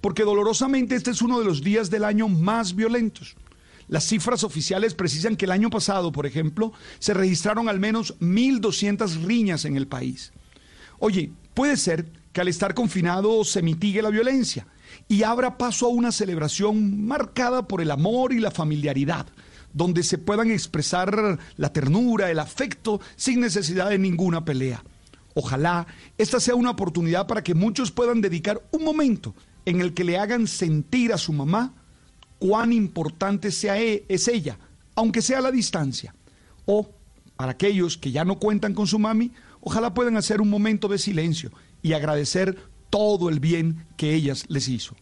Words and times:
porque 0.00 0.24
dolorosamente 0.24 0.94
este 0.94 1.10
es 1.10 1.22
uno 1.22 1.38
de 1.38 1.44
los 1.44 1.62
días 1.62 1.90
del 1.90 2.04
año 2.04 2.28
más 2.28 2.74
violentos. 2.74 3.36
Las 3.88 4.04
cifras 4.04 4.44
oficiales 4.44 4.94
precisan 4.94 5.36
que 5.36 5.46
el 5.46 5.50
año 5.50 5.68
pasado, 5.68 6.12
por 6.12 6.24
ejemplo, 6.24 6.72
se 7.00 7.12
registraron 7.12 7.68
al 7.68 7.80
menos 7.80 8.16
1.200 8.20 9.24
riñas 9.24 9.64
en 9.64 9.76
el 9.76 9.88
país. 9.88 10.32
Oye, 11.00 11.32
puede 11.54 11.76
ser 11.76 12.06
que 12.32 12.40
al 12.40 12.48
estar 12.48 12.74
confinado 12.74 13.42
se 13.44 13.62
mitigue 13.62 14.00
la 14.00 14.10
violencia 14.10 14.66
y 15.08 15.24
abra 15.24 15.58
paso 15.58 15.86
a 15.86 15.90
una 15.90 16.12
celebración 16.12 17.04
marcada 17.04 17.66
por 17.66 17.80
el 17.80 17.90
amor 17.90 18.32
y 18.32 18.38
la 18.38 18.52
familiaridad, 18.52 19.26
donde 19.72 20.04
se 20.04 20.18
puedan 20.18 20.52
expresar 20.52 21.38
la 21.56 21.72
ternura, 21.72 22.30
el 22.30 22.38
afecto, 22.38 23.00
sin 23.16 23.40
necesidad 23.40 23.90
de 23.90 23.98
ninguna 23.98 24.44
pelea. 24.44 24.84
Ojalá 25.34 25.86
esta 26.16 26.38
sea 26.38 26.54
una 26.54 26.70
oportunidad 26.70 27.26
para 27.26 27.42
que 27.42 27.54
muchos 27.54 27.90
puedan 27.90 28.20
dedicar 28.20 28.62
un 28.70 28.84
momento 28.84 29.34
en 29.70 29.80
el 29.80 29.94
que 29.94 30.04
le 30.04 30.18
hagan 30.18 30.46
sentir 30.46 31.12
a 31.12 31.18
su 31.18 31.32
mamá 31.32 31.74
cuán 32.38 32.72
importante 32.72 33.50
sea 33.50 33.80
e, 33.80 34.04
es 34.08 34.28
ella, 34.28 34.58
aunque 34.94 35.22
sea 35.22 35.38
a 35.38 35.42
la 35.42 35.50
distancia. 35.50 36.14
O, 36.66 36.90
para 37.36 37.52
aquellos 37.52 37.96
que 37.96 38.10
ya 38.10 38.24
no 38.24 38.38
cuentan 38.38 38.74
con 38.74 38.86
su 38.86 38.98
mami, 38.98 39.32
ojalá 39.60 39.94
puedan 39.94 40.16
hacer 40.16 40.40
un 40.40 40.50
momento 40.50 40.88
de 40.88 40.98
silencio 40.98 41.50
y 41.82 41.92
agradecer 41.92 42.58
todo 42.90 43.28
el 43.28 43.40
bien 43.40 43.86
que 43.96 44.14
ellas 44.14 44.44
les 44.48 44.68
hizo. 44.68 44.96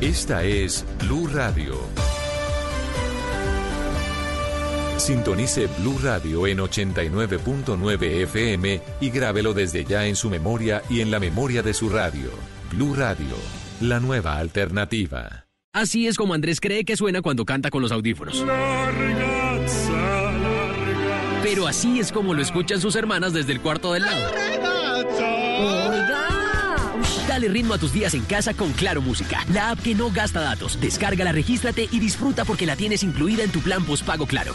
Esta 0.00 0.44
es 0.44 0.84
Blue 1.00 1.26
Radio. 1.28 1.74
Sintonice 4.96 5.66
Blue 5.78 5.98
Radio 6.02 6.46
en 6.46 6.58
89.9 6.58 8.02
FM 8.22 8.80
y 9.00 9.10
grábelo 9.10 9.52
desde 9.52 9.84
ya 9.84 10.06
en 10.06 10.16
su 10.16 10.30
memoria 10.30 10.82
y 10.88 11.00
en 11.00 11.10
la 11.10 11.20
memoria 11.20 11.62
de 11.62 11.74
su 11.74 11.88
radio. 11.90 12.30
Blue 12.70 12.94
Radio, 12.94 13.36
la 13.80 14.00
nueva 14.00 14.38
alternativa. 14.38 15.46
Así 15.72 16.06
es 16.06 16.16
como 16.16 16.34
Andrés 16.34 16.60
cree 16.60 16.84
que 16.84 16.96
suena 16.96 17.20
cuando 17.20 17.44
canta 17.44 17.70
con 17.70 17.82
los 17.82 17.92
audífonos. 17.92 18.44
Pero 21.42 21.66
así 21.66 21.98
es 21.98 22.10
como 22.12 22.32
lo 22.32 22.40
escuchan 22.40 22.80
sus 22.80 22.94
hermanas 22.96 23.32
desde 23.32 23.52
el 23.52 23.60
cuarto 23.60 23.92
del 23.92 24.04
lado. 24.04 24.32
Dale 27.28 27.48
ritmo 27.48 27.74
a 27.74 27.78
tus 27.78 27.92
días 27.92 28.14
en 28.14 28.24
casa 28.24 28.54
con 28.54 28.72
Claro 28.72 29.02
Música, 29.02 29.44
la 29.52 29.70
app 29.70 29.80
que 29.80 29.94
no 29.94 30.10
gasta 30.10 30.40
datos. 30.40 30.80
Descárgala, 30.80 31.32
regístrate 31.32 31.88
y 31.90 31.98
disfruta 31.98 32.44
porque 32.44 32.64
la 32.64 32.76
tienes 32.76 33.02
incluida 33.02 33.42
en 33.42 33.50
tu 33.50 33.60
plan 33.60 33.84
postpago 33.84 34.26
Claro. 34.26 34.54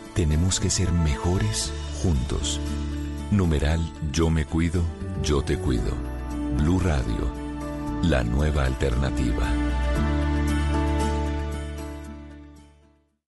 tenemos 0.13 0.59
que 0.59 0.69
ser 0.69 0.91
mejores 0.91 1.71
juntos. 2.01 2.59
Numeral 3.31 3.79
Yo 4.11 4.29
me 4.29 4.45
cuido, 4.45 4.81
yo 5.23 5.41
te 5.41 5.57
cuido. 5.57 5.91
Blue 6.57 6.79
Radio, 6.79 7.31
la 8.03 8.23
nueva 8.23 8.65
alternativa. 8.65 9.70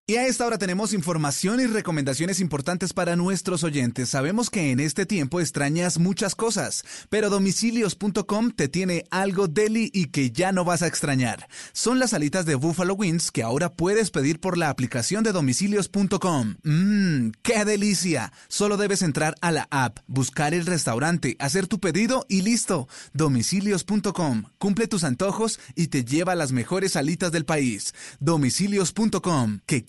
Y 0.05 0.17
a 0.17 0.27
esta 0.27 0.45
hora 0.45 0.57
tenemos 0.57 0.91
información 0.91 1.61
y 1.61 1.65
recomendaciones 1.65 2.41
importantes 2.41 2.91
para 2.91 3.15
nuestros 3.15 3.63
oyentes. 3.63 4.09
Sabemos 4.09 4.49
que 4.49 4.71
en 4.71 4.81
este 4.81 5.05
tiempo 5.05 5.39
extrañas 5.39 5.97
muchas 5.97 6.35
cosas, 6.35 6.83
pero 7.09 7.29
domicilios.com 7.29 8.51
te 8.51 8.67
tiene 8.67 9.05
algo 9.11 9.47
deli 9.47 9.89
y 9.93 10.07
que 10.07 10.31
ya 10.31 10.51
no 10.51 10.65
vas 10.65 10.81
a 10.81 10.87
extrañar. 10.87 11.47
Son 11.71 11.99
las 11.99 12.13
alitas 12.13 12.45
de 12.45 12.55
Buffalo 12.55 12.95
Wings 12.95 13.31
que 13.31 13.43
ahora 13.43 13.75
puedes 13.75 14.11
pedir 14.11 14.41
por 14.41 14.57
la 14.57 14.69
aplicación 14.69 15.23
de 15.23 15.31
domicilios.com. 15.31 16.55
Mmm, 16.63 17.31
qué 17.41 17.63
delicia. 17.63 18.33
Solo 18.49 18.75
debes 18.75 19.03
entrar 19.03 19.35
a 19.39 19.53
la 19.53 19.69
app, 19.71 19.99
buscar 20.07 20.53
el 20.53 20.65
restaurante, 20.65 21.37
hacer 21.39 21.67
tu 21.67 21.79
pedido 21.79 22.25
y 22.27 22.41
listo. 22.41 22.89
Domicilios.com. 23.13 24.51
Cumple 24.57 24.87
tus 24.87 25.05
antojos 25.05 25.61
y 25.75 25.87
te 25.87 26.03
lleva 26.03 26.35
las 26.35 26.51
mejores 26.51 26.97
alitas 26.97 27.31
del 27.31 27.45
país. 27.45 27.93
Domicilios.com. 28.19 29.61
¿Qué 29.65 29.85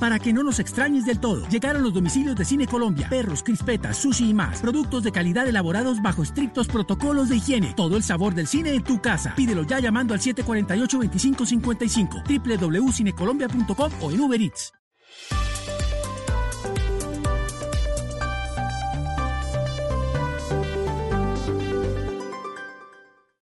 Para 0.00 0.18
que 0.18 0.32
no 0.32 0.42
nos 0.42 0.58
extrañes 0.58 1.06
del 1.06 1.20
todo, 1.20 1.48
llegaron 1.48 1.82
los 1.82 1.94
domicilios 1.94 2.36
de 2.36 2.44
Cine 2.44 2.66
Colombia, 2.66 3.08
perros, 3.08 3.42
crispetas, 3.42 3.96
sushi 3.96 4.30
y 4.30 4.34
más. 4.34 4.60
Productos 4.60 5.02
de 5.02 5.12
calidad 5.12 5.48
elaborados 5.48 6.02
bajo 6.02 6.22
estrictos 6.22 6.68
protocolos 6.68 7.28
de 7.28 7.36
higiene. 7.36 7.74
Todo 7.76 7.96
el 7.96 8.02
sabor 8.02 8.34
del 8.34 8.46
cine 8.46 8.74
en 8.74 8.82
tu 8.82 9.00
casa. 9.00 9.34
Pídelo 9.34 9.62
ya 9.62 9.80
llamando 9.80 10.14
al 10.14 10.20
748-2555, 10.20 12.58
www.cinecolombia.com 12.58 13.92
o 14.00 14.10
en 14.10 14.20
Uber 14.20 14.40
Eats. 14.40 14.72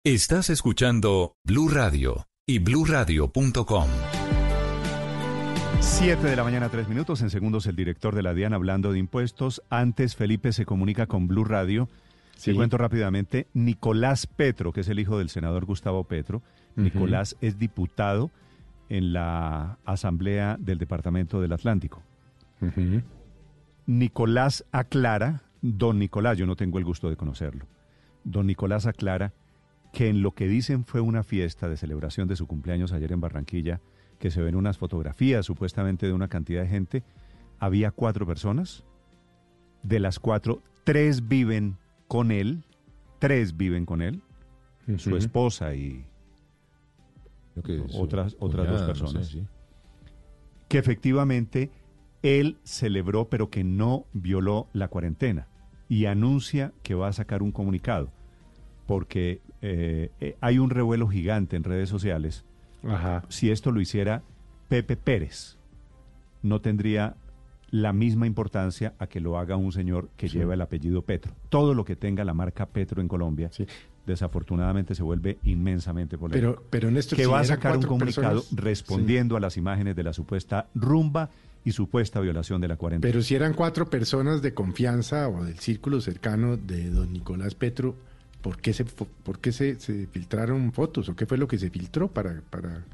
Estás 0.07 0.51
escuchando 0.51 1.39
Blue 1.45 1.71
Radio 1.71 2.27
y 2.47 2.59
bluradio.com. 2.59 3.89
7 5.85 6.27
de 6.27 6.37
la 6.37 6.45
mañana, 6.45 6.71
3 6.71 6.89
minutos. 6.89 7.21
En 7.23 7.31
segundos, 7.31 7.67
el 7.67 7.77
director 7.77 8.15
de 8.15 8.23
la 8.23 8.33
DIAN 8.33 8.55
hablando 8.55 8.93
de 8.93 8.99
impuestos. 8.99 9.63
Antes, 9.71 10.17
Felipe 10.17 10.53
se 10.53 10.65
comunica 10.65 11.07
con 11.07 11.29
Blue 11.29 11.45
Radio. 11.45 11.89
Sí. 12.37 12.51
Te 12.51 12.57
cuento 12.57 12.79
rápidamente. 12.79 13.49
Nicolás 13.53 14.27
Petro, 14.27 14.73
que 14.73 14.81
es 14.81 14.89
el 14.89 14.99
hijo 14.99 15.19
del 15.19 15.29
senador 15.29 15.67
Gustavo 15.67 16.05
Petro. 16.05 16.43
Nicolás 16.75 17.37
es 17.41 17.59
diputado 17.59 18.31
en 18.89 19.13
la 19.13 19.79
Asamblea 19.85 20.57
del 20.59 20.79
Departamento 20.79 21.41
del 21.41 21.53
Atlántico. 21.53 22.03
Nicolás 23.87 24.65
aclara, 24.73 25.43
don 25.61 25.99
Nicolás, 25.99 26.39
yo 26.39 26.47
no 26.47 26.57
tengo 26.57 26.79
el 26.79 26.85
gusto 26.85 27.11
de 27.11 27.17
conocerlo. 27.17 27.67
Don 28.25 28.47
Nicolás 28.47 28.87
aclara 28.87 29.33
que 29.93 30.09
en 30.09 30.23
lo 30.23 30.33
que 30.33 30.49
dicen 30.49 30.85
fue 30.85 31.01
una 31.01 31.23
fiesta 31.23 31.69
de 31.69 31.77
celebración 31.77 32.27
de 32.27 32.37
su 32.37 32.47
cumpleaños 32.47 32.93
ayer 32.93 33.13
en 33.13 33.21
Barranquilla, 33.21 33.81
que 34.25 34.31
se 34.31 34.41
ven 34.41 34.57
unas 34.57 34.79
fotografías 34.79 35.45
supuestamente 35.45 36.07
de 36.07 36.15
una 36.15 36.29
cantidad 36.29 36.63
de 36.63 36.69
gente, 36.69 37.03
había 37.59 37.91
cuatro 37.91 38.27
personas, 38.27 38.83
de 39.83 40.01
las 40.01 40.19
cuatro, 40.19 40.63
tres 40.83 41.29
viven 41.29 41.77
con 42.09 42.31
él, 42.31 42.65
tres 43.19 43.55
viven 43.59 43.85
con 43.85 44.01
él, 44.01 44.23
su 44.97 45.15
esposa 45.19 45.75
y 45.75 46.07
que 47.67 47.85
otras, 47.93 48.35
otras 48.41 48.67
dos 48.67 48.81
no 48.81 48.87
personas, 48.87 49.27
sé, 49.27 49.41
sí. 49.41 49.47
que 50.69 50.79
efectivamente 50.79 51.71
él 52.23 52.57
celebró 52.63 53.29
pero 53.29 53.51
que 53.51 53.63
no 53.63 54.07
violó 54.15 54.69
la 54.73 54.89
cuarentena 54.89 55.49
y 55.87 56.07
anuncia 56.07 56.73
que 56.83 56.95
va 56.95 57.09
a 57.09 57.13
sacar 57.13 57.43
un 57.43 57.53
comunicado 57.53 58.11
porque 58.87 59.43
eh, 59.61 60.13
eh, 60.21 60.39
hay 60.41 60.59
un 60.59 60.71
revuelo 60.71 61.09
gigante 61.09 61.57
en 61.57 61.65
redes 61.65 61.91
sociales. 61.91 62.47
Ajá. 62.87 63.25
Si 63.29 63.51
esto 63.51 63.71
lo 63.73 63.81
hiciera 63.81 64.23
Pepe 64.69 64.97
Pérez, 64.97 65.57
no 66.43 66.61
tendría 66.61 67.17
la 67.71 67.93
misma 67.93 68.27
importancia 68.27 68.95
a 68.99 69.07
que 69.09 69.21
lo 69.21 69.39
haga 69.39 69.57
un 69.57 69.73
señor 69.73 70.09
que 70.17 70.29
Sí. 70.29 70.39
lleva 70.39 70.55
el 70.55 70.61
apellido 70.61 71.03
Petro. 71.03 71.35
Todo 71.49 71.75
lo 71.75 71.85
que 71.85 71.97
tenga 71.97 72.25
la 72.25 72.35
marca 72.35 72.67
Petro 72.67 73.01
en 73.01 73.09
Colombia, 73.09 73.51
Sí. 73.51 73.67
desafortunadamente 74.07 74.95
se 74.95 75.03
vuelve 75.03 75.39
inmensamente 75.45 76.17
polémico 76.19 76.53
Pero, 76.57 76.67
pero 76.71 76.91
Néstor, 76.91 77.17
que 77.17 77.25
si 77.25 77.31
va 77.31 77.41
a 77.41 77.45
sacar 77.45 77.77
un 77.77 77.83
comunicado 77.85 78.43
personas- 78.43 78.65
respondiendo 78.65 79.37
a 79.37 79.41
las 79.41 79.57
imágenes 79.57 79.97
de 79.97 80.03
la 80.05 80.13
supuesta 80.13 80.69
rumba 80.75 81.31
y 81.65 81.73
supuesta 81.73 82.21
violación 82.21 82.61
de 82.61 82.69
la 82.69 82.77
cuarentena. 82.77 83.11
Pero 83.11 83.23
si 83.23 83.35
eran 83.35 83.55
cuatro 83.55 83.89
personas 83.89 84.43
de 84.43 84.53
confianza 84.55 85.29
o 85.29 85.43
del 85.45 85.59
círculo 85.59 86.01
cercano 86.01 86.57
de 86.59 86.91
don 86.91 87.13
Nicolás 87.13 87.55
Petro, 87.55 87.97
¿por 88.45 88.59
qué 88.59 88.75
se, 88.75 88.85
por 88.85 89.39
qué 89.39 89.53
se, 89.53 89.81
se 89.81 90.07
filtraron 90.07 90.71
fotos? 90.75 91.09
¿O 91.09 91.17
qué 91.17 91.25
fue 91.25 91.39
lo 91.39 91.49
que 91.49 91.57
se 91.59 91.71
filtró 91.71 92.09
para, 92.09 92.43
para, 92.51 92.85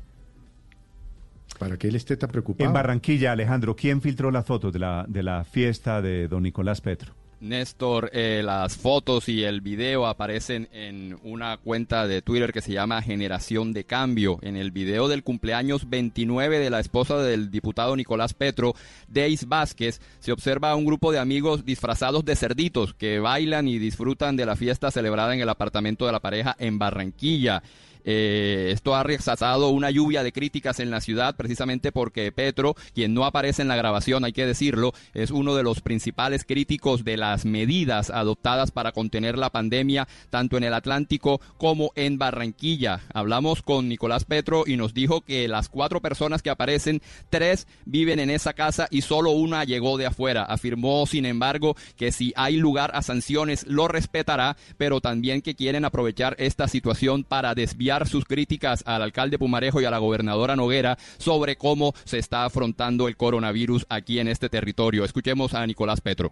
para 1.59 1.77
que 1.77 1.89
él 1.89 1.97
esté 1.97 2.17
tan 2.17 2.31
preocupado? 2.31 2.69
En 2.69 2.73
Barranquilla, 2.73 3.33
Alejandro, 3.33 3.75
¿quién 3.75 4.01
filtró 4.01 4.31
las 4.31 4.47
fotos 4.47 4.73
de 4.73 4.79
la, 4.79 5.05
de 5.09 5.25
la 5.25 5.43
fiesta 5.43 6.01
de 6.01 6.29
don 6.29 6.45
Nicolás 6.45 6.81
Petro? 6.81 7.15
Néstor, 7.41 8.11
eh, 8.13 8.43
las 8.45 8.77
fotos 8.77 9.29
y 9.29 9.45
el 9.45 9.63
video 9.63 10.07
aparecen 10.07 10.69
en 10.73 11.19
una 11.23 11.57
cuenta 11.57 12.07
de 12.07 12.21
Twitter 12.21 12.53
que 12.53 12.61
se 12.61 12.73
llama 12.73 13.03
Generación 13.03 13.73
de 13.73 13.85
Cambio. 13.85 14.39
En 14.43 14.57
el 14.57 14.71
video 14.71 15.09
del 15.09 15.23
cumpleaños 15.23 15.89
29 15.89 16.59
de 16.59 16.71
la 16.71 16.81
esposa 16.81 17.19
del 17.19 17.51
diputado 17.51 17.97
Nicolás 17.97 18.35
Petro, 18.35 18.75
Deis 19.09 19.49
Vázquez, 19.49 20.01
se 20.19 20.33
observa 20.33 20.71
a 20.71 20.77
un 20.77 20.85
grupo 20.85 21.13
de 21.13 21.19
amigos 21.19 21.65
disfrazados 21.65 22.25
de 22.25 22.37
cerditos 22.37 22.93
que 22.95 23.19
bailan 23.19 23.69
y 23.69 23.79
disfrutan 23.79 24.37
de 24.37 24.47
la 24.47 24.57
fiesta 24.57 24.91
celebrada 24.91 25.35
en 25.35 25.41
el 25.41 25.49
apartamento 25.49 26.07
de 26.07 26.13
la 26.13 26.21
pareja 26.21 26.55
en 26.59 26.79
Barranquilla. 26.79 27.63
Eh, 28.13 28.73
esto 28.73 28.97
ha 28.97 29.05
rechazado 29.05 29.69
una 29.69 29.89
lluvia 29.89 30.25
de 30.25 30.33
críticas 30.33 30.81
en 30.81 30.91
la 30.91 31.01
ciudad 31.01 31.37
precisamente 31.37 31.93
porque 31.93 32.33
Petro, 32.33 32.75
quien 32.93 33.15
no 33.15 33.25
aparece 33.25 33.63
en 33.63 33.69
la 33.69 33.77
grabación, 33.77 34.25
hay 34.25 34.33
que 34.33 34.47
decirlo, 34.47 34.93
es 35.15 35.31
uno 35.31 35.55
de 35.55 35.63
los 35.63 35.81
principales 35.81 36.45
críticos 36.45 37.05
de 37.05 37.17
las 37.17 37.45
medidas 37.45 38.11
adoptadas 38.11 38.73
para 38.73 38.91
contener 38.91 39.39
la 39.39 39.51
pandemia 39.51 40.09
tanto 40.29 40.57
en 40.57 40.65
el 40.65 40.75
Atlántico 40.75 41.41
como 41.57 41.93
en 41.95 42.19
Barranquilla. 42.19 43.01
Hablamos 43.15 43.63
con 43.63 43.89
Nicolás 43.89 44.25
Petro 44.25 44.65
y 44.67 44.77
nos 44.77 44.93
dijo 44.93 45.21
que 45.21 45.47
las 45.47 45.69
cuatro 45.69 46.01
personas 46.01 46.43
que 46.43 46.51
aparecen, 46.51 47.03
tres 47.29 47.69
viven 47.85 48.19
en 48.19 48.31
esa 48.31 48.55
casa 48.55 48.89
y 48.91 49.03
solo 49.03 49.31
una 49.31 49.63
llegó 49.63 49.99
de 49.99 50.07
afuera. 50.07 50.43
Afirmó, 50.43 51.07
sin 51.07 51.27
embargo, 51.27 51.77
que 51.97 52.11
si 52.11 52.33
hay 52.35 52.57
lugar 52.57 52.91
a 52.93 53.03
sanciones 53.03 53.69
lo 53.69 53.87
respetará, 53.87 54.57
pero 54.79 55.01
también 55.01 55.43
que 55.43 55.55
quieren 55.55 55.85
aprovechar 55.85 56.35
esta 56.41 56.67
situación 56.67 57.23
para 57.23 57.55
desviar 57.55 58.00
sus 58.09 58.25
críticas 58.25 58.83
al 58.87 59.03
alcalde 59.03 59.39
Pumarejo 59.39 59.81
y 59.81 59.85
a 59.85 59.91
la 59.91 59.99
gobernadora 59.99 60.57
Noguera 60.57 60.99
sobre 61.19 61.57
cómo 61.57 61.93
se 62.05 62.19
está 62.19 62.45
afrontando 62.45 63.09
el 63.09 63.17
coronavirus 63.17 63.87
aquí 63.89 64.19
en 64.19 64.29
este 64.29 64.49
territorio. 64.49 65.05
Escuchemos 65.05 65.55
a 65.55 65.67
Nicolás 65.67 66.01
Petro. 66.01 66.31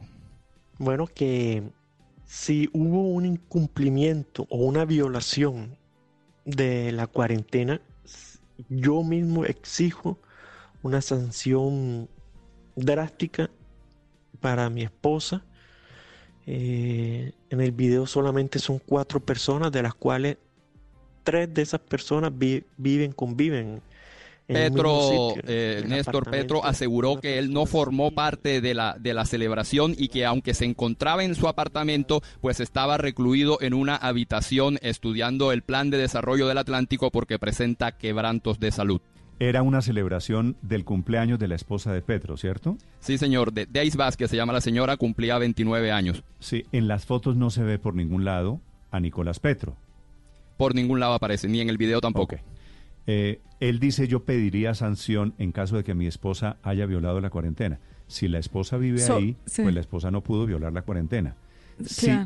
Bueno, 0.79 1.07
que 1.07 1.63
si 2.25 2.69
hubo 2.73 3.09
un 3.09 3.25
incumplimiento 3.25 4.47
o 4.51 4.59
una 4.59 4.85
violación 4.85 5.77
de 6.45 6.93
la 6.93 7.07
cuarentena, 7.07 7.81
yo 8.69 9.03
mismo 9.03 9.45
exijo 9.45 10.19
una 10.83 11.01
sanción 11.01 12.09
drástica 12.77 13.51
para 14.41 14.71
mi 14.71 14.83
esposa. 14.83 15.45
Eh, 16.47 17.33
en 17.51 17.61
el 17.61 17.73
video 17.73 18.07
solamente 18.07 18.59
son 18.59 18.79
cuatro 18.79 19.21
personas, 19.21 19.73
de 19.73 19.83
las 19.83 19.95
cuales 19.95 20.39
tres 21.29 21.53
de 21.53 21.61
esas 21.61 21.81
personas 21.81 22.33
viven, 22.35 23.13
conviven. 23.13 23.83
Petro, 24.47 25.35
eh, 25.47 25.85
Néstor 25.87 26.31
Petro 26.31 26.65
aseguró 26.65 27.21
que 27.21 27.37
él 27.37 27.53
no 27.53 27.67
formó 27.67 28.13
parte 28.13 28.63
de 28.63 28.73
la, 28.73 28.97
de 28.99 29.13
la 29.13 29.27
celebración 29.27 29.95
y 29.99 30.09
que 30.09 30.25
aunque 30.25 30.55
se 30.55 30.65
encontraba 30.65 31.23
en 31.25 31.35
su 31.35 31.47
apartamento, 31.47 32.23
pues 32.41 32.61
estaba 32.61 32.97
recluido 32.97 33.59
en 33.61 33.75
una 33.75 33.95
habitación 33.95 34.79
estudiando 34.81 35.53
el 35.53 35.61
plan 35.61 35.91
de 35.91 35.99
desarrollo 35.99 36.49
del 36.49 36.57
Atlántico 36.57 37.11
porque 37.11 37.39
presenta 37.39 37.93
quebrantos 37.93 38.59
de 38.59 38.71
salud. 38.71 39.03
Era 39.39 39.61
una 39.61 39.83
celebración 39.83 40.57
del 40.63 40.87
cumpleaños 40.87 41.39
de 41.39 41.49
la 41.49 41.57
esposa 41.57 41.93
de 41.93 42.01
Petro, 42.01 42.39
¿cierto? 42.39 42.79
Sí, 43.01 43.19
señor. 43.19 43.53
De 43.53 43.67
Deis 43.67 43.97
Vázquez 43.97 44.31
se 44.31 44.37
llama 44.37 44.55
la 44.55 44.63
señora, 44.63 44.97
cumplía 44.97 45.37
29 45.37 45.93
años. 45.93 46.25
Sí, 46.39 46.65
en 46.73 46.89
las 46.89 47.05
fotos 47.05 47.37
no 47.37 47.51
se 47.51 47.65
ve 47.65 47.79
por 47.79 47.95
ningún 47.95 48.25
lado 48.25 48.63
a 48.91 48.99
Nicolás 48.99 49.41
Petro 49.41 49.77
por 50.59 50.75
ningún 50.75 51.01
lado 51.01 51.15
aparece, 51.15 51.49
ni 51.49 51.63
en 51.63 51.71
el 51.71 51.79
video 51.79 52.03
tampoco. 52.03 52.37
Eh, 53.07 53.41
él 53.61 53.81
dice 53.81 54.07
yo 54.07 54.25
pediría 54.25 54.75
sanción 54.75 55.33
en 55.39 55.53
caso 55.53 55.77
de 55.77 55.85
que 55.85 55.95
mi 55.95 56.07
esposa 56.07 56.59
haya 56.63 56.85
violado 56.85 57.23
la 57.23 57.31
cuarentena. 57.31 57.79
Si 58.07 58.29
la 58.29 58.39
esposa 58.39 58.77
vive 58.77 59.03
ahí, 59.05 59.37
pues 59.45 59.75
la 59.75 59.81
esposa 59.81 60.11
no 60.11 60.23
pudo 60.23 60.45
violar 60.45 60.73
la 60.73 60.83
cuarentena. 60.83 61.37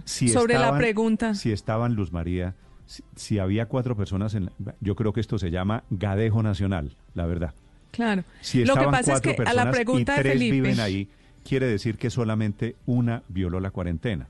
Sobre 0.04 0.58
la 0.58 0.76
pregunta. 0.76 1.34
Si 1.34 1.52
estaban 1.52 1.94
Luz 1.94 2.10
María, 2.10 2.54
si, 3.14 3.38
había 3.38 3.66
cuatro 3.66 3.96
personas 3.96 4.34
en... 4.34 4.50
yo 4.80 4.96
creo 4.96 5.12
que 5.12 5.20
esto 5.20 5.38
se 5.38 5.50
llama 5.50 5.84
gadejo 5.90 6.42
nacional, 6.42 6.96
la 7.14 7.26
verdad. 7.26 7.54
Claro. 7.90 8.24
Si 8.40 8.62
estaban 8.62 8.90
cuatro 8.90 9.36
personas 9.36 9.52
a 9.52 9.64
la 9.64 9.70
pregunta 9.70 10.16
y 10.18 10.22
tres 10.22 10.40
viven 10.40 10.80
ahí, 10.80 11.08
quiere 11.44 11.66
decir 11.66 11.98
que 11.98 12.10
solamente 12.10 12.76
una 12.86 13.22
violó 13.28 13.60
la 13.60 13.70
cuarentena 13.70 14.28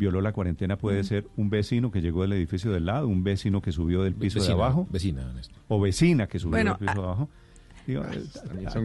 violó 0.00 0.22
la 0.22 0.32
cuarentena 0.32 0.76
puede 0.76 1.04
ser 1.04 1.26
un 1.36 1.50
vecino 1.50 1.92
que 1.92 2.00
llegó 2.00 2.22
del 2.22 2.32
edificio 2.32 2.72
del 2.72 2.86
lado, 2.86 3.06
un 3.06 3.22
vecino 3.22 3.60
que 3.60 3.70
subió 3.70 4.02
del 4.02 4.14
piso 4.14 4.42
de 4.42 4.50
abajo. 4.50 4.88
Vecina, 4.90 5.30
O 5.68 5.78
vecina 5.78 6.26
que 6.26 6.38
subió 6.38 6.56
del 6.56 6.74
piso 6.76 6.94
de 6.94 7.00
abajo. 7.00 7.28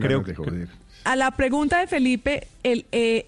creo 0.01 0.23
que, 0.23 0.35
a 1.05 1.15
la 1.15 1.31
pregunta 1.31 1.79
de 1.79 1.87
Felipe, 1.87 2.47
el, 2.63 2.85
eh, 2.91 3.27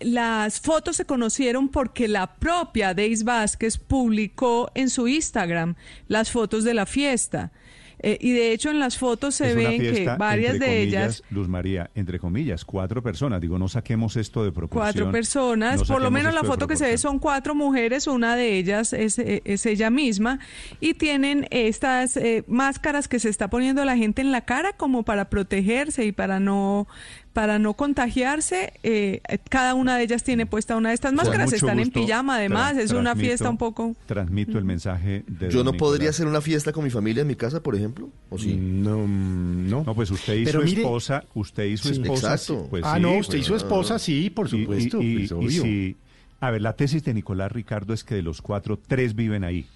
las 0.00 0.60
fotos 0.60 0.96
se 0.96 1.06
conocieron 1.06 1.68
porque 1.68 2.06
la 2.06 2.36
propia 2.36 2.94
Deis 2.94 3.24
Vázquez 3.24 3.78
publicó 3.78 4.70
en 4.74 4.88
su 4.88 5.08
Instagram 5.08 5.74
las 6.06 6.30
fotos 6.30 6.62
de 6.62 6.74
la 6.74 6.86
fiesta. 6.86 7.50
Eh, 8.00 8.18
y 8.20 8.32
de 8.32 8.52
hecho 8.52 8.70
en 8.70 8.78
las 8.78 8.98
fotos 8.98 9.34
se 9.34 9.54
ven 9.54 9.80
que 9.80 10.04
varias 10.18 10.58
de 10.58 10.82
ellas... 10.82 11.22
Luz 11.30 11.48
María, 11.48 11.90
entre 11.94 12.18
comillas, 12.18 12.64
cuatro 12.64 13.02
personas. 13.02 13.40
Digo, 13.40 13.58
no 13.58 13.68
saquemos 13.68 14.16
esto 14.16 14.44
de 14.44 14.52
proporción. 14.52 14.92
Cuatro 14.92 15.10
personas. 15.10 15.82
por 15.84 16.02
lo 16.02 16.10
menos 16.10 16.34
la 16.34 16.44
foto 16.44 16.66
que 16.66 16.76
se 16.76 16.86
ve 16.86 16.98
son 16.98 17.18
cuatro 17.18 17.54
mujeres. 17.54 18.06
Una 18.06 18.36
de 18.36 18.56
ellas 18.56 18.92
es, 18.92 19.18
eh, 19.18 19.42
es 19.44 19.66
ella 19.66 19.90
misma. 19.90 20.40
Y 20.80 20.94
tienen 20.94 21.46
estas 21.50 22.16
eh, 22.16 22.44
máscaras 22.46 23.08
que 23.08 23.18
se 23.18 23.28
está 23.28 23.48
poniendo 23.48 23.84
la 23.84 23.96
gente 23.96 24.22
en 24.22 24.32
la 24.32 24.42
cara 24.42 24.72
como 24.72 25.02
para 25.02 25.30
protegerse 25.30 26.04
y 26.04 26.12
para 26.12 26.40
no 26.40 26.86
para 27.34 27.58
no 27.58 27.74
contagiarse, 27.74 28.74
eh, 28.84 29.20
cada 29.50 29.74
una 29.74 29.98
de 29.98 30.04
ellas 30.04 30.22
tiene 30.22 30.46
puesta 30.46 30.76
una 30.76 30.90
de 30.90 30.94
estas 30.94 31.12
máscaras, 31.12 31.52
están 31.52 31.80
en 31.80 31.90
pijama 31.90 32.36
además, 32.36 32.76
es 32.76 32.92
una 32.92 33.16
fiesta 33.16 33.50
un 33.50 33.58
poco... 33.58 33.96
Transmito 34.06 34.56
el 34.56 34.64
mensaje 34.64 35.24
de... 35.26 35.50
Yo 35.50 35.64
no 35.64 35.72
podría 35.72 36.10
hacer 36.10 36.28
una 36.28 36.40
fiesta 36.40 36.72
con 36.72 36.84
mi 36.84 36.90
familia 36.90 37.22
en 37.22 37.26
mi 37.26 37.34
casa, 37.34 37.60
por 37.60 37.74
ejemplo, 37.74 38.08
¿o 38.30 38.38
sí? 38.38 38.54
No, 38.54 39.06
no. 39.08 39.82
No, 39.84 39.94
pues 39.94 40.12
usted 40.12 40.34
y 40.34 40.46
su 40.46 40.62
esposa, 40.62 41.24
usted 41.34 41.64
y 41.64 41.76
su 41.76 41.90
esposa... 41.90 42.36
Pues 42.70 42.84
ah, 42.86 43.00
no, 43.00 43.18
usted 43.18 43.38
y 43.38 43.42
su 43.42 43.56
esposa, 43.56 43.98
sí, 43.98 44.30
por 44.30 44.48
supuesto, 44.48 45.02
y, 45.02 45.26
pues, 45.26 45.96
a 46.38 46.50
ver, 46.52 46.62
la 46.62 46.76
tesis 46.76 47.02
de 47.02 47.14
Nicolás 47.14 47.50
Ricardo 47.50 47.94
es 47.94 48.04
que 48.04 48.14
de 48.14 48.22
los 48.22 48.42
cuatro, 48.42 48.78
tres 48.78 49.16
viven 49.16 49.42
ahí, 49.42 49.66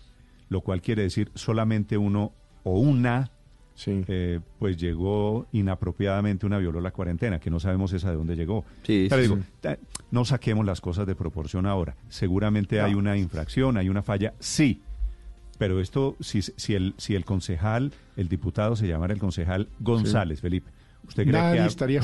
lo 0.49 0.61
cual 0.61 0.81
quiere 0.81 1.03
decir 1.03 1.33
solamente 1.35 1.99
uno 1.99 2.33
o 2.63 2.79
una 2.79 3.33
eh, 3.87 4.41
pues 4.59 4.77
llegó 4.77 5.47
inapropiadamente 5.53 6.47
una 6.47 6.59
violó 6.59 6.81
la 6.81 6.91
cuarentena, 6.91 7.39
que 7.39 7.51
no 7.51 7.61
sabemos 7.61 7.93
esa 7.93 8.11
de 8.11 8.17
dónde 8.17 8.37
llegó. 8.37 8.65
Pero 9.09 9.23
digo, 9.23 9.39
no 10.11 10.25
saquemos 10.25 10.65
las 10.67 10.81
cosas 10.81 11.07
de 11.07 11.15
proporción 11.15 11.67
ahora. 11.67 11.97
Seguramente 12.09 12.81
hay 12.81 12.95
una 12.95 13.17
infracción, 13.17 13.77
hay 13.77 13.89
una 13.89 14.03
falla, 14.03 14.35
sí. 14.39 14.81
Pero 15.59 15.81
esto, 15.81 16.17
si, 16.21 16.43
si, 16.43 16.75
el, 16.75 16.95
si 16.99 17.15
el 17.15 17.25
concejal, 17.25 17.93
el 18.17 18.29
diputado 18.29 18.77
se 18.77 18.87
llamara 18.87 19.13
el 19.13 19.19
concejal 19.19 19.69
González, 19.81 20.41
Felipe, 20.41 20.71
¿Usted 21.09 21.27
cree, 21.27 21.53
que, 21.57 21.67
estaría 21.67 22.01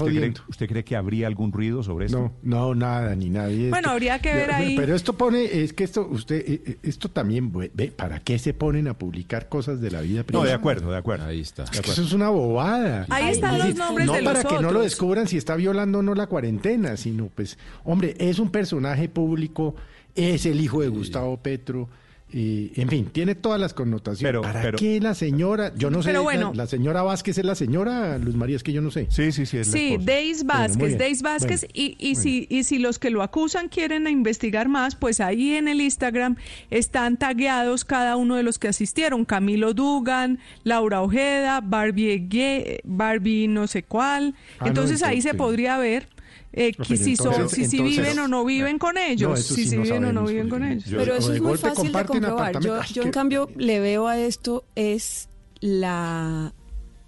usted 0.48 0.68
cree, 0.68 0.82
que 0.82 0.96
habría 0.96 1.26
algún 1.26 1.52
ruido 1.52 1.82
sobre 1.82 2.06
esto? 2.06 2.32
No, 2.42 2.68
no, 2.68 2.74
nada, 2.74 3.14
ni 3.14 3.28
nadie. 3.28 3.68
Bueno, 3.68 3.90
habría 3.90 4.18
que 4.18 4.32
ver 4.32 4.50
ahí. 4.50 4.76
Pero 4.76 4.96
esto 4.96 5.12
pone, 5.12 5.44
es 5.44 5.74
que 5.74 5.84
esto, 5.84 6.08
usted, 6.10 6.36
eh, 6.36 6.62
eh, 6.64 6.76
esto 6.82 7.10
también, 7.10 7.52
ve, 7.52 7.92
¿para 7.94 8.20
qué 8.20 8.38
se 8.38 8.54
ponen 8.54 8.88
a 8.88 8.94
publicar 8.94 9.50
cosas 9.50 9.80
de 9.82 9.90
la 9.90 10.00
vida 10.00 10.24
privada? 10.24 10.44
No, 10.44 10.48
de 10.48 10.54
acuerdo, 10.54 10.90
de 10.90 10.96
acuerdo. 10.96 11.26
Ahí 11.26 11.40
está. 11.40 11.64
eso 11.64 12.02
es 12.02 12.12
una 12.12 12.30
bobada. 12.30 13.06
Ahí 13.10 13.28
están 13.28 13.58
los 13.58 13.74
nombres 13.74 14.06
no 14.06 14.14
de 14.14 14.22
los 14.22 14.32
No 14.34 14.42
para 14.42 14.56
que 14.56 14.62
no 14.62 14.72
lo 14.72 14.80
descubran 14.80 15.28
si 15.28 15.36
está 15.36 15.54
violando 15.54 15.98
o 15.98 16.02
no 16.02 16.14
la 16.14 16.26
cuarentena, 16.26 16.96
sino 16.96 17.26
pues, 17.26 17.58
hombre, 17.84 18.14
es 18.18 18.38
un 18.38 18.50
personaje 18.50 19.10
público, 19.10 19.74
es 20.14 20.46
el 20.46 20.60
hijo 20.60 20.80
de 20.80 20.88
Gustavo 20.88 21.36
Petro 21.36 21.88
en 22.36 22.88
fin, 22.88 23.06
tiene 23.12 23.36
todas 23.36 23.60
las 23.60 23.74
connotaciones. 23.74 24.28
Pero, 24.28 24.42
¿Para 24.42 24.72
qué 24.72 25.00
la 25.00 25.14
señora? 25.14 25.72
Yo 25.76 25.88
no 25.90 26.02
sé. 26.02 26.12
la, 26.12 26.66
señora 26.66 27.02
Vázquez 27.02 27.38
es 27.38 27.44
la 27.44 27.54
señora 27.54 28.18
Luz 28.18 28.34
María, 28.34 28.56
es 28.56 28.64
que 28.64 28.72
yo 28.72 28.82
no 28.82 28.90
sé. 28.90 29.06
Sí, 29.10 29.30
sí, 29.30 29.46
sí. 29.46 29.58
Es 29.58 29.70
sí, 29.70 29.98
Deis 30.00 30.44
Vázquez, 30.44 30.98
Deis 30.98 31.22
Vázquez. 31.22 31.66
y, 31.72 31.96
y, 31.98 32.16
si, 32.16 32.48
y 32.50 32.64
si 32.64 32.78
los 32.78 32.98
que 32.98 33.10
lo 33.10 33.22
acusan 33.22 33.68
quieren 33.68 34.08
investigar 34.08 34.68
más, 34.68 34.96
pues 34.96 35.20
ahí 35.20 35.54
en 35.54 35.68
el 35.68 35.80
Instagram 35.80 36.36
están 36.70 37.18
tagueados 37.18 37.84
cada 37.84 38.16
uno 38.16 38.34
de 38.34 38.42
los 38.42 38.58
que 38.58 38.66
asistieron: 38.68 39.24
Camilo 39.24 39.72
Dugan, 39.72 40.40
Laura 40.64 41.02
Ojeda, 41.02 41.60
Barbie, 41.60 42.80
Barbie 42.82 43.46
no 43.46 43.68
sé 43.68 43.84
cuál. 43.84 44.34
Ah, 44.58 44.66
entonces 44.66 45.04
ahí 45.04 45.22
se 45.22 45.34
podría 45.34 45.78
ver 45.78 46.13
eh, 46.56 46.72
si, 46.84 47.16
son, 47.16 47.48
si, 47.48 47.82
viven 47.82 48.18
o 48.20 48.28
no 48.28 48.44
viven 48.44 48.78
con 48.78 48.96
ellos, 48.96 49.40
si, 49.40 49.76
viven 49.76 50.04
o 50.04 50.12
no 50.12 50.24
viven 50.24 50.48
con 50.48 50.64
ellos. 50.64 50.84
Pero 50.88 51.16
eso 51.16 51.32
es 51.32 51.40
muy 51.40 51.58
fácil 51.58 51.92
de 51.92 52.04
comprobar. 52.04 52.60
Yo, 52.60 52.80
yo 52.92 53.02
en 53.02 53.10
cambio 53.10 53.48
le 53.56 53.80
veo 53.80 54.06
a 54.06 54.18
esto 54.18 54.64
es 54.74 55.28
la 55.60 56.52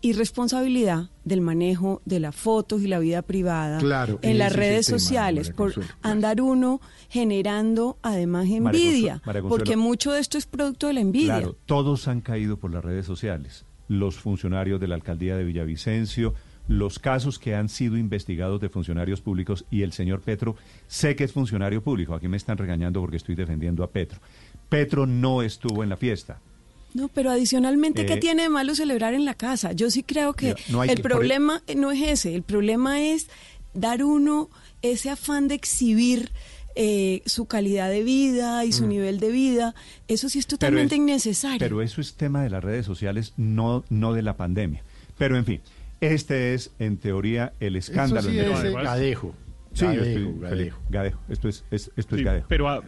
irresponsabilidad 0.01 1.11
del 1.25 1.41
manejo 1.41 2.01
de 2.05 2.21
las 2.21 2.35
fotos 2.35 2.83
y 2.83 2.87
la 2.87 2.99
vida 2.99 3.23
privada 3.23 3.81
en 4.23 4.39
las 4.39 4.53
redes 4.53 4.87
sociales, 4.87 5.51
por 5.51 5.75
andar 6.03 6.41
uno 6.41 6.81
generando 7.09 7.99
además 8.03 8.47
envidia, 8.49 9.23
porque 9.49 9.77
mucho 9.77 10.13
de 10.13 10.21
esto 10.21 10.39
es 10.39 10.47
producto 10.47 10.87
de 10.87 10.95
la 10.95 11.01
envidia. 11.01 11.39
Claro, 11.39 11.57
todos 11.67 12.09
han 12.09 12.21
caído 12.21 12.57
por 12.57 12.73
las 12.73 12.85
redes 12.85 13.07
sociales, 13.07 13.65
los 13.89 14.17
funcionarios 14.17 14.81
de 14.81 14.89
la 14.89 14.95
alcaldía 14.95 15.37
de 15.37 15.45
Villavicencio, 15.45 16.35
los 16.69 16.99
casos 16.99 17.39
que 17.39 17.55
han 17.55 17.69
sido 17.69 17.97
investigados 17.97 18.61
de 18.61 18.69
funcionarios 18.69 19.21
públicos 19.21 19.65
y 19.71 19.83
el 19.83 19.93
señor 19.93 20.21
Petro, 20.21 20.57
sé 20.89 21.17
que 21.17 21.25
es 21.25 21.33
funcionario 21.33 21.83
público, 21.83 22.15
aquí 22.15 22.29
me 22.29 22.37
están 22.37 22.59
regañando 22.59 23.01
porque 23.01 23.17
estoy 23.17 23.35
defendiendo 23.35 23.85
a 23.85 23.91
Petro. 23.91 24.21
Petro 24.69 25.07
no 25.07 25.43
estuvo 25.43 25.83
en 25.83 25.89
la 25.89 25.97
fiesta. 25.97 26.41
No, 26.95 27.09
pero 27.09 27.31
adicionalmente, 27.31 28.07
¿qué 28.07 28.15
eh, 28.15 28.19
tiene 28.19 28.45
de 28.45 28.49
malo 28.49 28.75
celebrar 28.75 29.13
en 29.13 29.25
la 29.25 29.35
casa? 29.35 29.73
Yo 29.73 29.91
sí 29.91 30.03
creo 30.03 30.33
que 30.33 30.55
el 30.89 31.03
problema 31.03 31.63
no 31.77 31.91
es 31.91 32.03
ese, 32.03 32.35
el 32.35 32.43
problema 32.43 33.01
es 33.01 33.29
dar 33.75 34.03
uno 34.03 34.49
ese 34.81 35.11
afán 35.11 35.49
de 35.49 35.55
exhibir 35.57 36.33
eh, 36.75 37.23
su 37.27 37.47
calidad 37.47 37.91
de 37.91 38.03
vida 38.03 38.65
y 38.65 38.73
su 38.73 38.85
mm. 38.85 38.89
nivel 38.89 39.21
de 39.21 39.31
vida, 39.31 39.75
eso 40.09 40.29
sí 40.29 40.39
es 40.39 40.47
totalmente 40.47 40.97
innecesario. 40.97 41.59
Pero 41.59 41.83
eso 41.83 42.01
es 42.01 42.15
tema 42.15 42.43
de 42.43 42.51
las 42.51 42.63
redes 42.63 42.87
sociales, 42.87 43.33
no, 43.37 43.85
no 43.89 44.13
de 44.13 44.23
la 44.23 44.37
pandemia. 44.37 44.83
Pero 45.17 45.37
en 45.37 45.45
fin, 45.45 45.61
este 46.01 46.55
es 46.55 46.75
en 46.79 46.99
teoría 46.99 47.53
el 47.61 47.77
escándalo. 47.77 48.29
Eso 48.29 48.31
sí 48.31 48.67
es 48.69 48.75
gadejo. 48.75 49.35
Sí, 49.73 49.85
gadejo, 49.85 50.79
gadejo. 50.89 51.21
Esto 51.29 51.49
es, 51.49 51.65
esto 51.71 52.17
es 52.17 52.25
gadejo. 52.25 52.47
Pero, 52.49 52.69
ah, 52.69 52.83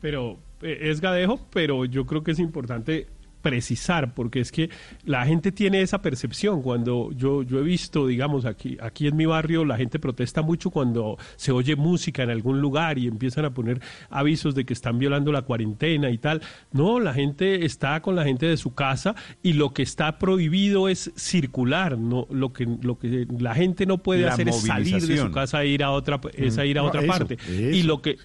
pero 0.00 0.38
eh, 0.62 0.78
es 0.82 1.00
gadejo, 1.00 1.40
pero 1.52 1.84
yo 1.84 2.06
creo 2.06 2.22
que 2.22 2.32
es 2.32 2.38
importante 2.38 3.06
precisar, 3.48 4.14
porque 4.14 4.40
es 4.40 4.52
que 4.52 4.68
la 5.06 5.24
gente 5.24 5.52
tiene 5.52 5.80
esa 5.80 6.02
percepción. 6.02 6.60
Cuando 6.60 7.10
yo, 7.12 7.42
yo 7.42 7.58
he 7.60 7.62
visto, 7.62 8.06
digamos, 8.06 8.44
aquí, 8.44 8.76
aquí 8.80 9.06
en 9.06 9.16
mi 9.16 9.24
barrio, 9.24 9.64
la 9.64 9.78
gente 9.78 9.98
protesta 9.98 10.42
mucho 10.42 10.70
cuando 10.70 11.16
se 11.36 11.50
oye 11.50 11.76
música 11.76 12.22
en 12.22 12.30
algún 12.30 12.60
lugar 12.60 12.98
y 12.98 13.06
empiezan 13.06 13.46
a 13.46 13.54
poner 13.54 13.80
avisos 14.10 14.54
de 14.54 14.66
que 14.66 14.74
están 14.74 14.98
violando 14.98 15.32
la 15.32 15.42
cuarentena 15.42 16.10
y 16.10 16.18
tal. 16.18 16.42
No, 16.72 17.00
la 17.00 17.14
gente 17.14 17.64
está 17.64 18.00
con 18.02 18.16
la 18.16 18.24
gente 18.24 18.44
de 18.44 18.58
su 18.58 18.74
casa 18.74 19.14
y 19.42 19.54
lo 19.54 19.72
que 19.72 19.82
está 19.82 20.18
prohibido 20.18 20.90
es 20.90 21.10
circular. 21.16 21.96
No, 21.96 22.26
lo 22.30 22.52
que, 22.52 22.68
lo 22.82 22.98
que 22.98 23.26
la 23.38 23.54
gente 23.54 23.86
no 23.86 23.98
puede 23.98 24.28
hacer 24.28 24.50
es 24.50 24.60
salir 24.60 25.06
de 25.06 25.16
su 25.16 25.30
casa 25.30 25.62
e 25.62 25.68
ir 25.68 25.82
a 25.82 25.90
otra, 25.90 26.20
es 26.34 26.58
a 26.58 26.66
ir 26.66 26.78
a 26.78 26.82
otra 26.82 27.02
parte. 27.06 27.38
y 27.48 27.82
lo 27.82 28.02
que, 28.02 28.18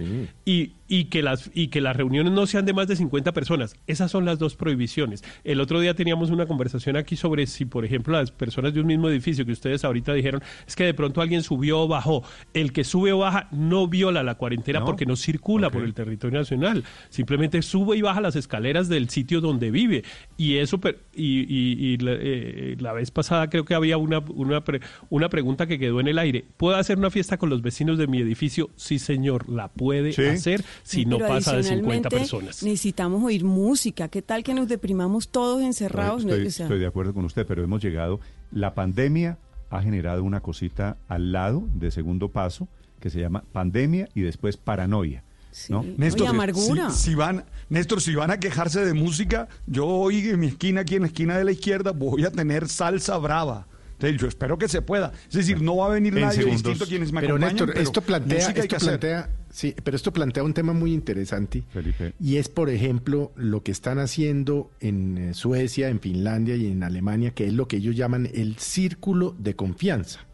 y, 0.44 0.74
y 0.94 1.06
que 1.06 1.24
las 1.24 1.50
y 1.56 1.70
que 1.70 1.82
las 1.82 1.96
reuniones 1.96 2.34
no 2.34 2.46
sean 2.46 2.66
de 2.66 2.74
más 2.74 2.88
de 2.88 2.96
50 2.96 3.32
personas. 3.32 3.76
Esas 3.88 4.12
son 4.12 4.26
las 4.26 4.38
dos 4.38 4.56
prohibiciones. 4.56 5.24
El 5.44 5.60
otro 5.60 5.80
día 5.80 5.96
teníamos 5.96 6.30
una 6.30 6.46
conversación 6.46 6.98
aquí 6.98 7.16
sobre 7.16 7.48
si, 7.48 7.66
por 7.66 7.84
ejemplo, 7.84 8.16
las 8.16 8.30
personas 8.30 8.76
de 8.76 8.82
un 8.82 8.86
mismo 8.86 9.10
edificio 9.10 9.44
que 9.44 9.54
ustedes 9.54 9.84
ahorita 9.84 10.14
dijeron 10.14 10.44
es 10.68 10.76
que 10.76 10.84
de 10.84 10.94
pronto 10.94 11.22
alguien 11.22 11.42
subió 11.42 11.80
o 11.80 11.88
bajó. 11.88 12.24
El 12.54 12.74
que 12.74 12.84
sube 12.84 13.12
o 13.12 13.18
baja 13.18 13.48
no 13.52 13.88
viola 13.88 14.22
la 14.22 14.36
cuarentena 14.36 14.86
porque 14.86 15.08
no 15.08 15.16
circula 15.16 15.72
por 15.72 15.82
el 15.82 15.96
territorio 15.96 16.38
nacional. 16.38 16.84
Simplemente 17.10 17.64
sube 17.64 17.98
y 17.98 18.04
baja 18.04 18.22
las 18.22 18.36
escaleras 18.36 18.88
del 18.88 19.10
sitio 19.10 19.42
donde 19.42 19.72
vive. 19.72 20.04
Y 20.38 20.58
eso 20.58 20.80
y, 21.16 21.98
eh, 22.06 22.76
la, 22.80 22.94
vez 22.94 23.10
pasada 23.10 23.50
creo 23.50 23.66
que 23.66 23.74
había 23.74 23.98
una 23.98 24.20
una, 24.20 24.64
una 25.10 25.30
pregunta 25.30 25.66
que 25.66 25.80
quedó 25.80 26.00
en 26.00 26.08
el 26.08 26.20
aire. 26.20 26.46
¿Puedo 26.56 26.76
hacer 26.76 27.00
una 27.00 27.10
fiesta 27.10 27.40
con 27.40 27.50
los 27.50 27.64
vecinos 27.64 27.98
de 27.98 28.06
mi 28.06 28.20
edificio? 28.20 28.70
Sí, 28.76 29.00
señor, 29.00 29.50
la 29.50 29.70
puede 29.70 30.12
hacer 30.30 30.64
si 30.84 31.06
no 31.06 31.18
pasa 31.18 31.56
de 31.56 31.64
50 31.64 32.10
personas. 32.10 32.62
Necesitamos 32.62 33.24
oír 33.24 33.44
música. 33.44 34.08
¿Qué 34.10 34.22
tal 34.22 34.44
que 34.44 34.54
nos 34.54 34.68
deprimamos 34.68 35.30
todos 35.30 35.62
encerrados? 35.62 36.26
Estoy, 36.26 36.80
de 36.80 36.86
acuerdo 36.86 37.14
con 37.14 37.26
usted, 37.26 37.46
pero 37.48 37.64
hemos 37.64 37.82
llegado. 37.82 38.20
La 38.52 38.74
pandemia 38.76 39.38
ha 39.70 39.82
generado 39.82 40.24
una 40.24 40.42
cosita 40.42 40.98
al 41.08 41.32
lado 41.32 41.64
de 41.74 41.90
segundo 41.90 42.30
paso 42.30 42.68
que 43.00 43.10
se 43.10 43.20
llama 43.20 43.44
pandemia 43.52 44.10
y 44.14 44.22
después 44.22 44.58
paranoia. 44.58 45.24
¿no? 45.70 45.84
Néstor, 45.98 46.28
amargura. 46.28 46.90
Si, 46.90 47.16
van, 47.16 47.46
Néstor, 47.70 48.02
si 48.02 48.16
van 48.16 48.32
a 48.32 48.40
quejarse 48.40 48.86
de 48.86 48.94
música, 48.94 49.48
yo 49.68 49.88
hoy 49.88 50.30
en 50.30 50.40
mi 50.40 50.48
esquina, 50.48 50.82
aquí 50.82 50.96
en 50.96 51.02
la 51.02 51.08
esquina 51.08 51.38
de 51.38 51.44
la 51.44 51.52
izquierda, 51.52 51.92
voy 51.92 52.26
a 52.26 52.32
tener 52.32 52.68
salsa 52.68 53.18
brava 53.18 53.68
yo 54.00 54.28
espero 54.28 54.58
que 54.58 54.68
se 54.68 54.82
pueda. 54.82 55.14
Es 55.28 55.34
decir, 55.34 55.62
no 55.62 55.78
va 55.78 55.88
a 55.88 55.90
venir 55.90 56.14
nadie 56.14 56.46
distinto 56.46 56.86
quienes 56.86 57.12
me 57.12 57.22
pero 57.22 57.36
acompañan. 57.36 57.68
Néstor, 57.68 57.82
esto 57.82 58.02
plantea, 58.02 58.50
esto 58.50 58.78
plantea, 58.78 59.30
sí, 59.50 59.76
pero 59.84 59.96
esto 59.96 60.12
plantea 60.12 60.44
un 60.44 60.54
tema 60.54 60.74
muy 60.74 60.94
interesante. 60.94 61.64
Felipe. 61.72 62.14
Y 62.20 62.38
es, 62.38 62.50
por 62.50 62.70
ejemplo, 62.70 63.32
lo 63.36 63.64
que 63.64 63.72
están 63.72 64.00
haciendo 64.00 64.72
en 64.80 65.18
eh, 65.18 65.34
Suecia, 65.34 65.90
en 65.90 66.00
Finlandia 66.00 66.56
y 66.56 66.68
en 66.68 66.84
Alemania, 66.84 67.32
que 67.32 67.48
es 67.48 67.54
lo 67.54 67.68
que 67.68 67.78
ellos 67.78 67.96
llaman 67.96 68.30
el 68.34 68.58
círculo 68.58 69.36
de 69.40 69.56
confianza. 69.56 70.26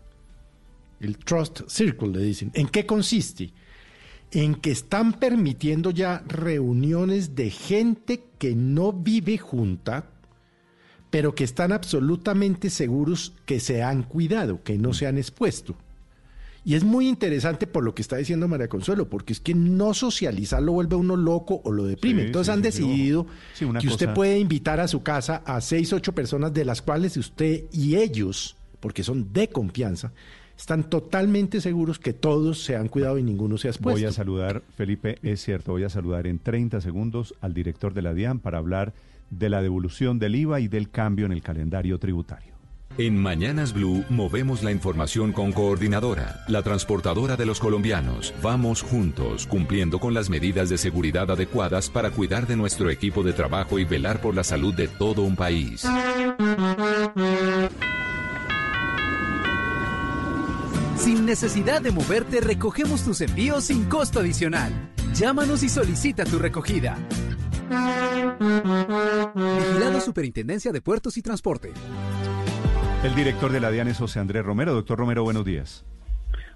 El 1.00 1.18
trust 1.18 1.62
circle, 1.68 2.10
le 2.10 2.20
dicen. 2.20 2.52
¿En 2.54 2.68
qué 2.68 2.86
consiste? 2.86 3.54
En 4.32 4.56
que 4.56 4.72
están 4.72 5.14
permitiendo 5.14 5.92
ya 5.92 6.24
reuniones 6.28 7.36
de 7.36 7.50
gente 7.50 8.24
que 8.38 8.56
no 8.56 8.94
vive 8.94 9.38
junta, 9.38 10.10
pero 11.10 11.34
que 11.34 11.44
están 11.44 11.72
absolutamente 11.72 12.70
seguros 12.70 13.34
que 13.46 13.60
se 13.60 13.84
han 13.84 14.04
cuidado, 14.04 14.62
que 14.64 14.78
no 14.78 14.94
se 14.94 15.08
han 15.08 15.18
expuesto. 15.18 15.76
Y 16.66 16.76
es 16.76 16.84
muy 16.84 17.08
interesante 17.08 17.68
por 17.68 17.84
lo 17.84 17.96
que 17.96 18.02
está 18.02 18.18
diciendo 18.18 18.48
María 18.48 18.68
Consuelo, 18.68 19.10
porque 19.10 19.34
es 19.34 19.40
que 19.40 19.56
no 19.56 19.94
socializar 19.94 20.62
lo 20.62 20.74
vuelve 20.74 20.96
a 20.96 21.00
uno 21.00 21.16
loco 21.16 21.62
o 21.64 21.72
lo 21.72 21.86
deprime. 21.86 22.26
Entonces 22.26 22.54
han 22.54 22.62
decidido 22.62 23.26
que 23.58 23.88
usted 23.88 24.14
puede 24.14 24.38
invitar 24.40 24.80
a 24.80 24.88
su 24.88 25.02
casa 25.02 25.42
a 25.46 25.62
seis, 25.62 25.94
ocho 25.94 26.14
personas, 26.14 26.54
de 26.54 26.66
las 26.66 26.82
cuales 26.82 27.18
usted 27.18 27.64
y 27.72 27.96
ellos, 27.96 28.56
porque 28.82 29.04
son 29.04 29.32
de 29.34 29.48
confianza, 29.48 30.12
están 30.58 30.90
totalmente 30.90 31.62
seguros 31.62 31.98
que 31.98 32.12
todos 32.12 32.62
se 32.62 32.76
han 32.76 32.90
cuidado 32.90 33.18
y 33.18 33.24
ninguno 33.24 33.58
se 33.58 33.70
ha 33.70 33.72
expuesto. 33.72 34.02
Voy 34.02 34.10
a 34.10 34.12
saludar, 34.12 34.62
Felipe, 34.76 35.18
es 35.24 35.42
cierto, 35.42 35.72
voy 35.72 35.86
a 35.86 35.90
saludar 35.90 36.28
en 36.28 36.38
30 36.38 36.82
segundos 36.82 37.34
al 37.40 37.54
director 37.54 37.94
de 37.94 38.02
la 38.02 38.14
DIAN 38.14 38.40
para 38.40 38.58
hablar 38.58 38.94
de 39.30 39.50
la 39.50 39.62
devolución 39.62 40.20
del 40.20 40.36
IVA 40.36 40.60
y 40.60 40.68
del 40.68 40.90
cambio 40.90 41.26
en 41.26 41.32
el 41.32 41.42
calendario 41.42 42.00
tributario. 42.00 42.60
En 42.98 43.16
Mañanas 43.16 43.74
Blue 43.74 44.04
movemos 44.10 44.62
la 44.62 44.72
información 44.72 45.32
con 45.32 45.54
Coordinadora, 45.54 46.42
la 46.50 46.64
transportadora 46.64 47.38
de 47.38 47.46
los 47.46 47.60
colombianos. 47.62 48.34
Vamos 48.42 48.82
juntos, 48.82 49.48
cumpliendo 49.48 50.00
con 50.00 50.14
las 50.14 50.30
medidas 50.30 50.68
de 50.70 50.78
seguridad 50.78 51.32
adecuadas 51.32 51.90
para 51.90 52.12
cuidar 52.12 52.46
de 52.46 52.58
nuestro 52.58 52.90
equipo 52.90 53.24
de 53.24 53.32
trabajo 53.32 53.80
y 53.80 53.86
velar 53.86 54.20
por 54.20 54.36
la 54.36 54.44
salud 54.44 54.74
de 54.74 54.90
todo 54.90 55.22
un 55.22 55.38
país. 55.38 55.86
Sin 61.00 61.26
necesidad 61.26 61.82
de 61.82 61.92
moverte, 61.92 62.42
recogemos 62.42 63.06
tus 63.06 63.22
envíos 63.22 63.64
sin 63.64 63.86
costo 63.86 64.20
adicional. 64.20 64.74
Llámanos 65.14 65.64
y 65.64 65.70
solicita 65.70 66.26
tu 66.26 66.38
recogida. 66.38 66.98
Vigilado 69.34 70.02
Superintendencia 70.02 70.74
de 70.74 70.82
Puertos 70.82 71.16
y 71.16 71.22
Transporte. 71.22 71.72
El 73.02 73.16
director 73.16 73.50
de 73.50 73.62
la 73.62 73.72
DIAN 73.72 73.88
es 73.88 73.98
José 73.98 74.20
Andrés 74.20 74.44
Romero. 74.44 74.74
Doctor 74.74 75.00
Romero, 75.00 75.24
buenos 75.24 75.46
días. 75.46 75.86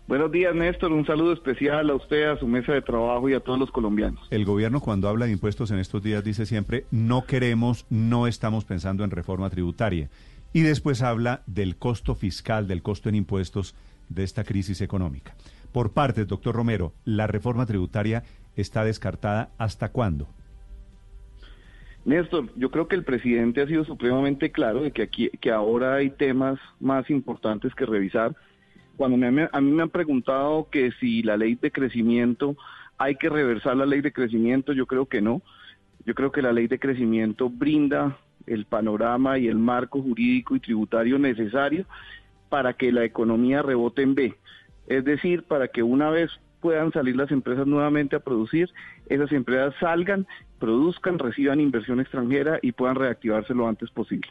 Buenos 0.09 0.29
días, 0.29 0.53
Néstor. 0.53 0.91
Un 0.91 1.05
saludo 1.05 1.31
especial 1.31 1.89
a 1.89 1.95
usted, 1.95 2.29
a 2.29 2.37
su 2.37 2.45
mesa 2.45 2.73
de 2.73 2.81
trabajo 2.81 3.29
y 3.29 3.33
a 3.35 3.39
todos 3.39 3.57
los 3.57 3.71
colombianos. 3.71 4.27
El 4.29 4.43
gobierno 4.43 4.81
cuando 4.81 5.07
habla 5.07 5.25
de 5.25 5.31
impuestos 5.31 5.71
en 5.71 5.79
estos 5.79 6.03
días 6.03 6.21
dice 6.21 6.45
siempre, 6.45 6.85
no 6.91 7.25
queremos, 7.25 7.85
no 7.89 8.27
estamos 8.27 8.65
pensando 8.65 9.05
en 9.05 9.11
reforma 9.11 9.49
tributaria. 9.49 10.09
Y 10.51 10.61
después 10.61 11.01
habla 11.01 11.43
del 11.47 11.77
costo 11.77 12.13
fiscal, 12.13 12.67
del 12.67 12.83
costo 12.83 13.07
en 13.07 13.15
impuestos 13.15 13.73
de 14.13 14.23
esta 14.23 14.43
crisis 14.43 14.81
económica. 14.81 15.35
Por 15.71 15.91
parte, 15.91 16.25
doctor 16.25 16.55
Romero, 16.55 16.93
¿la 17.03 17.27
reforma 17.27 17.65
tributaria 17.65 18.23
está 18.55 18.85
descartada 18.85 19.49
hasta 19.57 19.89
cuándo? 19.89 20.27
Néstor, 22.05 22.49
yo 22.55 22.69
creo 22.69 22.87
que 22.87 22.95
el 22.95 23.03
presidente 23.03 23.61
ha 23.61 23.67
sido 23.67 23.85
supremamente 23.85 24.51
claro 24.51 24.81
de 24.81 24.91
que 24.91 25.03
aquí, 25.03 25.29
que 25.41 25.51
ahora 25.51 25.95
hay 25.95 26.09
temas 26.09 26.59
más 26.79 27.09
importantes 27.09 27.73
que 27.73 27.85
revisar. 27.85 28.35
Cuando 28.97 29.15
a 29.25 29.31
mí 29.31 29.71
me 29.71 29.83
han 29.83 29.89
preguntado 29.89 30.67
que 30.69 30.91
si 30.99 31.23
la 31.23 31.37
ley 31.37 31.55
de 31.55 31.71
crecimiento 31.71 32.57
hay 32.97 33.15
que 33.15 33.29
reversar 33.29 33.77
la 33.77 33.85
ley 33.85 34.01
de 34.01 34.11
crecimiento, 34.11 34.73
yo 34.73 34.85
creo 34.85 35.07
que 35.07 35.21
no. 35.21 35.41
Yo 36.05 36.13
creo 36.13 36.31
que 36.31 36.41
la 36.41 36.51
ley 36.51 36.67
de 36.67 36.77
crecimiento 36.77 37.49
brinda 37.49 38.17
el 38.45 38.65
panorama 38.65 39.37
y 39.37 39.47
el 39.47 39.57
marco 39.57 40.01
jurídico 40.01 40.55
y 40.55 40.59
tributario 40.59 41.17
necesario 41.17 41.85
para 42.53 42.73
que 42.73 42.91
la 42.91 43.03
economía 43.03 43.63
rebote 43.63 44.03
en 44.03 44.13
B. 44.13 44.35
Es 44.85 45.03
decir, 45.03 45.41
para 45.41 45.69
que 45.69 45.81
una 45.81 46.11
vez 46.11 46.29
puedan 46.61 46.91
salir 46.91 47.15
las 47.15 47.31
empresas 47.31 47.65
nuevamente 47.65 48.15
a 48.15 48.19
producir, 48.19 48.69
esas 49.09 49.31
empresas 49.31 49.73
salgan 49.79 50.27
produzcan, 50.59 51.17
reciban 51.17 51.59
inversión 51.59 51.99
extranjera 51.99 52.59
y 52.61 52.73
puedan 52.73 52.95
reactivarse 52.95 53.55
lo 53.55 53.67
antes 53.67 53.89
posible. 53.89 54.29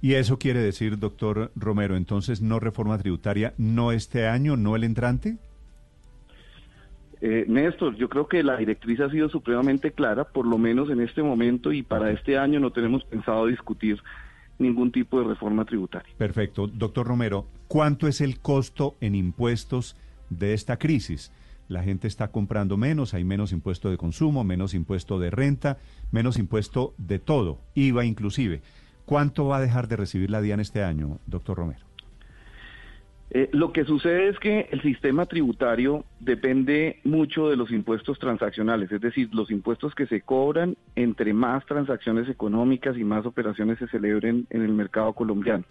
Y 0.00 0.14
eso 0.14 0.38
quiere 0.38 0.60
decir, 0.60 1.00
doctor 1.00 1.50
Romero, 1.56 1.96
entonces 1.96 2.40
no 2.40 2.60
reforma 2.60 2.96
tributaria, 2.96 3.54
no 3.58 3.90
este 3.90 4.28
año, 4.28 4.56
no 4.56 4.76
el 4.76 4.84
entrante. 4.84 5.36
Eh, 7.20 7.44
Néstor, 7.48 7.96
yo 7.96 8.08
creo 8.08 8.28
que 8.28 8.44
la 8.44 8.56
directriz 8.56 9.00
ha 9.00 9.10
sido 9.10 9.28
supremamente 9.28 9.90
clara, 9.90 10.22
por 10.22 10.46
lo 10.46 10.58
menos 10.58 10.90
en 10.90 11.00
este 11.00 11.24
momento 11.24 11.72
y 11.72 11.82
para 11.82 12.12
este 12.12 12.38
año 12.38 12.60
no 12.60 12.70
tenemos 12.70 13.04
pensado 13.04 13.46
discutir 13.46 14.00
ningún 14.58 14.92
tipo 14.92 15.18
de 15.18 15.26
reforma 15.26 15.64
tributaria. 15.64 16.12
Perfecto. 16.16 16.66
Doctor 16.66 17.06
Romero, 17.06 17.46
¿cuánto 17.68 18.08
es 18.08 18.20
el 18.20 18.40
costo 18.40 18.96
en 19.00 19.14
impuestos 19.14 19.96
de 20.30 20.54
esta 20.54 20.78
crisis? 20.78 21.32
La 21.68 21.82
gente 21.82 22.06
está 22.06 22.28
comprando 22.28 22.76
menos, 22.76 23.12
hay 23.14 23.24
menos 23.24 23.52
impuesto 23.52 23.90
de 23.90 23.96
consumo, 23.96 24.44
menos 24.44 24.72
impuesto 24.72 25.18
de 25.18 25.30
renta, 25.30 25.78
menos 26.12 26.38
impuesto 26.38 26.94
de 26.96 27.18
todo, 27.18 27.58
IVA 27.74 28.04
inclusive. 28.04 28.62
¿Cuánto 29.04 29.46
va 29.46 29.58
a 29.58 29.60
dejar 29.60 29.88
de 29.88 29.96
recibir 29.96 30.30
la 30.30 30.40
DIAN 30.40 30.60
este 30.60 30.82
año, 30.82 31.18
doctor 31.26 31.56
Romero? 31.58 31.85
Eh, 33.30 33.48
lo 33.52 33.72
que 33.72 33.84
sucede 33.84 34.28
es 34.28 34.38
que 34.38 34.68
el 34.70 34.82
sistema 34.82 35.26
tributario 35.26 36.04
depende 36.20 37.00
mucho 37.02 37.48
de 37.48 37.56
los 37.56 37.72
impuestos 37.72 38.18
transaccionales, 38.20 38.90
es 38.92 39.00
decir, 39.00 39.28
los 39.34 39.50
impuestos 39.50 39.94
que 39.94 40.06
se 40.06 40.20
cobran 40.20 40.76
entre 40.94 41.32
más 41.32 41.66
transacciones 41.66 42.28
económicas 42.28 42.96
y 42.96 43.02
más 43.02 43.26
operaciones 43.26 43.78
se 43.78 43.88
celebren 43.88 44.46
en 44.50 44.62
el 44.62 44.72
mercado 44.72 45.12
colombiano. 45.12 45.64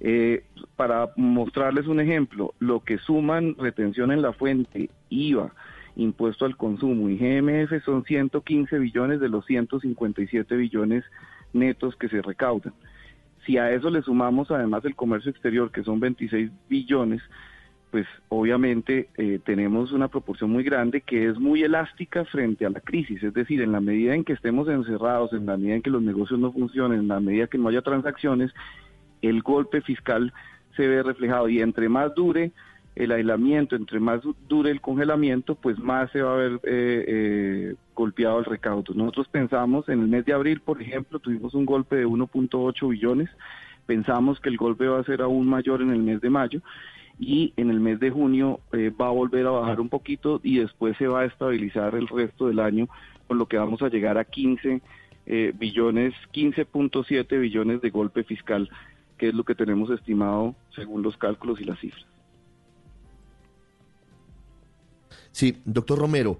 Eh, 0.00 0.44
para 0.76 1.10
mostrarles 1.16 1.86
un 1.86 2.00
ejemplo, 2.00 2.54
lo 2.58 2.80
que 2.80 2.98
suman 2.98 3.54
retención 3.58 4.10
en 4.10 4.22
la 4.22 4.32
fuente, 4.32 4.90
IVA, 5.10 5.52
impuesto 5.96 6.44
al 6.46 6.56
consumo 6.56 7.08
y 7.08 7.18
GMF 7.18 7.84
son 7.84 8.04
115 8.04 8.78
billones 8.78 9.20
de 9.20 9.28
los 9.28 9.44
157 9.46 10.56
billones 10.56 11.04
netos 11.52 11.94
que 11.96 12.08
se 12.08 12.22
recaudan. 12.22 12.72
Si 13.44 13.58
a 13.58 13.70
eso 13.72 13.90
le 13.90 14.02
sumamos 14.02 14.50
además 14.50 14.84
el 14.84 14.94
comercio 14.94 15.30
exterior, 15.30 15.70
que 15.70 15.82
son 15.82 16.00
26 16.00 16.50
billones, 16.68 17.22
pues 17.90 18.06
obviamente 18.28 19.08
eh, 19.16 19.38
tenemos 19.44 19.92
una 19.92 20.08
proporción 20.08 20.50
muy 20.50 20.64
grande 20.64 21.02
que 21.02 21.28
es 21.28 21.38
muy 21.38 21.62
elástica 21.62 22.24
frente 22.24 22.66
a 22.66 22.70
la 22.70 22.80
crisis. 22.80 23.22
Es 23.22 23.32
decir, 23.34 23.60
en 23.62 23.70
la 23.70 23.80
medida 23.80 24.14
en 24.14 24.24
que 24.24 24.32
estemos 24.32 24.68
encerrados, 24.68 25.32
en 25.32 25.46
la 25.46 25.56
medida 25.56 25.76
en 25.76 25.82
que 25.82 25.90
los 25.90 26.02
negocios 26.02 26.40
no 26.40 26.50
funcionen, 26.52 27.00
en 27.00 27.08
la 27.08 27.20
medida 27.20 27.46
que 27.46 27.58
no 27.58 27.68
haya 27.68 27.82
transacciones, 27.82 28.52
el 29.22 29.42
golpe 29.42 29.80
fiscal 29.80 30.32
se 30.76 30.88
ve 30.88 31.02
reflejado 31.02 31.48
y 31.48 31.60
entre 31.60 31.88
más 31.88 32.14
dure 32.14 32.50
el 32.96 33.10
aislamiento, 33.10 33.74
entre 33.74 33.98
más 33.98 34.20
dure 34.48 34.70
el 34.70 34.80
congelamiento, 34.80 35.56
pues 35.56 35.78
más 35.78 36.10
se 36.12 36.22
va 36.22 36.34
a 36.34 36.36
ver 36.36 36.52
eh, 36.62 37.04
eh, 37.08 37.74
golpeado 37.94 38.38
el 38.38 38.44
recaudo. 38.44 38.94
Nosotros 38.94 39.28
pensamos 39.28 39.88
en 39.88 40.00
el 40.00 40.08
mes 40.08 40.24
de 40.24 40.32
abril, 40.32 40.60
por 40.60 40.80
ejemplo, 40.80 41.18
tuvimos 41.18 41.54
un 41.54 41.66
golpe 41.66 41.96
de 41.96 42.06
1.8 42.06 42.88
billones, 42.88 43.30
pensamos 43.86 44.38
que 44.38 44.48
el 44.48 44.56
golpe 44.56 44.86
va 44.86 45.00
a 45.00 45.04
ser 45.04 45.22
aún 45.22 45.46
mayor 45.46 45.82
en 45.82 45.90
el 45.90 46.02
mes 46.02 46.20
de 46.20 46.30
mayo 46.30 46.60
y 47.18 47.52
en 47.56 47.70
el 47.70 47.80
mes 47.80 47.98
de 47.98 48.10
junio 48.10 48.60
eh, 48.72 48.90
va 48.90 49.08
a 49.08 49.12
volver 49.12 49.46
a 49.46 49.50
bajar 49.50 49.80
un 49.80 49.88
poquito 49.88 50.40
y 50.42 50.58
después 50.58 50.96
se 50.96 51.08
va 51.08 51.22
a 51.22 51.24
estabilizar 51.24 51.96
el 51.96 52.06
resto 52.06 52.46
del 52.46 52.60
año, 52.60 52.88
con 53.26 53.38
lo 53.38 53.46
que 53.46 53.58
vamos 53.58 53.82
a 53.82 53.88
llegar 53.88 54.18
a 54.18 54.24
15 54.24 54.80
billones, 55.54 56.12
15.7 56.34 57.40
billones 57.40 57.80
de 57.80 57.88
golpe 57.88 58.24
fiscal, 58.24 58.68
que 59.16 59.28
es 59.28 59.34
lo 59.34 59.42
que 59.42 59.54
tenemos 59.54 59.88
estimado 59.88 60.54
según 60.76 61.02
los 61.02 61.16
cálculos 61.16 61.58
y 61.62 61.64
las 61.64 61.78
cifras. 61.78 62.13
Sí, 65.34 65.60
doctor 65.64 65.98
Romero, 65.98 66.38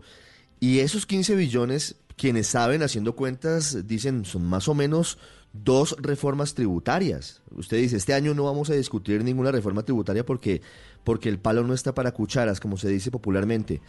y 0.61 0.79
esos 0.79 1.05
15 1.05 1.35
billones, 1.35 2.01
quienes 2.17 2.47
saben 2.47 2.81
haciendo 2.85 3.17
cuentas, 3.17 3.89
dicen 3.89 4.25
son 4.25 4.45
más 4.45 4.69
o 4.69 4.75
menos 4.75 5.19
dos 5.53 5.97
reformas 6.01 6.55
tributarias. 6.55 7.43
Usted 7.51 7.79
dice, 7.79 7.97
este 7.97 8.15
año 8.15 8.35
no 8.35 8.45
vamos 8.45 8.71
a 8.71 8.75
discutir 8.75 9.25
ninguna 9.25 9.51
reforma 9.51 9.83
tributaria 9.83 10.25
porque, 10.25 10.63
porque 11.03 11.29
el 11.29 11.41
palo 11.41 11.65
no 11.65 11.75
está 11.75 11.93
para 11.93 12.13
cucharas, 12.13 12.61
como 12.61 12.77
se 12.77 12.89
dice 12.89 13.11
popularmente. 13.11 13.81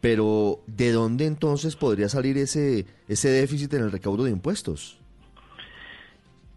Pero, 0.00 0.60
¿de 0.68 0.92
dónde 0.92 1.26
entonces 1.26 1.74
podría 1.74 2.08
salir 2.08 2.38
ese, 2.38 2.86
ese 3.08 3.30
déficit 3.30 3.74
en 3.74 3.82
el 3.82 3.90
recaudo 3.90 4.22
de 4.22 4.30
impuestos? 4.30 5.00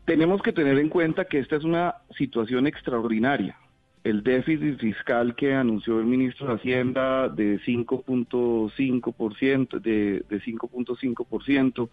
Tenemos 0.06 0.44
que 0.44 0.54
tener 0.54 0.78
en 0.78 0.90
cuenta 0.90 1.26
que 1.26 1.40
esta 1.40 1.56
es 1.56 1.64
una 1.64 1.96
situación 2.16 2.68
extraordinaria 2.68 3.58
el 4.06 4.24
déficit 4.24 4.80
fiscal 4.80 5.36
que 5.36 5.54
anunció 5.56 6.00
el 6.00 6.06
ministro 6.06 6.48
de 6.48 6.54
Hacienda 6.54 7.28
de 7.28 7.60
5.5%, 7.62 9.82
de, 9.82 10.24
de 10.30 10.42
5.5%, 10.42 11.90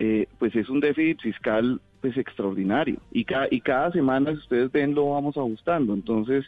eh, 0.00 0.26
pues 0.40 0.56
es 0.56 0.68
un 0.68 0.80
déficit 0.80 1.20
fiscal 1.20 1.80
pues 2.00 2.16
extraordinario. 2.16 2.96
Y 3.12 3.24
cada, 3.24 3.46
y 3.48 3.60
cada 3.60 3.92
semana 3.92 4.32
si 4.32 4.38
ustedes 4.38 4.72
ven 4.72 4.96
lo 4.96 5.10
vamos 5.10 5.36
ajustando. 5.36 5.94
Entonces 5.94 6.44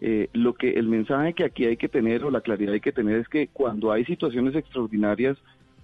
eh, 0.00 0.30
lo 0.32 0.54
que 0.54 0.70
el 0.70 0.88
mensaje 0.88 1.34
que 1.34 1.44
aquí 1.44 1.66
hay 1.66 1.76
que 1.76 1.90
tener 1.90 2.24
o 2.24 2.30
la 2.30 2.40
claridad 2.40 2.72
hay 2.72 2.80
que 2.80 2.92
tener 2.92 3.20
es 3.20 3.28
que 3.28 3.48
cuando 3.48 3.92
hay 3.92 4.06
situaciones 4.06 4.54
extraordinarias 4.54 5.36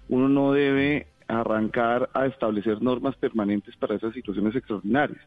uno 0.09 0.27
no 0.27 0.51
debe 0.51 1.05
arrancar 1.27 2.09
a 2.15 2.25
establecer 2.25 2.81
normas 2.81 3.15
permanentes 3.17 3.75
para 3.75 3.93
esas 3.95 4.15
situaciones 4.15 4.55
extraordinarias 4.55 5.21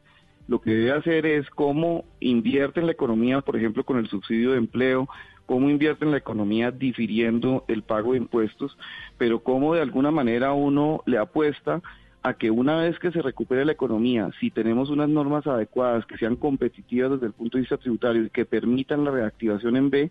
lo 0.48 0.61
que 0.61 0.70
debe 0.70 0.92
hacer 0.92 1.26
es 1.26 1.48
cómo 1.50 2.04
invierte 2.20 2.80
en 2.80 2.87
la 2.87 2.92
economía, 2.92 3.40
por 3.40 3.57
ejemplo, 3.57 3.85
con 3.85 3.98
el 3.98 4.09
subsidio 4.09 4.52
de 4.52 4.59
empleo, 4.59 5.09
cómo 5.46 5.70
invierte 5.70 6.04
en 6.04 6.11
la 6.11 6.18
economía 6.18 6.70
difiriendo 6.70 7.64
el 7.68 7.83
pago 7.83 8.12
de 8.12 8.18
impuestos, 8.18 8.76
pero 9.18 9.42
cómo 9.42 9.74
de 9.74 9.83
alguna 9.83 10.11
manera 10.11 10.52
uno 10.52 11.02
le 11.07 11.18
apuesta 11.18 11.83
a 12.24 12.32
que 12.32 12.50
una 12.50 12.76
vez 12.76 12.98
que 12.98 13.12
se 13.12 13.20
recupere 13.20 13.66
la 13.66 13.72
economía, 13.72 14.30
si 14.40 14.50
tenemos 14.50 14.88
unas 14.88 15.10
normas 15.10 15.46
adecuadas 15.46 16.06
que 16.06 16.16
sean 16.16 16.37
competitivas 16.37 17.10
desde 17.12 17.26
el 17.26 17.34
punto 17.34 17.58
de 17.58 17.62
vista 17.62 17.76
tributario 17.76 18.24
y 18.24 18.30
que 18.30 18.46
permitan 18.46 19.04
la 19.04 19.10
reactivación 19.10 19.76
en 19.76 19.90
B, 19.90 20.10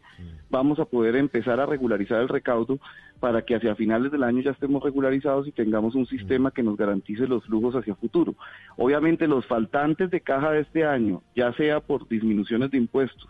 vamos 0.52 0.78
a 0.78 0.86
poder 0.86 1.16
empezar 1.16 1.60
a 1.60 1.66
regularizar 1.66 2.22
el 2.22 2.30
recaudo 2.30 2.78
para 3.20 3.42
que 3.42 3.56
hacia 3.56 3.74
finales 3.74 4.12
del 4.12 4.22
año 4.22 4.44
ya 4.44 4.52
estemos 4.52 4.84
regularizados 4.84 5.48
y 5.48 5.52
tengamos 5.52 5.96
un 5.96 6.06
sistema 6.06 6.52
que 6.52 6.62
nos 6.62 6.78
garantice 6.78 7.26
los 7.26 7.46
flujos 7.46 7.74
hacia 7.74 7.96
futuro. 7.96 8.36
Obviamente 8.78 9.28
los 9.28 9.48
faltantes 9.48 10.12
de 10.12 10.22
caja 10.22 10.52
de 10.52 10.60
este 10.60 10.86
año, 10.86 11.24
ya 11.36 11.52
sea 11.54 11.80
por 11.80 12.08
disminuciones 12.08 12.70
de 12.70 12.78
impuestos, 12.78 13.28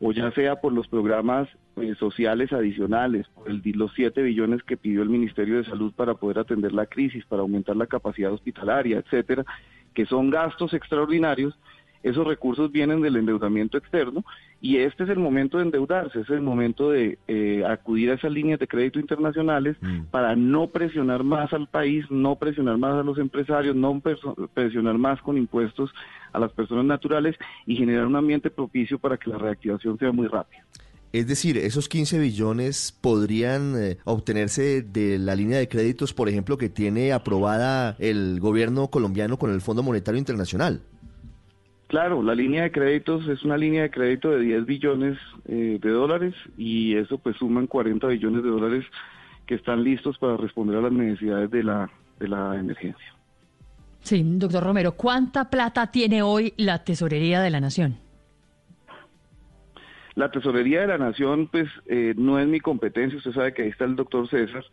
o 0.00 0.12
ya 0.12 0.30
sea 0.32 0.56
por 0.56 0.72
los 0.72 0.86
programas 0.88 1.48
eh, 1.76 1.94
sociales 1.98 2.52
adicionales, 2.52 3.26
por 3.34 3.48
el, 3.50 3.62
los 3.74 3.92
7 3.94 4.22
billones 4.22 4.62
que 4.62 4.76
pidió 4.76 5.02
el 5.02 5.08
Ministerio 5.08 5.56
de 5.56 5.64
Salud 5.64 5.92
para 5.92 6.14
poder 6.14 6.38
atender 6.38 6.72
la 6.72 6.86
crisis, 6.86 7.24
para 7.26 7.42
aumentar 7.42 7.76
la 7.76 7.86
capacidad 7.86 8.32
hospitalaria, 8.32 8.98
etcétera, 8.98 9.44
que 9.94 10.06
son 10.06 10.30
gastos 10.30 10.74
extraordinarios, 10.74 11.58
esos 12.02 12.26
recursos 12.26 12.70
vienen 12.70 13.00
del 13.00 13.16
endeudamiento 13.16 13.78
externo 13.78 14.24
y 14.60 14.78
este 14.78 15.04
es 15.04 15.10
el 15.10 15.18
momento 15.18 15.58
de 15.58 15.64
endeudarse, 15.64 16.20
es 16.20 16.30
el 16.30 16.40
momento 16.40 16.90
de 16.90 17.18
eh, 17.28 17.64
acudir 17.66 18.10
a 18.10 18.14
esas 18.14 18.32
líneas 18.32 18.58
de 18.58 18.66
crédito 18.66 18.98
internacionales 18.98 19.76
mm. 19.80 20.04
para 20.10 20.34
no 20.36 20.68
presionar 20.68 21.22
más 21.22 21.52
al 21.52 21.68
país, 21.68 22.04
no 22.10 22.36
presionar 22.36 22.78
más 22.78 22.94
a 22.94 23.02
los 23.02 23.18
empresarios, 23.18 23.76
no 23.76 24.00
presionar 24.54 24.98
más 24.98 25.20
con 25.22 25.38
impuestos 25.38 25.90
a 26.32 26.38
las 26.38 26.52
personas 26.52 26.84
naturales 26.84 27.36
y 27.66 27.76
generar 27.76 28.06
un 28.06 28.16
ambiente 28.16 28.50
propicio 28.50 28.98
para 28.98 29.16
que 29.16 29.30
la 29.30 29.38
reactivación 29.38 29.98
sea 29.98 30.12
muy 30.12 30.26
rápida. 30.26 30.64
Es 31.12 31.26
decir, 31.26 31.56
esos 31.56 31.88
15 31.88 32.18
billones 32.18 32.94
podrían 33.00 33.74
eh, 33.78 33.96
obtenerse 34.04 34.82
de 34.82 35.18
la 35.18 35.34
línea 35.34 35.58
de 35.58 35.66
créditos, 35.66 36.12
por 36.12 36.28
ejemplo, 36.28 36.58
que 36.58 36.68
tiene 36.68 37.12
aprobada 37.12 37.96
el 37.98 38.40
gobierno 38.40 38.88
colombiano 38.88 39.38
con 39.38 39.50
el 39.50 39.62
Fondo 39.62 39.82
Monetario 39.82 40.18
Internacional. 40.18 40.82
Claro, 41.88 42.22
la 42.22 42.34
línea 42.34 42.64
de 42.64 42.70
créditos 42.70 43.26
es 43.28 43.42
una 43.44 43.56
línea 43.56 43.82
de 43.82 43.90
crédito 43.90 44.30
de 44.30 44.40
10 44.40 44.66
billones 44.66 45.18
eh, 45.46 45.78
de 45.80 45.90
dólares 45.90 46.34
y 46.58 46.94
eso 46.96 47.16
pues 47.16 47.36
suman 47.36 47.66
40 47.66 48.06
billones 48.08 48.42
de 48.42 48.50
dólares 48.50 48.84
que 49.46 49.54
están 49.54 49.82
listos 49.82 50.18
para 50.18 50.36
responder 50.36 50.76
a 50.76 50.82
las 50.82 50.92
necesidades 50.92 51.50
de 51.50 51.62
la, 51.62 51.90
de 52.20 52.28
la 52.28 52.56
emergencia. 52.56 53.14
Sí, 54.02 54.22
doctor 54.22 54.64
Romero, 54.64 54.92
¿cuánta 54.92 55.48
plata 55.48 55.90
tiene 55.90 56.22
hoy 56.22 56.52
la 56.58 56.84
Tesorería 56.84 57.40
de 57.40 57.50
la 57.50 57.60
Nación? 57.60 57.96
La 60.14 60.30
Tesorería 60.30 60.82
de 60.82 60.88
la 60.88 60.98
Nación, 60.98 61.48
pues 61.48 61.68
eh, 61.86 62.12
no 62.18 62.38
es 62.38 62.46
mi 62.46 62.60
competencia, 62.60 63.16
usted 63.16 63.32
sabe 63.32 63.54
que 63.54 63.62
ahí 63.62 63.68
está 63.70 63.86
el 63.86 63.96
doctor 63.96 64.28
César, 64.28 64.64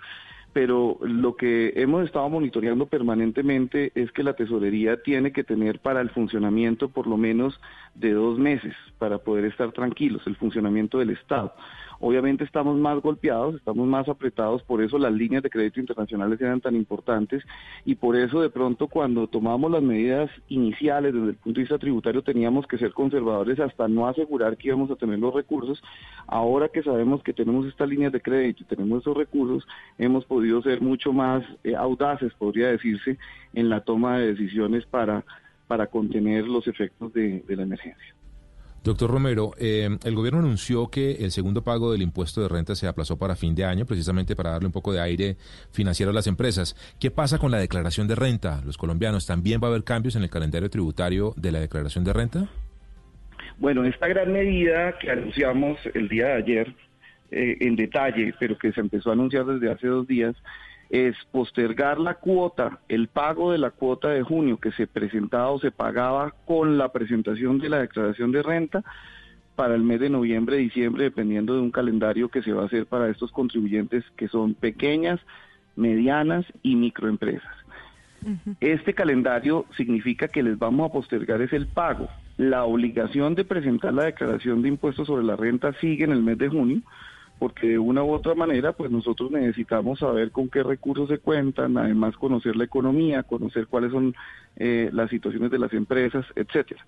pero 0.55 0.97
lo 1.01 1.35
que 1.35 1.73
hemos 1.75 2.05
estado 2.05 2.29
monitoreando 2.29 2.85
permanentemente 2.85 3.91
es 3.93 4.09
que 4.13 4.23
la 4.23 4.37
tesorería 4.37 5.03
tiene 5.03 5.33
que 5.33 5.43
tener 5.43 5.79
para 5.79 5.99
el 5.99 6.11
funcionamiento 6.11 6.87
por 6.87 7.07
lo 7.07 7.17
menos 7.17 7.59
de 7.93 8.13
dos 8.13 8.39
meses 8.39 8.73
para 8.97 9.17
poder 9.17 9.43
estar 9.43 9.73
tranquilos, 9.73 10.25
el 10.27 10.37
funcionamiento 10.37 10.99
del 10.99 11.09
Estado. 11.09 11.53
Obviamente 12.07 12.43
estamos 12.43 12.77
más 12.77 13.01
golpeados, 13.01 13.55
estamos 13.55 13.87
más 13.87 14.07
apretados, 14.07 14.61
por 14.61 14.79
eso 14.79 14.99
las 14.99 15.11
líneas 15.11 15.41
de 15.41 15.49
crédito 15.49 15.79
internacionales 15.79 16.39
eran 16.39 16.61
tan 16.61 16.75
importantes 16.75 17.43
y 17.83 17.95
por 17.95 18.15
eso 18.15 18.41
de 18.41 18.51
pronto 18.51 18.87
cuando 18.87 19.25
tomamos 19.25 19.71
las 19.71 19.81
medidas 19.81 20.29
iniciales 20.47 21.15
desde 21.15 21.29
el 21.29 21.35
punto 21.35 21.57
de 21.57 21.63
vista 21.63 21.79
tributario 21.79 22.21
teníamos 22.21 22.67
que 22.67 22.77
ser 22.77 22.93
conservadores 22.93 23.59
hasta 23.59 23.87
no 23.87 24.07
asegurar 24.07 24.55
que 24.55 24.67
íbamos 24.67 24.91
a 24.91 24.95
tener 24.97 25.17
los 25.17 25.33
recursos. 25.33 25.81
Ahora 26.27 26.69
que 26.69 26.83
sabemos 26.83 27.23
que 27.23 27.33
tenemos 27.33 27.65
estas 27.65 27.89
líneas 27.89 28.11
de 28.11 28.21
crédito 28.21 28.61
y 28.61 28.67
tenemos 28.67 29.01
esos 29.01 29.17
recursos, 29.17 29.67
hemos 29.97 30.25
podido 30.25 30.61
ser 30.61 30.81
mucho 30.81 31.11
más 31.11 31.43
eh, 31.63 31.75
audaces, 31.75 32.31
podría 32.35 32.67
decirse, 32.67 33.17
en 33.55 33.67
la 33.67 33.81
toma 33.81 34.19
de 34.19 34.35
decisiones 34.35 34.85
para, 34.85 35.25
para 35.65 35.87
contener 35.87 36.47
los 36.47 36.67
efectos 36.67 37.11
de 37.13 37.43
la 37.47 37.63
emergencia. 37.63 38.13
Doctor 38.86 39.10
Romero, 39.10 39.54
eh, 39.58 39.89
el 40.06 40.13
gobierno 40.13 40.41
anunció 40.41 40.89
que 40.89 41.13
el 41.13 41.32
segundo 41.32 41.63
pago 41.63 41.91
del 41.91 42.04
impuesto 42.04 42.43
de 42.43 42.50
renta 42.50 42.76
se 42.76 42.86
aplazó 42.86 43.17
para 43.17 43.36
fin 43.36 43.56
de 43.56 43.65
año, 43.65 43.88
precisamente 43.88 44.36
para 44.36 44.52
darle 44.52 44.67
un 44.67 44.71
poco 44.71 44.93
de 44.93 45.02
aire 45.02 45.38
financiero 45.71 46.12
a 46.12 46.13
las 46.13 46.28
empresas. 46.28 46.76
¿Qué 47.00 47.10
pasa 47.10 47.39
con 47.39 47.50
la 47.50 47.58
declaración 47.58 48.08
de 48.08 48.13
renta? 48.13 48.62
¿Los 48.63 48.78
colombianos 48.78 49.26
también 49.26 49.60
va 49.60 49.69
a 49.69 49.71
haber 49.71 49.84
cambios 49.84 50.15
en 50.15 50.21
el 50.21 50.30
calendario 50.30 50.69
tributario 50.69 51.34
de 51.36 51.52
la 51.52 51.62
declaración 51.62 52.04
de 52.04 52.13
renta? 52.13 52.48
Bueno, 53.58 53.86
esta 53.86 54.08
gran 54.08 54.32
medida 54.32 54.95
que 55.00 55.10
anunciamos 55.10 55.80
el 55.95 56.08
día 56.08 56.28
de 56.28 56.34
ayer 56.34 56.76
eh, 57.32 57.58
en 57.62 57.76
detalle, 57.76 58.36
pero 58.39 58.56
que 58.56 58.71
se 58.71 58.82
empezó 58.82 59.10
a 59.10 59.13
anunciar 59.13 59.48
desde 59.48 59.71
hace 59.71 59.88
dos 59.88 60.06
días, 60.06 60.36
es 60.95 61.17
postergar 61.34 61.99
la 61.99 62.13
cuota, 62.13 62.79
el 62.88 63.10
pago 63.10 63.51
de 63.51 63.58
la 63.58 63.71
cuota 63.71 64.08
de 64.08 64.23
junio 64.23 64.58
que 64.62 64.71
se 64.71 64.88
presentaba 64.88 65.49
o 65.49 65.60
se 65.60 65.69
pagaba 65.69 66.34
con 66.45 66.77
la 66.77 66.93
presentación 66.93 67.60
de 67.60 67.67
la 67.67 67.79
declaración 67.79 68.31
de 68.31 68.41
renta 68.41 68.81
para 69.58 69.75
el 69.75 69.84
mes 69.84 69.99
de 69.99 70.10
noviembre, 70.10 70.55
diciembre, 70.55 71.03
dependiendo 71.03 71.53
de 71.53 71.60
un 71.60 71.71
calendario 71.71 72.29
que 72.29 72.41
se 72.41 72.53
va 72.53 72.63
a 72.63 72.67
hacer 72.67 72.86
para 72.86 73.10
estos 73.10 73.29
contribuyentes 73.34 74.05
que 74.15 74.29
son 74.29 74.53
pequeñas, 74.53 75.19
medianas 75.75 76.45
y 76.63 76.77
microempresas. 76.77 77.53
Este 78.62 78.93
calendario 78.93 79.65
significa 79.75 80.29
que 80.29 80.43
les 80.43 80.58
vamos 80.58 80.89
a 80.89 80.93
postergar 80.93 81.41
es 81.41 81.51
el 81.51 81.67
pago. 81.67 82.08
La 82.38 82.63
obligación 82.63 83.36
de 83.36 83.43
presentar 83.43 83.93
la 83.93 84.05
declaración 84.05 84.62
de 84.62 84.69
impuestos 84.69 85.08
sobre 85.08 85.25
la 85.25 85.36
renta 85.36 85.73
sigue 85.73 86.05
en 86.05 86.12
el 86.12 86.23
mes 86.23 86.38
de 86.38 86.47
junio, 86.47 86.81
porque 87.39 87.67
de 87.67 87.80
una 87.80 88.04
u 88.04 88.12
otra 88.12 88.34
manera, 88.34 88.74
pues 88.74 88.91
nosotros 88.91 89.32
necesitamos 89.32 90.00
saber 90.00 90.32
con 90.32 90.50
qué 90.50 90.63
recursos 90.63 91.10
se 91.10 91.17
cuentan, 91.17 91.78
además 91.78 92.15
conocer 92.15 92.56
la 92.56 92.63
economía, 92.63 93.24
conocer 93.24 93.67
cuáles 93.67 93.91
son 93.91 94.15
eh, 94.56 94.89
las 94.93 95.10
situaciones 95.10 95.52
de 95.52 95.60
las 95.60 95.74
empresas, 95.74 96.26
etcétera. 96.36 96.86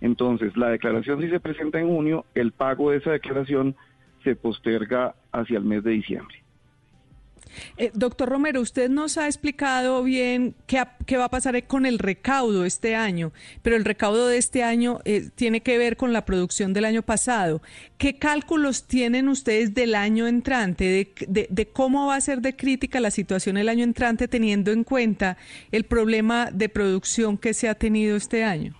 Entonces, 0.00 0.56
la 0.56 0.70
declaración 0.70 1.20
si 1.20 1.28
se 1.28 1.40
presenta 1.40 1.80
en 1.80 1.88
junio, 1.88 2.26
el 2.34 2.52
pago 2.52 2.90
de 2.90 2.98
esa 2.98 3.12
declaración 3.12 3.76
se 4.24 4.36
posterga 4.36 5.14
hacia 5.32 5.58
el 5.58 5.64
mes 5.64 5.84
de 5.84 5.92
diciembre. 5.92 6.45
Eh, 7.76 7.90
doctor 7.94 8.28
Romero, 8.28 8.60
usted 8.60 8.88
nos 8.90 9.18
ha 9.18 9.26
explicado 9.26 10.02
bien 10.02 10.54
qué, 10.66 10.82
qué, 11.06 11.16
va 11.16 11.24
a 11.26 11.30
pasar 11.30 11.66
con 11.66 11.86
el 11.86 11.98
recaudo 11.98 12.64
este 12.64 12.94
año, 12.94 13.32
pero 13.62 13.76
el 13.76 13.84
recaudo 13.84 14.28
de 14.28 14.38
este 14.38 14.62
año 14.62 15.00
eh, 15.04 15.28
tiene 15.34 15.62
que 15.62 15.78
ver 15.78 15.96
con 15.96 16.12
la 16.12 16.24
producción 16.24 16.72
del 16.72 16.84
año 16.84 17.02
pasado. 17.02 17.62
¿Qué 17.98 18.18
cálculos 18.18 18.86
tienen 18.86 19.28
ustedes 19.28 19.74
del 19.74 19.94
año 19.94 20.26
entrante, 20.26 20.84
de, 21.28 21.46
de 21.48 21.66
cómo 21.68 22.06
va 22.06 22.16
a 22.16 22.20
ser 22.20 22.40
de 22.40 22.56
crítica 22.56 23.00
la 23.00 23.10
situación 23.10 23.56
el 23.56 23.68
año 23.68 23.84
entrante 23.84 24.28
teniendo 24.28 24.72
en 24.72 24.84
cuenta 24.84 25.36
el 25.72 25.84
problema 25.84 26.50
de 26.52 26.68
producción 26.68 27.38
que 27.38 27.54
se 27.54 27.68
ha 27.68 27.74
tenido 27.74 28.16
este 28.16 28.44
año? 28.44 28.74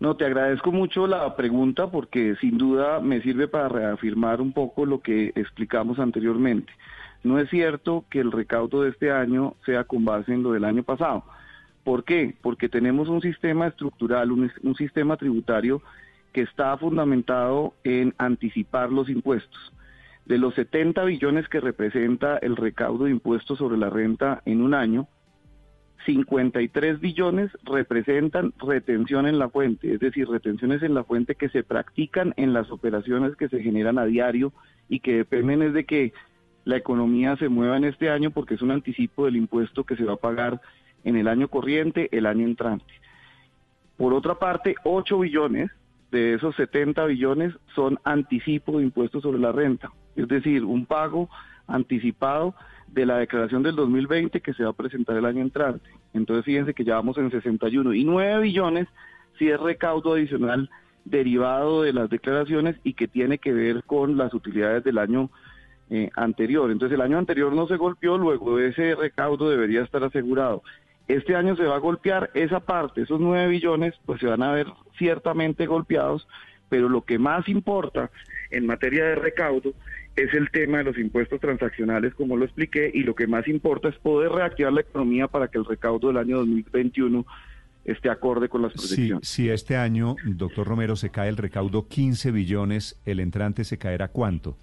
No, 0.00 0.16
te 0.16 0.24
agradezco 0.24 0.72
mucho 0.72 1.06
la 1.06 1.36
pregunta 1.36 1.90
porque 1.90 2.34
sin 2.40 2.56
duda 2.56 3.00
me 3.00 3.20
sirve 3.20 3.48
para 3.48 3.68
reafirmar 3.68 4.40
un 4.40 4.52
poco 4.52 4.86
lo 4.86 5.00
que 5.00 5.26
explicamos 5.36 5.98
anteriormente. 5.98 6.72
No 7.22 7.38
es 7.38 7.50
cierto 7.50 8.04
que 8.10 8.20
el 8.20 8.32
recaudo 8.32 8.82
de 8.82 8.90
este 8.90 9.10
año 9.10 9.54
sea 9.66 9.84
con 9.84 10.04
base 10.04 10.32
en 10.32 10.42
lo 10.42 10.52
del 10.52 10.64
año 10.64 10.82
pasado. 10.82 11.24
¿Por 11.84 12.04
qué? 12.04 12.34
Porque 12.40 12.68
tenemos 12.68 13.08
un 13.08 13.20
sistema 13.20 13.66
estructural, 13.66 14.32
un, 14.32 14.74
sistema 14.76 15.16
tributario 15.16 15.82
que 16.32 16.42
está 16.42 16.76
fundamentado 16.76 17.74
en 17.84 18.14
anticipar 18.18 18.90
los 18.90 19.08
impuestos. 19.08 19.72
De 20.24 20.38
los 20.38 20.54
70 20.54 21.04
billones 21.04 21.48
que 21.48 21.60
representa 21.60 22.38
el 22.38 22.56
recaudo 22.56 23.04
de 23.04 23.10
impuestos 23.10 23.58
sobre 23.58 23.78
la 23.78 23.90
renta 23.90 24.42
en 24.44 24.62
un 24.62 24.74
año, 24.74 25.08
53 26.06 27.00
billones 27.00 27.50
representan 27.64 28.54
retención 28.58 29.26
en 29.26 29.38
la 29.38 29.50
fuente, 29.50 29.92
es 29.92 30.00
decir, 30.00 30.28
retenciones 30.28 30.82
en 30.82 30.94
la 30.94 31.04
fuente 31.04 31.34
que 31.34 31.50
se 31.50 31.62
practican 31.62 32.32
en 32.36 32.52
las 32.52 32.70
operaciones 32.70 33.36
que 33.36 33.48
se 33.48 33.62
generan 33.62 33.98
a 33.98 34.06
diario 34.06 34.52
y 34.88 35.00
que 35.00 35.16
dependen 35.16 35.62
es 35.62 35.74
de 35.74 35.84
que 35.84 36.12
la 36.64 36.76
economía 36.76 37.36
se 37.36 37.48
mueva 37.48 37.76
en 37.76 37.84
este 37.84 38.10
año 38.10 38.30
porque 38.30 38.54
es 38.54 38.62
un 38.62 38.70
anticipo 38.70 39.24
del 39.24 39.36
impuesto 39.36 39.84
que 39.84 39.96
se 39.96 40.04
va 40.04 40.14
a 40.14 40.16
pagar 40.16 40.60
en 41.04 41.16
el 41.16 41.28
año 41.28 41.48
corriente, 41.48 42.08
el 42.12 42.26
año 42.26 42.46
entrante. 42.46 42.92
Por 43.96 44.14
otra 44.14 44.34
parte, 44.36 44.74
8 44.84 45.18
billones 45.18 45.70
de 46.10 46.34
esos 46.34 46.54
70 46.56 47.04
billones 47.06 47.54
son 47.74 47.98
anticipo 48.04 48.78
de 48.78 48.84
impuestos 48.84 49.22
sobre 49.22 49.38
la 49.38 49.52
renta, 49.52 49.90
es 50.16 50.26
decir, 50.28 50.64
un 50.64 50.86
pago 50.86 51.28
anticipado 51.66 52.54
de 52.88 53.06
la 53.06 53.18
declaración 53.18 53.62
del 53.62 53.76
2020 53.76 54.40
que 54.40 54.54
se 54.54 54.64
va 54.64 54.70
a 54.70 54.74
presentar 54.74 55.16
el 55.16 55.24
año 55.24 55.42
entrante. 55.42 55.88
Entonces 56.12 56.44
fíjense 56.44 56.74
que 56.74 56.84
ya 56.84 56.96
vamos 56.96 57.16
en 57.18 57.30
61 57.30 57.94
y 57.94 58.04
9 58.04 58.40
billones 58.40 58.88
si 59.38 59.48
es 59.48 59.60
recaudo 59.60 60.14
adicional 60.14 60.68
derivado 61.04 61.82
de 61.82 61.92
las 61.92 62.10
declaraciones 62.10 62.76
y 62.84 62.94
que 62.94 63.08
tiene 63.08 63.38
que 63.38 63.52
ver 63.52 63.84
con 63.84 64.16
las 64.16 64.34
utilidades 64.34 64.84
del 64.84 64.98
año 64.98 65.30
eh, 65.90 66.08
anterior. 66.16 66.70
Entonces 66.70 66.94
el 66.94 67.02
año 67.02 67.18
anterior 67.18 67.52
no 67.52 67.66
se 67.66 67.76
golpeó, 67.76 68.16
luego 68.16 68.58
ese 68.58 68.94
recaudo 68.94 69.50
debería 69.50 69.82
estar 69.82 70.02
asegurado. 70.04 70.62
Este 71.08 71.34
año 71.34 71.56
se 71.56 71.64
va 71.64 71.74
a 71.74 71.80
golpear 71.80 72.30
esa 72.34 72.60
parte, 72.60 73.02
esos 73.02 73.20
nueve 73.20 73.48
billones, 73.48 73.94
pues 74.06 74.20
se 74.20 74.26
van 74.26 74.42
a 74.44 74.52
ver 74.52 74.68
ciertamente 74.96 75.66
golpeados, 75.66 76.28
pero 76.68 76.88
lo 76.88 77.02
que 77.02 77.18
más 77.18 77.48
importa 77.48 78.10
en 78.52 78.66
materia 78.66 79.04
de 79.04 79.14
recaudo 79.16 79.72
es 80.14 80.32
el 80.34 80.50
tema 80.50 80.78
de 80.78 80.84
los 80.84 80.98
impuestos 80.98 81.40
transaccionales, 81.40 82.14
como 82.14 82.36
lo 82.36 82.44
expliqué, 82.44 82.90
y 82.94 83.02
lo 83.02 83.16
que 83.16 83.26
más 83.26 83.48
importa 83.48 83.88
es 83.88 83.96
poder 83.96 84.30
reactivar 84.30 84.72
la 84.72 84.82
economía 84.82 85.26
para 85.26 85.48
que 85.48 85.58
el 85.58 85.64
recaudo 85.64 86.08
del 86.08 86.18
año 86.18 86.38
2021 86.38 87.26
esté 87.84 88.10
acorde 88.10 88.48
con 88.48 88.62
las 88.62 88.72
proyecciones. 88.72 89.26
Si, 89.26 89.44
si 89.44 89.50
este 89.50 89.76
año, 89.76 90.14
doctor 90.24 90.66
Romero, 90.68 90.94
se 90.94 91.10
cae 91.10 91.28
el 91.28 91.36
recaudo 91.36 91.88
15 91.88 92.30
billones, 92.30 93.00
¿el 93.04 93.18
entrante 93.18 93.64
se 93.64 93.78
caerá 93.78 94.08
cuánto? 94.08 94.56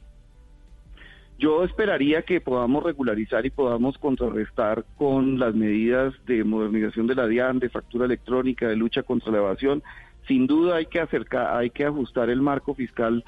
Yo 1.39 1.63
esperaría 1.63 2.23
que 2.23 2.41
podamos 2.41 2.83
regularizar 2.83 3.45
y 3.45 3.51
podamos 3.51 3.99
contrarrestar 3.99 4.85
con 4.97 5.37
las 5.37 5.53
medidas 5.53 6.13
de 6.25 6.43
modernización 6.43 7.05
de 7.05 7.13
la 7.13 7.27
DIAN, 7.27 7.59
de 7.59 7.69
factura 7.69 8.05
electrónica, 8.05 8.67
de 8.67 8.75
lucha 8.75 9.03
contra 9.03 9.31
la 9.31 9.37
evasión. 9.37 9.83
Sin 10.27 10.47
duda 10.47 10.77
hay 10.77 10.87
que 10.87 10.99
acercar, 10.99 11.55
hay 11.55 11.69
que 11.69 11.85
ajustar 11.85 12.31
el 12.31 12.41
marco 12.41 12.73
fiscal 12.73 13.23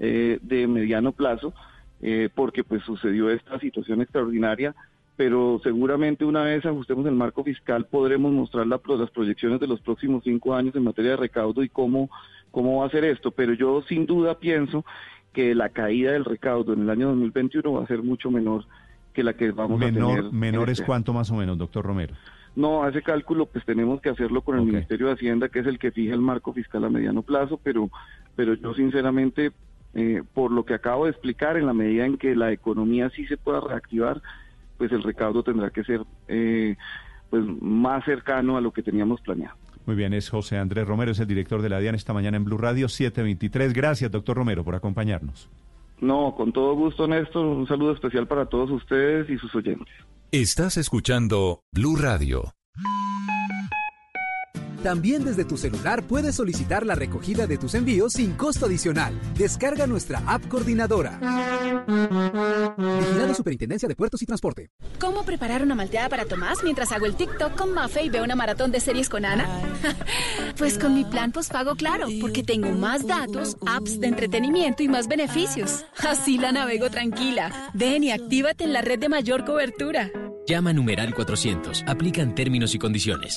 eh, 0.00 0.40
de 0.42 0.66
mediano 0.66 1.12
plazo, 1.12 1.54
eh, 2.02 2.30
porque 2.34 2.64
pues 2.64 2.82
sucedió 2.82 3.30
esta 3.30 3.60
situación 3.60 4.02
extraordinaria, 4.02 4.74
pero 5.14 5.60
seguramente 5.62 6.24
una 6.24 6.42
vez 6.42 6.66
ajustemos 6.66 7.06
el 7.06 7.14
marco 7.14 7.44
fiscal 7.44 7.86
podremos 7.86 8.32
mostrar 8.32 8.66
las 8.66 8.80
proyecciones 9.10 9.60
de 9.60 9.68
los 9.68 9.80
próximos 9.80 10.24
cinco 10.24 10.52
años 10.52 10.74
en 10.74 10.82
materia 10.82 11.12
de 11.12 11.16
recaudo 11.16 11.62
y 11.62 11.68
cómo, 11.68 12.10
cómo 12.50 12.80
va 12.80 12.86
a 12.86 12.90
ser 12.90 13.04
esto. 13.04 13.30
Pero 13.30 13.54
yo 13.54 13.82
sin 13.82 14.04
duda 14.04 14.38
pienso 14.38 14.84
que 15.36 15.54
la 15.54 15.68
caída 15.68 16.12
del 16.12 16.24
recaudo 16.24 16.72
en 16.72 16.80
el 16.80 16.88
año 16.88 17.08
2021 17.08 17.70
va 17.70 17.84
a 17.84 17.86
ser 17.86 18.02
mucho 18.02 18.30
menor 18.30 18.64
que 19.12 19.22
la 19.22 19.34
que 19.34 19.50
vamos 19.50 19.82
a 19.82 19.84
tener. 19.84 20.32
¿Menor 20.32 20.70
es 20.70 20.78
este 20.78 20.86
cuánto 20.86 21.12
más 21.12 21.30
o 21.30 21.34
menos, 21.34 21.58
doctor 21.58 21.84
Romero? 21.84 22.14
No, 22.54 22.88
ese 22.88 23.02
cálculo 23.02 23.44
pues 23.44 23.62
tenemos 23.66 24.00
que 24.00 24.08
hacerlo 24.08 24.40
con 24.40 24.58
el 24.58 24.64
Ministerio 24.64 25.08
de 25.08 25.12
Hacienda, 25.12 25.50
que 25.50 25.58
es 25.58 25.66
el 25.66 25.78
que 25.78 25.90
fija 25.90 26.14
el 26.14 26.22
marco 26.22 26.54
fiscal 26.54 26.84
a 26.84 26.88
mediano 26.88 27.20
plazo, 27.20 27.60
pero, 27.62 27.90
pero 28.34 28.54
yo 28.54 28.72
sinceramente, 28.72 29.52
eh, 29.92 30.22
por 30.32 30.50
lo 30.52 30.64
que 30.64 30.72
acabo 30.72 31.04
de 31.04 31.10
explicar, 31.10 31.58
en 31.58 31.66
la 31.66 31.74
medida 31.74 32.06
en 32.06 32.16
que 32.16 32.34
la 32.34 32.50
economía 32.50 33.10
sí 33.10 33.26
se 33.26 33.36
pueda 33.36 33.60
reactivar, 33.60 34.22
pues 34.78 34.90
el 34.90 35.02
recaudo 35.02 35.42
tendrá 35.42 35.68
que 35.68 35.84
ser 35.84 36.00
eh, 36.28 36.76
pues 37.28 37.44
más 37.60 38.06
cercano 38.06 38.56
a 38.56 38.62
lo 38.62 38.72
que 38.72 38.82
teníamos 38.82 39.20
planeado. 39.20 39.58
Muy 39.86 39.94
bien, 39.94 40.12
es 40.12 40.28
José 40.28 40.58
Andrés 40.58 40.86
Romero, 40.86 41.12
es 41.12 41.20
el 41.20 41.28
director 41.28 41.62
de 41.62 41.68
la 41.68 41.78
DIAN 41.78 41.94
esta 41.94 42.12
mañana 42.12 42.36
en 42.36 42.44
Blue 42.44 42.58
Radio 42.58 42.88
723. 42.88 43.72
Gracias, 43.72 44.10
doctor 44.10 44.36
Romero, 44.36 44.64
por 44.64 44.74
acompañarnos. 44.74 45.48
No, 46.00 46.34
con 46.36 46.52
todo 46.52 46.74
gusto, 46.74 47.06
Néstor. 47.06 47.46
Un 47.46 47.66
saludo 47.66 47.92
especial 47.92 48.26
para 48.26 48.46
todos 48.46 48.70
ustedes 48.70 49.30
y 49.30 49.38
sus 49.38 49.54
oyentes. 49.54 49.94
Estás 50.32 50.76
escuchando 50.76 51.62
Blue 51.72 51.96
Radio. 51.96 52.52
También 54.86 55.24
desde 55.24 55.44
tu 55.44 55.56
celular 55.56 56.04
puedes 56.04 56.36
solicitar 56.36 56.86
la 56.86 56.94
recogida 56.94 57.48
de 57.48 57.58
tus 57.58 57.74
envíos 57.74 58.12
sin 58.12 58.34
costo 58.34 58.66
adicional. 58.66 59.20
Descarga 59.36 59.84
nuestra 59.88 60.22
app 60.28 60.46
coordinadora. 60.46 61.18
Vigilado 62.78 63.34
Superintendencia 63.34 63.88
de 63.88 63.96
Puertos 63.96 64.22
y 64.22 64.26
Transporte. 64.26 64.70
¿Cómo 65.00 65.24
preparar 65.24 65.64
una 65.64 65.74
malteada 65.74 66.08
para 66.08 66.24
Tomás 66.24 66.58
mientras 66.62 66.92
hago 66.92 67.06
el 67.06 67.16
TikTok 67.16 67.56
con 67.56 67.74
Mafe 67.74 68.04
y 68.04 68.10
veo 68.10 68.22
una 68.22 68.36
maratón 68.36 68.70
de 68.70 68.78
series 68.78 69.08
con 69.08 69.24
Ana? 69.24 69.48
pues 70.56 70.78
con 70.78 70.94
mi 70.94 71.04
plan 71.04 71.32
postpago 71.32 71.74
claro, 71.74 72.06
porque 72.20 72.44
tengo 72.44 72.70
más 72.70 73.04
datos, 73.08 73.56
apps 73.66 73.98
de 73.98 74.06
entretenimiento 74.06 74.84
y 74.84 74.88
más 74.88 75.08
beneficios. 75.08 75.84
Así 76.08 76.38
la 76.38 76.52
navego 76.52 76.90
tranquila. 76.90 77.72
Ven 77.74 78.04
y 78.04 78.12
actívate 78.12 78.62
en 78.62 78.72
la 78.72 78.82
red 78.82 79.00
de 79.00 79.08
mayor 79.08 79.44
cobertura. 79.44 80.12
Llama 80.46 80.72
numeral 80.72 81.12
400. 81.12 81.82
Aplican 81.88 82.36
términos 82.36 82.72
y 82.76 82.78
condiciones. 82.78 83.36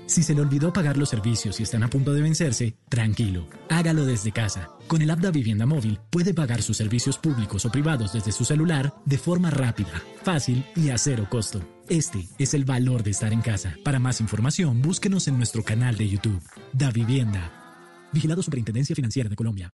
Si 0.08 0.23
se 0.23 0.34
le 0.34 0.41
olvidó 0.41 0.73
pagar 0.73 0.97
los 0.97 1.10
servicios 1.10 1.60
y 1.60 1.63
están 1.63 1.84
a 1.84 1.88
punto 1.88 2.13
de 2.13 2.21
vencerse, 2.21 2.75
tranquilo, 2.89 3.47
hágalo 3.69 4.05
desde 4.05 4.32
casa. 4.32 4.69
Con 4.88 5.01
el 5.01 5.12
app 5.12 5.19
de 5.19 5.32
Vivienda 5.32 5.65
Móvil 5.65 5.99
puede 6.10 6.34
pagar 6.34 6.63
sus 6.63 6.77
servicios 6.77 7.17
públicos 7.17 7.65
o 7.65 7.71
privados 7.71 8.13
desde 8.13 8.32
su 8.32 8.43
celular 8.43 8.93
de 9.05 9.17
forma 9.17 9.51
rápida, 9.51 10.01
fácil 10.23 10.65
y 10.75 10.89
a 10.89 10.97
cero 10.97 11.27
costo. 11.29 11.62
Este 11.88 12.27
es 12.39 12.53
el 12.53 12.65
valor 12.65 13.03
de 13.03 13.12
estar 13.12 13.32
en 13.32 13.41
casa. 13.41 13.75
Para 13.84 13.99
más 13.99 14.19
información, 14.19 14.82
búsquenos 14.82 15.27
en 15.27 15.38
nuestro 15.38 15.63
canal 15.63 15.95
de 15.95 16.10
YouTube. 16.10 16.41
Da 16.73 16.91
Vivienda. 16.91 17.58
Vigilado 18.11 18.41
Superintendencia 18.41 18.95
Financiera 18.95 19.29
de 19.29 19.35
Colombia. 19.35 19.69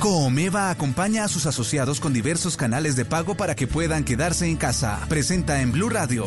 Coomeva 0.00 0.70
acompaña 0.70 1.24
a 1.24 1.28
sus 1.28 1.46
asociados 1.46 1.98
con 1.98 2.12
diversos 2.12 2.56
canales 2.56 2.94
de 2.94 3.04
pago 3.04 3.36
para 3.36 3.56
que 3.56 3.66
puedan 3.66 4.04
quedarse 4.04 4.48
en 4.48 4.56
casa. 4.56 5.04
Presenta 5.08 5.60
en 5.60 5.72
Blue 5.72 5.88
Radio. 5.88 6.26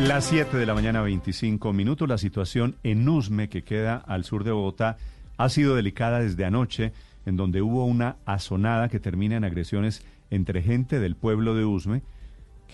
Las 0.00 0.24
7 0.24 0.56
de 0.56 0.64
la 0.64 0.72
mañana, 0.72 1.02
25 1.02 1.74
minutos. 1.74 2.08
La 2.08 2.16
situación 2.16 2.76
en 2.82 3.06
Usme, 3.06 3.50
que 3.50 3.62
queda 3.62 3.96
al 3.96 4.24
sur 4.24 4.44
de 4.44 4.52
Bogotá, 4.52 4.96
ha 5.36 5.48
sido 5.50 5.76
delicada 5.76 6.20
desde 6.20 6.46
anoche, 6.46 6.94
en 7.26 7.36
donde 7.36 7.60
hubo 7.60 7.84
una 7.84 8.16
azonada 8.24 8.88
que 8.88 9.00
termina 9.00 9.36
en 9.36 9.44
agresiones 9.44 10.02
entre 10.30 10.62
gente 10.62 10.98
del 10.98 11.16
pueblo 11.16 11.54
de 11.54 11.66
Usme, 11.66 12.02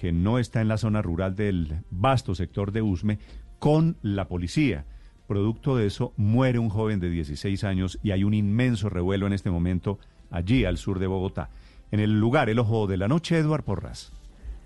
que 0.00 0.12
no 0.12 0.38
está 0.38 0.60
en 0.60 0.68
la 0.68 0.78
zona 0.78 1.02
rural 1.02 1.34
del 1.34 1.80
vasto 1.90 2.36
sector 2.36 2.70
de 2.70 2.82
Usme, 2.82 3.18
con 3.58 3.96
la 4.02 4.28
policía. 4.28 4.84
Producto 5.26 5.76
de 5.76 5.86
eso, 5.86 6.12
muere 6.16 6.58
un 6.58 6.68
joven 6.68 7.00
de 7.00 7.10
16 7.10 7.64
años 7.64 7.98
y 8.02 8.12
hay 8.12 8.24
un 8.24 8.34
inmenso 8.34 8.88
revuelo 8.88 9.26
en 9.26 9.32
este 9.32 9.50
momento 9.50 9.98
allí 10.30 10.64
al 10.64 10.78
sur 10.78 10.98
de 10.98 11.06
Bogotá. 11.06 11.50
En 11.90 12.00
el 12.00 12.20
lugar, 12.20 12.48
el 12.48 12.58
ojo 12.58 12.86
de 12.86 12.96
la 12.96 13.08
noche, 13.08 13.38
Eduard 13.38 13.64
Porras. 13.64 14.12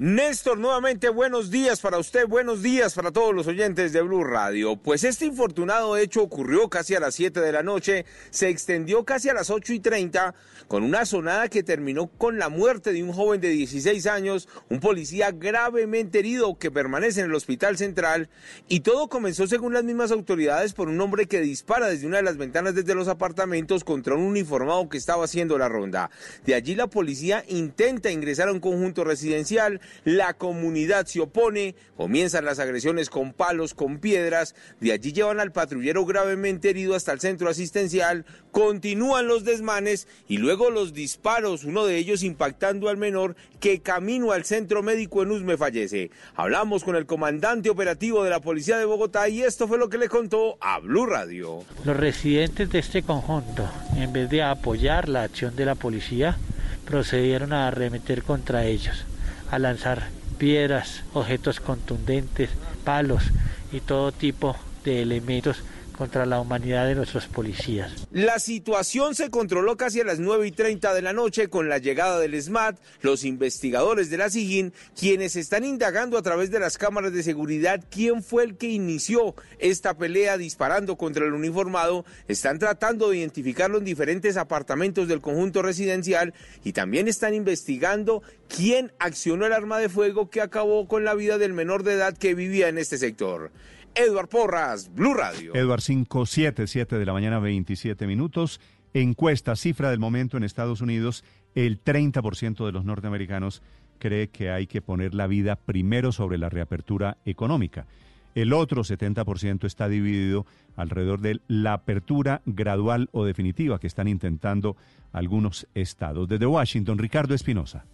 Néstor, 0.02 0.56
nuevamente 0.56 1.10
buenos 1.10 1.50
días 1.50 1.78
para 1.80 1.98
usted, 1.98 2.26
buenos 2.26 2.62
días 2.62 2.94
para 2.94 3.10
todos 3.10 3.34
los 3.34 3.46
oyentes 3.46 3.92
de 3.92 4.00
Blue 4.00 4.24
Radio. 4.24 4.76
Pues 4.76 5.04
este 5.04 5.26
infortunado 5.26 5.98
hecho 5.98 6.22
ocurrió 6.22 6.70
casi 6.70 6.94
a 6.94 7.00
las 7.00 7.14
7 7.16 7.38
de 7.38 7.52
la 7.52 7.62
noche, 7.62 8.06
se 8.30 8.48
extendió 8.48 9.04
casi 9.04 9.28
a 9.28 9.34
las 9.34 9.50
8 9.50 9.74
y 9.74 9.80
30 9.80 10.34
con 10.68 10.84
una 10.84 11.04
sonada 11.04 11.48
que 11.48 11.62
terminó 11.62 12.06
con 12.06 12.38
la 12.38 12.48
muerte 12.48 12.94
de 12.94 13.02
un 13.02 13.12
joven 13.12 13.42
de 13.42 13.50
16 13.50 14.06
años, 14.06 14.48
un 14.70 14.80
policía 14.80 15.32
gravemente 15.32 16.20
herido 16.20 16.56
que 16.56 16.70
permanece 16.70 17.20
en 17.20 17.26
el 17.26 17.34
hospital 17.34 17.76
central 17.76 18.30
y 18.68 18.80
todo 18.80 19.10
comenzó 19.10 19.46
según 19.48 19.74
las 19.74 19.84
mismas 19.84 20.12
autoridades 20.12 20.72
por 20.72 20.88
un 20.88 20.98
hombre 21.02 21.26
que 21.26 21.42
dispara 21.42 21.88
desde 21.88 22.06
una 22.06 22.16
de 22.16 22.22
las 22.22 22.38
ventanas 22.38 22.74
desde 22.74 22.94
los 22.94 23.08
apartamentos 23.08 23.84
contra 23.84 24.14
un 24.14 24.22
uniformado 24.22 24.88
que 24.88 24.96
estaba 24.96 25.26
haciendo 25.26 25.58
la 25.58 25.68
ronda. 25.68 26.10
De 26.46 26.54
allí 26.54 26.74
la 26.74 26.86
policía 26.86 27.44
intenta 27.48 28.10
ingresar 28.10 28.48
a 28.48 28.52
un 28.52 28.60
conjunto 28.60 29.04
residencial 29.04 29.78
la 30.04 30.34
comunidad 30.34 31.06
se 31.06 31.20
opone, 31.20 31.74
comienzan 31.96 32.44
las 32.44 32.58
agresiones 32.58 33.10
con 33.10 33.32
palos, 33.32 33.74
con 33.74 33.98
piedras, 33.98 34.54
de 34.80 34.92
allí 34.92 35.12
llevan 35.12 35.40
al 35.40 35.52
patrullero 35.52 36.04
gravemente 36.04 36.70
herido 36.70 36.94
hasta 36.94 37.12
el 37.12 37.20
centro 37.20 37.48
asistencial, 37.48 38.24
continúan 38.50 39.26
los 39.26 39.44
desmanes 39.44 40.08
y 40.28 40.38
luego 40.38 40.70
los 40.70 40.92
disparos, 40.92 41.64
uno 41.64 41.86
de 41.86 41.96
ellos 41.96 42.22
impactando 42.22 42.88
al 42.88 42.96
menor 42.96 43.36
que 43.60 43.80
camino 43.80 44.32
al 44.32 44.44
centro 44.44 44.82
médico 44.82 45.22
en 45.22 45.30
Usme 45.30 45.56
fallece. 45.56 46.10
Hablamos 46.34 46.84
con 46.84 46.96
el 46.96 47.06
comandante 47.06 47.70
operativo 47.70 48.24
de 48.24 48.30
la 48.30 48.40
Policía 48.40 48.78
de 48.78 48.84
Bogotá 48.84 49.28
y 49.28 49.42
esto 49.42 49.68
fue 49.68 49.78
lo 49.78 49.88
que 49.88 49.98
le 49.98 50.08
contó 50.08 50.56
a 50.60 50.78
Blue 50.78 51.06
Radio. 51.06 51.64
Los 51.84 51.96
residentes 51.96 52.70
de 52.70 52.78
este 52.78 53.02
conjunto, 53.02 53.68
en 53.96 54.12
vez 54.12 54.30
de 54.30 54.42
apoyar 54.42 55.08
la 55.08 55.24
acción 55.24 55.54
de 55.56 55.66
la 55.66 55.74
policía, 55.74 56.38
procedieron 56.84 57.52
a 57.52 57.68
arremeter 57.68 58.22
contra 58.22 58.64
ellos 58.64 59.04
a 59.50 59.58
lanzar 59.58 60.08
piedras, 60.38 61.02
objetos 61.12 61.60
contundentes, 61.60 62.50
palos 62.84 63.24
y 63.72 63.80
todo 63.80 64.12
tipo 64.12 64.56
de 64.84 65.02
elementos 65.02 65.62
contra 66.00 66.24
la 66.24 66.40
humanidad 66.40 66.86
de 66.86 66.94
nuestros 66.94 67.26
policías. 67.26 68.08
La 68.10 68.38
situación 68.38 69.14
se 69.14 69.28
controló 69.28 69.76
casi 69.76 70.00
a 70.00 70.04
las 70.04 70.18
9 70.18 70.46
y 70.46 70.50
30 70.50 70.94
de 70.94 71.02
la 71.02 71.12
noche 71.12 71.48
con 71.48 71.68
la 71.68 71.76
llegada 71.76 72.18
del 72.18 72.40
SMAT, 72.40 72.78
los 73.02 73.22
investigadores 73.22 74.08
de 74.08 74.16
la 74.16 74.30
SIGIN, 74.30 74.72
quienes 74.98 75.36
están 75.36 75.62
indagando 75.62 76.16
a 76.16 76.22
través 76.22 76.50
de 76.50 76.58
las 76.58 76.78
cámaras 76.78 77.12
de 77.12 77.22
seguridad 77.22 77.84
quién 77.90 78.22
fue 78.22 78.44
el 78.44 78.56
que 78.56 78.68
inició 78.68 79.34
esta 79.58 79.92
pelea 79.92 80.38
disparando 80.38 80.96
contra 80.96 81.26
el 81.26 81.34
uniformado, 81.34 82.06
están 82.28 82.58
tratando 82.58 83.10
de 83.10 83.18
identificarlo 83.18 83.76
en 83.76 83.84
diferentes 83.84 84.38
apartamentos 84.38 85.06
del 85.06 85.20
conjunto 85.20 85.60
residencial 85.60 86.32
y 86.64 86.72
también 86.72 87.08
están 87.08 87.34
investigando 87.34 88.22
quién 88.48 88.90
accionó 88.98 89.44
el 89.44 89.52
arma 89.52 89.78
de 89.78 89.90
fuego 89.90 90.30
que 90.30 90.40
acabó 90.40 90.88
con 90.88 91.04
la 91.04 91.12
vida 91.12 91.36
del 91.36 91.52
menor 91.52 91.82
de 91.82 91.92
edad 91.92 92.16
que 92.16 92.34
vivía 92.34 92.68
en 92.68 92.78
este 92.78 92.96
sector. 92.96 93.50
Edward 93.94 94.28
Porras, 94.28 94.90
Blue 94.94 95.14
Radio. 95.14 95.54
Edward 95.54 95.82
577 95.82 96.98
de 96.98 97.06
la 97.06 97.12
mañana, 97.12 97.38
27 97.38 98.06
minutos. 98.06 98.60
Encuesta, 98.94 99.56
cifra 99.56 99.90
del 99.90 99.98
momento 99.98 100.36
en 100.36 100.44
Estados 100.44 100.80
Unidos, 100.80 101.24
el 101.54 101.82
30% 101.82 102.66
de 102.66 102.72
los 102.72 102.84
norteamericanos 102.84 103.62
cree 103.98 104.28
que 104.28 104.50
hay 104.50 104.66
que 104.66 104.82
poner 104.82 105.14
la 105.14 105.26
vida 105.26 105.56
primero 105.56 106.12
sobre 106.12 106.38
la 106.38 106.48
reapertura 106.48 107.18
económica. 107.24 107.86
El 108.34 108.52
otro 108.52 108.82
70% 108.82 109.64
está 109.64 109.88
dividido 109.88 110.46
alrededor 110.76 111.20
de 111.20 111.40
la 111.48 111.74
apertura 111.74 112.42
gradual 112.46 113.08
o 113.12 113.24
definitiva 113.24 113.80
que 113.80 113.88
están 113.88 114.08
intentando 114.08 114.76
algunos 115.12 115.66
estados. 115.74 116.28
Desde 116.28 116.46
Washington, 116.46 116.98
Ricardo 116.98 117.34
Espinosa. 117.34 117.84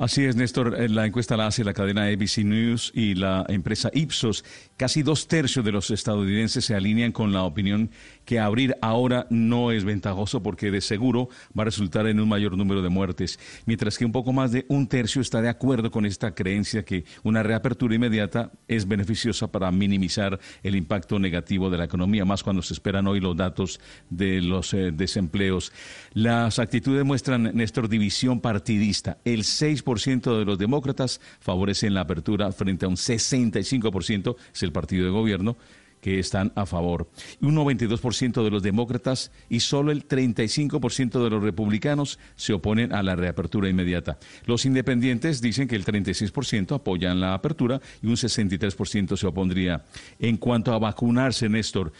Así 0.00 0.24
es, 0.24 0.34
Néstor. 0.34 0.80
Eh, 0.80 0.88
la 0.88 1.04
encuesta 1.04 1.36
la 1.36 1.46
hace 1.46 1.62
la 1.62 1.74
cadena 1.74 2.06
ABC 2.06 2.38
News 2.38 2.90
y 2.94 3.14
la 3.16 3.44
empresa 3.50 3.90
Ipsos. 3.92 4.46
Casi 4.78 5.02
dos 5.02 5.28
tercios 5.28 5.62
de 5.62 5.72
los 5.72 5.90
estadounidenses 5.90 6.64
se 6.64 6.74
alinean 6.74 7.12
con 7.12 7.34
la 7.34 7.42
opinión 7.42 7.90
que 8.24 8.38
abrir 8.38 8.76
ahora 8.80 9.26
no 9.30 9.72
es 9.72 9.84
ventajoso 9.84 10.42
porque 10.42 10.70
de 10.70 10.80
seguro 10.80 11.28
va 11.56 11.62
a 11.62 11.64
resultar 11.66 12.06
en 12.06 12.20
un 12.20 12.28
mayor 12.28 12.56
número 12.56 12.82
de 12.82 12.88
muertes, 12.88 13.38
mientras 13.66 13.98
que 13.98 14.04
un 14.04 14.12
poco 14.12 14.32
más 14.32 14.52
de 14.52 14.66
un 14.68 14.86
tercio 14.86 15.20
está 15.20 15.42
de 15.42 15.48
acuerdo 15.48 15.90
con 15.90 16.06
esta 16.06 16.34
creencia 16.34 16.84
que 16.84 17.04
una 17.22 17.42
reapertura 17.42 17.94
inmediata 17.94 18.52
es 18.68 18.86
beneficiosa 18.86 19.50
para 19.50 19.70
minimizar 19.70 20.38
el 20.62 20.76
impacto 20.76 21.18
negativo 21.18 21.70
de 21.70 21.78
la 21.78 21.84
economía, 21.84 22.24
más 22.24 22.42
cuando 22.42 22.62
se 22.62 22.74
esperan 22.74 23.06
hoy 23.06 23.20
los 23.20 23.36
datos 23.36 23.80
de 24.08 24.40
los 24.40 24.74
eh, 24.74 24.92
desempleos. 24.92 25.72
Las 26.12 26.58
actitudes 26.58 27.04
muestran, 27.04 27.50
Néstor, 27.54 27.88
división 27.88 28.40
partidista. 28.40 29.18
El 29.24 29.42
6% 29.42 30.38
de 30.38 30.44
los 30.44 30.58
demócratas 30.58 31.20
favorecen 31.40 31.94
la 31.94 32.02
apertura 32.02 32.52
frente 32.52 32.84
a 32.84 32.88
un 32.88 32.96
65% 32.96 34.36
es 34.54 34.62
el 34.62 34.72
partido 34.72 35.04
de 35.04 35.10
gobierno 35.10 35.56
que 36.00 36.18
están 36.18 36.52
a 36.54 36.66
favor. 36.66 37.08
Un 37.40 37.56
92% 37.56 38.42
de 38.42 38.50
los 38.50 38.62
demócratas 38.62 39.30
y 39.48 39.60
solo 39.60 39.92
el 39.92 40.06
35% 40.06 41.22
de 41.22 41.30
los 41.30 41.42
republicanos 41.42 42.18
se 42.36 42.52
oponen 42.52 42.92
a 42.92 43.02
la 43.02 43.16
reapertura 43.16 43.68
inmediata. 43.68 44.18
Los 44.46 44.64
independientes 44.64 45.40
dicen 45.40 45.68
que 45.68 45.76
el 45.76 45.84
36% 45.84 46.76
apoyan 46.76 47.20
la 47.20 47.34
apertura 47.34 47.80
y 48.02 48.06
un 48.06 48.16
63% 48.16 49.16
se 49.16 49.26
opondría. 49.26 49.84
En 50.18 50.36
cuanto 50.36 50.72
a 50.72 50.78
vacunarse, 50.78 51.48
Néstor, 51.48 51.92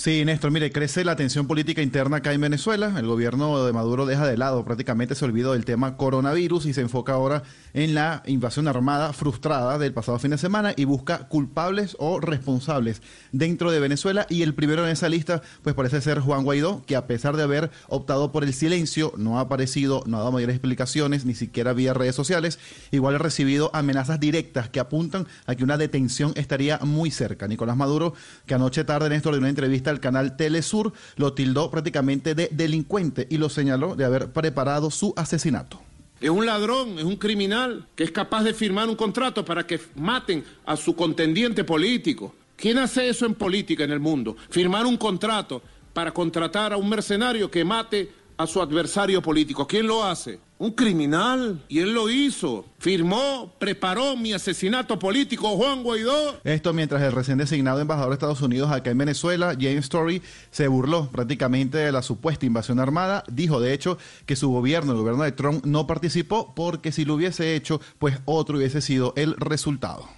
Sí, 0.01 0.25
Néstor, 0.25 0.51
mire, 0.51 0.73
crece 0.73 1.05
la 1.05 1.15
tensión 1.15 1.47
política 1.47 1.83
interna 1.83 2.17
acá 2.17 2.33
en 2.33 2.41
Venezuela. 2.41 2.95
El 2.97 3.07
gobierno 3.07 3.67
de 3.67 3.73
Maduro 3.75 4.07
deja 4.07 4.27
de 4.27 4.39
lado, 4.39 4.65
prácticamente 4.65 5.15
se 5.15 5.27
olvidó 5.27 5.53
del 5.53 5.67
tema 5.67 5.99
coronavirus 5.99 6.65
y 6.65 6.73
se 6.73 6.81
enfoca 6.81 7.13
ahora 7.13 7.43
en 7.75 7.95
la 7.95 8.23
invasión 8.25 8.67
armada 8.67 9.13
frustrada 9.13 9.77
del 9.77 9.93
pasado 9.93 10.19
fin 10.19 10.31
de 10.31 10.39
semana 10.39 10.73
y 10.75 10.87
busca 10.87 11.29
culpables 11.29 11.99
o 11.99 12.19
responsables 12.19 13.03
dentro 13.33 13.71
de 13.71 13.79
Venezuela. 13.79 14.27
Y 14.31 14.41
el 14.41 14.55
primero 14.55 14.87
en 14.87 14.91
esa 14.91 15.11
lista, 15.11 15.43
pues 15.61 15.75
parece 15.75 16.01
ser 16.01 16.21
Juan 16.21 16.45
Guaidó, 16.45 16.83
que 16.87 16.97
a 16.97 17.07
pesar 17.07 17.37
de 17.37 17.43
haber 17.43 17.71
optado 17.89 18.33
por 18.33 18.43
el 18.43 18.55
silencio, 18.55 19.13
no 19.19 19.37
ha 19.37 19.43
aparecido, 19.43 20.03
no 20.07 20.17
ha 20.17 20.21
dado 20.21 20.33
mayores 20.33 20.57
explicaciones, 20.57 21.27
ni 21.27 21.35
siquiera 21.35 21.75
vía 21.75 21.93
redes 21.93 22.15
sociales. 22.15 22.59
Igual 22.91 23.17
ha 23.17 23.19
recibido 23.19 23.71
amenazas 23.75 24.19
directas 24.19 24.71
que 24.71 24.81
apuntan 24.81 25.27
a 25.45 25.57
que 25.57 25.63
una 25.63 25.77
detención 25.77 26.33
estaría 26.37 26.79
muy 26.79 27.11
cerca. 27.11 27.47
Nicolás 27.47 27.77
Maduro, 27.77 28.15
que 28.47 28.55
anoche 28.55 28.85
tarde, 28.85 29.11
Néstor, 29.11 29.35
de 29.35 29.41
una 29.41 29.51
entrevista 29.51 29.90
el 29.91 30.01
canal 30.01 30.37
Telesur, 30.37 30.93
lo 31.17 31.33
tildó 31.33 31.71
prácticamente 31.71 32.35
de 32.35 32.49
delincuente 32.53 33.27
y 33.31 33.39
lo 33.39 33.49
señaló 33.49 33.97
de 33.97 34.05
haber 34.05 34.33
preparado 34.33 34.91
su 34.91 35.13
asesinato. 35.17 35.81
Es 36.21 36.31
un 36.31 36.45
ladrón, 36.45 36.99
es 36.99 37.05
un 37.05 37.17
criminal 37.17 37.87
que 37.95 38.05
es 38.05 38.11
capaz 38.11 38.43
de 38.43 38.53
firmar 38.53 38.89
un 38.89 38.97
contrato 38.97 39.45
para 39.45 39.67
que 39.67 39.81
maten 39.97 40.45
a 40.67 40.77
su 40.77 40.95
contendiente 40.95 41.65
político. 41.65 42.35
¿Quién 42.57 42.77
hace 42.77 43.09
eso 43.09 43.25
en 43.25 43.35
política 43.35 43.85
en 43.85 43.91
el 43.91 44.01
mundo? 44.01 44.37
Firmar 44.51 44.85
un 44.85 44.99
contrato 44.99 45.63
para 45.95 46.13
contratar 46.13 46.75
a 46.75 46.77
un 46.77 46.89
mercenario 46.91 47.51
que 47.51 47.65
mate 47.65 48.13
a 48.37 48.47
su 48.47 48.61
adversario 48.61 49.23
político. 49.23 49.67
¿Quién 49.67 49.87
lo 49.87 50.05
hace? 50.05 50.39
Un 50.61 50.73
criminal. 50.73 51.65
Y 51.71 51.79
él 51.79 51.95
lo 51.95 52.11
hizo. 52.11 52.67
Firmó, 52.79 53.51
preparó 53.59 54.15
mi 54.15 54.35
asesinato 54.35 54.99
político, 54.99 55.57
Juan 55.57 55.83
Guaidó. 55.83 56.39
Esto 56.45 56.75
mientras 56.75 57.01
el 57.01 57.13
recién 57.13 57.39
designado 57.39 57.81
embajador 57.81 58.11
de 58.11 58.17
Estados 58.17 58.43
Unidos 58.43 58.71
acá 58.71 58.91
en 58.91 58.99
Venezuela, 58.99 59.57
James 59.59 59.85
Story, 59.85 60.21
se 60.51 60.69
burló 60.69 61.11
prácticamente 61.11 61.79
de 61.79 61.91
la 61.93 62.03
supuesta 62.03 62.45
invasión 62.45 62.79
armada. 62.79 63.25
Dijo, 63.33 63.59
de 63.59 63.73
hecho, 63.73 63.97
que 64.27 64.37
su 64.37 64.51
gobierno, 64.51 64.93
el 64.93 64.99
gobierno 64.99 65.25
de 65.25 65.33
Trump, 65.33 65.65
no 65.65 65.87
participó 65.87 66.55
porque 66.55 66.93
si 66.93 67.07
lo 67.07 67.15
hubiese 67.15 67.55
hecho, 67.55 67.81
pues 67.99 68.19
otro 68.27 68.59
hubiese 68.59 68.83
sido 68.83 69.15
el 69.17 69.37
resultado. 69.37 70.11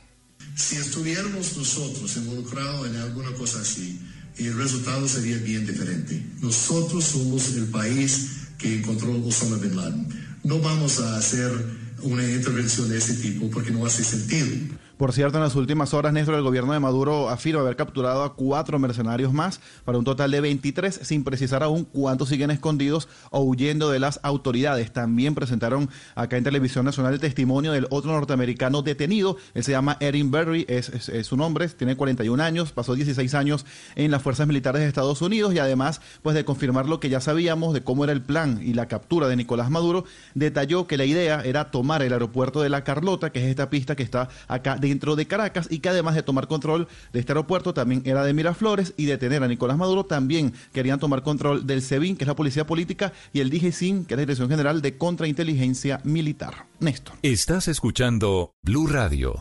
Si 0.56 0.74
estuviéramos 0.74 1.56
nosotros 1.56 2.16
involucrados 2.16 2.88
en 2.88 2.96
alguna 2.96 3.30
cosa 3.34 3.60
así, 3.60 4.00
el 4.38 4.58
resultado 4.58 5.06
sería 5.06 5.36
bien 5.36 5.64
diferente. 5.64 6.20
Nosotros 6.40 7.04
somos 7.04 7.54
el 7.54 7.66
país 7.66 8.48
que 8.58 8.78
encontró 8.78 9.12
Osama 9.24 9.56
Bin 9.58 9.76
Laden. 9.76 10.21
No 10.44 10.58
vamos 10.58 11.00
a 11.00 11.16
hacer 11.16 11.50
una 12.02 12.24
intervención 12.24 12.88
de 12.88 12.98
ese 12.98 13.14
tipo 13.14 13.48
porque 13.50 13.70
no 13.70 13.86
hace 13.86 14.02
sentido. 14.02 14.48
Por 15.02 15.12
cierto, 15.12 15.38
en 15.38 15.42
las 15.42 15.56
últimas 15.56 15.94
horas, 15.94 16.12
Néstor, 16.12 16.36
el 16.36 16.44
gobierno 16.44 16.74
de 16.74 16.78
Maduro 16.78 17.28
afirma 17.28 17.60
haber 17.62 17.74
capturado 17.74 18.22
a 18.22 18.36
cuatro 18.36 18.78
mercenarios 18.78 19.32
más 19.32 19.58
para 19.84 19.98
un 19.98 20.04
total 20.04 20.30
de 20.30 20.40
23, 20.40 21.00
sin 21.02 21.24
precisar 21.24 21.64
aún 21.64 21.84
cuántos 21.84 22.28
siguen 22.28 22.52
escondidos 22.52 23.08
o 23.30 23.40
huyendo 23.40 23.90
de 23.90 23.98
las 23.98 24.20
autoridades. 24.22 24.92
También 24.92 25.34
presentaron 25.34 25.90
acá 26.14 26.36
en 26.36 26.44
Televisión 26.44 26.84
Nacional 26.84 27.14
el 27.14 27.18
testimonio 27.18 27.72
del 27.72 27.88
otro 27.90 28.12
norteamericano 28.12 28.82
detenido. 28.82 29.38
Él 29.54 29.64
se 29.64 29.72
llama 29.72 29.96
Erin 29.98 30.30
Berry, 30.30 30.66
es, 30.68 30.92
su 31.24 31.36
nombre, 31.36 31.66
tiene 31.70 31.96
41 31.96 32.40
años, 32.40 32.70
pasó 32.70 32.94
16 32.94 33.34
años 33.34 33.66
en 33.96 34.12
las 34.12 34.22
fuerzas 34.22 34.46
militares 34.46 34.82
de 34.82 34.86
Estados 34.86 35.20
Unidos 35.20 35.52
y 35.52 35.58
además, 35.58 36.00
pues 36.22 36.36
de 36.36 36.44
confirmar 36.44 36.88
lo 36.88 37.00
que 37.00 37.08
ya 37.08 37.20
sabíamos 37.20 37.74
de 37.74 37.82
cómo 37.82 38.04
era 38.04 38.12
el 38.12 38.22
plan 38.22 38.60
y 38.62 38.74
la 38.74 38.86
captura 38.86 39.26
de 39.26 39.34
Nicolás 39.34 39.68
Maduro, 39.68 40.04
detalló 40.36 40.86
que 40.86 40.96
la 40.96 41.06
idea 41.06 41.42
era 41.44 41.72
tomar 41.72 42.04
el 42.04 42.12
aeropuerto 42.12 42.62
de 42.62 42.68
La 42.68 42.84
Carlota, 42.84 43.32
que 43.32 43.42
es 43.42 43.50
esta 43.50 43.68
pista 43.68 43.96
que 43.96 44.04
está 44.04 44.28
acá 44.46 44.76
de 44.76 44.91
dentro 44.92 45.16
de 45.16 45.26
Caracas 45.26 45.68
y 45.70 45.78
que 45.78 45.88
además 45.88 46.14
de 46.14 46.22
tomar 46.22 46.46
control 46.46 46.86
de 47.12 47.20
este 47.20 47.32
aeropuerto 47.32 47.72
también 47.72 48.02
era 48.04 48.24
de 48.24 48.34
Miraflores 48.34 48.92
y 48.98 49.06
detener 49.06 49.42
a 49.42 49.48
Nicolás 49.48 49.78
Maduro 49.78 50.04
también 50.04 50.52
querían 50.72 51.00
tomar 51.00 51.22
control 51.22 51.66
del 51.66 51.80
SEBIN, 51.80 52.16
que 52.16 52.24
es 52.24 52.28
la 52.28 52.36
Policía 52.36 52.66
Política, 52.66 53.12
y 53.32 53.40
el 53.40 53.50
DGCIN, 53.50 54.04
que 54.04 54.14
es 54.14 54.18
la 54.18 54.22
Dirección 54.22 54.50
General 54.50 54.82
de 54.82 54.98
Contrainteligencia 54.98 56.00
Militar. 56.04 56.66
Néstor. 56.78 57.16
Estás 57.22 57.68
escuchando 57.68 58.52
Blue 58.62 58.86
Radio. 58.86 59.40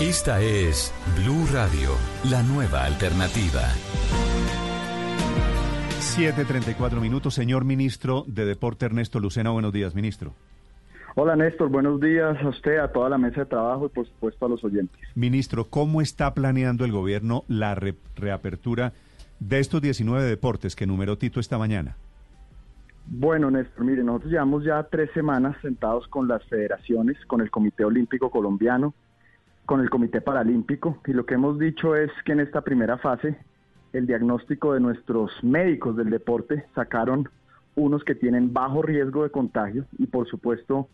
Esta 0.00 0.40
es 0.40 0.92
Blue 1.16 1.46
Radio, 1.52 1.90
la 2.28 2.42
nueva 2.42 2.84
alternativa. 2.84 3.60
7.34 6.00 7.00
minutos. 7.00 7.32
Señor 7.34 7.64
ministro 7.64 8.24
de 8.26 8.44
Deporte 8.44 8.86
Ernesto 8.86 9.20
Lucena, 9.20 9.50
buenos 9.50 9.72
días, 9.72 9.94
ministro. 9.94 10.32
Hola 11.14 11.36
Néstor, 11.36 11.68
buenos 11.68 12.00
días 12.00 12.36
a 12.42 12.48
usted, 12.48 12.78
a 12.78 12.90
toda 12.90 13.08
la 13.08 13.18
mesa 13.18 13.42
de 13.42 13.46
trabajo 13.46 13.86
y 13.86 13.88
por 13.90 14.04
supuesto 14.04 14.46
a 14.46 14.48
los 14.48 14.64
oyentes. 14.64 15.00
Ministro, 15.14 15.66
¿cómo 15.66 16.00
está 16.00 16.34
planeando 16.34 16.84
el 16.84 16.90
gobierno 16.90 17.44
la 17.46 17.76
reapertura 17.76 18.94
de 19.38 19.60
estos 19.60 19.80
19 19.80 20.24
deportes 20.24 20.74
que 20.74 20.84
enumeró 20.84 21.18
Tito 21.18 21.38
esta 21.38 21.56
mañana? 21.56 21.94
Bueno, 23.06 23.48
Néstor, 23.48 23.84
mire, 23.84 24.02
nosotros 24.02 24.32
llevamos 24.32 24.64
ya 24.64 24.82
tres 24.90 25.08
semanas 25.14 25.56
sentados 25.62 26.08
con 26.08 26.26
las 26.26 26.42
federaciones, 26.46 27.16
con 27.28 27.42
el 27.42 27.52
Comité 27.52 27.84
Olímpico 27.84 28.28
Colombiano, 28.32 28.92
con 29.66 29.80
el 29.80 29.90
Comité 29.90 30.20
Paralímpico, 30.20 30.98
y 31.06 31.12
lo 31.12 31.24
que 31.24 31.34
hemos 31.34 31.58
dicho 31.58 31.96
es 31.96 32.10
que 32.24 32.32
en 32.32 32.40
esta 32.40 32.60
primera 32.60 32.98
fase 32.98 33.36
el 33.92 34.06
diagnóstico 34.06 34.74
de 34.74 34.80
nuestros 34.80 35.32
médicos 35.42 35.96
del 35.96 36.10
deporte 36.10 36.66
sacaron 36.74 37.28
unos 37.76 38.04
que 38.04 38.14
tienen 38.14 38.52
bajo 38.52 38.82
riesgo 38.82 39.22
de 39.22 39.30
contagio 39.30 39.86
y 39.98 40.06
por 40.06 40.28
supuesto 40.28 40.88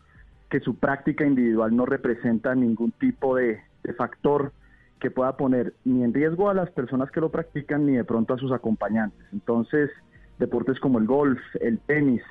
que 0.49 0.59
su 0.59 0.75
práctica 0.75 1.25
individual 1.25 1.75
no 1.75 1.85
representa 1.85 2.53
ningún 2.55 2.91
tipo 2.91 3.35
de, 3.35 3.61
factor 3.97 4.51
que 4.99 5.09
pueda 5.09 5.35
poner 5.35 5.73
ni 5.85 6.03
en 6.03 6.13
riesgo 6.13 6.49
a 6.49 6.53
las 6.53 6.69
personas 6.69 7.09
que 7.09 7.19
lo 7.19 7.31
practican 7.31 7.87
ni 7.87 7.93
de 7.93 8.03
pronto 8.03 8.35
a 8.35 8.37
sus 8.37 8.51
acompañantes. 8.51 9.25
Entonces, 9.33 9.89
deportes 10.37 10.79
como 10.79 10.99
el 10.99 11.07
golf, 11.07 11.39
el 11.59 11.79
tenis, 11.79 12.21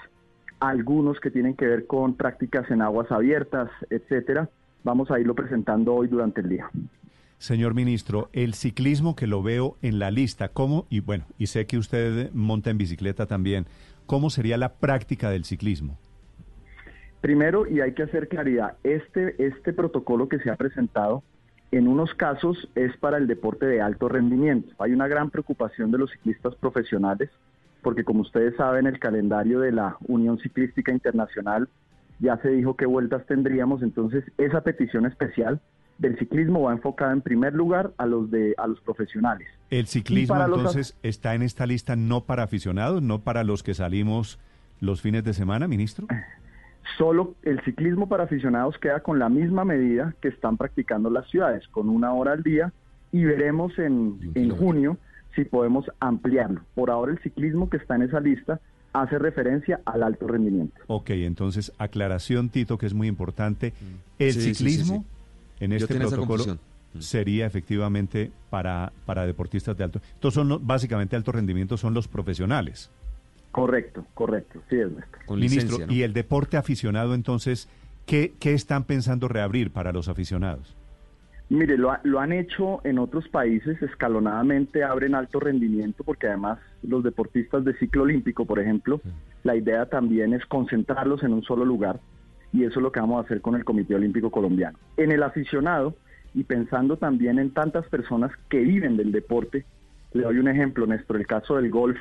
algunos 0.60 1.18
que 1.18 1.32
tienen 1.32 1.56
que 1.56 1.66
ver 1.66 1.86
con 1.88 2.14
prácticas 2.14 2.70
en 2.70 2.82
aguas 2.82 3.10
abiertas, 3.10 3.68
etcétera, 3.90 4.48
vamos 4.84 5.10
a 5.10 5.18
irlo 5.18 5.34
presentando 5.34 5.94
hoy 5.94 6.08
durante 6.08 6.40
el 6.40 6.48
día. 6.48 6.70
Señor 7.38 7.74
ministro, 7.74 8.28
el 8.32 8.54
ciclismo 8.54 9.16
que 9.16 9.26
lo 9.26 9.42
veo 9.42 9.76
en 9.80 9.98
la 9.98 10.10
lista, 10.10 10.50
¿cómo? 10.50 10.86
Y 10.90 11.00
bueno, 11.00 11.24
y 11.38 11.46
sé 11.46 11.66
que 11.66 11.78
usted 11.78 12.30
monta 12.34 12.70
en 12.70 12.76
bicicleta 12.76 13.26
también, 13.26 13.66
¿cómo 14.06 14.28
sería 14.28 14.58
la 14.58 14.74
práctica 14.74 15.30
del 15.30 15.44
ciclismo? 15.44 15.98
Primero, 17.22 17.66
y 17.66 17.80
hay 17.80 17.94
que 17.94 18.02
hacer 18.02 18.28
claridad, 18.28 18.76
este, 18.82 19.42
este 19.44 19.72
protocolo 19.72 20.28
que 20.28 20.38
se 20.38 20.50
ha 20.50 20.56
presentado 20.56 21.22
en 21.70 21.86
unos 21.86 22.14
casos 22.14 22.68
es 22.74 22.96
para 22.98 23.16
el 23.16 23.26
deporte 23.26 23.66
de 23.66 23.80
alto 23.80 24.08
rendimiento. 24.08 24.74
Hay 24.78 24.92
una 24.92 25.08
gran 25.08 25.30
preocupación 25.30 25.90
de 25.90 25.98
los 25.98 26.10
ciclistas 26.10 26.54
profesionales 26.56 27.30
porque 27.82 28.04
como 28.04 28.20
ustedes 28.20 28.56
saben 28.56 28.86
el 28.86 28.98
calendario 28.98 29.60
de 29.60 29.72
la 29.72 29.96
Unión 30.06 30.38
Ciclística 30.38 30.92
Internacional 30.92 31.68
ya 32.20 32.36
se 32.38 32.50
dijo 32.50 32.76
qué 32.76 32.86
vueltas 32.86 33.26
tendríamos, 33.26 33.82
entonces 33.82 34.24
esa 34.38 34.60
petición 34.60 35.06
especial 35.06 35.60
del 35.98 36.18
ciclismo 36.18 36.62
va 36.62 36.72
enfocada 36.72 37.12
en 37.12 37.20
primer 37.20 37.54
lugar 37.54 37.92
a 37.98 38.06
los 38.06 38.30
de 38.30 38.54
a 38.56 38.66
los 38.66 38.80
profesionales. 38.80 39.48
El 39.68 39.86
ciclismo 39.86 40.42
entonces 40.42 40.96
está 41.02 41.34
en 41.34 41.42
esta 41.42 41.66
lista 41.66 41.94
no 41.96 42.22
para 42.22 42.42
aficionados, 42.42 43.02
no 43.02 43.20
para 43.20 43.44
los 43.44 43.62
que 43.62 43.74
salimos 43.74 44.38
los 44.80 45.02
fines 45.02 45.24
de 45.24 45.34
semana, 45.34 45.68
ministro. 45.68 46.06
Solo 46.96 47.34
el 47.42 47.62
ciclismo 47.64 48.08
para 48.08 48.24
aficionados 48.24 48.78
queda 48.78 49.00
con 49.00 49.18
la 49.18 49.28
misma 49.28 49.64
medida 49.64 50.14
que 50.20 50.28
están 50.28 50.56
practicando 50.56 51.10
las 51.10 51.28
ciudades, 51.28 51.68
con 51.68 51.88
una 51.88 52.12
hora 52.14 52.32
al 52.32 52.42
día, 52.42 52.72
y 53.12 53.24
veremos 53.24 53.78
en, 53.78 54.32
en 54.34 54.50
junio 54.50 54.96
si 55.34 55.44
podemos 55.44 55.90
ampliarlo. 56.00 56.62
Por 56.74 56.90
ahora 56.90 57.12
el 57.12 57.18
ciclismo 57.20 57.68
que 57.68 57.76
está 57.76 57.96
en 57.96 58.02
esa 58.02 58.20
lista 58.20 58.60
hace 58.92 59.18
referencia 59.18 59.80
al 59.84 60.02
alto 60.02 60.26
rendimiento. 60.26 60.80
Ok, 60.86 61.10
entonces 61.10 61.72
aclaración, 61.78 62.48
Tito, 62.48 62.78
que 62.78 62.86
es 62.86 62.94
muy 62.94 63.08
importante. 63.08 63.72
Mm. 63.72 64.22
El 64.22 64.32
ciclismo 64.32 65.04
en 65.60 65.72
este 65.72 65.94
protocolo 65.94 66.44
mm. 66.44 67.00
sería 67.00 67.46
efectivamente 67.46 68.30
para, 68.50 68.92
para 69.06 69.26
deportistas 69.26 69.76
de 69.76 69.84
alto. 69.84 70.00
Entonces 70.14 70.34
son 70.34 70.66
básicamente 70.66 71.16
alto 71.16 71.32
rendimiento 71.32 71.76
son 71.76 71.94
los 71.94 72.08
profesionales. 72.08 72.90
Correcto, 73.52 74.06
correcto, 74.14 74.62
sí 74.68 74.76
es 74.76 74.90
nuestro. 74.90 75.36
Ministro, 75.36 75.78
y 75.88 76.02
el 76.02 76.12
deporte 76.12 76.56
aficionado 76.56 77.14
entonces, 77.14 77.68
¿qué, 78.06 78.34
¿qué 78.38 78.54
están 78.54 78.84
pensando 78.84 79.26
reabrir 79.26 79.72
para 79.72 79.92
los 79.92 80.08
aficionados? 80.08 80.76
Mire, 81.48 81.76
lo, 81.76 81.92
lo, 82.04 82.20
han 82.20 82.30
hecho 82.30 82.80
en 82.84 83.00
otros 83.00 83.28
países, 83.28 83.82
escalonadamente 83.82 84.84
abren 84.84 85.16
alto 85.16 85.40
rendimiento, 85.40 86.04
porque 86.04 86.28
además 86.28 86.60
los 86.82 87.02
deportistas 87.02 87.64
de 87.64 87.74
ciclo 87.74 88.02
olímpico, 88.02 88.44
por 88.44 88.58
ejemplo, 88.58 89.00
la 89.44 89.56
idea 89.56 89.86
también 89.86 90.34
es 90.34 90.44
concentrarlos 90.46 91.22
en 91.22 91.32
un 91.32 91.42
solo 91.42 91.64
lugar, 91.64 92.00
y 92.52 92.64
eso 92.64 92.80
es 92.80 92.82
lo 92.82 92.92
que 92.92 93.00
vamos 93.00 93.22
a 93.22 93.26
hacer 93.26 93.40
con 93.40 93.54
el 93.54 93.64
Comité 93.64 93.94
Olímpico 93.94 94.30
Colombiano. 94.30 94.78
En 94.96 95.12
el 95.12 95.22
aficionado, 95.22 95.94
y 96.34 96.44
pensando 96.44 96.96
también 96.96 97.38
en 97.38 97.50
tantas 97.50 97.86
personas 97.88 98.30
que 98.48 98.60
viven 98.60 98.96
del 98.96 99.12
deporte, 99.12 99.64
le 100.12 100.22
doy 100.22 100.38
un 100.38 100.48
ejemplo, 100.48 100.86
Néstor, 100.86 101.16
el 101.16 101.26
caso 101.26 101.56
del 101.56 101.70
golf, 101.70 101.98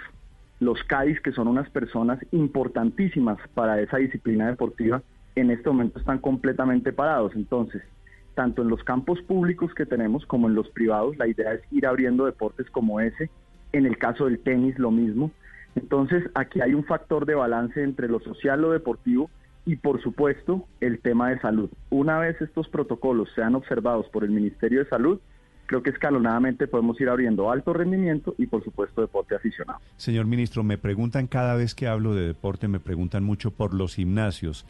los 0.60 0.84
CAIS, 0.84 1.22
que 1.22 1.32
son 1.32 1.48
unas 1.48 1.70
personas 1.70 2.20
importantísimas 2.32 3.38
para 3.54 3.80
esa 3.82 3.98
disciplina 3.98 4.48
deportiva, 4.48 5.02
en 5.36 5.52
este 5.52 5.70
momento 5.70 6.00
están 6.00 6.20
completamente 6.20 6.92
parados. 6.92 7.34
Entonces, 7.36 7.82
tanto 8.36 8.62
en 8.62 8.70
los 8.70 8.84
campos 8.84 9.22
públicos 9.22 9.74
que 9.74 9.86
tenemos 9.86 10.26
como 10.26 10.48
en 10.48 10.56
los 10.56 10.70
privados, 10.70 11.18
la 11.18 11.28
idea 11.28 11.54
es 11.54 11.62
ir 11.72 11.86
abriendo 11.86 12.26
deportes 12.26 12.70
como 12.70 13.00
ese. 13.00 13.30
En 13.72 13.86
el 13.86 13.98
caso 13.98 14.26
del 14.26 14.40
tenis, 14.40 14.78
lo 14.80 14.92
mismo. 14.92 15.32
Entonces, 15.76 16.24
aquí 16.34 16.62
hay 16.62 16.74
un 16.74 16.84
factor 16.84 17.26
de 17.26 17.36
balance 17.36 17.84
entre 17.84 18.08
lo 18.08 18.20
social, 18.20 18.62
lo 18.62 18.72
deportivo 18.72 19.30
y, 19.66 19.76
por 19.76 20.02
supuesto, 20.02 20.66
el 20.82 21.00
tema 21.00 21.30
de 21.30 21.40
salud. 21.40 21.70
Una 21.90 22.20
vez 22.20 22.42
estos 22.42 22.68
protocolos 22.70 23.30
sean 23.36 23.56
observados 23.56 24.08
por 24.10 24.24
el 24.24 24.32
Ministerio 24.32 24.80
de 24.80 24.90
Salud, 24.90 25.20
creo 25.68 25.84
que 25.84 25.92
escalonadamente 25.92 26.66
podemos 26.66 27.00
ir 27.00 27.10
abriendo 27.10 27.52
alto 27.52 27.74
rendimiento 27.74 28.34
y 28.40 28.48
por 28.48 28.64
supuesto 28.64 29.02
deporte 29.02 29.36
aficionado. 29.36 29.80
Señor 29.98 30.26
ministro, 30.26 30.64
me 30.64 30.80
preguntan 30.80 31.28
cada 31.28 31.54
vez 31.54 31.76
que 31.76 31.88
hablo 31.88 32.16
de 32.16 32.26
deporte, 32.26 32.68
me 32.68 32.80
preguntan 32.80 33.24
mucho 33.24 33.52
por 33.52 33.76
los 33.76 33.94
gimnasios. 33.94 34.66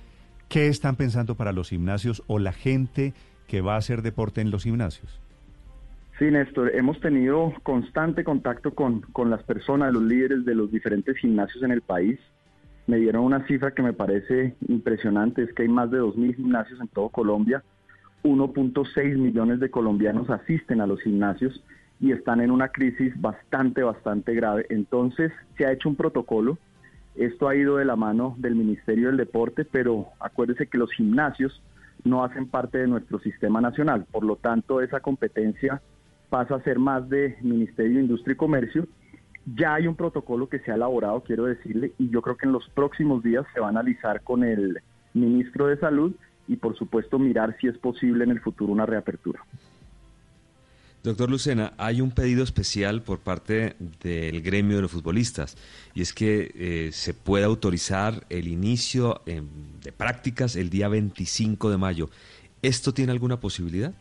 ¿Qué 0.50 0.68
están 0.68 0.98
pensando 0.98 1.36
para 1.36 1.54
los 1.54 1.70
gimnasios 1.70 2.22
o 2.28 2.38
la 2.38 2.52
gente 2.52 3.14
que 3.48 3.62
va 3.62 3.76
a 3.76 3.78
hacer 3.78 4.02
deporte 4.02 4.42
en 4.42 4.52
los 4.52 4.64
gimnasios? 4.64 5.22
Sí, 6.20 6.30
Néstor, 6.30 6.76
hemos 6.76 7.00
tenido 7.00 7.54
constante 7.64 8.24
contacto 8.24 8.76
con, 8.76 9.02
con 9.02 9.30
las 9.30 9.42
personas, 9.44 9.94
los 9.94 10.04
líderes 10.04 10.46
de 10.46 10.54
los 10.54 10.70
diferentes 10.70 11.18
gimnasios 11.18 11.64
en 11.64 11.72
el 11.72 11.82
país. 11.82 12.20
Me 12.88 12.98
dieron 12.98 13.24
una 13.24 13.48
cifra 13.48 13.72
que 13.72 13.82
me 13.82 13.94
parece 13.94 14.56
impresionante, 14.68 15.44
es 15.44 15.54
que 15.54 15.64
hay 15.64 15.70
más 15.70 15.90
de 15.90 16.02
2.000 16.02 16.36
gimnasios 16.36 16.82
en 16.82 16.90
todo 16.90 17.10
Colombia 17.10 17.64
1.6 18.24 19.18
millones 19.18 19.60
de 19.60 19.70
colombianos 19.70 20.30
asisten 20.30 20.82
a 20.82 20.88
los 20.88 21.02
gimnasios 21.02 21.64
y 22.00 22.12
están 22.12 22.42
en 22.42 22.52
una 22.52 22.70
crisis 22.70 23.14
bastante, 23.20 23.84
bastante 23.84 24.34
grave. 24.34 24.66
Entonces 24.70 25.32
se 25.58 25.66
ha 25.66 25.72
hecho 25.72 25.90
un 25.90 25.96
protocolo. 25.96 26.58
Esto 27.16 27.48
ha 27.48 27.56
ido 27.56 27.78
de 27.78 27.86
la 27.86 27.96
mano 27.96 28.36
del 28.38 28.56
Ministerio 28.56 29.08
del 29.08 29.18
Deporte, 29.18 29.66
pero 29.66 30.08
acuérdese 30.20 30.68
que 30.68 30.78
los 30.78 30.92
gimnasios 30.92 31.62
no 32.04 32.24
hacen 32.24 32.48
parte 32.48 32.78
de 32.78 32.88
nuestro 32.88 33.20
sistema 33.20 33.60
nacional. 33.60 34.06
Por 34.12 34.24
lo 34.24 34.38
tanto, 34.38 34.82
esa 34.82 35.02
competencia 35.02 35.82
pasa 36.30 36.56
a 36.56 36.64
ser 36.64 36.80
más 36.80 37.10
de 37.10 37.38
Ministerio 37.42 37.98
de 37.98 38.04
Industria 38.04 38.34
y 38.34 38.38
Comercio. 38.38 38.88
Ya 39.56 39.74
hay 39.74 39.88
un 39.88 39.96
protocolo 39.96 40.48
que 40.48 40.60
se 40.60 40.72
ha 40.72 40.76
elaborado, 40.76 41.22
quiero 41.22 41.46
decirle, 41.46 41.94
y 41.98 42.10
yo 42.10 42.22
creo 42.22 42.38
que 42.38 42.46
en 42.46 42.52
los 42.52 42.70
próximos 42.70 43.24
días 43.24 43.46
se 43.54 43.60
va 43.60 43.68
a 43.68 43.70
analizar 43.70 44.22
con 44.22 44.44
el 44.44 44.80
ministro 45.14 45.68
de 45.68 45.78
Salud 45.78 46.14
y 46.48 46.56
por 46.56 46.78
supuesto 46.78 47.18
mirar 47.18 47.56
si 47.60 47.68
es 47.68 47.78
posible 47.78 48.24
en 48.24 48.32
el 48.32 48.42
futuro 48.42 48.72
una 48.72 48.86
reapertura. 48.86 49.44
Doctor 51.02 51.30
Lucena, 51.30 51.74
hay 51.78 52.02
un 52.02 52.12
pedido 52.12 52.44
especial 52.44 53.02
por 53.02 53.20
parte 53.20 53.78
del 54.02 54.42
gremio 54.42 54.76
de 54.76 54.82
los 54.82 54.92
futbolistas 54.92 55.56
y 55.94 56.02
es 56.02 56.14
que 56.14 56.52
eh, 56.56 56.90
se 56.92 57.14
pueda 57.14 57.46
autorizar 57.46 58.26
el 58.30 58.50
inicio 58.50 59.22
em, 59.26 59.48
de 59.82 59.94
prácticas 59.94 60.58
el 60.58 60.70
día 60.70 60.90
25 60.90 61.70
de 61.70 61.78
mayo. 61.78 62.10
¿Esto 62.62 62.94
tiene 62.94 63.14
alguna 63.14 63.40
posibilidad? 63.40 63.94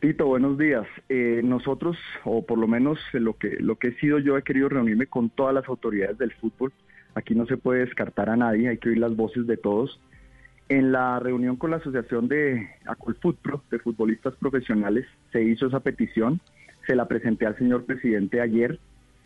Tito, 0.00 0.26
buenos 0.26 0.56
días. 0.58 0.86
Eh, 1.08 1.40
nosotros, 1.42 1.96
o 2.24 2.46
por 2.46 2.56
lo 2.56 2.68
menos 2.68 3.00
lo 3.12 3.36
que, 3.36 3.56
lo 3.58 3.76
que 3.76 3.88
he 3.88 3.94
sido 3.94 4.20
yo, 4.20 4.38
he 4.38 4.44
querido 4.44 4.68
reunirme 4.68 5.08
con 5.08 5.28
todas 5.28 5.52
las 5.52 5.68
autoridades 5.68 6.16
del 6.18 6.32
fútbol. 6.34 6.72
Aquí 7.16 7.34
no 7.34 7.46
se 7.46 7.56
puede 7.56 7.80
descartar 7.80 8.30
a 8.30 8.36
nadie, 8.36 8.68
hay 8.68 8.78
que 8.78 8.90
oír 8.90 8.98
las 8.98 9.16
voces 9.16 9.48
de 9.48 9.56
todos 9.56 10.00
En 10.68 10.92
la 10.92 11.18
reunión 11.18 11.56
con 11.56 11.72
la 11.72 11.78
Asociación 11.78 12.28
de 12.28 12.68
Acolfutpro, 12.86 13.64
de 13.72 13.80
futbolistas 13.80 14.36
profesionales, 14.36 15.04
se 15.32 15.42
hizo 15.42 15.66
esa 15.66 15.80
petición, 15.80 16.40
se 16.86 16.94
la 16.94 17.08
presenté 17.08 17.46
al 17.46 17.58
señor 17.58 17.84
presidente 17.84 18.40
ayer, 18.40 18.78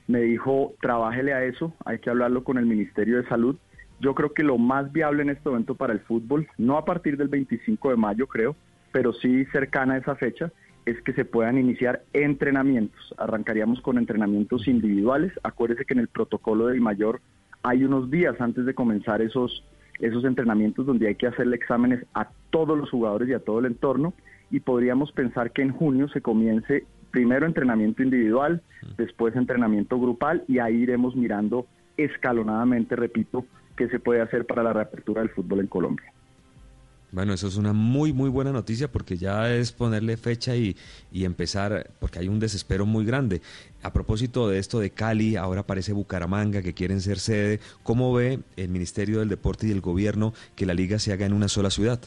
me 0.06 0.22
dijo, 0.22 0.72
trabájele 0.80 1.34
a 1.34 1.44
eso, 1.44 1.74
hay 1.84 1.98
que 1.98 2.08
hablarlo 2.08 2.44
con 2.44 2.56
el 2.56 2.64
Ministerio 2.64 3.18
de 3.18 3.28
Salud. 3.28 3.56
Yo 4.00 4.14
creo 4.14 4.32
que 4.32 4.42
lo 4.42 4.56
más 4.56 4.90
viable 4.90 5.22
en 5.22 5.30
este 5.30 5.50
momento 5.50 5.74
para 5.74 5.92
el 5.92 6.00
fútbol, 6.00 6.48
no 6.56 6.78
a 6.78 6.86
partir 6.86 7.18
del 7.18 7.28
25 7.28 7.90
de 7.90 7.96
mayo 7.96 8.26
creo, 8.26 8.56
pero 8.92 9.12
sí 9.12 9.44
cercana 9.46 9.94
a 9.94 9.98
esa 9.98 10.14
fecha, 10.14 10.52
es 10.84 11.00
que 11.02 11.12
se 11.12 11.24
puedan 11.24 11.58
iniciar 11.58 12.02
entrenamientos. 12.12 13.14
Arrancaríamos 13.18 13.80
con 13.80 13.98
entrenamientos 13.98 14.66
individuales. 14.66 15.32
Acuérdese 15.42 15.84
que 15.84 15.94
en 15.94 16.00
el 16.00 16.08
protocolo 16.08 16.66
del 16.66 16.80
mayor 16.80 17.20
hay 17.62 17.84
unos 17.84 18.10
días 18.10 18.40
antes 18.40 18.66
de 18.66 18.74
comenzar 18.74 19.22
esos, 19.22 19.64
esos 20.00 20.24
entrenamientos 20.24 20.86
donde 20.86 21.08
hay 21.08 21.14
que 21.14 21.28
hacerle 21.28 21.56
exámenes 21.56 22.04
a 22.14 22.28
todos 22.50 22.76
los 22.76 22.90
jugadores 22.90 23.28
y 23.28 23.34
a 23.34 23.38
todo 23.38 23.60
el 23.60 23.66
entorno. 23.66 24.12
Y 24.50 24.60
podríamos 24.60 25.12
pensar 25.12 25.52
que 25.52 25.62
en 25.62 25.72
junio 25.72 26.08
se 26.08 26.20
comience 26.20 26.84
primero 27.10 27.46
entrenamiento 27.46 28.02
individual, 28.02 28.62
después 28.96 29.36
entrenamiento 29.36 30.00
grupal 30.00 30.44
y 30.48 30.58
ahí 30.58 30.76
iremos 30.76 31.14
mirando 31.14 31.66
escalonadamente, 31.96 32.96
repito, 32.96 33.44
qué 33.76 33.88
se 33.88 34.00
puede 34.00 34.22
hacer 34.22 34.46
para 34.46 34.62
la 34.62 34.72
reapertura 34.72 35.20
del 35.20 35.30
fútbol 35.30 35.60
en 35.60 35.66
Colombia. 35.68 36.12
Bueno, 37.12 37.34
eso 37.34 37.46
es 37.46 37.58
una 37.58 37.74
muy, 37.74 38.14
muy 38.14 38.30
buena 38.30 38.52
noticia 38.52 38.88
porque 38.90 39.18
ya 39.18 39.54
es 39.54 39.70
ponerle 39.70 40.16
fecha 40.16 40.56
y, 40.56 40.74
y, 41.12 41.26
empezar, 41.26 41.90
porque 42.00 42.18
hay 42.18 42.28
un 42.28 42.40
desespero 42.40 42.86
muy 42.86 43.04
grande. 43.04 43.42
A 43.82 43.92
propósito 43.92 44.48
de 44.48 44.58
esto 44.58 44.80
de 44.80 44.90
Cali, 44.90 45.36
ahora 45.36 45.60
aparece 45.60 45.92
Bucaramanga, 45.92 46.62
que 46.62 46.72
quieren 46.72 47.02
ser 47.02 47.18
sede. 47.18 47.60
¿Cómo 47.82 48.14
ve 48.14 48.40
el 48.56 48.70
Ministerio 48.70 49.18
del 49.18 49.28
Deporte 49.28 49.66
y 49.66 49.72
el 49.72 49.82
Gobierno 49.82 50.32
que 50.56 50.64
la 50.64 50.72
liga 50.72 50.98
se 50.98 51.12
haga 51.12 51.26
en 51.26 51.34
una 51.34 51.48
sola 51.48 51.68
ciudad? 51.68 52.00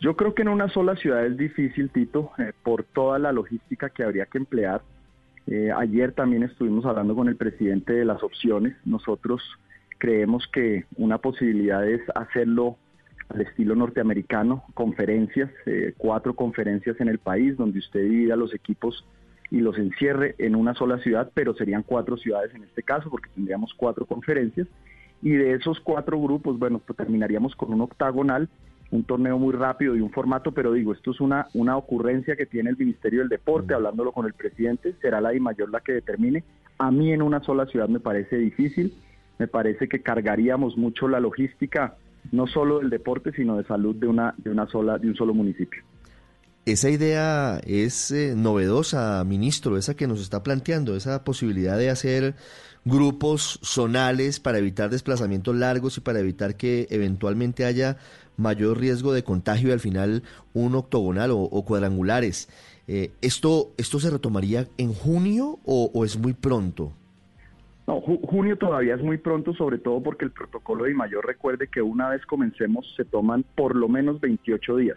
Yo 0.00 0.16
creo 0.16 0.34
que 0.34 0.42
en 0.42 0.48
una 0.48 0.68
sola 0.68 0.96
ciudad 0.96 1.24
es 1.24 1.36
difícil, 1.36 1.90
Tito, 1.90 2.32
eh, 2.38 2.52
por 2.64 2.82
toda 2.82 3.20
la 3.20 3.30
logística 3.30 3.88
que 3.90 4.02
habría 4.02 4.26
que 4.26 4.38
emplear. 4.38 4.82
Eh, 5.46 5.70
ayer 5.76 6.10
también 6.12 6.42
estuvimos 6.42 6.86
hablando 6.86 7.14
con 7.14 7.28
el 7.28 7.36
presidente 7.36 7.92
de 7.92 8.04
las 8.04 8.20
opciones. 8.24 8.74
Nosotros 8.84 9.42
creemos 9.98 10.48
que 10.52 10.86
una 10.96 11.18
posibilidad 11.18 11.86
es 11.86 12.00
hacerlo 12.16 12.78
al 13.32 13.40
estilo 13.42 13.74
norteamericano, 13.74 14.64
conferencias, 14.74 15.50
eh, 15.66 15.94
cuatro 15.96 16.34
conferencias 16.34 17.00
en 17.00 17.08
el 17.08 17.18
país 17.18 17.56
donde 17.56 17.78
usted 17.78 18.02
divida 18.02 18.36
los 18.36 18.54
equipos 18.54 19.04
y 19.50 19.60
los 19.60 19.78
encierre 19.78 20.34
en 20.38 20.54
una 20.54 20.74
sola 20.74 20.98
ciudad, 20.98 21.30
pero 21.34 21.54
serían 21.54 21.82
cuatro 21.82 22.16
ciudades 22.16 22.54
en 22.54 22.64
este 22.64 22.82
caso 22.82 23.10
porque 23.10 23.30
tendríamos 23.34 23.72
cuatro 23.74 24.04
conferencias 24.06 24.66
y 25.22 25.30
de 25.30 25.54
esos 25.54 25.80
cuatro 25.80 26.20
grupos, 26.20 26.58
bueno, 26.58 26.80
pues 26.84 26.96
terminaríamos 26.96 27.54
con 27.54 27.72
un 27.72 27.82
octagonal, 27.82 28.48
un 28.90 29.04
torneo 29.04 29.38
muy 29.38 29.52
rápido 29.52 29.94
y 29.94 30.00
un 30.00 30.10
formato, 30.10 30.52
pero 30.52 30.72
digo, 30.72 30.92
esto 30.92 31.12
es 31.12 31.20
una, 31.20 31.46
una 31.54 31.76
ocurrencia 31.76 32.36
que 32.36 32.46
tiene 32.46 32.70
el 32.70 32.76
Ministerio 32.76 33.20
del 33.20 33.28
Deporte, 33.28 33.74
hablándolo 33.74 34.12
con 34.12 34.26
el 34.26 34.32
presidente, 34.32 34.94
será 35.00 35.20
la 35.20 35.32
mayor 35.38 35.70
la 35.70 35.80
que 35.80 35.92
determine. 35.92 36.42
A 36.78 36.90
mí 36.90 37.12
en 37.12 37.22
una 37.22 37.40
sola 37.42 37.66
ciudad 37.66 37.88
me 37.88 38.00
parece 38.00 38.36
difícil, 38.36 38.94
me 39.38 39.46
parece 39.46 39.88
que 39.88 40.02
cargaríamos 40.02 40.76
mucho 40.76 41.06
la 41.06 41.20
logística 41.20 41.94
no 42.32 42.46
solo 42.46 42.78
del 42.78 42.90
deporte, 42.90 43.32
sino 43.32 43.56
de 43.56 43.64
salud 43.64 43.96
de 43.96 44.06
una, 44.06 44.34
de 44.38 44.50
una 44.50 44.66
sola, 44.66 44.98
de 44.98 45.08
un 45.08 45.14
solo 45.14 45.34
municipio. 45.34 45.82
Esa 46.66 46.90
idea 46.90 47.60
es 47.66 48.10
eh, 48.10 48.34
novedosa, 48.36 49.24
ministro, 49.24 49.76
esa 49.76 49.94
que 49.94 50.06
nos 50.06 50.20
está 50.20 50.42
planteando, 50.42 50.94
esa 50.94 51.24
posibilidad 51.24 51.78
de 51.78 51.90
hacer 51.90 52.34
grupos 52.84 53.58
zonales 53.62 54.40
para 54.40 54.58
evitar 54.58 54.90
desplazamientos 54.90 55.56
largos 55.56 55.96
y 55.96 56.00
para 56.00 56.20
evitar 56.20 56.56
que 56.56 56.86
eventualmente 56.90 57.64
haya 57.64 57.96
mayor 58.36 58.78
riesgo 58.78 59.12
de 59.12 59.24
contagio 59.24 59.70
y 59.70 59.72
al 59.72 59.80
final 59.80 60.22
un 60.52 60.74
octogonal 60.74 61.30
o, 61.32 61.64
cuadrangulares. 61.64 62.48
Eh, 62.86 63.12
¿esto, 63.20 63.72
¿Esto 63.76 63.98
se 64.00 64.10
retomaría 64.10 64.68
en 64.78 64.92
junio 64.92 65.58
o 65.64 66.04
es 66.04 66.18
muy 66.18 66.34
pronto? 66.34 66.92
No, 67.90 68.00
junio 68.00 68.56
todavía 68.56 68.94
es 68.94 69.02
muy 69.02 69.18
pronto, 69.18 69.52
sobre 69.52 69.78
todo 69.78 70.00
porque 70.00 70.24
el 70.24 70.30
protocolo 70.30 70.84
de 70.84 70.94
mayor 70.94 71.26
recuerde 71.26 71.66
que 71.66 71.82
una 71.82 72.08
vez 72.08 72.24
comencemos 72.24 72.94
se 72.96 73.04
toman 73.04 73.44
por 73.56 73.74
lo 73.74 73.88
menos 73.88 74.20
28 74.20 74.76
días. 74.76 74.96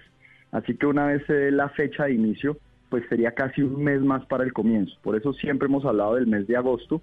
Así 0.51 0.77
que 0.77 0.85
una 0.85 1.07
vez 1.07 1.25
se 1.25 1.33
dé 1.33 1.51
la 1.51 1.69
fecha 1.69 2.03
de 2.03 2.13
inicio, 2.13 2.55
pues 2.91 3.03
sería 3.09 3.31
casi 3.31 3.63
un 3.63 3.83
mes 3.83 3.99
más 4.01 4.23
para 4.27 4.43
el 4.43 4.53
comienzo. 4.53 4.93
Por 5.01 5.15
eso 5.15 5.33
siempre 5.33 5.67
hemos 5.67 5.83
hablado 5.85 6.13
del 6.13 6.27
mes 6.27 6.45
de 6.45 6.55
agosto, 6.55 7.01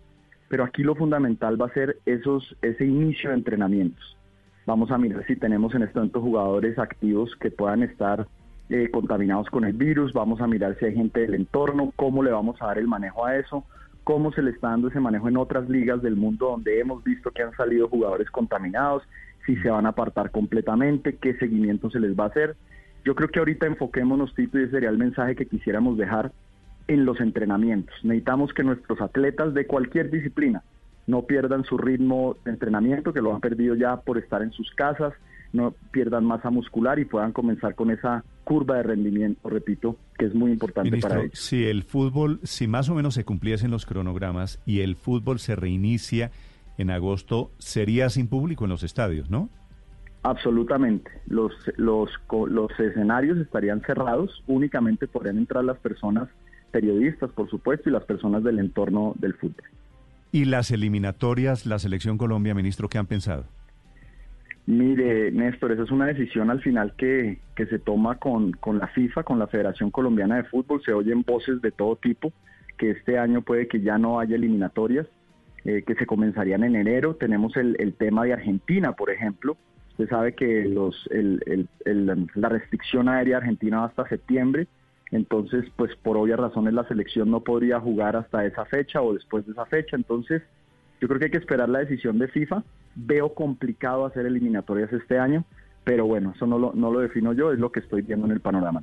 pero 0.48 0.62
aquí 0.62 0.84
lo 0.84 0.94
fundamental 0.94 1.60
va 1.60 1.66
a 1.66 1.74
ser 1.74 1.96
esos, 2.06 2.56
ese 2.62 2.86
inicio 2.86 3.30
de 3.30 3.36
entrenamientos. 3.38 4.16
Vamos 4.66 4.92
a 4.92 4.98
mirar 4.98 5.26
si 5.26 5.34
tenemos 5.34 5.74
en 5.74 5.82
este 5.82 5.98
momento 5.98 6.20
jugadores 6.20 6.78
activos 6.78 7.34
que 7.40 7.50
puedan 7.50 7.82
estar 7.82 8.28
eh, 8.68 8.88
contaminados 8.92 9.50
con 9.50 9.64
el 9.64 9.72
virus, 9.72 10.12
vamos 10.12 10.40
a 10.40 10.46
mirar 10.46 10.76
si 10.78 10.84
hay 10.84 10.94
gente 10.94 11.22
del 11.22 11.34
entorno, 11.34 11.92
cómo 11.96 12.22
le 12.22 12.30
vamos 12.30 12.62
a 12.62 12.66
dar 12.66 12.78
el 12.78 12.86
manejo 12.86 13.26
a 13.26 13.34
eso, 13.34 13.64
cómo 14.04 14.32
se 14.32 14.42
le 14.42 14.50
está 14.50 14.68
dando 14.68 14.88
ese 14.88 15.00
manejo 15.00 15.28
en 15.28 15.36
otras 15.36 15.68
ligas 15.68 16.02
del 16.02 16.16
mundo 16.16 16.50
donde 16.50 16.80
hemos 16.80 17.02
visto 17.04 17.30
que 17.30 17.42
han 17.42 17.52
salido 17.56 17.88
jugadores 17.88 18.30
contaminados, 18.30 19.02
si 19.46 19.56
se 19.56 19.70
van 19.70 19.86
a 19.86 19.90
apartar 19.90 20.30
completamente, 20.30 21.16
qué 21.16 21.34
seguimiento 21.34 21.90
se 21.90 22.00
les 22.00 22.18
va 22.18 22.24
a 22.24 22.28
hacer. 22.28 22.56
Yo 23.04 23.14
creo 23.14 23.28
que 23.28 23.38
ahorita 23.38 23.66
enfoquémonos, 23.66 24.34
Tito, 24.34 24.58
y 24.58 24.62
ese 24.62 24.72
sería 24.72 24.90
el 24.90 24.98
mensaje 24.98 25.34
que 25.34 25.46
quisiéramos 25.46 25.96
dejar 25.96 26.32
en 26.88 27.04
los 27.04 27.20
entrenamientos. 27.20 27.94
Necesitamos 28.02 28.52
que 28.52 28.62
nuestros 28.62 29.00
atletas 29.00 29.54
de 29.54 29.66
cualquier 29.66 30.10
disciplina 30.10 30.62
no 31.06 31.22
pierdan 31.22 31.64
su 31.64 31.78
ritmo 31.78 32.36
de 32.44 32.50
entrenamiento, 32.50 33.12
que 33.12 33.22
lo 33.22 33.34
han 33.34 33.40
perdido 33.40 33.74
ya 33.74 33.96
por 33.96 34.18
estar 34.18 34.42
en 34.42 34.52
sus 34.52 34.70
casas, 34.74 35.14
no 35.52 35.74
pierdan 35.90 36.24
masa 36.24 36.50
muscular 36.50 36.98
y 36.98 37.04
puedan 37.04 37.32
comenzar 37.32 37.74
con 37.74 37.90
esa 37.90 38.24
curva 38.44 38.76
de 38.76 38.82
rendimiento, 38.84 39.48
repito, 39.48 39.96
que 40.18 40.26
es 40.26 40.34
muy 40.34 40.52
importante 40.52 40.98
para 40.98 41.20
ellos. 41.20 41.38
Si 41.38 41.64
el 41.66 41.82
fútbol, 41.82 42.40
si 42.42 42.66
más 42.66 42.88
o 42.88 42.94
menos 42.94 43.14
se 43.14 43.24
cumpliesen 43.24 43.70
los 43.70 43.86
cronogramas 43.86 44.60
y 44.66 44.80
el 44.80 44.96
fútbol 44.96 45.38
se 45.38 45.56
reinicia 45.56 46.30
en 46.78 46.90
agosto, 46.90 47.50
sería 47.58 48.08
sin 48.10 48.28
público 48.28 48.64
en 48.64 48.70
los 48.70 48.82
estadios, 48.82 49.30
¿no? 49.30 49.48
Absolutamente. 50.22 51.10
Los, 51.26 51.52
los, 51.76 52.10
los 52.48 52.70
escenarios 52.78 53.38
estarían 53.38 53.80
cerrados, 53.82 54.42
únicamente 54.46 55.06
podrían 55.06 55.38
entrar 55.38 55.64
las 55.64 55.78
personas 55.78 56.28
periodistas, 56.70 57.30
por 57.30 57.48
supuesto, 57.48 57.88
y 57.88 57.92
las 57.92 58.04
personas 58.04 58.44
del 58.44 58.58
entorno 58.58 59.14
del 59.18 59.34
fútbol. 59.34 59.64
¿Y 60.32 60.44
las 60.44 60.70
eliminatorias, 60.70 61.66
la 61.66 61.78
selección 61.78 62.16
Colombia, 62.16 62.54
ministro, 62.54 62.88
qué 62.88 62.98
han 62.98 63.06
pensado? 63.06 63.46
Mire, 64.66 65.32
Néstor, 65.32 65.72
esa 65.72 65.82
es 65.82 65.90
una 65.90 66.06
decisión 66.06 66.50
al 66.50 66.60
final 66.60 66.94
que, 66.96 67.40
que 67.56 67.66
se 67.66 67.78
toma 67.78 68.18
con, 68.18 68.52
con, 68.52 68.78
la 68.78 68.86
FIFA, 68.88 69.24
con 69.24 69.38
la 69.38 69.46
Federación 69.46 69.90
Colombiana 69.90 70.36
de 70.36 70.44
Fútbol. 70.44 70.82
Se 70.84 70.92
oyen 70.92 71.22
voces 71.22 71.60
de 71.60 71.72
todo 71.72 71.96
tipo, 71.96 72.32
que 72.78 72.90
este 72.90 73.18
año 73.18 73.42
puede 73.42 73.68
que 73.68 73.80
ya 73.80 73.98
no 73.98 74.20
haya 74.20 74.36
eliminatorias, 74.36 75.06
eh, 75.64 75.82
que 75.86 75.94
se 75.94 76.06
comenzarían 76.06 76.64
en 76.64 76.76
enero. 76.76 77.16
Tenemos 77.16 77.56
el, 77.56 77.76
el, 77.80 77.94
tema 77.94 78.24
de 78.24 78.34
Argentina, 78.34 78.92
por 78.92 79.10
ejemplo. 79.10 79.56
Usted 79.90 80.08
sabe 80.08 80.34
que 80.34 80.64
los, 80.66 81.08
el, 81.10 81.68
la 82.34 82.48
restricción 82.48 83.08
aérea 83.08 83.38
argentina 83.38 83.80
va 83.80 83.86
hasta 83.86 84.08
septiembre. 84.08 84.68
Entonces, 85.10 85.64
pues 85.76 85.94
por 85.96 86.16
obvias 86.16 86.38
razones 86.38 86.72
la 86.72 86.86
selección 86.86 87.30
no 87.30 87.40
podría 87.40 87.80
jugar 87.80 88.14
hasta 88.16 88.46
esa 88.46 88.64
fecha 88.66 89.02
o 89.02 89.12
después 89.14 89.44
de 89.46 89.52
esa 89.52 89.66
fecha. 89.66 89.96
Entonces, 89.96 90.42
yo 91.00 91.08
creo 91.08 91.18
que 91.18 91.26
hay 91.26 91.30
que 91.30 91.38
esperar 91.38 91.68
la 91.68 91.80
decisión 91.80 92.18
de 92.18 92.28
FIFA. 92.28 92.62
Veo 92.94 93.34
complicado 93.34 94.04
hacer 94.04 94.26
eliminatorias 94.26 94.92
este 94.92 95.18
año, 95.18 95.44
pero 95.84 96.06
bueno, 96.06 96.32
eso 96.36 96.46
no 96.46 96.58
lo, 96.58 96.72
no 96.74 96.92
lo 96.92 97.00
defino 97.00 97.32
yo, 97.32 97.52
es 97.52 97.58
lo 97.58 97.72
que 97.72 97.80
estoy 97.80 98.02
viendo 98.02 98.26
en 98.26 98.32
el 98.32 98.40
panorama. 98.40 98.82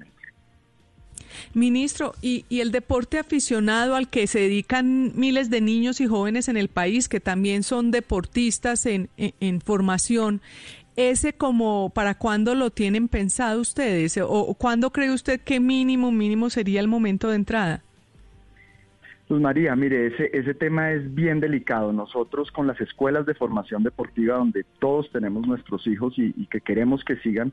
Ministro, 1.53 2.13
y, 2.21 2.45
y, 2.49 2.61
el 2.61 2.71
deporte 2.71 3.19
aficionado 3.19 3.95
al 3.95 4.09
que 4.09 4.25
se 4.25 4.39
dedican 4.39 5.11
miles 5.15 5.49
de 5.49 5.61
niños 5.61 6.01
y 6.01 6.07
jóvenes 6.07 6.47
en 6.47 6.57
el 6.57 6.67
país, 6.67 7.07
que 7.07 7.19
también 7.19 7.63
son 7.63 7.91
deportistas 7.91 8.85
en, 8.85 9.09
en, 9.17 9.33
en 9.39 9.61
formación, 9.61 10.41
¿ese 10.95 11.33
como 11.33 11.91
para 11.91 12.15
cuándo 12.15 12.55
lo 12.55 12.71
tienen 12.71 13.07
pensado 13.07 13.61
ustedes? 13.61 14.17
¿O, 14.17 14.27
o 14.27 14.53
cuándo 14.55 14.91
cree 14.91 15.11
usted 15.11 15.39
que 15.39 15.59
mínimo, 15.59 16.11
mínimo 16.11 16.49
sería 16.49 16.79
el 16.79 16.87
momento 16.87 17.29
de 17.29 17.35
entrada? 17.35 17.83
Pues 19.27 19.41
María, 19.41 19.75
mire, 19.75 20.07
ese, 20.07 20.29
ese 20.31 20.53
tema 20.53 20.91
es 20.91 21.13
bien 21.13 21.41
delicado. 21.41 21.91
Nosotros 21.91 22.49
con 22.49 22.65
las 22.65 22.79
escuelas 22.79 23.25
de 23.25 23.33
formación 23.33 23.83
deportiva 23.83 24.37
donde 24.37 24.63
todos 24.79 25.11
tenemos 25.11 25.45
nuestros 25.45 25.85
hijos 25.85 26.13
y, 26.17 26.45
que 26.45 26.61
queremos 26.61 27.03
que 27.03 27.17
sigan, 27.17 27.51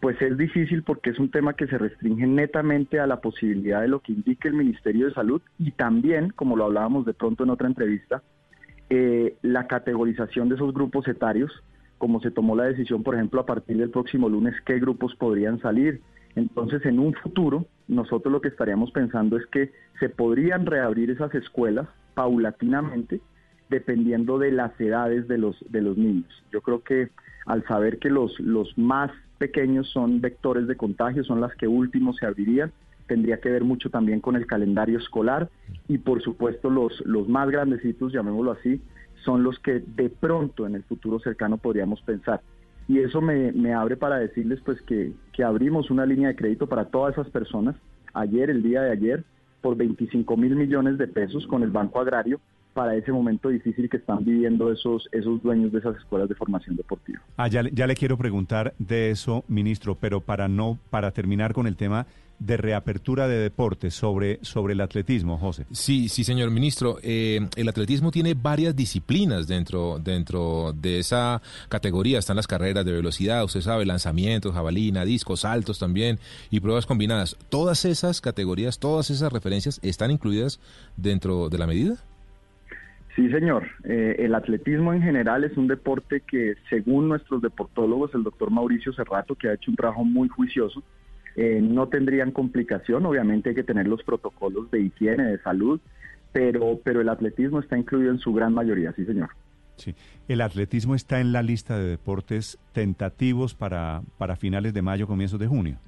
pues 0.00 0.20
es 0.20 0.36
difícil 0.36 0.82
porque 0.82 1.10
es 1.10 1.20
un 1.20 1.30
tema 1.30 1.54
que 1.54 1.68
se 1.68 1.78
restringe 1.78 2.26
netamente 2.26 2.98
a 2.98 3.06
la 3.06 3.20
posibilidad 3.20 3.82
de 3.82 3.88
lo 3.88 4.00
que 4.00 4.10
indique 4.10 4.48
el 4.48 4.54
Ministerio 4.54 5.06
de 5.06 5.14
Salud 5.14 5.40
y 5.60 5.70
también, 5.70 6.30
como 6.30 6.56
lo 6.56 6.64
hablábamos 6.64 7.06
de 7.06 7.14
pronto 7.14 7.44
en 7.44 7.50
otra 7.50 7.68
entrevista, 7.68 8.24
eh, 8.90 9.36
la 9.42 9.68
categorización 9.68 10.48
de 10.48 10.56
esos 10.56 10.74
grupos 10.74 11.06
etarios, 11.06 11.52
como 11.98 12.20
se 12.20 12.32
tomó 12.32 12.56
la 12.56 12.64
decisión, 12.64 13.04
por 13.04 13.14
ejemplo, 13.14 13.40
a 13.40 13.46
partir 13.46 13.76
del 13.76 13.90
próximo 13.90 14.28
lunes, 14.28 14.56
qué 14.66 14.80
grupos 14.80 15.14
podrían 15.14 15.60
salir. 15.60 16.00
Entonces, 16.34 16.84
en 16.86 16.98
un 16.98 17.14
futuro, 17.14 17.66
nosotros 17.88 18.32
lo 18.32 18.40
que 18.40 18.48
estaríamos 18.48 18.90
pensando 18.90 19.36
es 19.36 19.46
que 19.46 19.72
se 20.00 20.08
podrían 20.08 20.66
reabrir 20.66 21.10
esas 21.10 21.34
escuelas 21.34 21.88
paulatinamente, 22.14 23.20
dependiendo 23.68 24.38
de 24.38 24.52
las 24.52 24.78
edades 24.80 25.28
de 25.28 25.38
los, 25.38 25.56
de 25.70 25.82
los 25.82 25.96
niños. 25.96 26.30
Yo 26.52 26.60
creo 26.60 26.82
que 26.82 27.10
al 27.46 27.64
saber 27.66 27.98
que 27.98 28.10
los, 28.10 28.38
los 28.40 28.76
más 28.76 29.10
pequeños 29.38 29.88
son 29.90 30.20
vectores 30.20 30.66
de 30.66 30.76
contagio, 30.76 31.24
son 31.24 31.40
las 31.40 31.54
que 31.56 31.66
últimos 31.66 32.16
se 32.16 32.26
abrirían, 32.26 32.72
tendría 33.06 33.40
que 33.40 33.50
ver 33.50 33.64
mucho 33.64 33.90
también 33.90 34.20
con 34.20 34.36
el 34.36 34.46
calendario 34.46 34.98
escolar 34.98 35.50
y 35.88 35.98
por 35.98 36.22
supuesto 36.22 36.70
los, 36.70 37.00
los 37.04 37.28
más 37.28 37.50
grandecitos, 37.50 38.12
llamémoslo 38.12 38.52
así, 38.52 38.80
son 39.24 39.42
los 39.42 39.58
que 39.58 39.80
de 39.80 40.08
pronto 40.08 40.66
en 40.66 40.74
el 40.74 40.82
futuro 40.84 41.18
cercano 41.18 41.56
podríamos 41.56 42.00
pensar. 42.02 42.40
Y 42.88 42.98
eso 42.98 43.20
me, 43.20 43.52
me 43.52 43.72
abre 43.74 43.96
para 43.96 44.18
decirles 44.18 44.60
pues 44.64 44.80
que, 44.82 45.12
que 45.32 45.44
abrimos 45.44 45.90
una 45.90 46.06
línea 46.06 46.28
de 46.28 46.36
crédito 46.36 46.66
para 46.66 46.86
todas 46.86 47.14
esas 47.14 47.30
personas 47.30 47.76
ayer, 48.14 48.50
el 48.50 48.62
día 48.62 48.82
de 48.82 48.92
ayer, 48.92 49.24
por 49.60 49.76
25 49.76 50.36
mil 50.36 50.56
millones 50.56 50.98
de 50.98 51.06
pesos 51.08 51.46
con 51.46 51.62
el 51.62 51.70
Banco 51.70 52.00
Agrario 52.00 52.40
para 52.74 52.96
ese 52.96 53.12
momento 53.12 53.48
difícil 53.50 53.88
que 53.88 53.98
están 53.98 54.24
viviendo 54.24 54.72
esos, 54.72 55.08
esos 55.12 55.42
dueños 55.42 55.72
de 55.72 55.78
esas 55.78 55.96
escuelas 55.96 56.28
de 56.28 56.34
formación 56.34 56.74
deportiva. 56.76 57.20
Ah, 57.36 57.48
ya, 57.48 57.62
ya 57.70 57.86
le 57.86 57.94
quiero 57.94 58.16
preguntar 58.16 58.74
de 58.78 59.10
eso, 59.10 59.44
ministro, 59.46 59.94
pero 59.94 60.20
para 60.20 60.48
no, 60.48 60.78
para 60.90 61.10
terminar 61.10 61.52
con 61.52 61.66
el 61.66 61.76
tema 61.76 62.06
de 62.38 62.56
reapertura 62.56 63.28
de 63.28 63.38
deportes 63.38 63.94
sobre, 63.94 64.38
sobre 64.42 64.72
el 64.74 64.80
atletismo, 64.80 65.38
José. 65.38 65.66
Sí, 65.70 66.08
sí, 66.08 66.24
señor 66.24 66.50
ministro. 66.50 66.98
Eh, 67.02 67.40
el 67.56 67.68
atletismo 67.68 68.10
tiene 68.10 68.34
varias 68.34 68.74
disciplinas 68.74 69.46
dentro, 69.46 69.98
dentro 69.98 70.72
de 70.72 70.98
esa 70.98 71.40
categoría. 71.68 72.18
Están 72.18 72.36
las 72.36 72.46
carreras 72.46 72.84
de 72.84 72.92
velocidad, 72.92 73.44
usted 73.44 73.60
sabe, 73.60 73.86
lanzamientos, 73.86 74.54
jabalina, 74.54 75.04
discos, 75.04 75.40
saltos 75.40 75.78
también 75.78 76.18
y 76.50 76.60
pruebas 76.60 76.86
combinadas. 76.86 77.36
¿Todas 77.48 77.84
esas 77.84 78.20
categorías, 78.20 78.78
todas 78.78 79.10
esas 79.10 79.32
referencias 79.32 79.78
están 79.82 80.10
incluidas 80.10 80.60
dentro 80.96 81.48
de 81.48 81.58
la 81.58 81.66
medida? 81.66 81.96
Sí, 83.14 83.30
señor. 83.30 83.68
Eh, 83.84 84.16
el 84.20 84.34
atletismo 84.34 84.94
en 84.94 85.02
general 85.02 85.44
es 85.44 85.56
un 85.56 85.68
deporte 85.68 86.22
que, 86.26 86.54
según 86.70 87.08
nuestros 87.08 87.42
deportólogos, 87.42 88.14
el 88.14 88.22
doctor 88.22 88.50
Mauricio 88.50 88.92
Cerrato, 88.94 89.34
que 89.34 89.48
ha 89.48 89.54
hecho 89.54 89.70
un 89.70 89.76
trabajo 89.76 90.04
muy 90.04 90.28
juicioso, 90.28 90.82
eh, 91.36 91.60
no 91.62 91.88
tendrían 91.88 92.30
complicación. 92.30 93.06
Obviamente 93.06 93.50
hay 93.50 93.54
que 93.54 93.62
tener 93.62 93.88
los 93.88 94.02
protocolos 94.02 94.70
de 94.70 94.82
higiene, 94.82 95.24
de 95.24 95.38
salud, 95.38 95.80
pero, 96.32 96.80
pero 96.82 97.00
el 97.00 97.08
atletismo 97.08 97.60
está 97.60 97.78
incluido 97.78 98.10
en 98.10 98.18
su 98.18 98.32
gran 98.32 98.52
mayoría, 98.52 98.92
sí, 98.92 99.04
señor. 99.04 99.30
Sí. 99.76 99.94
¿El 100.28 100.42
atletismo 100.42 100.94
está 100.94 101.20
en 101.20 101.32
la 101.32 101.42
lista 101.42 101.78
de 101.78 101.86
deportes 101.86 102.58
tentativos 102.72 103.54
para, 103.54 104.02
para 104.18 104.36
finales 104.36 104.74
de 104.74 104.82
mayo, 104.82 105.06
comienzos 105.06 105.40
de 105.40 105.46
junio? 105.46 105.78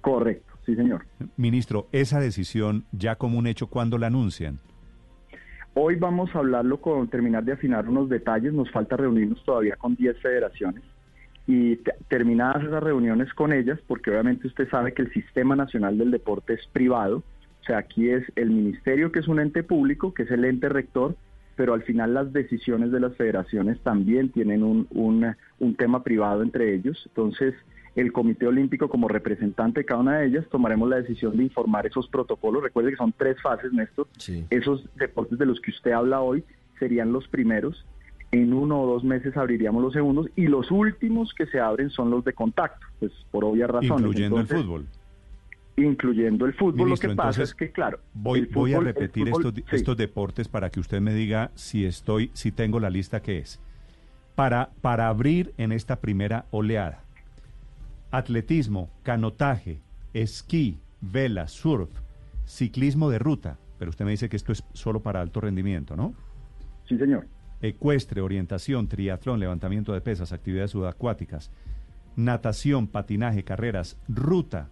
Correcto, 0.00 0.52
sí, 0.66 0.74
señor. 0.74 1.06
Ministro, 1.36 1.86
esa 1.92 2.20
decisión 2.20 2.84
ya 2.92 3.16
como 3.16 3.38
un 3.38 3.46
hecho, 3.46 3.68
¿cuándo 3.68 3.98
la 3.98 4.08
anuncian? 4.08 4.58
Hoy 5.74 5.94
vamos 5.94 6.34
a 6.34 6.38
hablarlo 6.38 6.80
con 6.80 7.08
terminar 7.08 7.44
de 7.44 7.52
afinar 7.52 7.88
unos 7.88 8.08
detalles, 8.08 8.52
nos 8.52 8.70
falta 8.72 8.96
reunirnos 8.96 9.42
todavía 9.44 9.76
con 9.76 9.94
10 9.94 10.20
federaciones 10.20 10.82
y 11.48 11.76
terminadas 12.08 12.62
esas 12.62 12.82
reuniones 12.82 13.32
con 13.32 13.54
ellas, 13.54 13.80
porque 13.86 14.10
obviamente 14.10 14.46
usted 14.46 14.68
sabe 14.68 14.92
que 14.92 15.00
el 15.00 15.12
Sistema 15.14 15.56
Nacional 15.56 15.96
del 15.96 16.10
Deporte 16.10 16.52
es 16.52 16.66
privado, 16.74 17.22
o 17.62 17.64
sea, 17.64 17.78
aquí 17.78 18.10
es 18.10 18.22
el 18.36 18.50
ministerio 18.50 19.10
que 19.10 19.20
es 19.20 19.28
un 19.28 19.40
ente 19.40 19.62
público, 19.62 20.12
que 20.12 20.24
es 20.24 20.30
el 20.30 20.44
ente 20.44 20.68
rector, 20.68 21.16
pero 21.56 21.72
al 21.72 21.82
final 21.82 22.12
las 22.12 22.34
decisiones 22.34 22.92
de 22.92 23.00
las 23.00 23.16
federaciones 23.16 23.80
también 23.80 24.28
tienen 24.28 24.62
un, 24.62 24.86
un, 24.90 25.34
un 25.58 25.74
tema 25.74 26.04
privado 26.04 26.42
entre 26.42 26.74
ellos, 26.74 27.02
entonces 27.08 27.54
el 27.96 28.12
Comité 28.12 28.46
Olímpico 28.46 28.90
como 28.90 29.08
representante 29.08 29.80
de 29.80 29.86
cada 29.86 30.00
una 30.00 30.18
de 30.18 30.26
ellas 30.26 30.46
tomaremos 30.50 30.88
la 30.88 30.96
decisión 30.96 31.36
de 31.36 31.44
informar 31.44 31.86
esos 31.86 32.06
protocolos. 32.08 32.62
Recuerde 32.62 32.90
que 32.90 32.96
son 32.96 33.12
tres 33.16 33.40
fases, 33.42 33.72
Néstor. 33.72 34.06
Esos 34.50 34.88
deportes 34.96 35.36
de 35.36 35.46
los 35.46 35.60
que 35.60 35.72
usted 35.72 35.90
habla 35.90 36.20
hoy 36.20 36.44
serían 36.78 37.12
los 37.12 37.26
primeros. 37.26 37.84
En 38.30 38.52
uno 38.52 38.82
o 38.82 38.86
dos 38.86 39.04
meses 39.04 39.36
abriríamos 39.36 39.82
los 39.82 39.92
segundos 39.92 40.28
y 40.36 40.48
los 40.48 40.70
últimos 40.70 41.32
que 41.34 41.46
se 41.46 41.60
abren 41.60 41.90
son 41.90 42.10
los 42.10 42.24
de 42.24 42.34
contacto, 42.34 42.86
pues 43.00 43.12
por 43.30 43.44
obvias 43.44 43.70
razones. 43.70 44.06
Incluyendo 44.06 44.40
el 44.40 44.46
fútbol. 44.46 44.86
Incluyendo 45.76 46.46
el 46.46 46.52
fútbol. 46.54 46.90
lo 46.90 46.96
que 46.96 47.10
pasa 47.10 47.42
es 47.42 47.54
que, 47.54 47.70
claro. 47.70 48.00
Voy, 48.12 48.46
voy 48.46 48.74
a 48.74 48.80
repetir 48.80 49.28
estos, 49.28 49.54
estos 49.70 49.96
deportes 49.96 50.48
para 50.48 50.70
que 50.70 50.80
usted 50.80 51.00
me 51.00 51.14
diga 51.14 51.50
si 51.54 51.86
estoy, 51.86 52.30
si 52.34 52.52
tengo 52.52 52.80
la 52.80 52.90
lista 52.90 53.22
que 53.22 53.38
es. 53.38 53.60
Para, 54.34 54.70
para 54.82 55.08
abrir 55.08 55.54
en 55.56 55.72
esta 55.72 55.96
primera 55.96 56.44
oleada 56.50 57.04
atletismo, 58.10 58.90
canotaje, 59.02 59.80
esquí, 60.14 60.78
vela, 61.00 61.48
surf, 61.48 61.90
ciclismo 62.46 63.10
de 63.10 63.18
ruta, 63.18 63.58
pero 63.78 63.90
usted 63.90 64.04
me 64.04 64.12
dice 64.12 64.28
que 64.28 64.36
esto 64.36 64.52
es 64.52 64.64
solo 64.72 65.00
para 65.00 65.20
alto 65.20 65.40
rendimiento, 65.40 65.96
¿no? 65.96 66.14
Sí, 66.88 66.96
señor. 66.96 67.26
Ecuestre, 67.60 68.20
orientación, 68.20 68.88
triatlón, 68.88 69.40
levantamiento 69.40 69.92
de 69.92 70.00
pesas, 70.00 70.32
actividades 70.32 70.70
subacuáticas, 70.70 71.50
natación, 72.16 72.86
patinaje, 72.86 73.44
carreras, 73.44 73.98
ruta, 74.08 74.70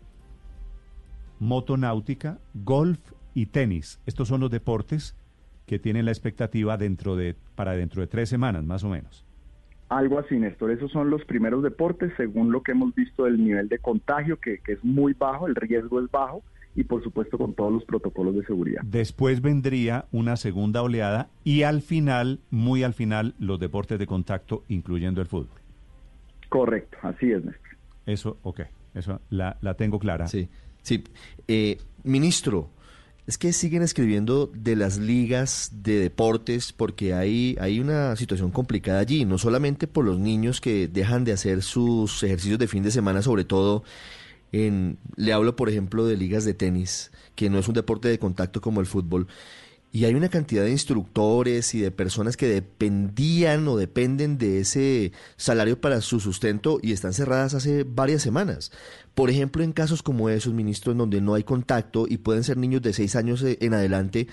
motonáutica, 1.39 2.39
golf 2.55 3.01
y 3.34 3.47
tenis. 3.47 4.01
Estos 4.07 4.28
son 4.28 4.41
los 4.41 4.51
deportes 4.51 5.16
que 5.66 5.78
tienen 5.78 6.05
la 6.05 6.12
expectativa 6.12 6.76
dentro 6.76 7.16
de, 7.16 7.34
para 7.55 7.72
dentro 7.72 8.01
de 8.01 8.07
tres 8.07 8.28
semanas, 8.28 8.64
más 8.64 8.84
o 8.84 8.89
menos. 8.89 9.24
Algo 9.89 10.18
así, 10.18 10.37
Néstor. 10.37 10.70
Esos 10.72 10.91
son 10.91 11.11
los 11.11 11.24
primeros 11.24 11.62
deportes, 11.62 12.12
según 12.16 12.51
lo 12.51 12.62
que 12.62 12.72
hemos 12.72 12.95
visto 12.95 13.24
del 13.24 13.43
nivel 13.43 13.68
de 13.68 13.78
contagio, 13.78 14.39
que, 14.39 14.61
es 14.66 14.84
muy 14.84 15.12
bajo, 15.12 15.47
el 15.47 15.55
riesgo 15.55 16.01
es 16.01 16.11
bajo, 16.11 16.43
y 16.77 16.85
por 16.85 17.03
supuesto 17.03 17.39
con 17.39 17.55
todos 17.55 17.72
los 17.72 17.85
protocolos 17.85 18.35
de 18.35 18.45
seguridad. 18.45 18.83
Después 18.85 19.41
vendría 19.41 20.05
una 20.12 20.37
segunda 20.37 20.83
oleada 20.83 21.31
y 21.43 21.62
al 21.62 21.81
final, 21.81 22.39
muy 22.51 22.83
al 22.83 22.93
final, 22.93 23.35
los 23.39 23.59
deportes 23.59 23.99
de 23.99 24.07
contacto, 24.07 24.62
incluyendo 24.68 25.20
el 25.20 25.27
fútbol. 25.27 25.59
Correcto, 26.51 26.99
así 27.03 27.33
es, 27.33 27.45
Néstor. 27.45 27.70
Eso, 28.05 28.39
ok, 28.43 28.61
eso 28.95 29.20
la, 29.31 29.57
la 29.62 29.74
tengo 29.74 29.99
clara. 29.99 30.29
Sí, 30.29 30.49
sí. 30.83 31.03
Eh, 31.49 31.79
ministro, 32.05 32.70
es 33.27 33.39
que 33.39 33.53
siguen 33.53 33.83
escribiendo 33.83 34.47
de 34.55 34.77
las 34.77 34.99
ligas 34.99 35.70
de 35.83 35.99
deportes 35.99 36.72
porque 36.72 37.12
hay, 37.14 37.57
hay 37.61 37.81
una 37.81 38.14
situación 38.14 38.53
complicada 38.53 39.01
allí, 39.01 39.24
no 39.24 39.39
solamente 39.39 39.89
por 39.89 40.05
los 40.05 40.18
niños 40.18 40.61
que 40.61 40.87
dejan 40.87 41.24
de 41.24 41.33
hacer 41.33 41.62
sus 41.62 42.22
ejercicios 42.22 42.59
de 42.59 42.68
fin 42.68 42.85
de 42.85 42.93
semana, 42.93 43.22
sobre 43.22 43.45
todo 43.45 43.83
en, 44.53 44.99
le 45.16 45.32
hablo 45.32 45.57
por 45.57 45.68
ejemplo 45.68 46.07
de 46.07 46.16
ligas 46.16 46.44
de 46.44 46.55
tenis, 46.55 47.11
que 47.34 47.51
no 47.51 47.59
es 47.59 47.68
un 47.68 47.74
deporte 47.74 48.09
de 48.09 48.18
contacto 48.18 48.61
como 48.61 48.80
el 48.80 48.86
fútbol, 48.86 49.26
y 49.97 50.05
hay 50.05 50.14
una 50.14 50.28
cantidad 50.28 50.62
de 50.62 50.72
instructores 50.72 51.74
y 51.74 51.80
de 51.80 51.90
personas 51.90 52.36
que 52.36 52.47
dependían 52.47 53.66
o 53.66 53.78
dependen 53.78 54.36
de 54.36 54.61
ese 54.61 55.12
salario 55.38 55.80
para 55.80 56.03
su 56.03 56.20
sustento 56.20 56.78
y 56.82 56.92
están 56.92 57.14
cerradas 57.14 57.55
hace 57.55 57.84
varias 57.84 58.20
semanas. 58.20 58.72
Por 59.14 59.30
ejemplo, 59.30 59.64
en 59.64 59.72
casos 59.72 60.03
como 60.03 60.28
esos, 60.28 60.53
ministro, 60.53 60.92
en 60.92 60.99
donde 60.99 61.22
no 61.22 61.32
hay 61.32 61.44
contacto 61.44 62.05
y 62.07 62.18
pueden 62.18 62.44
ser 62.44 62.59
niños 62.59 62.82
de 62.82 62.92
seis 62.92 63.16
años 63.16 63.42
eh, 63.42 63.57
en 63.62 63.72
adelante, 63.72 64.26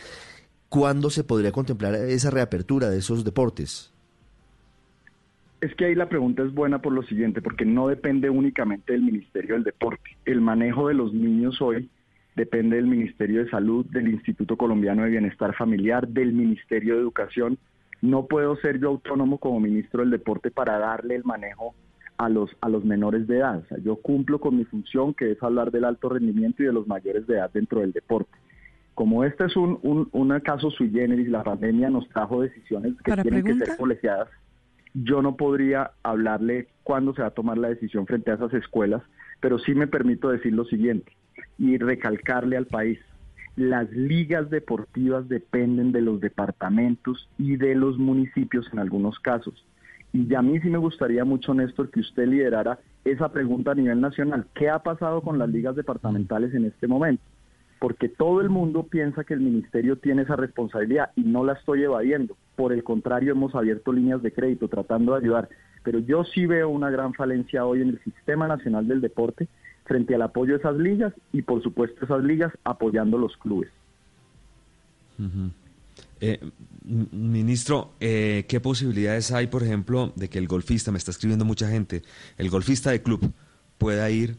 ¿cuándo 0.68 1.10
se 1.10 1.24
podría 1.24 1.54
contemplar 1.54 1.96
esa 1.96 2.30
reapertura 2.30 2.90
de 2.90 2.98
esos 2.98 3.24
deportes? 3.24 3.93
Es 5.64 5.74
que 5.76 5.86
ahí 5.86 5.96
la 5.96 6.10
pregunta 6.10 6.44
es 6.44 6.54
buena 6.54 6.82
por 6.82 6.92
lo 6.92 7.04
siguiente, 7.04 7.42
porque 7.42 7.64
no 7.64 7.88
depende 7.88 8.30
únicamente 8.30 8.92
del 8.92 9.02
Ministerio 9.02 9.56
del 9.56 9.64
Deporte. 9.64 10.18
El 10.26 10.42
manejo 10.42 10.90
de 10.90 10.94
los 10.94 11.14
niños 11.14 11.62
hoy 11.62 11.90
depende 12.36 12.76
del 12.76 12.88
Ministerio 12.88 13.42
de 13.42 13.50
Salud, 13.50 13.86
del 13.86 14.10
Instituto 14.10 14.58
Colombiano 14.58 15.04
de 15.04 15.12
Bienestar 15.12 15.56
Familiar, 15.56 16.06
del 16.06 16.34
Ministerio 16.34 16.96
de 16.96 17.00
Educación. 17.00 17.58
No 18.02 18.26
puedo 18.26 18.58
ser 18.58 18.78
yo 18.82 18.90
autónomo 18.90 19.38
como 19.38 19.62
ministro 19.62 20.02
del 20.02 20.10
Deporte 20.10 20.52
para 20.52 20.78
darle 20.80 21.16
el 21.16 21.24
manejo 21.24 21.74
a 22.18 22.28
los, 22.28 22.52
a 22.60 22.68
los 22.68 22.84
menores 22.84 23.26
de 23.26 23.38
edad. 23.38 23.64
yo 23.86 23.96
cumplo 23.96 24.42
con 24.42 24.58
mi 24.58 24.66
función, 24.66 25.14
que 25.14 25.32
es 25.32 25.42
hablar 25.42 25.72
del 25.72 25.86
alto 25.86 26.10
rendimiento 26.10 26.62
y 26.62 26.66
de 26.66 26.74
los 26.74 26.88
mayores 26.88 27.26
de 27.26 27.36
edad 27.36 27.50
dentro 27.54 27.80
del 27.80 27.94
deporte. 27.94 28.38
Como 28.96 29.24
este 29.24 29.46
es 29.46 29.56
un, 29.56 29.80
un, 30.12 30.40
caso 30.42 30.70
sui 30.72 30.90
generis, 30.90 31.30
la 31.30 31.42
pandemia 31.42 31.90
nos 31.90 32.10
trajo 32.10 32.42
decisiones 32.42 32.96
que 33.02 33.16
tienen 33.16 33.46
que 33.46 33.56
ser 33.56 33.78
colegiadas. 33.78 34.28
Yo 34.94 35.22
no 35.22 35.36
podría 35.36 35.92
hablarle 36.04 36.68
cuándo 36.84 37.14
se 37.14 37.22
va 37.22 37.30
a 37.30 37.32
tomar 37.32 37.58
la 37.58 37.70
decisión 37.70 38.06
frente 38.06 38.32
a 38.32 38.36
esas 38.36 38.54
escuelas, 38.54 39.02
pero 39.40 39.58
sí 39.60 39.74
me 39.74 39.88
permito 39.88 40.30
decir 40.30 40.54
lo 40.54 40.66
siguiente 40.66 41.12
y 41.58 41.78
recalcarle 41.78 42.58
al 42.58 42.68
país. 42.68 43.00
Las 43.56 43.90
ligas 43.92 44.50
deportivas 44.50 45.28
dependen 45.30 45.92
de 45.92 46.02
los 46.02 46.20
departamentos 46.22 47.30
y 47.38 47.58
de 47.58 47.76
los 47.76 47.98
municipios 47.98 48.68
en 48.72 48.80
algunos 48.80 49.20
casos. 49.20 49.66
Y 50.12 50.34
a 50.36 50.42
mí 50.44 50.60
sí 50.60 50.70
me 50.70 50.78
gustaría 50.78 51.26
mucho, 51.26 51.54
Néstor, 51.56 51.90
que 51.90 52.00
usted 52.00 52.28
liderara 52.28 52.80
esa 53.04 53.32
pregunta 53.32 53.72
a 53.72 53.76
nivel 53.76 54.00
nacional. 54.00 54.46
¿Qué 54.54 54.70
ha 54.70 54.80
pasado 54.80 55.22
con 55.22 55.40
las 55.40 55.50
ligas 55.50 55.76
departamentales 55.76 56.54
en 56.54 56.66
este 56.66 56.88
momento? 56.88 57.24
Porque 57.80 58.10
todo 58.10 58.42
el 58.42 58.50
mundo 58.50 58.84
piensa 58.84 59.24
que 59.24 59.34
el 59.34 59.42
ministerio 59.42 59.98
tiene 59.98 60.22
esa 60.22 60.36
responsabilidad 60.36 61.12
y 61.16 61.22
no 61.24 61.44
la 61.44 61.54
estoy 61.54 61.84
evadiendo. 61.84 62.38
Por 62.56 62.74
el 62.74 62.84
contrario, 62.84 63.32
hemos 63.32 63.56
abierto 63.56 63.92
líneas 63.92 64.22
de 64.22 64.32
crédito 64.32 64.68
tratando 64.68 65.14
de 65.14 65.20
ayudar. 65.20 65.50
Pero 65.84 66.00
yo 66.00 66.24
sí 66.24 66.46
veo 66.46 66.70
una 66.70 66.90
gran 66.90 67.14
falencia 67.14 67.66
hoy 67.66 67.82
en 67.82 67.90
el 67.90 68.04
Sistema 68.04 68.48
Nacional 68.48 68.88
del 68.88 69.02
Deporte 69.02 69.48
frente 69.86 70.16
al 70.16 70.22
apoyo 70.22 70.54
de 70.54 70.60
esas 70.60 70.78
ligas 70.78 71.14
y 71.34 71.42
por 71.42 71.62
supuesto 71.62 72.06
esas 72.06 72.24
ligas 72.24 72.54
apoyando 72.64 73.18
los 73.18 73.36
clubes. 73.38 73.70
Eh, 76.22 76.40
ministro, 76.86 77.92
eh, 78.00 78.46
¿qué 78.48 78.62
posibilidades 78.62 79.32
hay, 79.32 79.48
por 79.48 79.62
ejemplo, 79.62 80.14
de 80.16 80.30
que 80.30 80.40
el 80.40 80.48
golfista, 80.48 80.92
me 80.92 80.98
está 80.98 81.12
escribiendo 81.12 81.44
mucha 81.44 81.68
gente, 81.68 82.02
el 82.38 82.50
golfista 82.50 82.92
de 82.92 83.02
club 83.02 83.34
pueda 83.78 84.10
ir 84.10 84.38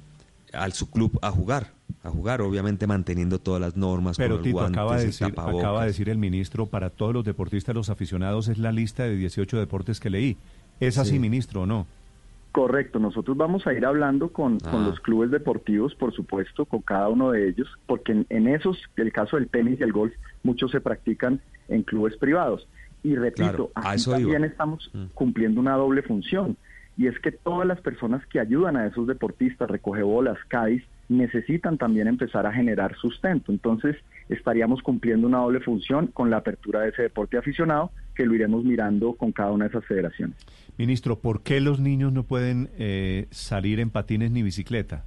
al 0.53 0.73
su 0.73 0.91
club 0.91 1.19
a 1.21 1.31
jugar? 1.31 1.74
A 2.03 2.11
jugar, 2.11 2.43
obviamente 2.43 2.87
manteniendo 2.87 3.39
todas 3.39 3.61
las 3.61 3.77
normas. 3.77 4.17
Pero 4.19 4.37
con 4.37 4.43
Tito, 4.45 4.57
guantes, 4.59 4.77
acaba, 4.79 4.97
de 4.99 5.07
decir, 5.07 5.27
acaba 5.37 5.81
de 5.83 5.87
decir 5.89 6.09
el 6.11 6.19
ministro, 6.19 6.67
para 6.67 6.91
todos 6.91 7.15
los 7.15 7.25
deportistas, 7.25 7.75
los 7.75 7.89
aficionados, 7.91 8.49
es 8.49 8.59
la 8.59 8.73
lista 8.73 9.05
de 9.05 9.17
18 9.17 9.59
deportes 9.59 10.01
que 10.01 10.11
leí. 10.11 10.37
¿Es 10.81 10.99
así, 10.99 11.13
Sí. 11.13 11.19
ministro, 11.19 11.63
o 11.63 11.67
no? 11.67 11.87
Correcto, 12.53 12.99
nosotros 13.01 13.37
vamos 13.37 13.67
a 13.67 13.73
ir 13.73 13.85
hablando 13.85 14.29
con, 14.29 14.61
con 14.61 14.85
Ah. 14.85 14.89
los 14.89 15.01
clubes 15.01 15.31
deportivos, 15.31 15.95
por 15.97 16.13
supuesto, 16.15 16.67
con 16.67 16.83
cada 16.83 17.09
uno 17.09 17.33
de 17.33 17.49
ellos, 17.49 17.69
porque 17.87 18.13
en, 18.13 18.27
en 18.29 18.47
esos, 18.49 18.79
el 18.97 19.13
caso 19.13 19.37
del 19.37 19.49
tenis 19.49 19.81
y 19.81 19.83
el 19.83 19.93
golf, 19.93 20.13
muchos 20.45 20.71
se 20.71 20.81
practican 20.81 21.41
en 21.69 21.83
clubes 21.83 22.17
privados. 22.17 22.69
Y 23.03 23.17
repito, 23.17 23.43
Claro, 23.49 23.71
aquí 23.75 23.97
eso 23.97 24.13
también 24.13 24.39
iba. 24.39 24.47
estamos 24.47 24.89
Mm. 24.95 25.05
cumpliendo 25.15 25.61
una 25.61 25.75
doble 25.75 26.03
función, 26.03 26.57
y 26.97 27.09
es 27.09 27.19
que 27.19 27.33
todas 27.33 27.67
las 27.67 27.81
personas 27.81 28.25
que 28.27 28.39
ayudan 28.39 28.77
a 28.77 28.87
esos 28.87 29.07
deportistas, 29.09 29.69
recogebolas, 29.69 30.39
Cádiz, 30.49 30.85
necesitan 31.09 31.79
también 31.79 32.09
empezar 32.09 32.47
a 32.47 32.53
generar 32.53 32.97
sustento. 32.97 33.53
Entonces, 33.53 33.97
estaríamos 34.29 34.83
cumpliendo 34.83 35.27
una 35.27 35.39
doble 35.39 35.61
función 35.61 36.09
con 36.09 36.31
la 36.31 36.39
apertura 36.39 36.81
de 36.81 36.91
ese 36.91 37.03
deporte 37.03 37.37
aficionado, 37.37 37.91
que 38.15 38.27
lo 38.27 38.35
iremos 38.35 38.65
mirando 38.65 39.15
con 39.15 39.33
cada 39.33 39.53
una 39.53 39.65
de 39.65 39.71
esas 39.71 39.85
federaciones. 39.87 40.37
Ministro, 40.77 41.19
¿por 41.21 41.43
qué 41.43 41.61
los 41.61 41.81
niños 41.81 42.13
no 42.13 42.25
pueden 42.25 42.71
eh, 42.79 43.27
salir 43.31 43.81
en 43.81 43.91
patines 43.91 44.31
ni 44.31 44.43
bicicleta? 44.43 45.05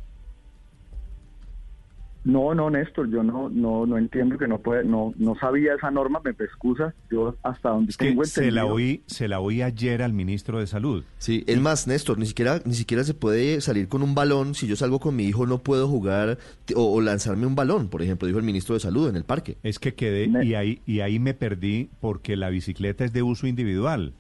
No, 2.28 2.53
no, 2.53 2.69
Néstor, 2.69 3.09
yo 3.09 3.23
no, 3.23 3.47
no, 3.49 3.86
no 3.86 3.97
entiendo 3.97 4.38
que 4.38 4.49
no 4.49 4.59
puede, 4.59 4.84
no, 4.84 5.13
no 5.17 5.36
sabía 5.39 5.75
esa 5.75 5.89
norma, 5.91 6.19
me 6.25 6.32
excusa, 6.32 6.93
yo 7.09 7.34
hasta 7.41 7.69
donde 7.69 7.91
Es 7.91 7.95
que 7.95 8.09
tengo 8.09 8.25
se 8.25 8.51
la 8.51 8.63
entendido- 8.63 8.73
oí, 8.75 9.01
se 9.05 9.28
la 9.30 9.39
oí 9.39 9.61
ayer 9.61 10.01
al 10.03 10.11
ministro 10.11 10.59
de 10.59 10.67
Salud. 10.67 11.05
Sí, 11.19 11.45
es 11.47 11.61
más, 11.61 11.88
Néstor, 11.88 12.17
ni 12.17 12.25
siquiera, 12.25 12.59
ni 12.65 12.73
siquiera 12.73 13.05
se 13.05 13.13
puede 13.13 13.61
salir 13.61 13.88
con 13.88 14.03
un 14.03 14.13
balón. 14.13 14.55
Si 14.55 14.67
yo 14.67 14.75
salgo 14.75 14.99
con 14.99 15.15
mi 15.15 15.23
hijo, 15.23 15.45
no 15.47 15.59
puedo 15.59 15.88
jugar 15.88 16.38
o, 16.75 16.93
o 16.95 16.99
lanzarme 16.99 17.45
un 17.47 17.55
balón, 17.55 17.88
por 17.88 18.01
ejemplo, 18.01 18.28
dijo 18.28 18.39
el 18.39 18.45
ministro 18.45 18.73
de 18.75 18.82
Salud 18.82 19.07
en 19.07 19.15
el 19.15 19.23
parque. 19.23 19.55
Es 19.63 19.80
que 19.80 19.93
quedé 19.93 20.30
y 20.45 20.53
ahí, 20.55 20.82
y 20.86 20.99
ahí 20.99 21.19
me 21.19 21.34
perdí 21.34 21.89
porque 22.01 22.36
la 22.36 22.49
bicicleta 22.49 23.05
es 23.05 23.13
de 23.13 23.23
uso 23.23 23.47
individual. 23.47 24.11
El- 24.11 24.13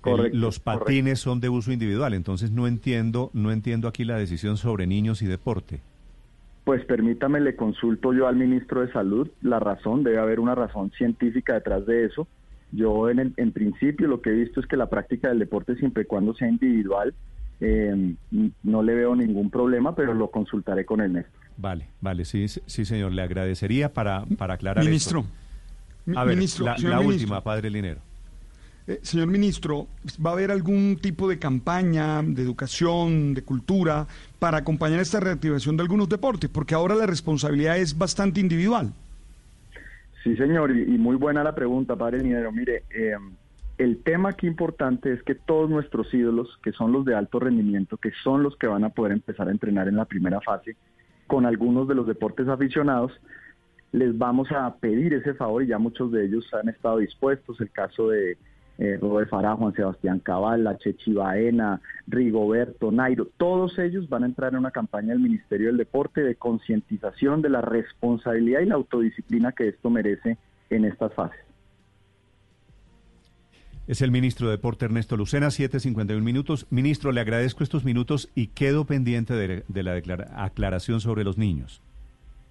Correcto, 0.00 0.38
los 0.38 0.58
patines 0.60 1.20
son 1.20 1.38
de 1.40 1.48
uso 1.50 1.70
individual, 1.70 2.14
entonces 2.14 2.50
no 2.50 2.66
entiendo, 2.66 3.30
no 3.32 3.52
entiendo 3.52 3.86
aquí 3.86 4.04
la 4.04 4.16
decisión 4.18 4.56
sobre 4.56 4.88
niños 4.88 5.22
y 5.22 5.26
deporte. 5.26 5.80
Pues 6.66 6.84
permítame, 6.84 7.38
le 7.38 7.54
consulto 7.54 8.12
yo 8.12 8.26
al 8.26 8.34
ministro 8.34 8.80
de 8.80 8.90
Salud 8.90 9.28
la 9.40 9.60
razón, 9.60 10.02
debe 10.02 10.18
haber 10.18 10.40
una 10.40 10.56
razón 10.56 10.90
científica 10.98 11.54
detrás 11.54 11.86
de 11.86 12.06
eso. 12.06 12.26
Yo 12.72 13.08
en, 13.08 13.20
el- 13.20 13.34
en 13.36 13.52
principio 13.52 14.08
lo 14.08 14.20
que 14.20 14.30
he 14.30 14.32
visto 14.32 14.58
es 14.58 14.66
que 14.66 14.76
la 14.76 14.88
práctica 14.90 15.28
del 15.28 15.38
deporte 15.38 15.76
siempre 15.76 16.02
y 16.02 16.06
cuando 16.06 16.34
sea 16.34 16.48
individual, 16.48 17.14
eh, 17.60 18.14
no 18.64 18.82
le 18.82 18.94
veo 18.96 19.14
ningún 19.14 19.48
problema, 19.48 19.94
pero 19.94 20.12
lo 20.12 20.28
consultaré 20.32 20.84
con 20.84 21.00
el 21.00 21.12
Néstor. 21.12 21.40
Vale, 21.56 21.86
vale, 22.00 22.24
sí, 22.24 22.48
sí, 22.48 22.84
señor, 22.84 23.12
le 23.12 23.22
agradecería 23.22 23.92
para, 23.92 24.24
para 24.36 24.54
aclarar 24.54 24.84
Ministro, 24.84 25.20
esto. 25.20 26.18
A 26.18 26.24
ver, 26.24 26.34
ministro, 26.34 26.66
la, 26.66 26.76
señor 26.78 26.90
la 26.94 26.98
ministro. 26.98 27.22
última, 27.26 27.40
padre 27.44 27.70
Linero. 27.70 28.00
Eh, 28.88 29.00
señor 29.02 29.26
ministro, 29.26 29.88
¿va 30.24 30.30
a 30.30 30.32
haber 30.34 30.52
algún 30.52 30.98
tipo 31.02 31.28
de 31.28 31.38
campaña 31.38 32.22
de 32.22 32.42
educación, 32.42 33.34
de 33.34 33.42
cultura, 33.42 34.06
para 34.38 34.58
acompañar 34.58 35.00
esta 35.00 35.18
reactivación 35.18 35.76
de 35.76 35.82
algunos 35.82 36.08
deportes? 36.08 36.48
Porque 36.48 36.74
ahora 36.74 36.94
la 36.94 37.06
responsabilidad 37.06 37.78
es 37.78 37.98
bastante 37.98 38.38
individual. 38.38 38.92
Sí, 40.22 40.36
señor, 40.36 40.76
y, 40.76 40.98
muy 40.98 41.16
buena 41.16 41.42
la 41.42 41.54
pregunta, 41.54 41.96
padre 41.96 42.18
Linero. 42.18 42.52
Mire, 42.52 42.84
eh, 42.90 43.16
el 43.78 44.02
tema 44.02 44.30
aquí 44.30 44.46
importante 44.46 45.12
es 45.12 45.22
que 45.24 45.34
todos 45.34 45.68
nuestros 45.68 46.12
ídolos, 46.14 46.48
que 46.62 46.72
son 46.72 46.92
los 46.92 47.04
de 47.04 47.14
alto 47.14 47.40
rendimiento, 47.40 47.96
que 47.96 48.12
son 48.22 48.42
los 48.42 48.56
que 48.56 48.68
van 48.68 48.84
a 48.84 48.90
poder 48.90 49.12
empezar 49.12 49.48
a 49.48 49.50
entrenar 49.50 49.88
en 49.88 49.96
la 49.96 50.04
primera 50.04 50.40
fase, 50.40 50.76
con 51.26 51.44
algunos 51.44 51.88
de 51.88 51.96
los 51.96 52.06
deportes 52.06 52.46
aficionados, 52.48 53.12
les 53.90 54.16
vamos 54.16 54.48
a 54.52 54.74
pedir 54.76 55.14
ese 55.14 55.34
favor 55.34 55.62
y 55.62 55.68
ya 55.68 55.78
muchos 55.78 56.12
de 56.12 56.24
ellos 56.24 56.48
han 56.54 56.68
estado 56.68 56.98
dispuestos. 56.98 57.60
El 57.60 57.70
caso 57.70 58.08
de 58.10 58.36
eh, 58.78 58.98
Robert 59.00 59.30
Farah, 59.30 59.56
Juan 59.56 59.74
Sebastián 59.74 60.20
Cabal, 60.20 60.76
Chechi 60.78 61.12
Baena, 61.12 61.80
Rigoberto, 62.06 62.90
Nairo, 62.90 63.28
todos 63.36 63.78
ellos 63.78 64.08
van 64.08 64.24
a 64.24 64.26
entrar 64.26 64.52
en 64.52 64.58
una 64.58 64.70
campaña 64.70 65.08
del 65.08 65.20
Ministerio 65.20 65.68
del 65.68 65.78
Deporte 65.78 66.22
de 66.22 66.34
concientización 66.34 67.42
de 67.42 67.50
la 67.50 67.62
responsabilidad 67.62 68.60
y 68.60 68.66
la 68.66 68.74
autodisciplina 68.74 69.52
que 69.52 69.68
esto 69.68 69.90
merece 69.90 70.36
en 70.70 70.84
estas 70.84 71.14
fases. 71.14 71.40
Es 73.86 74.02
el 74.02 74.10
ministro 74.10 74.48
de 74.48 74.56
Deporte 74.56 74.84
Ernesto 74.84 75.16
Lucena, 75.16 75.46
7.51 75.46 76.20
minutos. 76.20 76.66
Ministro, 76.70 77.12
le 77.12 77.20
agradezco 77.20 77.62
estos 77.62 77.84
minutos 77.84 78.30
y 78.34 78.48
quedo 78.48 78.84
pendiente 78.84 79.34
de, 79.34 79.62
de 79.68 79.82
la 79.84 80.02
aclaración 80.34 81.00
sobre 81.00 81.22
los 81.22 81.38
niños. 81.38 81.82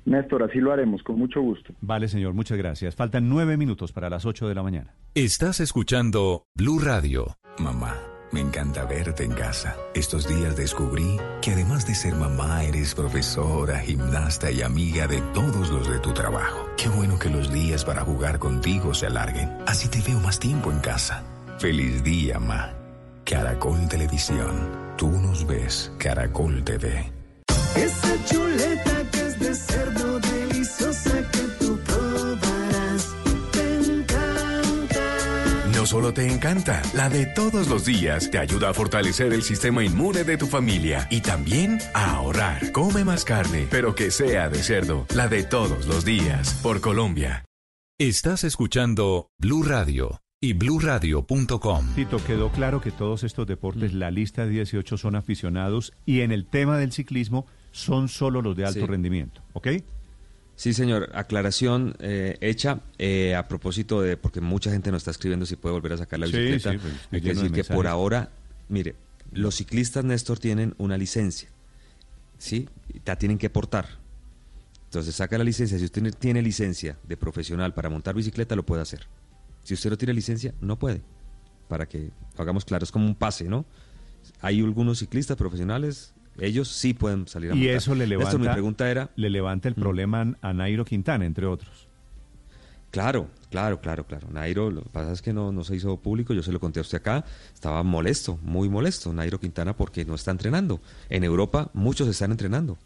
Néstor, 0.06 0.44
así 0.44 0.60
lo 0.60 0.72
haremos, 0.72 1.02
con 1.04 1.18
mucho 1.18 1.42
gusto. 1.42 1.74
Vale, 1.82 2.08
señor, 2.08 2.34
muchas 2.34 2.58
gracias. 2.58 2.96
Faltan 2.96 3.28
nueve 3.28 3.58
minutos 3.58 3.92
para 3.92 4.10
las 4.10 4.26
8 4.26 4.48
de 4.48 4.56
la 4.56 4.64
mañana. 4.64 4.96
Estás 5.16 5.60
escuchando 5.60 6.46
Blue 6.54 6.80
Radio. 6.80 7.38
Mamá, 7.58 7.96
me 8.32 8.40
encanta 8.40 8.86
verte 8.86 9.24
en 9.24 9.34
casa. 9.34 9.76
Estos 9.96 10.28
días 10.28 10.56
descubrí 10.56 11.18
que 11.42 11.52
además 11.52 11.88
de 11.88 11.96
ser 11.96 12.14
mamá, 12.14 12.64
eres 12.64 12.94
profesora, 12.94 13.80
gimnasta 13.80 14.52
y 14.52 14.62
amiga 14.62 15.08
de 15.08 15.22
todos 15.34 15.72
los 15.72 15.90
de 15.90 16.00
tu 16.00 16.14
trabajo. 16.14 16.70
Qué 16.78 16.88
bueno 16.90 17.18
que 17.18 17.30
los 17.30 17.52
días 17.52 17.84
para 17.84 18.02
jugar 18.02 18.38
contigo 18.38 18.94
se 18.94 19.08
alarguen. 19.08 19.50
Así 19.66 19.90
te 19.90 20.02
veo 20.02 20.20
más 20.20 20.40
tiempo 20.40 20.72
en 20.72 20.80
casa. 20.80 21.24
Feliz 21.58 22.04
día, 22.04 22.40
ma. 22.40 22.74
Caracol 23.24 23.88
Televisión. 23.90 24.70
Tú 24.98 25.10
nos 25.10 25.48
ves. 25.48 25.92
Caracol 25.98 26.64
TV. 26.64 27.12
Esa 27.76 28.26
chuleta 28.26 28.75
No 35.86 35.90
solo 35.90 36.16
te 36.16 36.28
encanta, 36.28 36.82
la 36.96 37.10
de 37.10 37.28
todos 37.28 37.68
los 37.68 37.86
días 37.86 38.32
te 38.32 38.40
ayuda 38.40 38.70
a 38.70 38.74
fortalecer 38.74 39.34
el 39.34 39.44
sistema 39.44 39.84
inmune 39.84 40.24
de 40.24 40.36
tu 40.36 40.48
familia 40.48 41.08
y 41.12 41.22
también 41.22 41.78
a 41.94 42.16
ahorrar. 42.16 42.72
Come 42.72 43.04
más 43.06 43.24
carne, 43.24 43.68
pero 43.70 43.94
que 43.94 44.10
sea 44.10 44.50
de 44.50 44.64
cerdo, 44.64 45.06
la 45.14 45.28
de 45.28 45.44
todos 45.44 45.86
los 45.86 46.04
días, 46.04 46.60
por 46.64 46.82
Colombia. 46.82 47.46
Estás 48.00 48.44
escuchando 48.44 49.30
Blue 49.38 49.62
Radio 49.62 50.22
y 50.42 50.54
bluradio.com. 50.54 51.86
Tito, 51.94 52.18
quedó 52.26 52.50
claro 52.52 52.82
que 52.82 52.90
todos 52.90 53.24
estos 53.24 53.46
deportes, 53.46 53.94
la 53.94 54.10
lista 54.10 54.44
de 54.46 54.54
18 54.54 54.98
son 54.98 55.16
aficionados 55.16 55.94
y 56.04 56.22
en 56.22 56.32
el 56.32 56.48
tema 56.48 56.80
del 56.80 56.94
ciclismo 56.94 57.46
son 57.70 58.08
solo 58.08 58.42
los 58.42 58.56
de 58.56 58.66
alto 58.66 58.80
Sí. 58.80 58.86
rendimiento, 58.88 59.44
¿ok? 59.54 59.68
Sí, 60.56 60.74
señor. 60.74 61.10
Aclaración 61.14 61.96
eh, 62.00 62.38
hecha 62.42 62.80
eh, 62.98 63.36
a 63.36 63.48
propósito 63.48 64.02
de, 64.02 64.16
porque 64.18 64.40
mucha 64.42 64.72
gente 64.72 64.90
nos 64.92 65.02
está 65.02 65.12
escribiendo 65.12 65.46
si 65.46 65.56
puede 65.58 65.74
volver 65.74 65.94
a 65.94 65.98
sacar 65.98 66.20
la 66.20 66.28
bicicleta. 66.28 66.72
sí, 66.72 66.78
pues, 66.78 66.94
Hay 67.12 67.22
que 67.22 67.28
de 67.30 67.34
decir 67.36 67.52
que 67.52 67.64
por 67.66 67.88
ahora, 67.88 68.32
mire, 68.70 68.96
los 69.32 69.56
ciclistas, 69.56 70.06
Néstor, 70.06 70.40
tienen 70.40 70.74
una 70.78 70.98
licencia, 70.98 71.50
¿sí? 72.38 72.70
La 73.06 73.18
tienen 73.18 73.38
que 73.38 73.50
portar. 73.50 73.88
Entonces 74.86 75.16
saca 75.16 75.38
la 75.38 75.44
licencia. 75.44 75.78
Si 75.78 75.84
usted 75.84 76.02
tiene- 76.02 76.12
tiene 76.12 76.42
licencia 76.42 76.98
de 77.04 77.18
profesional 77.18 77.74
para 77.74 77.90
montar 77.90 78.16
bicicleta, 78.16 78.56
lo 78.56 78.66
puede 78.66 78.82
hacer. 78.82 79.08
Si 79.64 79.74
usted 79.74 79.90
no 79.90 79.98
tiene 79.98 80.14
licencia, 80.14 80.54
no 80.62 80.80
puede. 80.80 81.02
Para 81.68 81.86
que 81.88 82.12
lo 82.38 82.42
hagamos 82.42 82.64
claro, 82.64 82.84
es 82.86 82.92
como 82.92 83.06
un 83.06 83.16
pase, 83.16 83.46
¿no? 83.46 83.66
Hay 84.40 84.62
algunos 84.62 85.00
ciclistas 85.00 85.36
profesionales, 85.36 86.14
ellos 86.40 86.68
sí 86.70 86.94
pueden 86.94 87.28
salir 87.28 87.52
a 87.52 87.56
Y 87.56 87.60
montar. 87.60 87.76
eso 87.76 87.96
le 87.96 88.08
Néstor, 88.08 88.20
levanta, 88.20 88.38
mi 88.38 88.48
pregunta 88.54 88.90
era... 88.92 89.10
le 89.16 89.30
levanta 89.30 89.68
el 89.68 89.76
problema 89.76 90.36
a 90.42 90.54
Nairo 90.54 90.86
Quintana, 90.86 91.26
entre 91.26 91.46
otros. 91.46 91.88
Claro, 92.92 93.28
claro, 93.50 93.82
claro, 93.82 94.06
claro. 94.06 94.28
Nairo, 94.32 94.72
lo 94.72 94.82
que 94.84 94.90
pasa 94.90 95.12
es 95.12 95.22
que 95.22 95.34
no, 95.34 95.52
no 95.52 95.64
se 95.66 95.76
hizo 95.76 95.98
público, 95.98 96.34
yo 96.34 96.42
se 96.42 96.52
lo 96.54 96.60
conté 96.62 96.80
a 96.80 96.82
usted 96.82 97.00
acá, 97.00 97.26
estaba 97.54 97.84
molesto, 97.84 98.40
muy 98.42 98.70
molesto, 98.70 99.12
Nairo 99.12 99.40
Quintana, 99.40 99.76
porque 99.76 100.06
no 100.06 100.16
está 100.16 100.32
entrenando. 100.32 100.80
En 101.10 101.24
Europa 101.26 101.70
muchos 101.74 102.08
están 102.08 102.32
entrenando, 102.32 102.78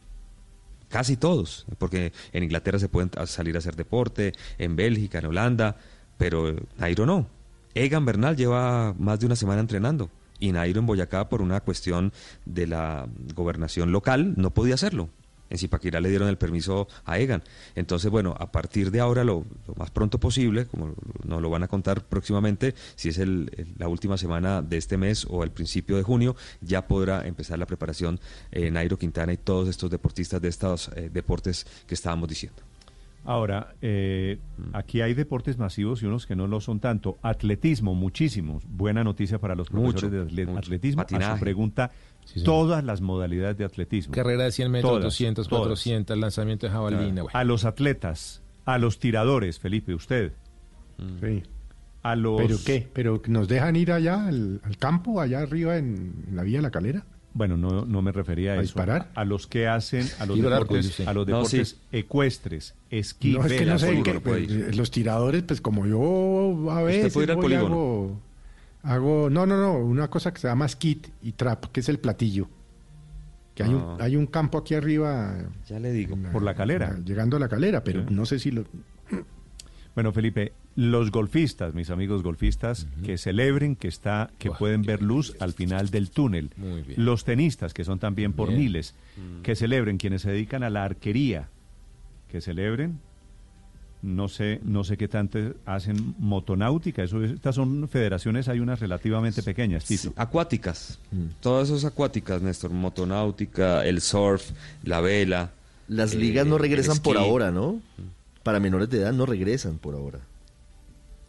casi 0.88 1.16
todos, 1.16 1.68
porque 1.78 2.12
en 2.34 2.44
Inglaterra 2.44 2.80
se 2.80 2.90
pueden 2.90 3.12
salir 3.28 3.56
a 3.56 3.60
hacer 3.60 3.76
deporte, 3.76 4.34
en 4.58 4.76
Bélgica, 4.76 5.20
en 5.20 5.26
Holanda, 5.28 5.78
pero 6.18 6.56
Nairo 6.80 7.06
no. 7.06 7.28
Egan 7.76 8.04
Bernal 8.04 8.36
lleva 8.36 8.96
más 8.98 9.20
de 9.20 9.28
una 9.28 9.36
semana 9.36 9.62
entrenando 9.62 10.10
y 10.40 10.52
Nairo 10.52 10.80
en 10.80 10.86
Boyacá 10.86 11.30
por 11.30 11.42
una 11.42 11.60
cuestión 11.62 12.14
de 12.46 12.68
la 12.68 13.08
gobernación 13.36 13.92
local 13.92 14.34
no 14.38 14.52
podía 14.52 14.76
hacerlo. 14.76 15.10
En 15.52 15.58
Zipaquirá 15.58 16.00
le 16.00 16.10
dieron 16.10 16.30
el 16.30 16.38
permiso 16.38 16.88
a 17.06 17.18
Egan. 17.18 17.42
Entonces, 17.74 18.12
bueno, 18.12 18.36
a 18.38 18.52
partir 18.52 18.92
de 18.92 19.00
ahora, 19.00 19.24
lo, 19.24 19.46
más 19.78 19.90
pronto 19.90 20.20
posible, 20.20 20.68
como 20.68 20.94
nos 21.26 21.42
lo 21.42 21.50
van 21.50 21.64
a 21.64 21.68
contar 21.68 22.06
próximamente, 22.06 22.76
si 22.96 23.10
es 23.10 23.18
el- 23.18 23.50
la 23.80 23.88
última 23.88 24.16
semana 24.20 24.62
de 24.62 24.78
este 24.78 24.96
mes 24.98 25.26
o 25.28 25.44
el 25.44 25.50
principio 25.50 25.98
de 25.98 26.04
junio, 26.04 26.36
ya 26.62 26.88
podrá 26.88 27.26
empezar 27.28 27.58
la 27.58 27.66
preparación 27.66 28.20
eh, 28.52 28.70
Nairo 28.70 29.00
Quintana 29.00 29.34
y 29.34 29.38
todos 29.38 29.68
estos 29.70 29.90
deportistas 29.90 30.40
de 30.40 30.50
estos 30.50 30.92
eh, 30.96 31.10
deportes 31.12 31.66
que 31.88 31.96
estábamos 31.96 32.30
diciendo. 32.30 32.62
Ahora, 33.26 33.76
eh, 33.82 34.40
aquí 34.74 35.02
hay 35.02 35.14
deportes 35.14 35.58
masivos 35.58 36.02
y 36.02 36.06
unos 36.06 36.26
que 36.26 36.36
no 36.36 36.48
lo 36.48 36.62
son 36.62 36.80
tanto. 36.80 37.18
Atletismo, 37.22 37.94
muchísimos. 37.94 38.64
Buena 38.68 39.04
noticia 39.04 39.40
para 39.40 39.56
los 39.56 39.70
profesores 39.70 40.04
Mucho, 40.12 40.36
de 40.36 40.52
atletismo. 40.58 41.02
A 41.02 41.04
Patinaje. 41.06 41.34
su 41.34 41.40
pregunta, 41.40 41.92
todas 42.44 42.84
las 42.84 43.02
modalidades 43.02 43.58
de 43.58 43.66
atletismo. 43.66 44.14
Carrera 44.14 44.46
de 44.46 44.52
100 44.52 44.72
metros, 44.72 44.92
Todas, 44.92 45.04
200, 45.04 45.48
todas. 45.48 45.62
400, 45.64 46.18
lanzamiento 46.18 46.66
de 46.68 46.72
jabalina. 46.74 47.24
bueno. 47.24 47.30
A 47.38 47.44
los 47.44 47.66
atletas, 47.66 48.42
a 48.66 48.78
los 48.78 49.00
tiradores, 49.00 49.60
Felipe, 49.60 49.94
usted. 49.94 50.34
Sí. 51.22 51.44
A 52.02 52.16
los... 52.16 52.42
¿Pero 52.42 52.58
qué? 52.66 52.88
¿Pero 52.94 53.22
nos 53.28 53.48
dejan 53.48 53.76
ir 53.76 53.92
allá 53.92 54.26
al, 54.28 54.62
al 54.64 54.78
campo, 54.78 55.20
allá 55.20 55.40
arriba 55.42 55.78
en, 55.78 56.26
en 56.30 56.36
la 56.36 56.44
Vía 56.44 56.60
de 56.60 56.64
la 56.64 56.72
Calera? 56.72 57.06
Bueno, 57.34 57.58
no, 57.58 57.86
no 57.86 58.02
me 58.02 58.12
refería 58.12 58.52
a, 58.52 58.54
¿A 58.54 58.56
eso. 58.58 58.62
disparar? 58.64 59.12
A 59.16 59.24
los 59.24 59.46
que 59.48 59.68
hacen, 59.68 60.08
a 60.20 60.26
los 60.26 60.36
Tiro 60.36 60.48
arco, 60.50 60.64
deportes, 60.64 60.86
dice 60.88 61.02
usted. 61.04 61.08
a 61.08 61.14
los 61.14 61.28
No, 61.28 61.38
deportes 61.38 61.70
sí. 61.70 61.78
ecuestres, 61.92 62.76
esquí, 62.90 63.34
no, 63.34 63.46
es 63.46 63.54
que 63.54 63.66
no 63.66 63.78
sé, 63.80 64.02
que, 64.04 64.20
pues, 64.20 64.76
los 64.76 64.90
tiradores, 64.92 65.44
pues 65.44 65.62
como 65.62 65.86
yo 65.86 66.72
a 66.72 66.82
veces 66.82 67.14
puede 67.14 67.26
ir 67.26 67.32
al 67.32 67.36
voy, 67.38 67.44
polígono. 67.44 67.76
hago, 67.76 68.20
hago, 68.84 69.30
no, 69.30 69.46
no, 69.46 69.58
no, 69.58 69.78
una 69.78 70.10
cosa 70.10 70.34
que 70.34 70.40
se 70.42 70.48
llama 70.48 70.68
skit 70.68 71.08
y 71.22 71.34
trap, 71.34 71.66
que 71.66 71.82
es 71.82 71.90
el 71.90 72.00
platillo. 72.00 72.48
Que 73.54 73.64
hay, 73.64 73.72
Ah. 73.74 73.76
un, 73.96 74.02
hay 74.02 74.16
un 74.16 74.26
campo 74.26 74.58
aquí 74.58 74.74
arriba. 74.74 75.36
Ya 75.68 75.80
le 75.80 75.92
digo. 75.92 76.18
Por 76.32 76.42
la 76.44 76.56
calera. 76.56 76.98
Llegando 77.06 77.38
a 77.38 77.40
la 77.42 77.50
calera, 77.50 77.84
pero 77.84 78.06
no 78.10 78.26
sé 78.26 78.40
si 78.40 78.52
lo... 78.52 78.64
Bueno, 79.96 80.12
Felipe, 80.14 80.54
los 80.76 81.12
golfistas, 81.12 81.74
mis 81.74 81.90
amigos 81.90 82.24
golfistas, 82.24 82.88
que 83.04 83.18
celebren 83.18 83.76
que 83.76 83.88
está, 83.90 84.30
que 84.38 84.50
pueden 84.52 84.84
ver 84.84 85.02
luz 85.02 85.36
al 85.40 85.54
final 85.54 85.90
del 85.90 86.10
túnel. 86.10 86.52
Muy 86.58 86.84
bien. 86.84 87.04
Los 87.04 87.26
tenistas, 87.26 87.74
que 87.74 87.84
son 87.84 88.00
también 88.00 88.32
por 88.34 88.50
Bien. 88.50 88.62
miles, 88.62 88.94
que 89.44 89.56
celebren 89.56 89.98
quienes 89.98 90.22
se 90.22 90.32
dedican 90.32 90.64
a 90.64 90.70
la 90.70 90.84
arquería, 90.86 91.50
que 92.32 92.40
celebren. 92.40 93.00
No 94.02 94.30
sé, 94.30 94.62
no 94.64 94.86
sé 94.86 94.96
qué 94.96 95.10
tanto 95.10 95.38
hacen 95.66 96.16
motonáutica. 96.20 97.04
Eso, 97.04 97.22
es- 97.22 97.32
estas 97.32 97.56
son 97.56 97.90
federaciones, 97.90 98.48
hay 98.48 98.62
unas 98.62 98.80
relativamente 98.80 99.44
pequeñas, 99.44 99.84
Tito. 99.84 100.14
Acuáticas. 100.16 101.00
Todas 101.42 101.70
esas 101.70 101.84
acuáticas, 101.84 102.42
Néstor. 102.42 102.72
Motonáutica, 102.72 103.86
el 103.86 104.00
surf, 104.00 104.52
la 104.84 105.02
vela. 105.02 105.52
Las 105.90 106.14
eh, 106.14 106.18
ligas 106.18 106.48
no 106.48 106.58
regresan 106.58 107.00
por 107.00 107.18
ahora, 107.18 107.52
¿no? 107.52 107.82
Para 108.50 108.60
menores 108.60 108.90
de 108.90 108.98
edad 108.98 109.14
no 109.14 109.28
regresan 109.28 109.78
por 109.78 109.94
ahora. 109.94 110.22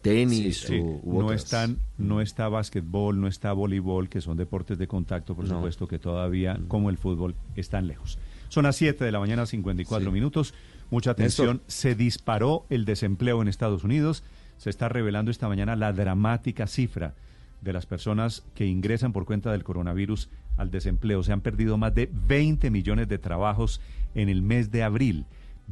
Tenis 0.01 0.61
Sí, 0.61 0.79
u 0.79 1.19
no 1.19 1.25
otras. 1.27 1.43
están, 1.43 1.77
no 1.99 2.19
está 2.19 2.49
básquetbol, 2.49 3.21
no 3.21 3.27
está 3.27 3.53
voleibol, 3.53 4.09
que 4.09 4.21
son 4.21 4.37
deportes 4.37 4.79
de 4.79 4.87
contacto, 4.87 5.35
por 5.35 5.45
No. 5.47 5.57
supuesto, 5.57 5.87
que 5.87 5.99
todavía, 5.99 6.59
como 6.67 6.89
el 6.89 6.97
fútbol, 6.97 7.35
están 7.55 7.85
lejos. 7.85 8.17
Son 8.49 8.63
las 8.63 8.75
7 8.75 9.05
de 9.05 9.11
la 9.11 9.19
mañana, 9.19 9.45
54 9.45 10.11
minutos. 10.11 10.55
Mucha 10.89 11.11
atención. 11.11 11.57
Néstor. 11.57 11.65
Se 11.71 11.93
disparó 11.93 12.65
el 12.71 12.85
desempleo 12.85 13.39
en 13.43 13.47
Estados 13.49 13.83
Unidos. 13.83 14.23
Se 14.57 14.71
está 14.71 14.89
revelando 14.89 15.29
esta 15.29 15.47
mañana 15.47 15.75
la 15.75 15.93
dramática 15.93 16.65
cifra 16.65 17.13
de 17.61 17.71
las 17.71 17.85
personas 17.85 18.43
que 18.55 18.65
ingresan 18.65 19.13
por 19.13 19.25
cuenta 19.25 19.51
del 19.51 19.63
coronavirus 19.63 20.27
al 20.57 20.71
desempleo. 20.71 21.21
Se 21.21 21.33
han 21.33 21.41
perdido 21.41 21.77
más 21.77 21.93
de 21.93 22.09
20 22.11 22.71
millones 22.71 23.07
de 23.07 23.19
trabajos 23.19 23.79
en 24.15 24.27
el 24.29 24.41
mes 24.41 24.71
de 24.71 24.81
abril. 24.81 25.27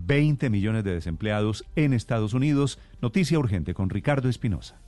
20 0.06 0.50
millones 0.50 0.84
de 0.84 0.94
desempleados 0.94 1.66
en 1.76 1.94
Estados 1.94 2.34
Unidos. 2.34 2.80
Noticia 3.02 3.40
urgente 3.40 3.74
con 3.74 3.90
Ricardo 3.90 4.30
Espinosa. 4.30 4.80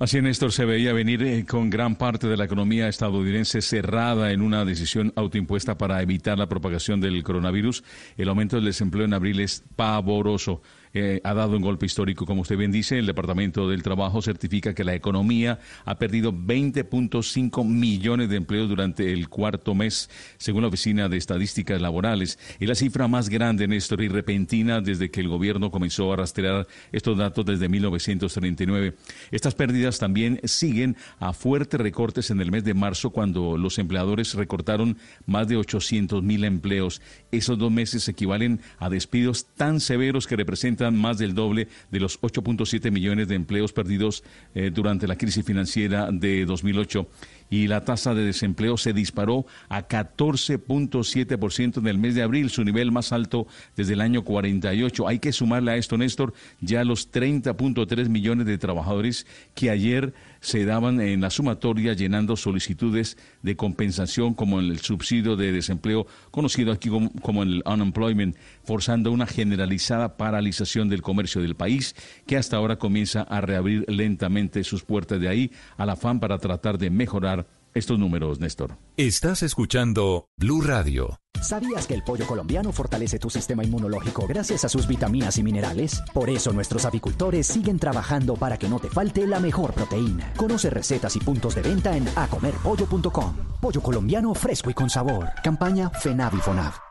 Así, 0.00 0.18
Néstor, 0.22 0.50
se 0.50 0.64
veía 0.64 0.94
venir 0.94 1.22
eh, 1.22 1.44
con 1.44 1.68
gran 1.68 1.94
parte 1.94 2.26
de 2.26 2.38
la 2.38 2.46
economía 2.46 2.88
estadounidense 2.88 3.60
cerrada 3.60 4.32
en 4.32 4.40
una 4.40 4.64
decisión 4.64 5.12
autoimpuesta 5.14 5.76
para 5.76 6.00
evitar 6.00 6.38
la 6.38 6.48
propagación 6.48 7.02
del 7.02 7.22
coronavirus. 7.22 7.84
El 8.16 8.30
aumento 8.30 8.56
del 8.56 8.64
desempleo 8.64 9.04
en 9.04 9.12
abril 9.12 9.40
es 9.40 9.62
pavoroso. 9.76 10.62
Eh, 10.92 11.20
ha 11.22 11.34
dado 11.34 11.56
un 11.56 11.62
golpe 11.62 11.86
histórico, 11.86 12.26
como 12.26 12.42
usted 12.42 12.56
bien 12.56 12.72
dice. 12.72 12.98
El 12.98 13.06
Departamento 13.06 13.68
del 13.68 13.82
Trabajo 13.82 14.22
certifica 14.22 14.74
que 14.74 14.82
la 14.82 14.94
economía 14.94 15.60
ha 15.84 15.98
perdido 15.98 16.32
20.5 16.32 17.64
millones 17.64 18.28
de 18.28 18.36
empleos 18.36 18.68
durante 18.68 19.12
el 19.12 19.28
cuarto 19.28 19.74
mes, 19.74 20.10
según 20.36 20.62
la 20.62 20.68
Oficina 20.68 21.08
de 21.08 21.16
Estadísticas 21.16 21.80
Laborales. 21.80 22.38
Es 22.58 22.68
la 22.68 22.74
cifra 22.74 23.06
más 23.06 23.28
grande, 23.28 23.68
Néstor, 23.68 24.02
y 24.02 24.08
repentina 24.08 24.80
desde 24.80 25.10
que 25.10 25.20
el 25.20 25.28
gobierno 25.28 25.70
comenzó 25.70 26.12
a 26.12 26.16
rastrear 26.16 26.66
estos 26.90 27.16
datos 27.16 27.46
desde 27.46 27.68
1939. 27.68 28.94
Estas 29.30 29.54
pérdidas 29.54 29.98
también 29.98 30.40
siguen 30.44 30.96
a 31.20 31.32
fuertes 31.32 31.80
recortes 31.80 32.30
en 32.30 32.40
el 32.40 32.50
mes 32.50 32.64
de 32.64 32.74
marzo, 32.74 33.10
cuando 33.10 33.56
los 33.56 33.78
empleadores 33.78 34.34
recortaron 34.34 34.96
más 35.26 35.46
de 35.46 35.56
800 35.56 36.22
mil 36.22 36.44
empleos. 36.44 37.00
Esos 37.30 37.58
dos 37.58 37.70
meses 37.70 38.08
equivalen 38.08 38.60
a 38.78 38.90
despidos 38.90 39.46
tan 39.56 39.78
severos 39.78 40.26
que 40.26 40.36
representan 40.36 40.79
más 40.90 41.18
del 41.18 41.34
doble 41.34 41.68
de 41.90 42.00
los 42.00 42.20
8.7 42.20 42.90
millones 42.90 43.28
de 43.28 43.34
empleos 43.34 43.72
perdidos 43.72 44.24
eh, 44.54 44.70
durante 44.72 45.06
la 45.06 45.16
crisis 45.16 45.44
financiera 45.44 46.10
de 46.10 46.46
2008 46.46 47.06
y 47.50 47.66
la 47.66 47.84
tasa 47.84 48.14
de 48.14 48.24
desempleo 48.24 48.76
se 48.76 48.92
disparó 48.92 49.44
a 49.68 49.88
14.7% 49.88 51.78
en 51.78 51.86
el 51.88 51.98
mes 51.98 52.14
de 52.14 52.22
abril, 52.22 52.48
su 52.48 52.64
nivel 52.64 52.92
más 52.92 53.12
alto 53.12 53.46
desde 53.76 53.94
el 53.94 54.00
año 54.00 54.24
48. 54.24 55.08
Hay 55.08 55.18
que 55.18 55.32
sumarle 55.32 55.72
a 55.72 55.76
esto, 55.76 55.98
Néstor, 55.98 56.32
ya 56.60 56.84
los 56.84 57.12
30.3 57.12 58.08
millones 58.08 58.46
de 58.46 58.56
trabajadores 58.56 59.26
que 59.54 59.68
ayer 59.68 60.14
se 60.40 60.64
daban 60.64 61.00
en 61.00 61.20
la 61.20 61.30
sumatoria 61.30 61.92
llenando 61.92 62.36
solicitudes 62.36 63.16
de 63.42 63.56
compensación 63.56 64.34
como 64.34 64.60
el 64.60 64.78
subsidio 64.78 65.36
de 65.36 65.52
desempleo, 65.52 66.06
conocido 66.30 66.72
aquí 66.72 66.90
como, 67.22 67.42
el 67.42 67.62
unemployment, 67.66 68.36
forzando 68.64 69.12
una 69.12 69.26
generalizada 69.26 70.16
paralización 70.16 70.88
del 70.88 71.02
comercio 71.02 71.42
del 71.42 71.54
país 71.54 71.94
que 72.26 72.36
hasta 72.36 72.56
ahora 72.56 72.76
comienza 72.76 73.22
a 73.22 73.40
reabrir 73.40 73.84
lentamente 73.88 74.64
sus 74.64 74.82
puertas. 74.82 75.20
De 75.20 75.28
ahí 75.28 75.50
al 75.76 75.90
afán 75.90 76.20
para 76.20 76.38
tratar 76.38 76.78
de 76.78 76.90
mejorar 76.90 77.46
estos 77.74 77.98
números, 77.98 78.40
Néstor. 78.40 78.78
Estás 78.96 79.42
escuchando 79.42 80.28
Blue 80.36 80.60
Radio. 80.60 81.20
¿Sabías 81.42 81.86
que 81.86 81.94
el 81.94 82.02
pollo 82.02 82.26
colombiano 82.26 82.70
fortalece 82.72 83.18
tu 83.18 83.30
sistema 83.30 83.64
inmunológico 83.64 84.26
gracias 84.26 84.64
a 84.64 84.68
sus 84.68 84.86
vitaminas 84.86 85.38
y 85.38 85.42
minerales? 85.42 86.02
Por 86.12 86.28
eso 86.28 86.52
nuestros 86.52 86.84
avicultores 86.84 87.46
siguen 87.46 87.78
trabajando 87.78 88.34
para 88.34 88.58
que 88.58 88.68
no 88.68 88.78
te 88.78 88.88
falte 88.88 89.26
la 89.26 89.40
mejor 89.40 89.72
proteína. 89.72 90.32
Conoce 90.36 90.68
recetas 90.68 91.16
y 91.16 91.20
puntos 91.20 91.54
de 91.54 91.62
venta 91.62 91.96
en 91.96 92.06
acomerpollo.com. 92.14 93.36
Pollo 93.60 93.80
colombiano 93.80 94.34
fresco 94.34 94.70
y 94.70 94.74
con 94.74 94.90
sabor. 94.90 95.30
Campaña 95.42 95.90
FENAVIFONAV. 95.90 96.89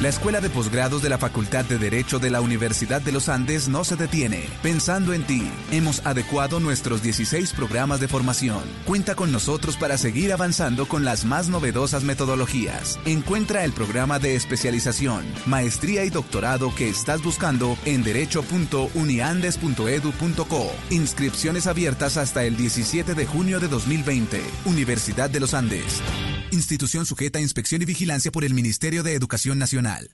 La 0.00 0.08
Escuela 0.10 0.40
de 0.42 0.50
Posgrados 0.50 1.00
de 1.02 1.08
la 1.08 1.16
Facultad 1.16 1.64
de 1.64 1.78
Derecho 1.78 2.18
de 2.18 2.28
la 2.28 2.42
Universidad 2.42 3.00
de 3.00 3.10
los 3.10 3.30
Andes 3.30 3.68
no 3.68 3.84
se 3.84 3.96
detiene. 3.96 4.44
Pensando 4.62 5.14
en 5.14 5.24
ti, 5.24 5.50
hemos 5.70 6.04
adecuado 6.04 6.60
nuestros 6.60 7.02
16 7.02 7.54
programas 7.54 8.00
de 8.00 8.08
formación. 8.08 8.60
Cuenta 8.84 9.14
con 9.14 9.32
nosotros 9.32 9.78
para 9.78 9.96
seguir 9.96 10.30
avanzando 10.32 10.86
con 10.88 11.04
las 11.04 11.24
más 11.24 11.48
novedosas 11.48 12.04
metodologías. 12.04 12.98
Encuentra 13.06 13.64
el 13.64 13.72
programa 13.72 14.18
de 14.18 14.34
especialización, 14.34 15.24
maestría 15.46 16.04
y 16.04 16.10
doctorado 16.10 16.74
que 16.74 16.90
estás 16.90 17.22
buscando 17.22 17.78
en 17.86 18.02
derecho.uniandes.edu.co. 18.02 20.72
Inscripciones 20.90 21.66
abiertas 21.66 22.18
hasta 22.18 22.44
el 22.44 22.58
17 22.58 23.14
de 23.14 23.26
junio 23.26 23.58
de 23.58 23.68
2020. 23.68 24.42
Universidad 24.66 25.30
de 25.30 25.40
los 25.40 25.54
Andes. 25.54 26.02
Institución 26.50 27.04
sujeta 27.04 27.40
a 27.40 27.42
inspección 27.42 27.82
y 27.82 27.84
vigilancia 27.84 28.30
por 28.30 28.44
el 28.44 28.54
Ministerio 28.54 29.02
de 29.02 29.14
Educación 29.14 29.53
Nacional. 29.58 30.10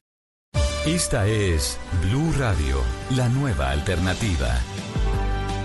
Esta 0.86 1.26
es 1.26 1.78
Blue 2.02 2.32
Radio, 2.38 2.76
la 3.14 3.28
nueva 3.28 3.70
alternativa. 3.70 4.48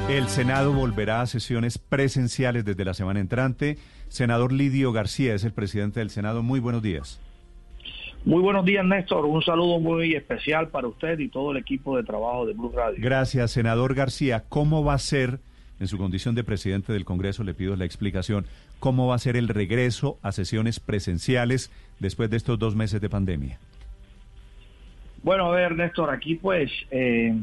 El 0.09 0.27
Senado 0.27 0.71
volverá 0.71 1.21
a 1.21 1.25
sesiones 1.25 1.77
presenciales 1.77 2.63
desde 2.63 2.85
la 2.85 2.93
semana 2.93 3.19
entrante. 3.19 3.77
Senador 4.07 4.51
Lidio 4.51 4.91
García 4.91 5.33
es 5.33 5.43
el 5.43 5.53
presidente 5.53 5.99
del 5.99 6.09
Senado. 6.09 6.43
Muy 6.43 6.59
buenos 6.59 6.83
días. 6.83 7.19
Muy 8.25 8.41
buenos 8.41 8.65
días, 8.65 8.83
Néstor. 8.83 9.25
Un 9.25 9.43
saludo 9.43 9.79
muy 9.79 10.15
especial 10.15 10.69
para 10.69 10.87
usted 10.87 11.17
y 11.19 11.29
todo 11.29 11.51
el 11.51 11.57
equipo 11.57 11.95
de 11.95 12.03
trabajo 12.03 12.45
de 12.45 12.53
Blue 12.53 12.71
Radio. 12.75 12.97
Gracias, 12.99 13.51
senador 13.51 13.93
García. 13.93 14.43
¿Cómo 14.49 14.83
va 14.83 14.95
a 14.95 14.99
ser, 14.99 15.39
en 15.79 15.87
su 15.87 15.97
condición 15.97 16.35
de 16.35 16.43
presidente 16.43 16.93
del 16.93 17.05
Congreso, 17.05 17.43
le 17.43 17.53
pido 17.53 17.75
la 17.75 17.85
explicación, 17.85 18.45
cómo 18.79 19.07
va 19.07 19.15
a 19.15 19.19
ser 19.19 19.35
el 19.35 19.47
regreso 19.47 20.17
a 20.21 20.31
sesiones 20.31 20.79
presenciales 20.79 21.71
después 21.99 22.29
de 22.29 22.37
estos 22.37 22.59
dos 22.59 22.75
meses 22.75 23.01
de 23.01 23.09
pandemia? 23.09 23.59
Bueno, 25.23 25.47
a 25.47 25.55
ver, 25.55 25.75
Néstor, 25.75 26.11
aquí 26.11 26.35
pues 26.35 26.71
eh, 26.91 27.33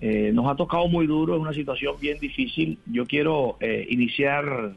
eh, 0.00 0.30
nos 0.34 0.50
ha 0.50 0.56
tocado 0.56 0.88
muy 0.88 1.06
duro, 1.06 1.36
es 1.36 1.40
una 1.40 1.52
situación 1.52 1.94
bien 2.00 2.18
difícil. 2.18 2.78
Yo 2.86 3.06
quiero 3.06 3.56
eh, 3.60 3.86
iniciar 3.88 4.72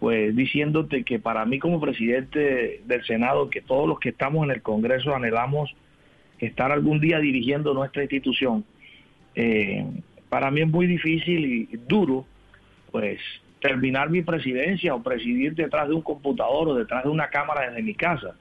pues 0.00 0.34
diciéndote 0.34 1.02
que 1.04 1.18
para 1.18 1.44
mí 1.44 1.58
como 1.58 1.80
presidente 1.80 2.82
del 2.84 3.04
Senado, 3.04 3.50
que 3.50 3.60
todos 3.60 3.88
los 3.88 3.98
que 3.98 4.10
estamos 4.10 4.44
en 4.44 4.52
el 4.52 4.62
Congreso 4.62 5.14
anhelamos 5.14 5.74
estar 6.38 6.70
algún 6.70 7.00
día 7.00 7.18
dirigiendo 7.18 7.74
nuestra 7.74 8.02
institución, 8.02 8.64
para 10.28 10.50
mí 10.50 10.60
es 10.62 10.68
muy 10.68 10.86
difícil 10.86 11.44
y 11.44 11.76
duro 11.88 12.26
pues 12.90 13.20
terminar 13.60 14.08
mi 14.10 14.22
presidencia 14.22 14.94
o 14.94 15.02
presidir 15.02 15.54
detrás 15.54 15.88
de 15.88 15.94
un 15.94 16.02
computador 16.02 16.68
o 16.68 16.74
detrás 16.74 17.04
de 17.04 17.10
una 17.10 17.28
cámara 17.28 17.68
desde 17.68 17.82
mi 17.82 17.94
casa. 17.94 18.34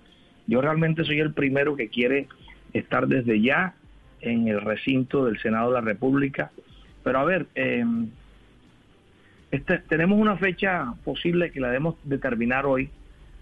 Yo 0.45 0.61
realmente 0.61 1.03
soy 1.03 1.19
el 1.19 1.33
primero 1.33 1.75
que 1.75 1.89
quiere 1.89 2.27
estar 2.73 3.07
desde 3.07 3.41
ya 3.41 3.73
en 4.21 4.47
el 4.47 4.61
recinto 4.61 5.25
del 5.25 5.39
Senado 5.39 5.69
de 5.69 5.73
la 5.75 5.81
República. 5.81 6.51
Pero 7.03 7.19
a 7.19 7.25
ver, 7.25 7.47
eh, 7.55 7.83
este, 9.51 9.79
tenemos 9.79 10.19
una 10.19 10.37
fecha 10.37 10.93
posible 11.03 11.51
que 11.51 11.59
la 11.59 11.67
debemos 11.67 11.95
determinar 12.03 12.65
hoy, 12.65 12.89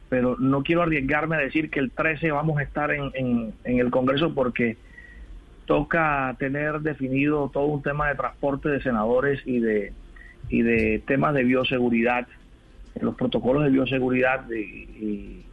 pero 0.09 0.37
no 0.39 0.63
quiero 0.63 0.83
arriesgarme 0.83 1.35
a 1.35 1.39
decir 1.39 1.69
que 1.69 1.79
el 1.79 1.91
13 1.91 2.31
vamos 2.31 2.59
a 2.59 2.63
estar 2.63 2.91
en, 2.91 3.11
en- 3.15 3.53
en 3.63 3.79
el 3.79 3.89
Congreso 3.89 4.33
porque 4.33 4.77
toca 5.65 6.35
tener 6.39 6.81
definido 6.81 7.49
todo 7.53 7.65
un 7.65 7.81
tema 7.81 8.07
de 8.09 8.15
transporte 8.15 8.69
de 8.69 8.81
senadores 8.81 9.41
y 9.45 9.59
de, 9.59 9.93
y 10.49 10.61
de 10.61 11.01
temas 11.07 11.33
de 11.33 11.43
bioseguridad, 11.43 12.27
los 13.01 13.15
protocolos 13.15 13.63
de 13.63 13.69
bioseguridad 13.71 14.49
y, 14.51 14.59
y- 14.59 15.45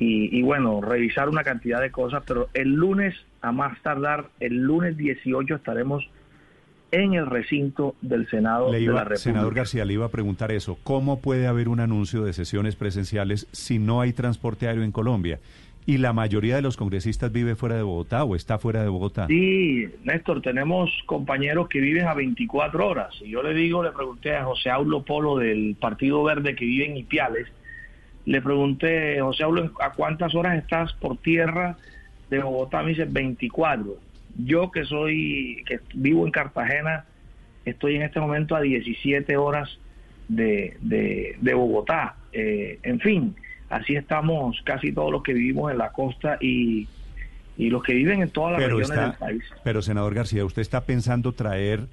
y- 0.00 0.38
y, 0.38 0.42
bueno, 0.42 0.80
revisar 0.80 1.28
una 1.28 1.42
cantidad 1.42 1.80
de 1.80 1.90
cosas, 1.90 2.22
pero 2.26 2.48
el 2.54 2.72
lunes, 2.72 3.16
a 3.42 3.50
más 3.50 3.82
tardar, 3.82 4.28
el 4.38 4.58
lunes 4.62 4.96
18 4.96 5.56
estaremos 5.56 6.08
en 6.92 7.12
el 7.14 7.26
recinto 7.26 7.96
del 8.00 8.26
Senado 8.30 8.72
Le 8.72 8.78
de 8.80 8.86
la 8.86 9.00
República. 9.00 9.16
senador 9.18 9.54
García, 9.54 9.84
le 9.84 9.92
iba 9.94 10.06
a 10.06 10.10
preguntar 10.10 10.52
eso. 10.52 10.78
¿Cómo 10.84 11.20
puede 11.20 11.46
haber 11.48 11.68
un 11.68 11.80
anuncio 11.80 12.22
de 12.22 12.32
sesiones 12.32 12.76
presenciales 12.76 13.46
si 13.52 13.78
no 13.78 14.00
hay 14.00 14.12
transporte 14.14 14.68
aéreo 14.68 14.84
en 14.84 14.92
Colombia? 14.92 15.38
Y 15.88 15.96
la 15.96 16.12
mayoría 16.12 16.56
de 16.56 16.60
los 16.60 16.76
congresistas 16.76 17.32
vive 17.32 17.54
fuera 17.54 17.74
de 17.74 17.82
Bogotá 17.82 18.22
o 18.22 18.36
está 18.36 18.58
fuera 18.58 18.82
de 18.82 18.90
Bogotá. 18.90 19.26
Sí, 19.26 19.86
Néstor, 20.04 20.42
tenemos 20.42 20.90
compañeros 21.06 21.66
que 21.70 21.80
viven 21.80 22.06
a 22.06 22.12
24 22.12 22.86
horas. 22.86 23.14
Y 23.22 23.30
yo 23.30 23.42
le 23.42 23.54
digo, 23.54 23.82
le 23.82 23.92
pregunté 23.92 24.36
a 24.36 24.44
José 24.44 24.68
Aulo 24.68 25.02
Polo 25.02 25.38
del 25.38 25.76
Partido 25.80 26.22
Verde 26.22 26.54
que 26.54 26.66
vive 26.66 26.90
en 26.90 26.98
Ipiales, 26.98 27.46
le 28.26 28.42
pregunté, 28.42 29.18
José 29.22 29.44
Aulo, 29.44 29.72
¿a 29.80 29.92
cuántas 29.92 30.34
horas 30.34 30.58
estás 30.58 30.92
por 30.92 31.16
tierra 31.16 31.78
de 32.28 32.40
Bogotá? 32.40 32.82
Me 32.82 32.90
dice 32.90 33.06
24. 33.06 33.96
Yo 34.44 34.70
que 34.70 34.84
soy, 34.84 35.64
que 35.66 35.80
vivo 35.94 36.26
en 36.26 36.32
Cartagena, 36.32 37.06
estoy 37.64 37.96
en 37.96 38.02
este 38.02 38.20
momento 38.20 38.54
a 38.54 38.60
17 38.60 39.38
horas 39.38 39.78
de, 40.28 40.76
de, 40.82 41.36
de 41.40 41.54
Bogotá. 41.54 42.16
Eh, 42.34 42.78
en 42.82 43.00
fin, 43.00 43.34
así 43.70 43.96
estamos 43.96 44.60
casi 44.64 44.92
todos 44.92 45.12
los 45.12 45.22
que 45.22 45.32
vivimos 45.34 45.70
en 45.72 45.78
la 45.78 45.90
costa 45.90 46.38
y, 46.40 46.88
y 47.56 47.70
los 47.70 47.82
que 47.82 47.94
viven 47.94 48.22
en 48.22 48.30
todas 48.30 48.52
las 48.52 48.62
Pero, 48.62 48.76
regiones 48.78 48.98
está, 48.98 49.08
del 49.10 49.18
país. 49.18 49.44
pero 49.64 49.82
senador 49.82 50.14
García, 50.14 50.44
¿usted 50.44 50.62
está 50.62 50.82
pensando 50.82 51.32
traer 51.32 51.86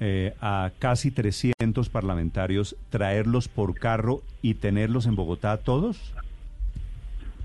eh, 0.00 0.34
a 0.40 0.70
casi 0.78 1.10
300 1.10 1.88
parlamentarios, 1.88 2.76
traerlos 2.90 3.48
por 3.48 3.74
carro 3.74 4.22
y 4.42 4.54
tenerlos 4.54 5.06
en 5.06 5.16
Bogotá 5.16 5.56
todos? 5.58 6.14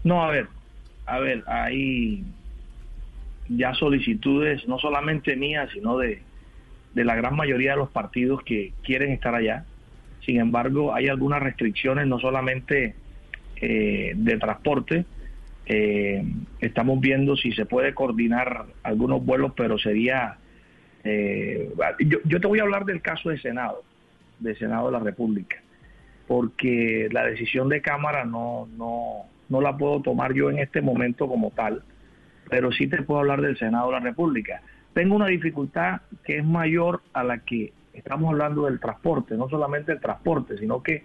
No, 0.04 0.24
a 0.24 0.30
ver, 0.30 0.48
a 1.06 1.20
ver, 1.20 1.44
hay 1.48 2.24
ya 3.50 3.74
solicitudes, 3.74 4.68
no 4.68 4.78
solamente 4.80 5.36
mías, 5.36 5.70
sino 5.74 5.98
de, 5.98 6.22
de 6.94 7.04
la 7.06 7.16
gran 7.16 7.36
mayoría 7.36 7.72
de 7.72 7.78
los 7.78 7.90
partidos 7.90 8.44
que 8.44 8.74
quieren 8.84 9.12
estar 9.12 9.34
allá. 9.36 9.66
Sin 10.26 10.40
embargo, 10.40 10.94
hay 10.94 11.08
algunas 11.08 11.42
restricciones, 11.42 12.08
no 12.08 12.20
solamente 12.20 12.96
eh, 13.66 14.12
de 14.16 14.38
transporte. 14.38 15.06
Eh, 15.66 16.22
estamos 16.60 17.00
viendo 17.00 17.38
si 17.38 17.54
se 17.54 17.66
puede 17.66 17.94
coordinar 17.94 18.66
algunos 18.84 19.26
vuelos, 19.26 19.54
pero 19.56 19.78
sería... 19.78 20.38
eh, 21.06 21.72
yo, 22.00 22.18
yo 22.26 22.42
te 22.42 22.48
voy 22.48 22.60
a 22.60 22.64
hablar 22.64 22.84
del 22.84 23.02
caso 23.02 23.30
de 23.30 23.38
Senado, 23.40 23.82
de 24.40 24.54
Senado 24.56 24.88
de 24.88 24.92
la 24.92 25.00
República, 25.00 25.58
porque 26.28 27.08
la 27.12 27.24
decisión 27.26 27.70
de 27.70 27.82
Cámara 27.82 28.26
no, 28.26 28.68
no, 28.78 29.26
no 29.48 29.62
la 29.62 29.78
puedo 29.78 30.02
tomar 30.02 30.34
yo 30.34 30.50
en 30.50 30.60
este 30.60 30.82
momento 30.82 31.28
como 31.30 31.52
tal, 31.52 31.84
pero 32.50 32.72
sí 32.74 32.88
te 32.88 33.02
puedo 33.02 33.22
hablar 33.22 33.40
del 33.40 33.58
Senado 33.58 33.88
de 33.88 33.94
la 33.94 34.00
República. 34.02 34.62
Tengo 34.94 35.16
una 35.16 35.28
dificultad 35.28 36.02
que 36.26 36.40
es 36.40 36.46
mayor 36.46 37.02
a 37.14 37.24
la 37.24 37.40
que 37.40 37.72
estamos 37.94 38.30
hablando 38.30 38.66
del 38.66 38.82
transporte, 38.82 39.38
no 39.38 39.48
solamente 39.48 39.94
el 39.94 40.02
transporte, 40.02 40.58
sino 40.58 40.84
que 40.84 41.04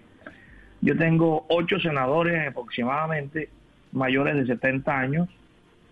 yo 0.81 0.97
tengo 0.97 1.45
ocho 1.49 1.79
senadores 1.79 2.47
aproximadamente 2.47 3.49
mayores 3.91 4.35
de 4.35 4.45
70 4.45 4.97
años, 4.97 5.29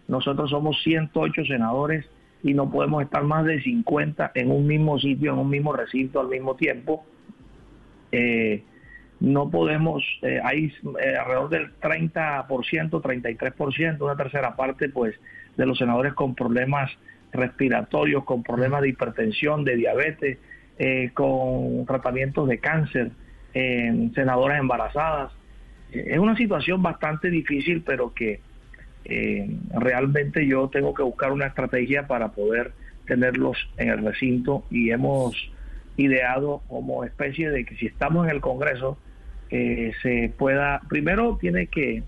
nosotros 0.08 0.50
somos 0.50 0.82
108 0.84 1.46
senadores 1.46 2.06
y 2.44 2.54
no 2.54 2.70
podemos 2.70 3.04
estar 3.04 3.24
más 3.24 3.46
de 3.46 3.62
50 3.62 4.32
en 4.36 4.52
un 4.52 4.68
mismo 4.68 5.00
sitio, 5.00 5.34
en 5.34 5.40
un 5.40 5.50
mismo 5.50 5.74
recinto 5.74 6.20
al 6.20 6.28
mismo 6.28 6.56
tiempo. 6.56 7.06
Eh, 8.12 8.64
no 9.20 9.50
podemos, 9.50 10.04
eh, 10.22 10.40
hay 10.44 10.72
eh, 11.02 11.16
alrededor 11.20 11.50
del 11.50 11.80
30%, 11.80 13.02
33%, 13.02 14.02
una 14.02 14.16
tercera 14.16 14.56
parte, 14.56 14.90
pues, 14.90 15.16
de 15.58 15.66
los 15.66 15.78
senadores 15.78 16.14
con 16.14 16.36
problemas 16.36 16.92
respiratorios, 17.34 18.24
con 18.24 18.44
problemas 18.44 18.84
de 18.84 18.90
hipertensión, 18.90 19.66
de 19.66 19.76
diabetes, 19.76 20.38
con 21.16 21.88
tratamientos 21.88 22.48
de 22.48 22.60
cáncer, 22.60 23.12
eh, 23.54 24.10
senadoras 24.14 24.60
embarazadas. 24.60 25.32
Eh, 25.92 26.08
es 26.12 26.18
una 26.20 26.36
situación 26.36 26.82
bastante 26.82 27.30
difícil, 27.30 27.84
pero 27.86 28.14
que 28.14 28.40
eh, 29.06 29.50
realmente 29.74 30.46
yo 30.46 30.68
tengo 30.68 30.94
que 30.94 31.04
buscar 31.04 31.32
una 31.32 31.48
estrategia 31.48 32.08
para 32.08 32.30
poder 32.34 32.74
tenerlos 33.06 33.58
en 33.78 33.90
el 33.90 34.04
recinto 34.04 34.66
y 34.70 34.92
hemos 34.92 35.34
ideado 35.96 36.62
como 36.68 37.06
especie 37.06 37.50
de 37.50 37.64
que 37.64 37.76
si 37.78 37.86
estamos 37.86 38.26
en 38.26 38.36
el 38.36 38.42
Congreso 38.42 38.98
eh, 39.50 39.94
se 40.02 40.32
pueda, 40.38 40.82
primero 40.90 41.38
tiene 41.40 41.68
que, 41.68 42.04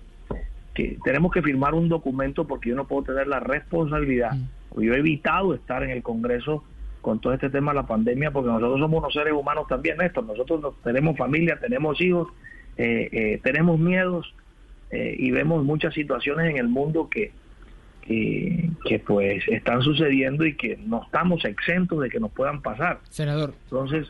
que, 0.73 0.97
tenemos 1.05 1.31
que 1.31 1.41
firmar 1.41 1.73
un 1.73 1.87
documento 1.87 2.45
porque 2.45 2.69
yo 2.69 2.75
no 2.75 2.85
puedo 2.85 3.03
tener 3.03 3.27
la 3.27 3.39
responsabilidad, 3.39 4.31
porque 4.67 4.87
yo 4.87 4.93
he 4.93 4.99
evitado 4.99 5.53
estar 5.53 5.83
en 5.83 5.91
el 5.91 6.03
Congreso 6.03 6.65
con 7.01 7.19
todo 7.19 7.33
este 7.33 7.49
tema 7.49 7.71
de 7.71 7.75
la 7.77 7.87
pandemia, 7.87 8.31
porque 8.31 8.49
nosotros 8.49 8.79
somos 8.79 8.99
unos 8.99 9.13
seres 9.13 9.33
humanos 9.33 9.67
también, 9.67 9.97
Néstor, 9.97 10.25
nosotros 10.25 10.61
nos- 10.61 10.81
tenemos 10.83 11.17
familia, 11.17 11.57
tenemos 11.59 11.99
hijos, 12.01 12.27
eh, 12.77 13.09
eh, 13.11 13.39
tenemos 13.43 13.79
miedos 13.79 14.33
eh, 14.91 15.15
y 15.17 15.31
vemos 15.31 15.63
muchas 15.63 15.93
situaciones 15.93 16.49
en 16.49 16.57
el 16.57 16.67
mundo 16.67 17.09
que, 17.09 17.31
que, 18.01 18.69
que, 18.85 18.99
pues 18.99 19.43
están 19.47 19.81
sucediendo 19.81 20.45
y 20.45 20.55
que 20.55 20.77
no 20.77 21.03
estamos 21.03 21.45
exentos 21.45 22.01
de 22.01 22.09
que 22.09 22.19
nos 22.19 22.31
puedan 22.31 22.61
pasar. 22.61 22.99
Senador. 23.09 23.53
Entonces, 23.65 24.07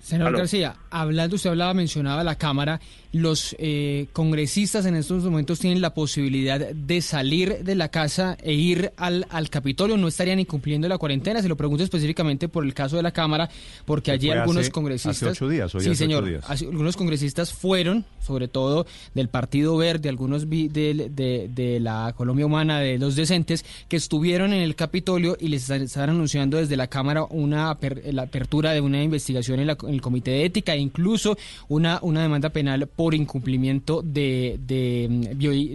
Senador 0.00 0.28
Aló. 0.30 0.38
García, 0.38 0.74
hablando, 0.90 1.36
usted 1.36 1.50
hablaba, 1.50 1.74
mencionaba 1.74 2.24
la 2.24 2.36
Cámara, 2.36 2.80
los 3.12 3.56
eh, 3.58 4.06
congresistas 4.12 4.86
en 4.86 4.94
estos 4.94 5.24
momentos 5.24 5.58
tienen 5.58 5.80
la 5.80 5.94
posibilidad 5.94 6.60
de 6.60 7.02
salir 7.02 7.64
de 7.64 7.74
la 7.74 7.88
casa 7.88 8.36
e 8.42 8.52
ir 8.52 8.92
al, 8.96 9.26
al 9.30 9.50
Capitolio, 9.50 9.96
no 9.96 10.06
estarían 10.06 10.38
incumpliendo 10.38 10.88
la 10.88 10.96
cuarentena, 10.98 11.42
se 11.42 11.48
lo 11.48 11.56
pregunto 11.56 11.82
específicamente 11.82 12.48
por 12.48 12.64
el 12.64 12.72
caso 12.72 12.96
de 12.96 13.02
la 13.02 13.10
Cámara, 13.10 13.50
porque 13.84 14.06
Que 14.06 14.10
allí 14.12 14.30
algunos 14.30 14.62
hace- 14.62 14.70
congresistas... 14.70 15.16
hace 15.16 15.26
ocho 15.26 15.48
días, 15.48 15.74
hoy 15.74 15.80
sí, 15.80 15.86
hace 15.90 15.90
ocho 15.90 15.98
señor, 16.04 16.24
días. 16.24 16.44
hace- 16.48 16.66
algunos 16.66 16.96
congresistas 16.96 17.52
fueron, 17.52 18.04
sobre 18.20 18.46
todo 18.46 18.86
del 19.14 19.28
Partido 19.28 19.76
Verde, 19.76 20.08
algunos 20.08 20.48
vi- 20.48 20.68
del- 20.68 21.14
de, 21.14 21.50
de 21.52 21.80
la 21.80 22.14
Colombia 22.16 22.46
Humana, 22.46 22.78
de 22.78 22.98
los 22.98 23.16
decentes, 23.16 23.64
que 23.88 23.96
estuvieron 23.96 24.52
en 24.52 24.60
el 24.62 24.76
Capitolio 24.76 25.36
y 25.40 25.48
les 25.48 25.68
están, 25.68 26.10
anunciando 26.10 26.58
desde 26.58 26.76
la 26.76 26.86
Cámara 26.86 27.24
una 27.24 27.76
la 28.12 28.22
apertura 28.22 28.72
de 28.72 28.80
una 28.80 29.02
investigación 29.02 29.58
en, 29.60 29.66
la- 29.66 29.76
en 29.82 29.94
el 29.94 30.00
Comité 30.00 30.30
de 30.30 30.44
Ética 30.44 30.74
e 30.74 30.78
incluso 30.78 31.36
una, 31.68 31.98
una 32.02 32.22
demanda 32.22 32.50
penal 32.50 32.86
por 33.00 33.14
incumplimiento 33.14 34.02
de, 34.02 34.58
de, 34.60 35.08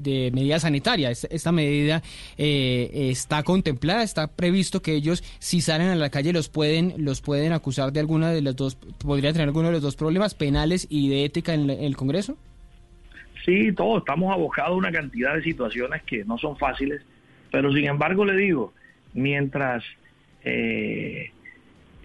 de 0.03 0.29
medidas 0.31 0.61
sanitarias. 0.61 1.23
Esta, 1.23 1.35
esta 1.35 1.51
medida 1.51 2.03
eh, 2.37 3.09
está 3.09 3.41
contemplada, 3.41 4.03
está 4.03 4.27
previsto 4.27 4.83
que 4.83 4.93
ellos, 4.93 5.23
si 5.39 5.59
salen 5.59 5.87
a 5.87 5.95
la 5.95 6.11
calle, 6.11 6.31
los 6.33 6.49
pueden, 6.49 6.93
los 6.99 7.21
pueden 7.21 7.51
acusar 7.51 7.91
de 7.91 7.99
alguna 7.99 8.29
de 8.29 8.43
las 8.43 8.55
dos, 8.55 8.75
podría 8.75 9.33
tener 9.33 9.47
alguno 9.47 9.69
de 9.69 9.73
los 9.73 9.81
dos 9.81 9.95
problemas 9.95 10.35
penales 10.35 10.85
y 10.87 11.09
de 11.09 11.25
ética 11.25 11.55
en, 11.55 11.67
en 11.67 11.83
el 11.85 11.97
Congreso. 11.97 12.37
Sí, 13.43 13.71
todos 13.73 14.03
estamos 14.03 14.31
abocados 14.31 14.73
a 14.73 14.75
una 14.75 14.91
cantidad 14.91 15.33
de 15.33 15.41
situaciones 15.41 16.03
que 16.03 16.23
no 16.25 16.37
son 16.37 16.55
fáciles, 16.57 17.01
pero 17.51 17.73
sin 17.73 17.85
embargo 17.85 18.23
le 18.23 18.37
digo, 18.37 18.71
mientras 19.15 19.83
eh, 20.43 21.31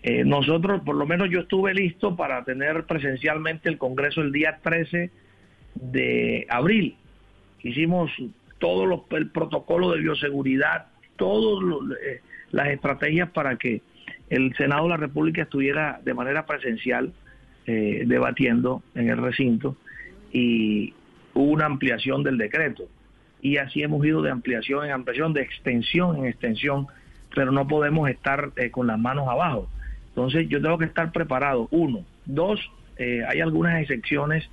eh, 0.02 0.24
nosotros, 0.24 0.82
por 0.82 0.96
lo 0.96 1.06
menos 1.06 1.28
yo 1.30 1.40
estuve 1.40 1.74
listo 1.74 2.16
para 2.16 2.44
tener 2.44 2.84
presencialmente 2.84 3.68
el 3.68 3.78
Congreso 3.78 4.22
el 4.22 4.32
día 4.32 4.58
13 4.62 5.10
de 5.74 6.46
abril. 6.48 6.96
Hicimos 7.62 8.10
todo 8.58 8.86
los, 8.86 9.00
el 9.10 9.30
protocolo 9.30 9.90
de 9.90 10.00
bioseguridad, 10.00 10.86
todas 11.16 11.62
las 12.50 12.68
estrategias 12.68 13.30
para 13.30 13.56
que 13.56 13.82
el 14.30 14.54
Senado 14.56 14.84
de 14.84 14.90
la 14.90 14.96
República 14.96 15.42
estuviera 15.42 16.00
de 16.04 16.14
manera 16.14 16.46
presencial 16.46 17.12
eh, 17.66 18.04
debatiendo 18.06 18.82
en 18.94 19.10
el 19.10 19.18
recinto 19.18 19.76
y 20.32 20.94
hubo 21.34 21.52
una 21.52 21.66
ampliación 21.66 22.22
del 22.22 22.38
decreto. 22.38 22.84
Y 23.42 23.58
así 23.58 23.82
hemos 23.82 24.04
ido 24.04 24.22
de 24.22 24.30
ampliación 24.30 24.84
en 24.84 24.92
ampliación, 24.92 25.32
de 25.34 25.42
extensión 25.42 26.16
en 26.16 26.26
extensión, 26.26 26.86
pero 27.34 27.52
no 27.52 27.66
podemos 27.66 28.08
estar 28.08 28.52
eh, 28.56 28.70
con 28.70 28.86
las 28.86 28.98
manos 28.98 29.28
abajo. 29.28 29.68
Entonces 30.10 30.48
yo 30.48 30.60
tengo 30.60 30.78
que 30.78 30.84
estar 30.86 31.10
preparado, 31.12 31.68
uno. 31.70 32.04
Dos, 32.26 32.60
eh, 32.96 33.22
hay 33.28 33.40
algunas 33.40 33.80
excepciones 33.80 34.48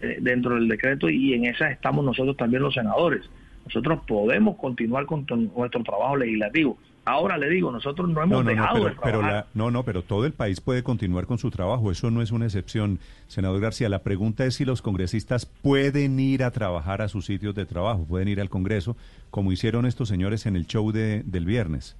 eh, 0.00 0.18
dentro 0.20 0.54
del 0.54 0.68
decreto 0.68 1.08
y 1.10 1.34
en 1.34 1.44
esas 1.46 1.70
estamos 1.72 2.04
nosotros 2.04 2.36
también 2.36 2.62
los 2.62 2.74
senadores. 2.74 3.28
Nosotros 3.64 4.00
podemos 4.08 4.56
continuar 4.56 5.06
con 5.06 5.24
nuestro 5.56 5.82
trabajo 5.82 6.16
legislativo, 6.16 6.78
Ahora 7.04 7.36
le 7.36 7.48
digo, 7.50 7.72
nosotros 7.72 8.08
no 8.10 8.22
hemos 8.22 8.30
No, 8.30 8.36
no, 8.38 8.44
no, 8.44 8.50
dejado 8.50 8.74
pero, 8.74 8.84
de 8.84 8.90
trabajar. 8.94 9.12
pero 9.12 9.22
la- 9.22 9.46
no, 9.54 9.70
no, 9.72 9.82
pero 9.84 10.02
todo 10.02 10.24
el 10.24 10.32
país 10.34 10.60
puede 10.60 10.84
continuar 10.84 11.26
con 11.26 11.36
su 11.36 11.50
trabajo. 11.50 11.90
Eso 11.90 12.12
no 12.12 12.22
es 12.22 12.30
una 12.30 12.44
excepción, 12.44 13.00
senador 13.26 13.60
García. 13.60 13.88
La 13.88 14.04
pregunta 14.04 14.44
es 14.46 14.54
si 14.54 14.64
los 14.64 14.82
congresistas 14.82 15.44
pueden 15.46 16.20
ir 16.20 16.44
a 16.44 16.52
trabajar 16.52 17.02
a 17.02 17.08
sus 17.08 17.26
sitios 17.26 17.56
de 17.56 17.66
trabajo, 17.66 18.04
pueden 18.08 18.28
ir 18.28 18.40
al 18.40 18.48
Congreso, 18.50 18.96
como 19.32 19.50
hicieron 19.50 19.84
estos 19.84 20.08
señores 20.08 20.46
en 20.46 20.54
el 20.54 20.68
show 20.68 20.92
de, 20.92 21.24
del 21.24 21.44
viernes. 21.44 21.96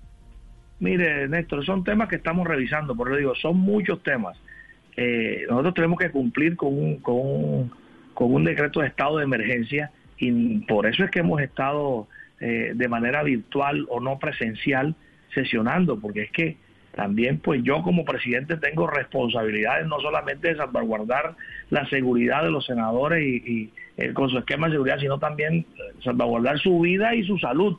Mire, 0.83 1.28
Néstor, 1.28 1.64
son 1.64 1.85
temas 1.85 2.09
que 2.09 2.16
estamos 2.16 2.45
revisando, 2.45 2.97
por 2.97 3.07
eso 3.07 3.16
digo, 3.16 3.35
son 3.37 3.57
muchos 3.57 4.03
temas. 4.03 4.37
Eh, 4.97 5.47
nosotros 5.49 5.74
tenemos 5.74 5.97
que 5.97 6.11
cumplir 6.11 6.57
con 6.57 6.76
un, 6.76 6.97
con, 6.97 7.14
un, 7.14 7.72
con 8.14 8.35
un 8.35 8.43
decreto 8.43 8.80
de 8.80 8.89
estado 8.89 9.18
de 9.18 9.22
emergencia 9.22 9.93
y 10.18 10.59
por 10.66 10.89
eso 10.89 11.05
es 11.05 11.11
que 11.12 11.20
hemos 11.20 11.41
estado 11.41 12.09
eh, 12.41 12.72
de 12.74 12.89
manera 12.89 13.22
virtual 13.22 13.87
o 13.91 14.01
no 14.01 14.18
presencial 14.18 14.97
sesionando, 15.33 16.01
porque 16.01 16.22
es 16.22 16.33
que 16.33 16.57
también 16.97 17.39
pues 17.39 17.62
yo 17.62 17.80
como 17.85 18.05
presidente 18.05 18.57
tengo 18.57 18.89
responsabilidades 18.89 19.87
no 19.87 20.01
solamente 20.01 20.49
de 20.49 20.57
salvaguardar 20.57 21.37
la 21.70 21.89
seguridad 21.91 22.43
de 22.43 22.51
los 22.51 22.66
senadores 22.66 23.24
y, 23.24 23.37
y, 23.47 23.72
eh, 23.99 24.12
con 24.12 24.30
su 24.30 24.37
esquema 24.37 24.66
de 24.66 24.72
seguridad, 24.72 24.99
sino 24.99 25.20
también 25.20 25.59
eh, 25.59 25.64
salvaguardar 26.03 26.59
su 26.59 26.80
vida 26.80 27.14
y 27.14 27.24
su 27.24 27.39
salud. 27.39 27.76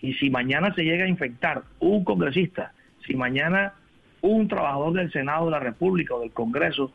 Y 0.00 0.14
si 0.14 0.30
mañana 0.30 0.74
se 0.74 0.84
llega 0.84 1.04
a 1.04 1.08
infectar 1.08 1.62
un 1.80 2.04
congresista, 2.04 2.72
si 3.06 3.14
mañana 3.14 3.74
un 4.20 4.48
trabajador 4.48 4.94
del 4.94 5.12
Senado 5.12 5.46
de 5.46 5.50
la 5.52 5.60
República 5.60 6.14
o 6.14 6.20
del 6.20 6.30
Congreso 6.32 6.92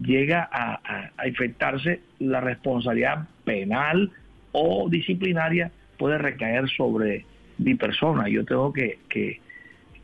llega 0.00 0.48
a, 0.50 1.10
infectarse, 1.26 2.00
la 2.18 2.40
responsabilidad 2.40 3.28
penal 3.44 4.10
o 4.52 4.88
disciplinaria 4.88 5.70
puede 5.98 6.18
recaer 6.18 6.68
sobre 6.70 7.24
mi 7.58 7.74
persona. 7.74 8.28
Yo 8.28 8.44
tengo 8.44 8.72
que, 8.72 8.98
que, 9.08 9.40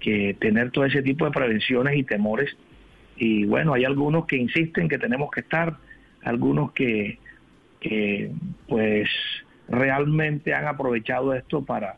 que 0.00 0.34
tener 0.38 0.70
todo 0.70 0.84
ese 0.84 1.02
tipo 1.02 1.24
de 1.24 1.30
prevenciones 1.30 1.96
y 1.96 2.04
temores. 2.04 2.56
Y 3.16 3.44
bueno, 3.46 3.74
hay 3.74 3.84
algunos 3.84 4.26
que 4.26 4.36
insisten 4.36 4.88
que 4.88 4.98
tenemos 4.98 5.30
que 5.30 5.40
estar, 5.40 5.76
algunos 6.22 6.72
que, 6.72 7.18
que 7.80 8.30
pues 8.68 9.08
realmente 9.68 10.54
han 10.54 10.66
aprovechado 10.66 11.34
esto 11.34 11.64
para, 11.64 11.96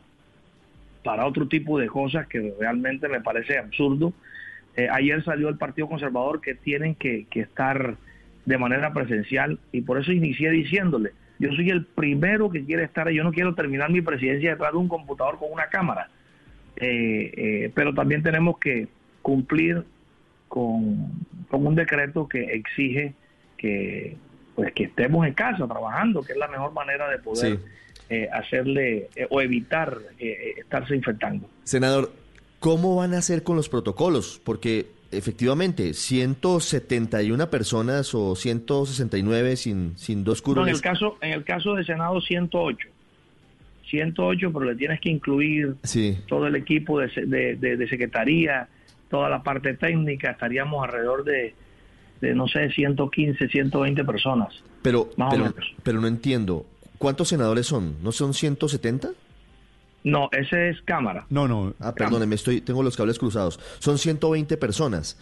para 1.03 1.25
otro 1.25 1.47
tipo 1.47 1.79
de 1.79 1.87
cosas 1.87 2.27
que 2.27 2.53
realmente 2.59 3.07
me 3.07 3.21
parece 3.21 3.57
absurdo. 3.57 4.13
Eh, 4.75 4.87
ayer 4.91 5.23
salió 5.23 5.49
el 5.49 5.57
Partido 5.57 5.87
Conservador 5.87 6.41
que 6.41 6.55
tienen 6.55 6.95
que, 6.95 7.27
estar 7.31 7.95
de 8.45 8.57
manera 8.57 8.93
presencial 8.93 9.59
y 9.71 9.81
por 9.81 9.99
eso 9.99 10.11
inicié 10.11 10.49
diciéndole, 10.49 11.11
yo 11.39 11.51
soy 11.53 11.69
el 11.69 11.85
primero 11.85 12.49
que 12.49 12.63
quiere 12.63 12.83
estar, 12.83 13.09
yo 13.09 13.23
no 13.23 13.31
quiero 13.31 13.55
terminar 13.55 13.91
mi 13.91 14.01
presidencia 14.01 14.51
detrás 14.51 14.71
de 14.71 14.77
un 14.77 14.87
computador 14.87 15.37
con 15.37 15.51
una 15.51 15.67
cámara, 15.67 16.09
Eh, 16.77 17.33
eh, 17.35 17.71
pero 17.75 17.93
también 17.93 18.23
tenemos 18.23 18.57
que 18.57 18.87
cumplir 19.21 19.83
con, 20.47 21.11
con 21.49 21.67
un 21.67 21.75
decreto 21.75 22.27
que 22.27 22.43
exige 22.55 23.13
que 23.57 24.17
pues 24.55 24.73
que 24.73 24.83
estemos 24.85 25.25
en 25.27 25.33
casa 25.33 25.67
trabajando, 25.67 26.21
que 26.21 26.33
es 26.33 26.37
la 26.37 26.47
mejor 26.47 26.73
manera 26.73 27.09
de 27.09 27.19
poder. 27.19 27.59
Eh, 28.11 28.27
hacerle 28.31 29.09
eh, 29.15 29.25
o 29.29 29.39
evitar 29.41 29.97
eh, 30.19 30.27
eh, 30.27 30.53
estarse 30.59 30.95
infectando. 30.95 31.49
Senador, 31.63 32.11
¿cómo 32.59 32.97
van 32.97 33.13
a 33.13 33.19
hacer 33.19 33.41
con 33.43 33.55
los 33.55 33.69
protocolos? 33.69 34.41
Porque 34.43 34.87
efectivamente, 35.11 35.93
171 35.93 37.49
personas 37.49 38.13
o 38.13 38.35
169 38.35 39.55
sin, 39.55 39.97
sin 39.97 40.23
dos 40.25 40.43
No, 40.45 40.63
en 40.63 40.69
el 40.75 40.81
caso 40.81 41.17
en 41.21 41.31
el 41.31 41.43
caso 41.45 41.75
de 41.75 41.83
Senado 41.85 42.19
108. 42.21 42.87
108, 43.89 44.51
pero 44.53 44.65
le 44.65 44.75
tienes 44.75 44.99
que 45.01 45.09
incluir 45.09 45.75
Sí. 45.83 46.17
todo 46.27 46.47
el 46.47 46.55
equipo 46.55 46.99
de, 46.99 47.07
de, 47.25 47.55
de- 47.55 47.77
de 47.77 47.87
secretaría, 47.89 48.67
toda 49.09 49.29
la 49.29 49.43
parte 49.43 49.73
técnica, 49.73 50.31
estaríamos 50.31 50.83
alrededor 50.85 51.23
de, 51.25 51.53
de 52.21 52.33
no 52.35 52.47
sé, 52.47 52.69
115, 52.71 53.47
120 53.49 54.03
personas. 54.05 54.53
Pero, 54.81 55.09
Más 55.17 55.33
o 55.33 55.37
menos. 55.37 55.55
pero 55.83 55.99
no 55.99 56.07
entiendo. 56.07 56.65
¿Cuántos 57.01 57.27
senadores 57.29 57.65
son? 57.67 57.95
¿No 58.01 58.11
son 58.11 58.33
170? 58.33 59.09
No, 60.03 60.29
ese 60.31 60.69
es 60.69 60.81
Cámara. 60.83 61.25
No, 61.29 61.47
no. 61.47 61.73
Ah, 61.79 61.93
perdóneme, 61.93 62.35
estoy, 62.35 62.61
tengo 62.61 62.81
los 62.81 62.95
cables 62.97 63.19
cruzados. 63.19 63.59
Son 63.79 63.97
120 63.97 64.57
personas. 64.57 65.17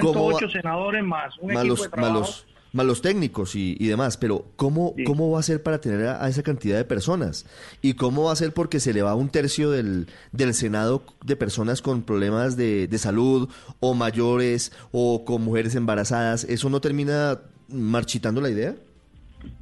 ¿Cómo 0.00 0.26
va- 0.32 0.38
108 0.38 0.50
senadores 0.50 1.04
más 1.04 1.34
un 1.38 1.52
más 1.52 1.64
equipo 1.64 1.68
los, 1.68 1.82
de 1.82 1.88
más 1.88 1.90
trabajo. 1.90 2.18
los- 2.20 2.46
más 2.72 2.84
los 2.84 3.00
técnicos 3.00 3.54
y, 3.54 3.74
y 3.80 3.86
demás, 3.86 4.18
pero 4.18 4.44
¿cómo, 4.56 4.94
¿cómo 5.06 5.30
va 5.30 5.40
a 5.40 5.42
ser 5.42 5.62
para 5.62 5.80
tener 5.80 6.06
a, 6.08 6.22
a 6.22 6.28
esa 6.28 6.42
cantidad 6.42 6.76
de 6.76 6.84
personas? 6.84 7.46
¿Y 7.80 7.94
cómo 7.94 8.24
va 8.24 8.32
a 8.32 8.36
ser 8.36 8.52
porque 8.52 8.80
se 8.80 8.92
le 8.92 9.00
va 9.00 9.14
un 9.14 9.30
tercio 9.30 9.70
del, 9.70 10.08
del 10.32 10.52
Senado 10.52 11.02
de 11.24 11.36
personas 11.36 11.80
con 11.80 12.02
problemas 12.02 12.54
de, 12.58 12.86
de 12.86 12.98
salud 12.98 13.48
o 13.80 13.94
mayores 13.94 14.72
o 14.92 15.24
con 15.24 15.42
mujeres 15.42 15.74
embarazadas? 15.74 16.44
¿Eso 16.44 16.68
no 16.68 16.80
termina 16.82 17.40
marchitando 17.68 18.42
la 18.42 18.50
idea? 18.50 18.74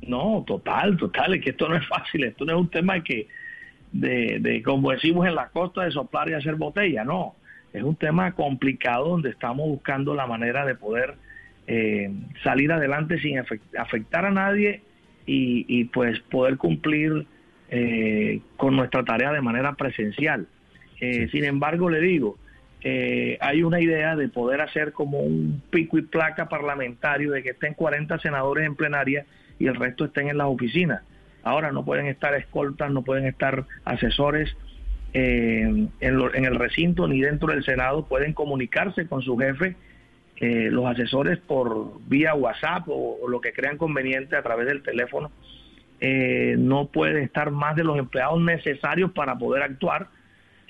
No, 0.07 0.45
total, 0.47 0.97
total, 0.97 1.35
es 1.35 1.43
que 1.43 1.51
esto 1.51 1.69
no 1.69 1.77
es 1.77 1.87
fácil, 1.87 2.25
esto 2.25 2.45
no 2.45 2.53
es 2.53 2.59
un 2.59 2.71
tema 2.71 3.03
que, 3.03 3.27
de, 3.93 4.39
de, 4.41 4.63
como 4.63 4.91
decimos 4.91 5.27
en 5.27 5.35
la 5.35 5.49
costa, 5.49 5.85
de 5.85 5.91
soplar 5.91 6.29
y 6.29 6.35
hacer 6.35 6.55
botella, 6.57 7.05
no, 7.05 7.35
es 7.73 7.83
un 7.83 7.97
tema 7.97 8.33
complicado 8.33 9.09
donde 9.09 9.31
estamos 9.31 9.67
buscando 9.69 10.15
la 10.15 10.27
manera 10.27 10.65
de 10.67 10.75
poder 10.75 11.15
eh, 11.67 12.11
salir 12.43 12.71
adelante 12.73 13.19
sin 13.21 13.39
afect- 13.39 13.79
afectar 13.79 14.27
a 14.27 14.31
nadie 14.31 14.83
y, 15.27 15.65
y, 15.69 15.85
pues 15.85 16.21
poder 16.31 16.57
cumplir 16.59 17.27
eh, 17.71 18.41
con 18.57 18.77
nuestra 18.77 19.03
tarea 19.05 19.33
de 19.33 19.41
manera 19.41 19.73
presencial. 19.75 20.47
Eh, 21.01 21.29
Sin 21.33 21.45
embargo, 21.45 21.89
le 21.91 22.01
digo, 22.01 22.37
eh, 22.83 23.39
hay 23.41 23.63
una 23.63 23.81
idea 23.81 24.15
de 24.15 24.29
poder 24.29 24.61
hacer 24.61 24.93
como 24.93 25.21
un 25.21 25.63
pico 25.71 25.97
y 25.99 26.03
placa 26.03 26.49
parlamentario 26.49 27.31
de 27.33 27.43
que 27.43 27.51
estén 27.51 27.73
40 27.75 28.19
senadores 28.19 28.67
en 28.67 28.75
plenaria 28.77 29.25
y 29.59 29.67
el 29.67 29.75
resto 29.77 30.05
estén 30.05 30.29
en 30.29 30.39
las 30.39 30.47
oficinas. 30.49 31.03
Ahora 31.43 31.73
no 31.73 31.85
pueden 31.85 32.07
estar 32.07 32.35
escoltas, 32.35 32.91
no 32.91 33.03
pueden 33.03 33.27
estar 33.27 33.65
asesores 33.85 34.57
eh, 35.13 35.87
en, 36.01 36.17
lo- 36.17 36.35
en 36.35 36.45
el 36.45 36.57
recinto 36.57 37.07
ni 37.07 37.21
dentro 37.21 37.53
del 37.53 37.65
Senado, 37.65 38.07
pueden 38.07 38.33
comunicarse 38.33 39.07
con 39.07 39.23
su 39.23 39.37
jefe, 39.37 39.77
eh, 40.41 40.69
los 40.71 40.87
asesores 40.87 41.39
por 41.39 42.01
vía 42.09 42.35
WhatsApp 42.35 42.85
o, 42.89 43.29
lo 43.29 43.41
que 43.41 43.53
crean 43.53 43.77
conveniente 43.79 44.37
a 44.37 44.43
través 44.43 44.67
del 44.67 44.83
teléfono. 44.83 45.31
Eh, 46.01 46.57
no 46.59 46.87
pueden 46.87 47.19
estar 47.23 47.51
más 47.53 47.77
de 47.77 47.85
los 47.85 47.97
empleados 47.99 48.41
necesarios 48.41 49.13
para 49.13 49.37
poder 49.39 49.63
actuar 49.63 50.09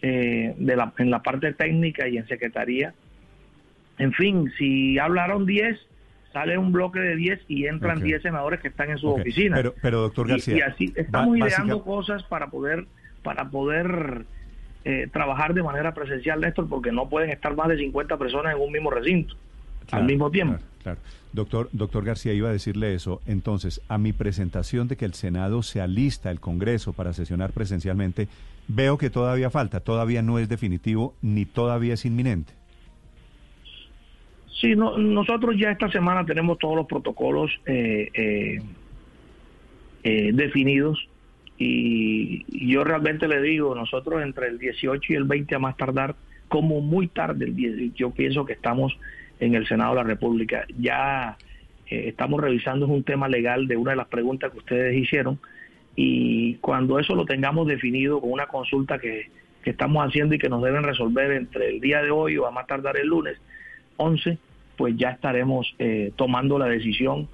eh, 0.02 0.54
de 0.58 0.76
la, 0.76 0.92
en 0.98 1.10
la 1.10 1.22
parte 1.22 1.52
técnica 1.54 2.06
y 2.08 2.18
en 2.18 2.26
secretaría. 2.28 2.92
En 3.98 4.12
fin, 4.12 4.52
si 4.58 4.98
hablaron 4.98 5.46
10, 5.46 5.78
sale 6.34 6.58
un 6.58 6.72
bloque 6.72 6.98
de 6.98 7.16
10 7.16 7.40
y 7.48 7.66
entran 7.66 7.98
Ok. 7.98 8.04
10 8.04 8.22
senadores 8.22 8.60
que 8.60 8.68
están 8.68 8.90
en 8.90 8.98
su 8.98 9.08
Ok, 9.08 9.20
oficina. 9.20 9.56
Pero, 9.56 9.74
pero 9.80 10.00
doctor 10.02 10.28
García. 10.28 10.56
Y, 10.56 10.60
así 10.60 10.92
estamos 10.96 11.38
ideando 11.38 11.78
básica- 11.78 11.84
cosas 11.84 12.22
para 12.24 12.48
poder 12.48 12.84
para 13.22 13.48
poder 13.48 14.26
eh, 14.84 15.08
trabajar 15.10 15.54
de 15.54 15.62
manera 15.62 15.94
presencial, 15.94 16.40
Néstor, 16.42 16.68
porque 16.68 16.92
no 16.92 17.08
pueden 17.08 17.30
estar 17.30 17.56
más 17.56 17.68
de 17.68 17.78
50 17.78 18.18
personas 18.18 18.54
en 18.54 18.60
un 18.60 18.70
mismo 18.70 18.90
recinto 18.90 19.34
al 19.90 20.04
mismo 20.04 20.30
tiempo. 20.30 20.56
Claro, 20.58 20.68
claro. 20.82 20.98
Doctor, 21.32 21.68
doctor 21.72 22.04
García, 22.04 22.32
iba 22.34 22.48
a 22.48 22.52
decirle 22.52 22.94
eso. 22.94 23.20
Entonces, 23.26 23.80
a 23.88 23.96
mi 23.98 24.12
presentación 24.12 24.86
de 24.88 24.96
que 24.96 25.04
el 25.04 25.14
Senado 25.14 25.62
se 25.62 25.80
alista, 25.80 26.30
el 26.30 26.40
Congreso, 26.40 26.92
para 26.92 27.12
sesionar 27.12 27.52
presencialmente, 27.52 28.28
veo 28.68 28.98
que 28.98 29.08
todavía 29.10 29.50
falta, 29.50 29.80
todavía 29.80 30.20
no 30.22 30.38
es 30.38 30.48
definitivo 30.48 31.14
ni 31.22 31.44
todavía 31.46 31.94
es 31.94 32.04
inminente. 32.04 32.52
Sí, 34.60 34.76
no, 34.76 34.96
nosotros 34.98 35.56
ya 35.58 35.70
esta 35.70 35.90
semana 35.90 36.24
tenemos 36.24 36.58
todos 36.58 36.76
los 36.76 36.86
protocolos 36.86 37.50
eh, 37.66 38.08
eh, 38.14 38.62
eh, 40.04 40.30
definidos 40.32 41.08
y 41.58 42.68
yo 42.68 42.84
realmente 42.84 43.26
le 43.26 43.40
digo, 43.42 43.74
nosotros 43.74 44.22
entre 44.22 44.48
el 44.48 44.58
18 44.58 45.12
y 45.12 45.16
el 45.16 45.24
20 45.24 45.54
a 45.54 45.58
más 45.58 45.76
tardar, 45.76 46.14
como 46.48 46.80
muy 46.80 47.08
tarde 47.08 47.46
el 47.46 47.56
10, 47.56 47.94
yo 47.94 48.10
pienso 48.10 48.44
que 48.44 48.52
estamos 48.52 48.96
en 49.40 49.54
el 49.54 49.66
Senado 49.66 49.90
de 49.90 49.96
la 49.96 50.02
República. 50.04 50.66
Ya 50.78 51.36
eh, 51.88 52.04
estamos 52.08 52.40
revisando 52.40 52.86
un 52.86 53.02
tema 53.02 53.28
legal 53.28 53.66
de 53.66 53.76
una 53.76 53.90
de 53.90 53.96
las 53.96 54.08
preguntas 54.08 54.52
que 54.52 54.58
ustedes 54.58 54.96
hicieron 54.96 55.40
y 55.96 56.54
cuando 56.56 56.98
eso 56.98 57.14
lo 57.14 57.24
tengamos 57.24 57.66
definido 57.66 58.20
con 58.20 58.30
una 58.30 58.46
consulta 58.46 58.98
que, 58.98 59.30
que 59.62 59.70
estamos 59.70 60.06
haciendo 60.06 60.34
y 60.34 60.38
que 60.38 60.48
nos 60.48 60.62
deben 60.62 60.84
resolver 60.84 61.32
entre 61.32 61.70
el 61.70 61.80
día 61.80 62.02
de 62.02 62.10
hoy 62.10 62.36
o 62.36 62.46
a 62.46 62.52
más 62.52 62.66
tardar 62.66 62.96
el 62.96 63.08
lunes 63.08 63.36
11, 63.96 64.38
pues 64.76 64.96
ya 64.96 65.10
estaremos 65.10 65.74
eh, 65.78 66.12
tomando 66.16 66.58
la 66.58 66.66
decisión 66.66 67.28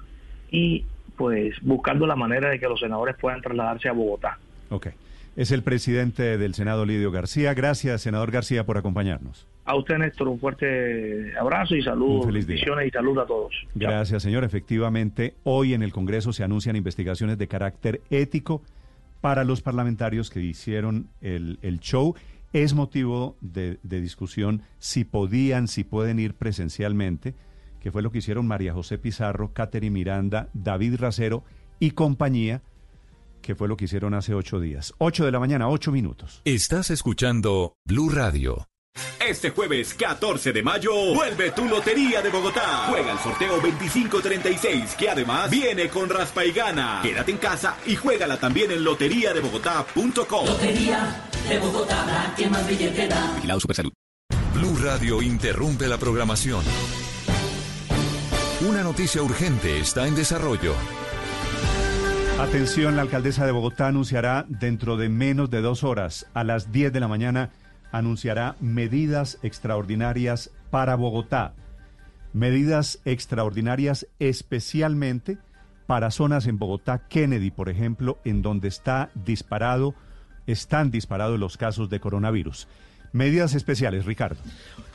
y 0.50 0.84
pues 1.16 1.54
buscando 1.62 2.06
la 2.06 2.16
manera 2.16 2.48
de 2.50 2.58
que 2.58 2.66
los 2.66 2.80
senadores 2.80 3.16
puedan 3.20 3.40
trasladarse 3.42 3.88
a 3.88 3.92
Bogotá. 3.92 4.38
Ok. 4.70 4.88
Es 5.36 5.52
el 5.52 5.62
presidente 5.62 6.38
del 6.38 6.54
Senado, 6.54 6.84
Lidio 6.84 7.10
García. 7.12 7.54
Gracias, 7.54 8.02
senador 8.02 8.30
García, 8.30 8.64
por 8.66 8.76
acompañarnos. 8.78 9.46
A 9.64 9.76
usted, 9.76 9.98
Néstor, 9.98 10.28
un 10.28 10.40
fuerte 10.40 11.32
abrazo 11.38 11.76
y 11.76 11.82
salud, 11.82 12.20
Un 12.20 12.26
feliz 12.26 12.46
día. 12.46 12.54
bendiciones 12.56 12.88
y 12.88 12.90
salud 12.90 13.18
a 13.18 13.26
todos. 13.26 13.54
Gracias, 13.74 14.22
señor. 14.22 14.42
Efectivamente, 14.42 15.34
hoy 15.44 15.74
en 15.74 15.82
el 15.82 15.92
Congreso 15.92 16.32
se 16.32 16.42
anuncian 16.42 16.74
investigaciones 16.74 17.38
de 17.38 17.46
carácter 17.46 18.00
ético 18.10 18.62
para 19.20 19.44
los 19.44 19.62
parlamentarios 19.62 20.30
que 20.30 20.40
hicieron 20.40 21.08
el, 21.20 21.58
el 21.62 21.78
show 21.78 22.16
Es 22.52 22.74
motivo 22.74 23.36
de, 23.40 23.78
de 23.82 24.00
discusión 24.00 24.62
si 24.78 25.04
podían, 25.04 25.68
si 25.68 25.84
pueden 25.84 26.18
ir 26.18 26.34
presencialmente, 26.34 27.34
que 27.80 27.92
fue 27.92 28.02
lo 28.02 28.10
que 28.10 28.18
hicieron 28.18 28.46
María 28.46 28.72
José 28.72 28.98
Pizarro, 28.98 29.52
Catherine 29.52 29.92
Miranda, 29.92 30.48
David 30.52 30.96
Racero 30.96 31.44
y 31.78 31.92
compañía, 31.92 32.62
que 33.40 33.54
fue 33.54 33.68
lo 33.68 33.76
que 33.76 33.86
hicieron 33.86 34.14
hace 34.14 34.34
ocho 34.34 34.60
días. 34.60 34.92
Ocho 34.98 35.24
de 35.24 35.32
la 35.32 35.40
mañana, 35.40 35.68
ocho 35.68 35.92
minutos. 35.92 36.42
Estás 36.44 36.90
escuchando 36.90 37.74
Blue 37.86 38.10
Radio. 38.10 38.66
Este 39.24 39.50
jueves 39.50 39.94
14 39.94 40.52
de 40.52 40.62
mayo 40.62 40.92
vuelve 41.14 41.52
tu 41.52 41.64
Lotería 41.66 42.20
de 42.20 42.30
Bogotá. 42.30 42.88
Juega 42.88 43.12
el 43.12 43.18
sorteo 43.18 43.60
2536 43.60 44.96
que 44.96 45.08
además 45.08 45.48
viene 45.48 45.88
con 45.88 46.08
raspa 46.08 46.44
y 46.44 46.50
gana. 46.50 47.00
Quédate 47.02 47.30
en 47.30 47.38
casa 47.38 47.76
y 47.86 47.94
juégala 47.94 48.38
también 48.38 48.72
en 48.72 48.82
loteriadebogotá.com. 48.82 50.46
Lotería 50.46 51.29
de 51.48 51.58
Bogotá, 51.58 52.06
la 52.06 52.34
que 52.34 52.48
más 52.48 52.66
billete 52.68 53.08
da. 53.08 53.32
Vigilado 53.36 53.60
Supersalud. 53.60 53.92
Blue 54.54 54.76
Radio 54.82 55.22
interrumpe 55.22 55.88
la 55.88 55.98
programación. 55.98 56.64
Una 58.68 58.82
noticia 58.82 59.22
urgente 59.22 59.78
está 59.78 60.06
en 60.06 60.14
desarrollo. 60.14 60.74
Atención, 62.38 62.96
la 62.96 63.02
alcaldesa 63.02 63.46
de 63.46 63.52
Bogotá 63.52 63.88
anunciará 63.88 64.44
dentro 64.48 64.96
de 64.96 65.08
menos 65.08 65.50
de 65.50 65.60
dos 65.60 65.84
horas, 65.84 66.26
a 66.34 66.44
las 66.44 66.72
10 66.72 66.92
de 66.92 67.00
la 67.00 67.08
mañana, 67.08 67.50
anunciará 67.92 68.56
medidas 68.60 69.38
extraordinarias 69.42 70.50
para 70.70 70.94
Bogotá. 70.94 71.54
Medidas 72.32 73.00
extraordinarias 73.04 74.06
especialmente 74.18 75.38
para 75.86 76.10
zonas 76.10 76.46
en 76.46 76.58
Bogotá, 76.58 77.08
Kennedy, 77.08 77.50
por 77.50 77.68
ejemplo, 77.68 78.18
en 78.24 78.42
donde 78.42 78.68
está 78.68 79.10
disparado, 79.14 79.94
están 80.46 80.90
disparados 80.90 81.38
los 81.38 81.56
casos 81.56 81.90
de 81.90 82.00
coronavirus. 82.00 82.66
Medidas 83.12 83.54
especiales, 83.54 84.04
Ricardo. 84.04 84.40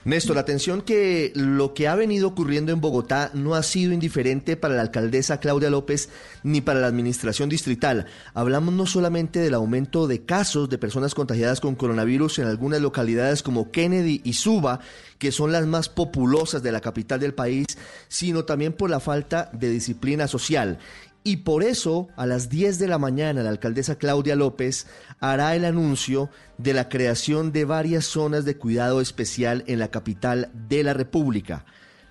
Néstor, 0.05 0.37
atención 0.37 0.83
que 0.83 1.33
lo 1.35 1.73
que 1.73 1.87
ha 1.87 1.95
venido 1.95 2.27
ocurriendo 2.27 2.71
en 2.71 2.79
Bogotá 2.79 3.31
no 3.33 3.55
ha 3.55 3.63
sido 3.63 3.91
indiferente 3.91 4.55
para 4.55 4.75
la 4.75 4.83
alcaldesa 4.83 5.39
Claudia 5.39 5.71
López 5.71 6.09
ni 6.43 6.61
para 6.61 6.79
la 6.79 6.87
administración 6.87 7.49
distrital. 7.49 8.05
Hablamos 8.35 8.73
no 8.73 8.85
solamente 8.85 9.39
del 9.39 9.55
aumento 9.55 10.07
de 10.07 10.23
casos 10.23 10.69
de 10.69 10.77
personas 10.77 11.15
contagiadas 11.15 11.59
con 11.59 11.75
coronavirus 11.75 12.39
en 12.39 12.47
algunas 12.47 12.81
localidades 12.81 13.41
como 13.41 13.71
Kennedy 13.71 14.21
y 14.23 14.33
Suba, 14.33 14.79
que 15.17 15.31
son 15.31 15.51
las 15.51 15.65
más 15.65 15.89
populosas 15.89 16.61
de 16.61 16.71
la 16.71 16.81
capital 16.81 17.19
del 17.19 17.33
país, 17.33 17.65
sino 18.07 18.45
también 18.45 18.73
por 18.73 18.91
la 18.91 18.99
falta 18.99 19.49
de 19.53 19.71
disciplina 19.71 20.27
social. 20.27 20.77
Y 21.27 21.37
por 21.37 21.63
eso, 21.63 22.07
a 22.17 22.27
las 22.27 22.49
10 22.49 22.77
de 22.77 22.87
la 22.87 22.99
mañana, 22.99 23.41
la 23.41 23.49
alcaldesa 23.49 23.95
Claudia 23.95 24.35
López 24.35 24.85
hará 25.19 25.55
el 25.55 25.65
anuncio 25.65 26.29
de 26.59 26.75
la 26.75 26.87
creación 26.87 27.51
de 27.51 27.65
varias 27.65 28.05
zonas 28.05 28.45
de 28.45 28.57
cuidado 28.57 29.01
especial 29.01 29.63
en 29.65 29.79
la 29.79 29.87
capital 29.87 30.51
de 30.53 30.83
la 30.83 30.93
República. 30.93 31.65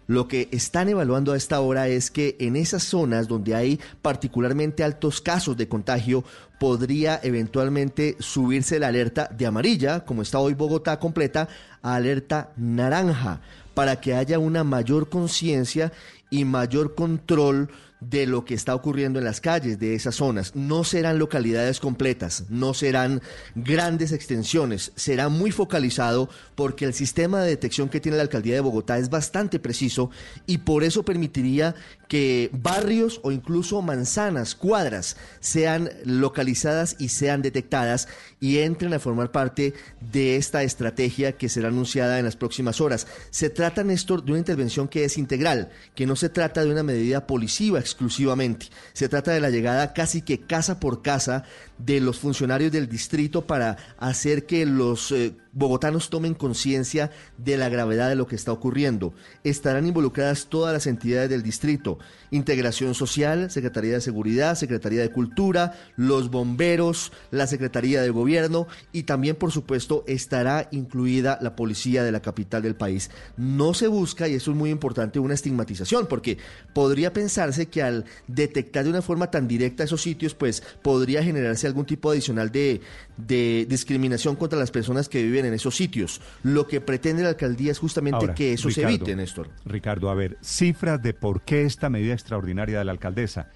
Lo 0.08 0.26
que 0.26 0.48
están 0.50 0.88
evaluando 0.88 1.32
a 1.32 1.36
esta 1.36 1.60
hora 1.60 1.86
es 1.86 2.10
que 2.10 2.36
en 2.40 2.56
esas 2.56 2.82
zonas 2.82 3.28
donde 3.28 3.54
hay 3.54 3.78
particularmente 4.02 4.82
altos 4.82 5.20
casos 5.20 5.56
de 5.56 5.68
contagio, 5.68 6.24
podría 6.58 7.20
eventualmente 7.22 8.16
subirse 8.18 8.80
la 8.80 8.88
alerta 8.88 9.30
de 9.32 9.46
amarilla, 9.46 10.04
como 10.04 10.22
está 10.22 10.40
hoy 10.40 10.54
Bogotá 10.54 10.98
completa, 10.98 11.48
a 11.82 11.94
alerta 11.94 12.50
naranja, 12.56 13.42
para 13.74 14.00
que 14.00 14.14
haya 14.14 14.40
una 14.40 14.64
mayor 14.64 15.08
conciencia 15.08 15.92
y 16.30 16.44
mayor 16.44 16.96
control 16.96 17.70
de 18.10 18.26
lo 18.26 18.44
que 18.44 18.54
está 18.54 18.74
ocurriendo 18.74 19.18
en 19.18 19.24
las 19.24 19.40
calles 19.40 19.78
de 19.78 19.94
esas 19.94 20.16
zonas. 20.16 20.54
No 20.54 20.84
serán 20.84 21.18
localidades 21.18 21.80
completas, 21.80 22.44
no 22.48 22.74
serán 22.74 23.22
grandes 23.54 24.12
extensiones, 24.12 24.92
será 24.96 25.28
muy 25.28 25.50
focalizado 25.50 26.28
porque 26.54 26.84
el 26.84 26.94
sistema 26.94 27.42
de 27.42 27.50
detección 27.50 27.88
que 27.88 28.00
tiene 28.00 28.16
la 28.16 28.22
alcaldía 28.22 28.54
de 28.54 28.60
Bogotá 28.60 28.98
es 28.98 29.10
bastante 29.10 29.58
preciso 29.58 30.10
y 30.46 30.58
por 30.58 30.84
eso 30.84 31.02
permitiría 31.02 31.74
que 32.08 32.50
barrios 32.52 33.20
o 33.22 33.32
incluso 33.32 33.80
manzanas, 33.82 34.54
cuadras, 34.54 35.16
sean 35.40 35.90
localizadas 36.04 36.96
y 36.98 37.08
sean 37.08 37.42
detectadas 37.42 38.08
y 38.40 38.58
entren 38.58 38.92
a 38.94 38.98
formar 38.98 39.32
parte 39.32 39.74
de 40.12 40.36
esta 40.36 40.62
estrategia 40.62 41.32
que 41.32 41.48
será 41.48 41.68
anunciada 41.68 42.18
en 42.18 42.24
las 42.24 42.36
próximas 42.36 42.80
horas. 42.80 43.06
Se 43.30 43.50
trata, 43.50 43.84
Néstor, 43.84 44.24
de 44.24 44.32
una 44.32 44.38
intervención 44.38 44.88
que 44.88 45.04
es 45.04 45.18
integral, 45.18 45.70
que 45.94 46.06
no 46.06 46.16
se 46.16 46.28
trata 46.28 46.64
de 46.64 46.70
una 46.70 46.82
medida 46.82 47.26
policiva 47.26 47.78
exclusivamente. 47.80 48.66
Se 48.92 49.08
trata 49.08 49.32
de 49.32 49.40
la 49.40 49.50
llegada 49.50 49.92
casi 49.92 50.22
que 50.22 50.40
casa 50.40 50.80
por 50.80 51.02
casa 51.02 51.44
de 51.78 52.00
los 52.00 52.18
funcionarios 52.18 52.72
del 52.72 52.88
distrito 52.88 53.46
para 53.46 53.76
hacer 53.98 54.46
que 54.46 54.64
los 54.66 55.10
eh, 55.12 55.34
bogotanos 55.52 56.10
tomen 56.10 56.34
conciencia 56.34 57.10
de 57.36 57.56
la 57.56 57.68
gravedad 57.68 58.08
de 58.08 58.14
lo 58.16 58.26
que 58.26 58.36
está 58.36 58.52
ocurriendo. 58.52 59.14
Estarán 59.42 59.86
involucradas 59.86 60.46
todas 60.46 60.72
las 60.72 60.86
entidades 60.86 61.30
del 61.30 61.42
distrito, 61.42 61.98
Integración 62.34 62.94
Social, 62.94 63.48
Secretaría 63.50 63.92
de 63.92 64.00
Seguridad, 64.00 64.56
Secretaría 64.56 65.00
de 65.00 65.10
Cultura, 65.10 65.74
los 65.96 66.30
bomberos, 66.30 67.12
la 67.30 67.46
Secretaría 67.46 68.02
de 68.02 68.10
Gobierno 68.10 68.66
y 68.92 69.04
también, 69.04 69.36
por 69.36 69.52
supuesto, 69.52 70.02
estará 70.08 70.68
incluida 70.72 71.38
la 71.40 71.54
policía 71.54 72.02
de 72.02 72.10
la 72.10 72.20
capital 72.20 72.62
del 72.62 72.74
país. 72.74 73.10
No 73.36 73.72
se 73.72 73.86
busca, 73.86 74.26
y 74.26 74.34
eso 74.34 74.50
es 74.50 74.56
muy 74.56 74.70
importante, 74.70 75.20
una 75.20 75.34
estigmatización, 75.34 76.06
porque 76.08 76.38
podría 76.72 77.12
pensarse 77.12 77.66
que 77.66 77.82
al 77.82 78.04
detectar 78.26 78.82
de 78.82 78.90
una 78.90 79.02
forma 79.02 79.30
tan 79.30 79.46
directa 79.46 79.84
esos 79.84 80.02
sitios, 80.02 80.34
pues 80.34 80.60
podría 80.82 81.22
generarse 81.22 81.68
algún 81.68 81.86
tipo 81.86 82.10
adicional 82.10 82.50
de, 82.50 82.80
de 83.16 83.64
discriminación 83.68 84.34
contra 84.34 84.58
las 84.58 84.72
personas 84.72 85.08
que 85.08 85.22
viven 85.22 85.46
en 85.46 85.54
esos 85.54 85.76
sitios. 85.76 86.20
Lo 86.42 86.66
que 86.66 86.80
pretende 86.80 87.22
la 87.22 87.28
alcaldía 87.28 87.70
es 87.70 87.78
justamente 87.78 88.16
Ahora, 88.16 88.34
que 88.34 88.54
eso 88.54 88.70
se 88.70 88.82
evite, 88.82 89.14
Néstor. 89.14 89.50
Ricardo, 89.64 90.10
a 90.10 90.14
ver, 90.14 90.36
cifras 90.42 91.00
de 91.00 91.14
por 91.14 91.42
qué 91.42 91.62
esta 91.62 91.88
medida 91.88 92.14
extraordinaria 92.24 92.78
de 92.78 92.84
la 92.86 92.92
alcaldesa. 92.92 93.48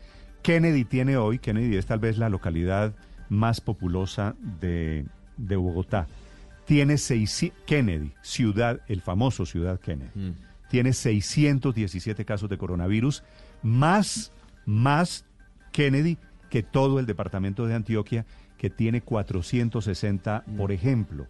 Kennedy 0.43 0.85
tiene 0.85 1.16
hoy, 1.16 1.39
Kennedy 1.39 1.77
es 1.77 1.86
tal 1.86 2.01
vez 2.01 2.19
la 2.19 2.28
localidad 2.28 2.95
más 3.31 3.62
populosa 3.62 4.36
de, 4.61 5.07
de 5.39 5.57
Bogotá. 5.57 6.07
Tiene 6.66 6.99
seis, 6.99 7.51
Kennedy, 7.66 8.12
ciudad, 8.20 8.81
el 8.89 9.01
famoso 9.01 9.47
ciudad 9.47 9.81
Kennedy, 9.81 10.35
tiene 10.69 10.93
617 10.93 12.27
casos 12.27 12.51
de 12.51 12.59
coronavirus, 12.59 13.23
más, 13.62 14.32
más 14.66 15.24
Kennedy 15.73 16.19
que 16.51 16.62
todo 16.62 16.99
el 17.01 17.07
departamento 17.07 17.66
de 17.66 17.74
Antioquia, 17.74 18.27
que 18.59 18.69
tiene 18.69 19.01
460, 19.01 20.45
por 20.59 20.73
ejemplo. 20.73 21.27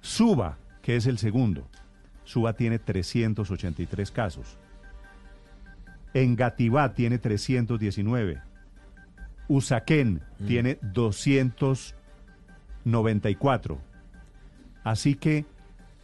Suba, 0.00 0.56
que 0.82 0.94
es 0.94 1.06
el 1.06 1.18
segundo, 1.18 1.66
Suba 2.22 2.52
tiene 2.52 2.78
383 2.78 4.12
casos. 4.12 4.56
Engativá 6.14 6.94
tiene 6.94 7.18
319. 7.18 8.40
Usaquén 9.48 10.22
tiene 10.46 10.78
294. 10.82 13.78
Así 14.84 15.14
que 15.16 15.44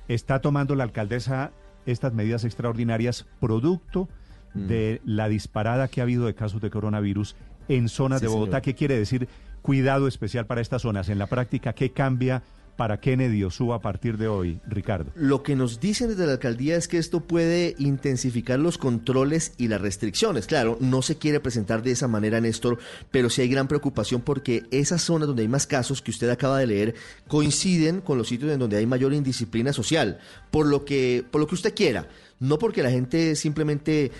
está 0.09 0.41
tomando 0.41 0.75
la 0.75 0.83
alcaldesa 0.85 1.53
estas 1.87 2.13
medidas 2.13 2.45
extraordinarias 2.45 3.27
producto 3.41 4.09
de 4.53 5.01
la 5.05 5.29
disparada 5.29 5.87
que 5.89 6.01
ha 6.01 6.05
habido 6.05 6.27
de 6.27 6.35
casos 6.35 6.61
de 6.61 6.71
coronavirus 6.71 7.37
en 7.69 7.89
zonas 7.89 8.19
Sí, 8.21 8.27
de 8.27 8.33
Bogotá. 8.33 8.51
señor. 8.57 8.63
¿Qué 8.63 8.75
quiere 8.75 8.99
decir 8.99 9.29
cuidado 9.63 10.09
especial 10.09 10.47
para 10.47 10.61
estas 10.61 10.83
zonas? 10.83 11.09
En 11.09 11.19
la 11.19 11.29
práctica, 11.29 11.73
¿qué 11.73 11.93
cambia 11.93 12.43
para 12.81 12.99
Kennedy 12.99 13.45
o 13.45 13.51
Suba 13.51 13.77
a 13.77 13.81
partir 13.83 14.17
de 14.17 14.27
hoy, 14.27 14.59
Ricardo? 14.67 15.11
Lo 15.15 15.43
que 15.43 15.55
nos 15.55 15.81
dicen 15.81 16.09
desde 16.09 16.25
la 16.25 16.33
alcaldía 16.33 16.77
es 16.77 16.89
que 16.89 16.97
esto 16.97 17.21
puede 17.21 17.75
intensificar 17.79 18.59
los 18.59 18.79
controles 18.79 19.53
y 19.59 19.69
las 19.69 19.83
restricciones. 19.83 20.47
Claro, 20.47 20.79
no 20.81 21.03
se 21.03 21.19
quiere 21.19 21.41
presentar 21.41 21.83
de 21.83 21.91
esa 21.91 22.09
manera, 22.09 22.41
Néstor, 22.41 22.79
pero 23.11 23.29
sí 23.29 23.43
hay 23.43 23.51
gran 23.51 23.69
preocupación 23.69 24.23
porque 24.23 24.63
esas 24.71 25.03
zonas 25.03 25.29
donde 25.29 25.43
hay 25.43 25.49
más 25.49 25.67
casos 25.67 26.01
que 26.01 26.11
usted 26.11 26.31
acaba 26.31 26.59
de 26.59 26.69
leer 26.69 26.95
coinciden 27.29 28.01
con 28.01 28.17
los 28.17 28.29
sitios 28.29 28.51
en 28.51 28.59
donde 28.59 28.79
hay 28.79 28.87
mayor 28.87 29.13
indisciplina 29.13 29.75
social, 29.75 30.19
por 30.51 30.67
lo 30.67 30.87
que, 30.87 31.23
por 31.31 31.43
lo 31.43 31.47
que 31.47 31.57
usted 31.57 31.75
quiera. 31.75 32.09
No 32.39 32.59
porque 32.59 32.83
la 32.83 32.91
gente 32.91 33.37
simplemente 33.37 34.11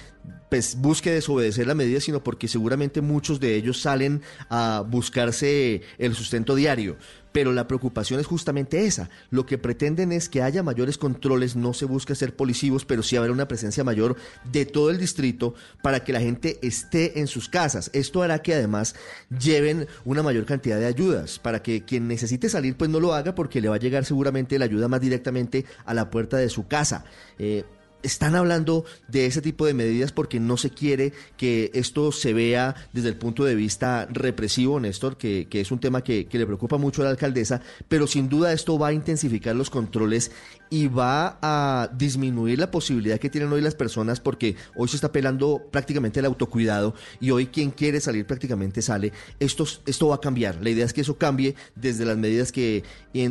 pues, 0.51 0.77
busque 0.77 1.11
desobedecer 1.11 1.67
la 1.67 1.75
medida, 1.75 2.01
sino 2.01 2.23
porque 2.23 2.49
seguramente 2.49 3.01
muchos 3.01 3.41
de 3.41 3.57
ellos 3.57 3.81
salen 3.81 4.21
a 4.51 4.85
buscarse 4.87 5.81
el 5.97 6.15
sustento 6.15 6.55
diario. 6.55 6.97
Pero 7.33 7.53
la 7.53 7.69
preocupación 7.69 8.21
es 8.21 8.27
justamente 8.27 8.87
esa. 8.87 9.11
Lo 9.31 9.47
que 9.47 9.59
pretenden 9.59 10.13
es 10.13 10.29
que 10.29 10.43
haya 10.43 10.63
mayores 10.63 10.99
controles, 10.99 11.57
no 11.57 11.75
se 11.75 11.85
busca 11.85 12.15
ser 12.15 12.35
policivos, 12.35 12.85
pero 12.85 13.03
sí 13.03 13.17
haber 13.17 13.31
una 13.31 13.49
presencia 13.49 13.85
mayor 13.85 14.17
de 14.51 14.67
todo 14.67 14.91
el 14.91 14.99
distrito 14.99 15.55
para 15.83 16.05
que 16.05 16.13
la 16.13 16.21
gente 16.21 16.59
esté 16.63 17.21
en 17.21 17.27
sus 17.27 17.49
casas. 17.49 17.91
Esto 17.93 18.23
hará 18.23 18.43
que 18.43 18.55
además 18.55 18.95
lleven 19.39 19.87
una 20.05 20.23
mayor 20.23 20.45
cantidad 20.45 20.79
de 20.79 20.87
ayudas, 20.87 21.39
para 21.39 21.63
que 21.63 21.85
quien 21.85 22.09
necesite 22.09 22.49
salir 22.49 22.77
pues 22.77 22.91
no 22.91 23.01
lo 23.01 23.15
haga 23.15 23.35
porque 23.35 23.61
le 23.61 23.69
va 23.69 23.77
a 23.77 23.81
llegar 23.81 24.05
seguramente 24.05 24.59
la 24.59 24.65
ayuda 24.65 24.89
más 24.89 25.01
directamente 25.01 25.65
a 25.85 25.95
la 25.95 26.11
puerta 26.11 26.37
de 26.37 26.49
su 26.49 26.67
casa. 26.67 27.05
Eh, 27.39 27.65
están 28.03 28.35
hablando 28.35 28.85
de 29.09 29.27
ese 29.27 29.43
tipo 29.43 29.67
de 29.67 29.75
medidas 29.75 30.13
porque 30.13 30.41
no 30.41 30.57
se 30.57 30.71
quiere 30.71 31.13
que 31.37 31.71
esto 31.75 32.13
se 32.13 32.33
vea 32.33 32.75
desde 32.93 33.09
el 33.09 33.17
punto 33.17 33.45
de 33.45 33.55
vista 33.55 34.07
represivo, 34.11 34.81
Néstor, 34.81 35.17
que, 35.17 35.47
que 35.49 35.61
es 35.61 35.71
un 35.71 35.81
tema 35.81 36.03
que, 36.03 36.27
que, 36.27 36.39
le 36.39 36.47
preocupa 36.47 36.79
mucho 36.79 37.03
a 37.03 37.05
la 37.05 37.11
alcaldesa, 37.11 37.61
pero 37.89 38.07
sin 38.07 38.29
duda 38.29 38.53
esto 38.53 38.79
va 38.79 38.89
a 38.89 38.93
intensificar 38.93 39.55
los 39.55 39.71
controles 39.71 40.31
y 40.71 40.87
va 40.87 41.39
a 41.43 41.91
disminuir 41.93 42.59
la 42.59 42.71
posibilidad 42.71 43.19
que 43.19 43.29
tienen 43.29 43.53
hoy 43.53 43.61
las 43.61 43.75
personas 43.75 44.21
porque 44.21 44.57
hoy 44.77 44.89
se 44.89 44.97
está 44.97 45.09
apelando 45.09 45.61
prácticamente 45.71 46.21
al 46.21 46.27
autocuidado 46.27 46.95
y 47.21 47.33
hoy 47.33 47.47
quien 47.47 47.73
quiere 47.73 48.01
salir 48.01 48.25
prácticamente 48.25 48.81
sale. 48.81 49.13
Esto, 49.41 49.65
esto 49.85 50.09
va 50.09 50.15
a 50.15 50.21
cambiar. 50.21 50.63
La 50.63 50.71
idea 50.71 50.85
es 50.85 50.93
que 50.93 51.01
eso 51.01 51.19
cambie 51.19 51.57
desde 51.75 52.05
las 52.05 52.17
medidas 52.17 52.53
que 52.53 52.85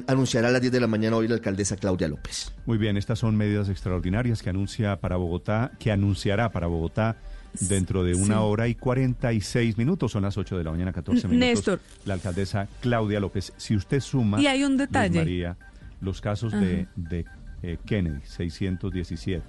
anunciará 0.08 0.50
a 0.50 0.52
las 0.52 0.62
10 0.62 0.74
de 0.74 0.80
la 0.82 0.88
mañana 0.88 1.16
hoy 1.16 1.28
la 1.28 1.36
alcaldesa 1.36 1.78
Claudia 1.78 2.10
López. 2.10 2.52
Muy 2.66 2.78
bien, 2.78 2.98
estas 2.98 3.20
son 3.20 3.38
medidas 3.38 3.70
extraordinarias 3.70 4.44
que 4.44 4.50
anuncia 4.50 5.00
para 5.00 5.16
Bogotá, 5.16 5.72
que 5.80 5.92
anunciará 5.92 6.52
para 6.52 6.68
Bogotá 6.68 7.18
dentro 7.62 8.04
de 8.04 8.14
una 8.14 8.36
sí. 8.36 8.42
hora 8.42 8.68
y 8.68 8.76
46 8.76 9.78
minutos, 9.78 10.12
son 10.12 10.24
las 10.24 10.38
8 10.38 10.58
de 10.58 10.64
la 10.64 10.72
mañana, 10.72 10.92
14 10.92 11.28
minutos. 11.28 11.50
Néstor. 11.50 11.80
La 12.06 12.16
alcaldesa 12.16 12.68
Claudia 12.82 13.20
López, 13.20 13.54
si 13.58 13.76
usted 13.76 14.02
suma... 14.02 14.40
Y 14.42 14.48
hay 14.48 14.64
un 14.64 14.78
detalle. 14.78 15.20
María, 15.20 15.58
los 16.02 16.22
casos 16.22 16.54
Ajá. 16.54 16.64
de, 16.64 16.88
de 16.96 17.26
eh, 17.62 17.78
Kennedy, 17.86 18.22
617, 18.24 19.44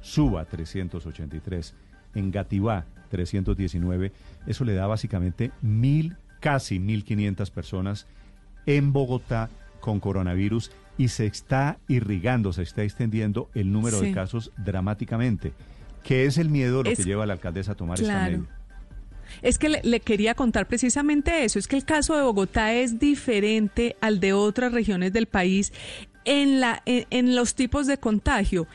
Suba, 0.00 0.44
383, 0.44 1.74
en 2.14 2.30
Gativá, 2.30 2.86
319, 3.10 4.12
eso 4.46 4.64
le 4.64 4.74
da 4.74 4.86
básicamente 4.86 5.50
mil, 5.62 6.16
casi 6.40 6.78
1.500 6.78 7.50
personas 7.50 8.06
en 8.66 8.92
Bogotá 8.92 9.50
con 9.80 10.00
coronavirus 10.00 10.70
y 10.96 11.08
se 11.08 11.26
está 11.26 11.78
irrigando, 11.88 12.52
se 12.52 12.62
está 12.62 12.82
extendiendo 12.82 13.48
el 13.54 13.72
número 13.72 13.98
sí. 13.98 14.06
de 14.06 14.12
casos 14.12 14.52
dramáticamente. 14.58 15.52
¿Qué 16.04 16.26
es 16.26 16.38
el 16.38 16.50
miedo 16.50 16.82
lo 16.82 16.90
es, 16.90 16.98
que 16.98 17.04
lleva 17.04 17.24
a 17.24 17.26
la 17.26 17.34
alcaldesa 17.34 17.72
a 17.72 17.74
tomar 17.74 17.98
claro. 17.98 18.18
esta 18.18 18.38
medida? 18.38 18.59
Es 19.42 19.58
que 19.58 19.68
le, 19.68 20.00
quería 20.00 20.34
contar 20.34 20.66
precisamente 20.66 21.44
eso, 21.44 21.58
es 21.58 21.66
que 21.66 21.76
el 21.76 21.84
caso 21.84 22.16
de 22.16 22.22
Bogotá 22.22 22.72
es 22.74 22.98
diferente 22.98 23.96
al 24.00 24.20
de 24.20 24.32
otras 24.32 24.72
regiones 24.72 25.12
del 25.12 25.26
país 25.26 25.72
en, 26.24 26.60
la, 26.60 26.82
en 26.86 27.34
los 27.34 27.54
tipos 27.54 27.86
de 27.86 27.98
contagio. 27.98 28.66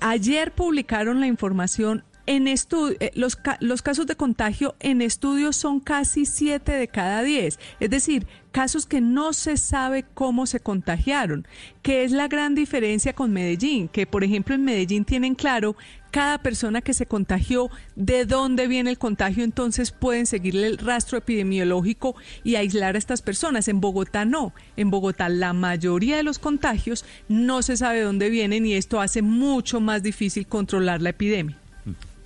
Ayer 0.00 0.52
publicaron 0.52 1.20
la 1.20 1.26
información 1.26 2.04
en 2.26 2.48
estudio, 2.48 2.96
eh, 3.00 3.10
los, 3.14 3.38
los 3.60 3.82
casos 3.82 4.06
de 4.06 4.16
contagio 4.16 4.74
en 4.80 5.02
estudios 5.02 5.56
son 5.56 5.80
casi 5.80 6.26
7 6.26 6.72
de 6.72 6.88
cada 6.88 7.22
10, 7.22 7.58
es 7.80 7.90
decir, 7.90 8.26
casos 8.52 8.86
que 8.86 9.00
no 9.00 9.32
se 9.32 9.56
sabe 9.56 10.04
cómo 10.14 10.46
se 10.46 10.60
contagiaron, 10.60 11.46
que 11.82 12.04
es 12.04 12.12
la 12.12 12.28
gran 12.28 12.54
diferencia 12.54 13.14
con 13.14 13.32
Medellín, 13.32 13.88
que 13.88 14.06
por 14.06 14.22
ejemplo 14.24 14.54
en 14.54 14.64
Medellín 14.64 15.04
tienen 15.04 15.34
claro 15.34 15.74
cada 16.12 16.38
persona 16.38 16.82
que 16.82 16.92
se 16.92 17.06
contagió, 17.06 17.70
de 17.96 18.26
dónde 18.26 18.68
viene 18.68 18.90
el 18.90 18.98
contagio, 18.98 19.42
entonces 19.42 19.90
pueden 19.90 20.26
seguirle 20.26 20.66
el 20.66 20.78
rastro 20.78 21.16
epidemiológico 21.16 22.14
y 22.44 22.56
aislar 22.56 22.94
a 22.94 22.98
estas 22.98 23.22
personas. 23.22 23.66
En 23.66 23.80
Bogotá 23.80 24.26
no. 24.26 24.52
En 24.76 24.90
Bogotá 24.90 25.30
la 25.30 25.54
mayoría 25.54 26.18
de 26.18 26.22
los 26.22 26.38
contagios 26.38 27.06
no 27.28 27.62
se 27.62 27.78
sabe 27.78 28.02
dónde 28.02 28.28
vienen 28.28 28.66
y 28.66 28.74
esto 28.74 29.00
hace 29.00 29.22
mucho 29.22 29.80
más 29.80 30.02
difícil 30.02 30.46
controlar 30.46 31.00
la 31.00 31.10
epidemia. 31.10 31.61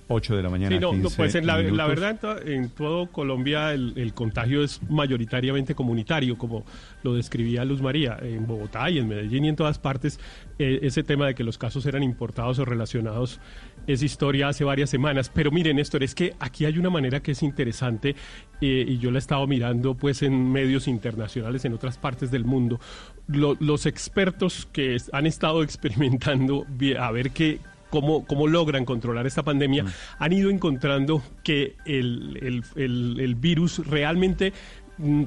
8 0.07 0.35
de 0.35 0.43
la 0.43 0.49
mañana. 0.49 0.75
Sí, 0.75 0.79
no, 0.79 0.91
15 0.91 1.03
no, 1.03 1.09
pues 1.15 1.35
en 1.35 1.45
la, 1.45 1.61
la 1.61 1.87
verdad 1.87 2.47
en, 2.47 2.69
todo 2.69 3.07
Colombia 3.07 3.73
el, 3.73 3.93
el, 3.97 4.13
contagio 4.13 4.63
es 4.63 4.81
mayoritariamente 4.89 5.75
comunitario, 5.75 6.37
como 6.37 6.65
lo 7.03 7.13
describía 7.13 7.65
Luz 7.65 7.81
María, 7.81 8.17
en 8.21 8.47
Bogotá 8.47 8.89
y 8.89 8.99
en 8.99 9.07
Medellín 9.07 9.45
y 9.45 9.49
en 9.49 9.55
todas 9.55 9.79
partes. 9.79 10.19
Eh, 10.59 10.79
ese 10.83 11.03
tema 11.03 11.27
de 11.27 11.35
que 11.35 11.43
los 11.43 11.57
casos 11.57 11.85
eran 11.85 12.03
importados 12.03 12.59
o 12.59 12.65
relacionados 12.65 13.39
es 13.85 14.01
historia 14.03 14.49
hace 14.49 14.63
varias 14.63 14.89
semanas. 14.89 15.31
Pero 15.33 15.51
miren, 15.51 15.77
Néstor, 15.77 16.03
es 16.03 16.15
que 16.15 16.33
aquí 16.39 16.65
hay 16.65 16.77
una 16.77 16.89
manera 16.89 17.21
que 17.21 17.31
es 17.31 17.43
interesante 17.43 18.15
eh, 18.61 18.85
y 18.87 18.97
yo 18.97 19.11
la 19.11 19.17
he 19.17 19.19
estado 19.19 19.45
mirando 19.47 19.95
pues 19.95 20.23
en 20.23 20.51
medios 20.51 20.87
internacionales 20.87 21.63
en 21.65 21.73
otras 21.73 21.97
partes 21.97 22.31
del 22.31 22.45
mundo. 22.45 22.79
Lo, 23.27 23.55
los 23.59 23.85
expertos 23.85 24.67
que 24.71 24.97
han 25.11 25.25
estado 25.25 25.63
experimentando 25.67 26.65
a 26.99 27.11
ver 27.11 27.31
qué 27.31 27.59
Cómo, 27.89 28.25
cómo, 28.25 28.47
logran 28.47 28.83
controlar 28.83 29.25
esta 29.27 29.43
pandemia, 29.43 29.83
mm. 29.83 29.87
han 30.19 30.33
ido 30.33 30.49
encontrando 30.49 31.23
que 31.43 31.75
el, 31.85 32.37
el, 32.41 32.63
el, 32.75 33.19
el, 33.19 33.35
virus 33.35 33.85
realmente 33.87 34.51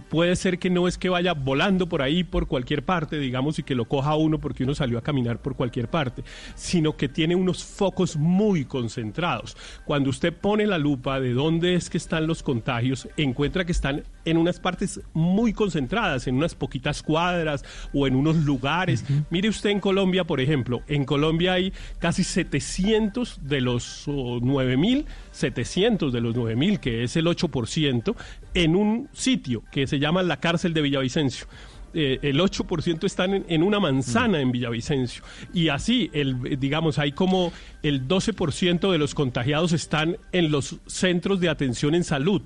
puede 0.09 0.36
ser 0.36 0.59
que 0.59 0.70
no 0.70 0.88
es 0.88 0.98
que 0.98 1.09
vaya 1.09 1.34
volando 1.34 1.88
por 1.88 2.02
ahí, 2.02 2.24
por 2.24 2.47
cualquier 2.47 2.84
parte, 2.84 3.18
digamos, 3.18 3.59
y 3.59 3.62
que 3.62 3.74
lo 3.74 3.86
coja 3.86 4.14
uno 4.16 4.38
porque 4.38 4.64
uno 4.64 4.74
salió 4.74 4.98
a 4.98 5.02
caminar 5.02 5.40
por 5.40 5.56
cualquier 5.56 5.88
parte, 5.88 6.24
sino 6.55 6.97
que 6.97 7.09
tiene 7.09 7.34
unos 7.34 7.64
focos 7.64 8.16
muy 8.16 8.64
concentrados. 8.64 9.56
Cuando 9.84 10.10
usted 10.10 10.32
pone 10.32 10.66
la 10.66 10.78
lupa 10.78 11.20
de 11.20 11.32
dónde 11.32 11.74
es 11.74 11.90
que 11.90 11.98
están 11.98 12.26
los 12.26 12.42
contagios, 12.42 13.09
encuentra 13.16 13.64
que 13.64 13.72
están 13.72 14.05
en 14.24 14.36
unas 14.36 14.60
partes 14.60 15.01
muy 15.12 15.52
concentradas, 15.52 16.26
en 16.26 16.36
unas 16.36 16.55
poquitas 16.55 17.02
cuadras 17.02 17.64
o 17.92 18.06
en 18.06 18.14
unos 18.16 18.36
lugares. 18.36 19.05
Uh 19.09 19.12
-huh. 19.12 19.24
Mire 19.30 19.48
usted 19.48 19.70
en 19.70 19.80
Colombia, 19.80 20.24
por 20.24 20.40
ejemplo, 20.40 20.82
en 20.88 21.05
Colombia 21.05 21.55
hay 21.55 21.72
casi 21.98 22.24
700 22.24 23.40
de 23.42 23.60
los 23.60 24.06
oh, 24.09 24.40
9000, 24.40 25.06
700 25.32 26.12
de 26.12 26.20
los 26.20 26.34
9000, 26.34 26.80
que 26.80 27.05
es 27.05 27.16
el 27.16 27.26
8%, 27.26 28.14
en 28.55 28.77
un 28.77 29.09
sitio 29.12 29.62
que 29.70 29.86
se 29.86 29.98
llama 29.98 30.22
la 30.22 30.39
cárcel 30.39 30.74
de 30.74 30.82
Villavicencio. 30.82 31.47
Eh, 31.93 32.20
el 32.22 32.39
8% 32.39 33.05
están 33.05 33.35
en, 33.35 33.44
en, 33.48 33.62
una 33.62 33.81
manzana 33.81 34.39
mm. 34.39 34.43
en 34.43 34.52
Villavicencio. 34.52 35.24
Y 35.52 35.68
así, 35.68 36.09
el, 36.12 36.59
digamos, 36.59 36.98
hay 36.98 37.12
como 37.12 37.52
el 37.82 38.06
12% 38.06 38.93
de 38.93 38.98
los 38.98 39.14
contagiados 39.14 39.72
están 39.72 40.16
en 40.31 40.52
los 40.52 40.77
centros 40.86 41.40
de 41.40 41.48
atención 41.48 41.94
en 41.94 42.05
salud. 42.05 42.43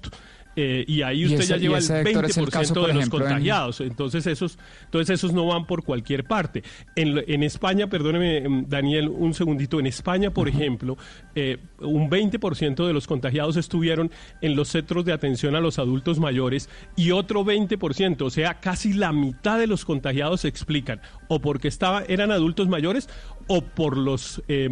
Eh, 0.57 0.85
y 0.87 1.03
ahí 1.03 1.25
usted 1.25 1.39
y 1.39 1.43
ese, 1.43 1.49
ya 1.49 1.57
lleva 1.57 1.79
el 1.79 1.85
20% 1.85 2.25
es 2.29 2.37
el 2.37 2.49
caso, 2.49 2.75
de 2.75 2.93
ejemplo, 2.93 3.01
los 3.01 3.09
contagiados. 3.09 3.81
En... 3.81 3.89
Entonces, 3.89 4.27
esos, 4.27 4.59
entonces 4.85 5.15
esos 5.19 5.33
no 5.33 5.47
van 5.47 5.67
por 5.67 5.85
cualquier 5.85 6.25
parte. 6.25 6.63
En, 6.97 7.23
en 7.27 7.43
España, 7.43 7.89
perdóneme, 7.89 8.49
mm, 8.49 8.69
Daniel, 8.69 9.09
un 9.09 9.35
segundito. 9.35 9.81
En 9.81 9.87
España, 9.87 10.31
por 10.31 10.49
uh 10.49 10.51
-huh. 10.51 10.55
ejemplo, 10.55 10.97
eh, 11.35 11.59
un 11.81 12.09
20% 12.09 12.87
de 12.87 12.93
los 12.93 13.07
contagiados 13.07 13.57
estuvieron 13.57 14.11
en 14.41 14.57
los 14.57 14.69
centros 14.69 15.05
de 15.05 15.13
atención 15.13 15.57
a 15.57 15.61
los 15.61 15.79
adultos 15.79 16.19
mayores 16.19 16.69
y 16.97 17.11
otro 17.11 17.45
20%, 17.45 18.23
o 18.23 18.31
sea, 18.31 18.61
casi 18.61 18.93
la 18.93 19.13
mitad 19.13 19.59
de 19.59 19.67
los 19.67 19.85
contagiados 19.85 20.43
se 20.43 20.49
explican 20.49 21.01
o 21.29 21.41
porque 21.41 21.69
estaba, 21.69 22.05
eran 22.09 22.31
adultos 22.31 22.69
mayores 22.69 23.09
o 23.47 23.63
por 23.63 23.97
los 23.97 24.43
eh, 24.49 24.69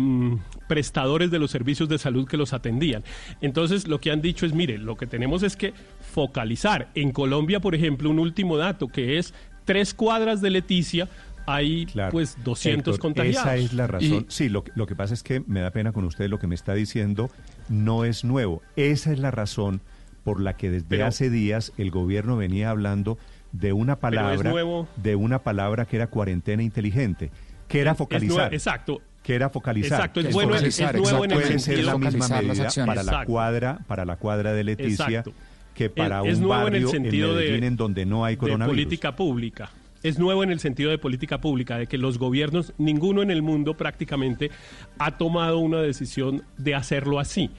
prestadores 0.69 1.31
de 1.31 1.39
los 1.39 1.51
servicios 1.51 1.89
de 1.89 1.99
salud 1.99 2.27
que 2.27 2.37
los 2.37 2.53
atendían. 2.53 3.05
Entonces, 3.41 3.87
lo 3.87 4.01
que 4.01 4.11
han 4.11 4.23
dicho 4.23 4.47
es, 4.47 4.55
mire, 4.55 4.79
lo 4.79 4.97
que 4.97 5.07
tenemos 5.07 5.43
es 5.43 5.57
que 5.57 5.75
focalizar. 6.13 6.91
En 6.95 7.13
Colombia, 7.13 7.61
por 7.61 7.75
ejemplo, 7.75 8.11
un 8.11 8.19
último 8.19 8.57
dato 8.57 8.89
que 8.89 9.19
es 9.19 9.35
tres 9.65 9.95
cuadras 9.95 10.41
de 10.41 10.51
Leticia 10.51 11.09
hay 11.47 11.87
claro. 11.87 12.13
pues 12.13 12.37
200 12.45 12.95
Héctor, 12.95 13.01
contagiados. 13.01 13.47
Esa 13.47 13.57
es 13.57 13.73
la 13.73 13.87
razón. 13.87 14.27
Y... 14.29 14.33
Sí, 14.33 14.49
lo, 14.49 14.65
lo, 14.75 14.87
que 14.87 14.95
pasa 14.95 15.13
es 15.15 15.23
que 15.23 15.41
me 15.41 15.61
da 15.61 15.71
pena 15.71 15.93
con 15.93 16.05
usted 16.05 16.29
lo 16.29 16.39
que 16.39 16.47
me 16.47 16.55
está 16.55 16.75
diciendo 16.75 17.31
no 17.69 18.05
es 18.05 18.25
nuevo. 18.25 18.63
Esa 18.77 19.13
es 19.13 19.19
la 19.19 19.31
razón 19.31 19.81
por 20.25 20.41
la 20.41 20.57
que 20.57 20.71
desde 20.71 20.87
Pero... 20.89 21.07
hace 21.07 21.31
días 21.31 21.73
el 21.77 21.91
gobierno 21.91 22.37
venía 22.37 22.71
hablando 22.71 23.19
de 23.53 23.73
una 23.73 23.97
palabra 23.97 24.55
de 24.97 25.17
una 25.17 25.41
palabra 25.41 25.85
que 25.85 25.97
era 25.97 26.07
cuarentena 26.07 26.63
inteligente, 26.63 27.31
que 27.73 27.81
era 27.81 27.95
focalizar. 27.95 28.53
exacto. 28.53 29.01
Que 29.23 29.35
era 29.35 29.49
focalizar. 29.49 30.01
Exacto, 30.01 30.21
es, 30.21 30.35
bueno, 30.35 30.55
es 30.57 30.81
nuevo 30.81 31.25
en 31.25 31.31
el 31.31 31.39
puede 31.39 31.59
ser 31.59 31.85
la 31.85 31.97
misma 31.97 32.29
medida 32.29 32.69
para 32.85 33.01
exacto. 33.01 33.21
la 33.21 33.25
cuadra, 33.25 33.79
para 33.87 34.05
la 34.05 34.17
cuadra 34.17 34.53
de 34.53 34.65
Leticia, 34.65 35.07
exacto. 35.07 35.33
que 35.75 35.89
para 35.89 36.23
es, 36.23 36.37
un 36.37 36.45
nuevo 36.45 36.65
barrio 36.65 36.77
en, 36.79 36.85
el 36.85 36.89
sentido 36.91 37.31
en, 37.31 37.37
Medellín, 37.37 37.61
de, 37.61 37.67
en 37.67 37.77
donde 37.77 38.05
no 38.05 38.25
hay 38.25 38.37
coronavirus. 38.37 38.77
De 38.77 38.83
política 38.83 39.17
pública 39.17 39.71
es 40.03 40.19
nuevo 40.19 40.43
en 40.43 40.51
el 40.51 40.61
sentido 40.61 40.91
de 40.91 40.99
política 40.99 41.41
pública, 41.41 41.79
de 41.79 41.87
que 41.87 41.97
los 41.97 42.19
gobiernos, 42.19 42.75
ninguno 42.77 43.23
en 43.23 43.31
el 43.31 43.41
mundo 43.41 43.75
prácticamente 43.75 44.51
ha 44.99 45.17
tomado 45.17 45.59
una 45.59 45.81
decisión 45.81 46.43
de 46.59 46.75
hacerlo 46.75 47.21
así. 47.21 47.51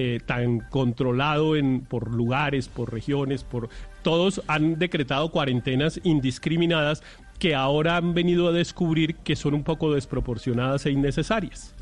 Eh, 0.00 0.20
tan 0.24 0.60
controlado 0.60 1.56
en, 1.56 1.80
por 1.80 2.14
lugares, 2.14 2.68
por 2.68 2.92
regiones, 2.92 3.42
por 3.42 3.68
todos 4.02 4.42
han 4.46 4.78
decretado 4.78 5.32
cuarentenas 5.32 6.00
indiscriminadas 6.04 7.02
que 7.38 7.54
ahora 7.54 7.96
han 7.96 8.14
venido 8.14 8.48
a 8.48 8.52
descubrir 8.52 9.16
que 9.16 9.36
son 9.36 9.54
un 9.54 9.62
poco 9.62 9.92
desproporcionadas 9.92 10.86
e 10.86 10.90
innecesarias. 10.90 11.74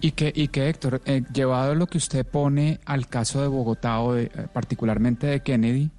Y 0.00 0.12
que, 0.12 0.32
y 0.34 0.48
que 0.48 0.68
Héctor, 0.68 1.00
eh, 1.06 1.22
llevado 1.32 1.74
lo 1.74 1.86
que 1.86 1.98
usted 1.98 2.26
pone 2.26 2.78
al 2.84 3.06
caso 3.06 3.40
de 3.40 3.48
Bogotá 3.48 4.00
o 4.00 4.14
de, 4.14 4.24
eh, 4.24 4.30
particularmente 4.52 5.26
de 5.26 5.40
Kennedy, 5.40 5.90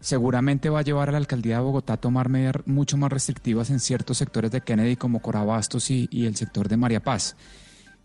seguramente 0.00 0.68
va 0.68 0.80
a 0.80 0.82
llevar 0.82 1.08
a 1.08 1.12
la 1.12 1.18
alcaldía 1.18 1.56
de 1.56 1.62
Bogotá 1.62 1.94
a 1.94 1.96
tomar 1.96 2.28
medidas 2.28 2.56
mucho 2.66 2.96
más 2.96 3.10
restrictivas 3.10 3.70
en 3.70 3.80
ciertos 3.80 4.18
sectores 4.18 4.50
de 4.50 4.60
Kennedy 4.60 4.96
como 4.96 5.20
Corabastos 5.20 5.90
y, 5.90 6.08
y 6.12 6.26
el 6.26 6.36
sector 6.36 6.68
de 6.68 6.76
María 6.76 7.00
Paz 7.00 7.36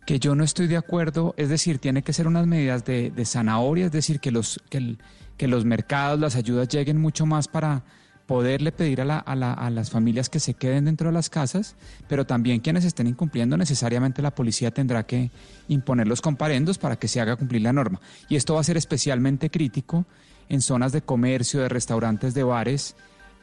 que 0.06 0.20
yo 0.20 0.36
no 0.36 0.44
estoy 0.44 0.68
de 0.68 0.78
acuerdo, 0.78 1.34
es 1.38 1.50
decir, 1.50 1.80
tiene 1.80 2.02
que 2.02 2.14
ser 2.14 2.28
unas 2.28 2.46
medidas 2.46 2.84
de, 2.86 3.10
de 3.12 3.26
zanahoria, 3.26 3.86
es 3.86 3.92
decir, 3.92 4.20
que 4.20 4.32
los, 4.32 4.62
que, 4.70 4.78
el, 4.78 4.98
que 5.38 5.48
los 5.48 5.66
mercados, 5.66 6.20
las 6.20 6.36
ayudas 6.36 6.68
lleguen 6.68 7.00
mucho 7.00 7.26
más 7.26 7.48
para, 7.48 7.84
poderle 8.26 8.72
pedir 8.72 9.02
a, 9.02 9.06
la- 9.06 9.20
a 9.20 9.36
la- 9.36 9.54
a 9.54 9.70
las 9.70 9.90
familias 9.92 10.30
que 10.30 10.40
se 10.40 10.54
queden 10.54 10.86
dentro 10.86 11.08
de 11.10 11.14
las 11.14 11.30
casas, 11.30 11.76
pero 12.08 12.26
también 12.26 12.62
quienes 12.62 12.86
estén 12.86 13.08
incumpliendo, 13.08 13.58
necesariamente 13.58 14.22
la 14.22 14.34
policía 14.34 14.72
tendrá 14.72 15.04
que 15.06 15.30
imponer 15.68 16.08
los 16.08 16.22
comparendos 16.22 16.78
para 16.78 16.96
que 16.96 17.08
se 17.08 17.20
haga 17.20 17.36
cumplir 17.36 17.62
la 17.62 17.74
norma. 17.74 18.00
Y 18.30 18.36
esto 18.38 18.54
va 18.56 18.62
a 18.62 18.64
ser 18.64 18.78
especialmente 18.78 19.50
crítico 19.50 20.06
en 20.50 20.62
zonas 20.62 20.92
de 20.94 21.02
comercio, 21.02 21.62
de 21.62 21.70
restaurantes, 21.70 22.34
de 22.34 22.44
bares, 22.44 22.96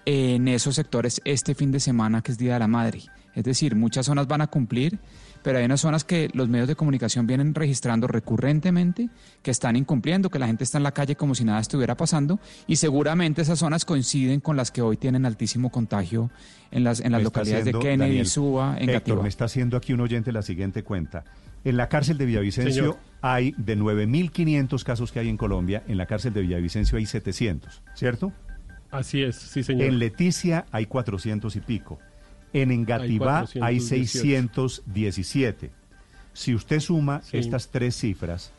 en 0.07 0.49
esos 0.49 0.75
sectores 0.77 1.21
este 1.27 1.55
fin 1.55 1.71
de 1.73 1.81
semana 1.81 2.23
que 2.23 2.33
es 2.33 2.39
Día 2.39 2.55
de 2.55 2.61
la 2.61 2.67
Madre. 2.69 3.03
Es 3.35 3.45
decir, 3.45 3.77
muchas 3.77 4.07
zonas 4.07 4.27
van 4.27 4.41
a 4.41 4.47
cumplir, 4.49 4.99
pero 5.43 5.59
hay 5.59 5.65
unas 5.65 5.81
zonas 5.81 6.05
que 6.05 6.31
los 6.33 6.49
medios 6.49 6.69
de 6.69 6.77
comunicación 6.77 7.27
vienen 7.27 7.55
registrando 7.55 8.07
recurrentemente 8.07 9.09
que 9.43 9.51
están 9.51 9.77
incumpliendo, 9.77 10.31
que 10.31 10.39
la 10.39 10.47
gente 10.47 10.65
está 10.65 10.79
en 10.79 10.85
la 10.85 10.93
calle 10.93 11.17
como 11.17 11.35
si 11.35 11.45
nada 11.45 11.61
estuviera 11.61 11.97
pasando 11.97 12.39
y 12.67 12.77
seguramente 12.77 13.43
esas 13.43 13.59
zonas 13.59 13.85
coinciden 13.85 14.41
con 14.41 14.57
las 14.57 14.71
que 14.71 14.83
hoy 14.83 14.97
tienen 14.97 15.27
altísimo 15.27 15.71
contagio 15.71 16.31
en 16.71 16.85
las, 16.85 17.01
en 17.01 17.13
las 17.13 17.21
Me 17.21 17.25
localidades 17.25 17.65
de 17.65 17.73
Kennedy, 17.73 17.99
Daniel, 17.99 18.27
Suba, 18.27 18.77
en 18.79 18.91
Héctor, 18.91 19.23
me 19.23 19.29
está 19.29 19.47
haciendo 19.47 19.77
aquí 19.77 19.93
un 19.93 20.01
oyente 20.01 20.33
la 20.33 20.43
siguiente 20.43 20.83
cuenta. 20.83 21.25
En 21.63 21.77
la 21.77 21.89
cárcel 21.89 22.17
de 22.17 22.25
Villavicencio 22.25 22.73
Señor. 22.73 22.99
hay 23.21 23.55
de 23.59 23.77
9.500 23.77 24.83
casos 24.83 25.13
que 25.13 25.21
hay 25.21 25.29
en 25.29 25.37
Colombia, 25.37 25.83
en 25.89 25.99
la 25.99 26.07
cárcel 26.07 26.33
de 26.33 26.43
Villavicencio 26.43 26.97
hay 26.97 27.07
700, 27.07 27.83
¿cierto? 27.95 28.33
Así 28.91 29.23
es, 29.23 29.37
sí, 29.37 29.63
señor. 29.63 29.87
En 29.87 29.99
Leticia 29.99 30.67
hay 30.73 30.87
400 30.87 31.55
y 31.57 31.61
pico. 31.61 31.99
En 32.53 32.71
Engativá 32.73 33.41
hay, 33.61 33.79
418. 33.79 33.81
617. 34.85 35.71
Si 36.33 36.55
usted 36.55 36.81
suma 36.81 37.23
Sí. 37.23 37.39
estas 37.39 37.69
tres 37.69 37.97
cifras 37.97 38.53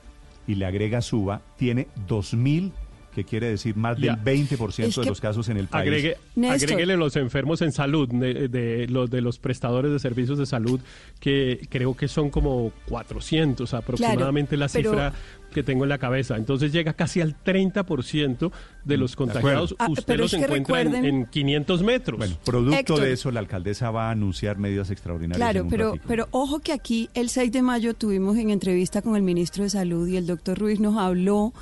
y 0.48 0.56
le 0.56 0.66
agrega 0.66 1.02
Suba, 1.02 1.42
tiene 1.58 1.88
2.000, 2.08 2.72
que 3.14 3.24
quiere 3.24 3.48
decir 3.50 3.76
más 3.76 3.98
Ya. 3.98 4.16
del 4.16 4.24
20% 4.24 4.88
Es 4.90 4.96
de 4.96 5.02
que- 5.04 5.10
los 5.10 5.20
casos 5.22 5.50
en 5.50 5.58
el 5.58 5.68
país. 5.68 5.82
Agregue, 5.88 6.18
agréguele 6.50 6.98
los 6.98 7.16
enfermos 7.16 7.62
en 7.62 7.72
salud, 7.72 8.08
de, 8.10 8.48
de 8.48 8.88
los 8.88 9.10
de 9.10 9.22
los 9.22 9.38
prestadores 9.40 9.92
de 9.92 10.00
servicios 10.00 10.38
de 10.38 10.46
salud, 10.46 10.80
que 11.20 11.60
creo 11.70 11.96
que 11.96 12.08
son 12.08 12.30
como 12.30 12.72
400 12.88 13.74
aproximadamente 13.74 14.56
la 14.58 14.68
pero- 14.68 14.90
cifra 14.92 15.14
que 15.52 15.64
tengo 15.64 15.84
en 15.84 15.90
la 15.90 15.98
cabeza. 15.98 16.38
Entonces 16.38 16.72
llega 16.72 16.94
casi 16.94 17.20
al 17.20 17.36
30% 17.36 18.54
de 18.86 18.96
los 18.98 19.18
contagiados. 19.18 19.76
Ah, 19.80 19.88
Usted 19.90 20.04
pero 20.08 20.24
los 20.24 20.34
encuentra 20.34 20.80
en- 20.82 20.88
recuerden- 20.94 21.06
en, 21.06 21.26
500 21.26 21.84
metros. 21.84 22.18
Bueno, 22.20 22.38
producto 22.46 22.78
Héctor. 22.80 23.02
de 23.02 23.12
eso, 23.12 23.32
la 23.32 23.42
alcaldesa 23.42 23.92
va 23.92 24.08
a 24.08 24.12
anunciar 24.12 24.58
medidas 24.58 24.90
extraordinarias. 24.92 25.36
en 25.42 25.52
Claro, 25.52 25.64
un 25.66 25.70
pero, 25.70 25.88
ratico. 25.90 26.06
pero 26.08 26.28
ojo 26.32 26.60
que 26.60 26.72
aquí 26.72 27.10
el 27.16 27.28
6 27.30 27.52
de 27.52 27.62
mayo 27.62 27.94
tuvimos 27.94 28.38
en 28.38 28.50
entrevista 28.50 29.02
con 29.02 29.18
el 29.18 29.24
ministro 29.24 29.64
de 29.66 29.70
Salud 29.70 30.08
y 30.08 30.16
el 30.16 30.26
doctor 30.26 30.58
Ruiz 30.58 30.80
nos 30.80 30.98
habló 30.98 31.54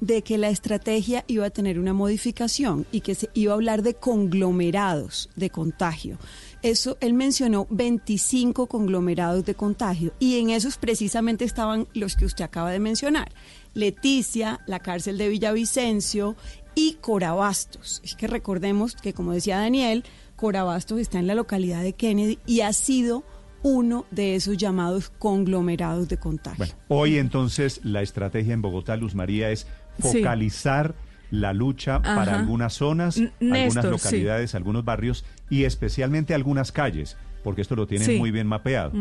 de 0.00 0.22
que 0.22 0.38
la 0.38 0.50
estrategia 0.50 1.24
iba 1.26 1.46
a 1.46 1.50
tener 1.50 1.78
una 1.78 1.92
modificación 1.92 2.86
y 2.92 3.00
que 3.00 3.14
se 3.14 3.30
iba 3.34 3.52
a 3.52 3.54
hablar 3.54 3.82
de 3.82 3.94
conglomerados 3.94 5.30
de 5.36 5.50
contagio. 5.50 6.18
Eso, 6.62 6.96
él 7.00 7.14
mencionó 7.14 7.66
25 7.70 8.66
conglomerados 8.66 9.44
de 9.44 9.54
contagio 9.54 10.12
y 10.18 10.38
en 10.38 10.50
esos 10.50 10.76
precisamente 10.76 11.44
estaban 11.44 11.86
los 11.94 12.16
que 12.16 12.24
usted 12.24 12.44
acaba 12.44 12.70
de 12.70 12.80
mencionar. 12.80 13.32
Leticia, 13.74 14.60
la 14.66 14.80
cárcel 14.80 15.18
de 15.18 15.28
Villavicencio 15.28 16.36
y 16.74 16.94
Corabastos. 17.00 18.00
Es 18.04 18.14
que 18.14 18.26
recordemos 18.26 18.96
que, 18.96 19.12
como 19.12 19.32
decía 19.32 19.58
Daniel, 19.58 20.04
Corabastos 20.36 21.00
está 21.00 21.18
en 21.18 21.26
la 21.26 21.34
localidad 21.34 21.82
de 21.82 21.94
Kennedy 21.94 22.38
y 22.46 22.60
ha 22.60 22.72
sido 22.72 23.24
uno 23.62 24.06
de 24.10 24.36
esos 24.36 24.56
llamados 24.56 25.10
conglomerados 25.18 26.08
de 26.08 26.18
contagio. 26.18 26.58
Bueno, 26.58 26.74
hoy 26.88 27.18
entonces 27.18 27.80
la 27.82 28.02
estrategia 28.02 28.54
en 28.54 28.62
Bogotá, 28.62 28.96
Luz 28.96 29.14
María, 29.14 29.50
es 29.50 29.66
Sí. 30.00 30.18
focalizar 30.18 30.94
la 31.30 31.52
lucha 31.52 31.96
Ajá. 31.96 32.14
para 32.14 32.38
algunas 32.38 32.72
zonas, 32.74 33.16
N- 33.16 33.32
algunas 33.40 33.84
localidades, 33.84 34.54
algunos 34.54 34.84
barrios 34.84 35.24
y 35.50 35.64
especialmente 35.64 36.34
algunas 36.34 36.70
calles, 36.72 37.16
porque 37.42 37.62
esto 37.62 37.74
lo 37.76 37.86
tienen 37.86 38.06
Sí. 38.06 38.16
muy 38.18 38.30
bien 38.30 38.46
mapeado. 38.46 38.92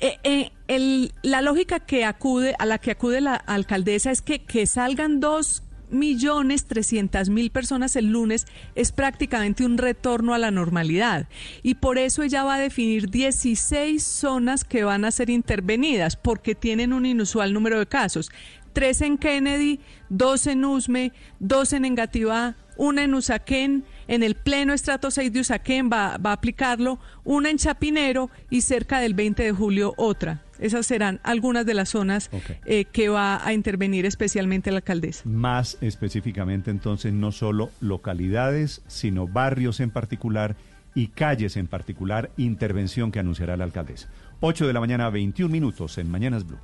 Eh, 0.00 0.18
eh, 0.24 0.50
el- 0.68 1.12
la 1.22 1.42
lógica 1.42 1.80
que 1.80 2.04
acude 2.04 2.54
a 2.58 2.64
la 2.66 2.78
que 2.78 2.90
acude 2.92 3.20
la 3.20 3.34
alcaldesa 3.34 4.10
es 4.10 4.22
que 4.22 4.38
que 4.42 4.66
salgan 4.66 5.20
dos 5.20 5.62
millones 5.90 6.64
trescientas 6.64 7.28
mil 7.28 7.50
personas 7.50 7.94
el 7.94 8.10
lunes 8.10 8.46
es 8.74 8.90
prácticamente 8.90 9.64
un 9.64 9.78
retorno 9.78 10.34
a 10.34 10.38
la 10.38 10.50
normalidad 10.50 11.28
y 11.62 11.74
por 11.76 11.96
eso 11.98 12.22
ella 12.24 12.42
va 12.42 12.54
a 12.56 12.58
definir 12.58 13.08
16 13.08 14.02
zonas 14.02 14.64
que 14.64 14.82
van 14.82 15.04
a 15.04 15.12
ser 15.12 15.30
intervenidas 15.30 16.16
porque 16.16 16.54
tienen 16.56 16.92
un 16.92 17.06
inusual 17.06 17.52
número 17.52 17.78
de 17.78 17.86
casos 17.86 18.30
tres 18.76 19.00
en 19.00 19.16
Kennedy, 19.16 19.80
dos 20.10 20.46
en 20.46 20.62
Usme, 20.62 21.10
dos 21.40 21.72
en 21.72 21.86
Engativá, 21.86 22.56
una 22.76 23.04
en 23.04 23.14
Usaquén, 23.14 23.84
en 24.06 24.22
el 24.22 24.34
pleno 24.34 24.74
estrato 24.74 25.10
6 25.10 25.32
de 25.32 25.40
Usaquén 25.40 25.88
va, 25.90 26.18
va 26.18 26.28
a 26.28 26.34
aplicarlo, 26.34 26.98
una 27.24 27.48
en 27.48 27.56
Chapinero 27.56 28.28
y 28.50 28.60
cerca 28.60 29.00
del 29.00 29.14
20 29.14 29.44
de 29.44 29.52
julio 29.52 29.94
otra. 29.96 30.42
Esas 30.58 30.84
serán 30.84 31.20
algunas 31.22 31.64
de 31.64 31.72
las 31.72 31.88
zonas 31.88 32.28
eh, 32.66 32.84
que 32.84 33.08
va 33.08 33.42
a 33.42 33.54
intervenir 33.54 34.04
especialmente 34.04 34.70
la 34.70 34.76
alcaldesa. 34.76 35.22
Más 35.24 35.78
específicamente 35.80 36.70
entonces 36.70 37.14
no 37.14 37.32
solo 37.32 37.70
localidades, 37.80 38.82
sino 38.88 39.26
barrios 39.26 39.80
en 39.80 39.88
particular 39.88 40.54
y 40.94 41.06
calles 41.08 41.56
en 41.56 41.66
particular, 41.66 42.30
intervención 42.36 43.10
que 43.10 43.20
anunciará 43.20 43.56
la 43.56 43.64
alcaldesa. 43.64 44.10
8 44.40 44.66
de 44.66 44.72
la 44.74 44.80
mañana, 44.80 45.08
21 45.08 45.50
minutos 45.50 45.96
en 45.96 46.10
Mañanas 46.10 46.44
Blue. 46.46 46.58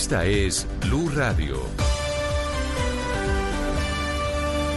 Esta 0.00 0.24
es 0.26 0.64
Blue 0.86 1.10
Radio. 1.12 1.60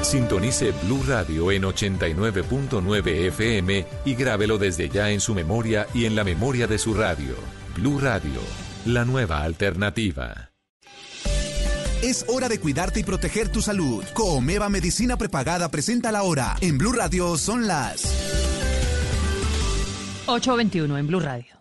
Sintonice 0.02 0.72
Blue 0.84 1.04
Radio 1.08 1.52
en 1.52 1.62
89.9 1.62 3.28
FM 3.28 3.86
y 4.04 4.16
grábelo 4.16 4.58
desde 4.58 4.90
ya 4.90 5.12
en 5.12 5.20
su 5.22 5.36
memoria 5.36 5.86
y 5.94 6.06
en 6.06 6.16
la 6.16 6.24
memoria 6.24 6.66
de 6.66 6.80
su 6.80 6.96
radio. 6.96 7.36
Blue 7.76 8.00
Radio, 8.00 8.42
la 8.88 9.06
nueva 9.06 9.44
alternativa. 9.44 10.50
Es 12.02 12.26
hora 12.28 12.50
de 12.50 12.60
cuidarte 12.60 13.02
y 13.02 13.04
proteger 13.04 13.50
tu 13.50 13.62
salud. 13.62 14.04
Comeva 14.16 14.70
Medicina 14.70 15.18
Prepagada 15.18 15.70
presenta 15.70 16.12
la 16.12 16.24
hora. 16.24 16.56
En 16.62 16.80
Blue 16.80 16.94
Radio 16.94 17.38
son 17.38 17.68
las 17.68 18.06
821 20.26 20.98
en 20.98 21.06
Blue 21.06 21.20
Radio. 21.20 21.61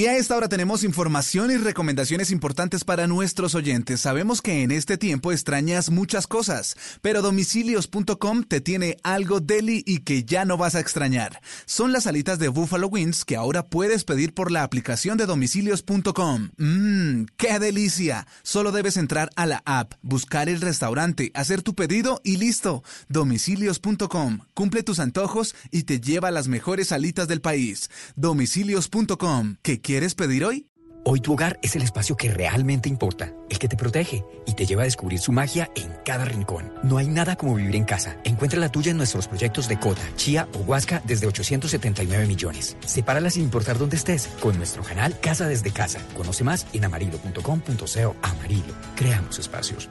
Y 0.00 0.06
a 0.06 0.16
esta 0.16 0.36
hora 0.36 0.48
tenemos 0.48 0.84
información 0.84 1.50
y 1.50 1.56
recomendaciones 1.56 2.30
importantes 2.30 2.84
para 2.84 3.08
nuestros 3.08 3.56
oyentes. 3.56 4.00
Sabemos 4.02 4.40
que 4.40 4.62
en 4.62 4.70
este 4.70 4.96
tiempo 4.96 5.32
extrañas 5.32 5.90
muchas 5.90 6.28
cosas, 6.28 6.76
pero 7.02 7.20
domicilios.com 7.20 8.44
te 8.44 8.60
tiene 8.60 8.98
algo 9.02 9.40
deli 9.40 9.82
y 9.84 10.02
que 10.04 10.22
ya 10.22 10.44
no 10.44 10.56
vas 10.56 10.76
a 10.76 10.78
extrañar. 10.78 11.40
Son 11.66 11.90
las 11.90 12.06
alitas 12.06 12.38
de 12.38 12.46
Buffalo 12.46 12.86
Wings 12.86 13.24
que 13.24 13.34
ahora 13.34 13.66
puedes 13.66 14.04
pedir 14.04 14.34
por 14.34 14.52
la 14.52 14.62
aplicación 14.62 15.18
de 15.18 15.26
domicilios.com. 15.26 16.50
Mmm, 16.56 17.24
qué 17.36 17.58
delicia. 17.58 18.28
Solo 18.44 18.70
debes 18.70 18.98
entrar 18.98 19.30
a 19.34 19.46
la 19.46 19.64
app, 19.64 19.94
buscar 20.02 20.48
el 20.48 20.60
restaurante, 20.60 21.32
hacer 21.34 21.62
tu 21.62 21.74
pedido 21.74 22.20
y 22.22 22.36
listo. 22.36 22.84
Domicilios.com. 23.08 24.42
Cumple 24.54 24.84
tus 24.84 25.00
antojos 25.00 25.56
y 25.72 25.82
te 25.82 26.00
lleva 26.00 26.30
las 26.30 26.46
mejores 26.46 26.92
alitas 26.92 27.26
del 27.26 27.40
país. 27.40 27.90
Domicilios.com. 28.14 29.56
¿Qué 29.60 29.80
quieres 29.88 30.14
pedir 30.14 30.44
hoy? 30.44 30.66
Hoy 31.06 31.20
tu 31.20 31.32
hogar 31.32 31.58
es 31.62 31.74
el 31.74 31.80
espacio 31.80 32.14
que 32.14 32.30
realmente 32.30 32.90
importa, 32.90 33.32
el 33.48 33.58
que 33.58 33.68
te 33.68 33.76
protege 33.78 34.22
y 34.46 34.52
te 34.52 34.66
lleva 34.66 34.82
a 34.82 34.84
descubrir 34.84 35.18
su 35.18 35.32
magia 35.32 35.70
en 35.76 35.90
cada 36.04 36.26
rincón. 36.26 36.70
No 36.82 36.98
hay 36.98 37.08
nada 37.08 37.36
como 37.36 37.54
vivir 37.54 37.74
en 37.74 37.84
casa. 37.84 38.18
Encuentra 38.24 38.60
la 38.60 38.70
tuya 38.70 38.90
en 38.90 38.98
nuestros 38.98 39.28
proyectos 39.28 39.66
de 39.66 39.80
Cota, 39.80 40.06
Chía 40.14 40.46
o 40.52 40.58
Huasca 40.58 41.00
desde 41.06 41.26
879 41.26 42.26
millones. 42.26 42.76
Sepárala 42.84 43.30
sin 43.30 43.44
importar 43.44 43.78
dónde 43.78 43.96
estés 43.96 44.26
con 44.40 44.58
nuestro 44.58 44.82
canal 44.82 45.18
Casa 45.20 45.48
desde 45.48 45.70
Casa. 45.70 46.00
Conoce 46.14 46.44
más 46.44 46.66
en 46.74 46.84
amarillo.com.co. 46.84 48.16
Amarillo. 48.20 48.74
Creamos 48.94 49.38
espacios. 49.38 49.88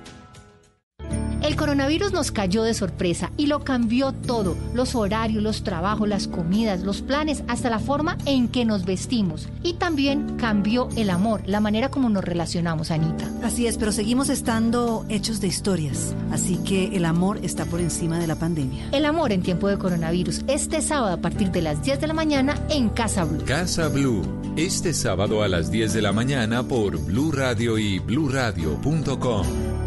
El 1.42 1.56
coronavirus 1.56 2.12
nos 2.12 2.32
cayó 2.32 2.64
de 2.64 2.74
sorpresa 2.74 3.32
y 3.38 3.46
lo 3.46 3.64
cambió 3.64 4.12
todo, 4.12 4.58
los 4.74 4.96
horarios, 4.96 5.44
los 5.44 5.64
trabajos, 5.64 6.08
las 6.08 6.28
comidas, 6.28 6.82
los 6.82 7.02
planes, 7.02 7.44
hasta 7.48 7.70
la 7.70 7.80
forma 7.80 8.18
en 8.26 8.48
que 8.48 8.66
nos 8.66 8.86
vestimos. 8.86 9.48
Y 9.64 9.74
también 9.74 10.38
cambió 10.38 10.90
el 10.96 11.10
amor, 11.10 11.42
la 11.46 11.60
manera 11.60 11.90
como 11.90 12.10
nos 12.10 12.24
relacionamos, 12.24 12.92
Anita. 12.92 13.30
Así 13.44 13.68
es, 13.68 13.78
pero 13.78 13.92
seguimos 13.92 14.30
estando 14.30 15.06
hechos 15.10 15.40
de 15.40 15.48
historias, 15.48 16.16
así 16.32 16.58
que 16.58 16.96
el 16.96 17.06
amor 17.06 17.40
está 17.44 17.66
por 17.66 17.80
encima 17.80 18.20
de 18.20 18.28
la 18.28 18.36
pandemia. 18.36 18.90
El 18.92 19.06
amor 19.06 19.32
en 19.32 19.44
tiempo 19.44 19.68
de 19.68 19.78
coronavirus, 19.78 20.42
este 20.48 20.82
sábado 20.82 21.14
a 21.14 21.22
partir 21.22 21.52
de 21.52 21.62
las 21.62 21.84
10 21.84 22.02
de 22.02 22.08
la 22.08 22.14
mañana 22.14 22.60
en 22.70 22.90
Casa 22.90 23.26
Blue. 23.26 23.44
Casa 23.46 23.88
Blue, 23.90 24.24
este 24.56 24.94
sábado 24.94 25.44
a 25.44 25.48
las 25.48 25.70
10 25.72 25.94
de 25.94 26.02
la 26.02 26.12
mañana 26.12 26.64
por 26.64 26.98
Blue 26.98 27.32
Radio 27.32 27.78
y 27.78 28.00
bluradio.com. 28.00 29.87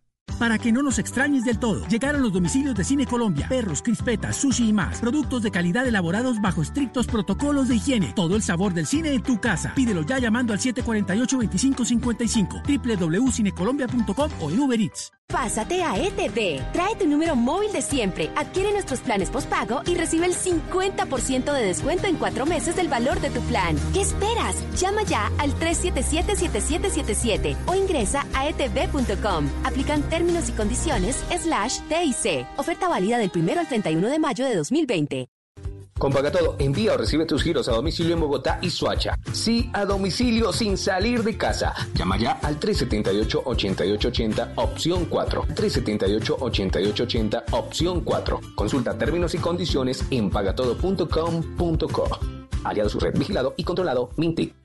Para 0.41 0.57
que 0.57 0.71
no 0.71 0.81
nos 0.81 0.97
extrañes 0.97 1.45
del 1.45 1.59
todo, 1.59 1.87
llegaron 1.87 2.23
los 2.23 2.33
domicilios 2.33 2.73
de 2.73 2.83
Cine 2.83 3.05
Colombia, 3.05 3.47
perros, 3.47 3.83
crispetas, 3.83 4.37
sushi 4.37 4.69
y 4.69 4.73
más. 4.73 4.99
Productos 4.99 5.43
de 5.43 5.51
calidad 5.51 5.85
elaborados 5.85 6.41
bajo 6.41 6.63
estrictos 6.63 7.05
protocolos 7.05 7.67
de 7.67 7.75
higiene. 7.75 8.11
Todo 8.15 8.35
el 8.35 8.41
sabor 8.41 8.73
del 8.73 8.87
cine 8.87 9.13
en 9.13 9.21
tu 9.21 9.39
casa. 9.39 9.71
Pídelo 9.75 10.01
ya 10.01 10.17
llamando 10.17 10.51
al 10.51 10.59
748-2555, 10.59 12.63
www.cinecolombia.com 12.65 14.31
o 14.39 14.49
en 14.49 14.59
Uber 14.59 14.81
Eats. 14.81 15.11
Pásate 15.27 15.81
a 15.81 15.95
ETV. 15.95 16.61
Trae 16.73 16.95
tu 16.99 17.07
número 17.07 17.37
móvil 17.37 17.71
de 17.71 17.81
siempre, 17.81 18.29
adquiere 18.35 18.73
nuestros 18.73 18.99
planes 18.99 19.29
postpago 19.29 19.81
y 19.85 19.95
recibe 19.95 20.25
el 20.25 20.33
50% 20.33 21.53
de 21.53 21.63
descuento 21.63 22.07
en 22.07 22.17
cuatro 22.17 22.45
meses 22.45 22.75
del 22.75 22.89
valor 22.89 23.21
de 23.21 23.29
tu 23.29 23.39
plan. 23.41 23.77
¿Qué 23.93 24.01
esperas? 24.01 24.57
Llama 24.77 25.03
ya 25.03 25.31
al 25.37 25.53
377-7777 25.53 27.55
o 27.65 27.75
ingresa 27.75 28.25
a 28.33 28.49
etv.com. 28.49 29.47
Aplican 29.63 30.01
términos 30.09 30.30
y 30.49 30.51
condiciones 30.53 31.23
slash 31.41 31.79
TIC. 31.89 32.47
Oferta 32.57 32.87
válida 32.87 33.17
del 33.17 33.31
1 33.33 33.59
al 33.59 33.67
31 33.67 34.09
de 34.09 34.19
mayo 34.19 34.45
de 34.45 34.55
2020. 34.55 35.27
Con 36.01 36.11
Pagatodo, 36.11 36.55
envía 36.57 36.93
o 36.95 36.97
recibe 36.97 37.27
tus 37.27 37.43
giros 37.43 37.69
a 37.69 37.73
domicilio 37.73 38.15
en 38.15 38.21
Bogotá 38.21 38.57
y 38.59 38.71
Suacha. 38.71 39.19
Sí, 39.33 39.69
a 39.71 39.85
domicilio 39.85 40.51
sin 40.51 40.75
salir 40.75 41.21
de 41.21 41.37
casa. 41.37 41.75
Llama 41.93 42.17
ya 42.17 42.39
al 42.41 42.59
378-8880, 42.59 44.53
opción 44.55 45.05
4. 45.05 45.45
378-8880, 45.49 47.43
opción 47.51 48.01
4. 48.01 48.39
Consulta 48.55 48.97
términos 48.97 49.35
y 49.35 49.37
condiciones 49.37 50.03
en 50.09 50.31
pagatodo.com.co. 50.31 52.09
Aliado 52.63 52.89
su 52.89 52.99
red 52.99 53.15
vigilado 53.15 53.53
y 53.55 53.63
controlado 53.63 54.09
Mintic. 54.17 54.60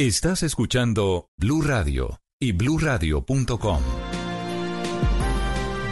Estás 0.00 0.42
escuchando 0.42 1.28
Blue 1.36 1.60
Radio 1.60 2.20
y 2.40 2.52
bluradio.com. 2.52 3.82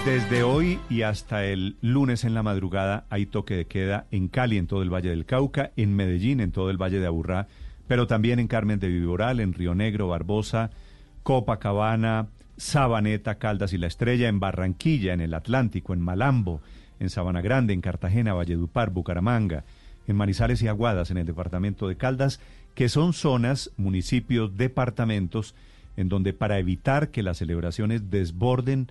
Desde 0.06 0.42
hoy 0.42 0.80
y 0.88 1.02
hasta 1.02 1.44
el 1.44 1.76
lunes 1.82 2.24
en 2.24 2.32
la 2.32 2.42
madrugada 2.42 3.04
hay 3.10 3.26
toque 3.26 3.54
de 3.54 3.66
queda 3.66 4.06
en 4.10 4.28
Cali, 4.28 4.56
en 4.56 4.66
todo 4.66 4.80
el 4.80 4.88
Valle 4.88 5.10
del 5.10 5.26
Cauca, 5.26 5.72
en 5.76 5.94
Medellín, 5.94 6.40
en 6.40 6.52
todo 6.52 6.70
el 6.70 6.78
Valle 6.78 7.00
de 7.00 7.06
Aburrá, 7.06 7.48
pero 7.86 8.06
también 8.06 8.38
en 8.38 8.48
Carmen 8.48 8.80
de 8.80 8.88
Viboral, 8.88 9.40
en 9.40 9.52
Río 9.52 9.74
Negro, 9.74 10.08
Barbosa, 10.08 10.70
Copacabana, 11.22 12.28
Sabaneta, 12.56 13.34
Caldas 13.34 13.74
y 13.74 13.76
La 13.76 13.88
Estrella, 13.88 14.28
en 14.28 14.40
Barranquilla, 14.40 15.12
en 15.12 15.20
el 15.20 15.34
Atlántico, 15.34 15.92
en 15.92 16.00
Malambo, 16.00 16.62
en 16.98 17.10
Sabana 17.10 17.42
Grande, 17.42 17.74
en 17.74 17.82
Cartagena, 17.82 18.32
Valledupar, 18.32 18.88
Bucaramanga, 18.88 19.64
en 20.06 20.16
Manizales 20.16 20.62
y 20.62 20.68
Aguadas, 20.68 21.10
en 21.10 21.18
el 21.18 21.26
departamento 21.26 21.88
de 21.88 21.98
Caldas, 21.98 22.40
que 22.78 22.88
son 22.88 23.12
zonas, 23.12 23.72
municipios, 23.76 24.56
departamentos, 24.56 25.56
en 25.96 26.08
donde 26.08 26.32
para 26.32 26.60
evitar 26.60 27.08
que 27.08 27.24
las 27.24 27.38
celebraciones 27.38 28.08
desborden 28.08 28.86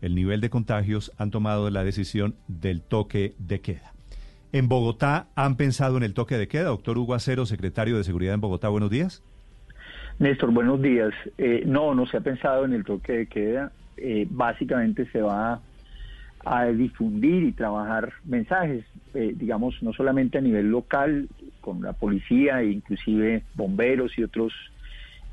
el 0.00 0.16
nivel 0.16 0.40
de 0.40 0.50
contagios, 0.50 1.12
han 1.18 1.30
tomado 1.30 1.70
la 1.70 1.84
decisión 1.84 2.34
del 2.48 2.82
toque 2.82 3.34
de 3.38 3.60
queda. 3.60 3.92
En 4.50 4.68
Bogotá, 4.68 5.28
¿han 5.36 5.54
pensado 5.54 5.96
en 5.96 6.02
el 6.02 6.14
toque 6.14 6.36
de 6.36 6.48
queda? 6.48 6.64
Doctor 6.64 6.98
Hugo 6.98 7.14
Acero, 7.14 7.46
secretario 7.46 7.96
de 7.96 8.02
Seguridad 8.02 8.34
en 8.34 8.40
Bogotá, 8.40 8.70
buenos 8.70 8.90
días. 8.90 9.22
Néstor, 10.18 10.50
buenos 10.50 10.82
días. 10.82 11.14
Eh, 11.38 11.62
no, 11.64 11.94
no 11.94 12.06
se 12.06 12.16
ha 12.16 12.20
pensado 12.20 12.64
en 12.64 12.72
el 12.72 12.84
toque 12.84 13.12
de 13.12 13.26
queda. 13.26 13.70
Eh, 13.98 14.26
básicamente 14.28 15.08
se 15.12 15.22
va 15.22 15.60
a 16.44 16.64
difundir 16.66 17.44
y 17.44 17.52
trabajar 17.52 18.14
mensajes, 18.24 18.84
eh, 19.14 19.32
digamos, 19.36 19.80
no 19.80 19.92
solamente 19.92 20.38
a 20.38 20.40
nivel 20.40 20.72
local, 20.72 21.28
con 21.68 21.82
la 21.82 21.92
policía 21.92 22.62
e 22.62 22.70
inclusive 22.70 23.42
bomberos 23.54 24.16
y 24.16 24.22
otros 24.22 24.54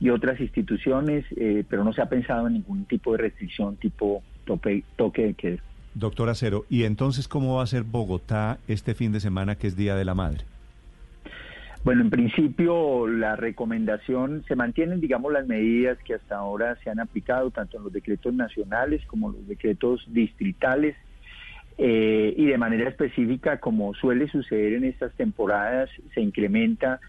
y 0.01 0.09
otras 0.09 0.37
instituciones, 0.41 1.23
eh, 1.37 1.63
pero 1.69 1.85
no 1.85 1.93
se 1.93 2.01
ha 2.01 2.09
pensado 2.09 2.47
en 2.47 2.55
ningún 2.55 2.83
tipo 2.83 3.13
de 3.13 3.19
restricción 3.19 3.77
tipo 3.77 4.21
tope, 4.43 4.83
toque 4.97 5.27
de 5.27 5.33
queda. 5.33 5.63
Doctor 5.93 6.27
Acero, 6.27 6.65
¿y 6.69 6.83
entonces 6.83 7.29
cómo 7.29 7.55
va 7.55 7.63
a 7.63 7.67
ser 7.67 7.83
Bogotá 7.83 8.57
este 8.67 8.95
fin 8.95 9.13
de 9.13 9.21
semana 9.21 9.55
que 9.55 9.67
es 9.67 9.77
Día 9.77 9.95
de 9.95 10.03
la 10.03 10.13
Madre? 10.13 10.43
Bueno, 11.85 12.01
en 12.01 12.09
principio 12.09 13.07
la 13.07 13.37
recomendación, 13.37 14.43
se 14.45 14.57
mantienen, 14.57 14.99
digamos, 14.99 15.31
las 15.31 15.47
medidas 15.47 15.97
que 16.03 16.15
hasta 16.15 16.35
ahora 16.35 16.77
se 16.83 16.89
han 16.89 16.99
aplicado, 16.99 17.49
tanto 17.51 17.77
en 17.77 17.83
los 17.83 17.93
decretos 17.93 18.33
nacionales 18.33 19.05
como 19.05 19.29
los 19.29 19.47
decretos 19.47 20.03
distritales, 20.07 20.97
eh, 21.77 22.33
y 22.37 22.45
de 22.45 22.57
manera 22.57 22.89
específica, 22.89 23.59
como 23.59 23.93
suele 23.93 24.29
suceder 24.29 24.73
en 24.73 24.85
estas 24.85 25.13
temporadas, 25.13 25.89
se 26.13 26.21
incrementa, 26.21 27.01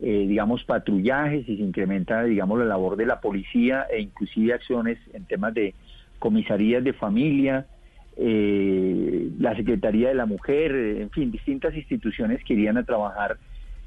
eh, 0.00 0.26
digamos, 0.28 0.64
patrullajes 0.64 1.48
y 1.48 1.56
se 1.56 1.62
incrementa, 1.62 2.24
digamos, 2.24 2.58
la 2.58 2.66
labor 2.66 2.96
de 2.96 3.06
la 3.06 3.20
policía 3.20 3.86
e 3.90 4.00
inclusive 4.00 4.52
acciones 4.52 4.98
en 5.14 5.24
temas 5.24 5.54
de 5.54 5.74
comisarías 6.18 6.84
de 6.84 6.92
familia, 6.92 7.66
eh, 8.18 9.30
la 9.38 9.56
Secretaría 9.56 10.08
de 10.08 10.14
la 10.14 10.26
Mujer, 10.26 10.74
en 10.74 11.10
fin, 11.10 11.30
distintas 11.30 11.74
instituciones 11.74 12.44
que 12.44 12.52
irían 12.52 12.76
a 12.76 12.84
trabajar 12.84 13.38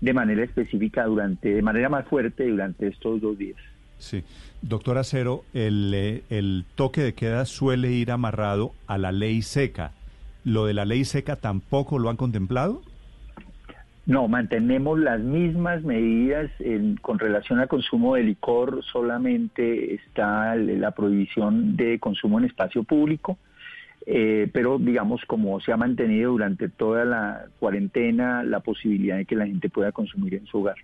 de 0.02 0.14
manera 0.14 0.44
específica 0.44 1.06
durante, 1.06 1.54
de 1.54 1.62
manera 1.62 1.90
más 1.90 2.08
fuerte 2.08 2.50
durante 2.50 2.88
estos 2.88 3.22
dos 3.22 3.38
días. 3.38 3.60
Sí. 4.00 4.24
Doctor 4.64 4.98
Acero, 4.98 5.44
el, 5.54 6.24
el 6.30 6.66
toque 6.76 7.02
de 7.02 7.14
queda 7.14 7.46
suele 7.46 7.92
ir 7.92 8.12
amarrado 8.12 8.72
a 8.88 8.98
la 8.98 9.12
ley 9.12 9.44
seca. 9.44 9.92
¿Lo 10.44 10.66
de 10.66 10.74
la 10.74 10.86
ley 10.86 11.06
seca 11.06 11.38
tampoco 11.38 12.00
lo 12.00 12.10
han 12.10 12.18
contemplado? 12.18 12.82
No, 14.06 14.28
mantenemos 14.28 15.00
las 15.00 15.22
mismas 15.22 15.84
medidas 15.84 16.52
con 17.02 17.20
relación 17.20 17.60
al 17.60 17.70
consumo 17.70 18.16
de 18.16 18.24
licor, 18.24 18.84
solamente 18.84 19.94
está 19.94 20.56
la 20.56 20.92
prohibición 20.92 21.78
de 21.78 22.00
consumo 22.00 22.38
en 22.40 22.46
espacio 22.46 22.84
público, 22.84 23.38
eh, 24.06 24.50
pero 24.52 24.78
digamos 24.78 25.24
como 25.26 25.62
se 25.62 25.72
ha 25.72 25.78
mantenido 25.78 26.32
durante 26.32 26.68
toda 26.68 27.06
la 27.06 27.46
cuarentena 27.60 28.44
la 28.44 28.60
posibilidad 28.60 29.16
de 29.16 29.26
que 29.26 29.38
la 29.38 29.48
gente 29.48 29.70
pueda 29.70 29.94
consumir 29.94 30.34
en 30.34 30.46
su 30.48 30.60
hogar. 30.60 30.76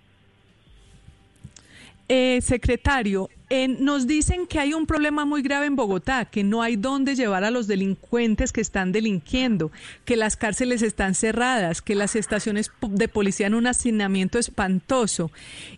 Eh, 2.12 2.40
secretario, 2.42 3.30
nos 3.78 4.08
dicen 4.08 4.48
que 4.48 4.58
hay 4.58 4.74
un 4.74 4.84
problema 4.84 5.24
muy 5.24 5.42
grave 5.42 5.66
en 5.66 5.76
Bogotá, 5.76 6.24
que 6.24 6.42
no 6.42 6.60
hay 6.60 6.74
dónde 6.74 7.14
llevar 7.14 7.44
a 7.44 7.52
los 7.52 7.68
delincuentes 7.68 8.50
que 8.50 8.60
están 8.60 8.90
delinquiendo, 8.90 9.70
que 10.04 10.16
las 10.16 10.36
cárceles 10.36 10.82
están 10.82 11.14
cerradas, 11.14 11.82
que 11.82 11.94
las 11.94 12.16
estaciones 12.16 12.72
de 12.80 13.06
policía 13.06 13.46
en 13.46 13.54
un 13.54 13.68
hacinamiento 13.68 14.40
espantoso 14.40 15.30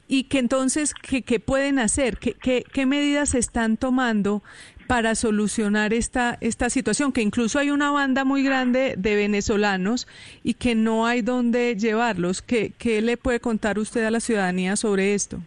y 0.08 0.24
que 0.24 0.38
entonces, 0.38 0.94
¿qué, 0.94 1.38
pueden 1.38 1.78
hacer? 1.78 2.16
¿Qué, 2.16 2.32
qué, 2.64 2.86
medidas 2.86 3.28
se 3.28 3.38
están 3.38 3.76
tomando 3.76 4.42
para 4.86 5.14
solucionar 5.14 5.92
esta, 5.92 6.38
esta 6.40 6.70
situación? 6.70 7.12
Que 7.12 7.20
incluso 7.20 7.58
hay 7.58 7.70
una 7.70 7.90
banda 7.90 8.24
muy 8.24 8.42
grande 8.42 8.94
de 8.96 9.16
venezolanos 9.16 10.08
y 10.42 10.54
que 10.54 10.74
no 10.74 11.04
hay 11.04 11.20
dónde 11.20 11.76
llevarlos. 11.76 12.40
¿Qué, 12.40 12.72
qué 12.78 13.02
le 13.02 13.18
puede 13.18 13.38
contar 13.38 13.78
usted 13.78 14.02
a 14.06 14.10
la 14.10 14.20
ciudadanía 14.20 14.76
sobre 14.76 15.12
esto? 15.12 15.42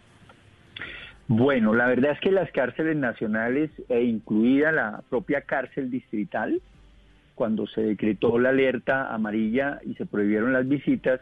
Bueno, 1.28 1.74
la 1.74 1.88
verdad 1.88 2.12
es 2.12 2.20
que 2.20 2.30
las 2.30 2.50
cárceles 2.52 2.96
nacionales, 2.96 3.70
e 3.88 4.02
incluida 4.02 4.70
la 4.70 5.02
propia 5.10 5.40
cárcel 5.40 5.90
distrital, 5.90 6.60
cuando 7.34 7.66
se 7.66 7.82
decretó 7.82 8.38
la 8.38 8.50
alerta 8.50 9.12
amarilla 9.12 9.80
y 9.84 9.94
se 9.94 10.06
prohibieron 10.06 10.52
las 10.52 10.68
visitas, 10.68 11.20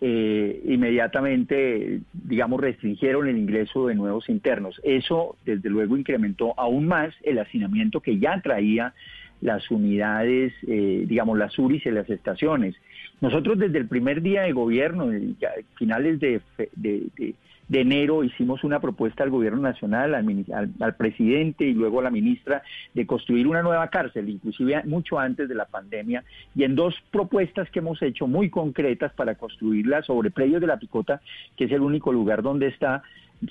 eh, 0.00 0.62
inmediatamente, 0.66 2.00
digamos, 2.12 2.60
restringieron 2.60 3.26
el 3.26 3.38
ingreso 3.38 3.88
de 3.88 3.94
nuevos 3.94 4.28
internos. 4.28 4.80
Eso, 4.84 5.36
desde 5.44 5.70
luego, 5.70 5.96
incrementó 5.96 6.54
aún 6.58 6.86
más 6.86 7.14
el 7.22 7.38
hacinamiento 7.38 8.00
que 8.00 8.18
ya 8.18 8.40
traía 8.42 8.92
las 9.40 9.70
unidades, 9.70 10.52
eh, 10.66 11.04
digamos, 11.08 11.38
las 11.38 11.58
URIs 11.58 11.86
en 11.86 11.94
las 11.94 12.10
estaciones. 12.10 12.76
Nosotros 13.20 13.58
desde 13.58 13.78
el 13.78 13.88
primer 13.88 14.20
día 14.20 14.42
de 14.42 14.52
gobierno, 14.52 15.10
ya, 15.40 15.50
finales 15.76 16.20
de, 16.20 16.40
de 16.76 17.02
de 17.16 17.34
enero 17.70 18.24
hicimos 18.24 18.64
una 18.64 18.80
propuesta 18.80 19.22
al 19.24 19.30
gobierno 19.30 19.60
nacional, 19.60 20.14
al, 20.14 20.94
presidente 20.96 21.64
y 21.64 21.74
luego 21.74 22.00
a 22.00 22.04
la 22.04 22.10
ministra 22.10 22.62
de 22.94 23.06
construir 23.06 23.46
una 23.46 23.62
nueva 23.62 23.88
cárcel, 23.88 24.28
inclusive 24.28 24.82
mucho 24.84 25.18
antes 25.18 25.48
de 25.48 25.54
la 25.54 25.66
pandemia, 25.66 26.24
y 26.54 26.64
en 26.64 26.74
dos 26.74 26.94
propuestas 27.10 27.68
que 27.70 27.80
hemos 27.80 28.00
hecho 28.02 28.26
muy 28.26 28.48
concretas 28.48 29.12
para 29.12 29.34
construirla 29.34 30.02
sobre 30.02 30.30
predios 30.30 30.60
de 30.60 30.66
la 30.66 30.78
Picota, 30.78 31.20
que 31.56 31.64
es 31.64 31.72
el 31.72 31.82
único 31.82 32.12
lugar 32.12 32.42
donde 32.42 32.68
está, 32.68 33.02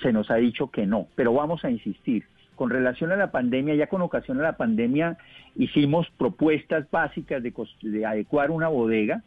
se 0.02 0.12
nos 0.12 0.30
ha 0.30 0.36
dicho 0.36 0.70
que 0.70 0.86
no, 0.86 1.06
pero 1.14 1.32
vamos 1.32 1.64
a 1.64 1.70
insistir. 1.70 2.24
Con 2.56 2.70
relación 2.70 3.12
a 3.12 3.16
la 3.16 3.30
pandemia, 3.30 3.76
ya 3.76 3.86
con 3.86 4.02
ocasión 4.02 4.40
a 4.40 4.42
la 4.42 4.56
pandemia, 4.56 5.16
hicimos 5.54 6.08
propuestas 6.18 6.90
básicas 6.90 7.40
de, 7.40 7.54
de 7.82 8.04
adecuar 8.04 8.50
una 8.50 8.66
bodega 8.66 9.22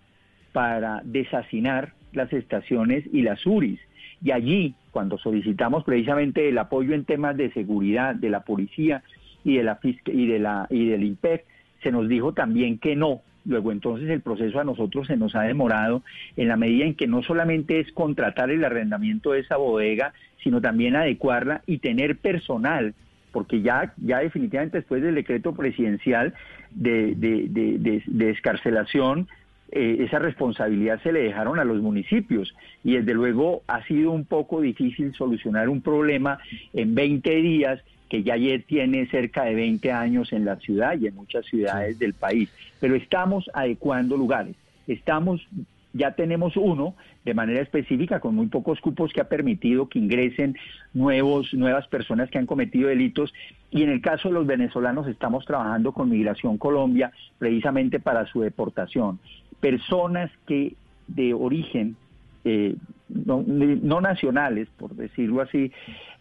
para 0.52 1.02
desasinar 1.06 1.94
las 2.12 2.34
estaciones 2.34 3.06
y 3.14 3.22
las 3.22 3.46
URIs. 3.46 3.80
Y 4.24 4.32
allí, 4.32 4.76
cuando 4.92 5.18
solicitamos 5.18 5.84
precisamente 5.84 6.48
el 6.50 6.58
apoyo 6.58 6.94
en 6.94 7.06
temas 7.06 7.38
de 7.38 7.52
seguridad 7.52 8.16
de 8.16 8.30
la 8.30 8.42
policía 8.42 9.04
y 9.44 9.58
de 9.58 9.64
la 9.64 9.80
y 10.06 10.28
de 10.28 10.40
la 10.40 10.68
y 10.70 10.88
del 10.88 11.04
IMPEC, 11.04 11.46
se 11.82 11.92
nos 11.92 12.08
dijo 12.08 12.34
también 12.34 12.78
que 12.78 12.96
no. 12.96 13.22
Luego 13.44 13.72
entonces 13.72 14.08
el 14.10 14.22
proceso 14.22 14.60
a 14.60 14.64
nosotros 14.64 15.08
se 15.08 15.18
nos 15.18 15.36
ha 15.36 15.42
demorado 15.42 16.04
en 16.38 16.48
la 16.48 16.58
medida 16.58 16.86
en 16.86 16.94
que 16.94 17.08
no 17.08 17.24
solamente 17.24 17.80
es 17.80 17.92
contratar 17.92 18.52
el 18.52 18.64
arrendamiento 18.64 19.32
de 19.32 19.40
esa 19.40 19.58
bodega, 19.58 20.14
sino 20.44 20.62
también 20.62 20.96
adecuarla 20.96 21.64
y 21.66 21.80
tener 21.80 22.18
personal 22.18 22.94
porque 23.32 23.62
ya, 23.62 23.94
ya 23.98 24.20
definitivamente 24.20 24.78
después 24.78 25.02
del 25.02 25.16
decreto 25.16 25.54
presidencial 25.54 26.34
de, 26.72 27.16
de, 27.16 27.48
de, 27.50 28.04
de 28.06 28.30
escarcelación, 28.30 29.28
eh, 29.72 30.04
esa 30.06 30.20
responsabilidad 30.20 31.02
se 31.02 31.12
le 31.12 31.24
dejaron 31.24 31.60
a 31.60 31.64
los 31.64 31.82
municipios. 31.82 32.54
Y 32.84 32.94
desde 32.94 33.14
luego 33.14 33.64
ha 33.68 33.84
sido 33.86 34.12
un 34.12 34.26
poco 34.26 34.62
difícil 34.62 35.14
solucionar 35.14 35.70
un 35.70 35.82
problema 35.82 36.40
en 36.74 36.94
20 36.94 37.36
días 37.38 37.82
que 38.10 38.24
ya 38.24 38.36
tiene 38.68 39.08
cerca 39.08 39.46
de 39.46 39.56
20 39.56 39.90
años 39.94 40.34
en 40.34 40.44
la 40.44 40.58
ciudad 40.58 41.00
y 41.00 41.08
en 41.08 41.16
muchas 41.16 41.46
ciudades 41.46 41.98
del 41.98 42.14
país. 42.14 42.50
Pero 42.82 42.96
estamos 42.96 43.50
adecuando 43.54 44.18
lugares, 44.18 44.56
estamos 44.86 45.48
ya 45.94 46.12
tenemos 46.12 46.56
uno 46.56 46.96
de 47.26 47.34
manera 47.34 47.62
específica 47.62 48.20
con 48.20 48.36
muy 48.36 48.48
pocos 48.48 48.80
cupos 48.80 49.12
que 49.12 49.22
ha 49.22 49.28
permitido 49.28 49.90
que 49.90 50.00
ingresen 50.00 50.58
nuevos 50.94 51.54
nuevas 51.54 51.88
personas 51.88 52.30
que 52.30 52.38
han 52.38 52.46
cometido 52.46 52.90
delitos. 52.90 53.34
Y 53.72 53.84
en 53.84 53.90
el 53.90 54.02
caso 54.02 54.30
de 54.30 54.36
los 54.36 54.48
venezolanos 54.48 55.08
estamos 55.08 55.46
trabajando 55.46 55.92
con 55.92 56.10
Migración 56.10 56.58
Colombia 56.58 57.12
precisamente 57.40 58.00
para 58.00 58.26
su 58.26 58.42
deportación 58.42 59.20
personas 59.62 60.30
que 60.46 60.76
de 61.08 61.34
origen 61.34 61.96
eh, 62.44 62.76
no, 63.08 64.02
nacionales, 64.02 64.68
por 64.78 64.96
decirlo 64.96 65.42
así, 65.42 65.72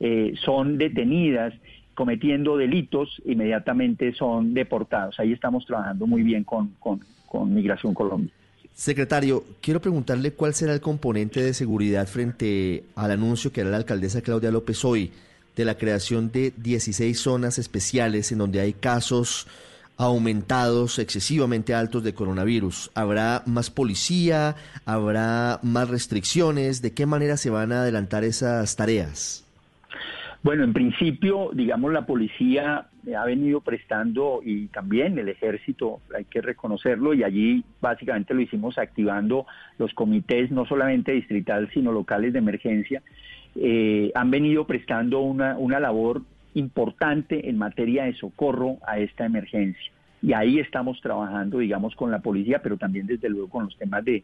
eh, 0.01 0.35
son 0.45 0.79
detenidas 0.79 1.55
cometiendo 1.95 2.57
delitos, 2.57 3.21
inmediatamente 3.25 4.13
son 4.15 4.55
deportados. 4.55 5.19
Ahí 5.19 5.33
estamos 5.33 5.67
trabajando 5.67 6.07
muy 6.07 6.23
bien 6.23 6.45
con, 6.45 6.69
con, 6.79 7.01
con 7.27 7.53
Migración 7.53 7.95
Colombia. 7.95 8.33
Secretario, 8.73 9.45
quiero 9.61 9.81
preguntarle 9.81 10.33
cuál 10.33 10.55
será 10.55 10.73
el 10.73 10.81
componente 10.81 11.43
de 11.43 11.53
seguridad 11.53 12.07
frente 12.07 12.85
al 12.95 13.11
anuncio 13.11 13.53
que 13.53 13.61
hará 13.61 13.71
la 13.71 13.77
alcaldesa 13.77 14.23
Claudia 14.23 14.51
López 14.51 14.85
hoy 14.85 15.13
de 15.57 15.65
la 15.65 15.77
creación 15.77 16.31
de 16.33 16.53
16 16.57 17.19
zonas 17.19 17.59
especiales 17.59 18.33
en 18.33 18.39
donde 18.39 18.61
hay 18.61 18.73
casos 18.73 19.47
aumentados, 20.01 20.99
excesivamente 20.99 21.75
altos 21.75 22.03
de 22.03 22.15
coronavirus. 22.15 22.91
¿Habrá 22.95 23.43
más 23.45 23.71
policía? 23.71 24.57
¿Habrá 24.87 25.61
más 25.63 25.91
restricciones? 25.91 26.81
¿De 26.81 26.95
qué 26.95 27.05
manera 27.05 27.37
se 27.37 27.51
van 27.51 27.71
a 27.71 27.83
adelantar 27.83 28.25
esas 28.25 28.75
tareas? 28.77 29.47
Bueno, 30.43 30.65
en 30.65 30.73
principio, 30.73 31.51
digamos, 31.53 31.93
la 31.93 32.07
policía 32.07 32.87
ha 33.15 33.25
venido 33.27 33.61
prestando 33.61 34.41
y 34.43 34.69
también 34.69 35.19
el 35.19 35.29
ejército, 35.29 36.01
hay 36.17 36.25
que 36.25 36.41
reconocerlo, 36.41 37.13
y 37.13 37.23
allí 37.23 37.63
básicamente 37.83 38.33
lo 38.33 38.41
hicimos 38.41 38.79
activando 38.79 39.45
los 39.77 39.93
comités, 39.93 40.51
no 40.51 40.65
solamente 40.65 41.13
distritales, 41.13 41.69
sino 41.75 41.93
locales 41.93 42.33
de 42.33 42.39
emergencia, 42.39 43.03
eh, 43.55 44.11
han 44.15 44.31
venido 44.31 44.67
prestando 44.67 45.21
una, 45.21 45.59
una 45.59 45.79
labor 45.79 46.23
importante 46.55 47.49
en 47.49 47.59
materia 47.59 48.05
de 48.05 48.15
socorro 48.15 48.79
a 48.87 48.99
esta 48.99 49.25
emergencia. 49.25 49.93
Y 50.23 50.35
ahí 50.35 50.59
estamos 50.59 51.01
trabajando, 51.01 51.59
digamos, 51.59 51.95
con 51.97 52.11
la 52.11 52.19
policía, 52.19 52.61
pero 52.63 52.77
también 52.77 53.07
desde 53.07 53.31
luego 53.31 53.49
con 53.49 53.65
los 53.65 53.77
temas 53.79 54.05
de, 54.05 54.23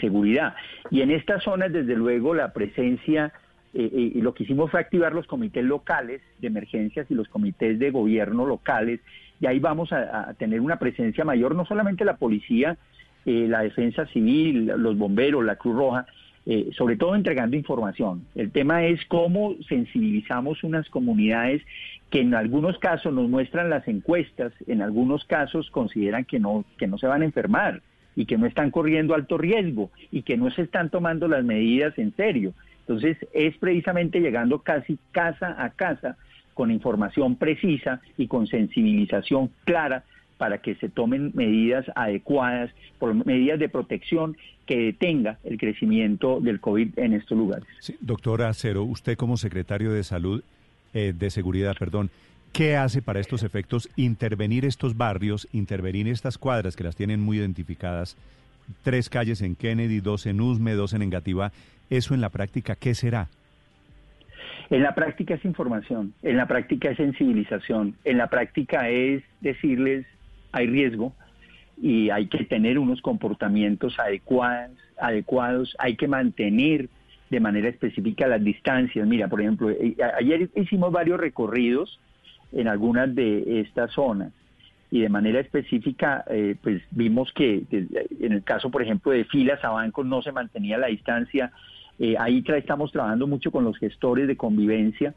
seguridad. 0.00 0.54
Y 0.90 1.02
en 1.02 1.10
estas 1.10 1.42
zonas, 1.42 1.72
desde 1.72 1.94
luego, 1.94 2.34
la 2.34 2.52
presencia, 2.52 3.32
eh, 3.74 3.90
eh, 3.92 4.22
lo 4.22 4.32
que 4.32 4.44
hicimos 4.44 4.70
fue 4.70 4.80
activar 4.80 5.12
los 5.12 5.26
comités 5.26 5.64
locales 5.64 6.22
de 6.38 6.46
emergencias 6.46 7.10
y 7.10 7.14
los 7.14 7.28
comités 7.28 7.78
de 7.78 7.90
gobierno 7.90 8.46
locales, 8.46 9.00
y 9.40 9.46
ahí 9.46 9.58
vamos 9.58 9.92
a, 9.92 10.34
tener 10.34 10.60
una 10.60 10.78
presencia 10.78 11.24
mayor, 11.24 11.54
no 11.54 11.64
solamente 11.64 12.04
la 12.04 12.16
policía, 12.16 12.76
eh, 13.24 13.46
la 13.48 13.60
defensa 13.60 14.06
civil, 14.06 14.66
los 14.66 14.96
bomberos, 14.96 15.44
la 15.44 15.56
Cruz 15.56 15.76
Roja, 15.76 16.06
eh, 16.50 16.70
sobre 16.72 16.96
todo 16.96 17.14
entregando 17.14 17.56
información. 17.56 18.26
El 18.34 18.50
tema 18.50 18.82
es 18.82 19.04
cómo 19.04 19.54
sensibilizamos 19.68 20.64
unas 20.64 20.88
comunidades 20.88 21.60
que 22.08 22.22
en 22.22 22.34
algunos 22.34 22.78
casos 22.78 23.12
nos 23.12 23.28
muestran 23.28 23.68
las 23.68 23.86
encuestas, 23.86 24.54
en 24.66 24.80
algunos 24.80 25.26
casos 25.26 25.70
consideran 25.70 26.24
que 26.24 26.38
no, 26.38 26.64
que 26.78 26.86
no 26.86 26.96
se 26.96 27.06
van 27.06 27.20
a 27.20 27.26
enfermar 27.26 27.82
y 28.16 28.24
que 28.24 28.38
no 28.38 28.46
están 28.46 28.70
corriendo 28.70 29.14
alto 29.14 29.36
riesgo 29.36 29.90
y 30.10 30.22
que 30.22 30.38
no 30.38 30.50
se 30.50 30.62
están 30.62 30.88
tomando 30.88 31.28
las 31.28 31.44
medidas 31.44 31.98
en 31.98 32.16
serio. 32.16 32.54
Entonces 32.80 33.18
es 33.34 33.54
precisamente 33.58 34.18
llegando 34.18 34.60
casi 34.60 34.98
casa 35.12 35.54
a 35.62 35.68
casa 35.68 36.16
con 36.54 36.70
información 36.70 37.36
precisa 37.36 38.00
y 38.16 38.26
con 38.26 38.46
sensibilización 38.46 39.50
clara 39.64 40.02
para 40.38 40.58
que 40.58 40.76
se 40.76 40.88
tomen 40.88 41.32
medidas 41.34 41.84
adecuadas, 41.94 42.70
por 42.98 43.14
medidas 43.26 43.58
de 43.58 43.68
protección 43.68 44.36
que 44.66 44.78
detenga 44.78 45.38
el 45.44 45.58
crecimiento 45.58 46.40
del 46.40 46.60
COVID 46.60 46.98
en 46.98 47.14
estos 47.14 47.36
lugares. 47.36 47.66
Sí, 47.80 47.96
doctora 48.00 48.52
Cero, 48.54 48.84
usted 48.84 49.16
como 49.16 49.36
secretario 49.36 49.92
de 49.92 50.04
Salud, 50.04 50.42
eh, 50.94 51.12
de 51.16 51.30
Seguridad, 51.30 51.74
perdón, 51.78 52.10
¿qué 52.52 52.76
hace 52.76 53.02
para 53.02 53.20
estos 53.20 53.42
efectos 53.42 53.88
intervenir 53.96 54.64
estos 54.64 54.96
barrios, 54.96 55.48
intervenir 55.52 56.08
estas 56.08 56.38
cuadras 56.38 56.76
que 56.76 56.84
las 56.84 56.96
tienen 56.96 57.20
muy 57.20 57.38
identificadas? 57.38 58.16
Tres 58.82 59.08
calles 59.08 59.42
en 59.42 59.56
Kennedy, 59.56 60.00
dos 60.00 60.26
en 60.26 60.40
Usme, 60.40 60.74
dos 60.74 60.92
en 60.92 61.02
Engativá. 61.02 61.52
¿Eso 61.90 62.14
en 62.14 62.20
la 62.20 62.28
práctica 62.28 62.76
qué 62.76 62.94
será? 62.94 63.28
En 64.70 64.82
la 64.82 64.94
práctica 64.94 65.34
es 65.34 65.44
información, 65.46 66.12
en 66.22 66.36
la 66.36 66.46
práctica 66.46 66.90
es 66.90 66.98
sensibilización, 66.98 67.94
en 68.04 68.18
la 68.18 68.26
práctica 68.26 68.90
es 68.90 69.22
decirles 69.40 70.04
hay 70.52 70.66
riesgo 70.66 71.12
y 71.80 72.10
hay 72.10 72.26
que 72.26 72.44
tener 72.44 72.78
unos 72.78 73.00
comportamientos 73.00 73.98
adecuados, 73.98 74.76
adecuados, 74.98 75.76
hay 75.78 75.96
que 75.96 76.08
mantener 76.08 76.88
de 77.30 77.40
manera 77.40 77.68
específica 77.68 78.26
las 78.26 78.42
distancias. 78.42 79.06
Mira, 79.06 79.28
por 79.28 79.40
ejemplo, 79.40 79.70
eh, 79.70 79.96
ayer 80.18 80.50
hicimos 80.56 80.92
varios 80.92 81.20
recorridos 81.20 82.00
en 82.52 82.68
algunas 82.68 83.14
de 83.14 83.60
estas 83.60 83.92
zonas 83.92 84.32
y 84.90 85.00
de 85.00 85.08
manera 85.08 85.40
específica 85.40 86.24
eh, 86.30 86.56
pues 86.62 86.82
vimos 86.90 87.30
que 87.32 87.62
en 87.70 88.32
el 88.32 88.42
caso 88.42 88.70
por 88.70 88.82
ejemplo 88.82 89.12
de 89.12 89.24
filas 89.24 89.62
a 89.62 89.70
bancos 89.70 90.06
no 90.06 90.22
se 90.22 90.32
mantenía 90.32 90.78
la 90.78 90.86
distancia 90.86 91.52
eh, 91.98 92.14
ahí 92.18 92.42
estamos 92.46 92.90
trabajando 92.90 93.26
mucho 93.26 93.50
con 93.50 93.64
los 93.64 93.76
gestores 93.76 94.26
de 94.26 94.36
convivencia 94.36 95.14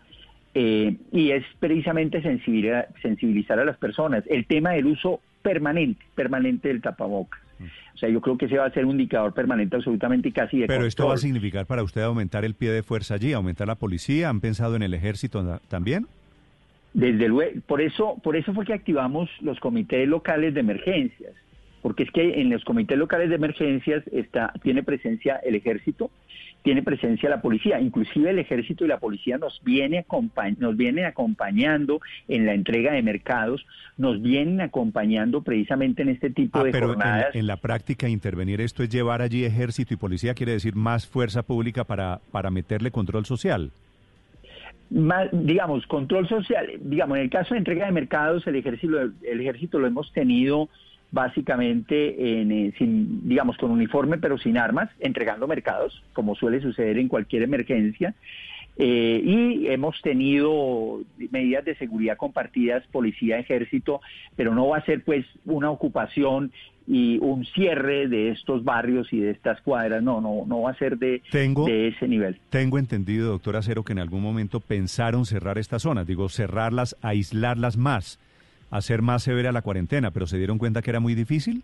eh, 0.53 0.95
y 1.11 1.32
es 1.32 1.44
precisamente 1.60 2.22
sensibilizar, 2.22 2.90
sensibilizar 3.02 3.60
a 3.60 3.65
las 3.65 3.78
personas. 3.78 4.23
El 4.28 4.45
tema 4.45 4.72
del 4.72 4.88
uso 4.88 5.22
permanente, 5.41 6.06
permanente 6.15 6.68
del 6.68 6.82
tapabocas. 6.82 7.41
O 7.94 7.98
sea, 7.98 8.10
yo 8.10 8.22
creo 8.22 8.38
que 8.38 8.45
ese 8.45 8.57
va 8.57 8.65
a 8.65 8.72
ser 8.72 8.86
un 8.86 8.94
indicador 8.94 9.34
permanente 9.34 9.76
absolutamente 9.76 10.32
casi 10.32 10.60
de 10.60 10.68
Pero 10.68 10.86
esto 10.86 11.07
va 11.07 11.14
a 11.14 11.18
significar 11.18 11.68
para 11.68 11.84
usted 11.84 12.02
aumentar 12.02 12.44
el 12.44 12.56
pie 12.56 12.72
de 12.72 12.82
fuerza 12.82 13.15
allí, 13.15 13.34
aumentar 13.34 13.68
la 13.68 13.76
policía. 13.76 14.30
¿Han 14.30 14.41
pensado 14.41 14.76
en 14.76 14.82
el 14.82 14.95
ejército 14.95 15.60
también? 15.68 16.07
Desde 16.94 17.28
luego, 17.28 17.61
por 17.68 17.82
eso, 17.82 18.18
por 18.23 18.36
eso 18.36 18.53
fue 18.53 18.65
que 18.65 18.73
activamos 18.73 19.30
los 19.41 19.60
comités 19.60 20.07
locales 20.07 20.53
de 20.53 20.60
emergencias, 20.60 21.34
porque 21.82 22.03
es 22.03 22.11
que 22.11 22.41
en 22.41 22.49
los 22.49 22.64
comités 22.65 22.98
locales 22.98 23.30
de 23.30 23.36
emergencias 23.36 24.03
está, 24.11 24.52
tiene 24.61 24.84
presencia 24.84 25.38
el 25.38 25.56
ejército, 25.56 26.11
tiene 26.64 26.84
presencia 26.84 27.30
la 27.30 27.42
policía, 27.42 27.80
inclusive 27.80 28.30
el 28.30 28.40
ejército 28.40 28.86
y 28.86 28.88
la 28.88 29.00
policía 29.00 29.38
nos 29.38 29.62
viene 29.64 30.06
nos 30.58 30.78
vienen 30.78 31.06
acompañando 31.06 32.02
en 32.28 32.46
la 32.46 32.54
entrega 32.54 32.94
de 32.94 33.02
mercados, 33.02 33.66
nos 33.98 34.22
vienen 34.22 34.62
acompañando 34.62 35.42
precisamente 35.42 36.02
en 36.04 36.10
este 36.10 36.30
tipo 36.30 36.60
ah, 36.60 36.64
de 36.64 36.72
pero 36.72 36.90
jornadas. 36.90 37.34
En, 37.34 37.42
en, 37.42 37.48
la 37.48 37.58
práctica 37.58 38.08
intervenir 38.08 38.62
esto 38.62 38.84
es 38.84 38.90
llevar 38.90 39.22
allí 39.22 39.44
ejército 39.46 39.94
y 39.94 39.98
policía 39.98 40.34
quiere 40.34 40.54
decir 40.54 40.76
más 40.76 41.08
fuerza 41.08 41.44
pública 41.44 41.84
para 41.84 42.20
para 42.32 42.52
meterle 42.52 42.92
control 42.92 43.26
social. 43.26 43.72
Más, 44.90 45.30
digamos, 45.32 45.88
control 45.88 46.28
social, 46.28 46.68
digamos, 46.82 47.18
en 47.18 47.24
el 47.24 47.30
caso 47.30 47.54
de 47.54 47.60
entrega 47.60 47.86
de 47.86 47.94
mercados, 47.94 48.46
el 48.46 48.58
ejército, 48.58 49.00
el 49.00 49.40
ejército 49.40 49.80
lo 49.80 49.88
hemos 49.88 50.12
tenido 50.12 50.68
básicamente 51.12 52.42
en, 52.42 52.52
eh, 52.52 52.74
sin, 52.78 53.28
digamos, 53.28 53.58
con 53.58 53.72
uniforme 53.72 54.18
pero 54.18 54.38
sin 54.38 54.58
armas, 54.58 54.90
entregando 55.00 55.48
mercados, 55.48 56.04
como 56.14 56.36
suele 56.36 56.62
suceder 56.62 56.98
en 56.98 57.08
cualquier 57.08 57.44
emergencia. 57.44 58.16
Eh, 58.78 59.22
y 59.24 59.68
hemos 59.68 60.02
tenido 60.02 61.02
medidas 61.30 61.66
de 61.66 61.76
seguridad 61.76 62.16
compartidas, 62.16 62.84
policía, 62.88 63.38
ejército, 63.38 64.00
pero 64.36 64.56
no 64.56 64.70
va 64.70 64.78
a 64.78 64.86
ser 64.86 65.04
pues 65.04 65.26
una 65.46 65.70
ocupación 65.70 66.52
y 66.88 67.20
un 67.20 67.46
cierre 67.46 68.08
de 68.08 68.30
estos 68.30 68.64
barrios 68.64 69.12
y 69.12 69.20
de 69.20 69.32
estas 69.32 69.62
cuadras, 69.62 70.02
no, 70.02 70.20
no, 70.20 70.46
no 70.48 70.62
va 70.62 70.72
a 70.72 70.76
ser 70.76 70.98
de, 70.98 71.22
de 71.32 71.88
ese 71.90 72.08
nivel. 72.08 72.40
Tengo 72.50 72.80
entendido, 72.80 73.30
doctor 73.30 73.58
Acero, 73.58 73.84
que 73.84 73.94
en 73.94 74.00
algún 74.00 74.24
momento 74.24 74.62
pensaron 74.62 75.26
cerrar 75.26 75.58
estas 75.58 75.84
zonas, 75.84 76.08
digo, 76.08 76.30
cerrarlas, 76.30 76.96
aislarlas 77.02 77.78
más 77.78 78.20
hacer 78.72 79.02
más 79.02 79.23
severa 79.23 79.52
la 79.52 79.61
cuarentena, 79.61 80.11
pero 80.11 80.26
se 80.26 80.38
dieron 80.38 80.57
cuenta 80.57 80.81
que 80.81 80.89
era 80.89 80.99
muy 80.99 81.14
difícil. 81.14 81.61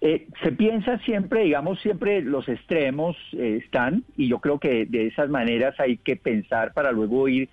Eh, 0.00 0.26
se 0.42 0.52
piensa 0.52 0.98
siempre, 0.98 1.44
digamos, 1.44 1.80
siempre 1.80 2.22
los 2.22 2.48
extremos 2.48 3.16
eh, 3.32 3.60
están 3.62 4.04
y 4.16 4.28
yo 4.28 4.40
creo 4.40 4.58
que 4.58 4.86
de 4.86 5.06
esas 5.06 5.30
maneras 5.30 5.78
hay 5.78 5.96
que 5.96 6.16
pensar 6.16 6.72
para 6.74 6.92
luego 6.92 7.28
ir 7.28 7.48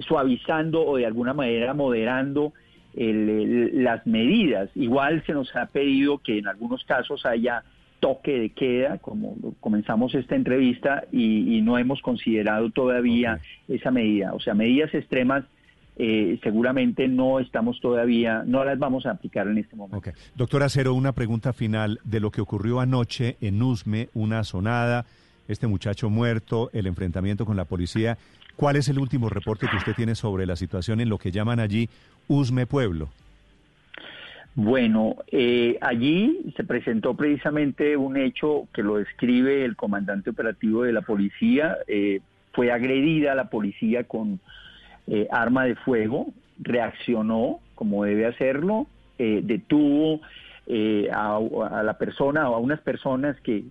suavizando 0.00 0.86
o 0.86 0.96
de 0.96 1.06
alguna 1.06 1.34
manera 1.34 1.74
moderando 1.74 2.52
las 2.94 4.06
medidas. 4.06 4.68
Igual 4.74 5.22
se 5.24 5.32
nos 5.32 5.54
ha 5.56 5.66
pedido 5.66 6.18
que 6.18 6.38
en 6.38 6.46
algunos 6.46 6.84
casos 6.84 7.24
haya 7.24 7.62
toque 8.00 8.38
de 8.38 8.50
queda, 8.50 8.98
como 8.98 9.36
comenzamos 9.60 10.14
esta 10.14 10.34
entrevista, 10.34 11.04
y, 11.12 11.60
no 11.62 11.78
hemos 11.78 12.02
considerado 12.02 12.70
todavía 12.70 13.38
esa 13.68 13.90
medida. 13.92 14.34
O 14.34 14.40
sea, 14.40 14.54
medidas 14.54 14.92
extremas 14.92 15.44
eh, 15.96 16.38
seguramente 16.42 17.06
no 17.08 17.38
estamos 17.38 17.80
todavía, 17.80 18.42
no 18.46 18.64
las 18.64 18.78
vamos 18.78 19.06
a 19.06 19.10
aplicar 19.10 19.46
en 19.46 19.58
este 19.58 19.76
momento. 19.76 19.98
Okay. 19.98 20.12
Doctora 20.34 20.68
Cero, 20.68 20.94
una 20.94 21.12
pregunta 21.12 21.52
final 21.52 22.00
de 22.04 22.20
lo 22.20 22.30
que 22.30 22.40
ocurrió 22.40 22.80
anoche 22.80 23.36
en 23.40 23.62
Usme, 23.62 24.08
una 24.14 24.44
sonada, 24.44 25.04
este 25.48 25.66
muchacho 25.66 26.08
muerto, 26.08 26.70
el 26.72 26.86
enfrentamiento 26.86 27.44
con 27.44 27.56
la 27.56 27.64
policía. 27.64 28.16
¿Cuál 28.56 28.76
es 28.76 28.88
el 28.88 28.98
último 28.98 29.28
reporte 29.28 29.66
que 29.70 29.76
usted 29.76 29.94
tiene 29.94 30.14
sobre 30.14 30.46
la 30.46 30.56
situación 30.56 31.00
en 31.00 31.08
lo 31.08 31.18
que 31.18 31.30
llaman 31.30 31.60
allí 31.60 31.88
Usme 32.28 32.66
Pueblo? 32.66 33.08
Bueno, 34.54 35.16
eh, 35.30 35.78
allí 35.80 36.52
se 36.56 36.64
presentó 36.64 37.14
precisamente 37.14 37.96
un 37.96 38.18
hecho 38.18 38.68
que 38.74 38.82
lo 38.82 38.96
describe 38.96 39.64
el 39.64 39.76
comandante 39.76 40.30
operativo 40.30 40.82
de 40.82 40.92
la 40.92 41.00
policía. 41.00 41.78
Eh, 41.86 42.20
fue 42.52 42.70
agredida 42.70 43.34
la 43.34 43.48
policía 43.48 44.04
con 44.04 44.40
eh, 45.06 45.26
arma 45.30 45.64
de 45.64 45.74
fuego, 45.76 46.28
reaccionó 46.60 47.60
como 47.74 48.04
debe 48.04 48.26
hacerlo, 48.26 48.86
eh, 49.18 49.40
detuvo 49.42 50.20
eh, 50.66 51.08
a, 51.12 51.40
la 51.82 51.98
persona 51.98 52.48
o 52.48 52.54
a 52.54 52.58
unas 52.58 52.80
personas 52.80 53.38
que 53.40 53.64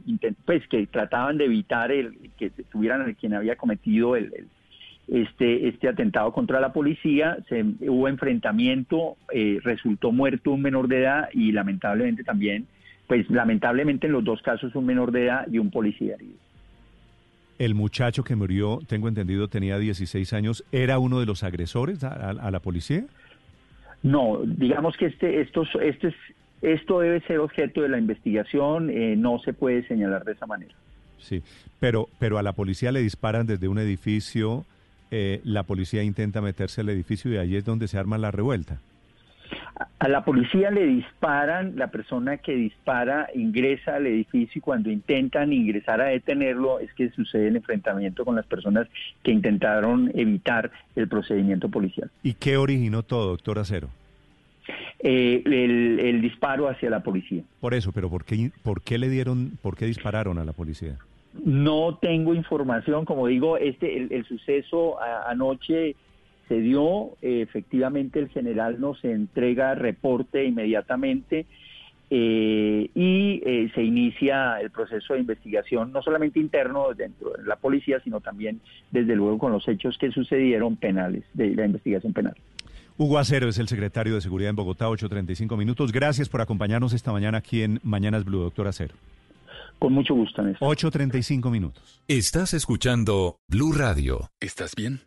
pues 0.45 0.67
que 0.67 0.85
trataban 0.87 1.37
de 1.37 1.45
evitar 1.45 1.91
el 1.91 2.29
que 2.37 2.49
tuvieran 2.49 3.07
el 3.07 3.15
quien 3.15 3.33
había 3.33 3.55
cometido 3.55 4.17
el, 4.17 4.47
este 5.07 5.69
este 5.69 5.87
atentado 5.87 6.33
contra 6.33 6.59
la 6.59 6.73
policía. 6.73 7.37
Se 7.47 7.63
hubo 7.87 8.09
enfrentamiento 8.09 9.15
resultó 9.63 10.11
muerto 10.11 10.51
un 10.51 10.61
menor 10.61 10.89
de 10.89 10.99
edad 10.99 11.29
y 11.31 11.53
lamentablemente 11.53 12.25
también 12.25 12.67
pues 13.07 13.29
lamentablemente 13.29 14.07
en 14.07 14.13
los 14.13 14.23
dos 14.23 14.41
casos 14.41 14.75
un 14.75 14.85
menor 14.85 15.11
de 15.11 15.25
edad 15.25 15.47
y 15.49 15.59
un 15.59 15.71
policía 15.71 16.15
herido 16.15 16.50
el 17.61 17.75
muchacho 17.75 18.23
que 18.23 18.35
murió, 18.35 18.79
tengo 18.87 19.07
entendido, 19.07 19.47
tenía 19.47 19.77
16 19.77 20.33
años, 20.33 20.63
¿era 20.71 20.97
uno 20.97 21.19
de 21.19 21.27
los 21.27 21.43
agresores 21.43 22.03
a, 22.03 22.49
la 22.49 22.59
policía? 22.59 23.05
No, 24.01 24.39
digamos 24.43 24.97
que 24.97 25.05
este, 25.05 25.41
esto, 25.41 25.61
este 25.79 26.07
es, 26.07 26.15
esto 26.63 27.01
debe 27.01 27.21
ser 27.21 27.37
objeto 27.37 27.83
de 27.83 27.89
la 27.89 27.99
investigación, 27.99 28.89
eh, 28.89 29.15
no 29.15 29.37
se 29.37 29.53
puede 29.53 29.87
señalar 29.87 30.23
de 30.23 30.31
esa 30.31 30.47
manera. 30.47 30.73
Sí, 31.19 31.43
pero, 31.79 32.09
pero 32.17 32.39
a 32.39 32.43
la 32.43 32.53
policía 32.53 32.91
le 32.91 33.03
disparan 33.03 33.45
desde 33.45 33.67
un 33.67 33.77
edificio, 33.77 34.65
eh, 35.11 35.39
la 35.43 35.61
policía 35.61 36.01
intenta 36.01 36.41
meterse 36.41 36.81
al 36.81 36.89
edificio 36.89 37.31
y 37.31 37.37
allí 37.37 37.57
es 37.57 37.63
donde 37.63 37.87
se 37.87 37.99
arma 37.99 38.17
la 38.17 38.31
revuelta. 38.31 38.79
A 39.99 40.07
la 40.07 40.23
policía 40.23 40.71
le 40.71 40.85
disparan, 40.85 41.73
la 41.75 41.87
persona 41.87 42.37
que 42.37 42.55
dispara 42.55 43.29
ingresa 43.35 43.95
al 43.95 44.07
edificio 44.07 44.59
y 44.59 44.61
cuando 44.61 44.89
intentan 44.89 45.53
ingresar 45.53 46.01
a 46.01 46.05
detenerlo 46.05 46.79
es 46.79 46.93
que 46.93 47.09
sucede 47.11 47.47
el 47.47 47.55
enfrentamiento 47.55 48.25
con 48.25 48.35
las 48.35 48.45
personas 48.45 48.87
que 49.23 49.31
intentaron 49.31 50.11
evitar 50.13 50.71
el 50.95 51.07
procedimiento 51.07 51.69
policial. 51.69 52.09
¿Y 52.23 52.33
qué 52.33 52.57
originó 52.57 53.03
todo, 53.03 53.29
doctor 53.29 53.59
Acero? 53.59 53.89
Eh, 54.99 55.41
el, 55.45 56.21
disparo 56.21 56.69
hacia 56.69 56.89
la 56.89 57.01
policía. 57.01 57.41
Por 57.59 57.73
eso, 57.73 57.91
pero 57.91 58.09
¿por 58.09 58.23
qué, 58.23 58.51
¿por 58.61 58.81
qué 58.81 58.99
le 58.99 59.09
dieron, 59.09 59.57
por 59.61 59.75
qué 59.75 59.85
dispararon 59.85 60.37
a 60.37 60.45
la 60.45 60.53
policía? 60.53 60.97
No 61.43 61.97
tengo 61.99 62.35
información, 62.35 63.05
como 63.05 63.25
digo, 63.27 63.57
este 63.57 63.97
el, 64.13 64.25
suceso 64.25 65.01
anoche 65.27 65.95
se 66.51 66.59
dio, 66.59 67.11
eh, 67.21 67.43
efectivamente 67.43 68.19
el 68.19 68.27
general 68.27 68.81
nos 68.81 69.01
entrega 69.05 69.73
reporte 69.73 70.43
inmediatamente 70.43 71.45
eh, 72.09 72.89
y 72.93 73.41
eh, 73.45 73.71
se 73.73 73.81
inicia 73.81 74.59
el 74.59 74.69
proceso 74.69 75.13
de 75.13 75.21
investigación, 75.21 75.93
no 75.93 76.01
solamente 76.01 76.41
interno 76.41 76.93
dentro 76.93 77.29
de 77.29 77.45
la 77.45 77.55
policía, 77.55 78.01
sino 78.03 78.19
también, 78.19 78.59
desde 78.91 79.15
luego, 79.15 79.37
con 79.37 79.53
los 79.53 79.65
hechos 79.65 79.97
que 79.97 80.11
sucedieron 80.11 80.75
penales, 80.75 81.23
de 81.33 81.55
la 81.55 81.67
investigación 81.67 82.11
penal. 82.11 82.35
Hugo 82.97 83.17
Acero 83.17 83.47
es 83.47 83.57
el 83.57 83.69
secretario 83.69 84.15
de 84.15 84.19
Seguridad 84.19 84.49
en 84.49 84.57
Bogotá, 84.57 84.89
8.35 84.89 85.57
minutos. 85.57 85.93
Gracias 85.93 86.27
por 86.27 86.41
acompañarnos 86.41 86.91
esta 86.91 87.13
mañana 87.13 87.37
aquí 87.37 87.61
en 87.61 87.79
Mañanas 87.81 88.25
Blue, 88.25 88.41
doctor 88.41 88.67
Acero. 88.67 88.95
Con 89.81 89.93
mucho 89.93 90.13
gusto, 90.13 90.43
Néstor. 90.43 90.77
8.35 90.77 91.49
minutos. 91.49 92.03
Estás 92.07 92.53
escuchando 92.53 93.39
Blue 93.47 93.73
Radio. 93.73 94.29
¿Estás 94.39 94.75
bien? 94.75 95.01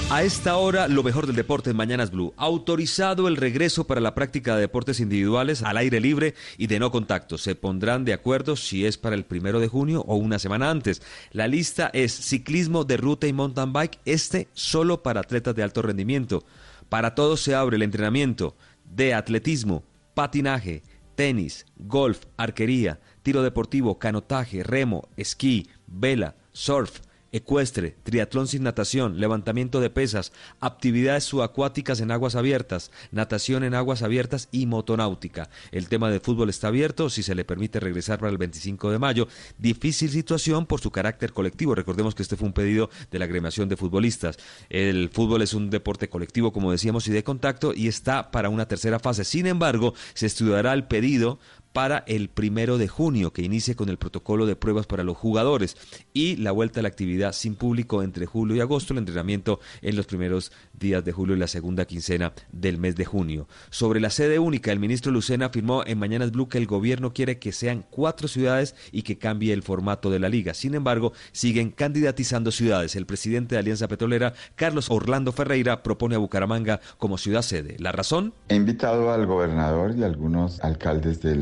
A 0.10 0.24
esta 0.24 0.58
hora, 0.58 0.88
lo 0.88 1.04
mejor 1.04 1.28
del 1.28 1.36
deporte 1.36 1.70
en 1.70 1.76
Mañanas 1.76 2.10
Blue. 2.10 2.34
Autorizado 2.36 3.28
el 3.28 3.36
regreso 3.36 3.86
para 3.86 4.02
la 4.02 4.16
práctica 4.16 4.56
de 4.56 4.62
deportes 4.62 5.00
individuales 5.00 5.62
al 5.62 5.78
aire 5.78 6.00
libre 6.00 6.34
y 6.58 6.66
de 6.66 6.80
no 6.80 6.90
contacto. 6.90 7.38
Se 7.38 7.54
pondrán 7.54 8.06
de 8.06 8.14
acuerdo 8.14 8.56
si 8.56 8.88
es 8.88 8.98
para 8.98 9.16
el 9.16 9.26
primero 9.26 9.60
de 9.60 9.68
junio 9.68 10.04
o 10.08 10.16
una 10.16 10.40
semana 10.40 10.72
antes. 10.72 11.04
La 11.32 11.48
lista 11.48 11.92
es 11.94 12.12
ciclismo 12.12 12.86
de 12.86 12.98
ruta 12.98 13.28
y 13.28 13.34
mountain 13.34 13.72
bike, 13.72 14.00
este 14.06 14.48
solo 14.54 15.04
para 15.04 15.20
atletas 15.20 15.54
de 15.54 15.62
alto 15.62 15.84
rendimiento. 15.84 16.44
Para 16.90 17.14
todos 17.14 17.42
se 17.42 17.54
abre 17.54 17.76
el 17.76 17.84
entrenamiento 17.84 18.56
de 18.86 19.14
atletismo, 19.14 19.84
patinaje, 20.16 20.82
tenis, 21.20 21.66
golf, 21.76 22.24
arquería, 22.38 23.02
tiro 23.24 23.44
deportivo, 23.44 24.00
canotaje, 24.00 24.64
remo, 24.64 25.10
esquí, 25.18 25.68
vela, 25.86 26.38
surf, 26.54 27.02
ecuestre, 27.32 27.96
triatlón 28.04 28.48
sin 28.48 28.64
natación, 28.64 29.20
levantamiento 29.20 29.80
de 29.80 29.90
pesas, 29.90 30.32
actividades 30.60 31.24
subacuáticas 31.24 32.02
en 32.02 32.12
aguas 32.12 32.36
abiertas, 32.36 32.92
natación 33.12 33.64
en 33.64 33.76
aguas 33.76 34.02
abiertas 34.02 34.50
y 34.52 34.66
motonáutica. 34.66 35.50
El 35.72 35.88
tema 35.88 36.10
de 36.10 36.20
fútbol 36.20 36.50
está 36.50 36.70
abierto 36.70 37.10
si 37.10 37.24
se 37.24 37.36
le 37.36 37.46
permite 37.46 37.80
regresar 37.80 38.20
para 38.20 38.32
el 38.32 38.38
25 38.38 38.92
de 38.92 39.00
mayo. 39.00 39.28
Difícil 39.58 40.10
situación 40.10 40.66
por 40.66 40.82
su 40.82 40.92
carácter 40.92 41.34
colectivo. 41.34 41.76
Recordemos 41.76 42.16
que 42.16 42.24
este 42.24 42.36
fue 42.36 42.48
un 42.48 42.54
pedido 42.54 42.90
de 43.12 43.20
la 43.20 43.26
agremiación 43.26 43.70
de 43.70 43.78
futbolistas. 43.78 44.38
El 44.70 45.10
fútbol 45.10 45.42
es 45.42 45.54
un 45.54 45.70
deporte 45.70 46.10
colectivo, 46.10 46.52
como 46.52 46.72
decíamos, 46.72 47.08
y 47.08 47.12
de 47.12 47.24
contacto 47.24 47.74
y 47.74 47.88
está 47.88 48.32
para 48.32 48.50
una 48.50 48.68
tercera 48.68 49.00
fase. 49.00 49.24
Sin 49.24 49.46
embargo, 49.46 49.94
se 50.14 50.26
estudiará 50.26 50.74
el 50.74 50.86
pedido 50.86 51.40
para 51.74 52.04
el 52.08 52.30
primero 52.30 52.78
de 52.78 52.88
junio, 52.88 53.32
que 53.32 53.42
inicie 53.42 53.76
con 53.76 53.90
el 53.90 53.98
protocolo 53.98 54.46
de 54.46 54.56
pruebas 54.56 54.88
para 54.88 55.04
los 55.04 55.18
jugadores 55.18 55.78
y 56.14 56.36
la 56.38 56.52
vuelta 56.52 56.80
a 56.80 56.84
la 56.84 56.90
actividad 56.90 57.34
sin 57.34 57.56
público 57.56 58.04
entre 58.04 58.26
julio 58.26 58.56
y 58.56 58.60
agosto, 58.60 58.94
el 58.94 59.00
entrenamiento 59.00 59.60
en 59.82 59.96
los 59.96 60.06
primeros 60.06 60.52
días 60.74 61.04
de 61.06 61.12
julio 61.12 61.36
y 61.36 61.40
la 61.40 61.48
segunda 61.48 61.86
quincena 61.86 62.34
del 62.52 62.78
mes 62.78 62.96
de 62.96 63.06
junio. 63.06 63.48
Sobre 63.70 64.00
la 64.00 64.10
sede 64.10 64.40
única, 64.40 64.72
el 64.72 64.80
ministro 64.80 65.12
Lucena 65.12 65.48
afirmó 65.48 65.84
en 65.86 66.00
Mañanas 66.00 66.32
Blue 66.32 66.50
que 66.50 66.58
el 66.58 66.66
gobierno 66.66 67.14
quiere 67.14 67.40
que 67.40 67.52
sean 67.52 67.86
cuatro 67.90 68.28
ciudades 68.28 68.76
y 68.92 69.04
que 69.04 69.18
cambie 69.18 69.54
el 69.54 69.64
formato 69.64 70.10
de 70.10 70.20
la 70.20 70.30
liga. 70.30 70.54
Sin 70.54 70.76
embargo, 70.76 71.14
siguen 71.32 71.72
candidatizando 71.72 72.52
ciudades. 72.52 72.96
El 72.96 73.06
presidente 73.06 73.56
de 73.56 73.60
Alianza 73.60 73.88
Petrolera, 73.88 74.34
Carlos 74.56 74.90
Orlando 74.90 75.32
Ferreira, 75.32 75.84
propone 75.84 76.16
a 76.16 76.20
Bucaramanga 76.20 76.80
como 76.98 77.18
ciudad 77.18 77.42
sede. 77.42 77.76
¿La 77.80 77.92
razón? 77.92 78.34
He 78.50 78.56
invitado 78.56 79.12
al 79.12 79.26
gobernador 79.26 79.96
y 79.98 80.04
algunos 80.04 80.60
alcaldes 80.62 81.22
de 81.22 81.36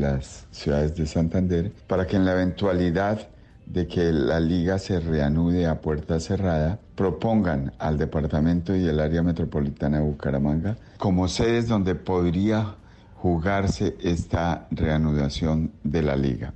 ciudades 0.50 0.96
de 0.96 1.06
Santander 1.06 1.72
para 1.86 2.06
que 2.06 2.16
en 2.16 2.24
la 2.24 2.32
eventualidad 2.32 3.28
de 3.66 3.86
que 3.86 4.12
la 4.12 4.40
liga 4.40 4.78
se 4.78 4.98
reanude 4.98 5.66
a 5.66 5.80
puerta 5.80 6.20
cerrada, 6.20 6.78
propongan 6.94 7.72
al 7.78 7.98
departamento 7.98 8.74
y 8.74 8.86
el 8.86 8.98
área 8.98 9.22
metropolitana 9.22 9.98
de 9.98 10.04
Bucaramanga 10.04 10.76
como 10.96 11.28
sedes 11.28 11.68
donde 11.68 11.94
podría 11.94 12.76
jugarse 13.14 13.96
esta 14.02 14.66
reanudación 14.70 15.72
de 15.82 16.02
la 16.02 16.16
liga. 16.16 16.54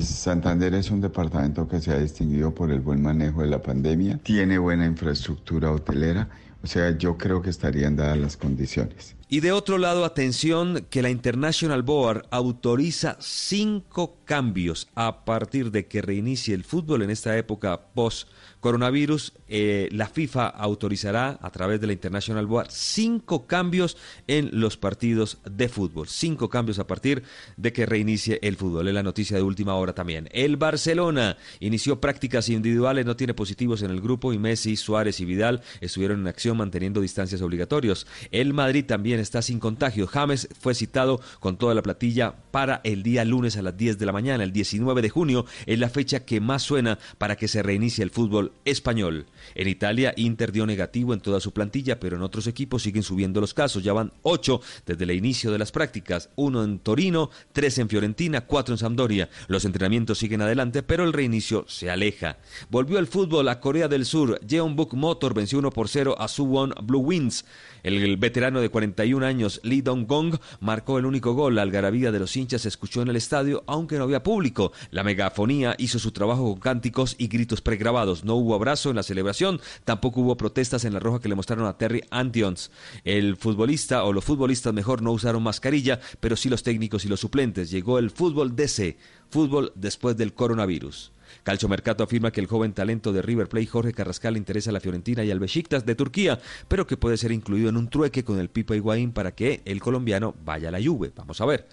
Santander 0.00 0.74
es 0.74 0.90
un 0.90 1.00
departamento 1.00 1.66
que 1.66 1.80
se 1.80 1.90
ha 1.90 1.98
distinguido 1.98 2.54
por 2.54 2.70
el 2.70 2.80
buen 2.80 3.02
manejo 3.02 3.42
de 3.42 3.48
la 3.48 3.60
pandemia, 3.60 4.18
tiene 4.22 4.58
buena 4.58 4.86
infraestructura 4.86 5.72
hotelera, 5.72 6.28
o 6.62 6.66
sea, 6.66 6.96
yo 6.96 7.18
creo 7.18 7.42
que 7.42 7.50
estarían 7.50 7.96
dadas 7.96 8.16
las 8.16 8.36
condiciones. 8.36 9.16
Y 9.28 9.40
de 9.40 9.52
otro 9.52 9.78
lado, 9.78 10.04
atención 10.04 10.86
que 10.90 11.02
la 11.02 11.10
International 11.10 11.82
Board 11.82 12.26
autoriza 12.30 13.16
cinco 13.20 14.18
cambios 14.24 14.88
a 14.94 15.24
partir 15.24 15.70
de 15.70 15.86
que 15.86 16.02
reinicie 16.02 16.54
el 16.54 16.64
fútbol 16.64 17.02
en 17.02 17.10
esta 17.10 17.36
época 17.36 17.80
post 17.94 18.28
coronavirus, 18.60 19.34
eh, 19.46 19.90
la 19.92 20.08
FIFA 20.08 20.46
autorizará 20.46 21.38
a 21.42 21.50
través 21.50 21.82
de 21.82 21.86
la 21.86 21.92
International 21.92 22.46
Board 22.46 22.68
cinco 22.70 23.46
cambios 23.46 23.98
en 24.26 24.48
los 24.58 24.78
partidos 24.78 25.36
de 25.44 25.68
fútbol. 25.68 26.08
Cinco 26.08 26.48
cambios 26.48 26.78
a 26.78 26.86
partir 26.86 27.22
de 27.58 27.74
que 27.74 27.84
reinicie 27.84 28.38
el 28.42 28.56
fútbol. 28.56 28.88
Es 28.88 28.94
la 28.94 29.02
noticia 29.02 29.36
de 29.36 29.42
última 29.42 29.74
hora 29.74 29.94
también. 29.94 30.30
El 30.32 30.56
Barcelona 30.56 31.36
inició 31.60 32.00
prácticas 32.00 32.48
individuales, 32.48 33.04
no 33.04 33.16
tiene 33.16 33.34
positivos 33.34 33.82
en 33.82 33.90
el 33.90 34.00
grupo 34.00 34.32
y 34.32 34.38
Messi, 34.38 34.76
Suárez 34.76 35.20
y 35.20 35.26
Vidal 35.26 35.62
estuvieron 35.82 36.20
en 36.20 36.26
acción 36.26 36.56
manteniendo 36.56 37.02
distancias 37.02 37.42
obligatorios. 37.42 38.06
El 38.30 38.54
Madrid 38.54 38.86
también 38.86 39.13
está 39.20 39.42
sin 39.42 39.60
contagio. 39.60 40.06
James 40.06 40.48
fue 40.60 40.74
citado 40.74 41.20
con 41.40 41.56
toda 41.56 41.74
la 41.74 41.82
platilla 41.82 42.34
para 42.50 42.80
el 42.84 43.02
día 43.02 43.24
lunes 43.24 43.56
a 43.56 43.62
las 43.62 43.76
10 43.76 43.98
de 43.98 44.06
la 44.06 44.12
mañana. 44.12 44.44
El 44.44 44.52
19 44.52 45.02
de 45.02 45.10
junio 45.10 45.46
es 45.66 45.78
la 45.78 45.88
fecha 45.88 46.24
que 46.24 46.40
más 46.40 46.62
suena 46.62 46.98
para 47.18 47.36
que 47.36 47.48
se 47.48 47.62
reinicie 47.62 48.04
el 48.04 48.10
fútbol 48.10 48.52
español. 48.64 49.26
En 49.54 49.68
Italia, 49.68 50.14
Inter 50.16 50.52
dio 50.52 50.66
negativo 50.66 51.14
en 51.14 51.20
toda 51.20 51.40
su 51.40 51.52
plantilla, 51.52 52.00
pero 52.00 52.16
en 52.16 52.22
otros 52.22 52.46
equipos 52.46 52.82
siguen 52.82 53.02
subiendo 53.02 53.40
los 53.40 53.54
casos. 53.54 53.82
Ya 53.82 53.92
van 53.92 54.12
ocho 54.22 54.60
desde 54.86 55.04
el 55.04 55.10
inicio 55.10 55.52
de 55.52 55.58
las 55.58 55.72
prácticas, 55.72 56.30
uno 56.36 56.64
en 56.64 56.78
Torino, 56.78 57.30
tres 57.52 57.78
en 57.78 57.88
Fiorentina, 57.88 58.42
cuatro 58.42 58.74
en 58.74 58.78
Sampdoria. 58.78 59.28
Los 59.48 59.64
entrenamientos 59.64 60.18
siguen 60.18 60.42
adelante, 60.42 60.82
pero 60.82 61.04
el 61.04 61.12
reinicio 61.12 61.64
se 61.68 61.90
aleja. 61.90 62.38
Volvió 62.70 62.98
el 62.98 63.06
fútbol 63.06 63.48
a 63.48 63.60
Corea 63.60 63.88
del 63.88 64.04
Sur. 64.04 64.40
Jeonbuk 64.46 64.94
Motor 64.94 65.34
venció 65.34 65.58
1 65.58 65.70
por 65.70 65.88
0 65.88 66.16
a 66.18 66.28
Suwon 66.28 66.74
Blue 66.82 67.00
Wings. 67.00 67.44
El 67.82 68.16
veterano 68.16 68.60
de 68.60 68.70
41 69.04 69.26
años, 69.26 69.60
Lee 69.62 69.82
Dong-gong, 69.82 70.38
marcó 70.60 70.98
el 70.98 71.04
único 71.04 71.34
gol. 71.34 71.56
La 71.56 71.62
algarabía 71.62 72.10
de 72.10 72.18
los 72.18 72.34
hinchas 72.36 72.62
se 72.62 72.68
escuchó 72.68 73.02
en 73.02 73.08
el 73.08 73.16
estadio, 73.16 73.62
aunque 73.66 73.98
no 73.98 74.04
había 74.04 74.22
público. 74.22 74.72
La 74.90 75.04
megafonía 75.04 75.74
hizo 75.78 75.98
su 75.98 76.10
trabajo 76.10 76.44
con 76.44 76.60
cánticos 76.60 77.14
y 77.18 77.28
gritos 77.28 77.60
pregrabados. 77.60 78.24
No 78.24 78.34
hubo 78.36 78.54
abrazo 78.54 78.88
en 78.88 78.96
la 78.96 79.02
celebración, 79.02 79.60
tampoco 79.84 80.22
hubo 80.22 80.38
protestas 80.38 80.86
en 80.86 80.94
la 80.94 81.00
roja 81.00 81.20
que 81.20 81.28
le 81.28 81.34
mostraron 81.34 81.66
a 81.66 81.76
Terry 81.76 82.02
Antions. 82.10 82.70
El 83.04 83.36
futbolista, 83.36 84.04
o 84.04 84.12
los 84.14 84.24
futbolistas 84.24 84.72
mejor, 84.72 85.02
no 85.02 85.12
usaron 85.12 85.42
mascarilla, 85.42 86.00
pero 86.20 86.36
sí 86.36 86.48
los 86.48 86.62
técnicos 86.62 87.04
y 87.04 87.08
los 87.08 87.20
suplentes. 87.20 87.70
Llegó 87.70 87.98
el 87.98 88.10
fútbol 88.10 88.56
DC, 88.56 88.96
fútbol 89.28 89.72
después 89.74 90.16
del 90.16 90.32
coronavirus. 90.32 91.13
Calcio 91.44 91.68
Mercato 91.68 92.02
afirma 92.02 92.32
que 92.32 92.40
el 92.40 92.46
joven 92.46 92.72
talento 92.72 93.12
de 93.12 93.20
River 93.20 93.48
Plate 93.48 93.66
Jorge 93.66 93.92
Carrascal 93.92 94.38
interesa 94.38 94.70
a 94.70 94.72
la 94.72 94.80
Fiorentina 94.80 95.24
y 95.24 95.30
al 95.30 95.38
Besiktas 95.38 95.84
de 95.84 95.94
Turquía, 95.94 96.40
pero 96.68 96.86
que 96.86 96.96
puede 96.96 97.18
ser 97.18 97.32
incluido 97.32 97.68
en 97.68 97.76
un 97.76 97.88
trueque 97.88 98.24
con 98.24 98.40
el 98.40 98.48
Pipa 98.48 98.74
Higuaín 98.74 99.12
para 99.12 99.34
que 99.34 99.60
el 99.66 99.80
colombiano 99.80 100.34
vaya 100.42 100.68
a 100.68 100.72
la 100.72 100.82
Juve. 100.82 101.12
Vamos 101.14 101.40
a 101.42 101.46
ver. 101.46 101.68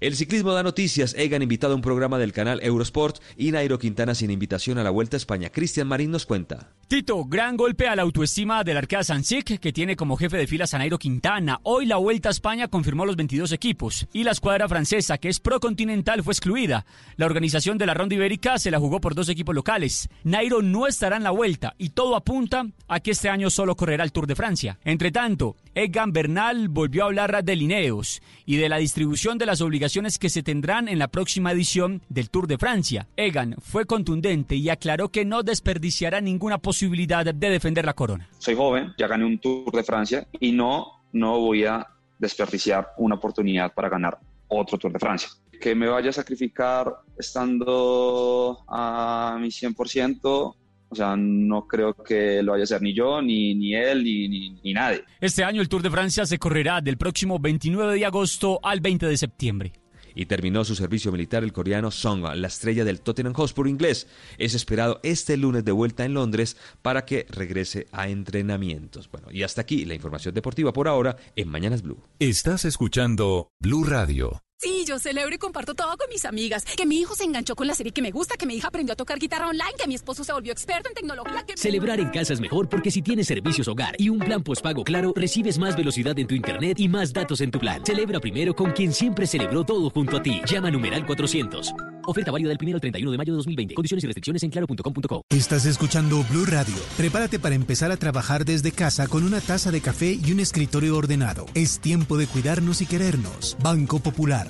El 0.00 0.16
ciclismo 0.16 0.54
da 0.54 0.62
noticias. 0.62 1.14
Egan 1.18 1.42
invitado 1.42 1.74
a 1.74 1.76
un 1.76 1.82
programa 1.82 2.16
del 2.16 2.32
canal 2.32 2.58
Eurosport 2.62 3.18
y 3.36 3.52
Nairo 3.52 3.78
Quintana 3.78 4.14
sin 4.14 4.30
invitación 4.30 4.78
a 4.78 4.82
la 4.82 4.88
Vuelta 4.88 5.16
a 5.16 5.18
España. 5.18 5.50
Cristian 5.50 5.88
Marín 5.88 6.10
nos 6.10 6.24
cuenta. 6.24 6.70
Tito, 6.88 7.26
gran 7.26 7.58
golpe 7.58 7.86
a 7.86 7.94
la 7.94 8.02
autoestima 8.02 8.64
del 8.64 8.78
Arquea 8.78 9.04
Sansic, 9.04 9.60
que 9.60 9.72
tiene 9.74 9.96
como 9.96 10.16
jefe 10.16 10.38
de 10.38 10.46
filas 10.46 10.72
a 10.72 10.78
Nairo 10.78 10.98
Quintana. 10.98 11.60
Hoy 11.64 11.84
la 11.84 11.98
Vuelta 11.98 12.30
a 12.30 12.32
España 12.32 12.68
confirmó 12.68 13.04
los 13.04 13.14
22 13.14 13.52
equipos 13.52 14.08
y 14.14 14.24
la 14.24 14.30
escuadra 14.30 14.68
francesa, 14.68 15.18
que 15.18 15.28
es 15.28 15.38
procontinental, 15.38 16.24
fue 16.24 16.32
excluida. 16.32 16.86
La 17.16 17.26
organización 17.26 17.76
de 17.76 17.84
la 17.84 17.92
Ronda 17.92 18.14
Ibérica 18.14 18.58
se 18.58 18.70
la 18.70 18.80
jugó 18.80 19.02
por 19.02 19.14
dos 19.14 19.28
equipos 19.28 19.54
locales. 19.54 20.08
Nairo 20.24 20.62
no 20.62 20.86
estará 20.86 21.18
en 21.18 21.24
la 21.24 21.30
Vuelta 21.30 21.74
y 21.76 21.90
todo 21.90 22.16
apunta 22.16 22.66
a 22.88 23.00
que 23.00 23.10
este 23.10 23.28
año 23.28 23.50
solo 23.50 23.76
correrá 23.76 24.02
el 24.02 24.12
Tour 24.12 24.26
de 24.26 24.34
Francia. 24.34 24.78
Entre 24.82 25.12
tanto, 25.12 25.56
Egan 25.74 26.12
Bernal 26.12 26.68
volvió 26.68 27.04
a 27.04 27.06
hablar 27.06 27.44
de 27.44 27.54
Lineos 27.54 28.22
y 28.44 28.56
de 28.56 28.68
la 28.68 28.78
distribución 28.78 29.38
de 29.38 29.46
las 29.46 29.60
obligaciones 29.60 30.18
que 30.18 30.28
se 30.28 30.42
tendrán 30.42 30.88
en 30.88 30.98
la 30.98 31.08
próxima 31.08 31.52
edición 31.52 32.02
del 32.08 32.28
Tour 32.28 32.48
de 32.48 32.58
Francia. 32.58 33.06
Egan 33.16 33.54
fue 33.60 33.86
contundente 33.86 34.56
y 34.56 34.68
aclaró 34.68 35.10
que 35.10 35.24
no 35.24 35.44
desperdiciará 35.44 36.20
ninguna 36.20 36.58
posibilidad 36.58 37.24
de 37.24 37.50
defender 37.50 37.84
la 37.84 37.94
corona. 37.94 38.28
Soy 38.38 38.56
joven, 38.56 38.92
ya 38.98 39.06
gané 39.06 39.24
un 39.24 39.38
Tour 39.38 39.70
de 39.72 39.84
Francia 39.84 40.26
y 40.40 40.50
no, 40.50 41.02
no 41.12 41.38
voy 41.38 41.64
a 41.64 41.86
desperdiciar 42.18 42.88
una 42.98 43.14
oportunidad 43.14 43.72
para 43.72 43.88
ganar 43.88 44.18
otro 44.48 44.76
Tour 44.76 44.92
de 44.92 44.98
Francia. 44.98 45.30
Que 45.60 45.74
me 45.74 45.86
vaya 45.86 46.10
a 46.10 46.12
sacrificar 46.12 46.92
estando 47.16 48.64
a 48.68 49.38
mi 49.40 49.48
100%, 49.48 50.54
o 50.90 50.94
sea, 50.94 51.16
no 51.16 51.66
creo 51.66 51.94
que 51.94 52.42
lo 52.42 52.52
vaya 52.52 52.62
a 52.62 52.64
hacer 52.64 52.82
ni 52.82 52.92
yo, 52.92 53.22
ni, 53.22 53.54
ni 53.54 53.74
él, 53.74 54.02
ni, 54.02 54.28
ni, 54.28 54.72
nadie. 54.74 55.04
Este 55.20 55.44
año 55.44 55.62
el 55.62 55.68
Tour 55.68 55.82
de 55.82 55.90
Francia 55.90 56.26
se 56.26 56.38
correrá 56.38 56.80
del 56.80 56.98
próximo 56.98 57.38
29 57.38 57.94
de 57.94 58.04
agosto 58.04 58.58
al 58.62 58.80
20 58.80 59.06
de 59.06 59.16
septiembre 59.16 59.72
y 60.14 60.26
terminó 60.26 60.64
su 60.64 60.74
servicio 60.74 61.12
militar 61.12 61.44
el 61.44 61.52
coreano 61.52 61.92
Song, 61.92 62.24
la 62.34 62.48
estrella 62.48 62.84
del 62.84 63.00
Tottenham 63.00 63.34
Hotspur 63.34 63.68
inglés. 63.68 64.08
Es 64.38 64.54
esperado 64.54 64.98
este 65.04 65.36
lunes 65.36 65.64
de 65.64 65.70
vuelta 65.70 66.04
en 66.04 66.14
Londres 66.14 66.56
para 66.82 67.04
que 67.04 67.26
regrese 67.30 67.86
a 67.92 68.08
entrenamientos. 68.08 69.08
Bueno, 69.08 69.28
y 69.30 69.44
hasta 69.44 69.60
aquí 69.60 69.84
la 69.84 69.94
información 69.94 70.34
deportiva 70.34 70.72
por 70.72 70.88
ahora 70.88 71.16
en 71.36 71.48
Mañanas 71.48 71.82
Blue. 71.82 72.02
Estás 72.18 72.64
escuchando 72.64 73.52
Blue 73.60 73.84
Radio. 73.84 74.42
Sí, 74.62 74.84
yo 74.86 74.98
celebro 74.98 75.34
y 75.34 75.38
comparto 75.38 75.74
todo 75.74 75.96
con 75.96 76.06
mis 76.10 76.26
amigas. 76.26 76.66
Que 76.66 76.84
mi 76.84 77.00
hijo 77.00 77.14
se 77.14 77.24
enganchó 77.24 77.56
con 77.56 77.66
la 77.66 77.74
serie 77.74 77.92
que 77.92 78.02
me 78.02 78.10
gusta, 78.10 78.36
que 78.36 78.44
mi 78.44 78.56
hija 78.56 78.68
aprendió 78.68 78.92
a 78.92 78.96
tocar 78.96 79.18
guitarra 79.18 79.48
online, 79.48 79.72
que 79.78 79.88
mi 79.88 79.94
esposo 79.94 80.22
se 80.22 80.34
volvió 80.34 80.52
experto 80.52 80.90
en 80.90 80.94
tecnología. 80.94 81.46
Celebrar 81.56 81.98
en 81.98 82.10
casa 82.10 82.34
es 82.34 82.40
mejor 82.40 82.68
porque 82.68 82.90
si 82.90 83.00
tienes 83.00 83.26
servicios 83.26 83.68
hogar 83.68 83.94
y 83.98 84.10
un 84.10 84.18
plan 84.18 84.42
postpago 84.42 84.84
claro, 84.84 85.14
recibes 85.16 85.58
más 85.58 85.78
velocidad 85.78 86.18
en 86.18 86.26
tu 86.26 86.34
internet 86.34 86.78
y 86.78 86.88
más 86.88 87.14
datos 87.14 87.40
en 87.40 87.50
tu 87.50 87.58
plan. 87.58 87.82
Celebra 87.86 88.20
primero 88.20 88.54
con 88.54 88.72
quien 88.72 88.92
siempre 88.92 89.26
celebró 89.26 89.64
todo 89.64 89.88
junto 89.88 90.18
a 90.18 90.22
ti. 90.22 90.42
Llama 90.46 90.70
numeral 90.70 91.06
400. 91.06 91.72
Oferta 92.06 92.30
válida 92.30 92.50
del 92.50 92.58
1 92.60 92.74
al 92.74 92.80
31 92.82 93.10
de 93.12 93.16
mayo 93.16 93.32
de 93.32 93.36
2020. 93.38 93.74
Condiciones 93.74 94.04
y 94.04 94.08
restricciones 94.08 94.42
en 94.42 94.50
claro.com.co. 94.50 95.22
Estás 95.30 95.64
escuchando 95.64 96.22
Blue 96.28 96.44
Radio. 96.44 96.74
Prepárate 96.98 97.38
para 97.38 97.54
empezar 97.54 97.92
a 97.92 97.96
trabajar 97.96 98.44
desde 98.44 98.72
casa 98.72 99.06
con 99.06 99.24
una 99.24 99.40
taza 99.40 99.70
de 99.70 99.80
café 99.80 100.18
y 100.22 100.32
un 100.32 100.40
escritorio 100.40 100.98
ordenado. 100.98 101.46
Es 101.54 101.80
tiempo 101.80 102.18
de 102.18 102.26
cuidarnos 102.26 102.82
y 102.82 102.86
querernos. 102.86 103.56
Banco 103.62 104.00
Popular. 104.00 104.49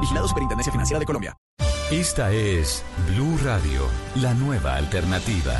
Vigilado 0.00 0.28
Superintendencia 0.28 0.72
Financiera 0.72 0.98
de 0.98 1.06
Colombia. 1.06 1.36
Esta 1.90 2.32
es 2.32 2.84
Blue 3.08 3.36
Radio, 3.42 3.82
la 4.16 4.32
nueva 4.34 4.76
alternativa. 4.76 5.54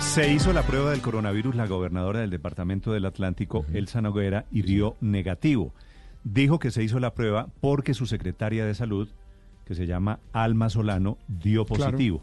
Se 0.00 0.32
hizo 0.32 0.52
la 0.52 0.62
prueba 0.62 0.90
del 0.90 1.00
coronavirus 1.00 1.54
la 1.54 1.66
gobernadora 1.66 2.20
del 2.20 2.30
Departamento 2.30 2.92
del 2.92 3.06
Atlántico, 3.06 3.64
Elsa 3.72 4.02
Noguera, 4.02 4.44
y 4.52 4.62
dio 4.62 4.96
negativo. 5.00 5.72
Dijo 6.22 6.58
que 6.58 6.70
se 6.70 6.82
hizo 6.82 7.00
la 7.00 7.14
prueba 7.14 7.48
porque 7.60 7.94
su 7.94 8.06
secretaria 8.06 8.66
de 8.66 8.74
salud, 8.74 9.08
que 9.64 9.74
se 9.74 9.86
llama 9.86 10.20
Alma 10.32 10.68
Solano, 10.68 11.18
dio 11.28 11.64
positivo. 11.64 12.22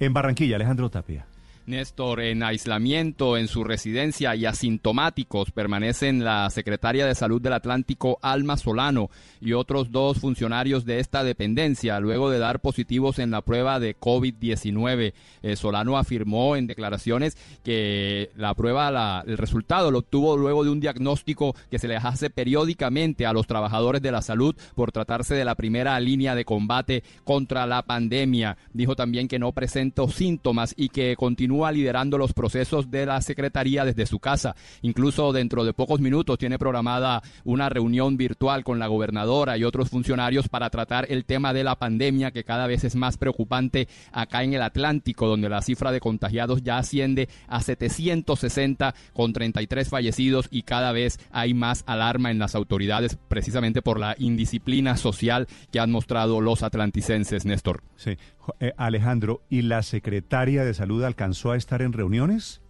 En 0.00 0.12
Barranquilla, 0.12 0.56
Alejandro 0.56 0.90
Tapia. 0.90 1.26
Néstor, 1.66 2.20
en 2.20 2.44
aislamiento 2.44 3.36
en 3.36 3.48
su 3.48 3.64
residencia 3.64 4.36
y 4.36 4.46
asintomáticos 4.46 5.50
permanecen 5.50 6.22
la 6.22 6.48
secretaria 6.50 7.06
de 7.06 7.16
Salud 7.16 7.42
del 7.42 7.54
Atlántico, 7.54 8.20
Alma 8.22 8.56
Solano, 8.56 9.10
y 9.40 9.52
otros 9.52 9.90
dos 9.90 10.18
funcionarios 10.20 10.84
de 10.84 11.00
esta 11.00 11.24
dependencia, 11.24 11.98
luego 11.98 12.30
de 12.30 12.38
dar 12.38 12.60
positivos 12.60 13.18
en 13.18 13.32
la 13.32 13.42
prueba 13.42 13.80
de 13.80 13.96
COVID-19. 13.98 15.12
Eh, 15.42 15.56
Solano 15.56 15.98
afirmó 15.98 16.54
en 16.54 16.68
declaraciones 16.68 17.36
que 17.64 18.30
la 18.36 18.54
prueba, 18.54 19.24
el 19.26 19.36
resultado 19.36 19.90
lo 19.90 19.98
obtuvo 19.98 20.36
luego 20.36 20.62
de 20.62 20.70
un 20.70 20.78
diagnóstico 20.78 21.56
que 21.68 21.80
se 21.80 21.88
les 21.88 22.04
hace 22.04 22.30
periódicamente 22.30 23.26
a 23.26 23.32
los 23.32 23.48
trabajadores 23.48 24.02
de 24.02 24.12
la 24.12 24.22
salud 24.22 24.54
por 24.76 24.92
tratarse 24.92 25.34
de 25.34 25.44
la 25.44 25.56
primera 25.56 25.98
línea 25.98 26.36
de 26.36 26.44
combate 26.44 27.02
contra 27.24 27.66
la 27.66 27.82
pandemia. 27.82 28.56
Dijo 28.72 28.94
también 28.94 29.26
que 29.26 29.40
no 29.40 29.50
presentó 29.50 30.08
síntomas 30.08 30.72
y 30.76 30.90
que 30.90 31.16
continúa 31.16 31.55
liderando 31.72 32.18
los 32.18 32.32
procesos 32.32 32.90
de 32.90 33.06
la 33.06 33.20
Secretaría 33.20 33.84
desde 33.84 34.06
su 34.06 34.18
casa. 34.18 34.54
Incluso 34.82 35.32
dentro 35.32 35.64
de 35.64 35.72
pocos 35.72 36.00
minutos 36.00 36.38
tiene 36.38 36.58
programada 36.58 37.22
una 37.44 37.68
reunión 37.68 38.16
virtual 38.16 38.64
con 38.64 38.78
la 38.78 38.86
gobernadora 38.86 39.56
y 39.56 39.64
otros 39.64 39.90
funcionarios 39.90 40.48
para 40.48 40.70
tratar 40.70 41.06
el 41.08 41.24
tema 41.24 41.52
de 41.52 41.64
la 41.64 41.76
pandemia 41.76 42.30
que 42.30 42.44
cada 42.44 42.66
vez 42.66 42.84
es 42.84 42.94
más 42.94 43.16
preocupante 43.16 43.88
acá 44.12 44.42
en 44.42 44.54
el 44.54 44.62
Atlántico, 44.62 45.26
donde 45.26 45.48
la 45.48 45.62
cifra 45.62 45.92
de 45.92 46.00
contagiados 46.00 46.62
ya 46.62 46.78
asciende 46.78 47.28
a 47.48 47.62
760 47.62 48.94
con 49.12 49.32
33 49.32 49.88
fallecidos 49.88 50.48
y 50.50 50.62
cada 50.62 50.92
vez 50.92 51.18
hay 51.30 51.54
más 51.54 51.84
alarma 51.86 52.30
en 52.30 52.38
las 52.38 52.54
autoridades 52.54 53.16
precisamente 53.28 53.82
por 53.82 53.98
la 53.98 54.14
indisciplina 54.18 54.96
social 54.96 55.46
que 55.70 55.80
han 55.80 55.90
mostrado 55.90 56.40
los 56.40 56.62
atlanticenses, 56.62 57.44
Néstor. 57.44 57.82
Sí, 57.96 58.16
eh, 58.60 58.72
Alejandro, 58.76 59.42
¿y 59.48 59.62
la 59.62 59.82
secretaria 59.82 60.64
de 60.64 60.74
salud 60.74 61.04
alcanzó 61.04 61.52
a 61.52 61.56
estar 61.56 61.82
en 61.82 61.92
reuniones? 61.92 62.62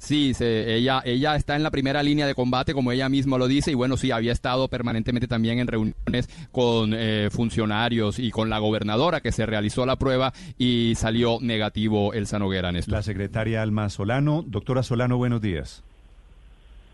Sí, 0.00 0.32
ella, 0.40 1.02
ella 1.04 1.36
está 1.36 1.56
en 1.56 1.62
la 1.62 1.70
primera 1.70 2.02
línea 2.02 2.26
de 2.26 2.34
combate, 2.34 2.72
como 2.72 2.90
ella 2.90 3.10
misma 3.10 3.36
lo 3.36 3.46
dice, 3.46 3.72
y 3.72 3.74
bueno, 3.74 3.98
sí, 3.98 4.10
había 4.10 4.32
estado 4.32 4.66
permanentemente 4.68 5.28
también 5.28 5.58
en 5.58 5.66
reuniones 5.66 6.26
con 6.52 6.94
eh, 6.94 7.28
funcionarios 7.30 8.18
y 8.18 8.30
con 8.30 8.48
la 8.48 8.58
gobernadora 8.60 9.20
que 9.20 9.30
se 9.30 9.44
realizó 9.44 9.84
la 9.84 9.96
prueba 9.96 10.32
y 10.56 10.94
salió 10.96 11.36
negativo 11.42 12.14
el 12.14 12.26
Sanoguera, 12.26 12.72
Néstor. 12.72 12.94
La 12.94 13.02
secretaria 13.02 13.60
Alma 13.60 13.90
Solano. 13.90 14.42
Doctora 14.46 14.82
Solano, 14.82 15.18
buenos 15.18 15.42
días. 15.42 15.84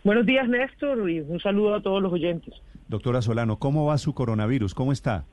Buenos 0.03 0.27
días, 0.27 0.49
Néstor, 0.49 1.09
y 1.09 1.21
un 1.21 1.39
saludo 1.39 1.77
a 1.77 1.83
todos 1.83 2.03
los 2.03 2.13
oyentes. 2.13 2.55
Doctora 2.89 3.23
Solano, 3.23 3.61
¿cómo 3.61 3.87
va 3.87 3.99
su 3.99 4.15
coronavirus? 4.15 4.75
¿Cómo 4.75 4.91
está? 4.91 5.27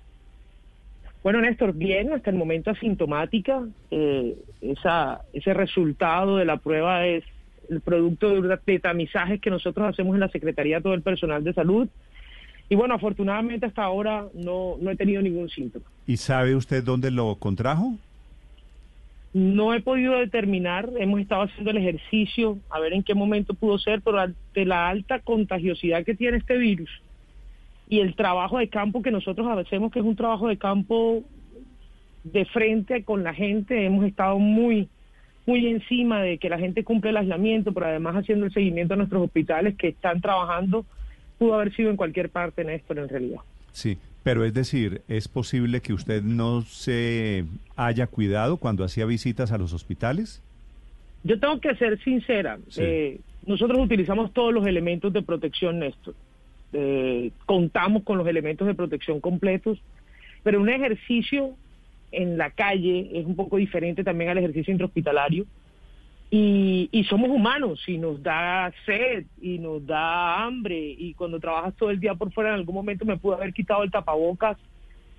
Bueno, 1.23 1.39
Néstor, 1.39 1.73
bien, 1.73 2.11
hasta 2.11 2.29
el 2.29 2.35
momento 2.35 2.69
asintomática. 2.69 3.65
Eh, 3.91 4.35
esa, 4.61 5.21
ese 5.31 5.53
resultado 5.53 6.35
de 6.35 6.45
la 6.45 6.57
prueba 6.57 7.07
es 7.07 7.23
el 7.69 7.79
producto 7.79 8.41
de, 8.41 8.79
tamizajes 8.79 9.39
que 9.39 9.49
nosotros 9.49 9.87
hacemos 9.87 10.13
en 10.15 10.19
la 10.19 10.27
Secretaría, 10.27 10.81
todo 10.81 10.93
el 10.93 11.01
personal 11.01 11.43
de 11.43 11.53
salud. 11.53 11.87
Y 12.67 12.75
bueno, 12.75 12.95
afortunadamente 12.95 13.65
hasta 13.65 13.83
ahora 13.83 14.25
no, 14.33 14.75
no 14.81 14.91
he 14.91 14.97
tenido 14.97 15.21
ningún 15.21 15.49
síntoma. 15.49 15.85
¿Y 16.05 16.17
sabe 16.17 16.55
usted 16.55 16.83
dónde 16.83 17.09
lo 17.09 17.35
contrajo? 17.35 17.93
No 19.33 19.73
he 19.73 19.81
podido 19.81 20.19
determinar, 20.19 20.89
hemos 20.97 21.21
estado 21.21 21.43
haciendo 21.43 21.71
el 21.71 21.77
ejercicio 21.77 22.59
a 22.69 22.79
ver 22.79 22.93
en 22.93 23.01
qué 23.01 23.15
momento 23.15 23.53
pudo 23.53 23.79
ser, 23.79 24.01
pero 24.01 24.19
ante 24.19 24.65
la 24.65 24.89
alta 24.89 25.19
contagiosidad 25.19 26.03
que 26.03 26.13
tiene 26.13 26.37
este 26.37 26.57
virus, 26.57 26.89
y 27.87 27.99
el 27.99 28.15
trabajo 28.15 28.57
de 28.57 28.69
campo 28.69 29.01
que 29.01 29.11
nosotros 29.11 29.47
hacemos, 29.57 29.91
que 29.91 29.99
es 29.99 30.05
un 30.05 30.15
trabajo 30.15 30.47
de 30.47 30.57
campo 30.57 31.23
de 32.23 32.45
frente 32.45 33.03
con 33.03 33.23
la 33.23 33.33
gente, 33.33 33.85
hemos 33.85 34.05
estado 34.05 34.39
muy, 34.39 34.87
muy 35.45 35.67
encima 35.67 36.21
de 36.21 36.37
que 36.37 36.49
la 36.49 36.57
gente 36.57 36.83
cumple 36.83 37.09
el 37.09 37.17
aislamiento, 37.17 37.73
pero 37.73 37.87
además 37.87 38.15
haciendo 38.15 38.45
el 38.45 38.53
seguimiento 38.53 38.93
a 38.93 38.97
nuestros 38.97 39.23
hospitales 39.23 39.75
que 39.75 39.89
están 39.89 40.21
trabajando, 40.21 40.85
pudo 41.37 41.55
haber 41.55 41.75
sido 41.75 41.89
en 41.89 41.97
cualquier 41.97 42.29
parte, 42.29 42.63
Néstor, 42.63 42.99
en 42.99 43.09
realidad. 43.09 43.41
Sí, 43.71 43.97
pero 44.23 44.45
es 44.45 44.53
decir, 44.53 45.01
¿es 45.07 45.27
posible 45.27 45.81
que 45.81 45.93
usted 45.93 46.23
no 46.23 46.61
se 46.61 47.45
haya 47.75 48.07
cuidado 48.07 48.57
cuando 48.57 48.85
hacía 48.85 49.05
visitas 49.05 49.51
a 49.51 49.57
los 49.57 49.73
hospitales? 49.73 50.41
Yo 51.23 51.39
tengo 51.39 51.59
que 51.59 51.75
ser 51.75 52.01
sincera. 52.03 52.57
Eh, 52.77 53.19
nosotros 53.45 53.79
utilizamos 53.79 54.33
todos 54.33 54.53
los 54.53 54.65
elementos 54.65 55.11
de 55.11 55.21
protección, 55.21 55.79
Néstor. 55.79 56.15
Eh, 56.73 57.31
contamos 57.45 58.03
con 58.03 58.17
los 58.17 58.27
elementos 58.27 58.67
de 58.67 58.73
protección 58.73 59.19
completos, 59.19 59.79
pero 60.41 60.59
un 60.59 60.69
ejercicio 60.69 61.55
en 62.11 62.37
la 62.37 62.49
calle 62.51 63.09
es 63.13 63.25
un 63.25 63.35
poco 63.35 63.57
diferente 63.57 64.03
también 64.03 64.31
al 64.31 64.39
ejercicio 64.39 64.71
intrahospitalario. 64.71 65.45
Y, 66.31 66.89
y, 66.91 67.03
somos 67.03 67.29
humanos 67.29 67.83
y 67.87 67.99
nos 67.99 68.23
da 68.23 68.73
sed 68.87 69.25
y 69.39 69.59
nos 69.59 69.85
da 69.85 70.43
hambre 70.43 70.95
y 70.97 71.13
cuando 71.13 71.39
trabajas 71.39 71.75
todo 71.75 71.91
el 71.91 71.99
día 71.99 72.15
por 72.15 72.31
fuera 72.33 72.49
en 72.49 72.55
algún 72.55 72.73
momento 72.73 73.05
me 73.05 73.17
pudo 73.17 73.35
haber 73.35 73.53
quitado 73.53 73.83
el 73.83 73.91
tapabocas 73.91 74.57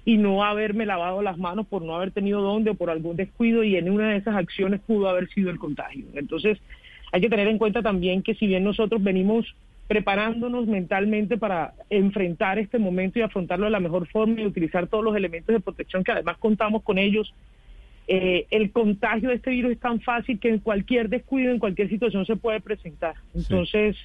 y 0.04 0.16
no 0.16 0.44
haberme 0.44 0.86
lavado 0.86 1.22
las 1.22 1.38
manos 1.38 1.68
por 1.68 1.82
no 1.82 1.94
haber 1.94 2.10
tenido 2.10 2.40
dónde 2.40 2.70
o 2.70 2.74
por 2.74 2.90
algún 2.90 3.16
descuido 3.16 3.62
y 3.62 3.76
en 3.76 3.90
una 3.90 4.10
de 4.10 4.16
esas 4.16 4.34
acciones 4.34 4.80
pudo 4.80 5.08
haber 5.08 5.28
sido 5.28 5.50
el 5.50 5.58
contagio. 5.58 6.04
Entonces 6.14 6.58
hay 7.12 7.20
que 7.20 7.30
tener 7.30 7.46
en 7.46 7.58
cuenta 7.58 7.80
también 7.80 8.22
que 8.22 8.34
si 8.34 8.48
bien 8.48 8.64
nosotros 8.64 9.02
venimos 9.02 9.46
preparándonos 9.86 10.66
mentalmente 10.66 11.36
para 11.36 11.74
enfrentar 11.90 12.58
este 12.58 12.78
momento 12.78 13.18
y 13.18 13.22
afrontarlo 13.22 13.66
de 13.66 13.70
la 13.70 13.80
mejor 13.80 14.08
forma 14.08 14.40
y 14.40 14.46
utilizar 14.46 14.86
todos 14.86 15.04
los 15.04 15.16
elementos 15.16 15.52
de 15.52 15.60
protección 15.60 16.04
que 16.04 16.12
además 16.12 16.38
contamos 16.38 16.82
con 16.82 16.98
ellos. 16.98 17.34
Eh, 18.06 18.46
el 18.50 18.70
contagio 18.70 19.30
de 19.30 19.36
este 19.36 19.50
virus 19.50 19.72
es 19.72 19.80
tan 19.80 20.00
fácil 20.00 20.38
que 20.38 20.48
en 20.48 20.58
cualquier 20.58 21.08
descuido, 21.08 21.52
en 21.52 21.58
cualquier 21.58 21.88
situación 21.88 22.24
se 22.26 22.36
puede 22.36 22.60
presentar. 22.60 23.14
Entonces, 23.34 23.96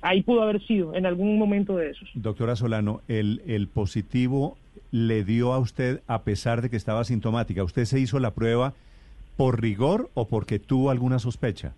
ahí 0.00 0.22
pudo 0.22 0.42
haber 0.42 0.62
sido 0.66 0.94
en 0.94 1.06
algún 1.06 1.38
momento 1.38 1.76
de 1.76 1.90
esos. 1.90 2.08
Doctora 2.14 2.56
Solano, 2.56 3.00
el, 3.08 3.42
el 3.46 3.68
positivo 3.68 4.56
le 4.90 5.24
dio 5.24 5.52
a 5.52 5.58
usted 5.58 6.00
a 6.06 6.22
pesar 6.22 6.62
de 6.62 6.70
que 6.70 6.76
estaba 6.76 7.04
sintomática. 7.04 7.64
¿Usted 7.64 7.84
se 7.84 8.00
hizo 8.00 8.18
la 8.18 8.34
prueba 8.34 8.74
por 9.36 9.60
rigor 9.60 10.10
o 10.14 10.28
porque 10.28 10.58
tuvo 10.58 10.90
alguna 10.90 11.18
sospecha? 11.18 11.74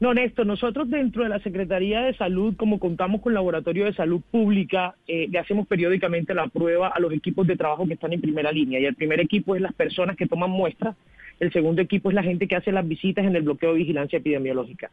No, 0.00 0.14
Néstor, 0.14 0.46
nosotros 0.46 0.88
dentro 0.88 1.24
de 1.24 1.28
la 1.28 1.40
Secretaría 1.40 2.00
de 2.00 2.14
Salud, 2.14 2.56
como 2.56 2.80
contamos 2.80 3.20
con 3.20 3.34
Laboratorio 3.34 3.84
de 3.84 3.92
Salud 3.92 4.22
Pública, 4.30 4.94
eh, 5.06 5.28
le 5.30 5.38
hacemos 5.38 5.66
periódicamente 5.66 6.32
la 6.32 6.46
prueba 6.46 6.88
a 6.88 6.98
los 7.00 7.12
equipos 7.12 7.46
de 7.46 7.54
trabajo 7.54 7.86
que 7.86 7.94
están 7.94 8.14
en 8.14 8.22
primera 8.22 8.50
línea. 8.50 8.80
Y 8.80 8.86
el 8.86 8.94
primer 8.94 9.20
equipo 9.20 9.54
es 9.54 9.60
las 9.60 9.74
personas 9.74 10.16
que 10.16 10.26
toman 10.26 10.50
muestras, 10.50 10.96
el 11.38 11.52
segundo 11.52 11.82
equipo 11.82 12.08
es 12.08 12.14
la 12.14 12.22
gente 12.22 12.48
que 12.48 12.56
hace 12.56 12.72
las 12.72 12.88
visitas 12.88 13.26
en 13.26 13.36
el 13.36 13.42
bloqueo 13.42 13.72
de 13.72 13.80
vigilancia 13.80 14.16
epidemiológica. 14.16 14.90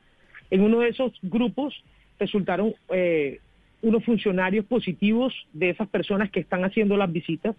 En 0.52 0.60
uno 0.60 0.82
de 0.82 0.90
esos 0.90 1.14
grupos 1.22 1.74
resultaron 2.20 2.74
eh, 2.90 3.40
unos 3.82 4.04
funcionarios 4.04 4.66
positivos 4.66 5.34
de 5.54 5.70
esas 5.70 5.88
personas 5.88 6.32
que 6.32 6.42
están 6.42 6.66
haciendo 6.66 6.98
las 6.98 7.10
visitas 7.10 7.56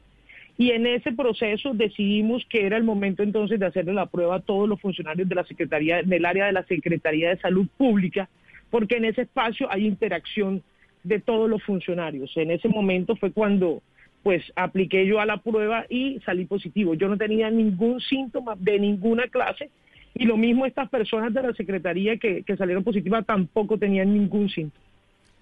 y 0.59 0.73
en 0.73 0.87
ese 0.87 1.13
proceso 1.13 1.73
decidimos 1.73 2.45
que 2.51 2.67
era 2.67 2.77
el 2.77 2.83
momento 2.83 3.23
entonces 3.23 3.61
de 3.61 3.67
hacerle 3.67 3.95
la 3.95 4.07
prueba 4.07 4.37
a 4.37 4.41
todos 4.41 4.69
los 4.69 4.81
funcionarios 4.81 5.29
de 5.29 5.37
la 5.37 5.45
Secretaría, 5.45 6.03
del 6.03 6.25
área 6.27 6.47
de 6.47 6.53
la 6.53 6.65
Secretaría 6.65 7.29
de 7.31 7.39
Salud 7.39 7.69
Pública, 7.77 8.29
porque 8.69 8.97
en 8.97 9.05
ese 9.05 9.23
espacio 9.23 9.71
hay 9.71 9.87
interacción 9.87 10.61
de 11.05 11.21
todos 11.21 11.49
los 11.49 11.63
funcionarios. 11.63 12.37
En 12.37 12.51
ese 12.51 12.69
momento 12.69 13.15
fue 13.15 13.31
cuando 13.31 13.83
pues 14.25 14.43
apliqué 14.57 15.07
yo 15.07 15.21
a 15.21 15.27
la 15.27 15.37
prueba 15.37 15.87
y 15.89 16.19
salí 16.27 16.45
positivo. 16.45 16.95
Yo 16.95 17.09
no 17.09 17.17
tenía 17.17 17.51
ningún 17.51 18.01
síntoma 18.01 18.57
de 18.59 18.81
ninguna 18.81 19.29
clase 19.29 19.71
y 20.13 20.25
lo 20.25 20.37
mismo 20.37 20.67
estas 20.67 20.89
personas 20.89 21.33
de 21.33 21.43
la 21.43 21.55
Secretaría 21.55 22.17
que, 22.17 22.43
que 22.43 22.57
salieron 22.57 22.83
positivas 22.83 23.25
tampoco 23.25 23.79
tenían 23.79 24.13
ningún 24.13 24.49
síntoma. 24.49 24.88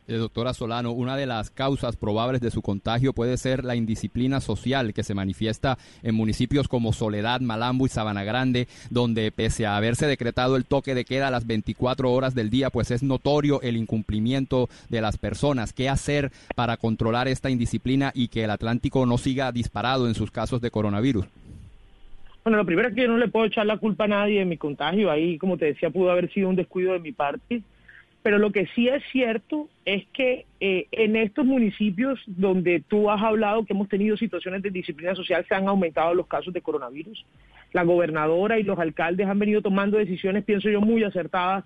Eh, 0.09 0.19
doctora 0.19 0.55
Solano, 0.55 0.93
una 0.93 1.17
de 1.17 1.27
las 1.27 1.51
causas 1.51 1.97
probables 1.97 2.41
de 2.41 2.53
su 2.53 2.63
contagio 2.63 3.13
puede 3.13 3.37
ser 3.37 3.65
la 3.65 3.75
indisciplina 3.75 4.41
social 4.41 4.95
que 4.95 5.03
se 5.03 5.15
manifiesta 5.15 5.79
en 6.05 6.15
municipios 6.15 6.69
como 6.69 6.93
Soledad, 6.93 7.41
Malambo 7.41 7.87
y 7.87 7.89
Sabana 7.89 8.23
Grande, 8.23 8.69
donde 8.91 9.33
pese 9.33 9.67
a 9.67 9.77
haberse 9.77 10.07
decretado 10.07 10.55
el 10.55 10.65
toque 10.65 10.95
de 10.95 11.05
queda 11.05 11.27
a 11.27 11.33
las 11.33 11.49
24 11.49 12.13
horas 12.13 12.37
del 12.37 12.51
día, 12.51 12.71
pues 12.71 12.93
es 12.93 13.03
notorio 13.03 13.61
el 13.63 13.77
incumplimiento 13.77 14.69
de 14.89 15.01
las 15.01 15.19
personas. 15.19 15.73
¿Qué 15.73 15.89
hacer 15.89 16.31
para 16.55 16.77
controlar 16.77 17.27
esta 17.27 17.51
indisciplina 17.51 18.13
y 18.15 18.29
que 18.29 18.45
el 18.45 18.51
Atlántico 18.51 19.07
no 19.07 19.19
siga 19.19 19.51
disparado 19.51 20.07
en 20.07 20.15
sus 20.15 20.31
casos 20.31 20.61
de 20.61 20.71
coronavirus? 20.71 21.27
Bueno, 22.45 22.59
lo 22.59 22.65
primero 22.65 22.91
es 22.91 22.95
que 22.95 23.03
yo 23.03 23.09
no 23.09 23.19
le 23.19 23.27
puedo 23.27 23.47
echar 23.47 23.67
la 23.67 23.79
culpa 23.79 24.05
a 24.05 24.09
nadie 24.09 24.39
de 24.39 24.45
mi 24.45 24.57
contagio. 24.57 25.11
Ahí, 25.11 25.37
como 25.37 25.59
te 25.59 25.65
decía, 25.65 25.91
pudo 25.91 26.13
haber 26.13 26.33
sido 26.33 26.49
un 26.49 26.55
descuido 26.55 26.93
de 26.93 27.01
mi 27.01 27.11
parte 27.11 27.65
pero 28.27 28.41
lo 28.41 28.51
que 28.51 28.67
sí 28.75 28.89
es 28.89 29.05
cierto 29.13 29.69
es 29.85 30.05
que 30.13 30.47
eh, 30.59 30.89
en 30.91 31.15
estos 31.15 31.47
municipios 31.47 32.19
donde 32.27 32.83
tú 32.89 33.09
has 33.09 33.23
hablado 33.23 33.65
que 33.65 33.73
hemos 33.73 33.89
tenido 33.89 34.17
situaciones 34.17 34.63
de 34.63 34.71
disciplina 34.71 35.15
social, 35.15 35.47
se 35.49 35.55
han 35.55 35.69
aumentado 35.69 36.13
los 36.13 36.27
casos 36.27 36.53
de 36.53 36.61
coronavirus. 36.61 37.25
La 37.73 37.85
gobernadora 37.85 38.59
y 38.59 38.65
los 38.65 38.81
alcaldes 38.81 39.29
han 39.29 39.39
venido 39.39 39.63
tomando 39.63 39.97
decisiones, 39.97 40.43
pienso 40.43 40.69
yo, 40.69 40.81
muy 40.81 41.05
acertadas 41.05 41.65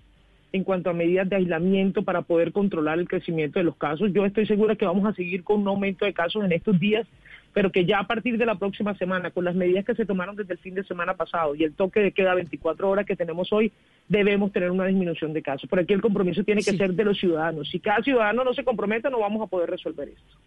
en 0.51 0.63
cuanto 0.63 0.91
a 0.91 0.93
medidas 0.93 1.27
de 1.27 1.37
aislamiento 1.37 2.03
para 2.03 2.21
poder 2.21 2.51
controlar 2.51 2.99
el 2.99 3.07
crecimiento 3.07 3.57
de 3.57 3.65
los 3.65 3.75
casos. 3.75 4.13
Yo 4.13 4.23
estoy 4.23 4.45
segura 4.45 4.75
que 4.75 4.85
vamos 4.85 5.07
a 5.07 5.15
seguir 5.15 5.43
con 5.43 5.61
un 5.61 5.67
aumento 5.67 6.05
de 6.05 6.13
casos 6.13 6.45
en 6.45 6.51
estos 6.51 6.79
días 6.79 7.07
pero 7.53 7.71
que 7.71 7.85
ya 7.85 7.99
a 7.99 8.07
partir 8.07 8.37
de 8.37 8.45
la 8.45 8.55
próxima 8.55 8.95
semana, 8.95 9.31
con 9.31 9.43
las 9.43 9.55
medidas 9.55 9.85
que 9.85 9.95
se 9.95 10.05
tomaron 10.05 10.35
desde 10.35 10.53
el 10.53 10.59
fin 10.59 10.75
de 10.75 10.83
semana 10.83 11.15
pasado 11.15 11.55
y 11.55 11.63
el 11.63 11.73
toque 11.73 11.99
de 11.99 12.11
queda 12.11 12.33
24 12.33 12.89
horas 12.89 13.05
que 13.05 13.15
tenemos 13.15 13.51
hoy, 13.51 13.71
debemos 14.07 14.51
tener 14.51 14.71
una 14.71 14.85
disminución 14.85 15.33
de 15.33 15.41
casos. 15.41 15.69
Por 15.69 15.79
aquí 15.79 15.93
el 15.93 16.01
compromiso 16.01 16.43
tiene 16.43 16.63
que 16.63 16.73
ser 16.73 16.93
de 16.93 17.03
los 17.03 17.17
ciudadanos. 17.17 17.69
Si 17.69 17.79
cada 17.79 18.01
ciudadano 18.01 18.43
no 18.43 18.53
se 18.53 18.63
compromete, 18.63 19.09
no 19.09 19.19
vamos 19.19 19.41
a 19.41 19.47
poder 19.47 19.69
resolver 19.69 20.09
esto. 20.09 20.37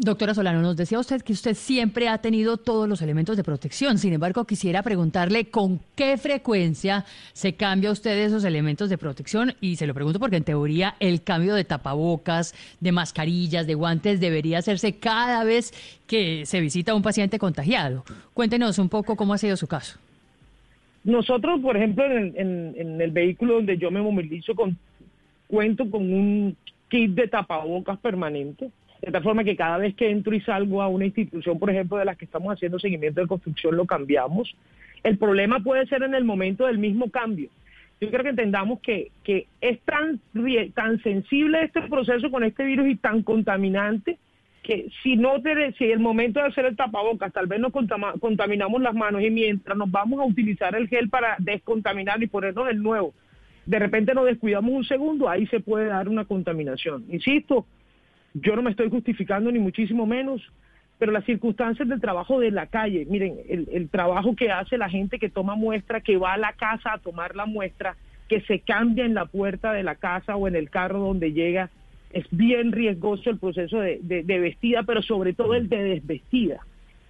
Doctora 0.00 0.32
Solano, 0.32 0.62
nos 0.62 0.76
decía 0.76 1.00
usted 1.00 1.22
que 1.22 1.32
usted 1.32 1.54
siempre 1.54 2.08
ha 2.08 2.18
tenido 2.18 2.56
todos 2.56 2.88
los 2.88 3.02
elementos 3.02 3.36
de 3.36 3.42
protección. 3.42 3.98
Sin 3.98 4.12
embargo, 4.12 4.44
quisiera 4.44 4.84
preguntarle 4.84 5.46
con 5.46 5.80
qué 5.96 6.16
frecuencia 6.16 7.04
se 7.32 7.54
cambia 7.54 7.90
usted 7.90 8.16
esos 8.16 8.44
elementos 8.44 8.90
de 8.90 8.96
protección. 8.96 9.54
Y 9.60 9.74
se 9.74 9.88
lo 9.88 9.94
pregunto 9.94 10.20
porque 10.20 10.36
en 10.36 10.44
teoría 10.44 10.94
el 11.00 11.24
cambio 11.24 11.56
de 11.56 11.64
tapabocas, 11.64 12.54
de 12.78 12.92
mascarillas, 12.92 13.66
de 13.66 13.74
guantes 13.74 14.20
debería 14.20 14.58
hacerse 14.58 15.00
cada 15.00 15.42
vez 15.42 15.72
que 16.06 16.46
se 16.46 16.60
visita 16.60 16.94
un 16.94 17.02
paciente 17.02 17.40
contagiado. 17.40 18.04
Cuéntenos 18.34 18.78
un 18.78 18.88
poco 18.88 19.16
cómo 19.16 19.34
ha 19.34 19.38
sido 19.38 19.56
su 19.56 19.66
caso. 19.66 19.98
Nosotros, 21.02 21.58
por 21.60 21.76
ejemplo, 21.76 22.04
en, 22.04 22.36
en 22.36 23.00
el 23.00 23.10
vehículo 23.10 23.54
donde 23.54 23.76
yo 23.76 23.90
me 23.90 24.00
movilizo, 24.00 24.52
cuento 25.48 25.90
con 25.90 26.02
un 26.02 26.56
kit 26.88 27.10
de 27.10 27.26
tapabocas 27.26 27.98
permanente 27.98 28.70
de 29.02 29.12
tal 29.12 29.22
forma 29.22 29.44
que 29.44 29.56
cada 29.56 29.78
vez 29.78 29.94
que 29.94 30.10
entro 30.10 30.34
y 30.34 30.40
salgo 30.40 30.82
a 30.82 30.88
una 30.88 31.06
institución, 31.06 31.58
por 31.58 31.70
ejemplo, 31.70 31.98
de 31.98 32.04
las 32.04 32.16
que 32.16 32.24
estamos 32.24 32.52
haciendo 32.52 32.78
seguimiento 32.78 33.20
de 33.20 33.28
construcción, 33.28 33.76
lo 33.76 33.86
cambiamos. 33.86 34.54
El 35.02 35.18
problema 35.18 35.60
puede 35.60 35.86
ser 35.86 36.02
en 36.02 36.14
el 36.14 36.24
momento 36.24 36.66
del 36.66 36.78
mismo 36.78 37.10
cambio. 37.10 37.48
Yo 38.00 38.10
creo 38.10 38.22
que 38.22 38.30
entendamos 38.30 38.80
que, 38.80 39.10
que 39.24 39.46
es 39.60 39.80
tan, 39.80 40.20
tan 40.74 41.02
sensible 41.02 41.62
este 41.64 41.82
proceso 41.82 42.30
con 42.30 42.44
este 42.44 42.64
virus 42.64 42.88
y 42.88 42.96
tan 42.96 43.22
contaminante 43.22 44.18
que 44.62 44.88
si 45.02 45.16
no 45.16 45.40
te, 45.40 45.72
si 45.72 45.84
el 45.84 45.98
momento 45.98 46.40
de 46.40 46.46
hacer 46.46 46.66
el 46.66 46.76
tapabocas 46.76 47.32
tal 47.32 47.46
vez 47.46 47.58
nos 47.58 47.72
contaminamos 47.72 48.82
las 48.82 48.94
manos 48.94 49.22
y 49.22 49.30
mientras 49.30 49.76
nos 49.76 49.90
vamos 49.90 50.20
a 50.20 50.24
utilizar 50.24 50.74
el 50.76 50.88
gel 50.88 51.08
para 51.08 51.36
descontaminar 51.38 52.22
y 52.22 52.26
ponernos 52.26 52.68
el 52.68 52.82
nuevo, 52.82 53.14
de 53.64 53.78
repente 53.78 54.14
nos 54.14 54.26
descuidamos 54.26 54.70
un 54.70 54.84
segundo, 54.84 55.28
ahí 55.28 55.46
se 55.46 55.60
puede 55.60 55.86
dar 55.86 56.08
una 56.08 56.24
contaminación. 56.24 57.04
Insisto, 57.10 57.66
yo 58.40 58.56
no 58.56 58.62
me 58.62 58.70
estoy 58.70 58.90
justificando 58.90 59.50
ni 59.50 59.58
muchísimo 59.58 60.06
menos, 60.06 60.42
pero 60.98 61.12
las 61.12 61.24
circunstancias 61.24 61.88
del 61.88 62.00
trabajo 62.00 62.40
de 62.40 62.50
la 62.50 62.66
calle, 62.66 63.06
miren, 63.08 63.36
el, 63.48 63.88
trabajo 63.88 64.34
que 64.34 64.50
hace 64.50 64.76
la 64.76 64.90
gente 64.90 65.18
que 65.18 65.30
toma 65.30 65.54
muestra, 65.54 66.00
que 66.00 66.16
va 66.16 66.34
a 66.34 66.38
la 66.38 66.52
casa 66.54 66.94
a 66.94 66.98
tomar 66.98 67.36
la 67.36 67.46
muestra, 67.46 67.96
que 68.28 68.40
se 68.42 68.60
cambia 68.60 69.04
en 69.04 69.14
la 69.14 69.26
puerta 69.26 69.72
de 69.72 69.84
la 69.84 69.94
casa 69.94 70.36
o 70.36 70.48
en 70.48 70.56
el 70.56 70.70
carro 70.70 70.98
donde 70.98 71.32
llega, 71.32 71.70
es 72.12 72.26
bien 72.30 72.72
riesgoso 72.72 73.30
el 73.30 73.38
proceso 73.38 73.78
de, 73.78 74.00
vestida, 74.26 74.82
pero 74.82 75.02
sobre 75.02 75.34
todo 75.34 75.54
el 75.54 75.68
de 75.68 75.82
desvestida. 75.82 76.60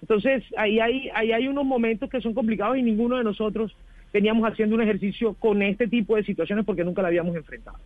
Entonces, 0.01 0.43
ahí 0.55 0.79
hay, 0.79 1.09
ahí 1.13 1.31
hay 1.31 1.47
unos 1.47 1.65
momentos 1.65 2.09
que 2.09 2.21
son 2.21 2.33
complicados 2.33 2.77
y 2.77 2.83
ninguno 2.83 3.17
de 3.17 3.23
nosotros 3.23 3.75
veníamos 4.13 4.49
haciendo 4.49 4.75
un 4.75 4.81
ejercicio 4.81 5.33
con 5.33 5.61
este 5.61 5.87
tipo 5.87 6.15
de 6.15 6.23
situaciones 6.23 6.65
porque 6.65 6.83
nunca 6.83 7.01
la 7.01 7.09
habíamos 7.09 7.35
enfrentado. 7.35 7.77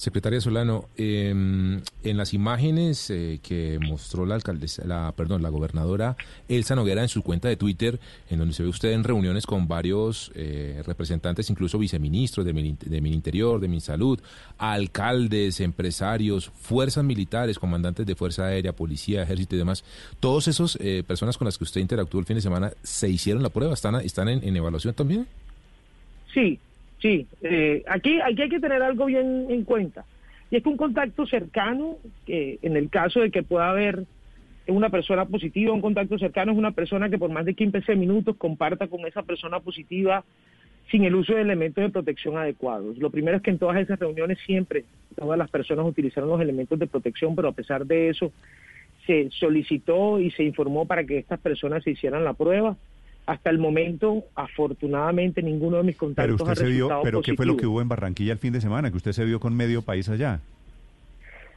Secretaria 0.00 0.40
Solano, 0.40 0.86
em, 0.96 1.82
en 2.04 2.16
las 2.16 2.32
imágenes 2.32 3.10
eh, 3.10 3.38
que 3.42 3.78
mostró 3.78 4.24
la 4.24 4.34
alcaldesa, 4.34 4.82
la, 4.86 5.12
perdón, 5.14 5.42
la 5.42 5.50
gobernadora 5.50 6.16
Elsa 6.48 6.74
Noguera 6.74 7.02
en 7.02 7.10
su 7.10 7.22
cuenta 7.22 7.48
de 7.48 7.58
Twitter, 7.58 8.00
en 8.30 8.38
donde 8.38 8.54
se 8.54 8.62
ve 8.62 8.70
usted 8.70 8.92
en 8.92 9.04
reuniones 9.04 9.44
con 9.44 9.68
varios 9.68 10.32
eh, 10.34 10.82
representantes, 10.86 11.50
incluso 11.50 11.78
viceministros 11.78 12.46
de, 12.46 12.76
de 12.80 13.00
Mininterior, 13.02 13.60
de 13.60 13.68
Minsalud, 13.68 14.18
alcaldes, 14.56 15.60
empresarios, 15.60 16.50
fuerzas 16.58 17.04
militares, 17.04 17.58
comandantes 17.58 18.06
de 18.06 18.14
Fuerza 18.14 18.46
Aérea, 18.46 18.72
Policía, 18.72 19.22
Ejército 19.22 19.54
y 19.54 19.58
demás, 19.58 19.84
todos 20.18 20.48
esos 20.48 20.78
eh, 20.80 21.04
personas 21.06 21.36
con 21.36 21.44
las 21.44 21.58
que 21.58 21.64
usted 21.64 21.82
interactuó 21.82 22.20
el 22.20 22.26
fin 22.26 22.36
de 22.36 22.40
semana, 22.40 22.72
¿se 22.82 23.10
hicieron 23.10 23.42
la 23.42 23.50
prueba? 23.50 23.74
¿Están, 23.74 23.96
están 23.96 24.30
en 24.30 24.56
evaluación 24.56 24.94
también? 24.94 25.26
Sí, 26.32 26.58
Sí, 27.00 27.26
eh, 27.42 27.82
aquí, 27.88 28.20
aquí 28.20 28.42
hay 28.42 28.48
que 28.48 28.60
tener 28.60 28.82
algo 28.82 29.06
bien 29.06 29.46
en 29.48 29.64
cuenta. 29.64 30.04
Y 30.50 30.56
es 30.56 30.62
que 30.62 30.68
un 30.68 30.76
contacto 30.76 31.26
cercano, 31.26 31.96
que 32.26 32.58
en 32.62 32.76
el 32.76 32.90
caso 32.90 33.20
de 33.20 33.30
que 33.30 33.42
pueda 33.42 33.70
haber 33.70 34.04
una 34.66 34.90
persona 34.90 35.24
positiva, 35.24 35.72
un 35.72 35.80
contacto 35.80 36.18
cercano 36.18 36.52
es 36.52 36.58
una 36.58 36.72
persona 36.72 37.08
que 37.08 37.18
por 37.18 37.30
más 37.30 37.44
de 37.44 37.54
15 37.54 37.96
minutos 37.96 38.36
comparta 38.36 38.86
con 38.88 39.06
esa 39.06 39.22
persona 39.22 39.60
positiva 39.60 40.24
sin 40.90 41.04
el 41.04 41.14
uso 41.14 41.34
de 41.34 41.42
elementos 41.42 41.82
de 41.82 41.90
protección 41.90 42.36
adecuados. 42.36 42.98
Lo 42.98 43.10
primero 43.10 43.36
es 43.36 43.42
que 43.42 43.50
en 43.50 43.58
todas 43.58 43.80
esas 43.80 43.98
reuniones 43.98 44.38
siempre 44.44 44.84
todas 45.16 45.38
las 45.38 45.50
personas 45.50 45.86
utilizaron 45.86 46.28
los 46.28 46.40
elementos 46.40 46.78
de 46.78 46.86
protección, 46.86 47.36
pero 47.36 47.48
a 47.48 47.52
pesar 47.52 47.86
de 47.86 48.08
eso 48.08 48.32
se 49.06 49.30
solicitó 49.30 50.18
y 50.18 50.30
se 50.32 50.42
informó 50.42 50.86
para 50.86 51.04
que 51.04 51.18
estas 51.18 51.40
personas 51.40 51.84
se 51.84 51.92
hicieran 51.92 52.24
la 52.24 52.34
prueba 52.34 52.76
hasta 53.30 53.48
el 53.48 53.58
momento, 53.58 54.24
afortunadamente, 54.34 55.40
ninguno 55.40 55.76
de 55.76 55.84
mis 55.84 55.96
contactos 55.96 56.36
pero 56.36 56.50
usted 56.50 56.64
ha 56.64 56.66
se 56.66 56.72
vio, 56.72 57.00
¿Pero 57.04 57.22
qué 57.22 57.34
fue 57.34 57.46
lo 57.46 57.56
que 57.56 57.64
hubo 57.64 57.80
en 57.80 57.88
Barranquilla 57.88 58.32
el 58.32 58.40
fin 58.40 58.52
de 58.52 58.60
semana? 58.60 58.90
Que 58.90 58.96
usted 58.96 59.12
se 59.12 59.24
vio 59.24 59.38
con 59.38 59.54
medio 59.54 59.82
país 59.82 60.08
allá. 60.08 60.40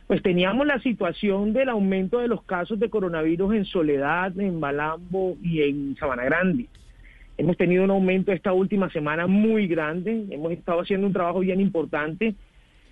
Pues 0.05 0.21
teníamos 0.21 0.67
la 0.67 0.79
situación 0.81 1.51
del 1.51 1.69
aumento 1.69 2.19
de 2.19 2.27
los 2.27 2.43
casos 2.43 2.79
de 2.79 2.91
coronavirus 2.91 3.55
en 3.55 3.65
Soledad, 3.65 4.39
en 4.39 4.59
Balambo 4.59 5.35
y 5.41 5.63
en 5.63 5.95
Sabana 5.99 6.23
Grande. 6.25 6.67
Hemos 7.39 7.57
tenido 7.57 7.83
un 7.83 7.89
aumento 7.89 8.31
esta 8.31 8.53
última 8.53 8.91
semana 8.91 9.25
muy 9.25 9.65
grande, 9.65 10.25
hemos 10.29 10.51
estado 10.51 10.81
haciendo 10.81 11.07
un 11.07 11.13
trabajo 11.13 11.39
bien 11.39 11.59
importante 11.59 12.35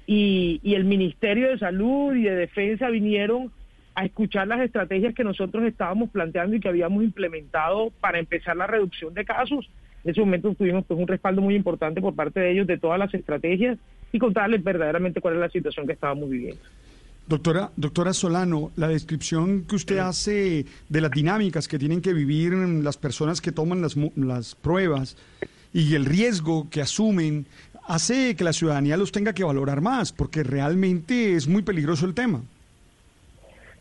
y, 0.07 0.59
y 0.63 0.73
el 0.73 0.85
Ministerio 0.85 1.49
de 1.49 1.59
Salud 1.59 2.15
y 2.15 2.23
de 2.23 2.35
Defensa 2.35 2.89
vinieron 2.89 3.51
a 3.95 4.05
escuchar 4.05 4.47
las 4.47 4.61
estrategias 4.61 5.13
que 5.13 5.23
nosotros 5.23 5.63
estábamos 5.63 6.09
planteando 6.09 6.55
y 6.55 6.59
que 6.59 6.69
habíamos 6.69 7.03
implementado 7.03 7.91
para 7.99 8.19
empezar 8.19 8.55
la 8.55 8.67
reducción 8.67 9.13
de 9.13 9.25
casos. 9.25 9.69
En 10.03 10.11
ese 10.11 10.21
momento 10.21 10.53
tuvimos 10.55 10.85
pues, 10.85 10.99
un 10.99 11.07
respaldo 11.07 11.41
muy 11.41 11.55
importante 11.55 12.01
por 12.01 12.15
parte 12.15 12.39
de 12.39 12.51
ellos 12.51 12.67
de 12.67 12.77
todas 12.77 12.97
las 12.97 13.13
estrategias 13.13 13.77
y 14.11 14.19
contarles 14.19 14.63
verdaderamente 14.63 15.21
cuál 15.21 15.35
es 15.35 15.39
la 15.41 15.49
situación 15.49 15.85
que 15.85 15.93
estábamos 15.93 16.29
viviendo. 16.29 16.61
Doctora, 17.27 17.71
doctora 17.77 18.13
Solano, 18.13 18.71
la 18.75 18.87
descripción 18.87 19.65
que 19.65 19.75
usted 19.75 19.99
hace 19.99 20.65
de 20.89 21.01
las 21.01 21.11
dinámicas 21.11 21.67
que 21.67 21.77
tienen 21.77 22.01
que 22.01 22.13
vivir 22.13 22.53
las 22.53 22.97
personas 22.97 23.41
que 23.41 23.51
toman 23.51 23.81
las, 23.81 23.95
las 24.15 24.55
pruebas 24.55 25.15
y 25.71 25.93
el 25.95 26.05
riesgo 26.05 26.69
que 26.69 26.81
asumen 26.81 27.45
hace 27.87 28.35
que 28.35 28.43
la 28.43 28.53
ciudadanía 28.53 28.97
los 28.97 29.11
tenga 29.11 29.33
que 29.33 29.43
valorar 29.43 29.81
más, 29.81 30.11
porque 30.11 30.43
realmente 30.43 31.35
es 31.35 31.47
muy 31.47 31.61
peligroso 31.61 32.05
el 32.05 32.13
tema. 32.13 32.41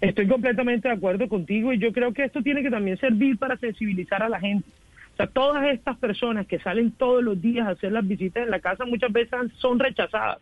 Estoy 0.01 0.27
completamente 0.29 0.89
de 0.89 0.95
acuerdo 0.95 1.29
contigo 1.29 1.73
y 1.73 1.79
yo 1.79 1.93
creo 1.93 2.13
que 2.15 2.25
esto 2.25 2.43
tiene 2.43 2.63
que 2.63 2.71
también 2.71 2.97
servir 2.99 3.37
para 3.39 3.59
sensibilizar 3.59 4.23
a 4.23 4.29
la 4.29 4.41
gente. 4.41 4.69
O 5.13 5.17
sea, 5.17 5.27
todas 5.27 5.69
estas 5.69 5.99
personas 5.99 6.47
que 6.47 6.59
salen 6.59 6.93
todos 6.93 7.23
los 7.23 7.41
días 7.41 7.67
a 7.67 7.73
hacer 7.73 7.93
las 7.93 8.07
visitas 8.07 8.45
en 8.45 8.51
la 8.51 8.61
casa 8.61 8.87
muchas 8.87 9.13
veces 9.13 9.39
son 9.59 9.79
rechazadas. 9.79 10.39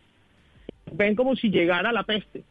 Ven 0.93 1.15
como 1.15 1.35
si 1.35 1.49
llegara 1.49 1.91
la 1.91 2.03
peste. 2.03 2.43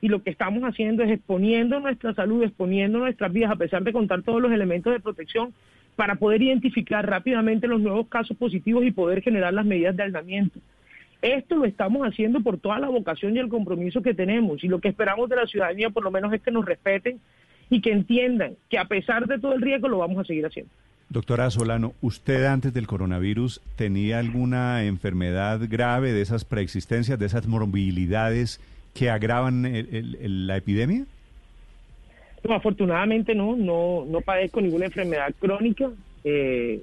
Y 0.00 0.08
lo 0.08 0.22
que 0.22 0.30
estamos 0.30 0.62
haciendo 0.64 1.04
es 1.04 1.10
exponiendo 1.10 1.78
nuestra 1.78 2.12
salud, 2.14 2.42
exponiendo 2.42 2.98
nuestras 2.98 3.32
vidas, 3.32 3.52
a 3.52 3.56
pesar 3.56 3.82
de 3.84 3.92
contar 3.92 4.22
todos 4.22 4.42
los 4.42 4.52
elementos 4.52 4.92
de 4.92 5.00
protección, 5.00 5.54
para 5.94 6.16
poder 6.16 6.42
identificar 6.42 7.08
rápidamente 7.08 7.68
los 7.68 7.80
nuevos 7.80 8.08
casos 8.08 8.36
positivos 8.36 8.84
y 8.84 8.90
poder 8.90 9.22
generar 9.22 9.54
las 9.54 9.64
medidas 9.64 9.96
de 9.96 10.02
aislamiento. 10.02 10.58
Esto 11.26 11.56
lo 11.56 11.64
estamos 11.64 12.06
haciendo 12.06 12.40
por 12.40 12.56
toda 12.58 12.78
la 12.78 12.88
vocación 12.88 13.34
y 13.34 13.40
el 13.40 13.48
compromiso 13.48 14.00
que 14.00 14.14
tenemos 14.14 14.62
y 14.62 14.68
lo 14.68 14.80
que 14.80 14.86
esperamos 14.86 15.28
de 15.28 15.34
la 15.34 15.46
ciudadanía 15.46 15.90
por 15.90 16.04
lo 16.04 16.12
menos 16.12 16.32
es 16.32 16.40
que 16.40 16.52
nos 16.52 16.64
respeten 16.64 17.18
y 17.68 17.80
que 17.80 17.90
entiendan 17.90 18.54
que 18.70 18.78
a 18.78 18.84
pesar 18.84 19.26
de 19.26 19.40
todo 19.40 19.54
el 19.54 19.60
riesgo 19.60 19.88
lo 19.88 19.98
vamos 19.98 20.18
a 20.18 20.24
seguir 20.24 20.46
haciendo. 20.46 20.70
Doctora 21.08 21.50
Solano, 21.50 21.94
¿usted 22.00 22.44
antes 22.44 22.72
del 22.72 22.86
coronavirus 22.86 23.60
tenía 23.74 24.20
alguna 24.20 24.84
enfermedad 24.84 25.60
grave 25.68 26.12
de 26.12 26.20
esas 26.20 26.44
preexistencias, 26.44 27.18
de 27.18 27.26
esas 27.26 27.48
morbilidades 27.48 28.60
que 28.94 29.10
agravan 29.10 29.64
la 29.64 30.56
epidemia? 30.56 31.06
No, 32.44 32.54
afortunadamente 32.54 33.34
no, 33.34 33.56
no, 33.56 34.04
no 34.08 34.20
padezco 34.20 34.60
ninguna 34.60 34.84
enfermedad 34.84 35.34
crónica, 35.40 35.90
eh, 36.22 36.82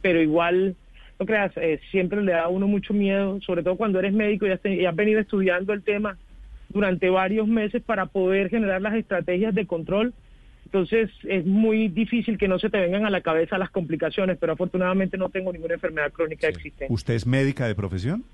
pero 0.00 0.22
igual, 0.22 0.74
no 1.18 1.26
creas, 1.26 1.52
eh, 1.56 1.80
siempre 1.90 2.22
le 2.22 2.32
da 2.32 2.44
a 2.44 2.48
uno 2.48 2.66
mucho 2.66 2.92
miedo, 2.92 3.40
sobre 3.42 3.62
todo 3.62 3.76
cuando 3.76 3.98
eres 3.98 4.12
médico 4.12 4.46
y 4.46 4.50
has, 4.50 4.60
y 4.64 4.84
has 4.84 4.96
venido 4.96 5.20
estudiando 5.20 5.72
el 5.72 5.82
tema 5.82 6.18
durante 6.68 7.08
varios 7.08 7.46
meses 7.46 7.82
para 7.82 8.06
poder 8.06 8.50
generar 8.50 8.82
las 8.82 8.94
estrategias 8.94 9.54
de 9.54 9.66
control. 9.66 10.12
Entonces 10.64 11.10
es 11.24 11.46
muy 11.46 11.88
difícil 11.88 12.36
que 12.36 12.48
no 12.48 12.58
se 12.58 12.68
te 12.68 12.80
vengan 12.80 13.06
a 13.06 13.10
la 13.10 13.20
cabeza 13.20 13.58
las 13.58 13.70
complicaciones, 13.70 14.38
pero 14.40 14.54
afortunadamente 14.54 15.16
no 15.16 15.28
tengo 15.28 15.52
ninguna 15.52 15.74
enfermedad 15.74 16.10
crónica 16.12 16.48
existente. 16.48 16.86
¿Usted 16.92 17.14
es 17.14 17.26
médica 17.26 17.68
de 17.68 17.74
profesión? 17.74 18.24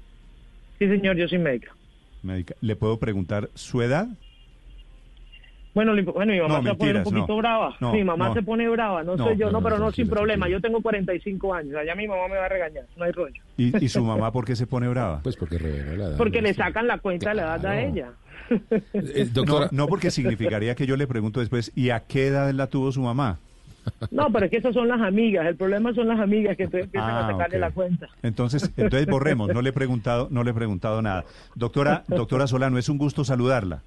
Sí, 0.79 0.89
señor, 0.89 1.17
yo 1.17 1.29
soy 1.29 1.39
médica. 1.39 1.75
Médica. 2.23 2.55
¿Le 2.63 2.77
puedo 2.77 2.99
preguntar 2.99 3.51
su 3.55 3.83
edad? 3.83 4.09
Bueno, 5.73 5.93
bueno, 6.13 6.33
mi 6.33 6.41
mamá 6.41 6.63
se 6.63 6.75
pone 6.75 6.99
un 6.99 7.05
poquito 7.05 7.37
brava. 7.37 7.77
mi 7.93 8.05
mamá 8.05 8.35
se 8.35 8.43
pone 8.43 8.69
brava, 8.69 9.05
no, 9.05 9.17
sé 9.17 9.37
yo, 9.37 9.51
no, 9.51 9.63
pero 9.63 9.79
no, 9.79 9.93
sin 9.93 10.09
problema. 10.09 10.49
Yo 10.49 10.61
tengo 10.61 10.81
45 10.81 11.55
años, 11.55 11.77
allá 11.77 11.95
mi 11.95 12.09
mamá 12.09 12.29
me 12.29 12.37
va 12.37 12.47
a 12.47 12.49
regañar, 12.49 12.85
no 12.97 13.05
hay 13.05 13.13
rollo. 13.13 13.41
¿Y, 13.57 13.89
su 13.89 14.03
mamá 14.05 14.33
por 14.33 14.45
qué 14.45 14.57
se 14.57 14.67
pone 14.67 14.89
brava? 14.89 15.21
Pues 15.23 15.37
porque 15.37 15.59
revela 15.59 15.97
la 15.97 16.05
edad. 16.11 16.17
Porque 16.17 16.43
le 16.43 16.55
sacan 16.55 16.87
la 16.87 16.99
cuenta 16.99 17.31
de 17.31 17.37
la 17.37 17.43
edad 17.43 17.67
a 17.67 17.81
ella. 17.81 18.11
Eh, 18.93 19.29
doctora... 19.33 19.69
no, 19.71 19.87
porque 19.87 20.11
significaría 20.11 20.75
que 20.75 20.87
yo 20.87 20.97
le 20.97 21.07
pregunto 21.07 21.41
después, 21.41 21.73
¿y 21.75 21.91
a 21.91 22.01
qué 22.01 22.29
edad 22.29 22.53
la 22.53 22.67
tuvo 22.67 22.91
su 22.91 23.03
mamá? 23.03 23.39
No, 24.11 24.31
pero 24.31 24.45
es 24.45 24.51
que 24.51 24.59
esas 24.59 24.75
son 24.75 24.89
las 24.89 25.01
amigas. 25.01 25.47
El 25.47 25.57
problema 25.57 25.95
son 25.95 26.09
las 26.09 26.21
amigas 26.21 26.57
que 26.57 26.65
empiezan 26.65 27.01
a 27.01 27.29
ah, 27.29 27.33
sacarle 27.33 27.59
la 27.59 27.71
cuenta. 27.71 28.09
Entonces, 28.23 28.71
entonces 28.77 29.07
borremos. 29.07 29.49
No 29.49 29.63
le 29.63 29.71
he 29.71 29.73
preguntado, 29.73 30.29
no 30.31 30.45
le 30.45 30.51
he 30.51 30.55
preguntado 30.55 31.01
nada. 31.03 31.25
Doctora, 31.55 32.05
doctora 32.09 32.47
Solano, 32.47 32.79
es 32.79 32.89
un 32.89 32.99
gusto 32.99 33.25
saludarla. 33.25 33.83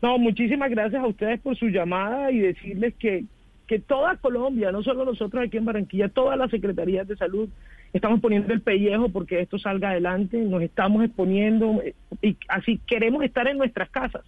No, 0.00 0.18
muchísimas 0.18 0.70
gracias 0.70 1.02
a 1.02 1.06
ustedes 1.06 1.40
por 1.40 1.56
su 1.56 1.68
llamada 1.68 2.30
y 2.30 2.38
decirles 2.38 2.94
que, 2.98 3.24
que 3.66 3.78
toda 3.78 4.16
Colombia, 4.16 4.70
no 4.70 4.82
solo 4.82 5.04
nosotros 5.04 5.44
aquí 5.44 5.56
en 5.56 5.64
Barranquilla, 5.64 6.08
todas 6.08 6.38
las 6.38 6.50
secretarías 6.50 7.08
de 7.08 7.16
salud, 7.16 7.48
estamos 7.92 8.20
poniendo 8.20 8.52
el 8.52 8.60
pellejo 8.60 9.08
porque 9.08 9.40
esto 9.40 9.58
salga 9.58 9.90
adelante, 9.90 10.38
nos 10.38 10.62
estamos 10.62 11.04
exponiendo 11.04 11.82
eh, 11.82 11.94
y 12.22 12.36
así 12.48 12.80
queremos 12.86 13.24
estar 13.24 13.48
en 13.48 13.58
nuestras 13.58 13.90
casas 13.90 14.22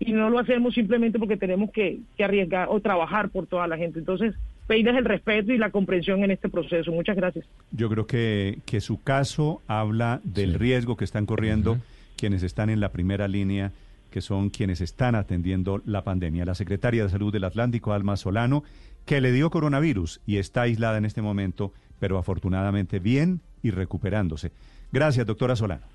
y 0.00 0.12
no 0.12 0.30
lo 0.30 0.38
hacemos 0.38 0.74
simplemente 0.74 1.18
porque 1.18 1.36
tenemos 1.36 1.70
que, 1.70 2.00
arriesgar 2.22 2.68
o 2.70 2.80
trabajar 2.80 3.30
por 3.30 3.46
toda 3.46 3.66
la 3.66 3.76
gente. 3.76 3.98
Entonces, 3.98 4.34
pedirles 4.66 4.96
el 4.96 5.04
respeto 5.04 5.52
y 5.52 5.58
la 5.58 5.70
comprensión 5.70 6.22
en 6.22 6.30
este 6.30 6.48
proceso. 6.48 6.92
Muchas 6.92 7.16
gracias. 7.16 7.46
Yo 7.72 7.88
creo 7.88 8.06
que, 8.06 8.58
que 8.64 8.80
su 8.80 9.02
caso 9.02 9.60
habla 9.66 10.20
del 10.22 10.54
riesgo 10.54 10.96
que 10.96 11.04
están 11.04 11.26
corriendo 11.26 11.78
quienes 12.16 12.42
están 12.42 12.70
en 12.70 12.80
la 12.80 12.92
primera 12.92 13.26
línea 13.28 13.72
que 14.10 14.20
son 14.20 14.50
quienes 14.50 14.80
están 14.80 15.14
atendiendo 15.14 15.82
la 15.84 16.04
pandemia. 16.04 16.44
La 16.44 16.54
secretaria 16.54 17.04
de 17.04 17.10
Salud 17.10 17.32
del 17.32 17.44
Atlántico, 17.44 17.92
Alma 17.92 18.16
Solano, 18.16 18.64
que 19.04 19.20
le 19.20 19.32
dio 19.32 19.50
coronavirus 19.50 20.20
y 20.26 20.36
está 20.36 20.62
aislada 20.62 20.98
en 20.98 21.04
este 21.04 21.22
momento, 21.22 21.72
pero 21.98 22.18
afortunadamente 22.18 22.98
bien 22.98 23.40
y 23.62 23.70
recuperándose. 23.70 24.52
Gracias, 24.92 25.26
doctora 25.26 25.56
Solano. 25.56 25.86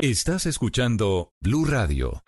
Estás 0.00 0.46
escuchando 0.46 1.30
Blue 1.40 1.64
Radio. 1.64 2.22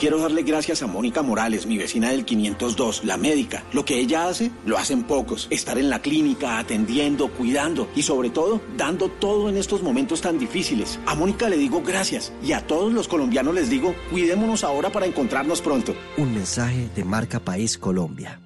Quiero 0.00 0.18
darle 0.18 0.44
gracias 0.44 0.82
a 0.82 0.86
Mónica 0.86 1.20
Morales, 1.20 1.66
mi 1.66 1.76
vecina 1.76 2.08
del 2.08 2.24
502, 2.24 3.04
la 3.04 3.18
médica. 3.18 3.64
Lo 3.74 3.84
que 3.84 4.00
ella 4.00 4.28
hace, 4.28 4.50
lo 4.64 4.78
hacen 4.78 5.02
pocos. 5.02 5.46
Estar 5.50 5.76
en 5.76 5.90
la 5.90 6.00
clínica, 6.00 6.58
atendiendo, 6.58 7.30
cuidando 7.30 7.86
y 7.94 8.00
sobre 8.00 8.30
todo, 8.30 8.62
dando 8.78 9.10
todo 9.10 9.50
en 9.50 9.58
estos 9.58 9.82
momentos 9.82 10.22
tan 10.22 10.38
difíciles. 10.38 10.98
A 11.04 11.14
Mónica 11.14 11.50
le 11.50 11.58
digo 11.58 11.82
gracias 11.82 12.32
y 12.42 12.52
a 12.52 12.66
todos 12.66 12.94
los 12.94 13.08
colombianos 13.08 13.54
les 13.54 13.68
digo, 13.68 13.94
cuidémonos 14.10 14.64
ahora 14.64 14.88
para 14.88 15.04
encontrarnos 15.04 15.60
pronto. 15.60 15.94
Un 16.16 16.32
mensaje 16.32 16.88
de 16.96 17.04
Marca 17.04 17.38
País 17.38 17.76
Colombia. 17.76 18.40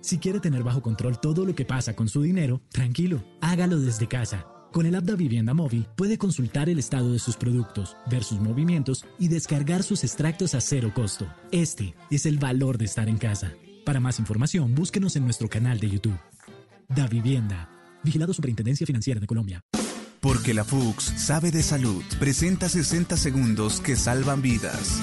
Si 0.00 0.18
quiere 0.18 0.38
tener 0.38 0.62
bajo 0.62 0.80
control 0.80 1.18
todo 1.18 1.44
lo 1.44 1.56
que 1.56 1.64
pasa 1.64 1.96
con 1.96 2.08
su 2.08 2.22
dinero, 2.22 2.60
tranquilo, 2.70 3.24
hágalo 3.40 3.80
desde 3.80 4.06
casa 4.06 4.46
con 4.72 4.86
el 4.86 4.94
app 4.94 5.04
da 5.04 5.14
Vivienda 5.14 5.54
Móvil 5.54 5.86
puede 5.96 6.18
consultar 6.18 6.68
el 6.68 6.78
estado 6.78 7.12
de 7.12 7.18
sus 7.18 7.36
productos, 7.36 7.96
ver 8.10 8.24
sus 8.24 8.40
movimientos 8.40 9.04
y 9.18 9.28
descargar 9.28 9.82
sus 9.82 10.04
extractos 10.04 10.54
a 10.54 10.60
cero 10.60 10.92
costo. 10.94 11.26
Este 11.52 11.94
es 12.10 12.26
el 12.26 12.38
valor 12.38 12.78
de 12.78 12.84
estar 12.84 13.08
en 13.08 13.18
casa. 13.18 13.52
Para 13.84 14.00
más 14.00 14.18
información, 14.18 14.74
búsquenos 14.74 15.16
en 15.16 15.24
nuestro 15.24 15.48
canal 15.48 15.80
de 15.80 15.90
YouTube. 15.90 16.18
Da 16.88 17.06
Vivienda. 17.06 17.70
Vigilado 18.02 18.32
Superintendencia 18.32 18.86
Financiera 18.86 19.20
de 19.20 19.26
Colombia. 19.26 19.62
Porque 20.20 20.52
la 20.52 20.64
FUX 20.64 21.04
sabe 21.16 21.50
de 21.50 21.62
salud. 21.62 22.02
Presenta 22.18 22.68
60 22.68 23.16
segundos 23.16 23.80
que 23.80 23.96
salvan 23.96 24.42
vidas. 24.42 25.00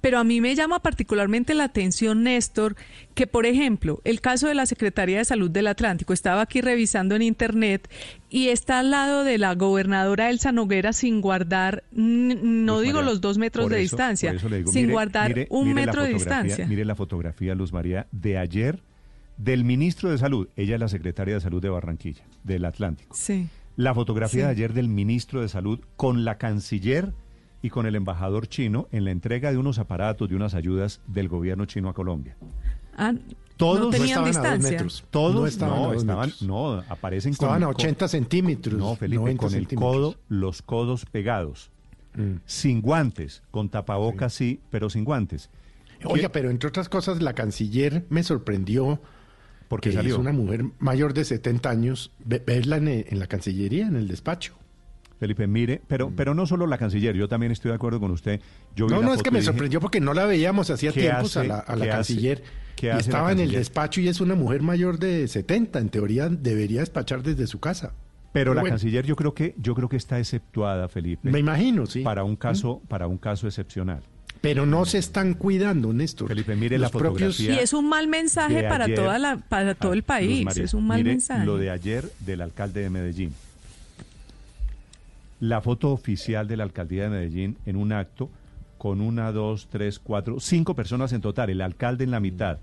Pero 0.00 0.18
a 0.18 0.24
mí 0.24 0.40
me 0.40 0.54
llama 0.54 0.80
particularmente 0.80 1.54
la 1.54 1.64
atención, 1.64 2.22
Néstor, 2.22 2.76
que 3.14 3.26
por 3.26 3.46
ejemplo, 3.46 4.00
el 4.04 4.20
caso 4.20 4.46
de 4.46 4.54
la 4.54 4.66
Secretaría 4.66 5.18
de 5.18 5.24
Salud 5.24 5.50
del 5.50 5.66
Atlántico, 5.66 6.12
estaba 6.12 6.42
aquí 6.42 6.60
revisando 6.60 7.16
en 7.16 7.22
Internet 7.22 7.90
y 8.30 8.48
está 8.48 8.80
al 8.80 8.90
lado 8.90 9.24
de 9.24 9.38
la 9.38 9.54
gobernadora 9.54 10.30
Elsa 10.30 10.52
Noguera 10.52 10.92
sin 10.92 11.20
guardar, 11.20 11.84
no 11.90 12.80
digo 12.80 13.02
los 13.02 13.20
dos 13.20 13.38
metros 13.38 13.68
de 13.70 13.78
distancia, 13.78 14.34
sin 14.66 14.90
guardar 14.90 15.46
un 15.50 15.74
metro 15.74 16.04
de 16.04 16.14
distancia. 16.14 16.66
Mire 16.66 16.84
la 16.84 16.94
fotografía, 16.94 17.54
Luz 17.54 17.72
María, 17.72 18.06
de 18.12 18.38
ayer 18.38 18.80
del 19.38 19.64
ministro 19.64 20.10
de 20.10 20.18
Salud, 20.18 20.48
ella 20.56 20.74
es 20.74 20.80
la 20.80 20.88
secretaria 20.88 21.34
de 21.34 21.40
Salud 21.40 21.62
de 21.62 21.68
Barranquilla, 21.68 22.24
del 22.44 22.64
Atlántico. 22.64 23.14
Sí. 23.16 23.48
La 23.76 23.94
fotografía 23.94 24.46
de 24.46 24.50
ayer 24.50 24.72
del 24.74 24.88
ministro 24.88 25.40
de 25.40 25.48
Salud 25.48 25.80
con 25.96 26.24
la 26.24 26.36
canciller 26.36 27.14
y 27.62 27.70
con 27.70 27.86
el 27.86 27.94
embajador 27.94 28.48
chino 28.48 28.88
en 28.90 29.04
la 29.04 29.12
entrega 29.12 29.52
de 29.52 29.56
unos 29.56 29.78
aparatos, 29.78 30.28
de 30.28 30.34
unas 30.34 30.54
ayudas 30.54 31.00
del 31.06 31.28
gobierno 31.28 31.64
chino 31.66 31.88
a 31.88 31.94
Colombia. 31.94 32.36
Ah, 32.96 33.14
todos 33.56 33.80
no 33.80 33.90
tenían 33.90 34.24
distancia. 34.24 34.84
Todos 35.10 35.34
no 35.34 35.46
estaban, 35.46 36.32
no, 36.42 36.84
aparecen 36.88 37.32
estaban 37.32 37.62
a 37.62 37.68
80 37.68 38.08
centímetros. 38.08 38.78
No, 38.78 38.96
Felipe, 38.96 39.36
con 39.36 39.54
el 39.54 39.68
codo, 39.68 40.16
los 40.28 40.62
codos 40.62 41.04
pegados, 41.06 41.70
mm. 42.14 42.36
sin 42.44 42.80
guantes, 42.80 43.42
con 43.52 43.68
tapabocas 43.68 44.32
sí. 44.32 44.60
pero 44.70 44.90
sin 44.90 45.04
guantes. 45.04 45.50
Oiga, 46.04 46.28
pero 46.28 46.50
entre 46.50 46.68
otras 46.68 46.88
cosas, 46.88 47.22
la 47.22 47.34
canciller 47.34 48.04
me 48.08 48.22
sorprendió 48.22 49.00
porque 49.68 49.90
es 49.90 50.14
una 50.14 50.32
mujer 50.32 50.64
mayor 50.78 51.14
de 51.14 51.24
70 51.24 51.68
años, 51.68 52.12
verla 52.24 52.78
en, 52.78 53.18
la 53.18 53.26
Cancillería, 53.26 53.86
en 53.86 53.96
el 53.96 54.08
despacho. 54.08 54.54
Felipe, 55.18 55.46
mire, 55.46 55.82
pero, 55.86 56.10
mm. 56.10 56.14
pero 56.14 56.34
no 56.34 56.46
solo 56.46 56.66
la 56.66 56.78
canciller, 56.78 57.16
yo 57.16 57.28
también 57.28 57.50
estoy 57.50 57.70
de 57.70 57.74
acuerdo 57.74 57.98
con 57.98 58.12
usted. 58.12 58.40
Yo 58.76 58.86
no, 58.86 59.02
no, 59.02 59.12
es 59.12 59.22
que 59.22 59.32
me 59.32 59.42
sorprendió 59.42 59.80
porque 59.80 60.00
no 60.00 60.14
la 60.14 60.26
veíamos 60.26 60.70
hacía 60.70 60.92
tiempos 60.92 61.36
a 61.36 61.42
la, 61.42 61.64
canciller. 61.64 62.42
y 62.80 62.86
estaba 62.86 63.32
en 63.32 63.40
el 63.40 63.50
despacho 63.50 64.00
y 64.00 64.06
es 64.06 64.20
una 64.20 64.36
mujer 64.36 64.62
mayor 64.62 64.98
de 64.98 65.26
70, 65.26 65.80
en 65.80 65.88
teoría 65.88 66.28
debería 66.28 66.80
despachar 66.80 67.22
desde 67.22 67.46
su 67.48 67.58
casa. 67.58 67.94
Pero, 68.32 68.54
la 68.54 68.62
canciller 68.62 69.04
yo 69.04 69.16
creo 69.16 69.34
que 69.34 69.54
yo 69.56 69.74
creo 69.74 69.88
que 69.88 69.96
está 69.96 70.18
exceptuada, 70.20 70.88
Felipe. 70.88 71.28
Me 71.30 71.40
imagino, 71.40 71.86
sí. 71.86 72.02
Para 72.02 72.22
un 72.22 72.36
caso, 72.36 72.80
para 72.86 73.08
un 73.08 73.18
caso 73.18 73.48
excepcional. 73.48 74.02
Pero 74.40 74.66
no 74.66 74.84
se 74.84 74.98
están 74.98 75.34
cuidando, 75.34 75.92
Néstor. 75.92 76.28
Felipe, 76.28 76.54
mire 76.54 76.78
la 76.78 76.88
fotografía. 76.88 77.54
Y 77.54 77.58
es 77.58 77.72
un 77.72 77.88
mal 77.88 78.08
mensaje 78.08 78.62
para, 78.64 78.92
toda 78.94 79.18
la, 79.18 79.36
para 79.36 79.74
todo 79.74 79.92
el 79.92 80.02
país. 80.02 80.56
es 80.56 80.74
un 80.74 80.86
mal 80.86 81.02
mensaje. 81.04 81.44
Lo 81.44 81.56
de 81.56 81.70
ayer 81.70 82.10
del 82.20 82.42
alcalde 82.42 82.82
de 82.82 82.90
Medellín. 82.90 83.34
La 85.40 85.60
foto 85.60 85.92
oficial 85.92 86.48
de 86.48 86.56
la 86.56 86.64
alcaldía 86.64 87.04
de 87.04 87.10
Medellín 87.10 87.56
en 87.64 87.76
un 87.76 87.92
acto 87.92 88.28
con 88.78 89.00
una, 89.00 89.32
dos, 89.32 89.68
tres, 89.70 89.98
cuatro, 89.98 90.40
cinco 90.40 90.74
personas 90.74 91.12
en 91.12 91.20
total, 91.20 91.50
el 91.50 91.60
alcalde 91.60 92.04
en 92.04 92.12
la 92.12 92.20
mitad. 92.20 92.58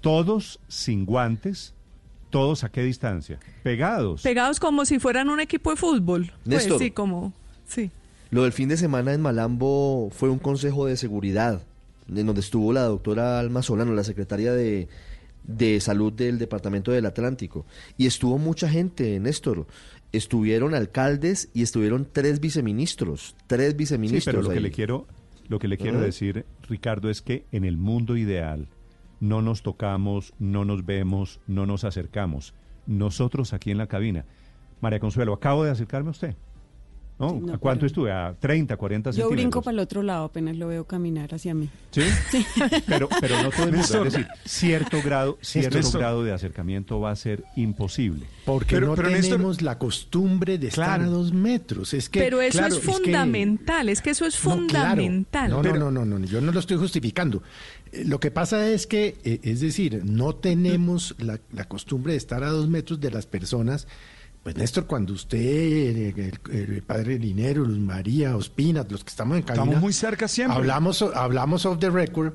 Todos 0.00 0.60
sin 0.68 1.06
guantes, 1.06 1.74
todos 2.30 2.62
a 2.62 2.68
qué 2.68 2.82
distancia? 2.82 3.38
Pegados. 3.62 4.22
Pegados 4.22 4.60
como 4.60 4.84
si 4.84 4.98
fueran 4.98 5.30
un 5.30 5.40
equipo 5.40 5.70
de 5.70 5.76
fútbol. 5.76 6.32
Pues 6.44 6.68
sí, 6.78 6.90
como, 6.90 7.32
sí. 7.66 7.90
Lo 8.34 8.42
del 8.42 8.50
fin 8.50 8.68
de 8.68 8.76
semana 8.76 9.14
en 9.14 9.20
Malambo 9.20 10.10
fue 10.10 10.28
un 10.28 10.40
consejo 10.40 10.86
de 10.86 10.96
seguridad, 10.96 11.62
en 12.08 12.26
donde 12.26 12.40
estuvo 12.40 12.72
la 12.72 12.82
doctora 12.82 13.38
Alma 13.38 13.62
Solano, 13.62 13.94
la 13.94 14.02
secretaria 14.02 14.52
de, 14.52 14.88
de 15.44 15.78
salud 15.78 16.12
del 16.12 16.40
Departamento 16.40 16.90
del 16.90 17.06
Atlántico. 17.06 17.64
Y 17.96 18.06
estuvo 18.06 18.36
mucha 18.38 18.68
gente, 18.68 19.20
Néstor. 19.20 19.68
Estuvieron 20.10 20.74
alcaldes 20.74 21.48
y 21.54 21.62
estuvieron 21.62 22.08
tres 22.10 22.40
viceministros. 22.40 23.36
Tres 23.46 23.76
viceministros. 23.76 24.24
Sí, 24.24 24.30
pero 24.36 24.42
lo 24.42 24.50
que 24.52 24.58
le 24.58 24.72
quiero, 24.72 25.06
lo 25.46 25.60
que 25.60 25.68
le 25.68 25.78
quiero 25.78 26.00
decir, 26.00 26.44
Ricardo, 26.68 27.10
es 27.10 27.22
que 27.22 27.44
en 27.52 27.64
el 27.64 27.76
mundo 27.76 28.16
ideal 28.16 28.66
no 29.20 29.42
nos 29.42 29.62
tocamos, 29.62 30.34
no 30.40 30.64
nos 30.64 30.84
vemos, 30.84 31.38
no 31.46 31.66
nos 31.66 31.84
acercamos. 31.84 32.52
Nosotros 32.88 33.52
aquí 33.52 33.70
en 33.70 33.78
la 33.78 33.86
cabina. 33.86 34.24
María 34.80 34.98
Consuelo, 34.98 35.34
acabo 35.34 35.62
de 35.62 35.70
acercarme 35.70 36.08
a 36.08 36.10
usted. 36.10 36.34
¿No? 37.16 37.40
¿A 37.52 37.58
cuánto 37.58 37.86
estuve? 37.86 38.10
¿A 38.10 38.34
30, 38.38 38.76
40 38.76 39.12
centímetros? 39.12 39.30
Yo 39.30 39.34
brinco 39.34 39.62
para 39.62 39.74
el 39.74 39.78
otro 39.78 40.02
lado 40.02 40.24
apenas 40.24 40.56
lo 40.56 40.66
veo 40.66 40.84
caminar 40.84 41.32
hacia 41.32 41.54
mí. 41.54 41.70
¿Sí? 41.92 42.02
Pero, 42.86 43.08
pero 43.20 43.40
no 43.40 43.50
todo 43.50 43.66
el 43.66 43.72
mundo. 43.72 44.04
Es 44.04 44.12
decir, 44.12 44.26
cierto 44.44 45.00
grado, 45.00 45.38
cierto 45.42 45.92
grado 45.92 46.24
de 46.24 46.32
acercamiento 46.32 46.98
va 46.98 47.12
a 47.12 47.16
ser 47.16 47.44
imposible. 47.54 48.26
Porque 48.44 48.80
no 48.80 48.96
tenemos 48.96 49.62
la 49.62 49.78
costumbre 49.78 50.58
de 50.58 50.68
estar 50.68 51.00
a 51.00 51.06
dos 51.06 51.32
metros. 51.32 51.94
Es 51.94 52.08
que, 52.08 52.18
pero 52.18 52.40
eso 52.42 52.66
es 52.66 52.80
fundamental, 52.80 53.88
es 53.88 54.00
que, 54.00 54.10
eso 54.10 54.26
es 54.26 54.36
fundamental. 54.36 55.50
No, 55.50 55.62
no, 55.62 55.90
no, 55.90 56.04
no, 56.04 56.18
yo 56.26 56.40
no 56.40 56.50
lo 56.50 56.58
estoy 56.58 56.76
justificando. 56.78 57.42
Eh, 57.92 58.04
lo 58.04 58.18
que 58.18 58.32
pasa 58.32 58.68
es 58.68 58.88
que, 58.88 59.16
eh, 59.24 59.40
es 59.44 59.60
decir, 59.60 60.02
no 60.04 60.34
tenemos 60.34 61.14
la, 61.18 61.38
la 61.52 61.64
costumbre 61.66 62.12
de 62.12 62.18
estar 62.18 62.42
a 62.42 62.48
dos 62.48 62.68
metros 62.68 63.00
de 63.00 63.10
las 63.12 63.26
personas 63.26 63.86
pues 64.44 64.56
Néstor, 64.56 64.84
cuando 64.84 65.14
usted, 65.14 65.38
el, 65.38 66.82
padre 66.86 67.18
Linero, 67.18 67.64
Luz 67.64 67.78
María, 67.78 68.36
Ospina, 68.36 68.84
los 68.86 69.02
que 69.02 69.08
estamos 69.08 69.38
en 69.38 69.42
cabina... 69.42 69.64
Estamos 69.64 69.80
muy 69.82 69.92
cerca 69.94 70.28
siempre. 70.28 70.58
Hablamos, 70.58 71.00
hablamos 71.00 71.64
off 71.64 71.78
the 71.78 71.88
record, 71.88 72.34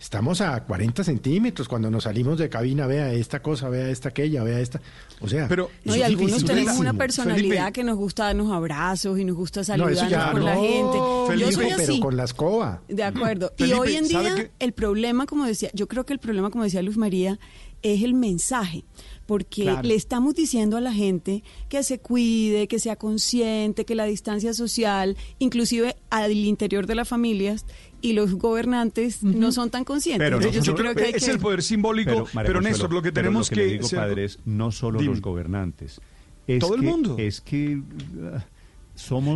estamos 0.00 0.40
a 0.40 0.64
40 0.64 1.04
centímetros 1.04 1.68
cuando 1.68 1.90
nos 1.90 2.04
salimos 2.04 2.38
de 2.38 2.48
cabina, 2.48 2.86
vea 2.86 3.12
esta 3.12 3.42
cosa, 3.42 3.68
vea 3.68 3.90
esta 3.90 4.08
aquella, 4.08 4.42
vea 4.44 4.60
esta... 4.60 4.80
O 5.20 5.28
sea... 5.28 5.46
Pero, 5.46 5.68
no, 5.84 5.94
y 5.94 6.00
algunos 6.00 6.42
tenemos 6.42 6.78
una 6.78 6.94
personalidad 6.94 7.70
que 7.70 7.84
nos 7.84 7.98
gusta 7.98 8.24
darnos 8.24 8.50
abrazos 8.50 9.18
y 9.18 9.26
nos 9.26 9.36
gusta 9.36 9.62
saludarnos 9.62 10.30
con 10.32 10.44
la 10.46 10.56
gente. 10.56 11.38
yo 11.38 11.52
soy 11.52 11.68
así. 11.68 11.86
Pero 11.86 12.00
con 12.00 12.16
la 12.16 12.24
escoba. 12.24 12.80
De 12.88 13.04
acuerdo. 13.04 13.52
y 13.58 13.70
hoy 13.74 13.96
en 13.96 14.08
día 14.08 14.50
el 14.58 14.72
problema, 14.72 15.26
como 15.26 15.44
decía, 15.44 15.68
yo 15.74 15.86
creo 15.86 16.06
que 16.06 16.14
el 16.14 16.18
problema, 16.18 16.48
como 16.48 16.64
decía 16.64 16.80
Luz 16.80 16.96
María, 16.96 17.38
es 17.82 18.02
el 18.02 18.14
mensaje 18.14 18.84
porque 19.32 19.78
le 19.82 19.94
estamos 19.94 20.34
diciendo 20.34 20.76
a 20.76 20.82
la 20.82 20.92
gente 20.92 21.42
que 21.70 21.82
se 21.82 21.98
cuide, 21.98 22.68
que 22.68 22.78
sea 22.78 22.96
consciente, 22.96 23.86
que 23.86 23.94
la 23.94 24.04
distancia 24.04 24.52
social, 24.52 25.16
inclusive 25.38 25.96
al 26.10 26.32
interior 26.32 26.86
de 26.86 26.94
las 26.94 27.08
familias 27.08 27.64
y 28.02 28.12
los 28.12 28.34
gobernantes 28.34 29.22
no 29.22 29.50
son 29.50 29.70
tan 29.70 29.84
conscientes. 29.84 30.28
Pero 30.28 30.38
yo, 30.38 30.74
creo 30.74 30.94
que, 30.94 31.08
es 31.08 31.28
el 31.28 31.38
poder 31.38 31.62
simbólico, 31.62 32.28
pero, 32.34 32.60
Néstor, 32.60 32.92
lo 32.92 33.00
que 33.00 33.10
tenemos 33.10 33.48
que, 33.48 33.64
digo, 33.64 33.88
padre, 33.88 34.26
es 34.26 34.38
no 34.44 34.70
solo 34.70 35.00
los 35.00 35.22
gobernantes, 35.22 35.98
es 36.46 36.58
todo 36.58 36.74
el 36.74 36.82
mundo. 36.82 37.16
Es 37.18 37.40
que 37.40 37.80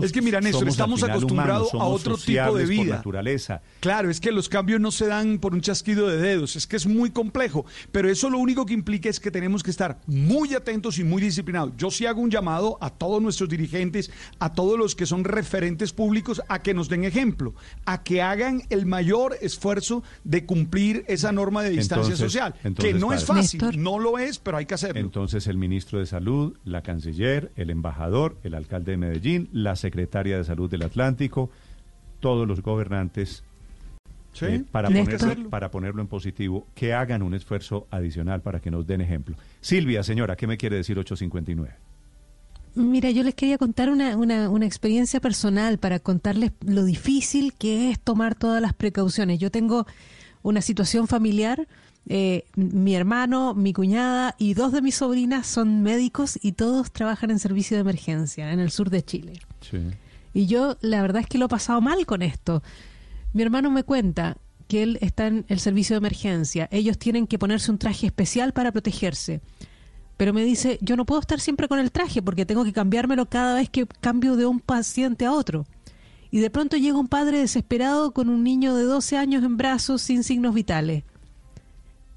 es 0.02 0.12
que 0.12 0.22
mira, 0.22 0.40
Néstor, 0.40 0.68
estamos 0.68 1.02
acostumbrados 1.02 1.72
a 1.74 1.84
otro 1.84 2.16
tipo 2.16 2.56
de 2.56 2.66
vida. 2.66 2.96
naturaleza. 2.96 3.62
Claro, 3.80 4.10
es 4.10 4.20
que 4.20 4.32
los 4.32 4.48
cambios 4.48 4.80
no 4.80 4.90
se 4.90 5.06
dan 5.06 5.38
por 5.38 5.54
un 5.54 5.60
chasquido 5.60 6.08
de 6.08 6.18
dedos, 6.18 6.56
es 6.56 6.66
que 6.66 6.76
es 6.76 6.86
muy 6.86 7.10
complejo, 7.10 7.66
pero 7.92 8.08
eso 8.10 8.30
lo 8.30 8.38
único 8.38 8.66
que 8.66 8.74
implica 8.74 9.08
es 9.08 9.20
que 9.20 9.30
tenemos 9.30 9.62
que 9.62 9.70
estar 9.70 10.00
muy 10.06 10.54
atentos 10.54 10.98
y 10.98 11.04
muy 11.04 11.22
disciplinados. 11.22 11.72
Yo 11.76 11.90
sí 11.90 12.06
hago 12.06 12.20
un 12.20 12.30
llamado 12.30 12.78
a 12.80 12.90
todos 12.90 13.22
nuestros 13.22 13.48
dirigentes, 13.48 14.10
a 14.38 14.52
todos 14.52 14.78
los 14.78 14.94
que 14.94 15.06
son 15.06 15.24
referentes 15.24 15.92
públicos, 15.92 16.42
a 16.48 16.62
que 16.62 16.74
nos 16.74 16.88
den 16.88 17.04
ejemplo, 17.04 17.54
a 17.84 18.02
que 18.02 18.22
hagan 18.22 18.62
el 18.70 18.86
mayor 18.86 19.36
esfuerzo 19.40 20.02
de 20.24 20.44
cumplir 20.46 21.04
esa 21.08 21.32
norma 21.32 21.62
de 21.62 21.70
distancia 21.70 22.16
social, 22.16 22.54
que 22.78 22.94
no 22.94 23.12
es 23.12 23.24
fácil, 23.24 23.62
no 23.78 23.98
lo 23.98 24.18
es, 24.18 24.38
pero 24.38 24.56
hay 24.56 24.66
que 24.66 24.74
hacerlo. 24.74 25.00
Entonces 25.00 25.46
el 25.46 25.56
ministro 25.56 25.98
de 25.98 26.06
Salud, 26.06 26.56
la 26.64 26.82
canciller, 26.82 27.52
el 27.56 27.70
embajador, 27.70 28.38
el 28.42 28.54
alcalde 28.54 28.92
de 28.92 28.96
Medellín, 28.98 29.48
la 29.56 29.74
secretaria 29.74 30.36
de 30.36 30.44
Salud 30.44 30.70
del 30.70 30.82
Atlántico, 30.82 31.50
todos 32.20 32.46
los 32.46 32.60
gobernantes, 32.60 33.42
eh, 34.42 34.62
para, 34.70 34.88
ponerlo, 34.88 35.48
para 35.48 35.70
ponerlo 35.70 36.02
en 36.02 36.08
positivo, 36.08 36.66
que 36.74 36.92
hagan 36.92 37.22
un 37.22 37.32
esfuerzo 37.32 37.86
adicional 37.90 38.42
para 38.42 38.60
que 38.60 38.70
nos 38.70 38.86
den 38.86 39.00
ejemplo. 39.00 39.34
Silvia, 39.62 40.02
señora, 40.02 40.36
¿qué 40.36 40.46
me 40.46 40.58
quiere 40.58 40.76
decir 40.76 40.98
859? 40.98 41.74
Mira, 42.74 43.10
yo 43.10 43.22
les 43.22 43.34
quería 43.34 43.56
contar 43.56 43.88
una, 43.88 44.18
una, 44.18 44.50
una, 44.50 44.66
experiencia 44.66 45.20
personal 45.20 45.78
para 45.78 46.00
contarles 46.00 46.52
lo 46.60 46.84
difícil 46.84 47.54
que 47.54 47.90
es 47.90 47.98
tomar 47.98 48.34
todas 48.34 48.60
las 48.60 48.74
precauciones. 48.74 49.38
Yo 49.38 49.50
tengo 49.50 49.86
una 50.42 50.60
situación 50.60 51.08
familiar, 51.08 51.66
eh, 52.08 52.44
mi 52.54 52.94
hermano, 52.94 53.54
mi 53.54 53.72
cuñada 53.72 54.36
y 54.38 54.54
dos 54.54 54.72
de 54.72 54.80
mis 54.80 54.94
sobrinas 54.94 55.46
son 55.46 55.82
médicos 55.82 56.38
y 56.40 56.52
todos 56.52 56.92
trabajan 56.92 57.30
en 57.30 57.40
servicio 57.40 57.76
de 57.76 57.80
emergencia 57.80 58.52
en 58.52 58.60
el 58.60 58.70
sur 58.70 58.90
de 58.90 59.04
Chile. 59.04 59.40
Y 60.32 60.46
yo 60.46 60.76
la 60.82 61.02
verdad 61.02 61.22
es 61.22 61.28
que 61.28 61.38
lo 61.38 61.46
he 61.46 61.48
pasado 61.48 61.80
mal 61.80 62.06
con 62.06 62.22
esto. 62.22 62.62
Mi 63.32 63.42
hermano 63.42 63.70
me 63.70 63.82
cuenta 63.82 64.36
que 64.68 64.82
él 64.82 64.98
está 65.00 65.26
en 65.26 65.44
el 65.48 65.58
servicio 65.58 65.94
de 65.94 65.98
emergencia. 65.98 66.68
Ellos 66.70 66.98
tienen 66.98 67.26
que 67.26 67.38
ponerse 67.38 67.70
un 67.70 67.78
traje 67.78 68.06
especial 68.06 68.52
para 68.52 68.70
protegerse. 68.70 69.40
Pero 70.16 70.32
me 70.32 70.44
dice, 70.44 70.78
yo 70.80 70.96
no 70.96 71.04
puedo 71.04 71.20
estar 71.20 71.40
siempre 71.40 71.68
con 71.68 71.78
el 71.78 71.90
traje 71.90 72.22
porque 72.22 72.46
tengo 72.46 72.64
que 72.64 72.72
cambiármelo 72.72 73.26
cada 73.26 73.56
vez 73.56 73.68
que 73.68 73.86
cambio 74.00 74.36
de 74.36 74.46
un 74.46 74.60
paciente 74.60 75.26
a 75.26 75.32
otro. 75.32 75.66
Y 76.30 76.38
de 76.38 76.50
pronto 76.50 76.76
llega 76.76 76.98
un 76.98 77.08
padre 77.08 77.38
desesperado 77.38 78.12
con 78.12 78.28
un 78.28 78.44
niño 78.44 78.74
de 78.76 78.84
12 78.84 79.16
años 79.16 79.44
en 79.44 79.56
brazos 79.56 80.02
sin 80.02 80.22
signos 80.22 80.54
vitales. 80.54 81.04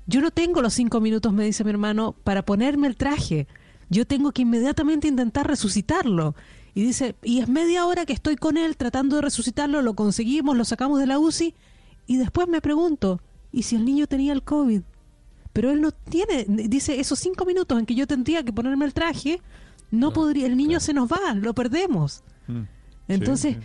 Yo 0.10 0.22
no 0.22 0.32
tengo 0.32 0.64
los 0.64 0.74
cinco 0.74 1.02
minutos, 1.02 1.32
me 1.34 1.46
dice 1.46 1.64
mi 1.64 1.70
hermano, 1.70 2.16
para 2.24 2.44
ponerme 2.44 2.88
el 2.88 2.96
traje. 2.96 3.48
Yo 3.92 4.08
tengo 4.08 4.32
que 4.32 4.42
inmediatamente 4.42 5.08
intentar 5.08 5.48
resucitarlo. 5.48 6.34
Y 6.74 6.82
dice, 6.82 7.16
y 7.22 7.42
es 7.42 7.48
media 7.48 7.86
hora 7.86 8.08
que 8.08 8.14
estoy 8.14 8.36
con 8.36 8.58
él 8.58 8.76
tratando 8.76 9.18
de 9.18 9.22
resucitarlo, 9.22 9.84
lo 9.84 9.94
conseguimos, 9.94 10.58
lo 10.58 10.66
sacamos 10.66 11.00
de 11.00 11.06
la 11.06 11.20
UCI. 11.20 11.54
Y 12.08 12.18
después 12.18 12.48
me 12.48 12.60
pregunto, 12.60 13.22
¿y 13.52 13.62
si 13.64 13.76
el 13.76 13.86
niño 13.86 14.08
tenía 14.08 14.34
el 14.34 14.42
COVID? 14.42 14.82
Pero 15.54 15.70
él 15.70 15.80
no 15.80 15.92
tiene, 15.92 16.44
dice, 16.48 17.00
esos 17.00 17.20
cinco 17.20 17.46
minutos 17.46 17.78
en 17.78 17.86
que 17.86 17.94
yo 17.94 18.08
tendría 18.08 18.42
que 18.42 18.52
ponerme 18.52 18.86
el 18.86 18.96
traje, 18.96 19.42
no, 19.92 20.12
podría, 20.12 20.48
el 20.48 20.58
niño 20.58 20.80
se 20.80 20.92
nos 20.92 21.08
va, 21.08 21.36
lo 21.36 21.54
perdemos. 21.54 22.24
Mm. 22.48 22.62
Entonces, 23.10 23.58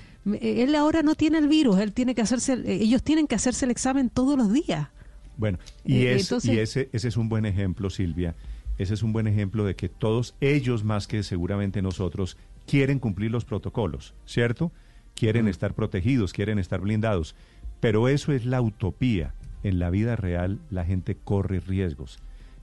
él 0.43 0.75
ahora 0.75 1.03
no 1.03 1.15
tiene 1.15 1.39
el 1.39 1.49
virus, 1.49 1.79
él 1.79 1.95
tiene 1.95 2.15
que 2.15 2.21
hacerse, 2.21 2.63
ellos 2.67 3.03
tienen 3.03 3.27
que 3.27 3.35
hacerse 3.35 3.65
el 3.65 3.71
examen 3.71 4.11
todos 4.11 4.37
los 4.37 4.53
días. 4.53 4.89
Bueno, 5.37 5.59
y, 5.85 6.07
eh, 6.07 6.21
y 6.43 6.59
ese, 6.59 6.89
ese 6.93 7.09
es 7.09 7.17
un 7.17 7.29
buen 7.29 7.47
ejemplo, 7.47 7.91
Silvia. 7.91 8.35
Ese 8.79 8.95
es 8.95 9.03
un 9.03 9.13
buen 9.13 9.27
ejemplo 9.27 9.65
de 9.65 9.77
que 9.77 9.89
todos 9.89 10.35
ellos, 10.41 10.85
más 10.85 11.07
que 11.07 11.23
seguramente 11.23 11.81
nosotros, 11.83 12.37
quieren 12.67 12.99
cumplir 12.99 13.31
los 13.31 13.45
protocolos, 13.45 14.15
¿cierto? 14.27 14.73
Quieren 15.15 15.47
estar 15.47 15.75
protegidos, 15.75 16.33
quieren 16.33 16.59
estar 16.59 16.81
blindados. 16.81 17.37
Pero 17.81 18.09
eso 18.09 18.33
es 18.33 18.45
la 18.45 18.61
utopía. 18.61 19.35
En 19.63 19.79
la 19.79 19.91
vida 19.91 20.17
real 20.17 20.61
la 20.71 20.85
gente 20.85 21.17
corre 21.17 21.61
riesgos. 21.61 22.19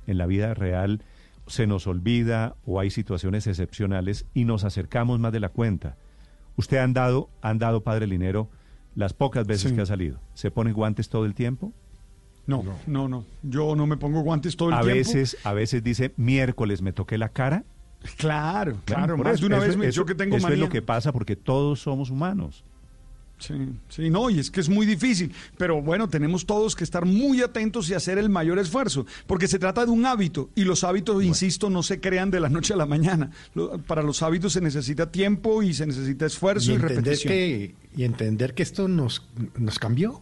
En 0.06 0.18
la 0.18 0.26
vida 0.26 0.54
real 0.54 1.02
se 1.48 1.68
nos 1.68 1.88
olvida 1.88 2.56
o 2.66 2.80
hay 2.80 2.90
situaciones 2.90 3.48
excepcionales 3.48 4.26
y 4.34 4.46
nos 4.46 4.64
acercamos 4.64 5.20
más 5.20 5.32
de 5.32 5.40
la 5.40 5.50
cuenta. 5.50 5.98
¿Usted 6.58 6.78
ha 6.78 6.84
andado, 6.84 7.30
ha 7.42 7.50
andado, 7.50 7.84
padre 7.84 8.08
Linero, 8.08 8.50
las 8.96 9.14
pocas 9.14 9.48
veces 9.48 9.72
que 9.72 9.82
ha 9.82 9.86
salido? 9.86 10.20
¿Se 10.34 10.52
pone 10.52 10.74
guantes 10.74 11.10
todo 11.10 11.26
el 11.26 11.34
tiempo? 11.34 11.74
No, 12.48 12.64
no, 12.88 13.08
no, 13.08 13.26
Yo 13.44 13.76
no 13.76 13.88
me 13.88 13.98
pongo 13.98 14.22
guantes 14.22 14.58
todo 14.58 14.70
el 14.70 14.76
a 14.76 14.82
tiempo. 14.82 14.98
Veces, 14.98 15.38
a 15.44 15.54
veces 15.54 15.84
dice, 15.84 16.14
miércoles 16.18 16.82
me 16.82 16.92
toqué 16.92 17.18
la 17.18 17.30
cara. 17.30 17.64
Claro, 18.18 18.78
claro. 18.86 19.18
más 19.18 19.40
de 19.42 19.46
una 19.46 19.60
vez 19.60 19.78
me 19.78 19.88
eso, 19.88 20.06
que 20.06 20.16
tengo 20.16 20.38
eso 20.38 20.48
es 20.50 20.60
lo 20.60 20.70
que 20.70 20.82
pasa 20.82 21.12
porque 21.12 21.36
todos 21.36 21.82
somos 21.82 22.10
humanos. 22.10 22.64
Sí, 23.38 23.56
sí, 23.90 24.10
no, 24.12 24.30
y 24.30 24.40
es 24.40 24.52
que 24.52 24.60
es 24.60 24.70
muy 24.70 24.86
difícil, 24.86 25.34
pero 25.58 25.82
bueno, 25.82 26.08
tenemos 26.08 26.46
todos 26.46 26.76
que 26.76 26.84
estar 26.84 27.06
muy 27.06 27.42
atentos 27.42 27.90
y 27.90 27.96
hacer 27.96 28.20
el 28.20 28.30
mayor 28.30 28.60
esfuerzo, 28.60 29.08
porque 29.26 29.48
se 29.48 29.58
trata 29.58 29.84
de 29.84 29.92
un 29.92 30.06
hábito 30.06 30.52
y 30.54 30.64
los 30.64 30.84
hábitos, 30.84 31.24
insisto, 31.24 31.72
no 31.72 31.82
se 31.82 32.00
crean 32.00 32.30
de 32.30 32.40
la 32.40 32.50
noche 32.50 32.74
a 32.74 32.78
la 32.78 32.86
mañana. 32.86 33.32
para 33.88 34.04
los 34.04 34.22
hábitos 34.22 34.54
se 34.54 34.62
necesita 34.62 35.12
tiempo 35.12 35.64
y 35.64 35.74
se 35.74 35.88
necesita 35.88 36.28
esfuerzo 36.28 36.72
y, 36.72 36.78
repetición. 36.78 37.34
y 37.34 38.04
entender 38.04 38.54
que 38.54 38.62
esto 38.62 38.88
nos, 38.88 39.28
nos 39.58 39.80
cambió. 39.80 40.22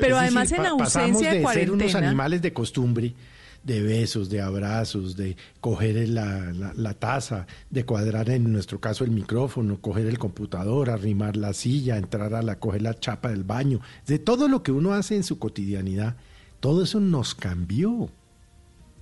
Pero 0.00 0.18
además 0.18 0.52
en 0.52 0.66
ausencia 0.66 1.32
de, 1.32 1.40
de 1.40 1.46
ser 1.48 1.70
unos 1.70 1.94
animales 1.94 2.42
de 2.42 2.52
costumbre 2.52 3.14
de 3.62 3.80
besos, 3.80 4.28
de 4.28 4.40
abrazos, 4.40 5.16
de 5.16 5.36
coger 5.60 6.08
la, 6.08 6.52
la, 6.74 6.94
taza, 6.94 7.46
de 7.70 7.84
cuadrar 7.84 8.28
en 8.30 8.52
nuestro 8.52 8.80
caso 8.80 9.04
el 9.04 9.10
micrófono, 9.10 9.80
coger 9.80 10.06
el 10.06 10.18
computador, 10.18 10.90
arrimar 10.90 11.36
la 11.36 11.52
silla, 11.52 11.96
entrar 11.96 12.34
a 12.34 12.42
la, 12.42 12.58
coger 12.58 12.82
la 12.82 12.98
chapa 12.98 13.30
del 13.30 13.44
baño, 13.44 13.80
de 14.06 14.18
todo 14.18 14.48
lo 14.48 14.62
que 14.62 14.72
uno 14.72 14.94
hace 14.94 15.16
en 15.16 15.22
su 15.22 15.38
cotidianidad, 15.38 16.16
todo 16.60 16.82
eso 16.82 16.98
nos 17.00 17.34
cambió. 17.34 18.10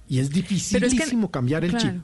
Y 0.09 0.19
es 0.19 0.31
dificilísimo 0.31 1.31
cambiar 1.31 1.65
el 1.65 1.77
chip. 1.77 2.03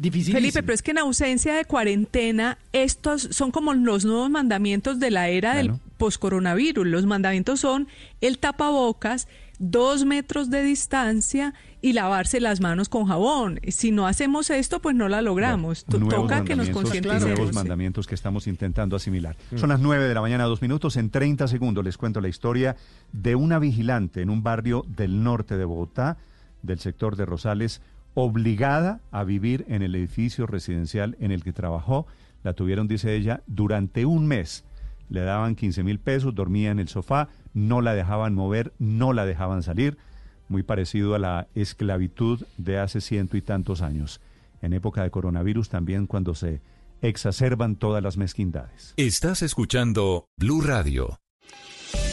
Felipe, 0.00 0.62
pero 0.62 0.74
es 0.74 0.82
que 0.82 0.92
en 0.92 0.98
ausencia 0.98 1.54
de 1.54 1.64
cuarentena, 1.64 2.58
estos 2.72 3.28
son 3.32 3.50
como 3.50 3.74
los 3.74 4.04
nuevos 4.04 4.30
mandamientos 4.30 5.00
de 5.00 5.10
la 5.10 5.28
era 5.28 5.56
del 5.56 5.72
post-coronavirus. 5.96 6.86
Los 6.86 7.04
mandamientos 7.04 7.60
son 7.60 7.88
el 8.20 8.38
tapabocas, 8.38 9.26
dos 9.58 10.04
metros 10.04 10.50
de 10.50 10.62
distancia 10.62 11.52
y 11.82 11.92
lavarse 11.92 12.40
las 12.40 12.60
manos 12.60 12.88
con 12.88 13.06
jabón. 13.06 13.60
Si 13.68 13.90
no 13.90 14.06
hacemos 14.06 14.50
esto, 14.50 14.80
pues 14.80 14.94
no 14.94 15.08
la 15.08 15.20
logramos. 15.20 15.84
Toca 15.84 16.44
que 16.44 16.54
nos 16.54 16.70
concienticemos. 16.70 17.24
Nuevos 17.24 17.52
mandamientos 17.52 18.06
que 18.06 18.14
estamos 18.14 18.46
intentando 18.46 18.94
asimilar. 18.94 19.36
Mm. 19.50 19.58
Son 19.58 19.68
las 19.68 19.80
nueve 19.80 20.06
de 20.06 20.14
la 20.14 20.20
mañana, 20.20 20.44
dos 20.44 20.62
minutos. 20.62 20.96
En 20.96 21.10
30 21.10 21.48
segundos 21.48 21.84
les 21.84 21.98
cuento 21.98 22.20
la 22.20 22.28
historia 22.28 22.76
de 23.12 23.34
una 23.34 23.58
vigilante 23.58 24.22
en 24.22 24.30
un 24.30 24.42
barrio 24.42 24.84
del 24.88 25.22
norte 25.22 25.56
de 25.56 25.64
Bogotá, 25.64 26.18
del 26.62 26.78
sector 26.78 27.16
de 27.16 27.26
Rosales, 27.26 27.80
obligada 28.20 29.00
a 29.12 29.22
vivir 29.22 29.64
en 29.68 29.82
el 29.82 29.94
edificio 29.94 30.44
residencial 30.48 31.16
en 31.20 31.30
el 31.30 31.44
que 31.44 31.52
trabajó. 31.52 32.08
La 32.42 32.52
tuvieron, 32.52 32.88
dice 32.88 33.14
ella, 33.14 33.44
durante 33.46 34.06
un 34.06 34.26
mes. 34.26 34.64
Le 35.08 35.20
daban 35.20 35.54
15 35.54 35.84
mil 35.84 36.00
pesos, 36.00 36.34
dormía 36.34 36.72
en 36.72 36.80
el 36.80 36.88
sofá, 36.88 37.28
no 37.54 37.80
la 37.80 37.94
dejaban 37.94 38.34
mover, 38.34 38.72
no 38.80 39.12
la 39.12 39.24
dejaban 39.24 39.62
salir, 39.62 39.98
muy 40.48 40.64
parecido 40.64 41.14
a 41.14 41.20
la 41.20 41.46
esclavitud 41.54 42.44
de 42.56 42.80
hace 42.80 43.00
ciento 43.00 43.36
y 43.36 43.42
tantos 43.42 43.82
años. 43.82 44.20
En 44.62 44.72
época 44.72 45.04
de 45.04 45.12
coronavirus 45.12 45.68
también 45.68 46.08
cuando 46.08 46.34
se 46.34 46.60
exacerban 47.00 47.76
todas 47.76 48.02
las 48.02 48.16
mezquindades. 48.16 48.94
Estás 48.96 49.42
escuchando 49.42 50.26
Blue 50.36 50.60
Radio. 50.60 51.20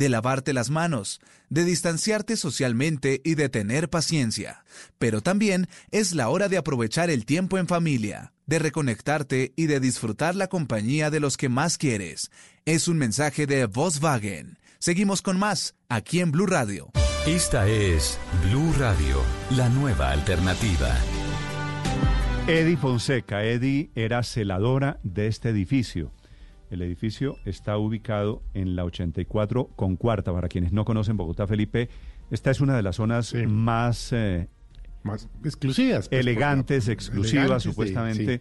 de 0.00 0.08
lavarte 0.08 0.54
las 0.54 0.70
manos, 0.70 1.20
de 1.50 1.62
distanciarte 1.62 2.38
socialmente 2.38 3.20
y 3.22 3.34
de 3.34 3.50
tener 3.50 3.90
paciencia. 3.90 4.64
Pero 4.98 5.20
también 5.20 5.68
es 5.90 6.14
la 6.14 6.30
hora 6.30 6.48
de 6.48 6.56
aprovechar 6.56 7.10
el 7.10 7.26
tiempo 7.26 7.58
en 7.58 7.68
familia, 7.68 8.32
de 8.46 8.60
reconectarte 8.60 9.52
y 9.56 9.66
de 9.66 9.78
disfrutar 9.78 10.36
la 10.36 10.46
compañía 10.46 11.10
de 11.10 11.20
los 11.20 11.36
que 11.36 11.50
más 11.50 11.76
quieres. 11.76 12.30
Es 12.64 12.88
un 12.88 12.96
mensaje 12.96 13.46
de 13.46 13.66
Volkswagen. 13.66 14.58
Seguimos 14.78 15.20
con 15.20 15.38
más 15.38 15.74
aquí 15.90 16.20
en 16.20 16.32
Blue 16.32 16.46
Radio. 16.46 16.90
Esta 17.26 17.68
es 17.68 18.18
Blue 18.48 18.72
Radio, 18.78 19.22
la 19.50 19.68
nueva 19.68 20.12
alternativa. 20.12 20.96
Eddie 22.46 22.78
Fonseca, 22.78 23.44
Eddie 23.44 23.90
era 23.94 24.22
celadora 24.22 24.98
de 25.02 25.26
este 25.26 25.50
edificio 25.50 26.10
el 26.70 26.82
edificio 26.82 27.36
está 27.44 27.76
ubicado 27.76 28.42
en 28.54 28.76
la 28.76 28.84
84 28.84 29.66
con 29.76 29.96
cuarta. 29.96 30.32
Para 30.32 30.48
quienes 30.48 30.72
no 30.72 30.84
conocen 30.84 31.16
Bogotá, 31.16 31.46
Felipe, 31.46 31.88
esta 32.30 32.50
es 32.50 32.60
una 32.60 32.76
de 32.76 32.82
las 32.82 32.96
zonas 32.96 33.34
más, 33.48 34.12
eh, 34.12 34.48
más 35.02 35.28
exclusivas. 35.44 36.08
Pues, 36.08 36.20
elegantes, 36.20 36.88
exclusivas, 36.88 37.62
supuestamente, 37.62 38.40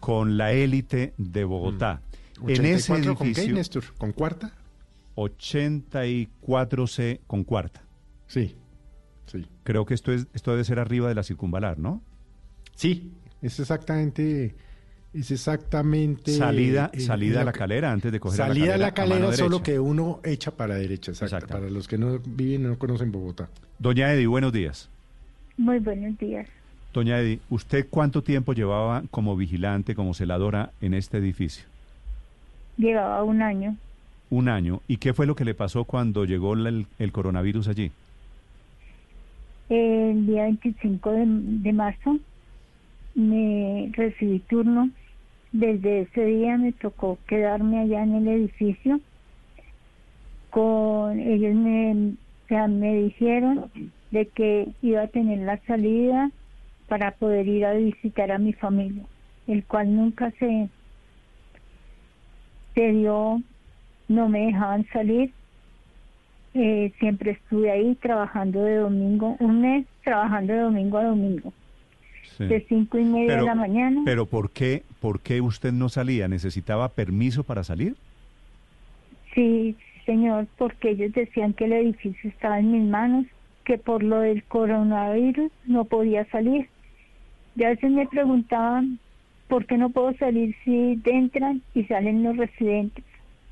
con 0.00 0.36
la 0.36 0.52
élite 0.52 1.14
de 1.16 1.44
Bogotá. 1.44 2.02
Mm. 2.40 2.50
En 2.50 2.66
ese 2.66 2.92
edificio, 2.92 3.14
¿Con 3.14 3.32
qué, 3.32 3.52
Néstor? 3.52 3.84
¿Con 3.96 4.12
cuarta? 4.12 4.52
84C 5.16 7.20
con 7.26 7.44
cuarta. 7.44 7.82
Sí, 8.26 8.56
sí. 9.26 9.46
Creo 9.62 9.84
que 9.84 9.94
esto, 9.94 10.12
es, 10.12 10.26
esto 10.32 10.52
debe 10.52 10.64
ser 10.64 10.78
arriba 10.78 11.08
de 11.08 11.14
la 11.14 11.22
circunvalar, 11.22 11.78
¿no? 11.78 12.02
Sí, 12.74 13.12
es 13.42 13.60
exactamente 13.60 14.54
es 15.12 15.30
exactamente... 15.30 16.32
Salida, 16.32 16.90
salida 16.98 17.40
a 17.40 17.44
la 17.44 17.52
calera 17.52 17.90
antes 17.90 18.12
de 18.12 18.20
coger 18.20 18.36
salida 18.36 18.76
la 18.76 18.92
calera. 18.92 19.16
Salida 19.16 19.16
a 19.16 19.18
la 19.18 19.26
calera, 19.26 19.36
solo 19.36 19.62
que 19.62 19.78
uno 19.78 20.20
echa 20.22 20.52
para 20.52 20.76
derecha, 20.76 21.10
exacto, 21.12 21.48
Para 21.48 21.68
los 21.68 21.88
que 21.88 21.98
no 21.98 22.18
viven 22.24 22.62
y 22.62 22.64
no 22.64 22.78
conocen 22.78 23.10
Bogotá. 23.10 23.48
Doña 23.78 24.12
Edi, 24.12 24.26
buenos 24.26 24.52
días. 24.52 24.88
Muy 25.56 25.78
buenos 25.80 26.16
días. 26.18 26.46
Doña 26.92 27.20
Edi, 27.20 27.40
¿usted 27.50 27.86
cuánto 27.90 28.22
tiempo 28.22 28.52
llevaba 28.52 29.02
como 29.10 29.36
vigilante, 29.36 29.94
como 29.94 30.14
celadora 30.14 30.70
en 30.80 30.94
este 30.94 31.18
edificio? 31.18 31.64
Llevaba 32.76 33.22
un 33.24 33.42
año. 33.42 33.76
Un 34.30 34.48
año. 34.48 34.80
¿Y 34.86 34.98
qué 34.98 35.12
fue 35.12 35.26
lo 35.26 35.34
que 35.34 35.44
le 35.44 35.54
pasó 35.54 35.84
cuando 35.84 36.24
llegó 36.24 36.54
el, 36.54 36.86
coronavirus 37.12 37.68
allí? 37.68 37.90
El 39.68 40.26
día 40.26 40.44
25 40.44 41.12
de, 41.12 41.24
de 41.26 41.72
marzo 41.72 42.18
me 43.14 43.90
recibí 43.92 44.38
turno 44.40 44.90
desde 45.52 46.02
ese 46.02 46.24
día 46.24 46.56
me 46.56 46.72
tocó 46.72 47.18
quedarme 47.26 47.80
allá 47.80 48.02
en 48.02 48.14
el 48.14 48.28
edificio. 48.28 49.00
Con 50.50 51.18
ellos 51.18 51.54
me, 51.54 52.14
me 52.68 52.94
dijeron 52.96 53.70
de 54.10 54.26
que 54.26 54.68
iba 54.82 55.02
a 55.02 55.08
tener 55.08 55.38
la 55.40 55.58
salida 55.66 56.30
para 56.88 57.12
poder 57.12 57.46
ir 57.46 57.64
a 57.64 57.74
visitar 57.74 58.32
a 58.32 58.38
mi 58.38 58.52
familia, 58.52 59.04
el 59.46 59.64
cual 59.64 59.94
nunca 59.94 60.32
se, 60.32 60.68
se 62.74 62.92
dio, 62.92 63.40
no 64.08 64.28
me 64.28 64.46
dejaban 64.46 64.86
salir. 64.92 65.32
Eh, 66.54 66.92
siempre 66.98 67.32
estuve 67.32 67.70
ahí 67.70 67.94
trabajando 67.94 68.64
de 68.64 68.76
domingo, 68.76 69.36
un 69.38 69.60
mes 69.60 69.86
trabajando 70.02 70.52
de 70.52 70.58
domingo 70.60 70.98
a 70.98 71.04
domingo 71.04 71.52
de 72.38 72.64
cinco 72.68 72.98
y 72.98 73.04
media 73.04 73.36
de 73.36 73.42
la 73.42 73.54
mañana. 73.54 74.02
Pero 74.04 74.26
¿por 74.26 74.50
qué, 74.50 74.82
¿por 75.00 75.20
qué 75.20 75.40
usted 75.40 75.72
no 75.72 75.88
salía? 75.88 76.28
¿Necesitaba 76.28 76.88
permiso 76.88 77.44
para 77.44 77.64
salir? 77.64 77.96
Sí, 79.34 79.76
señor, 80.06 80.46
porque 80.58 80.90
ellos 80.90 81.12
decían 81.12 81.52
que 81.52 81.66
el 81.66 81.72
edificio 81.72 82.30
estaba 82.30 82.58
en 82.58 82.72
mis 82.72 82.88
manos, 82.88 83.26
que 83.64 83.78
por 83.78 84.02
lo 84.02 84.20
del 84.20 84.42
coronavirus 84.44 85.52
no 85.66 85.84
podía 85.84 86.24
salir. 86.26 86.68
Y 87.56 87.64
a 87.64 87.70
veces 87.70 87.90
me 87.90 88.06
preguntaban, 88.06 88.98
¿por 89.48 89.66
qué 89.66 89.76
no 89.76 89.90
puedo 89.90 90.12
salir 90.14 90.54
si 90.64 91.00
entran 91.04 91.62
y 91.74 91.84
salen 91.84 92.22
los 92.22 92.36
residentes? 92.36 93.04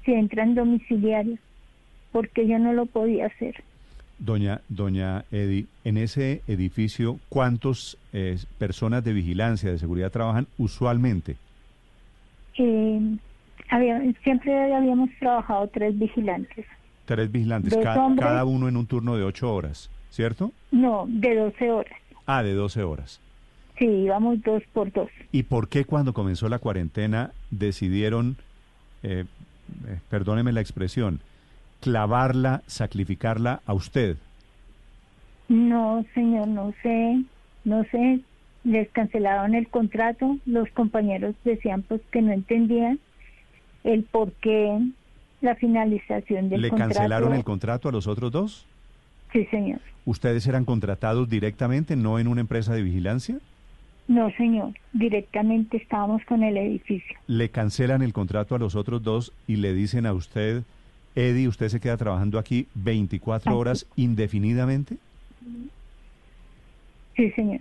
Si 0.05 0.13
entran 0.13 0.55
domiciliarios, 0.55 1.39
porque 2.13 2.47
yo 2.47 2.59
no 2.59 2.73
lo 2.73 2.87
podía 2.87 3.27
hacer. 3.27 3.63
Doña, 4.19 4.61
doña 4.69 5.25
Edi, 5.31 5.67
en 5.85 5.97
ese 5.97 6.43
edificio, 6.49 7.21
¿cuántas 7.29 7.97
eh, 8.13 8.37
personas 8.59 9.05
de 9.05 9.13
vigilancia, 9.13 9.71
de 9.71 9.79
seguridad 9.79 10.11
trabajan 10.11 10.49
usualmente? 10.59 11.37
Eh, 12.57 13.17
siempre 14.25 14.75
habíamos 14.75 15.11
trabajado 15.21 15.69
tres 15.69 15.97
vigilantes. 15.97 16.67
Tres 17.05 17.31
vigilantes, 17.31 17.77
cada 17.77 18.45
uno 18.45 18.69
en 18.69 18.77
un 18.77 18.87
turno 18.87 19.17
de 19.17 19.23
ocho 19.23 19.55
horas, 19.55 19.89
¿cierto? 20.11 20.53
No, 20.73 21.07
de 21.09 21.37
doce 21.37 21.71
horas. 21.71 21.99
Ah, 22.27 22.43
de 22.43 22.55
doce 22.55 22.83
horas. 22.83 23.21
Sí, 23.79 23.87
íbamos 23.87 24.43
dos 24.43 24.63
por 24.73 24.93
dos. 24.93 25.09
¿Y 25.31 25.45
por 25.45 25.69
qué 25.69 25.85
cuando 25.85 26.13
comenzó 26.13 26.49
la 26.49 26.59
cuarentena 26.59 27.31
decidieron, 27.51 28.37
eh, 29.05 29.25
perdóneme 30.11 30.53
la 30.53 30.61
expresión, 30.61 31.21
clavarla, 31.81 32.63
sacrificarla 32.67 33.61
a 33.67 33.75
usted? 33.75 34.17
No, 35.49 36.05
señor, 36.15 36.49
no 36.49 36.75
sé, 36.83 37.23
no 37.65 37.85
sé. 37.85 38.21
Les 38.65 38.89
cancelaron 38.91 39.55
el 39.55 39.69
contrato. 39.69 40.37
Los 40.45 40.69
compañeros 40.71 41.35
decían 41.45 41.83
pues 41.83 42.01
que 42.11 42.21
no 42.21 42.33
entendían 42.33 42.99
el 43.85 44.03
por 44.03 44.33
qué 44.33 44.79
la 45.41 45.55
finalización 45.55 46.49
del 46.51 46.69
contrato. 46.69 46.89
¿Le 46.89 46.95
cancelaron 46.95 47.35
el 47.35 47.45
contrato 47.45 47.89
a 47.89 47.93
los 47.93 48.07
otros 48.07 48.33
dos? 48.33 48.67
Sí, 49.33 49.45
señor. 49.47 49.81
¿Ustedes 50.05 50.47
eran 50.47 50.65
contratados 50.65 51.29
directamente, 51.29 51.95
no 51.97 52.19
en 52.19 52.29
una 52.29 52.41
empresa 52.41 52.75
de 52.75 52.83
vigilancia? 52.83 53.39
No, 54.09 54.31
señor. 54.33 54.73
Directamente 54.93 55.77
estábamos 55.77 56.25
con 56.25 56.43
el 56.43 56.57
edificio. 56.57 57.17
¿Le 57.27 57.51
cancelan 57.51 58.03
el 58.03 58.13
contrato 58.13 58.55
a 58.55 58.59
los 58.59 58.75
otros 58.75 59.03
dos 59.03 59.33
y 59.47 59.57
le 59.57 59.75
dicen 59.75 60.07
a 60.07 60.15
usted, 60.15 60.63
Eddie, 61.19 61.49
usted 61.49 61.69
se 61.69 61.81
queda 61.81 61.97
trabajando 61.97 62.39
aquí 62.39 62.69
24 62.75 63.57
horas 63.59 63.87
indefinidamente? 63.97 64.97
Sí, 67.17 67.31
señor. 67.33 67.61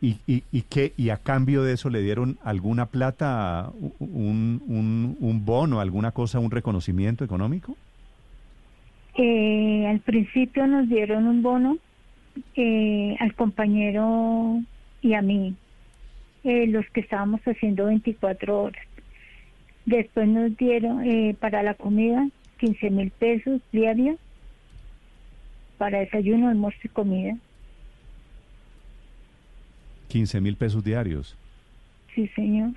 ¿Y, 0.00 0.16
y, 0.26 0.42
y, 0.50 0.62
qué, 0.62 0.92
¿Y 0.96 1.10
a 1.10 1.16
cambio 1.16 1.62
de 1.62 1.74
eso 1.74 1.90
le 1.90 2.02
dieron 2.02 2.38
alguna 2.42 2.86
plata, 2.86 3.70
un, 4.00 4.62
un, 4.66 5.16
un 5.20 5.44
bono, 5.44 5.80
alguna 5.80 6.10
cosa, 6.10 6.40
un 6.40 6.50
reconocimiento 6.50 7.24
económico? 7.24 7.76
Eh, 9.16 9.86
al 9.88 10.00
principio 10.00 10.66
nos 10.66 10.88
dieron 10.88 11.26
un 11.26 11.42
bono 11.42 11.78
eh, 12.56 13.16
al 13.20 13.34
compañero 13.34 14.60
y 15.02 15.14
a 15.14 15.22
mí, 15.22 15.54
eh, 16.44 16.66
los 16.68 16.86
que 16.90 17.00
estábamos 17.00 17.40
haciendo 17.42 17.86
24 17.86 18.62
horas. 18.62 18.87
Después 19.88 20.28
nos 20.28 20.54
dieron 20.58 21.02
eh, 21.02 21.34
para 21.40 21.62
la 21.62 21.72
comida 21.72 22.28
15 22.58 22.90
mil 22.90 23.10
pesos 23.10 23.62
diarios 23.72 24.18
para 25.78 26.00
desayuno, 26.00 26.48
almuerzo 26.48 26.80
y 26.84 26.88
comida. 26.88 27.36
15 30.08 30.42
mil 30.42 30.56
pesos 30.56 30.84
diarios. 30.84 31.38
Sí, 32.14 32.28
señor. 32.34 32.72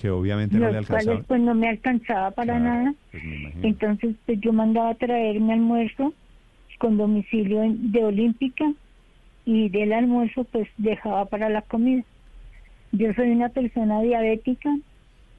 Que 0.00 0.10
obviamente 0.10 0.56
no 0.56 0.68
le 0.68 0.78
alcanzaba. 0.78 1.22
pues 1.22 1.40
no 1.40 1.54
me 1.54 1.68
alcanzaba 1.68 2.32
para 2.32 2.58
nada. 2.58 2.92
Pues 3.12 3.22
Entonces 3.62 4.16
pues 4.26 4.40
yo 4.40 4.52
mandaba 4.52 4.90
a 4.90 4.94
traer 4.94 5.38
mi 5.38 5.52
almuerzo 5.52 6.12
con 6.78 6.96
domicilio 6.96 7.62
de 7.68 8.04
Olímpica 8.04 8.72
y 9.44 9.68
del 9.68 9.92
almuerzo 9.92 10.42
pues 10.42 10.68
dejaba 10.76 11.26
para 11.26 11.48
la 11.48 11.62
comida. 11.62 12.02
Yo 12.90 13.12
soy 13.14 13.30
una 13.30 13.48
persona 13.48 14.02
diabética, 14.02 14.76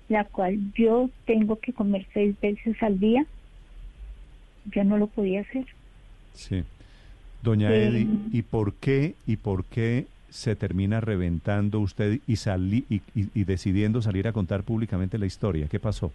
la 0.10 0.26
cual 0.26 0.74
yo 0.74 1.10
tengo 1.26 1.58
que 1.58 1.72
comer 1.72 2.06
seis 2.14 2.36
veces 2.42 2.76
al 2.82 3.00
día. 3.00 3.26
Yo 4.66 4.84
no 4.84 4.98
lo 4.98 5.08
podía 5.08 5.42
hacer. 5.42 5.66
Sí. 6.34 6.64
Doña 7.42 7.74
Edi, 7.74 8.08
¿y 8.34 8.42
por 8.42 8.74
qué 8.74 9.16
y 9.26 9.38
por 9.38 9.64
qué 9.66 10.08
se 10.30 10.56
termina 10.56 11.00
reventando 11.00 11.80
usted 11.80 12.20
y, 12.28 12.36
salí, 12.36 12.86
y, 12.90 13.44
decidiendo 13.46 14.02
salir 14.02 14.28
a 14.28 14.34
contar 14.34 14.64
públicamente 14.64 15.18
la 15.18 15.26
historia? 15.26 15.68
¿Qué 15.70 15.80
pasó? 15.80 16.12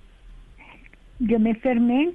Yo 1.20 1.38
me 1.38 1.50
enfermé, 1.50 2.10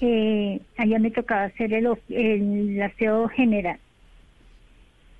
eh, 0.00 0.60
allá 0.76 0.98
me 0.98 1.10
tocaba 1.10 1.44
hacer 1.44 1.72
el, 1.72 1.88
el 2.08 2.82
aseo 2.82 3.28
general, 3.28 3.78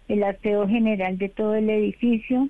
el 0.08 0.24
aseo 0.24 0.66
general 0.66 1.18
de 1.18 1.28
todo 1.28 1.54
el 1.54 1.70
edificio, 1.70 2.48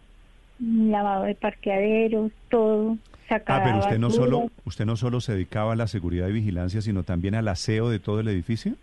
lavado 0.58 1.24
de 1.24 1.34
parqueaderos, 1.34 2.32
todo. 2.50 2.96
ah, 3.30 3.62
pero 3.64 3.78
usted 3.78 3.98
no 3.98 4.10
solo 4.10 4.50
usted 4.64 4.86
no 4.86 4.96
solo 4.96 5.20
se 5.20 5.32
dedicaba 5.32 5.72
a 5.72 5.76
la 5.76 5.86
seguridad 5.86 6.28
y 6.28 6.32
vigilancia, 6.32 6.80
sino 6.80 7.02
también 7.02 7.34
al 7.34 7.48
aseo 7.48 7.90
de 7.90 7.98
todo 7.98 8.20
el 8.20 8.28
edificio. 8.28 8.74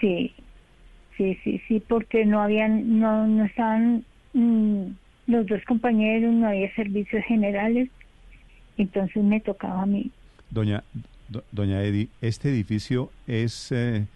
Sí, 0.00 0.34
sí, 1.16 1.38
sí, 1.44 1.60
sí, 1.68 1.82
porque 1.86 2.24
no 2.24 2.40
habían, 2.40 2.98
no, 2.98 3.26
no 3.26 3.44
estaban 3.44 4.04
mm, 4.32 4.84
los 5.26 5.46
dos 5.46 5.62
compañeros, 5.66 6.32
no 6.32 6.48
había 6.48 6.72
servicios 6.74 7.24
generales, 7.24 7.88
entonces 8.76 9.22
me 9.22 9.40
tocaba 9.40 9.82
a 9.82 9.86
mí. 9.86 10.10
Doña, 10.50 10.82
doña 11.52 11.82
Edi, 11.82 12.08
este 12.20 12.50
edificio 12.50 13.10
es 13.26 13.72
eh, 13.72 14.06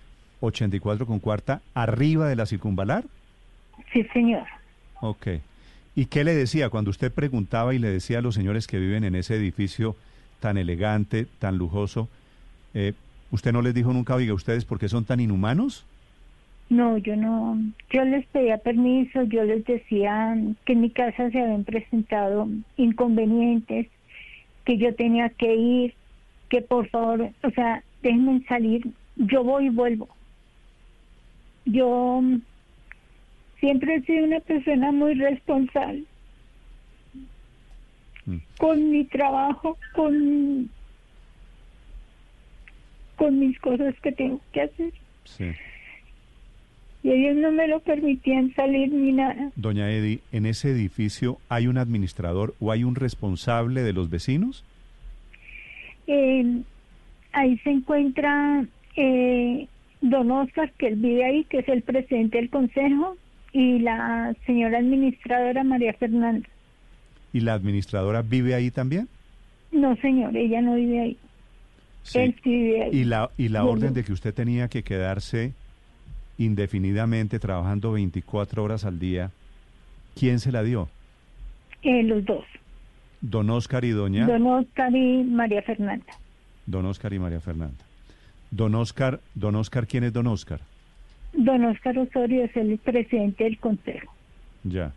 84 0.41 1.07
con 1.07 1.19
cuarta, 1.19 1.61
arriba 1.75 2.29
de 2.29 2.37
la 2.37 2.47
circunvalar. 2.47 3.05
Sí, 3.93 4.05
señor. 4.13 4.45
Ok. 5.01 5.29
¿Y 5.99 6.07
qué 6.07 6.23
le 6.23 6.33
decía 6.33 6.69
cuando 6.69 6.93
usted 6.93 7.13
preguntaba 7.13 7.75
y 7.75 7.81
le 7.81 7.89
decía 7.89 8.19
a 8.19 8.23
los 8.23 8.37
señores 8.37 8.69
que 8.69 8.79
viven 8.79 9.03
en 9.03 9.17
ese 9.17 9.35
edificio 9.35 9.97
tan 10.39 10.57
elegante, 10.57 11.27
tan 11.41 11.59
lujoso, 11.59 12.09
eh, 12.73 12.93
¿usted 13.33 13.51
no 13.51 13.63
les 13.63 13.75
dijo 13.75 13.93
nunca, 13.93 14.15
oiga, 14.15 14.33
ustedes 14.33 14.65
por 14.65 14.79
qué 14.79 14.89
son 14.89 15.05
tan 15.05 15.19
inhumanos? 15.19 15.85
No, 16.71 16.99
yo 16.99 17.17
no. 17.17 17.59
Yo 17.91 18.05
les 18.05 18.25
pedía 18.27 18.59
permiso, 18.59 19.25
yo 19.25 19.43
les 19.43 19.65
decía 19.65 20.39
que 20.65 20.75
en 20.75 20.83
mi 20.83 20.91
casa 20.91 21.33
se 21.33 21.43
habían 21.43 21.65
presentado 21.65 22.47
inconvenientes, 22.77 23.89
que 24.65 24.79
yo 24.79 24.95
tenía 24.95 25.31
que 25.31 25.53
ir, 25.53 25.95
que 26.49 26.63
por 26.63 26.89
favor, 26.91 27.31
o 27.43 27.51
sea, 27.51 27.83
déjenme 28.05 28.41
salir, 28.45 28.87
yo 29.17 29.43
voy 29.43 29.67
y 29.67 29.71
vuelvo. 29.71 30.09
Yo 31.65 32.23
siempre 33.61 33.97
he 33.97 34.03
sido 34.03 34.25
una 34.25 34.41
persona 34.41 34.93
muy 34.93 35.15
responsable 35.15 36.05
mm. 38.27 38.37
con 38.59 38.91
mi 38.91 39.05
trabajo, 39.05 39.77
con, 39.95 40.71
con 43.17 43.39
mis 43.39 43.59
cosas 43.61 43.95
que 44.01 44.13
tengo 44.13 44.41
que 44.53 44.63
hacer. 44.63 44.93
Sí 45.25 45.53
y 47.03 47.11
ellos 47.11 47.37
no 47.37 47.53
me 47.53 47.69
lo 47.69 47.81
permitían 47.81 48.53
salir 48.55 48.93
ni 48.93 49.13
nada. 49.13 49.51
Doña 49.57 49.91
Edi, 49.91 50.21
¿en 50.33 50.47
ese 50.47 50.71
edificio 50.71 51.39
hay 51.49 51.67
un 51.67 51.79
administrador 51.79 52.55
o 52.61 52.73
hay 52.73 52.85
un 52.85 52.97
responsable 52.97 53.83
de 53.83 53.93
los 53.93 54.11
vecinos? 54.11 54.65
Eh, 56.07 56.63
ahí 57.33 57.57
se 57.59 57.71
encuentra 57.71 58.65
eh, 58.97 59.69
don 60.01 60.31
Oscar, 60.31 60.73
que 60.73 60.89
él 60.89 60.97
vive 60.97 61.25
ahí, 61.25 61.45
que 61.45 61.59
es 61.59 61.69
el 61.69 61.83
presidente 61.83 62.39
del 62.39 62.51
consejo, 62.51 63.17
y 63.59 63.81
la 63.81 64.37
señora 64.47 64.79
administradora 64.79 65.65
María 65.65 65.93
Fernanda. 65.95 66.49
¿Y 67.33 67.41
la 67.41 67.55
administradora 67.55 68.23
vive 68.23 68.55
ahí 68.55 68.71
también? 68.71 69.09
No, 69.73 69.97
señor, 69.97 70.37
ella 70.37 70.63
no 70.63 70.77
vive 70.77 71.01
ahí. 71.01 71.17
Él 72.15 72.37
sí 72.41 72.51
vive 72.51 72.85
ahí. 72.85 72.91
¿Y 72.93 73.05
la, 73.05 73.31
y 73.37 73.49
la 73.49 73.65
orden 73.65 73.95
de 73.95 74.05
que 74.05 74.13
usted 74.13 74.33
tenía 74.33 74.69
que 74.69 74.85
quedarse 74.85 75.55
indefinidamente, 76.39 77.41
trabajando 77.41 77.91
24 77.91 78.63
horas 78.63 78.85
al 78.85 79.01
día, 79.01 79.33
¿quién 80.15 80.39
se 80.39 80.53
la 80.53 80.63
dio? 80.63 80.89
Eh, 81.83 82.05
los 82.05 82.25
dos. 82.25 82.45
Don 83.21 83.51
Oscar 83.51 83.85
y 83.85 83.91
Doña. 83.91 84.25
Don 84.25 84.47
Oscar 84.47 84.95
y 84.95 85.25
María 85.25 85.63
Fernanda. 85.63 86.13
Don 86.65 86.87
Oscar 86.87 87.13
y 87.13 87.19
María 87.19 87.41
Fernanda. 87.41 87.85
Don 88.53 88.77
Oscar, 88.77 89.21
Don 89.35 89.57
Oscar, 89.57 89.89
¿quién 89.89 90.05
es 90.05 90.13
Don 90.13 90.29
Oscar? 90.29 90.61
Don 91.33 91.65
Oscar 91.65 91.99
Osorio 91.99 92.45
es 92.45 92.57
el 92.57 92.79
presidente 92.79 93.45
del 93.45 93.59
consejo. 93.59 94.13
Ya. 94.65 94.93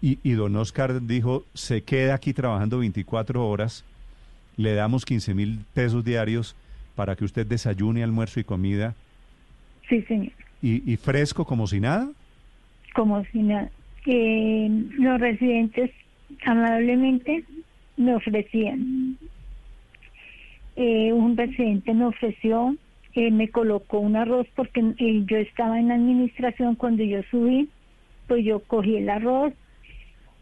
Y, 0.00 0.18
y, 0.22 0.32
don 0.32 0.56
Oscar 0.56 1.02
dijo, 1.02 1.44
se 1.52 1.82
queda 1.82 2.14
aquí 2.14 2.32
trabajando 2.32 2.78
24 2.78 3.46
horas, 3.46 3.84
le 4.56 4.74
damos 4.74 5.04
15 5.04 5.34
mil 5.34 5.60
pesos 5.74 6.02
diarios 6.02 6.56
para 6.94 7.14
que 7.14 7.26
usted 7.26 7.46
desayune, 7.46 8.02
almuerzo 8.02 8.40
y 8.40 8.44
comida 8.44 8.94
Sí, 9.88 10.02
señor. 10.02 10.32
¿Y, 10.62 10.96
fresco 10.96 11.44
como 11.44 11.66
si 11.66 11.78
nada? 11.78 12.08
Como 12.94 13.22
si 13.26 13.40
nada. 13.40 13.70
Eh, 14.06 14.68
los 14.98 15.20
residentes 15.20 15.90
amablemente 16.44 17.44
me 17.96 18.14
ofrecían. 18.14 19.16
Eh, 20.74 21.12
un 21.12 21.36
residente 21.36 21.94
me 21.94 22.06
ofreció, 22.06 22.74
eh, 23.16 23.30
me 23.30 23.48
colocó 23.48 23.98
un 23.98 24.14
arroz 24.14 24.46
porque 24.54 24.82
yo 25.26 25.38
estaba 25.38 25.80
en 25.80 25.90
administración 25.90 26.74
cuando 26.74 27.02
yo 27.02 27.22
subí, 27.30 27.70
pues 28.26 28.44
yo 28.44 28.60
cogí 28.60 28.96
el 28.96 29.08
arroz, 29.08 29.54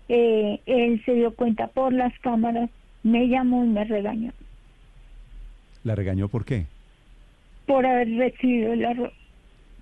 él 0.08 1.00
se 1.04 1.14
dio 1.14 1.32
cuenta 1.34 1.68
por 1.68 1.92
las 1.92 2.12
cámaras, 2.18 2.68
me 3.04 3.28
llamó 3.28 3.64
y 3.64 3.68
me 3.68 3.84
regañó. 3.84 4.32
¿La 5.84 5.94
regañó 5.94 6.28
por 6.28 6.44
qué? 6.44 6.66
Por 7.64 7.86
haber 7.86 8.10
recibido 8.16 8.72
el 8.72 8.84
arroz. 8.84 9.12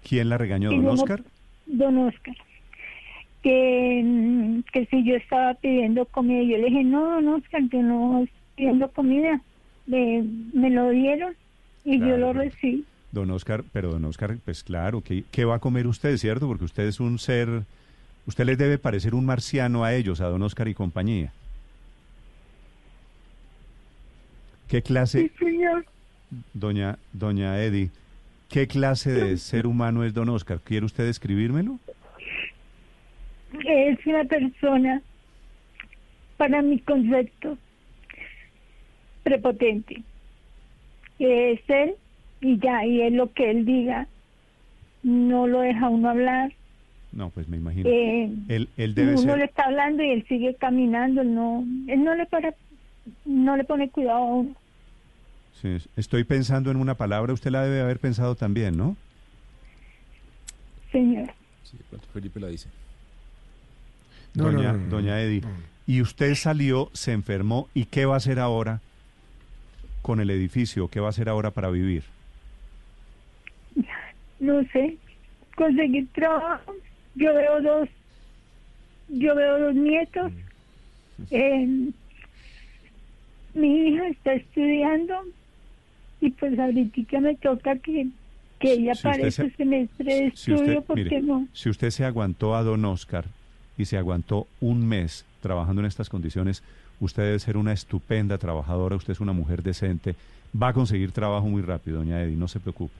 ¿Quién 0.07 0.29
la 0.29 0.37
regañó, 0.37 0.71
don 0.71 0.87
Oscar? 0.87 1.23
Don 1.65 1.97
Oscar. 1.97 2.37
Que, 3.43 4.63
que 4.71 4.85
si 4.87 5.03
yo 5.03 5.17
estaba 5.17 5.55
pidiendo 5.55 6.05
comida, 6.05 6.43
yo 6.43 6.59
le 6.59 6.67
dije, 6.67 6.85
no, 6.85 7.09
don 7.09 7.29
Oscar, 7.29 7.63
yo 7.71 7.83
no 7.83 8.25
estoy 8.25 8.39
pidiendo 8.55 8.91
comida. 8.91 9.41
Me, 9.87 10.25
me 10.53 10.69
lo 10.69 10.91
dieron 10.91 11.35
y 11.85 11.99
yo 11.99 12.17
lo 12.17 12.33
recibí. 12.33 12.85
Don 13.11 13.31
Oscar, 13.31 13.65
pero 13.73 13.91
don 13.91 14.05
Oscar, 14.05 14.39
pues 14.45 14.65
claro, 14.65 15.03
¿qué, 15.03 15.25
¿qué 15.31 15.45
va 15.45 15.57
a 15.57 15.59
comer 15.59 15.87
usted, 15.87 16.17
cierto? 16.17 16.47
Porque 16.47 16.65
usted 16.65 16.85
es 16.85 16.99
un 16.99 17.19
ser, 17.19 17.65
usted 18.27 18.45
les 18.47 18.57
debe 18.57 18.79
parecer 18.79 19.15
un 19.15 19.27
marciano 19.27 19.85
a 19.85 19.95
ellos, 19.95 20.21
a 20.21 20.29
don 20.29 20.43
Oscar 20.43 20.69
y 20.69 20.75
compañía. 20.75 21.33
¿Qué 24.69 24.81
clase? 24.83 25.31
Sí, 25.39 25.45
señor. 25.45 25.85
Doña, 26.55 26.99
doña 27.13 27.63
Eddie, 27.63 27.91
¿Qué 28.53 28.67
clase 28.67 29.11
de 29.11 29.39
ser 29.39 29.67
humano 29.67 30.05
es 30.05 30.13
don 30.13 30.29
Oscar? 30.29 30.61
¿Quiere 30.63 30.85
usted 30.85 31.07
describírmelo? 31.07 31.79
Es 33.65 34.07
una 34.07 34.25
persona, 34.25 35.01
para 36.37 36.61
mi 36.61 36.79
concepto, 36.81 37.57
prepotente. 39.23 40.03
Es 41.23 41.61
él 41.69 41.95
y 42.41 42.59
ya, 42.59 42.85
y 42.85 43.03
es 43.03 43.13
lo 43.13 43.33
que 43.33 43.49
él 43.49 43.65
diga, 43.65 44.09
no 45.05 45.47
lo 45.47 45.61
deja 45.61 45.89
uno 45.89 46.11
hablar. 46.11 46.53
No, 47.13 47.31
pues 47.31 47.47
me 47.47 47.59
imagino. 47.59 47.89
Eh, 47.89 48.29
él, 48.49 48.69
él 48.77 48.95
debe 48.95 49.15
uno 49.15 49.37
le 49.37 49.45
está 49.45 49.67
hablando 49.67 50.03
y 50.03 50.11
él 50.11 50.25
sigue 50.27 50.57
caminando, 50.57 51.23
no, 51.23 51.65
él 51.87 52.03
no 52.03 52.17
le 52.17 52.27
para, 52.27 52.55
no 53.25 53.57
le 53.57 53.63
pone 53.63 53.89
cuidado 53.91 54.19
a 54.19 54.35
uno. 54.35 54.57
Sí, 55.61 55.77
estoy 55.97 56.25
pensando 56.25 56.73
en 56.73 56.77
una 56.77 56.97
palabra, 56.97 57.33
usted 57.33 57.53
la 57.53 57.63
debe 57.63 57.83
haber 57.83 58.01
pensado 58.01 58.35
también, 58.35 58.77
¿no? 58.77 58.97
Señor. 60.91 61.31
Sí, 61.63 61.77
Felipe 62.13 62.41
la 62.41 62.49
dice. 62.49 62.69
doña, 64.35 64.73
doña 64.73 65.21
Eddie. 65.21 65.43
Y 65.87 66.01
usted 66.01 66.35
salió, 66.35 66.91
se 66.95 67.13
enfermó, 67.13 67.69
¿y 67.75 67.85
qué 67.85 68.07
va 68.07 68.15
a 68.15 68.17
hacer 68.17 68.41
ahora 68.41 68.81
con 70.03 70.21
el 70.21 70.31
edificio? 70.31 70.89
¿Qué 70.89 71.01
va 71.01 71.07
a 71.07 71.11
hacer 71.11 71.29
ahora 71.29 71.51
para 71.53 71.71
vivir? 71.71 72.03
No 74.41 74.63
sé, 74.73 74.97
conseguir 75.57 76.09
trabajo. 76.13 76.75
Yo 77.15 77.33
veo 77.35 77.63
dos, 77.63 77.89
yo 79.09 79.35
veo 79.35 79.59
dos 79.59 79.75
nietos. 79.75 80.33
Eh, 81.31 81.91
mi 83.55 83.89
hija 83.89 84.09
está 84.09 84.35
estudiando 84.35 85.15
y 86.21 86.31
pues 86.31 86.59
ahorita 86.59 87.21
me 87.21 87.37
toca 87.37 87.77
que, 87.77 88.09
que 88.59 88.73
ella 88.73 88.95
si 88.95 89.03
pare 89.03 89.31
su 89.31 89.49
semestre 89.51 90.05
de 90.05 90.27
estudio 90.27 90.83
porque 90.83 91.21
no. 91.21 91.47
Si 91.53 91.69
usted 91.69 91.91
se 91.91 92.05
aguantó 92.05 92.57
a 92.57 92.63
don 92.63 92.85
Oscar 92.85 93.27
y 93.79 93.85
se 93.85 93.99
aguantó 93.99 94.47
un 94.61 94.87
mes 94.87 95.25
trabajando 95.41 95.83
en 95.83 95.87
estas 95.87 96.09
condiciones, 96.09 96.63
usted 97.05 97.25
debe 97.25 97.39
ser 97.39 97.57
una 97.57 97.73
estupenda 97.73 98.39
trabajadora, 98.39 98.97
usted 98.97 99.13
es 99.13 99.21
una 99.21 99.33
mujer 99.33 99.63
decente, 99.63 100.15
va 100.61 100.69
a 100.69 100.73
conseguir 100.73 101.11
trabajo 101.13 101.47
muy 101.47 101.63
rápido, 101.63 101.99
doña 101.99 102.23
Eddy, 102.23 102.37
no 102.37 102.47
se 102.49 102.61
preocupe. 102.61 102.95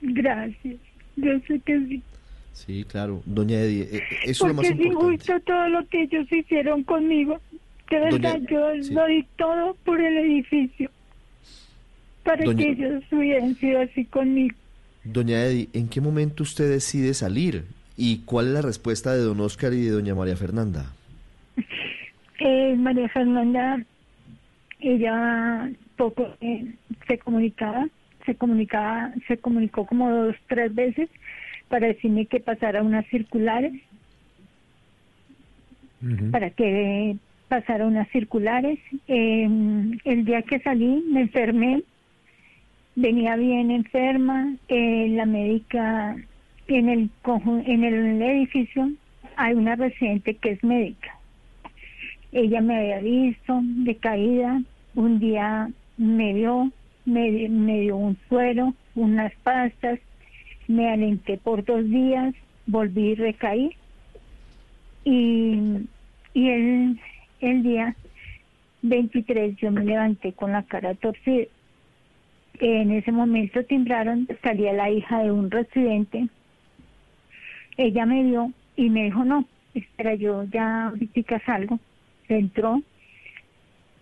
Gracias, 0.00 0.76
yo 1.16 1.32
sé 1.46 1.60
que 1.60 1.78
sí. 1.86 2.02
Sí, 2.52 2.84
claro, 2.84 3.22
doña 3.26 3.60
Eddy, 3.60 3.80
eh, 3.82 3.88
eh, 3.92 4.02
eso 4.24 4.46
Porque 4.46 4.68
es 4.68 4.70
lo 4.70 4.76
más 4.76 4.86
importante. 4.86 5.16
gusto 5.16 5.40
todo 5.40 5.68
lo 5.68 5.86
que 5.88 6.02
ellos 6.02 6.32
hicieron 6.32 6.84
conmigo. 6.84 7.40
De 7.90 7.98
verdad, 7.98 8.38
yo 8.48 8.74
lo 8.92 9.06
di 9.06 9.26
todo 9.36 9.74
por 9.84 10.00
el 10.00 10.18
edificio 10.18 10.90
para 12.22 12.44
que 12.54 12.70
ellos 12.70 13.02
hubieran 13.10 13.54
sido 13.56 13.80
así 13.80 14.04
conmigo. 14.04 14.54
Doña 15.04 15.44
Eddy, 15.44 15.70
¿en 15.72 15.88
qué 15.88 16.00
momento 16.00 16.42
usted 16.42 16.70
decide 16.70 17.14
salir? 17.14 17.64
¿Y 17.96 18.18
cuál 18.18 18.48
es 18.48 18.52
la 18.52 18.62
respuesta 18.62 19.14
de 19.14 19.22
don 19.22 19.40
Oscar 19.40 19.72
y 19.72 19.82
de 19.82 19.90
doña 19.90 20.14
María 20.14 20.36
Fernanda? 20.36 20.92
Eh, 22.38 22.76
María 22.76 23.08
Fernanda, 23.08 23.82
ella 24.80 25.70
poco 25.96 26.36
eh, 26.40 26.72
se 27.08 27.18
comunicaba, 27.18 27.88
se 28.24 28.36
comunicaba, 28.36 29.12
se 29.26 29.38
comunicó 29.38 29.86
como 29.86 30.10
dos, 30.10 30.36
tres 30.46 30.74
veces 30.74 31.08
para 31.68 31.88
decirme 31.88 32.26
que 32.26 32.40
pasara 32.40 32.82
unas 32.82 33.06
circulares, 33.06 33.72
para 36.30 36.50
que 36.50 37.16
pasara 37.48 37.86
unas 37.86 38.08
circulares. 38.10 38.78
Em, 39.08 39.98
el 40.04 40.24
día 40.24 40.42
que 40.42 40.60
salí 40.60 41.04
me 41.10 41.22
enfermé, 41.22 41.82
venía 42.94 43.34
bien 43.36 43.72
enferma, 43.72 44.54
eh, 44.68 45.08
la 45.10 45.26
médica 45.26 46.16
en 46.68 46.88
el 46.88 47.10
en 47.66 47.84
el 47.84 48.22
edificio 48.22 48.90
hay 49.36 49.54
una 49.54 49.74
residente 49.74 50.34
que 50.34 50.52
es 50.52 50.62
médica. 50.62 51.17
Ella 52.32 52.60
me 52.60 52.78
había 52.78 53.00
visto 53.00 53.60
de 53.62 53.96
caída, 53.96 54.60
un 54.94 55.18
día 55.18 55.70
me 55.96 56.34
dio, 56.34 56.70
me, 57.04 57.30
dio 57.30 57.96
un 57.96 58.16
suero, 58.28 58.74
unas 58.94 59.32
pastas, 59.42 59.98
me 60.66 60.90
alenté 60.90 61.38
por 61.38 61.64
dos 61.64 61.84
días, 61.88 62.34
volví 62.66 63.10
y 63.10 63.14
recaí. 63.14 63.70
Y, 65.04 65.88
y 66.34 66.48
el, 66.48 67.00
el 67.40 67.62
día 67.62 67.96
23 68.82 69.56
yo 69.56 69.70
me 69.70 69.84
levanté 69.84 70.32
con 70.32 70.52
la 70.52 70.62
cara 70.64 70.94
torcida. 70.94 71.46
En 72.60 72.90
ese 72.90 73.12
momento 73.12 73.64
timbraron, 73.64 74.28
salía 74.42 74.72
la 74.72 74.90
hija 74.90 75.22
de 75.22 75.30
un 75.30 75.50
residente. 75.50 76.28
Ella 77.76 78.04
me 78.04 78.24
vio 78.24 78.52
y 78.76 78.90
me 78.90 79.04
dijo, 79.04 79.24
no, 79.24 79.44
espera, 79.74 80.14
yo 80.14 80.44
ya 80.44 80.88
ahorita 80.88 81.40
salgo. 81.46 81.78
Entró, 82.36 82.82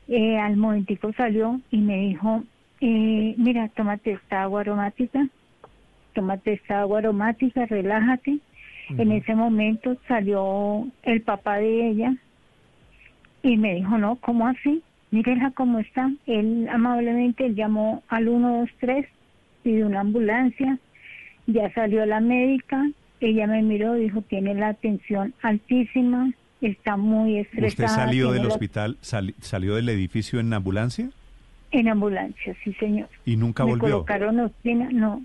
eh, 0.09 0.39
al 0.39 0.57
momentico 0.57 1.13
salió 1.13 1.61
y 1.71 1.79
me 1.79 1.97
dijo, 1.99 2.43
eh, 2.81 3.35
mira, 3.39 3.69
tómate 3.69 4.13
esta 4.13 4.43
agua 4.43 4.61
aromática, 4.61 5.27
tómate 6.15 6.55
esta 6.55 6.81
agua 6.81 6.99
aromática, 6.99 7.67
relájate. 7.67 8.39
En 8.89 9.11
ese 9.11 9.35
momento 9.35 9.97
salió 10.07 10.87
el 11.03 11.21
papá 11.23 11.59
de 11.59 11.89
ella 11.89 12.15
y 13.43 13.57
me 13.57 13.75
dijo, 13.75 13.99
no, 13.99 14.17
¿cómo 14.17 14.47
así? 14.47 14.81
Mírenla 15.11 15.51
cómo 15.53 15.81
está. 15.81 16.11
Él 16.27 16.69
amablemente 16.71 17.53
llamó 17.55 18.05
al 18.09 18.27
123, 18.27 19.07
pidió 19.65 19.87
una 19.87 20.01
ambulancia, 20.01 20.79
ya 21.49 21.73
salió 21.75 22.07
la 22.07 22.21
médica, 22.21 22.89
ella 23.21 23.47
me 23.47 23.63
miró, 23.63 23.95
dijo, 23.95 24.23
tiene 24.23 24.55
la 24.55 24.75
tensión 24.75 25.35
altísima, 25.43 26.31
está 26.61 26.97
muy 26.97 27.39
estresada. 27.39 27.69
¿Usted 27.69 27.87
salió 27.87 28.33
del 28.33 28.47
hospital, 28.47 28.97
salió 29.01 29.75
del 29.75 29.89
edificio 29.89 30.41
en 30.41 30.53
ambulancia? 30.53 31.11
En 31.71 31.89
ambulancia, 31.89 32.55
sí, 32.65 32.73
señor. 32.75 33.09
¿Y 33.25 33.37
nunca 33.37 33.65
me 33.65 33.71
volvió? 33.73 33.89
colocaron 33.89 34.41
oxina, 34.41 34.89
no. 34.93 35.23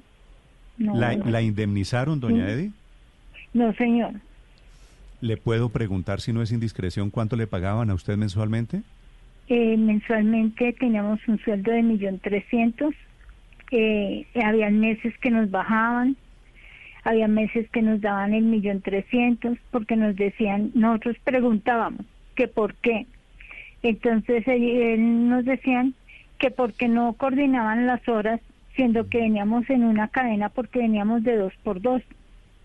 no 0.78 0.96
¿La, 0.96 1.16
¿La, 1.16 1.42
indemnizaron, 1.42 2.20
doña 2.20 2.50
Eddy? 2.50 2.72
No, 3.54 3.74
señor. 3.74 4.14
¿Le 5.22 5.38
puedo 5.38 5.70
preguntar 5.70 6.20
si 6.20 6.34
no 6.34 6.42
es 6.42 6.52
indiscreción 6.52 7.12
cuánto 7.12 7.36
le 7.36 7.48
pagaban 7.48 7.90
a 7.90 7.94
usted 7.94 8.18
mensualmente? 8.18 8.82
Eh, 9.48 9.78
mensualmente 9.78 10.74
teníamos 10.74 11.20
un 11.28 11.38
sueldo 11.40 11.72
de 11.72 11.84
millón 11.84 12.20
trescientos. 12.20 12.96
Eh, 13.72 14.26
habían 14.44 14.80
meses 14.80 15.14
que 15.20 15.30
nos 15.30 15.52
bajaban, 15.52 16.18
había 17.04 17.28
meses 17.28 17.70
que 17.72 17.82
nos 17.82 18.02
daban 18.02 18.34
el 18.34 18.44
millón 18.44 18.82
trescientos 18.82 19.58
porque 19.72 19.96
nos 19.96 20.16
decían, 20.16 20.72
nosotros 20.74 21.18
preguntábamos 21.24 22.06
que 22.36 22.48
por 22.48 22.76
qué. 22.76 23.08
Entonces 23.84 24.48
él, 24.48 25.30
nos 25.30 25.46
decían 25.46 25.96
que 26.38 26.52
porque 26.52 26.88
no 26.88 27.14
coordinaban 27.14 27.88
las 27.88 28.08
horas, 28.08 28.40
siendo 28.76 29.08
que 29.10 29.20
veníamos 29.20 29.70
en 29.70 29.84
una 29.84 30.08
cadena 30.08 30.50
porque 30.50 30.80
veníamos 30.80 31.24
de 31.24 31.38
dos 31.38 31.54
por 31.64 31.82
dos. 31.82 32.02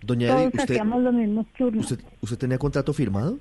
Doña 0.03 0.29
Todos 0.29 0.47
usted, 0.47 0.61
hacíamos 0.65 1.03
los 1.03 1.15
mismos 1.15 1.47
turnos. 1.57 1.91
¿usted, 1.91 2.05
¿Usted 2.21 2.39
tenía 2.39 2.59
contrato 2.59 2.93
firmado? 2.93 3.39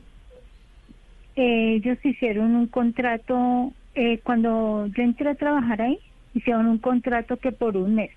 Eh, 1.36 1.76
ellos 1.76 1.98
hicieron 2.04 2.56
un 2.56 2.68
contrato, 2.68 3.74
eh, 3.94 4.20
cuando 4.24 4.88
yo 4.88 5.04
entré 5.04 5.30
a 5.30 5.36
trabajar 5.36 5.82
ahí, 5.82 6.00
hicieron 6.34 6.68
un 6.68 6.78
contrato 6.78 7.38
que 7.38 7.52
por 7.52 7.76
un 7.76 7.96
mes. 7.96 8.12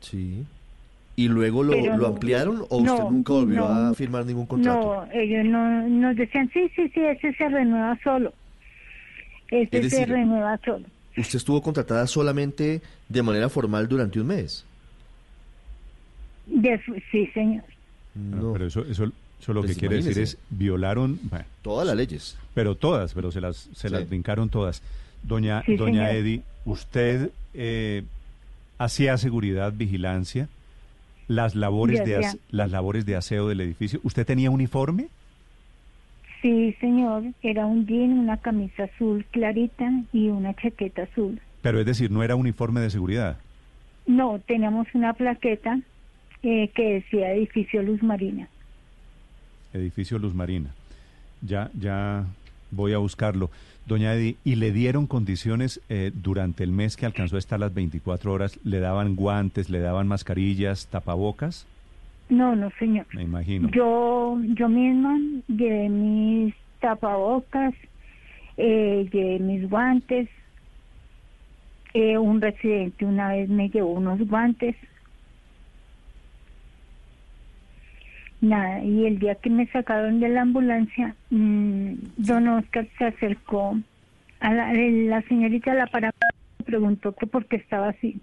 Sí. 0.00 0.44
¿Y 1.20 1.28
luego 1.28 1.62
lo, 1.62 1.72
Pero 1.72 1.96
lo 1.96 2.02
no, 2.02 2.06
ampliaron 2.06 2.64
o 2.70 2.78
usted 2.78 3.04
nunca 3.10 3.32
volvió 3.34 3.56
no, 3.60 3.66
a 3.90 3.94
firmar 3.94 4.24
ningún 4.24 4.46
contrato? 4.46 5.04
No, 5.06 5.12
ellos 5.12 5.44
no, 5.44 5.86
nos 5.88 6.16
decían, 6.16 6.48
sí, 6.52 6.70
sí, 6.74 6.88
sí, 6.94 7.00
ese 7.00 7.34
se 7.34 7.48
renueva 7.48 7.98
solo. 8.02 8.32
Ese 9.50 9.78
Es 9.80 9.90
se 9.90 10.06
renueva 10.06 10.58
solo. 10.64 10.86
¿Usted 11.18 11.36
estuvo 11.36 11.60
contratada 11.60 12.06
solamente 12.06 12.80
de 13.08 13.22
manera 13.22 13.50
formal 13.50 13.86
durante 13.86 14.18
un 14.18 14.28
mes? 14.28 14.64
De- 16.46 16.80
sí, 17.10 17.26
señor. 17.34 17.64
No, 18.14 18.52
pero 18.54 18.66
eso, 18.66 18.80
eso, 18.86 19.12
eso 19.40 19.52
lo 19.52 19.60
Pues 19.60 19.74
que 19.74 19.80
quiere 19.80 19.96
decir 19.96 20.18
es 20.22 20.38
violaron 20.48 21.18
bueno, 21.24 21.44
Todas 21.62 21.86
las 21.86 21.96
leyes. 21.96 22.38
pero 22.54 22.74
todas, 22.76 23.12
pero 23.12 23.30
se 23.30 23.40
las 23.42 23.68
se 23.74 23.88
Sí. 23.88 23.94
las 23.94 24.08
brincaron 24.08 24.48
todas. 24.48 24.82
Doña 25.22 25.62
Sí, 25.66 25.76
doña. 25.76 26.10
Eddy, 26.12 26.42
usted 26.64 27.30
eh, 27.52 28.04
hacía 28.78 29.18
seguridad, 29.18 29.72
vigilancia, 29.76 30.48
las 31.30 31.54
labores 31.54 32.04
de 32.04 32.26
las 32.50 32.70
labores 32.72 33.06
de 33.06 33.14
aseo 33.14 33.46
del 33.46 33.60
edificio. 33.60 34.00
¿Usted 34.02 34.26
tenía 34.26 34.50
uniforme? 34.50 35.06
Sí, 36.42 36.74
señor. 36.80 37.22
Era 37.40 37.66
un 37.66 37.86
jean, 37.86 38.18
una 38.18 38.38
camisa 38.38 38.84
azul 38.84 39.24
clarita 39.30 39.92
y 40.12 40.26
una 40.26 40.54
chaqueta 40.54 41.04
azul. 41.04 41.40
Pero 41.62 41.78
es 41.78 41.86
decir, 41.86 42.10
no 42.10 42.24
era 42.24 42.34
uniforme 42.34 42.80
de 42.80 42.90
seguridad. 42.90 43.36
No, 44.06 44.40
teníamos 44.40 44.88
una 44.92 45.12
plaqueta 45.12 45.78
eh, 46.42 46.68
que 46.74 46.94
decía 46.94 47.32
edificio 47.32 47.80
Luz 47.80 48.02
Marina. 48.02 48.48
Edificio 49.72 50.18
Luz 50.18 50.34
Marina. 50.34 50.70
Ya, 51.42 51.70
ya 51.78 52.26
voy 52.70 52.92
a 52.92 52.98
buscarlo. 52.98 53.50
Doña 53.86 54.14
Eddy, 54.14 54.36
¿y 54.44 54.56
le 54.56 54.72
dieron 54.72 55.06
condiciones 55.06 55.80
eh, 55.88 56.12
durante 56.14 56.62
el 56.62 56.70
mes 56.70 56.96
que 56.96 57.06
alcanzó 57.06 57.36
a 57.36 57.38
estar 57.38 57.58
las 57.58 57.74
24 57.74 58.32
horas? 58.32 58.58
¿Le 58.64 58.78
daban 58.78 59.16
guantes, 59.16 59.70
le 59.70 59.80
daban 59.80 60.06
mascarillas, 60.06 60.86
tapabocas? 60.86 61.66
No, 62.28 62.54
no, 62.54 62.70
señor. 62.78 63.06
Me 63.12 63.22
imagino. 63.22 63.68
Yo, 63.70 64.38
yo 64.54 64.68
misma 64.68 65.18
llevé 65.48 65.88
mis 65.88 66.54
tapabocas, 66.80 67.74
eh, 68.56 69.08
llevé 69.12 69.38
mis 69.40 69.68
guantes, 69.68 70.28
Eh, 71.92 72.16
un 72.18 72.40
residente 72.40 73.04
una 73.04 73.30
vez 73.30 73.48
me 73.48 73.68
llevó 73.68 73.94
unos 73.94 74.20
guantes. 74.28 74.76
Nada, 78.40 78.82
y 78.82 79.06
el 79.06 79.18
día 79.18 79.34
que 79.34 79.50
me 79.50 79.66
sacaron 79.66 80.20
de 80.20 80.30
la 80.30 80.42
ambulancia, 80.42 81.14
mm, 81.30 81.92
don 82.16 82.48
Oscar 82.48 82.88
se 82.96 83.04
acercó 83.04 83.78
a 84.40 84.52
la, 84.52 84.72
la 84.72 85.22
señorita 85.22 85.74
la 85.74 85.86
para 85.86 86.12
preguntó 86.64 87.12
que 87.14 87.26
por 87.26 87.46
qué 87.46 87.56
estaba 87.56 87.88
así 87.88 88.20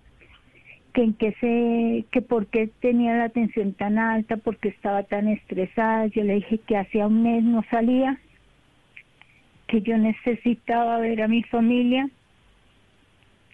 que 0.98 1.04
en 1.04 1.14
qué 1.14 1.36
se, 1.40 2.06
que 2.10 2.24
por 2.24 2.48
qué 2.48 2.72
tenía 2.82 3.16
la 3.16 3.30
tensión 3.30 3.74
tan 3.74 4.00
alta, 4.00 4.38
por 4.38 4.58
qué 4.58 4.70
estaba 4.70 5.04
tan 5.04 5.28
estresada. 5.28 6.08
Yo 6.08 6.24
le 6.24 6.34
dije 6.34 6.58
que 6.58 6.76
hacía 6.76 7.06
un 7.06 7.22
mes 7.22 7.44
no 7.44 7.64
salía, 7.70 8.20
que 9.68 9.82
yo 9.82 9.96
necesitaba 10.00 10.98
ver 10.98 11.22
a 11.22 11.28
mi 11.28 11.44
familia 11.44 12.10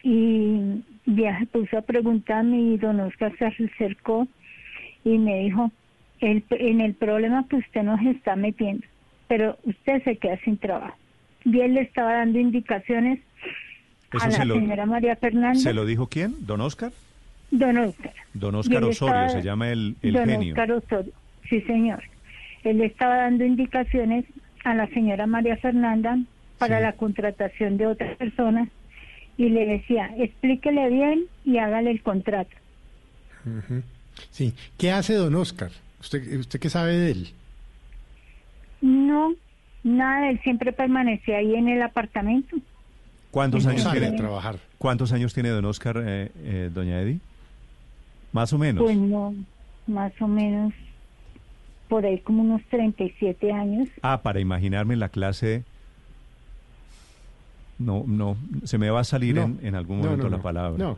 y 0.03 0.83
ya 1.06 1.38
se 1.40 1.45
puso 1.48 1.77
a 1.77 1.82
preguntarme 1.82 2.61
y 2.61 2.77
don 2.77 3.01
Oscar 3.01 3.38
se 3.38 3.45
acercó 3.48 4.25
y 5.03 5.17
me 5.17 5.40
dijo, 5.40 5.69
el, 6.19 6.43
en 6.51 6.82
el 6.82 6.93
problema 6.93 7.45
que 7.48 7.58
usted 7.58 7.83
nos 7.83 8.01
está 8.01 8.35
metiendo, 8.35 8.85
pero 9.27 9.58
usted 9.64 10.03
se 10.03 10.17
queda 10.17 10.38
sin 10.43 10.58
trabajo. 10.58 10.98
Y 11.45 11.59
él 11.59 11.74
le 11.74 11.82
estaba 11.82 12.14
dando 12.14 12.40
indicaciones 12.40 13.19
a 14.11 14.30
la 14.30 14.32
señora 14.32 14.85
María 14.85 15.16
Fernanda. 15.16 15.59
¿Se 15.59 15.74
lo 15.74 15.85
dijo 15.85 16.08
quién? 16.08 16.35
¿Don 16.45 16.61
Oscar? 16.61 16.92
Don 17.51 17.77
Oscar. 17.77 18.14
Don 18.33 18.56
Oscar 18.56 18.83
Osorio 18.83 19.30
se 19.30 19.42
llama 19.42 19.69
el, 19.69 19.95
el 20.01 20.14
Don 20.14 20.30
genio. 20.30 20.53
Oscar 20.53 20.72
Osorio, 20.72 21.14
sí 21.50 21.61
señor. 21.61 22.03
Él 22.64 22.82
estaba 22.82 23.17
dando 23.17 23.45
indicaciones 23.45 24.25
a 24.64 24.74
la 24.74 24.88
señora 24.88 25.27
María 25.27 25.58
Fernanda 25.58 26.17
para 26.58 26.80
la 26.80 26.93
contratación 26.93 27.77
de 27.77 27.88
otras 27.88 28.16
personas 28.16 28.69
y 29.38 29.50
le 29.50 29.66
decía, 29.66 30.09
explíquele 30.17 30.90
bien 30.90 31.24
y 31.43 31.58
hágale 31.58 31.92
el 31.92 32.01
contrato. 32.01 32.56
Sí, 34.30 34.53
¿qué 34.77 34.92
hace 34.92 35.14
don 35.16 35.35
Oscar? 35.35 35.72
¿Usted, 36.03 36.40
¿Usted 36.40 36.59
qué 36.59 36.69
sabe 36.69 36.98
de 36.98 37.11
él? 37.11 37.30
No, 38.82 39.33
nada, 39.83 40.30
él 40.30 40.40
siempre 40.43 40.73
permanecía 40.73 41.38
ahí 41.38 41.56
en 41.56 41.69
el 41.69 41.82
apartamento. 41.82 42.57
¿Cuántos 43.32 43.65
años 43.65 43.90
tiene 43.90 44.11
trabajar. 44.11 44.57
¿Cuántos 44.77 45.11
años 45.14 45.33
tiene 45.33 45.49
don 45.49 45.64
Oscar, 45.65 46.03
eh, 46.06 46.30
eh, 46.43 46.69
doña 46.73 46.99
Eddy? 47.01 47.19
Más 48.33 48.51
o 48.51 48.57
menos. 48.57 48.83
Pues 48.83 48.98
no, 48.98 49.33
más 49.88 50.11
o 50.22 50.27
menos 50.27 50.73
por 51.88 52.06
ahí 52.06 52.19
como 52.19 52.43
unos 52.43 52.61
37 52.69 53.51
años. 53.53 53.88
Ah, 54.01 54.22
para 54.22 54.40
imaginarme 54.41 54.95
la 54.98 55.07
clase. 55.09 55.64
No, 57.80 58.03
no, 58.06 58.35
se 58.65 58.77
me 58.77 58.90
va 58.90 58.99
a 58.99 59.03
salir 59.03 59.35
No. 59.35 59.43
en, 59.43 59.59
en 59.64 59.75
algún 59.75 59.99
momento 59.99 60.23
no, 60.25 60.30
la 60.30 60.38
no. 60.38 60.43
palabra. 60.43 60.83
No. 60.83 60.98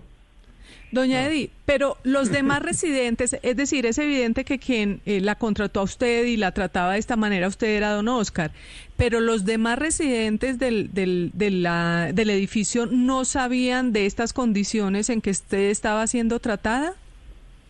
Doña 0.91 1.25
Eddy, 1.27 1.49
pero 1.65 1.97
los 2.03 2.31
demás 2.31 2.61
residentes, 2.63 3.37
es 3.41 3.55
decir, 3.57 3.85
es 3.85 3.97
evidente 3.97 4.45
que 4.45 4.59
quien 4.59 5.01
eh, 5.05 5.19
la 5.19 5.35
contrató 5.35 5.81
a 5.81 5.83
usted 5.83 6.25
y 6.25 6.37
la 6.37 6.51
trataba 6.51 6.93
de 6.93 6.99
esta 6.99 7.15
manera, 7.17 7.47
usted 7.47 7.67
era 7.75 7.91
don 7.91 8.07
Oscar, 8.07 8.51
pero 8.95 9.19
los 9.19 9.43
demás 9.45 9.77
residentes 9.79 10.57
del, 10.59 10.93
del, 10.93 11.31
de 11.33 11.51
la- 11.51 12.11
del 12.13 12.29
edificio 12.29 12.85
no 12.85 13.25
sabían 13.25 13.91
de 13.93 14.05
estas 14.05 14.31
condiciones 14.31 15.09
en 15.09 15.21
que 15.21 15.31
usted 15.31 15.69
estaba 15.69 16.07
siendo 16.07 16.39
tratada. 16.39 16.93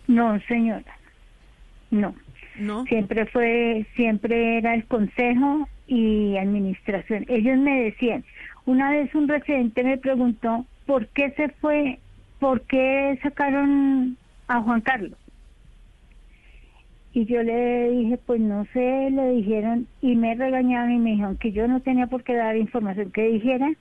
No, 0.08 0.40
señora. 0.48 0.98
No. 1.92 2.14
No. 2.60 2.86
Siempre 2.86 3.26
fue, 3.26 3.86
siempre 3.96 4.58
era 4.60 4.76
el 4.76 4.86
consejo 4.86 5.68
y 5.88 6.38
administración. 6.38 7.26
Ellos 7.28 7.58
me 7.58 7.82
decían, 7.84 8.24
una 8.66 8.92
vez 8.92 9.14
un 9.14 9.28
residente 9.28 9.84
me 9.84 9.98
preguntó 9.98 10.66
por 10.86 11.08
qué 11.10 11.32
se 11.32 11.50
fue, 11.60 12.00
por 12.40 12.62
qué 12.62 13.20
sacaron 13.24 14.18
a 14.48 14.62
Juan 14.62 14.82
Carlos. 14.82 15.18
Y 17.14 17.26
yo 17.26 17.44
le 17.44 17.92
dije, 17.92 18.18
pues 18.18 18.42
no 18.42 18.66
sé, 18.74 19.10
le 19.10 19.30
dijeron, 19.32 19.88
y 20.02 20.16
me 20.16 20.36
regañaron 20.36 20.92
y 20.92 21.00
me 21.00 21.12
dijeron 21.12 21.38
que 21.38 21.52
yo 21.54 21.68
no 21.68 21.80
tenía 21.80 22.08
por 22.08 22.24
qué 22.24 22.36
dar 22.36 22.58
información, 22.58 23.12
que 23.12 23.30
dijera 23.30 23.72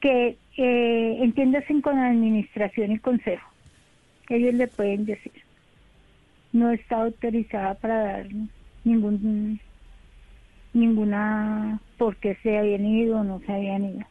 que 0.00 0.36
eh, 0.58 1.18
entiéndase 1.22 1.80
con 1.80 1.98
administración 1.98 2.92
y 2.92 2.98
consejo. 2.98 3.48
Ellos 4.28 4.54
le 4.54 4.68
pueden 4.68 5.06
decir 5.06 5.32
no 6.56 6.70
está 6.70 7.02
autorizada 7.02 7.74
para 7.74 7.98
dar 7.98 8.26
ningún 8.84 9.60
ninguna 10.72 11.80
por 11.98 12.16
qué 12.16 12.36
se 12.42 12.58
habían 12.58 12.84
ido 12.84 13.20
o 13.20 13.24
no 13.24 13.40
se 13.40 13.52
habían 13.52 13.84
ido. 13.84 14.06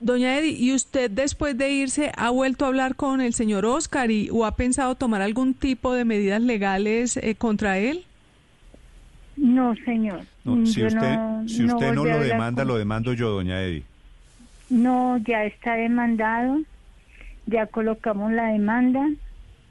Doña 0.00 0.38
Eddy, 0.38 0.54
¿y 0.56 0.72
usted 0.74 1.10
después 1.10 1.58
de 1.58 1.72
irse 1.72 2.12
ha 2.16 2.30
vuelto 2.30 2.64
a 2.64 2.68
hablar 2.68 2.94
con 2.94 3.20
el 3.20 3.34
señor 3.34 3.64
Oscar 3.66 4.10
y, 4.12 4.30
o 4.30 4.44
ha 4.46 4.52
pensado 4.54 4.94
tomar 4.94 5.22
algún 5.22 5.54
tipo 5.54 5.92
de 5.92 6.04
medidas 6.04 6.40
legales 6.40 7.16
eh, 7.16 7.34
contra 7.34 7.78
él? 7.78 8.04
No, 9.36 9.74
señor. 9.84 10.20
No, 10.44 10.64
si 10.66 10.80
Yo 10.80 10.86
usted, 10.86 11.16
no- 11.16 11.48
si 11.48 11.64
usted 11.64 11.92
no, 11.94 12.02
volví 12.02 12.10
a 12.12 12.16
lo 12.18 12.22
demanda, 12.24 12.62
con- 12.62 12.68
lo 12.68 12.78
demando 12.78 13.12
yo, 13.12 13.30
doña 13.30 13.60
Eddy. 13.62 13.82
No, 14.70 15.18
ya 15.18 15.44
está 15.44 15.74
demandado, 15.74 16.60
ya 17.46 17.66
colocamos 17.66 18.30
la 18.32 18.48
demanda, 18.52 19.04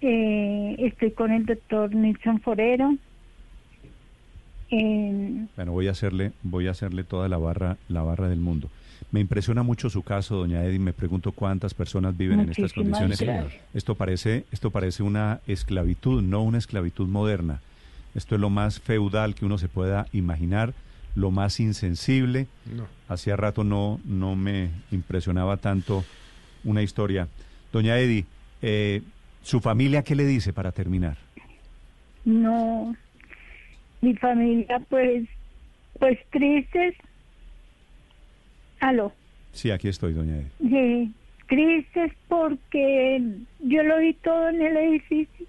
eh, 0.02 0.76
estoy 0.80 1.12
con 1.12 1.32
el 1.32 1.46
doctor 1.46 1.94
Nilsson 1.96 2.42
Forero. 2.42 2.96
Eh, 4.72 5.46
Bueno, 5.56 5.72
voy 5.72 5.88
a 5.88 5.92
hacerle, 5.92 6.32
voy 6.44 6.68
a 6.68 6.72
hacerle 6.72 7.04
toda 7.06 7.30
la 7.30 7.38
barra, 7.38 7.78
la 7.88 8.02
barra 8.04 8.28
del 8.28 8.40
mundo. 8.40 8.70
Me 9.11 9.19
impresiona 9.19 9.64
mucho 9.64 9.90
su 9.90 10.03
caso, 10.03 10.36
doña 10.36 10.64
Eddy. 10.64 10.80
Me 10.80 10.94
pregunto 10.94 11.32
cuántas 11.32 11.74
personas 11.74 12.18
viven 12.18 12.42
en 12.42 12.50
estas 12.50 12.74
condiciones. 12.74 13.22
gracias. 13.22 13.61
Esto 13.74 13.95
parece, 13.95 14.45
esto 14.52 14.69
parece 14.72 15.03
una 15.03 15.40
esclavitud, 15.48 16.22
no 16.22 16.44
una 16.44 16.58
esclavitud 16.58 17.08
moderna. 17.08 17.61
Esto 18.16 18.36
es 18.36 18.42
lo 18.42 18.50
más 18.50 18.80
feudal 18.80 19.36
que 19.36 19.45
uno 19.45 19.58
se 19.58 19.69
pueda 19.69 20.08
imaginar, 20.11 20.74
lo 21.16 21.32
más 21.32 21.60
insensible. 21.60 22.48
No. 22.66 22.88
Hacía 23.08 23.38
rato 23.38 23.64
no, 23.64 24.02
no 24.03 24.36
me 24.36 24.72
impresionaba 24.92 25.58
tanto 25.58 26.03
una 26.64 26.82
historia. 26.82 27.27
Doña 27.72 27.98
Eddy, 27.98 28.26
eh, 28.61 29.02
¿su 29.42 29.61
familia 29.61 30.03
qué 30.03 30.16
le 30.16 30.26
dice 30.26 30.52
para 30.52 30.72
terminar? 30.72 31.18
no, 32.27 32.94
mi 34.02 34.14
familia 34.16 34.82
pues, 34.90 35.27
pues 35.98 36.19
tristes. 36.30 36.94
Aló. 38.80 39.12
Sí, 39.54 39.72
aquí 39.72 39.88
estoy, 39.88 40.14
doña 40.14 40.36
Eddy. 40.38 40.48
Sí, 40.70 41.14
tristes 41.48 42.12
porque 42.28 43.22
yo 43.60 43.84
lo 43.84 43.98
vi 44.00 44.14
todo 44.16 44.50
en 44.50 44.62
el 44.62 44.78
edificio 44.78 45.46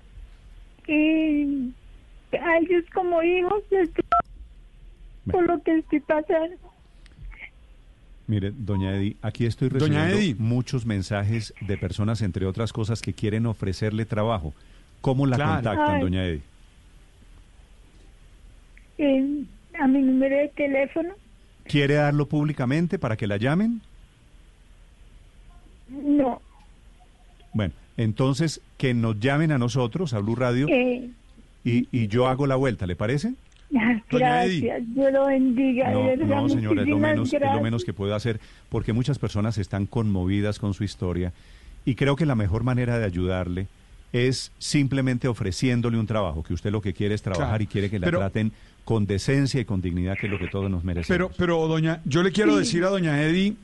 y 0.86 1.72
a 2.36 2.58
ellos 2.58 2.84
como 2.94 3.22
hijos 3.22 3.62
les 3.70 3.90
por 5.30 5.46
lo 5.46 5.62
que 5.62 5.76
estoy 5.78 6.00
pasando. 6.00 6.56
Mire, 8.26 8.52
doña 8.56 8.94
Eddy, 8.96 9.16
aquí 9.22 9.44
estoy 9.46 9.68
recibiendo 9.68 10.16
muchos 10.42 10.86
mensajes 10.86 11.52
de 11.60 11.76
personas, 11.78 12.22
entre 12.22 12.46
otras 12.46 12.72
cosas, 12.72 13.02
que 13.02 13.12
quieren 13.12 13.44
ofrecerle 13.46 14.04
trabajo. 14.06 14.54
¿Cómo 15.00 15.26
la 15.26 15.36
Claro. 15.36 15.54
contactan, 15.56 15.96
Ay. 15.96 16.00
doña 16.00 16.24
Eddy? 16.26 16.40
Eh, 18.98 19.42
a 19.78 19.86
mi 19.86 20.00
número 20.02 20.36
de 20.36 20.48
teléfono, 20.48 21.10
¿Quiere 21.68 21.94
darlo 21.94 22.26
públicamente 22.26 22.98
para 22.98 23.16
que 23.16 23.26
la 23.26 23.36
llamen? 23.36 23.80
no, 25.90 26.40
Bueno, 27.54 27.72
entonces 27.96 28.60
que 28.76 28.92
nos 28.94 29.18
llamen 29.20 29.52
a 29.52 29.58
nosotros, 29.58 30.12
a 30.12 30.18
Blue 30.18 30.36
Radio, 30.36 30.66
eh, 30.68 31.08
y, 31.64 31.88
y 31.90 32.08
yo 32.08 32.26
hago 32.28 32.46
la 32.46 32.56
vuelta, 32.56 32.86
¿le 32.86 32.94
parece? 32.96 33.34
Gracias, 34.10 34.82
Dios 34.94 35.12
lo 35.12 35.26
bendiga, 35.26 35.90
No, 35.90 36.16
no, 36.16 36.48
señora, 36.48 36.82
es 36.82 36.88
lo, 36.88 36.98
menos, 36.98 37.32
es 37.32 37.40
lo 37.40 37.60
menos 37.62 37.84
que 37.84 37.92
puedo 37.92 38.14
hacer, 38.14 38.40
porque 38.70 38.92
muchas 38.92 39.18
personas 39.18 39.58
están 39.58 39.86
conmovidas 39.86 40.58
con 40.58 40.72
su 40.74 40.84
historia 40.84 41.32
y 41.84 41.94
creo 41.94 42.16
que 42.16 42.24
la 42.26 42.34
mejor 42.34 42.64
manera 42.64 42.98
de 42.98 43.04
ayudarle 43.04 43.66
es 44.12 44.52
simplemente 44.58 45.28
ofreciéndole 45.28 45.98
un 45.98 46.06
trabajo, 46.06 46.42
que 46.42 46.54
usted 46.54 46.70
lo 46.70 46.80
que 46.80 46.94
quiere 46.94 47.14
es 47.14 47.22
trabajar 47.22 47.48
Claro, 47.48 47.62
y 47.64 47.66
quiere 47.66 47.90
que 47.90 47.98
la 47.98 48.06
pero- 48.06 48.18
traten 48.20 48.52
con 48.88 49.04
decencia 49.04 49.60
y 49.60 49.66
con 49.66 49.82
dignidad, 49.82 50.16
que 50.18 50.28
es 50.28 50.32
lo 50.32 50.38
que 50.38 50.48
todos 50.48 50.70
nos 50.70 50.82
merecemos. 50.82 51.08
Pero, 51.08 51.30
pero, 51.36 51.68
doña, 51.68 52.00
yo 52.06 52.22
le 52.22 52.32
quiero 52.32 52.56
decir 52.56 52.84
a 52.84 52.88
doña 52.88 53.22
Eddy, 53.22 53.54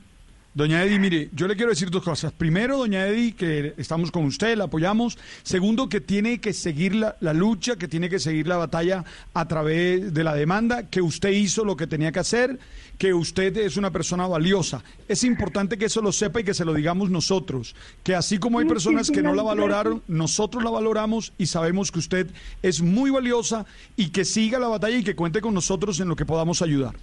doña 0.55 0.81
Eddy, 0.83 0.97
mire, 0.97 1.29
yo 1.33 1.47
le 1.47 1.55
quiero 1.55 1.69
decir 1.69 1.91
dos 1.91 2.01
cosas. 2.01 2.31
Primero, 2.31 2.77
doña 2.77 3.05
Eddy, 3.05 3.33
que 3.33 3.75
estamos 3.77 4.09
con 4.09 4.23
usted, 4.25 4.57
la 4.57 4.63
apoyamos. 4.63 5.17
Segundo, 5.43 5.89
que 5.89 6.01
tiene 6.01 6.39
que 6.39 6.53
seguir 6.53 6.95
la, 6.95 7.17
la 7.19 7.33
lucha, 7.33 7.75
que 7.75 7.87
tiene 7.89 8.09
que 8.09 8.19
seguir 8.19 8.47
la 8.47 8.57
batalla 8.57 9.03
a 9.33 9.47
través 9.47 10.13
de 10.13 10.23
la 10.23 10.33
demanda, 10.33 10.89
que 10.89 11.01
usted 11.01 11.29
hizo 11.29 11.65
lo 11.65 11.75
que 11.75 11.87
tenía 11.87 12.13
que 12.13 12.19
hacer, 12.19 12.57
que 12.97 13.13
usted 13.13 13.57
es 13.57 13.75
una 13.75 13.91
persona 13.91 14.27
valiosa. 14.27 14.81
Es 15.07 15.25
importante 15.25 15.77
que 15.77 15.85
eso 15.85 16.01
lo 16.01 16.13
sepa 16.13 16.39
y 16.39 16.43
que 16.45 16.53
se 16.53 16.65
lo 16.65 16.73
digamos 16.73 17.09
nosotros, 17.09 17.75
que 18.03 18.15
así 18.15 18.37
como 18.37 18.59
hay 18.59 18.65
personas 18.65 19.11
que 19.11 19.21
no 19.21 19.35
la 19.35 19.43
valoraron, 19.43 20.01
nosotros 20.07 20.63
la 20.63 20.69
valoramos 20.69 21.33
y 21.37 21.47
sabemos 21.47 21.91
que 21.91 21.99
usted 21.99 22.31
es 22.63 22.81
muy 22.81 23.11
valiosa 23.11 23.65
y 23.97 24.09
que 24.09 24.23
siga 24.23 24.57
la 24.57 24.67
batalla 24.67 24.97
y 24.97 25.03
que 25.03 25.15
cuente 25.15 25.41
con 25.41 25.53
nosotros 25.53 25.99
en 25.99 26.07
lo 26.07 26.15
que 26.15 26.25
podamos 26.25 26.61
ayudar. 26.61 26.95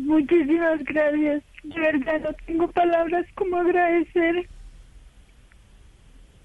Muchísimas 0.00 0.82
gracias. 0.84 1.42
De 1.62 1.80
verdad 1.80 2.20
no 2.22 2.32
tengo 2.46 2.68
palabras 2.68 3.26
como 3.34 3.56
agradecer. 3.58 4.46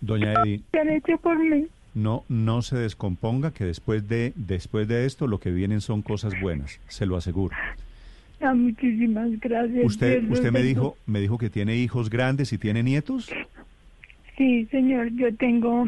Doña 0.01 0.33
Edi. 0.43 0.63
Que 0.71 0.79
han 0.79 0.89
hecho 0.89 1.17
por 1.17 1.37
mí. 1.37 1.67
No, 1.93 2.25
no 2.27 2.61
se 2.61 2.77
descomponga, 2.77 3.51
que 3.51 3.63
después 3.63 4.07
de, 4.09 4.33
después 4.35 4.87
de 4.87 5.05
esto 5.05 5.27
lo 5.27 5.39
que 5.39 5.51
vienen 5.51 5.79
son 5.79 6.01
cosas 6.01 6.33
buenas, 6.41 6.81
se 6.89 7.05
lo 7.05 7.15
aseguro. 7.15 7.55
Ah, 8.41 8.53
muchísimas 8.53 9.39
gracias. 9.39 9.85
Usted, 9.85 10.29
usted 10.29 10.51
me 10.51 10.61
dijo, 10.61 10.97
me 11.05 11.21
dijo 11.21 11.37
que 11.37 11.49
tiene 11.49 11.77
hijos 11.77 12.09
grandes 12.09 12.51
y 12.51 12.57
tiene 12.57 12.83
nietos. 12.83 13.31
Sí, 14.37 14.65
señor. 14.65 15.09
Yo 15.13 15.33
tengo 15.35 15.87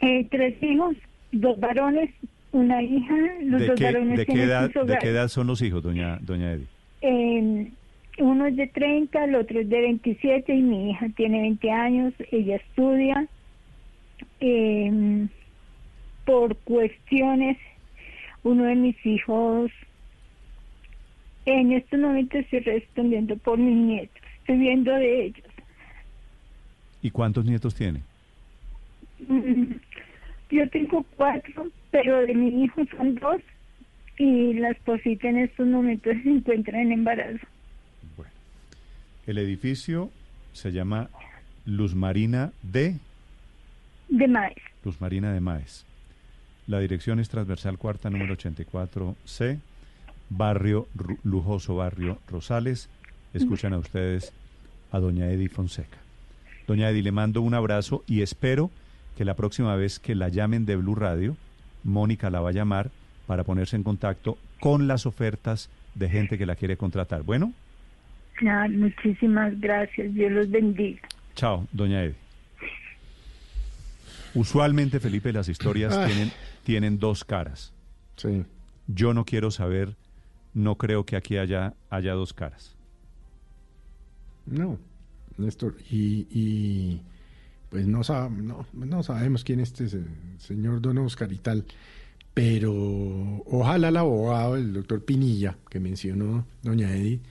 eh, 0.00 0.26
tres 0.28 0.60
hijos, 0.60 0.96
dos 1.30 1.58
varones, 1.60 2.10
una 2.52 2.82
hija. 2.82 3.14
Los 3.42 3.60
¿De 3.60 3.66
dos 3.66 3.78
qué, 3.78 3.84
varones 3.84 4.18
de 4.18 4.26
qué 4.26 4.32
tienen 4.32 4.48
edad, 4.48 4.70
de 4.70 4.98
qué 4.98 5.08
edad 5.08 5.28
son 5.28 5.46
los 5.46 5.60
hijos, 5.62 5.82
doña, 5.82 6.18
doña 6.20 6.52
Edi? 6.52 6.66
Eh, 7.00 7.70
uno 8.18 8.46
es 8.46 8.56
de 8.56 8.66
30, 8.68 9.24
el 9.24 9.34
otro 9.34 9.60
es 9.60 9.68
de 9.68 9.80
27 9.80 10.54
y 10.54 10.62
mi 10.62 10.90
hija 10.90 11.08
tiene 11.16 11.40
20 11.40 11.70
años. 11.70 12.14
Ella 12.30 12.56
estudia. 12.56 13.26
Eh, 14.40 15.26
por 16.24 16.56
cuestiones, 16.58 17.58
uno 18.42 18.64
de 18.64 18.74
mis 18.74 19.06
hijos, 19.06 19.70
en 21.44 21.72
estos 21.72 21.98
momentos 21.98 22.40
estoy 22.40 22.60
respondiendo 22.60 23.36
por 23.36 23.58
mis 23.58 23.76
nietos, 23.76 24.22
estoy 24.40 24.58
viendo 24.58 24.92
de 24.92 25.26
ellos. 25.26 25.46
¿Y 27.02 27.10
cuántos 27.10 27.44
nietos 27.44 27.74
tiene? 27.74 28.00
Mm, 29.26 29.72
Yo 30.50 30.68
tengo 30.70 31.04
cuatro, 31.16 31.66
pero 31.92 32.26
de 32.26 32.34
mi 32.34 32.64
hijo 32.64 32.82
son 32.96 33.14
dos 33.16 33.40
y 34.18 34.54
la 34.54 34.70
esposita 34.70 35.28
en 35.28 35.38
estos 35.38 35.66
momentos 35.68 36.14
se 36.24 36.28
encuentra 36.28 36.80
en 36.82 36.90
embarazo. 36.92 37.46
El 39.26 39.38
edificio 39.38 40.10
se 40.52 40.72
llama 40.72 41.08
Luz 41.64 41.94
Marina 41.94 42.50
de 42.62 42.96
De 44.08 44.26
maíz. 44.26 44.56
Luz 44.84 45.00
Marina 45.00 45.32
de 45.32 45.40
Maes. 45.40 45.86
La 46.66 46.80
dirección 46.80 47.20
es 47.20 47.28
transversal 47.28 47.78
cuarta 47.78 48.10
número 48.10 48.36
84C, 48.36 49.58
barrio 50.28 50.88
Ru- 50.96 51.18
lujoso 51.22 51.76
barrio 51.76 52.18
Rosales. 52.28 52.88
Escuchan 53.32 53.72
a 53.74 53.78
ustedes 53.78 54.32
a 54.90 54.98
doña 54.98 55.30
Edi 55.30 55.46
Fonseca. 55.48 55.98
Doña 56.66 56.90
Edi, 56.90 57.02
le 57.02 57.12
mando 57.12 57.42
un 57.42 57.54
abrazo 57.54 58.02
y 58.08 58.22
espero 58.22 58.70
que 59.16 59.24
la 59.24 59.34
próxima 59.34 59.76
vez 59.76 59.98
que 60.00 60.14
la 60.16 60.28
llamen 60.28 60.66
de 60.66 60.76
Blue 60.76 60.94
Radio, 60.96 61.36
Mónica 61.84 62.30
la 62.30 62.40
va 62.40 62.50
a 62.50 62.52
llamar 62.52 62.90
para 63.26 63.44
ponerse 63.44 63.76
en 63.76 63.82
contacto 63.82 64.38
con 64.60 64.86
las 64.88 65.06
ofertas 65.06 65.68
de 65.94 66.08
gente 66.08 66.38
que 66.38 66.46
la 66.46 66.56
quiere 66.56 66.76
contratar. 66.76 67.22
Bueno, 67.22 67.52
Ah, 68.48 68.66
muchísimas 68.68 69.58
gracias, 69.60 70.12
Dios 70.14 70.32
los 70.32 70.50
bendiga. 70.50 71.00
chao, 71.36 71.66
doña 71.72 72.02
Edi. 72.02 72.14
Usualmente, 74.34 74.98
Felipe, 74.98 75.32
las 75.32 75.48
historias 75.48 76.06
tienen, 76.06 76.32
tienen 76.64 76.98
dos 76.98 77.24
caras. 77.24 77.72
Sí. 78.16 78.44
Yo 78.86 79.12
no 79.14 79.24
quiero 79.24 79.50
saber, 79.50 79.94
no 80.54 80.76
creo 80.76 81.04
que 81.04 81.16
aquí 81.16 81.36
haya, 81.36 81.74
haya 81.90 82.14
dos 82.14 82.32
caras. 82.32 82.74
No, 84.46 84.78
Néstor, 85.36 85.76
y, 85.90 86.26
y, 86.32 87.00
pues 87.72 87.86
no, 87.86 88.00
sab- 88.04 88.30
no, 88.30 88.66
no 88.74 89.02
sabemos 89.02 89.42
quién 89.44 89.58
es 89.58 89.70
este 89.70 89.88
se- 89.88 90.04
señor 90.38 90.80
Don 90.82 90.98
Oscar 90.98 91.32
y 91.32 91.38
tal, 91.38 91.64
pero 92.34 93.42
ojalá 93.46 93.88
el 93.88 93.96
abogado, 93.96 94.56
el 94.56 94.72
doctor 94.74 95.04
Pinilla, 95.04 95.56
que 95.70 95.80
mencionó 95.80 96.46
doña 96.62 96.94
Edith, 96.94 97.22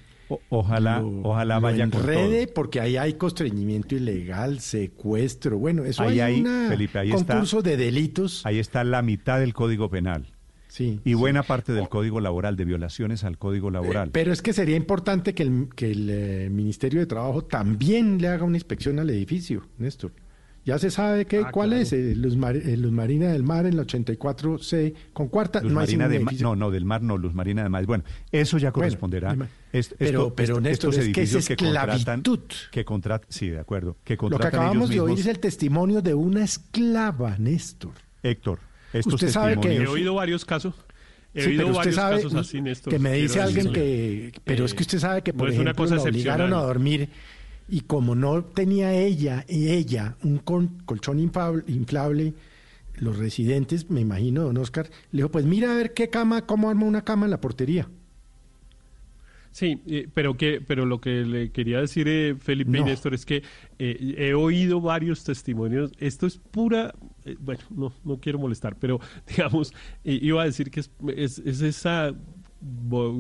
ojalá, 0.49 1.03
ojalá 1.03 1.59
vaya 1.59 1.87
con 1.89 1.99
enrede, 2.01 2.47
porque 2.47 2.79
ahí 2.79 2.97
hay 2.97 3.13
constreñimiento 3.13 3.95
ilegal, 3.95 4.59
secuestro, 4.59 5.57
bueno, 5.57 5.83
eso 5.85 6.03
Ahí 6.03 6.19
hay 6.19 6.35
hay, 6.35 6.41
una 6.41 6.69
Felipe, 6.69 6.99
ahí 6.99 7.09
concurso 7.11 7.59
está, 7.59 7.69
de 7.69 7.77
delitos. 7.77 8.45
Ahí 8.45 8.59
está 8.59 8.83
la 8.83 9.01
mitad 9.01 9.39
del 9.39 9.53
Código 9.53 9.89
Penal. 9.89 10.27
Sí, 10.67 11.01
y 11.03 11.15
buena 11.15 11.43
parte 11.43 11.73
del 11.73 11.89
Código 11.89 12.21
Laboral, 12.21 12.55
de 12.55 12.63
violaciones 12.63 13.25
al 13.25 13.37
Código 13.37 13.69
Laboral. 13.71 14.09
Pero 14.13 14.31
es 14.31 14.41
que 14.41 14.53
sería 14.53 14.77
importante 14.77 15.33
que 15.33 15.43
el, 15.43 15.67
que 15.75 15.91
el 15.91 16.09
eh, 16.09 16.49
Ministerio 16.49 17.01
de 17.01 17.07
Trabajo 17.07 17.43
también 17.43 18.21
le 18.21 18.29
haga 18.29 18.45
una 18.45 18.55
inspección 18.55 18.97
al 18.97 19.09
edificio, 19.09 19.65
Néstor. 19.77 20.13
Ya 20.64 20.77
se 20.77 20.91
sabe 20.91 21.25
que, 21.25 21.40
Ah, 21.40 21.49
cuál 21.51 21.69
claro. 21.69 21.81
es, 21.81 21.91
eh, 21.91 22.14
Luz, 22.15 22.35
Mar- 22.35 22.56
eh, 22.56 22.77
Luz 22.77 22.91
Marina 22.91 23.31
del 23.31 23.41
Mar 23.41 23.65
en 23.65 23.75
la 23.77 23.81
84C 23.83 24.93
con 25.11 25.27
cuarta. 25.27 25.59
Luz 25.61 25.72
no 25.72 25.80
Marina 25.80 26.07
de 26.07 26.19
Ma- 26.19 26.31
no, 26.40 26.56
no, 26.56 26.69
del 26.69 26.85
Mar 26.85 27.01
no, 27.01 27.17
Luz 27.17 27.33
Marina 27.33 27.64
de 27.64 27.69
Maes. 27.69 27.88
Bueno, 27.88 28.03
eso 28.31 28.57
ya 28.59 28.72
corresponderá. 28.72 29.30
pero- 29.35 29.48
esto- 29.73 29.95
pero, 29.98 30.27
est- 30.27 30.61
Néstor, 30.61 30.67
estos 30.67 30.98
es 30.98 31.06
que 31.06 31.22
es 31.23 31.33
edificios 31.33 31.48
que 31.48 31.56
contratan, 31.56 31.95
esclavitud. 31.98 32.40
que 32.72 32.85
contratan, 32.85 33.27
sí, 33.31 33.49
de 33.49 33.59
acuerdo, 33.59 33.98
que 34.03 34.14
Lo 34.14 34.17
que 34.17 34.17
contratan 34.17 34.48
acabamos 34.61 34.90
de 34.90 34.99
oír 34.99 35.19
es 35.19 35.25
el 35.25 35.40
testimonio 35.40 36.01
de 36.03 36.14
una 36.14 36.43
esclava, 36.43 37.38
Néstor. 37.40 37.93
Héctor, 38.22 38.59
estos 38.93 39.15
Usted 39.15 39.30
sabe 39.30 39.59
que- 39.59 39.77
He 39.77 39.88
oído 39.88 40.14
varios 40.14 40.45
casos. 40.45 40.75
He 41.33 41.41
Sí, 41.43 41.49
oído 41.51 41.59
pero 41.64 41.67
usted 41.69 41.77
varios 41.80 41.95
sabe 41.95 42.15
casos 42.17 42.35
así, 42.35 42.61
Néstor. 42.61 42.93
que 42.93 42.99
me 42.99 43.14
dice 43.14 43.41
alguien 43.41 43.67
decirle. 43.72 44.31
que, 44.33 44.41
pero 44.43 44.65
es 44.65 44.73
que 44.75 44.83
usted 44.83 44.99
sabe 44.99 45.22
que 45.23 45.31
no 45.31 45.40
por 45.40 45.48
es 45.49 45.56
una 45.56 45.72
ejemplo 45.72 45.85
cosa 45.85 45.95
la 45.95 46.01
obligaron 46.03 46.53
a 46.53 46.57
dormir 46.57 47.09
y 47.72 47.82
como 47.82 48.16
no 48.16 48.43
tenía 48.43 48.93
ella 48.93 49.45
y 49.48 49.69
ella 49.69 50.17
un 50.24 50.40
colchón 50.40 51.19
inflable, 51.19 52.33
los 52.95 53.17
residentes, 53.17 53.90
me 53.90 54.01
imagino, 54.01 54.43
don 54.43 54.58
Oscar, 54.58 54.90
le 55.11 55.19
dijo, 55.19 55.32
pues 55.32 55.45
mira 55.45 55.72
a 55.72 55.75
ver 55.75 55.93
qué 55.93 56.09
cama, 56.09 56.45
cómo 56.45 56.69
arma 56.69 56.85
una 56.85 57.06
cama 57.06 57.25
en 57.25 57.32
la 57.32 57.40
portería. 57.40 57.88
Sí, 59.51 59.82
eh, 59.88 60.09
pero 60.14 60.35
que, 60.35 60.59
pero 60.59 60.85
lo 60.85 61.00
que 61.00 61.25
le 61.25 61.51
quería 61.51 61.80
decir 61.80 62.09
eh, 62.09 62.35
Felipe 62.38 62.77
y 62.77 62.82
No. 62.82 62.85
Néstor 62.85 63.14
es 63.14 63.25
que 63.25 63.43
eh, 63.80 64.16
he 64.17 64.33
oído 64.33 64.82
varios 64.82 65.24
testimonios. 65.24 65.93
Esto 65.98 66.27
es 66.27 66.38
pura, 66.38 66.93
eh, 67.24 67.38
bueno, 67.40 67.61
no, 67.69 67.93
no 68.03 68.17
quiero 68.17 68.38
molestar, 68.38 68.75
pero 68.77 69.00
digamos, 69.27 69.74
iba 70.03 70.41
a 70.41 70.45
decir 70.45 70.72
que 70.72 70.82
es, 70.82 70.91
es, 71.16 71.40
es 71.40 71.61
esa, 71.61 72.14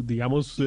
digamos, 0.03 0.61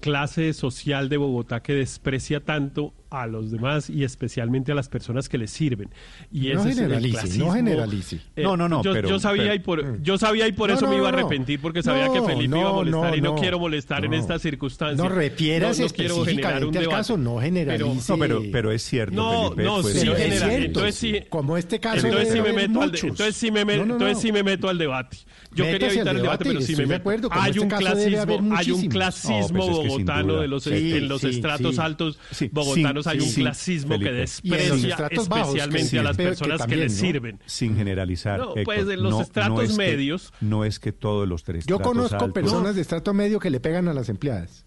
clase 0.00 0.52
social 0.52 1.08
de 1.08 1.16
Bogotá 1.16 1.60
que 1.62 1.74
desprecia 1.74 2.40
tanto 2.40 2.92
a 3.10 3.28
los 3.28 3.52
demás 3.52 3.88
y 3.90 4.02
especialmente 4.02 4.72
a 4.72 4.74
las 4.74 4.88
personas 4.88 5.28
que 5.28 5.38
les 5.38 5.50
sirven. 5.52 5.88
Y 6.32 6.48
No 6.48 6.60
ese 6.62 6.70
es 6.70 6.78
el 6.78 6.82
generalice, 6.84 7.12
no 7.16 7.20
clasismo. 7.22 7.52
generalice. 7.52 8.20
Eh, 8.34 8.42
No, 8.42 8.56
no, 8.56 8.68
no, 8.68 8.82
Yo, 8.82 8.92
pero- 8.92 9.08
yo 9.08 9.20
sabía 9.20 9.44
pero- 9.44 9.54
y 9.54 9.58
por, 9.60 10.02
yo 10.02 10.18
sabía 10.18 10.48
y 10.48 10.52
por 10.52 10.68
No, 10.70 10.74
eso 10.76 10.86
no, 10.86 10.90
me 10.90 10.96
iba 10.96 11.06
a 11.06 11.12
arrepentir 11.12 11.60
porque 11.60 11.82
sabía 11.84 12.08
que 12.12 12.18
No, 12.18 12.26
Felipe 12.26 12.58
iba 12.58 12.68
a 12.68 12.72
no, 12.72 12.74
molestar 12.74 13.16
y 13.16 13.20
no 13.20 13.34
no, 13.34 13.40
quiero 13.40 13.58
molestar 13.60 14.04
en 14.04 14.14
estas 14.14 14.42
circunstancias. 14.42 14.98
No 14.98 15.08
refieras 15.08 15.78
No, 15.78 15.86
no 15.86 15.92
quiero 15.92 16.24
generar 16.24 16.64
un 16.64 16.70
específicamente 16.74 16.78
al 16.78 16.84
debate. 16.84 16.96
caso, 16.98 17.16
no 17.16 17.40
generalice. 17.40 18.12
No, 18.12 18.18
pero, 18.18 18.42
pero 18.50 18.72
es 18.72 18.82
cierto, 18.82 19.14
No, 19.14 19.42
Felipe, 19.50 19.62
no, 19.62 19.82
fue 19.82 19.92
sí, 19.92 19.98
cierto. 20.00 20.22
Entonces 20.64 20.94
sí, 20.96 21.14
como 21.28 21.56
este 21.56 21.78
caso 21.78 22.06
entonces 22.06 22.32
sí 22.32 22.40
me 22.40 22.52
meto 22.52 22.82
al 22.82 22.90
de- 22.90 22.96
muchos. 22.98 23.04
entonces 23.10 23.36
sí 23.36 23.50
me, 23.52 23.64
me- 23.64 23.76
No, 23.76 23.84
no, 23.86 23.92
entonces 23.94 24.16
no. 24.16 24.22
sí 24.22 24.32
me 24.32 24.42
meto 24.42 24.68
al 24.68 24.76
debate. 24.78 25.18
Yo 25.52 25.64
Métase 25.66 25.72
quería 25.78 25.86
evitar 25.94 26.16
el 26.16 26.22
debate, 26.22 26.44
pero 26.46 26.60
sí 26.62 26.74
me 26.74 26.86
meto. 26.86 27.10
Hay 27.30 27.50
este 27.50 27.60
un 27.60 27.68
clasismo, 27.68 28.22
hay 28.32 28.38
un 28.38 28.48
muchísimos. 28.48 28.88
Clasismo 29.26 29.58
No, 29.58 29.64
pues 29.66 29.76
es 29.78 29.82
que 29.82 29.88
bogotano 29.88 30.34
de 30.40 30.48
los 30.48 30.62
Sí, 30.64 30.92
en 30.94 31.08
los 31.08 31.20
sí, 31.20 31.28
estratos 31.28 31.74
sí. 31.74 31.80
altos 31.80 32.18
Sí, 32.30 32.50
bogotanos 32.52 33.04
sí, 33.04 33.10
hay 33.10 33.18
un 33.20 33.24
sí, 33.28 33.40
clasismo 33.42 33.88
Felipe. 33.94 34.10
que 34.10 34.16
desprecia 34.16 35.08
que 35.08 35.14
especialmente 35.16 35.84
sí, 35.88 35.98
a 35.98 36.02
las 36.02 36.16
que 36.16 36.22
personas 36.24 36.66
que, 36.66 36.76
les 36.76 36.92
¿no? 36.94 36.98
sirven. 37.00 37.40
Sin 37.46 37.76
generalizar, 37.76 38.38
No, 38.38 38.48
Héctor, 38.56 38.64
pues, 38.64 38.88
en 38.88 39.02
los 39.02 39.10
no- 39.12 39.20
estratos 39.22 39.54
no 39.56 39.62
es 39.62 39.70
que- 39.70 39.76
medios- 39.76 40.32
no 40.40 40.64
es 40.64 40.78
que 40.78 40.92
todos 40.92 41.26
los 41.28 41.44
tres 41.44 41.66
Yo 41.66 41.78
conozco 41.80 42.14
altos- 42.16 42.32
personas 42.32 42.74
de 42.74 42.82
estrato 42.82 43.12
medio 43.14 43.38
que 43.40 43.50
le 43.50 43.60
pegan 43.60 43.88
a 43.88 43.94
las 43.94 44.08
empleadas. 44.08 44.66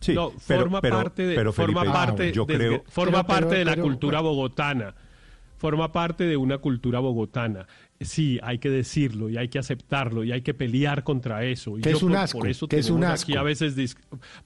Sí, 0.00 0.14
no, 0.14 0.32
pero- 0.46 0.60
forma 0.62 0.80
pero- 0.80 0.96
parte 0.96 1.26
de, 1.26 1.34
pero, 1.34 1.52
forma 1.52 1.80
Felipe, 1.82 1.92
parte, 1.98 2.32
yo 2.32 2.46
de- 2.46 2.54
creo- 2.56 2.84
forma 2.88 3.18
Pero- 3.18 3.26
parte 3.26 3.46
pero- 3.48 3.58
de 3.58 3.64
la 3.66 3.72
pero- 3.72 3.82
cultura 3.84 4.20
bogotana. 4.20 4.94
Forma 5.58 5.92
parte 5.92 6.24
de 6.24 6.38
una 6.38 6.56
cultura 6.56 7.00
bogotana. 7.00 7.66
Sí, 8.02 8.40
hay 8.42 8.58
que 8.58 8.70
decirlo 8.70 9.28
y 9.28 9.36
hay 9.36 9.48
que 9.48 9.58
aceptarlo 9.58 10.24
y 10.24 10.32
hay 10.32 10.40
que 10.40 10.54
pelear 10.54 11.04
contra 11.04 11.44
eso. 11.44 11.76
Y 11.76 11.82
Que 11.82 11.90
yo 11.90 11.96
es 11.98 12.02
un 12.02 12.12
por, 12.12 12.18
asco, 12.18 12.38
por 12.38 12.48
eso 12.48 12.66
que 12.66 12.78
es 12.78 12.88
un 12.88 13.00
tenemos 13.00 13.22
aquí 13.22 13.32
asco. 13.32 13.40
a 13.40 13.42
veces 13.42 13.96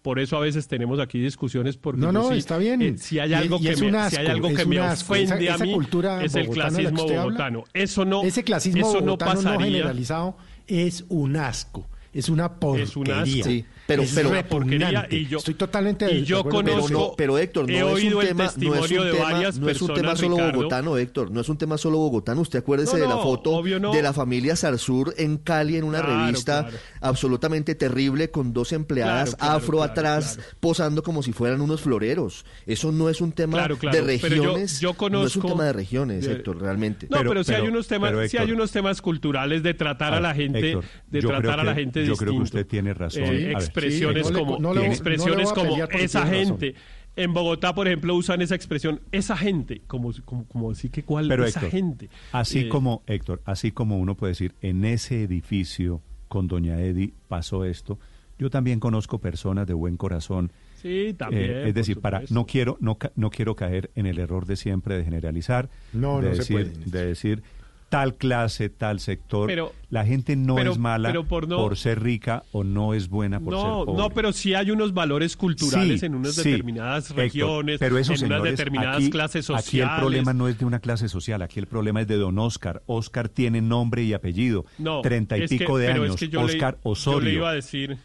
por 0.02 0.18
eso 0.18 0.36
a 0.36 0.41
veces 0.41 0.66
tenemos 0.66 0.99
aquí 0.99 1.20
discusiones 1.20 1.76
porque 1.76 2.00
No, 2.00 2.10
no, 2.10 2.31
sí, 2.31 2.39
está 2.39 2.58
bien. 2.58 2.83
eh, 2.83 2.94
si 2.99 3.20
hay 3.20 3.31
Y- 3.31 3.34
algo 3.34 3.58
y 3.60 3.62
que 3.62 3.70
es 3.70 3.81
me, 3.81 3.86
un 3.86 3.92
si 3.92 3.97
hay 3.97 4.07
asco, 4.26 4.31
algo 4.33 4.49
es 4.49 4.57
que 4.57 4.66
me 4.66 4.78
un 4.81 4.84
asco. 4.86 5.12
ofende 5.12 5.44
Esa- 5.44 5.55
a 5.55 5.58
mí 5.58 5.73
cultura 5.73 6.24
es 6.24 6.34
el 6.34 6.49
clasismo 6.49 7.02
habla, 7.02 7.23
bogotano. 7.23 7.65
Eso 7.73 8.05
no 8.05 8.23
Ese 8.24 8.42
clasismo 8.42 8.81
eso 8.91 9.00
no 9.00 9.07
bogotano 9.12 9.34
no, 9.34 9.42
pasaría. 9.44 9.66
generalizado 9.66 10.36
es 10.66 11.05
un 11.08 11.36
asco. 11.36 11.86
Es 12.12 12.28
una 12.28 12.55
porquería. 12.60 12.84
Es 12.84 12.97
un 12.97 13.10
asco. 13.10 13.44
Sí, 13.44 13.65
pero- 13.86 14.02
es 14.02 14.12
pero- 14.14 14.30
repugnante. 14.30 15.16
y 15.16 15.26
yo- 15.26 15.38
Estoy 15.38 15.54
totalmente 15.54 16.10
y 16.10 16.14
de 16.20 16.24
yo 16.24 16.42
Pero, 16.42 16.56
conozco- 16.56 16.88
no, 16.92 17.12
pero 17.16 17.38
Héctor, 17.38 17.70
he 17.70 17.80
no 17.80 17.96
es 17.96 18.04
un 18.04 18.20
tema, 18.20 18.44
no 18.56 18.74
es 18.74 18.90
un 18.90 19.10
tema, 19.10 19.18
varias 19.30 19.58
no 19.58 19.68
es 19.68 19.82
un 19.82 19.88
tema 19.88 19.94
personas, 20.00 20.18
solo 20.20 20.36
Ricardo. 20.36 20.56
bogotano, 20.58 20.96
Héctor, 20.96 21.30
no 21.30 21.40
es 21.40 21.48
un 21.48 21.58
tema 21.58 21.78
solo 21.78 21.98
bogotano. 21.98 22.40
Usted 22.40 22.58
acuérdese 22.60 22.96
No, 22.96 23.02
de 23.02 23.08
la 23.08 23.18
foto 23.18 23.62
de 23.62 24.02
la 24.02 24.12
familia 24.12 24.56
Sarsur 24.56 25.14
en 25.18 25.38
Cali 25.38 25.76
en 25.76 25.84
una 25.84 26.00
Claro, 26.00 26.26
revista 26.26 26.62
claro. 26.64 26.76
absolutamente 27.00 27.74
terrible 27.74 28.30
con 28.30 28.52
dos 28.52 28.72
empleadas 28.72 29.30
Claro, 29.34 29.38
claro, 29.38 29.54
afro 29.56 29.76
claro, 29.78 29.92
atrás 29.92 30.34
claro. 30.36 30.50
posando 30.60 31.02
como 31.02 31.22
si 31.22 31.32
fueran 31.32 31.60
unos 31.60 31.80
floreros. 31.82 32.44
Eso 32.66 32.90
no 32.92 33.08
es 33.08 33.20
un 33.20 33.32
tema 33.32 33.58
Claro, 33.58 33.76
claro, 33.78 33.96
de 34.06 34.18
pero 34.18 34.34
yo- 34.36 34.42
regiones, 34.44 34.80
yo 34.80 34.88
no 35.10 35.24
es 35.24 35.36
un 35.36 35.42
conozco- 35.42 35.48
tema 35.48 35.64
de 35.64 35.72
regiones, 35.72 36.26
de- 36.26 36.32
Héctor, 36.32 36.60
realmente. 36.60 37.06
No, 37.10 37.18
pero, 37.18 37.30
Pero- 37.30 37.44
sí 37.44 37.52
hay 37.54 37.68
unos 37.68 37.86
temas, 37.86 38.10
pero, 38.12 38.28
sí 38.28 38.36
hay 38.38 38.52
unos 38.52 38.70
temas 38.72 39.00
culturales 39.02 39.62
de 39.62 39.74
tratar 39.74 40.14
a, 40.14 40.16
A 40.16 40.20
la 40.20 40.34
gente, 40.34 40.58
Héctor, 40.70 40.84
de 41.08 41.20
yo 41.20 41.28
tratar 41.28 41.42
creo 41.42 41.60
a 41.60 41.64
la 41.64 41.74
que 41.74 41.80
gente. 41.80 42.06
Yo 42.06 42.16
creo 42.16 42.32
que 42.32 42.42
usted 42.42 42.66
tiene 42.66 42.94
razón. 42.94 43.24
Expresiones 43.75 44.31
como, 44.31 44.75
expresiones 44.83 45.53
como 45.53 45.77
esa 45.99 46.27
gente. 46.27 46.75
En 47.17 47.33
Bogotá, 47.33 47.75
por 47.75 47.86
ejemplo, 47.86 48.15
usan 48.17 48.43
esa 48.43 48.57
expresión, 48.57 49.01
esa 49.12 49.36
gente, 49.36 49.83
como, 49.86 50.12
como, 50.25 50.44
como 50.47 50.70
decir 50.70 50.91
que 50.91 51.05
cuál 51.05 51.28
Pero 51.28 51.44
esa 51.44 51.61
gente. 51.61 52.09
Así 52.33 52.61
Eh, 52.61 52.69
como, 52.69 53.03
Héctor, 53.07 53.41
así 53.44 53.70
como 53.70 53.99
uno 53.99 54.17
puede 54.17 54.33
decir, 54.33 54.55
en 54.62 54.85
ese 54.85 55.23
edificio 55.23 56.01
con 56.27 56.49
Doña 56.49 56.81
Edi 56.81 57.12
pasó 57.28 57.65
esto, 57.65 58.01
yo 58.36 58.51
también 58.51 58.81
conozco 58.81 59.19
personas 59.20 59.69
de 59.69 59.75
buen 59.75 59.97
corazón. 59.97 60.51
Sí, 60.83 61.15
también. 61.17 61.51
Eh, 61.51 61.69
es 61.69 61.75
decir, 61.75 62.01
para 62.01 62.23
no 62.31 62.47
quiero 62.47 62.77
no, 62.81 62.97
ca- 62.97 63.12
no 63.15 63.31
quiero 63.31 63.55
caer 63.55 63.91
en 63.94 64.07
el 64.07 64.19
error 64.19 64.44
de 64.44 64.57
siempre 64.57 64.97
de 64.99 65.05
generalizar, 65.05 65.70
No, 65.93 66.20
de 66.20 66.31
no 66.31 66.35
se 66.35 66.53
puede, 66.53 66.73
de 66.85 67.07
decir 67.07 67.43
tal 67.97 68.14
clase, 68.16 68.68
tal 68.68 69.00
sector. 69.00 69.47
Pero- 69.47 69.73
la 69.90 70.05
gente 70.05 70.34
no 70.34 70.56
pero- 70.56 70.73
es 70.73 70.78
mala 70.78 71.08
pero 71.10 71.24
por 71.24 71.47
no- 71.47 71.74
ser 71.76 72.02
rica 72.02 72.42
o 72.50 72.64
no 72.64 72.94
es 72.94 73.08
buena 73.08 73.39
por 73.39 73.55
ser 73.55 73.62
pobre. 73.62 73.92
no, 73.97 74.10
pero 74.10 74.32
sí 74.32 74.52
hay 74.55 74.73
unos 74.73 74.92
valores 74.92 75.36
culturales 75.36 76.00
Sí, 76.00 76.06
en 76.06 76.16
unas 76.16 76.34
sí, 76.34 76.50
determinadas 76.50 77.05
Héctor, 77.10 77.16
regiones, 77.24 77.78
pero 77.78 77.97
esos 77.98 78.20
en 78.20 78.26
unas 78.32 78.42
determinadas 78.42 78.97
aquí- 78.97 79.10
clases 79.10 79.44
sociales. 79.47 79.68
Aquí 79.68 79.81
el 79.81 80.00
problema 80.00 80.32
no 80.32 80.48
es 80.48 80.58
de 80.58 80.64
una 80.64 80.81
clase 80.81 81.08
social, 81.08 81.42
aquí 81.42 81.60
el 81.60 81.66
problema 81.68 82.00
es 82.00 82.08
de 82.08 82.16
don 82.16 82.36
Oscar. 82.40 82.82
Oscar 82.86 83.28
tiene 83.28 83.60
nombre 83.60 84.02
y 84.02 84.12
apellido, 84.14 84.64
No, 84.78 85.00
treinta 85.00 85.39
y 85.39 85.42
es 85.44 85.50
que- 85.50 85.58
pico 85.58 85.78
de 85.78 85.90
es 85.90 85.94
años. 85.94 86.16
que 86.16 86.28
yo 86.28 86.40
le- 86.40 86.47
Oscar 86.55 86.78
Osorio. 86.82 87.20
Yo 87.20 87.24
le 87.26 87.32
iba 87.34 87.50
a 87.50 87.55
decir, 87.55 87.97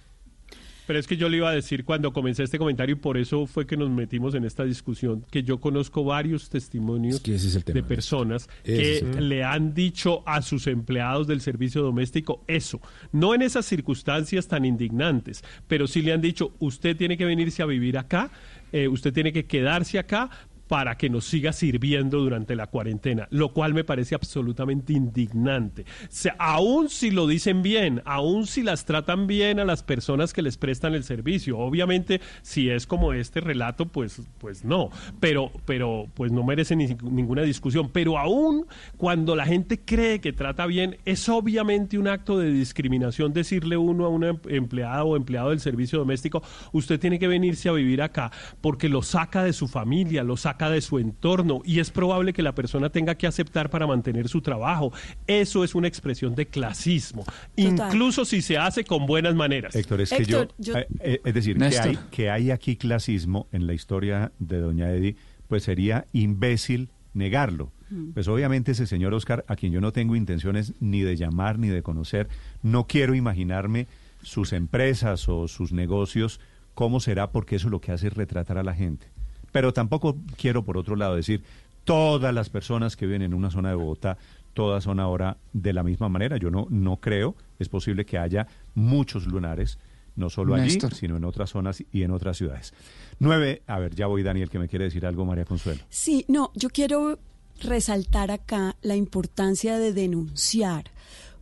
pero 0.90 0.98
es 0.98 1.06
que 1.06 1.18
yo 1.18 1.30
le 1.30 1.38
iba 1.38 1.48
a 1.48 1.53
decir 1.53 1.85
cuando 1.85 2.11
comencé 2.14 2.42
este 2.42 2.58
comentario 2.58 2.93
y 2.93 2.98
por 2.98 3.19
eso 3.19 3.45
fue 3.45 3.68
que 3.68 3.77
nos 3.77 3.92
metimos 3.92 4.34
en 4.34 4.43
esta 4.43 4.64
discusión, 4.64 5.24
que 5.30 5.43
yo 5.43 5.59
conozco 5.59 6.03
varios 6.03 6.50
testimonios 6.50 7.19
que 7.19 7.35
ese 7.35 7.50
es 7.50 7.56
el 7.58 7.64
tema, 7.64 7.76
de 7.76 7.84
personas 7.84 8.50
que 8.64 9.03
le 9.19 9.43
han 9.43 9.76
dicho 9.76 10.24
a 10.27 10.42
sus 10.42 10.66
empleados 10.66 11.27
del 11.27 11.42
servicio 11.42 11.84
doméstico 11.84 12.43
eso, 12.48 12.82
no 13.11 13.35
en 13.35 13.43
esas 13.43 13.68
circunstancias 13.68 14.48
tan 14.48 14.66
indignantes, 14.66 15.43
pero 15.68 15.85
sí 15.85 16.01
le 16.01 16.11
han 16.11 16.22
dicho, 16.22 16.56
usted 16.58 16.98
tiene 16.98 17.18
que 17.18 17.26
venirse 17.26 17.61
a 17.61 17.68
vivir 17.68 17.95
acá, 17.95 18.32
eh, 18.72 18.88
usted 18.88 19.14
tiene 19.14 19.32
que 19.32 19.45
quedarse 19.45 20.00
acá 20.00 20.32
para 20.70 20.96
que 20.98 21.10
nos 21.10 21.26
siga 21.26 21.52
sirviendo 21.52 22.20
durante 22.20 22.56
la 22.56 22.68
cuarentena, 22.68 23.28
lo 23.32 23.54
cual 23.54 23.74
me 23.74 23.84
parece 23.84 24.14
absolutamente 24.14 24.94
indignante. 24.94 25.82
O 25.82 26.08
sea, 26.10 26.36
aún 26.38 26.90
si 26.90 27.10
lo 27.10 27.26
dicen 27.26 27.64
bien, 27.64 28.04
aún 28.06 28.46
si 28.46 28.62
las 28.62 28.86
tratan 28.86 29.26
bien 29.26 29.60
a 29.60 29.66
las 29.66 29.82
personas 29.82 30.32
que 30.32 30.44
les 30.44 30.58
prestan 30.58 30.94
el 30.94 31.04
servicio, 31.04 31.58
obviamente 31.58 32.22
si 32.44 32.70
es 32.70 32.86
como 32.86 33.14
este 33.14 33.42
relato, 33.42 33.88
pues, 33.88 34.22
pues 34.38 34.64
no, 34.64 34.92
pero, 35.20 35.52
pero 35.66 36.06
pues 36.14 36.32
no 36.32 36.44
merece 36.44 36.76
ni- 36.76 36.96
ninguna 37.02 37.42
discusión. 37.42 37.90
Pero 37.92 38.20
aún 38.20 38.68
cuando 38.96 39.36
la 39.36 39.48
gente 39.48 39.80
cree 39.80 40.22
que 40.22 40.34
trata 40.34 40.68
bien, 40.68 40.98
es 41.04 41.28
obviamente 41.30 41.98
un 41.98 42.08
acto 42.08 42.38
de 42.38 42.52
discriminación 42.52 43.34
decirle 43.34 43.76
uno 43.76 44.06
a 44.06 44.10
una 44.10 44.30
em- 44.30 44.40
empleada 44.50 45.04
o 45.04 45.18
empleado 45.18 45.50
del 45.50 45.62
servicio 45.62 45.98
doméstico, 45.98 46.44
usted 46.74 47.00
tiene 47.00 47.18
que 47.18 47.28
venirse 47.28 47.70
a 47.70 47.72
vivir 47.72 48.04
acá 48.04 48.32
porque 48.62 48.88
lo 48.88 49.02
saca 49.02 49.44
de 49.44 49.54
su 49.54 49.68
familia, 49.68 50.24
lo 50.24 50.38
saca 50.38 50.59
de 50.68 50.82
su 50.82 50.98
entorno 50.98 51.62
y 51.64 51.80
es 51.80 51.92
probable 51.92 52.34
que 52.34 52.42
la 52.42 52.56
persona 52.56 52.90
tenga 52.90 53.14
que 53.14 53.28
aceptar 53.28 53.70
para 53.70 53.86
mantener 53.86 54.28
su 54.28 54.42
trabajo. 54.42 54.92
Eso 55.28 55.64
es 55.64 55.76
una 55.76 55.88
expresión 55.88 56.34
de 56.34 56.48
clasismo, 56.48 57.24
incluso 57.56 58.26
si 58.26 58.42
se 58.42 58.58
hace 58.58 58.84
con 58.84 59.06
buenas 59.06 59.36
maneras. 59.36 59.76
Héctor, 59.76 60.02
es 60.02 60.10
que 60.10 60.24
Héctor, 60.24 60.48
yo, 60.58 60.74
yo- 60.74 60.78
eh, 60.80 60.88
eh, 61.02 61.22
es 61.24 61.34
decir, 61.36 61.56
que 61.58 61.64
hay, 61.90 61.98
que 62.12 62.30
hay 62.32 62.50
aquí 62.52 62.76
clasismo 62.76 63.48
en 63.52 63.68
la 63.68 63.74
historia 63.76 64.32
de 64.40 64.58
Doña 64.60 64.92
Edi, 64.92 65.16
pues 65.48 65.64
sería 65.64 66.06
imbécil 66.14 66.90
negarlo. 67.14 67.72
Pues 68.14 68.28
obviamente 68.28 68.74
ese 68.74 68.86
señor 68.86 69.16
Oscar, 69.16 69.44
a 69.48 69.56
quien 69.56 69.72
yo 69.72 69.82
no 69.82 69.92
tengo 69.92 70.16
intenciones 70.16 70.74
ni 70.80 71.02
de 71.02 71.16
llamar 71.18 71.58
ni 71.58 71.70
de 71.70 71.82
conocer, 71.82 72.28
no 72.62 72.86
quiero 72.86 73.16
imaginarme 73.16 73.88
sus 74.22 74.54
empresas 74.54 75.28
o 75.28 75.48
sus 75.48 75.72
negocios, 75.72 76.40
cómo 76.76 77.00
será, 77.00 77.32
porque 77.32 77.56
eso 77.56 77.68
lo 77.70 77.82
que 77.82 77.92
hace 77.92 78.08
es 78.08 78.14
retratar 78.14 78.60
a 78.60 78.64
la 78.64 78.76
gente. 78.76 79.08
Pero 79.52 79.74
tampoco 79.74 80.18
quiero, 80.38 80.64
por 80.64 80.78
otro 80.78 80.95
lado, 80.95 81.16
decir, 81.16 81.44
todas 81.84 82.34
las 82.34 82.50
personas 82.50 82.95
que 82.95 83.06
viven 83.06 83.22
en 83.24 83.34
una 83.34 83.50
zona 83.50 83.69
de 83.69 83.76
Bogotá, 83.76 84.18
todas 84.53 84.84
son 84.84 85.00
ahora 85.00 85.38
de 85.53 85.74
la 85.74 85.84
misma 85.84 86.10
manera. 86.10 86.38
Yo 86.38 86.52
no, 86.52 86.68
no 86.69 86.98
creo, 86.98 87.36
es 87.60 87.69
posible 87.69 88.06
que 88.06 88.18
haya 88.18 88.48
muchos 88.76 89.26
lunares, 89.26 89.80
no 90.16 90.30
solo 90.30 90.56
allí, 90.56 90.78
sino 90.94 91.18
en 91.18 91.24
otras 91.24 91.52
zonas 91.52 91.84
y 91.92 92.03
en 92.03 92.11
otras 92.11 92.38
ciudades. 92.38 92.74
Nueve, 93.19 93.64
a 93.68 93.80
ver, 93.80 93.95
ya 93.95 94.08
voy 94.08 94.22
Daniel, 94.24 94.50
que 94.50 94.60
me 94.60 94.68
quiere 94.68 94.86
decir 94.86 95.06
algo, 95.06 95.26
María 95.26 95.45
Consuelo. 95.45 95.82
Sí, 95.90 96.26
no, 96.28 96.52
yo 96.56 96.69
quiero 96.69 97.19
resaltar 97.61 98.32
acá 98.32 98.76
la 98.82 98.95
importancia 98.95 99.78
de 99.80 99.94
denunciar, 99.94 100.92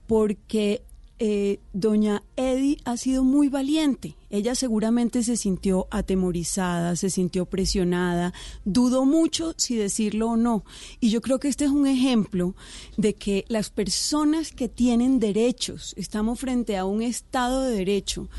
porque 0.07 0.81
eh, 1.19 1.59
doña 1.73 2.23
Edi 2.35 2.77
ha 2.85 2.95
sido 2.97 3.23
muy 3.23 3.49
valiente. 3.49 4.15
Ella 4.29 4.55
seguramente 4.55 5.23
se 5.23 5.37
sintió 5.37 5.87
atemorizada, 5.89 6.95
se 6.95 7.09
sintió 7.09 7.45
presionada, 7.45 8.33
dudó 8.65 9.05
mucho 9.05 9.53
si 9.57 9.75
decirlo 9.75 10.31
o 10.31 10.37
no. 10.37 10.63
Y 10.99 11.09
yo 11.09 11.21
creo 11.21 11.39
que 11.39 11.47
este 11.47 11.65
es 11.65 11.71
un 11.71 11.87
ejemplo 11.87 12.55
de 12.97 13.15
que 13.15 13.45
las 13.47 13.69
personas 13.69 14.51
que 14.51 14.69
tienen 14.69 15.19
derechos, 15.19 15.93
estamos 15.97 16.39
frente 16.39 16.77
a 16.77 16.85
un 16.85 17.01
Estado 17.01 17.63
de 17.63 17.77
Derecho, 17.77 18.29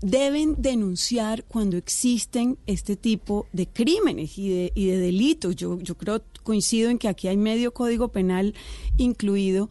deben 0.00 0.54
denunciar 0.58 1.44
cuando 1.44 1.76
existen 1.76 2.58
este 2.66 2.96
tipo 2.96 3.46
de 3.52 3.66
crímenes 3.66 4.38
y 4.38 4.48
de, 4.48 4.72
y 4.74 4.86
de 4.86 4.98
delitos. 4.98 5.54
Yo, 5.56 5.78
yo 5.80 5.96
creo, 5.96 6.22
coincido 6.42 6.88
en 6.88 6.98
que 6.98 7.08
aquí 7.08 7.28
hay 7.28 7.36
medio 7.36 7.74
código 7.74 8.08
penal 8.08 8.54
incluido, 8.96 9.70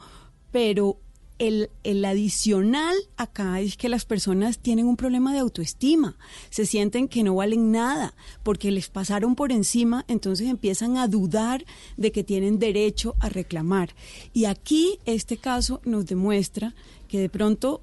pero 0.51 0.98
el, 1.41 1.69
el 1.83 2.05
adicional 2.05 2.95
acá 3.17 3.59
es 3.61 3.75
que 3.75 3.89
las 3.89 4.05
personas 4.05 4.59
tienen 4.59 4.85
un 4.85 4.95
problema 4.95 5.33
de 5.33 5.39
autoestima, 5.39 6.15
se 6.51 6.65
sienten 6.65 7.07
que 7.07 7.23
no 7.23 7.33
valen 7.35 7.71
nada 7.71 8.13
porque 8.43 8.69
les 8.71 8.89
pasaron 8.89 9.35
por 9.35 9.51
encima, 9.51 10.05
entonces 10.07 10.47
empiezan 10.47 10.97
a 10.97 11.07
dudar 11.07 11.65
de 11.97 12.11
que 12.11 12.23
tienen 12.23 12.59
derecho 12.59 13.15
a 13.19 13.29
reclamar. 13.29 13.89
Y 14.33 14.45
aquí 14.45 14.99
este 15.05 15.37
caso 15.37 15.81
nos 15.83 16.05
demuestra 16.05 16.75
que 17.07 17.19
de 17.19 17.29
pronto 17.29 17.81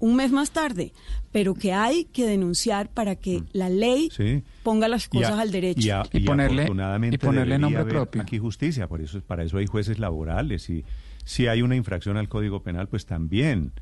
un 0.00 0.14
mes 0.16 0.30
más 0.30 0.52
tarde, 0.52 0.92
pero 1.32 1.54
que 1.54 1.72
hay 1.72 2.04
que 2.04 2.24
denunciar 2.24 2.88
para 2.88 3.16
que 3.16 3.42
la 3.52 3.68
ley 3.68 4.08
Sí. 4.16 4.42
ponga 4.62 4.86
las 4.88 5.06
a- 5.06 5.08
cosas 5.10 5.38
al 5.38 5.50
derecho. 5.50 5.80
Y, 5.86 5.90
a- 5.90 6.04
Y 6.12 6.18
y 6.18 6.20
ponerle- 6.24 6.68
y 7.12 7.18
ponerle 7.18 7.58
nombre 7.58 7.84
propio. 7.84 8.22
Aquí 8.22 8.38
justicia, 8.38 8.86
por 8.88 9.00
eso, 9.00 9.20
para 9.20 9.42
eso 9.44 9.58
hay 9.58 9.66
jueces 9.66 9.98
laborales 9.98 10.70
y 10.70 10.84
si 11.28 11.46
hay 11.46 11.60
una 11.62 11.76
infracción 11.76 12.16
al 12.16 12.28
Código 12.28 12.62
Penal, 12.62 12.88
pues 12.88 13.04
también. 13.04 13.72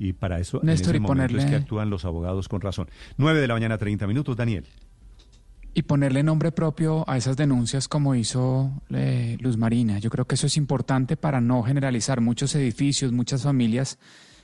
Y 0.00 0.14
para 0.14 0.38
eso 0.40 0.60
Néstor, 0.62 0.96
en 0.96 1.02
y 1.02 1.04
ese 1.04 1.12
momento 1.12 1.36
es 1.36 1.44
ponerle- 1.44 1.50
que 1.50 1.56
actúan 1.56 1.90
los 1.90 2.04
abogados 2.04 2.48
con 2.48 2.60
razón. 2.60 2.88
9 3.16 3.40
de 3.40 3.46
la 3.48 3.54
mañana, 3.54 3.78
30 3.78 4.06
minutos, 4.06 4.36
Daniel. 4.36 4.64
y 5.74 5.82
ponerle 5.82 6.24
nombre 6.24 6.50
propio 6.50 7.08
a 7.08 7.16
esas 7.16 7.36
denuncias 7.36 7.86
como 7.86 8.16
hizo 8.16 8.72
eh, 8.90 9.36
Luz 9.40 9.56
Marina. 9.56 10.00
Yo 10.00 10.10
creo 10.10 10.24
que 10.24 10.34
eso 10.34 10.48
es 10.48 10.56
importante 10.56 11.16
para 11.16 11.40
no 11.40 11.62
generalizar. 11.62 12.20
Muchos 12.20 12.52
edificios, 12.56 13.12
muchas 13.12 13.42
familias 13.44 13.96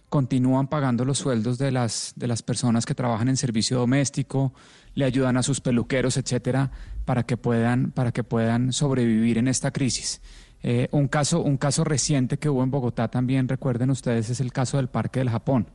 continúan 0.09 0.69
pagando 0.69 1.05
los 1.05 1.19
sueldos 1.19 1.59
de 1.59 1.73
las, 1.73 2.13
de 2.15 2.29
las 2.29 2.43
personas 2.43 2.87
que 2.87 2.95
trabajan 2.95 3.29
en 3.29 3.37
servicio 3.37 3.79
doméstico, 3.79 4.53
le 4.95 5.07
ayudan 5.07 5.37
a 5.37 5.43
sus 5.43 5.61
peluqueros, 5.61 6.17
etcétera, 6.19 6.71
para 7.05 7.25
que 7.25 7.37
puedan, 7.37 7.91
para 7.91 8.13
que 8.13 8.23
puedan 8.23 8.73
sobrevivir 8.73 9.39
en 9.39 9.49
esta 9.49 9.73
crisis. 9.73 10.21
Eh, 10.67 10.89
un, 10.93 11.09
caso, 11.09 11.43
un 11.43 11.59
caso 11.59 11.85
reciente 11.85 12.39
que 12.39 12.49
hubo 12.49 12.65
en 12.65 12.71
Bogotá 12.71 13.09
también, 13.09 13.47
recuerden 13.47 13.91
ustedes, 13.91 14.31
es 14.31 14.41
el 14.41 14.51
caso 14.51 14.79
del 14.79 14.89
Parque 14.89 15.21
del 15.21 15.29
Japón, 15.29 15.69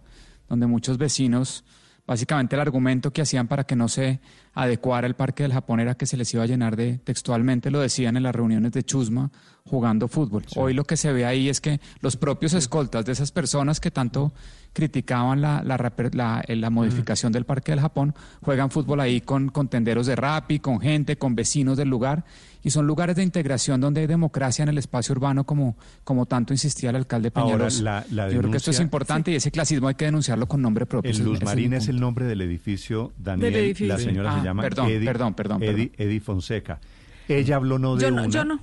donde 0.50 0.66
muchos 0.66 0.98
vecinos 0.98 1.64
Básicamente 2.10 2.56
el 2.56 2.62
argumento 2.62 3.14
que 3.14 3.22
hacían 3.22 3.48
para 3.48 3.66
que 3.66 3.76
no 3.76 3.88
se 3.88 4.20
adecuara 4.56 5.06
el 5.06 5.14
Parque 5.14 5.44
del 5.44 5.54
Japón 5.54 5.80
era 5.80 5.94
que 5.94 6.08
se 6.08 6.18
les 6.18 6.34
iba 6.34 6.42
a 6.42 6.48
llenar 6.48 6.76
de, 6.76 6.98
textualmente 6.98 7.70
lo 7.70 7.80
decían 7.82 8.18
en 8.18 8.24
las 8.24 8.34
reuniones 8.34 8.72
de 8.72 8.82
Chusma, 8.82 9.30
jugando 9.64 10.08
fútbol. 10.08 10.44
Hoy 10.56 10.74
lo 10.74 10.86
que 10.86 10.98
se 10.98 11.14
ve 11.14 11.28
ahí 11.28 11.50
es 11.50 11.62
que 11.62 11.80
los 12.00 12.18
propios 12.18 12.56
escoltas 12.56 13.06
de 13.06 13.12
esas 13.12 13.32
personas 13.32 13.80
que 13.80 13.92
tanto 13.92 14.34
criticaban 14.74 15.42
la, 15.42 15.62
la, 15.64 16.44
eh, 16.48 16.56
la 16.56 16.70
modificación 16.70 17.32
del 17.32 17.46
Parque 17.46 17.72
del 17.72 17.82
Japón, 17.82 18.14
juegan 18.42 18.70
fútbol 18.70 19.00
ahí 19.02 19.22
con, 19.22 19.50
con 19.50 19.68
tenderos 19.68 20.08
de 20.08 20.16
rapi, 20.16 20.60
con 20.60 20.80
gente, 20.80 21.18
con 21.18 21.36
vecinos 21.36 21.78
del 21.78 21.90
lugar, 21.90 22.24
y 22.64 22.70
son 22.72 22.86
lugares 22.88 23.16
de 23.16 23.24
integración 23.24 23.80
donde 23.82 24.02
hay 24.02 24.08
democracia 24.08 24.64
en 24.64 24.70
el 24.70 24.78
espacio 24.78 25.14
urbano, 25.14 25.44
como, 25.46 25.76
como 26.04 26.26
tanto 26.26 26.54
insistía 26.54 26.90
el 26.92 26.98
alcalde 26.98 27.32
Ahora, 27.34 27.48
Peñarosa. 27.56 27.84
la- 27.84 28.06
la 28.12 28.30
Yo 28.30 28.40
creo 28.40 28.52
que 28.52 28.58
esto 28.58 28.72
es 28.72 28.78
denuncia- 28.78 28.84
importante 28.84 29.32
y 29.32 29.36
ese 29.36 29.52
clasismo 29.52 29.88
hay 29.88 29.96
que 29.96 30.06
denunciarlo 30.06 30.48
con 30.48 30.62
nombre 30.62 30.86
propio. 30.86 31.10
El 31.12 31.18
Luz 31.24 31.40
ese 31.42 31.76
es 31.76 31.88
el 31.88 32.00
nombre 32.00 32.26
del 32.26 32.42
edificio, 32.42 33.12
Daniel. 33.18 33.54
Del 33.54 33.64
edificio. 33.64 33.88
La 33.88 33.98
señora 34.00 34.34
Ah, 34.36 34.40
se 34.40 34.46
llama 34.46 34.62
perdón, 34.62 34.88
Edi, 34.90 35.06
perdón, 35.06 35.34
perdón, 35.34 35.64
Edi, 35.64 35.88
perdón. 35.88 36.08
Edi 36.10 36.20
Fonseca. 36.20 36.80
Ella 37.28 37.56
habló 37.56 37.80
no 37.80 37.96
de 37.96 38.02
Yo 38.04 38.12
no- 38.12 38.24
una, 38.24 38.30
yo 38.30 38.44
no. 38.46 38.60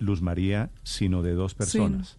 Luz 0.00 0.22
María, 0.22 0.70
sino 0.82 1.22
de 1.22 1.32
dos 1.34 1.54
personas. 1.54 2.16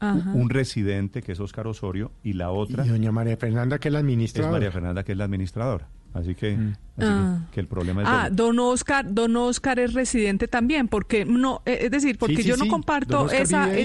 Ajá. 0.00 0.30
Un 0.32 0.50
residente, 0.50 1.22
que 1.22 1.32
es 1.32 1.40
Óscar 1.40 1.66
Osorio, 1.66 2.12
y 2.22 2.34
la 2.34 2.50
otra 2.50 2.84
Y 2.86 2.88
doña 2.88 3.12
María 3.12 3.36
Fernanda, 3.36 3.78
que 3.78 3.88
es 3.88 3.92
la 3.92 3.98
es 3.98 4.04
administradora. 4.04 4.52
María 4.52 4.70
Fernanda, 4.70 5.02
que 5.04 5.12
es 5.12 5.18
la 5.18 5.24
administradora. 5.24 5.88
Así 6.14 6.34
que, 6.34 6.52
así 6.54 6.56
que- 6.96 7.04
Ah. 7.04 7.46
que, 7.52 7.60
el 7.60 7.66
problema 7.66 8.02
es... 8.02 8.08
Ah, 8.10 8.28
don 8.32 8.58
Oscar, 8.58 9.12
don 9.12 9.36
Oscar 9.36 9.78
es 9.78 9.92
residente 9.92 10.48
también, 10.48 10.88
porque 10.88 11.24
no, 11.24 11.62
eh, 11.66 11.80
es 11.82 11.90
decir, 11.90 12.18
porque 12.18 12.36
sí, 12.36 12.44
yo 12.44 12.56
no 12.56 12.64
sí, 12.64 12.70
comparto 12.70 13.30
esa, 13.30 13.64
ahí. 13.64 13.82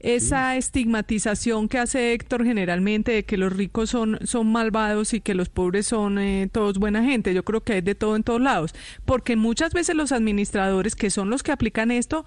Esa, 0.00 0.56
estigmatización 0.56 1.68
que 1.68 1.78
hace 1.78 2.12
Héctor 2.12 2.44
generalmente 2.44 3.12
de 3.12 3.24
que 3.24 3.36
los 3.36 3.52
ricos 3.52 3.90
son, 3.90 4.18
son 4.24 4.50
malvados 4.50 5.14
y 5.14 5.20
que 5.20 5.34
los 5.34 5.48
pobres 5.48 5.86
son 5.86 6.18
eh, 6.18 6.48
todos 6.50 6.78
buena 6.78 7.04
gente. 7.04 7.34
Yo 7.34 7.44
creo 7.44 7.62
que 7.62 7.74
hay 7.74 7.80
de 7.80 7.94
todo 7.94 8.16
en 8.16 8.22
todos 8.22 8.40
lados, 8.40 8.74
porque 9.04 9.36
muchas 9.36 9.72
veces 9.72 9.94
los 9.94 10.12
administradores 10.12 10.94
que 10.94 11.10
son 11.10 11.30
los 11.30 11.42
que 11.42 11.52
aplican 11.52 11.90
esto 11.90 12.24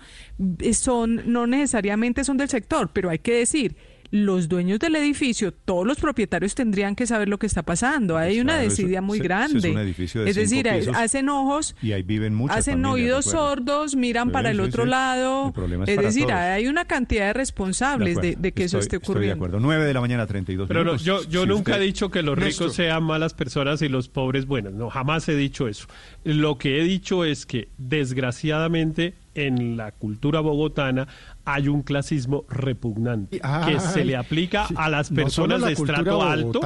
eh, 0.60 0.74
son 0.74 1.32
no 1.32 1.48
necesariamente 1.48 2.24
son 2.24 2.38
del 2.38 2.50
sector, 2.50 2.92
pero 2.94 3.10
hay 3.10 3.20
que 3.20 3.34
decir 3.34 3.76
los 4.14 4.48
dueños 4.48 4.78
del 4.78 4.96
edificio, 4.96 5.52
todos 5.52 5.88
los 5.88 6.00
propietarios 6.00 6.54
tendrían 6.54 6.96
que 6.96 7.08
saber 7.08 7.28
lo 7.28 7.40
que 7.40 7.48
está 7.48 7.64
pasando. 7.64 8.16
Hay 8.16 8.40
una 8.40 8.60
desidia 8.60 9.02
muy 9.02 9.18
grande. 9.18 9.96
Es, 10.28 10.36
decir, 10.36 10.70
hacen 10.70 11.30
ojos 11.30 11.76
y 11.82 11.94
ahí 11.94 12.04
viven 12.04 12.36
muchas 12.36 12.60
hacen 12.60 12.86
oídos 12.86 13.26
sordos, 13.26 13.96
miran 13.96 14.30
para 14.30 14.52
el 14.52 14.60
otro 14.60 14.86
lado. 14.86 15.52
Es, 15.88 15.98
decir, 15.98 16.32
hay 16.32 16.68
una 16.68 16.86
cantidad 16.86 17.26
de 17.26 17.34
responsables 17.34 18.20
de, 18.22 18.52
que 18.52 18.66
eso 18.66 18.78
esté 18.78 18.98
ocurriendo. 18.98 19.30
de 19.30 19.34
acuerdo. 19.34 19.60
9 19.60 19.84
de 19.84 19.94
la 19.96 20.02
mañana, 20.02 20.28
32 20.28 20.68
Pero 20.68 20.82
minutos. 20.82 21.04
yo, 21.04 21.28
yo 21.28 21.48
nunca 21.48 21.78
he 21.78 21.80
dicho 21.80 22.12
que 22.12 22.22
los 22.22 22.38
ricos 22.38 22.76
sean 22.76 23.02
malas 23.02 23.34
personas 23.34 23.82
y 23.82 23.90
los 23.90 24.10
pobres 24.10 24.46
buenas. 24.46 24.74
No, 24.74 24.92
jamás 24.92 25.28
he 25.28 25.36
dicho 25.36 25.68
eso. 25.68 25.88
Lo 26.24 26.60
que 26.60 26.80
he 26.80 26.84
dicho 26.84 27.26
es 27.26 27.48
que, 27.48 27.70
desgraciadamente, 27.80 29.16
en 29.36 29.78
la 29.78 29.92
cultura 29.92 30.40
bogotana 30.40 31.08
hay 31.46 31.68
un 31.68 31.82
clasismo 31.82 32.46
repugnante 32.50 33.40
que 33.66 33.80
se 33.80 34.06
le 34.06 34.16
aplica 34.16 34.68
a 34.76 34.90
las 34.90 35.10
personas 35.10 35.62
de 35.62 35.74
estrato 35.74 36.22
alto. 36.22 36.62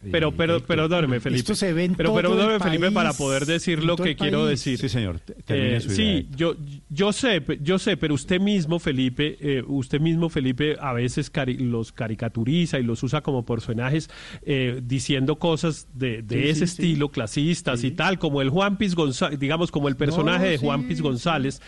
Pero, 0.00 0.32
pero, 0.32 0.60
perdóneme, 0.60 1.18
Felipe. 1.18 1.52
pero, 1.96 2.14
perdóneme, 2.14 2.60
Felipe, 2.60 2.92
para 2.92 3.12
poder 3.12 3.46
decir 3.46 3.82
lo 3.82 3.96
que 3.96 4.14
quiero 4.14 4.46
decir. 4.46 4.78
Sí, 4.78 4.88
señor. 4.88 5.20
Eh, 5.48 5.80
sí, 5.86 6.28
yo, 6.36 6.54
yo 6.88 7.12
sé, 7.12 7.42
yo 7.60 7.78
sé, 7.80 7.96
pero 7.96 8.14
usted 8.14 8.40
mismo, 8.40 8.78
Felipe, 8.78 9.36
eh, 9.40 9.62
usted 9.66 10.00
mismo, 10.00 10.28
Felipe, 10.28 10.76
a 10.80 10.92
veces 10.92 11.32
los 11.58 11.90
caricaturiza 11.92 12.78
y 12.78 12.84
los 12.84 13.02
usa 13.02 13.22
como 13.22 13.44
personajes 13.44 14.08
eh, 14.42 14.80
diciendo 14.84 15.36
cosas 15.36 15.88
de, 15.94 16.24
ese 16.30 16.64
estilo, 16.64 17.08
clasistas 17.08 17.82
y 17.82 17.90
tal, 17.90 18.18
como 18.18 18.40
el 18.40 18.50
Juan 18.50 18.78
Piz 18.78 18.94
González, 18.94 19.40
digamos, 19.40 19.72
como 19.72 19.88
el 19.88 19.96
personaje 19.96 20.50
de 20.50 20.58
Juan 20.58 20.86
Piz 20.86 21.00
González, 21.00 21.60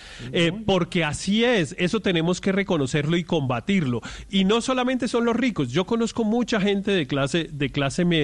porque 0.66 1.02
así 1.02 1.44
es, 1.44 1.74
eso 1.78 1.98
tenemos 1.98 2.40
que 2.40 2.52
reconocerlo 2.52 3.16
y 3.16 3.24
combatirlo. 3.24 4.02
Y 4.30 4.44
no 4.44 4.60
solamente 4.60 5.08
son 5.08 5.24
los 5.24 5.34
ricos, 5.34 5.72
yo 5.72 5.84
conozco 5.84 6.22
mucha 6.22 6.60
gente 6.60 6.92
de 6.92 7.08
clase, 7.08 7.48
de 7.52 7.70
clase 7.70 8.04
media 8.04 8.19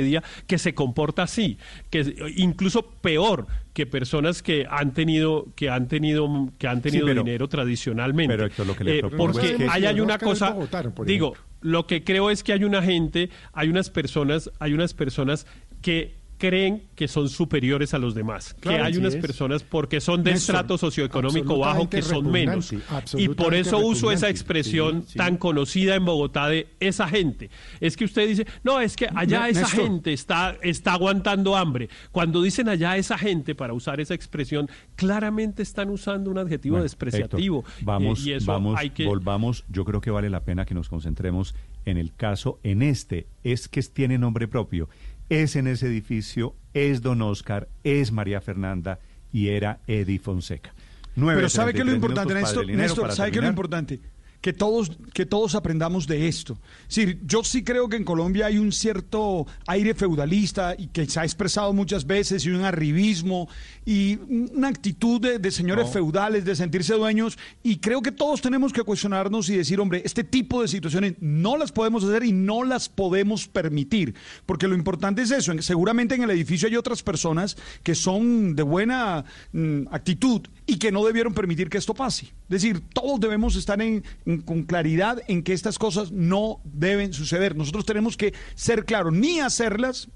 que 0.46 0.58
se 0.58 0.74
comporta 0.74 1.22
así, 1.22 1.58
que 1.90 2.14
incluso 2.36 2.86
peor 2.86 3.46
que 3.72 3.86
personas 3.86 4.42
que 4.42 4.66
han 4.68 4.94
tenido 4.94 5.46
que 5.54 5.68
han 5.68 5.88
tenido 5.88 6.50
que 6.58 6.66
han 6.66 6.82
tenido 6.82 7.06
dinero 7.06 7.48
tradicionalmente. 7.48 8.48
Eh, 8.86 9.02
porque 9.16 9.66
ahí 9.70 9.84
hay 9.84 10.00
una 10.00 10.18
cosa, 10.18 10.56
digo, 11.04 11.34
lo 11.60 11.86
que 11.86 12.04
creo 12.04 12.30
es 12.30 12.42
que 12.42 12.52
hay 12.52 12.64
una 12.64 12.82
gente, 12.82 13.30
hay 13.52 13.68
unas 13.68 13.90
personas, 13.90 14.50
hay 14.58 14.72
unas 14.72 14.94
personas 14.94 15.46
que 15.82 16.15
creen 16.38 16.82
que 16.94 17.08
son 17.08 17.28
superiores 17.28 17.94
a 17.94 17.98
los 17.98 18.14
demás, 18.14 18.54
que 18.54 18.70
hay 18.70 18.96
unas 18.96 19.16
personas 19.16 19.62
porque 19.62 20.00
son 20.00 20.22
de 20.22 20.32
estrato 20.32 20.78
socioeconómico 20.78 21.58
bajo 21.58 21.88
que 21.88 22.02
son 22.02 22.30
menos. 22.30 22.72
Y 23.16 23.28
por 23.28 23.54
eso 23.54 23.78
uso 23.78 24.12
esa 24.12 24.28
expresión 24.28 25.04
tan 25.14 25.36
conocida 25.36 25.94
en 25.94 26.04
Bogotá 26.04 26.48
de 26.48 26.68
esa 26.80 27.08
gente. 27.08 27.50
Es 27.80 27.96
que 27.96 28.04
usted 28.04 28.28
dice, 28.28 28.46
no, 28.64 28.80
es 28.80 28.96
que 28.96 29.08
allá 29.14 29.48
esa 29.48 29.68
gente 29.68 30.12
está, 30.12 30.56
está 30.62 30.92
aguantando 30.92 31.56
hambre. 31.56 31.88
Cuando 32.12 32.42
dicen 32.42 32.68
allá 32.68 32.96
esa 32.96 33.18
gente, 33.18 33.54
para 33.54 33.72
usar 33.72 34.00
esa 34.00 34.14
expresión, 34.14 34.68
claramente 34.94 35.62
están 35.62 35.90
usando 35.90 36.30
un 36.30 36.38
adjetivo 36.38 36.80
despreciativo. 36.80 37.64
vamos, 37.82 38.24
vamos, 38.44 38.78
volvamos. 39.04 39.64
Yo 39.68 39.84
creo 39.84 40.00
que 40.00 40.10
vale 40.10 40.30
la 40.30 40.44
pena 40.44 40.64
que 40.64 40.74
nos 40.74 40.88
concentremos 40.88 41.54
en 41.86 41.96
el 41.98 42.14
caso, 42.14 42.58
en 42.64 42.82
este, 42.82 43.28
es 43.44 43.68
que 43.68 43.80
tiene 43.82 44.18
nombre 44.18 44.48
propio 44.48 44.88
es 45.28 45.56
en 45.56 45.66
ese 45.66 45.86
edificio, 45.86 46.54
es 46.74 47.02
don 47.02 47.22
Oscar, 47.22 47.68
es 47.84 48.12
María 48.12 48.40
Fernanda 48.40 48.98
y 49.32 49.48
era 49.48 49.80
Eddie 49.86 50.18
Fonseca. 50.18 50.74
Pero 51.14 51.48
¿sabe 51.48 51.72
qué 51.72 51.80
es 51.80 51.86
lo 51.86 51.92
importante, 51.94 52.34
Néstor? 52.34 52.66
Néstor 52.66 53.12
¿sabe 53.12 53.30
qué 53.30 53.38
es 53.38 53.44
lo 53.44 53.48
importante? 53.48 54.00
Que 54.46 54.52
todos, 54.52 54.92
que 55.12 55.26
todos 55.26 55.56
aprendamos 55.56 56.06
de 56.06 56.28
esto. 56.28 56.56
Sí, 56.86 57.18
yo 57.24 57.42
sí 57.42 57.64
creo 57.64 57.88
que 57.88 57.96
en 57.96 58.04
Colombia 58.04 58.46
hay 58.46 58.58
un 58.58 58.70
cierto 58.70 59.44
aire 59.66 59.92
feudalista 59.92 60.76
y 60.78 60.86
que 60.86 61.04
se 61.06 61.18
ha 61.18 61.24
expresado 61.24 61.72
muchas 61.72 62.06
veces 62.06 62.46
y 62.46 62.50
un 62.50 62.64
arribismo 62.64 63.48
y 63.84 64.20
una 64.54 64.68
actitud 64.68 65.20
de, 65.20 65.50
señores 65.50 65.90
feudales, 65.90 66.44
de 66.44 66.54
sentirse 66.54 66.94
dueños 66.94 67.36
y 67.64 67.78
creo 67.78 68.02
que 68.02 68.12
todos 68.12 68.40
tenemos 68.40 68.72
que 68.72 68.84
cuestionarnos 68.84 69.50
y 69.50 69.56
decir, 69.56 69.80
hombre, 69.80 70.02
este 70.04 70.22
tipo 70.22 70.62
de 70.62 70.68
situaciones 70.68 71.14
no 71.18 71.56
las 71.56 71.72
podemos 71.72 72.04
hacer 72.04 72.22
y 72.22 72.30
no 72.30 72.62
las 72.62 72.88
podemos 72.88 73.48
permitir, 73.48 74.14
porque 74.46 74.68
lo 74.68 74.76
importante 74.76 75.22
es 75.22 75.32
eso, 75.32 75.60
seguramente 75.60 76.14
en 76.14 76.22
el 76.22 76.30
edificio 76.30 76.68
hay 76.68 76.76
otras 76.76 77.02
personas 77.02 77.56
que 77.82 77.96
son 77.96 78.54
de 78.54 78.62
buena 78.62 79.24
mm, 79.52 79.88
actitud 79.90 80.42
y 80.66 80.78
que 80.78 80.92
no 80.92 81.04
debieron 81.04 81.34
permitir 81.34 81.68
que 81.68 81.78
esto 81.78 81.94
pase. 81.94 82.26
Es 82.26 82.62
decir, 82.62 82.80
todos 82.92 83.18
debemos 83.18 83.56
estar 83.56 83.80
en 83.82 84.04
con 84.40 84.64
claridad 84.64 85.22
en 85.28 85.42
que 85.42 85.52
estas 85.52 85.78
cosas 85.78 86.12
no 86.12 86.60
deben 86.64 87.12
suceder. 87.12 87.56
Nosotros 87.56 87.84
tenemos 87.84 88.16
que 88.16 88.34
ser 88.54 88.84
claros, 88.84 89.12
ni 89.12 89.40
hacerlas, 89.40 90.08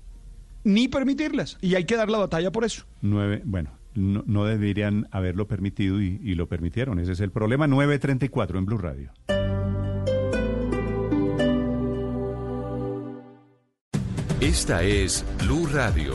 ni 0.65 0.89
permitirlas. 0.89 1.59
Y 1.61 1.75
hay 1.75 1.85
que 1.85 1.97
dar 1.97 2.11
la 2.11 2.19
batalla 2.19 2.51
por 2.53 2.65
eso. 2.65 2.85
Nueve, 3.01 3.43
bueno, 3.45 3.71
no, 3.95 4.45
deberían 4.45 5.09
haberlo 5.11 5.49
permitido 5.49 6.01
y, 6.01 6.21
y, 6.23 6.35
lo 6.35 6.49
permitieron. 6.49 6.99
Ese 6.99 7.13
es 7.13 7.21
el 7.21 7.31
problema. 7.31 7.67
934 7.67 8.59
en 8.59 8.67
Blue 8.67 8.79
Radio. 8.79 9.13
Esta 14.41 14.83
es 14.83 15.25
Blue 15.39 15.67
Radio. 15.67 16.15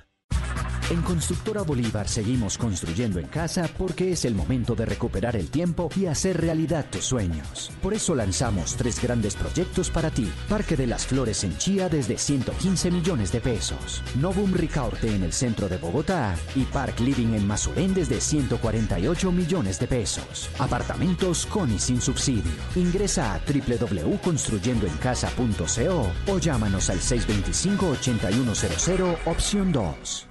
En 0.89 1.01
Constructora 1.01 1.61
Bolívar 1.61 2.07
seguimos 2.07 2.57
construyendo 2.57 3.19
en 3.19 3.27
casa 3.27 3.69
porque 3.77 4.11
es 4.11 4.25
el 4.25 4.33
momento 4.35 4.75
de 4.75 4.85
recuperar 4.85 5.35
el 5.35 5.49
tiempo 5.49 5.89
y 5.95 6.07
hacer 6.07 6.41
realidad 6.41 6.85
tus 6.89 7.05
sueños. 7.05 7.71
Por 7.81 7.93
eso 7.93 8.15
lanzamos 8.15 8.75
tres 8.75 9.01
grandes 9.01 9.35
proyectos 9.35 9.89
para 9.89 10.11
ti. 10.11 10.29
Parque 10.49 10.75
de 10.75 10.87
las 10.87 11.05
Flores 11.05 11.43
en 11.43 11.57
Chía 11.57 11.87
desde 11.87 12.17
115 12.17 12.91
millones 12.91 13.31
de 13.31 13.39
pesos. 13.39 14.03
Novum 14.15 14.51
Ricaurte 14.53 15.15
en 15.15 15.23
el 15.23 15.31
centro 15.33 15.69
de 15.69 15.77
Bogotá 15.77 16.35
y 16.55 16.63
Park 16.65 16.99
Living 16.99 17.33
en 17.33 17.47
Mazurén 17.47 17.93
desde 17.93 18.19
148 18.19 19.31
millones 19.31 19.79
de 19.79 19.87
pesos. 19.87 20.49
Apartamentos 20.59 21.45
con 21.45 21.71
y 21.71 21.79
sin 21.79 22.01
subsidio. 22.01 22.51
Ingresa 22.75 23.33
a 23.33 23.39
www.construyendoencasa.co 23.39 26.11
o 26.27 26.39
llámanos 26.39 26.89
al 26.89 26.99
625-8100 26.99 29.21
opción 29.25 29.71
2. 29.71 30.30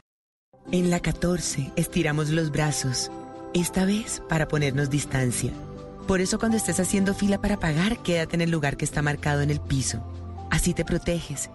En 0.72 0.88
la 0.88 1.00
14 1.00 1.72
estiramos 1.74 2.28
los 2.28 2.52
brazos, 2.52 3.10
esta 3.54 3.84
vez 3.84 4.22
para 4.28 4.46
ponernos 4.46 4.88
distancia. 4.88 5.50
Por 6.06 6.20
eso 6.20 6.38
cuando 6.38 6.56
estés 6.56 6.78
haciendo 6.78 7.12
fila 7.12 7.40
para 7.40 7.58
pagar, 7.58 8.00
quédate 8.04 8.36
en 8.36 8.42
el 8.42 8.52
lugar 8.52 8.76
que 8.76 8.84
está 8.84 9.02
marcado 9.02 9.40
en 9.40 9.50
el 9.50 9.60
piso. 9.60 10.00
Así 10.48 10.72
te 10.72 10.84
proteges, 10.84 11.50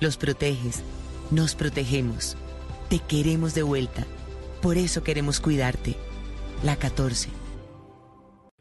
los 0.00 0.16
proteges, 0.16 0.82
nos 1.30 1.54
protegemos, 1.54 2.36
te 2.88 2.98
queremos 2.98 3.54
de 3.54 3.62
vuelta. 3.62 4.04
Por 4.62 4.78
eso 4.78 5.04
queremos 5.04 5.38
cuidarte. 5.38 5.94
La 6.64 6.74
14. 6.74 7.28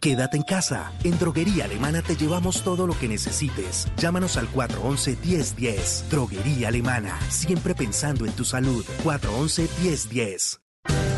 Quédate 0.06 0.38
en 0.38 0.43
casa. 0.43 0.92
En 1.03 1.17
Droguería 1.17 1.66
Alemana 1.66 2.03
te 2.03 2.16
llevamos 2.16 2.64
todo 2.64 2.85
lo 2.85 2.95
que 2.95 3.08
necesites. 3.08 3.88
Llámanos 3.98 4.38
al 4.38 4.48
411-1010. 4.51 6.09
Droguería 6.11 6.67
Alemana. 6.67 7.19
Siempre 7.30 7.74
pensando 7.74 8.27
en 8.27 8.32
tu 8.34 8.45
salud. 8.45 8.85
411-1010. 9.03 10.59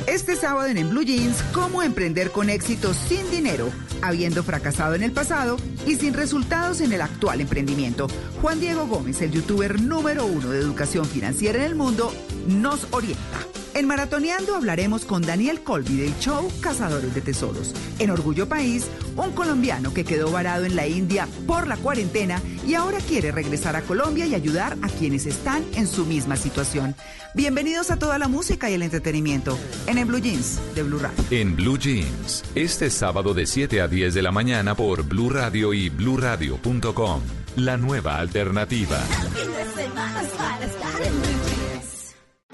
Este 0.08 0.38
sábado 0.38 0.70
en, 0.70 0.78
en 0.78 0.90
Blue 0.90 1.04
Jeans, 1.04 1.44
cómo 1.52 1.84
emprender 1.84 2.32
con 2.32 2.50
éxito 2.50 2.94
sin 2.94 3.30
dinero, 3.30 3.70
habiendo 4.02 4.42
fracasado 4.42 4.96
en 4.96 5.04
el 5.04 5.12
pasado 5.12 5.58
y 5.86 5.98
sin 5.98 6.14
resultados 6.14 6.80
en 6.80 6.94
el 6.94 7.02
actual 7.02 7.42
emprendimiento. 7.42 8.08
Juan 8.42 8.62
Diego 8.62 8.88
Gómez, 8.88 9.22
el 9.22 9.32
youtuber 9.32 9.82
número 9.82 10.26
uno 10.26 10.48
de 10.48 10.60
educación 10.60 11.04
financiera 11.04 11.58
en 11.60 11.66
el 11.66 11.76
mundo, 11.76 12.14
nos 12.48 12.88
orienta. 12.92 13.57
En 13.78 13.86
Maratoneando 13.86 14.56
hablaremos 14.56 15.06
con 15.06 15.22
Daniel 15.22 15.62
Colby 15.62 15.98
del 15.98 16.18
show 16.18 16.52
Cazadores 16.62 17.14
de 17.14 17.22
Tesoros. 17.22 17.76
En 18.00 18.10
Orgullo 18.10 18.50
País, 18.50 18.88
un 19.16 19.34
colombiano 19.34 19.94
que 19.94 20.04
quedó 20.04 20.32
varado 20.32 20.66
en 20.66 20.76
la 20.76 20.88
India 20.88 21.28
por 21.46 21.68
la 21.68 21.78
cuarentena 21.78 22.42
y 22.66 22.74
ahora 22.74 22.98
quiere 22.98 23.32
regresar 23.32 23.76
a 23.76 23.84
Colombia 23.84 24.26
y 24.26 24.34
ayudar 24.34 24.76
a 24.82 24.88
quienes 24.88 25.28
están 25.28 25.64
en 25.76 25.86
su 25.86 26.08
misma 26.08 26.38
situación. 26.38 26.96
Bienvenidos 27.36 27.92
a 27.92 28.00
toda 28.00 28.18
la 28.18 28.28
música 28.28 28.68
y 28.68 28.74
el 28.74 28.82
entretenimiento 28.82 29.56
en 29.86 30.00
el 30.00 30.06
Blue 30.06 30.22
Jeans 30.22 30.60
de 30.74 30.82
Blue 30.82 30.98
Radio. 30.98 31.24
En 31.30 31.56
Blue 31.56 31.78
Jeans, 31.78 32.46
este 32.56 32.90
sábado 32.90 33.36
de 33.36 33.46
7 33.46 33.82
a 33.82 33.88
10 33.88 34.16
de 34.16 34.22
la 34.24 34.32
mañana 34.32 34.74
por 34.74 35.04
Blue 35.04 35.30
Radio 35.30 35.72
y 35.72 35.90
bluradio.com. 35.90 37.22
la 37.58 37.78
nueva 37.78 38.18
alternativa. 38.18 38.98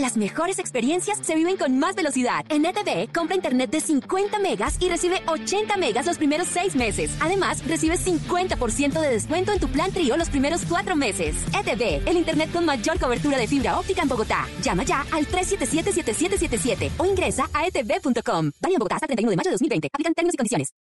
Las 0.03 0.17
mejores 0.17 0.59
experiencias 0.59 1.17
se 1.21 1.33
viven 1.33 1.55
con 1.55 1.79
más 1.79 1.95
velocidad. 1.95 2.43
En 2.49 2.65
ETV, 2.65 3.09
compra 3.13 3.37
internet 3.37 3.69
de 3.69 3.79
50 3.79 4.37
megas 4.39 4.75
y 4.81 4.89
recibe 4.89 5.21
80 5.27 5.77
megas 5.77 6.05
los 6.05 6.17
primeros 6.17 6.49
6 6.49 6.75
meses. 6.75 7.15
Además, 7.21 7.65
recibe 7.65 7.97
50% 7.97 8.99
de 8.99 9.09
descuento 9.09 9.53
en 9.53 9.61
tu 9.61 9.69
plan 9.69 9.93
trío 9.93 10.17
los 10.17 10.29
primeros 10.29 10.63
4 10.67 10.97
meses. 10.97 11.37
ETV, 11.57 12.05
el 12.05 12.17
internet 12.17 12.51
con 12.51 12.65
mayor 12.65 12.99
cobertura 12.99 13.37
de 13.37 13.47
fibra 13.47 13.79
óptica 13.79 14.01
en 14.01 14.09
Bogotá. 14.09 14.45
Llama 14.61 14.83
ya 14.83 15.05
al 15.09 15.25
377-7777 15.25 16.91
o 16.97 17.05
ingresa 17.05 17.49
a 17.53 17.65
etv.com. 17.65 18.51
Válido 18.59 18.75
en 18.75 18.79
Bogotá 18.79 18.95
hasta 18.95 19.05
el 19.05 19.15
31 19.15 19.29
de 19.29 19.37
mayo 19.37 19.51
de 19.51 19.53
2020. 19.53 19.87
Aplican 19.93 20.13
términos 20.13 20.33
y 20.33 20.37
condiciones. 20.37 20.73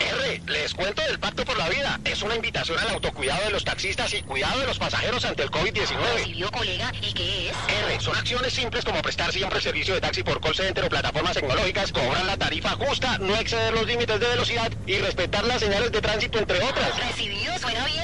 R, 0.00 0.42
les 0.48 0.74
cuento 0.74 1.00
del 1.02 1.20
Pacto 1.20 1.44
por 1.44 1.56
la 1.56 1.68
Vida. 1.68 2.00
Es 2.04 2.22
una 2.22 2.34
invitación 2.34 2.76
al 2.80 2.88
autocuidado 2.88 3.44
de 3.44 3.50
los 3.52 3.62
taxistas 3.62 4.12
y 4.14 4.22
cuidado 4.22 4.58
de 4.58 4.66
los 4.66 4.80
pasajeros 4.80 5.24
ante 5.24 5.44
el 5.44 5.52
COVID-19. 5.52 6.14
¿Recibió, 6.16 6.50
colega? 6.50 6.92
¿Y 7.00 7.12
qué 7.12 7.50
es? 7.50 7.56
R, 7.84 8.00
son 8.00 8.16
acciones 8.16 8.63
simples 8.64 8.84
como 8.86 9.02
prestar 9.02 9.30
siempre 9.30 9.58
el 9.58 9.62
servicio 9.62 9.92
de 9.92 10.00
taxi 10.00 10.22
por 10.22 10.40
call 10.40 10.54
center 10.54 10.84
o 10.84 10.88
plataformas 10.88 11.34
tecnológicas, 11.34 11.92
cobrar 11.92 12.24
la 12.24 12.38
tarifa 12.38 12.70
justa, 12.70 13.18
no 13.18 13.36
exceder 13.36 13.74
los 13.74 13.86
límites 13.86 14.18
de 14.18 14.26
velocidad 14.26 14.72
y 14.86 14.96
respetar 14.96 15.44
las 15.44 15.60
señales 15.60 15.92
de 15.92 16.00
tránsito, 16.00 16.38
entre 16.38 16.62
otras. 16.62 16.96
¿Recibido? 16.96 17.58
¿Suena 17.58 17.84
bien? 17.84 18.02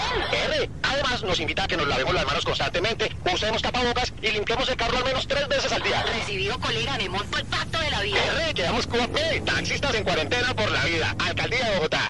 R. 0.50 0.70
Además, 0.82 1.22
nos 1.22 1.40
invita 1.40 1.64
a 1.64 1.66
que 1.66 1.78
nos 1.78 1.89
lavemos 1.89 2.12
las 2.12 2.26
manos 2.26 2.44
constantemente, 2.44 3.10
usemos 3.32 3.62
tapabocas 3.62 4.12
y 4.20 4.32
limpiemos 4.32 4.68
el 4.68 4.76
carro 4.76 4.98
al 4.98 5.05
menos 5.05 5.26
tres 5.26 5.48
veces 5.48 5.72
al 5.72 5.82
día. 5.82 6.02
Recibido, 6.02 6.60
colega, 6.60 6.98
me 6.98 7.08
monto 7.08 7.39
el 7.39 7.47
pacto 7.47 7.78
de 7.78 7.90
la 7.90 8.02
vida. 8.02 8.18
R. 8.44 8.52
Quedamos 8.52 8.86
con 8.86 9.08
P. 9.08 9.40
Taxistas 9.40 9.94
en 9.94 10.05
cuarentena 10.05 10.55
por 10.55 10.70
la 10.70 10.84
vida. 10.84 11.16
Alcaldía 11.20 11.70
de 11.70 11.76
Bogotá. 11.76 12.09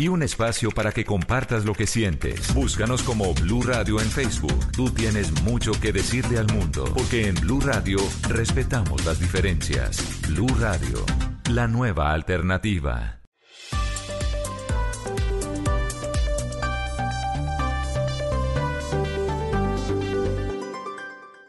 Y 0.00 0.08
un 0.08 0.22
espacio 0.22 0.70
para 0.70 0.92
que 0.92 1.04
compartas 1.04 1.66
lo 1.66 1.74
que 1.74 1.86
sientes. 1.86 2.54
Búscanos 2.54 3.02
como 3.02 3.34
Blue 3.34 3.60
Radio 3.60 4.00
en 4.00 4.10
Facebook. 4.10 4.72
Tú 4.72 4.88
tienes 4.88 5.30
mucho 5.42 5.72
que 5.72 5.92
decirle 5.92 6.38
al 6.38 6.46
mundo, 6.46 6.84
porque 6.94 7.28
en 7.28 7.34
Blue 7.34 7.60
Radio 7.60 7.98
respetamos 8.26 9.04
las 9.04 9.20
diferencias. 9.20 10.02
Blue 10.26 10.48
Radio, 10.58 11.04
la 11.50 11.68
nueva 11.68 12.14
alternativa. 12.14 13.20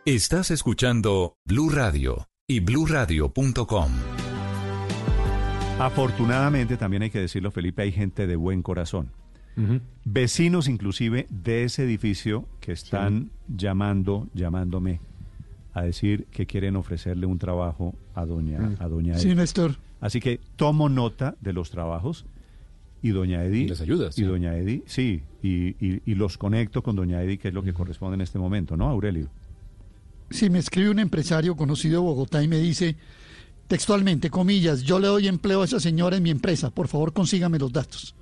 Estás 0.03 0.51
escuchando 0.51 1.37
Blue 1.45 1.69
Radio 1.69 2.27
y 2.49 2.59
bluradio.com. 2.59 3.91
Afortunadamente, 5.85 6.77
también 6.77 7.01
hay 7.03 7.09
que 7.09 7.19
decirlo, 7.19 7.49
Felipe, 7.51 7.81
hay 7.81 7.91
gente 7.91 8.27
de 8.27 8.35
buen 8.35 8.61
corazón. 8.61 9.09
Vecinos 10.05 10.67
inclusive 10.67 11.27
de 11.29 11.63
ese 11.65 11.83
edificio 11.83 12.47
que 12.59 12.71
están 12.71 13.31
llamando, 13.47 14.27
llamándome 14.33 14.99
a 15.73 15.81
decir 15.83 16.25
que 16.31 16.45
quieren 16.45 16.75
ofrecerle 16.75 17.25
un 17.25 17.37
trabajo 17.37 17.95
a 18.15 18.25
doña, 18.25 18.59
Mm. 18.59 18.75
a 18.79 18.87
doña 18.87 19.17
Sí, 19.17 19.27
Edi. 19.29 19.35
Néstor. 19.35 19.75
Así 19.99 20.19
que 20.19 20.39
tomo 20.55 20.87
nota 20.89 21.35
de 21.41 21.53
los 21.53 21.69
trabajos 21.69 22.25
y 23.01 23.09
doña 23.09 23.43
Edi. 23.43 23.67
Les 23.67 23.81
ayudas, 23.81 24.17
Y 24.17 24.21
sí. 24.21 24.27
doña 24.27 24.55
Edi, 24.57 24.83
sí, 24.85 25.23
y, 25.43 25.69
y- 25.85 26.01
y 26.05 26.15
los 26.15 26.37
conecto 26.37 26.81
con 26.83 26.95
doña 26.95 27.21
Edi, 27.23 27.37
que 27.37 27.49
es 27.49 27.53
lo 27.53 27.63
que 27.63 27.73
corresponde 27.73 28.15
en 28.15 28.21
este 28.21 28.39
momento, 28.39 28.77
¿no, 28.77 28.87
Aurelio? 28.89 29.27
Si 30.29 30.49
me 30.49 30.59
escribe 30.59 30.89
un 30.89 30.99
empresario 30.99 31.55
conocido 31.55 32.01
de 32.01 32.07
Bogotá 32.07 32.41
y 32.41 32.47
me 32.47 32.57
dice 32.57 32.95
textualmente, 33.71 34.29
comillas, 34.29 34.81
yo 34.83 34.99
le 34.99 35.07
doy 35.07 35.29
empleo 35.29 35.61
a 35.61 35.65
esa 35.65 35.79
señora 35.79 36.17
en 36.17 36.23
mi 36.23 36.29
empresa, 36.29 36.71
por 36.71 36.89
favor 36.89 37.13
consígame 37.13 37.57
los 37.57 37.71
datos. 37.71 38.13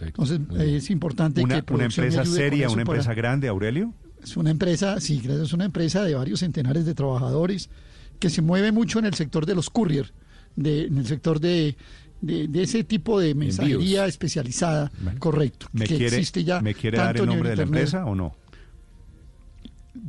Entonces 0.00 0.40
eh, 0.58 0.76
es 0.76 0.90
importante 0.90 1.42
Una, 1.42 1.62
que 1.62 1.72
una 1.72 1.86
empresa 1.86 2.22
seria, 2.26 2.68
una 2.68 2.84
para- 2.84 2.98
empresa 2.98 3.14
grande, 3.14 3.48
Aurelio. 3.48 3.94
Es 4.22 4.36
una 4.36 4.50
empresa, 4.50 5.00
sí, 5.00 5.20
creo, 5.20 5.42
es 5.42 5.54
una 5.54 5.64
empresa 5.64 6.02
de 6.04 6.14
varios 6.14 6.40
centenares 6.40 6.84
de 6.84 6.94
trabajadores 6.94 7.70
que 8.18 8.28
se 8.28 8.42
mueve 8.42 8.72
mucho 8.72 8.98
en 8.98 9.06
el 9.06 9.14
sector 9.14 9.46
de 9.46 9.54
los 9.54 9.70
courier, 9.70 10.12
de, 10.54 10.84
en 10.84 10.98
el 10.98 11.06
sector 11.06 11.40
de, 11.40 11.76
de, 12.20 12.46
de 12.48 12.62
ese 12.62 12.84
tipo 12.84 13.18
de 13.18 13.34
mensajería 13.34 14.04
especializada, 14.04 14.92
correcto, 15.18 15.68
¿Me 15.72 15.86
que 15.86 15.96
quiere, 15.96 16.16
existe 16.16 16.44
ya 16.44 16.60
¿me 16.60 16.74
quiere 16.74 16.98
dar 16.98 17.16
el 17.16 17.24
nombre 17.24 17.48
de 17.48 17.56
la 17.56 17.62
empresa 17.62 18.04
o 18.04 18.14
no? 18.14 18.36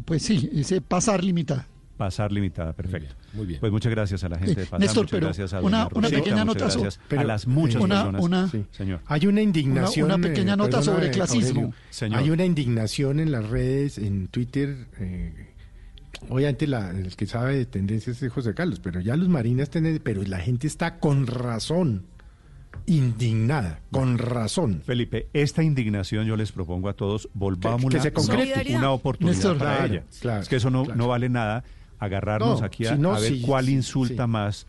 Pues 0.03 0.23
sí, 0.23 0.49
ese 0.53 0.81
pasar 0.81 1.23
limitada. 1.23 1.65
Pasar 1.97 2.31
limitada, 2.31 2.73
perfecto. 2.73 3.15
Muy 3.33 3.45
bien. 3.45 3.59
Pues 3.61 3.71
muchas 3.71 3.89
gracias 3.89 4.23
a 4.25 4.29
la 4.29 4.37
gente 4.37 4.55
de 4.59 4.65
Pasar, 4.65 4.79
Néstor, 4.81 5.03
muchas 5.03 5.11
pero 5.11 5.27
gracias 5.27 5.53
a 5.53 5.61
una- 5.61 5.87
una 5.93 6.01
Rosita, 6.07 6.09
pequeña 6.09 6.45
muchas 6.45 6.75
nota 6.77 7.19
a 7.21 7.23
las 7.23 7.47
muchas 7.47 7.81
una- 7.81 7.95
personas. 7.95 8.21
una- 8.23 8.47
Sí, 8.49 8.65
señor. 8.71 8.99
Hay 9.05 9.27
una 9.27 9.41
indignación. 9.41 10.05
Una- 10.07 10.15
una 10.15 10.27
pequeña 10.27 10.53
eh, 10.53 10.57
nota 10.57 10.81
sobre 10.81 11.09
clasismo. 11.11 11.61
Aurelio. 11.61 11.73
Señor. 11.89 12.19
Hay 12.19 12.29
una 12.31 12.43
indignación 12.45 13.19
en 13.21 13.31
las 13.31 13.47
redes, 13.49 13.97
en 13.97 14.27
Twitter. 14.27 14.87
eh, 14.99 15.33
obviamente 16.29 16.67
la- 16.67 16.89
el 16.91 17.15
que 17.15 17.25
sabe 17.27 17.55
de 17.55 17.65
tendencias 17.65 18.21
es 18.21 18.31
José 18.31 18.53
Carlos, 18.53 18.79
pero 18.81 18.99
ya 18.99 19.15
los 19.15 19.29
marinas 19.29 19.69
tienen, 19.69 19.99
pero 20.03 20.21
la 20.23 20.39
gente 20.39 20.67
está 20.67 20.97
con 20.99 21.27
razón 21.27 22.03
indignada, 22.87 23.79
con 23.91 24.17
razón. 24.17 24.81
Felipe, 24.85 25.27
esta 25.33 25.63
indignación 25.63 26.25
yo 26.27 26.35
les 26.35 26.51
propongo 26.51 26.89
a 26.89 26.93
todos, 26.93 27.29
volvamos 27.33 27.85
Que- 27.91 27.97
que 27.97 28.11
se 28.11 28.75
una 28.77 28.91
oportunidad 28.91 29.33
Néstor, 29.35 29.57
para 29.57 29.77
claro, 29.77 29.93
ella. 29.93 30.03
claro, 30.21 30.41
es 30.41 30.49
que 30.49 30.55
eso 30.57 30.69
no, 30.69 30.83
claro. 30.85 30.97
no 30.97 31.07
vale 31.07 31.29
nada 31.29 31.63
agarrarnos 31.99 32.59
No, 32.61 32.65
aquí 32.65 32.85
a, 32.85 32.95
ver 32.95 33.19
sí, 33.19 33.41
cuál 33.41 33.69
insulta 33.69 34.25
sí. 34.25 34.29
más. 34.29 34.67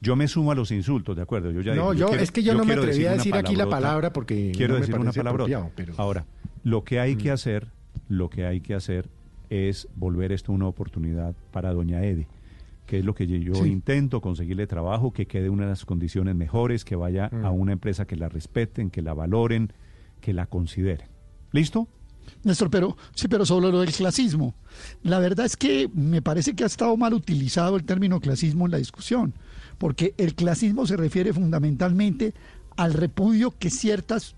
Yo 0.00 0.16
me 0.16 0.26
sumo 0.26 0.50
a 0.50 0.54
los 0.54 0.70
insultos, 0.72 1.14
¿de 1.14 1.22
acuerdo? 1.22 1.50
Yo 1.52 1.60
ya 1.60 1.74
No, 1.74 1.92
digo, 1.92 1.94
yo- 1.94 2.06
quiero- 2.08 2.22
es 2.22 2.32
que 2.32 2.42
yo 2.42 2.54
no 2.54 2.64
me 2.64 2.74
atreví 2.74 3.04
a 3.04 3.08
una 3.10 3.16
decir 3.18 3.34
aquí 3.36 3.54
la 3.54 3.68
palabra 3.68 4.12
porque 4.12 4.52
quiero 4.56 4.74
no 4.74 4.80
decir 4.80 4.98
una 4.98 5.12
palabra. 5.12 5.46
pero- 5.76 5.94
Ahora, 5.96 6.24
lo 6.64 6.82
que 6.84 6.98
hay 6.98 7.16
que 7.16 7.30
Mm. 7.30 7.34
hacer, 7.34 7.68
lo 8.08 8.28
que 8.28 8.44
hay 8.46 8.60
que 8.60 8.74
hacer 8.74 9.08
es 9.48 9.86
volver 9.94 10.32
esto 10.32 10.50
una 10.52 10.66
oportunidad 10.66 11.34
para 11.52 11.72
doña 11.72 12.02
Edi, 12.02 12.26
que 12.86 12.98
es 12.98 13.04
lo 13.04 13.14
que 13.14 13.26
yo 13.28 13.54
Sí. 13.54 13.68
intento 13.68 14.20
conseguirle 14.20 14.66
trabajo, 14.66 15.12
que 15.12 15.26
quede 15.26 15.46
en 15.46 15.52
unas 15.52 15.84
condiciones 15.84 16.34
mejores, 16.34 16.84
que 16.84 16.96
vaya 16.96 17.28
Mm. 17.30 17.44
a 17.44 17.50
una 17.50 17.72
empresa 17.72 18.04
que 18.06 18.16
la 18.16 18.28
respeten, 18.28 18.90
que 18.90 19.02
la 19.02 19.14
valoren, 19.14 19.72
que 20.20 20.32
la 20.32 20.46
consideren. 20.46 21.06
¿Listo? 21.52 21.86
Néstor, 22.44 22.70
pero 22.70 22.96
sí, 23.14 23.28
pero 23.28 23.46
sobre 23.46 23.70
lo 23.70 23.80
del 23.80 23.92
clasismo. 23.92 24.54
La 25.02 25.18
verdad 25.18 25.46
es 25.46 25.56
que 25.56 25.88
me 25.94 26.22
parece 26.22 26.54
que 26.54 26.64
ha 26.64 26.66
estado 26.66 26.96
mal 26.96 27.14
utilizado 27.14 27.76
el 27.76 27.84
término 27.84 28.20
clasismo 28.20 28.66
en 28.66 28.72
la 28.72 28.78
discusión, 28.78 29.34
porque 29.78 30.14
el 30.18 30.34
clasismo 30.34 30.86
se 30.86 30.96
refiere 30.96 31.32
fundamentalmente 31.32 32.34
al 32.76 32.94
repudio 32.94 33.54
que 33.58 33.70
ciertas 33.70 34.34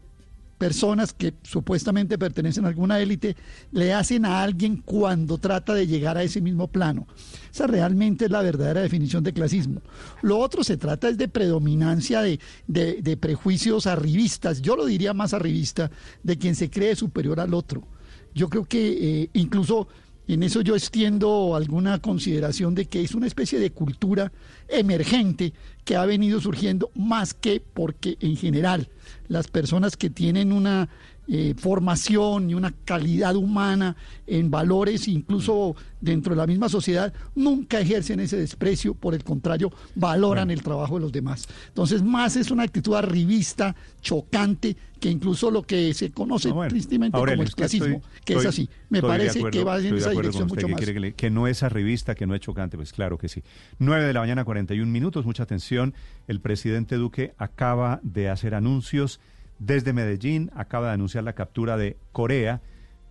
personas 0.58 1.12
que 1.12 1.34
supuestamente 1.42 2.16
pertenecen 2.18 2.64
a 2.64 2.68
alguna 2.68 3.00
élite 3.00 3.36
le 3.72 3.92
hacen 3.92 4.24
a 4.24 4.42
alguien 4.42 4.76
cuando 4.76 5.38
trata 5.38 5.74
de 5.74 5.86
llegar 5.86 6.16
a 6.16 6.22
ese 6.22 6.40
mismo 6.40 6.68
plano. 6.68 7.06
Esa 7.52 7.66
realmente 7.66 8.26
es 8.26 8.30
la 8.30 8.42
verdadera 8.42 8.80
definición 8.80 9.24
de 9.24 9.32
clasismo. 9.32 9.82
Lo 10.22 10.38
otro 10.38 10.64
se 10.64 10.76
trata 10.76 11.08
es 11.08 11.18
de 11.18 11.28
predominancia 11.28 12.22
de, 12.22 12.38
de- 12.66 13.16
prejuicios 13.16 13.86
arribistas, 13.86 14.60
yo 14.62 14.76
lo 14.76 14.86
diría 14.86 15.14
más 15.14 15.34
arribista, 15.34 15.90
de 16.22 16.36
quien 16.36 16.54
se 16.54 16.70
cree 16.70 16.96
superior 16.96 17.40
al 17.40 17.54
otro. 17.54 17.86
Yo 18.34 18.48
creo 18.48 18.64
que 18.64 19.22
eh, 19.22 19.30
incluso 19.34 19.88
en 20.26 20.42
eso 20.42 20.62
yo 20.62 20.74
extiendo 20.74 21.54
alguna 21.54 21.98
consideración 22.00 22.74
de 22.74 22.86
que 22.86 23.02
es 23.02 23.14
una 23.14 23.26
especie 23.26 23.58
de 23.58 23.72
cultura 23.72 24.32
emergente 24.68 25.52
que 25.84 25.96
ha 25.96 26.06
venido 26.06 26.40
surgiendo 26.40 26.90
más 26.94 27.34
que 27.34 27.60
porque 27.60 28.16
en 28.20 28.36
general 28.36 28.88
las 29.28 29.48
personas 29.48 29.96
que 29.96 30.10
tienen 30.10 30.52
una 30.52 30.88
eh, 31.26 31.54
formación 31.56 32.50
y 32.50 32.54
una 32.54 32.72
calidad 32.84 33.34
humana 33.36 33.96
en 34.26 34.50
valores, 34.50 35.08
incluso 35.08 35.74
dentro 36.00 36.34
de 36.34 36.36
la 36.36 36.46
misma 36.46 36.68
sociedad, 36.68 37.12
nunca 37.34 37.80
ejercen 37.80 38.20
ese 38.20 38.36
desprecio, 38.36 38.92
por 38.94 39.14
el 39.14 39.24
contrario, 39.24 39.72
valoran 39.94 40.50
el 40.50 40.62
trabajo 40.62 40.94
de 40.96 41.00
los 41.00 41.12
demás. 41.12 41.46
Entonces, 41.68 42.02
más 42.02 42.36
es 42.36 42.50
una 42.50 42.64
actitud 42.64 42.94
arribista, 42.94 43.74
chocante, 44.02 44.76
que 45.00 45.10
incluso 45.10 45.50
lo 45.50 45.62
que 45.62 45.92
se 45.94 46.10
conoce 46.12 46.50
Ah, 46.50 46.52
bueno. 46.52 46.70
tristemente 46.70 47.16
Aurelio, 47.16 47.38
como 47.38 47.48
el 47.48 47.54
clasismo, 47.54 47.86
estoy- 47.86 48.02
que 48.24 48.34
es 48.34 48.46
así. 48.46 48.68
Me 48.90 49.00
parece 49.02 49.38
acuerdo, 49.38 49.58
que 49.58 49.64
va 49.64 49.78
en 49.78 49.94
esa 49.96 50.10
dirección 50.10 50.46
mucho 50.48 50.66
que 50.66 50.72
más. 50.72 50.80
que, 50.80 51.00
le- 51.00 51.12
que 51.14 51.30
no 51.30 51.46
es 51.46 51.62
arribista, 51.62 52.14
que 52.14 52.26
no 52.26 52.34
es 52.34 52.40
chocante, 52.40 52.76
pues 52.76 52.92
claro 52.92 53.18
que 53.18 53.28
sí. 53.28 53.42
9 53.78 54.04
de 54.06 54.12
la 54.12 54.20
mañana, 54.20 54.44
41 54.44 54.90
minutos, 54.90 55.24
mucha 55.26 55.42
atención. 55.42 55.94
El 56.26 56.40
presidente 56.40 56.96
Duque 56.96 57.32
acaba 57.38 58.00
de 58.02 58.28
hacer 58.30 58.54
anuncios 58.54 59.20
desde 59.58 59.92
Medellín, 59.92 60.50
acaba 60.54 60.88
de 60.88 60.94
anunciar 60.94 61.24
la 61.24 61.34
captura 61.34 61.76
de 61.76 61.96
Corea, 62.12 62.60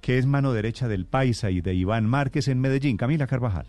que 0.02 0.18
es 0.18 0.26
mano 0.26 0.54
derecha 0.54 0.88
del 0.88 1.06
Paisa 1.06 1.50
y 1.50 1.62
de 1.62 1.74
Iván 1.74 2.06
Márquez 2.06 2.48
en 2.48 2.60
Medellín. 2.60 2.98
Camila 2.98 3.28
Carvajal. 3.28 3.68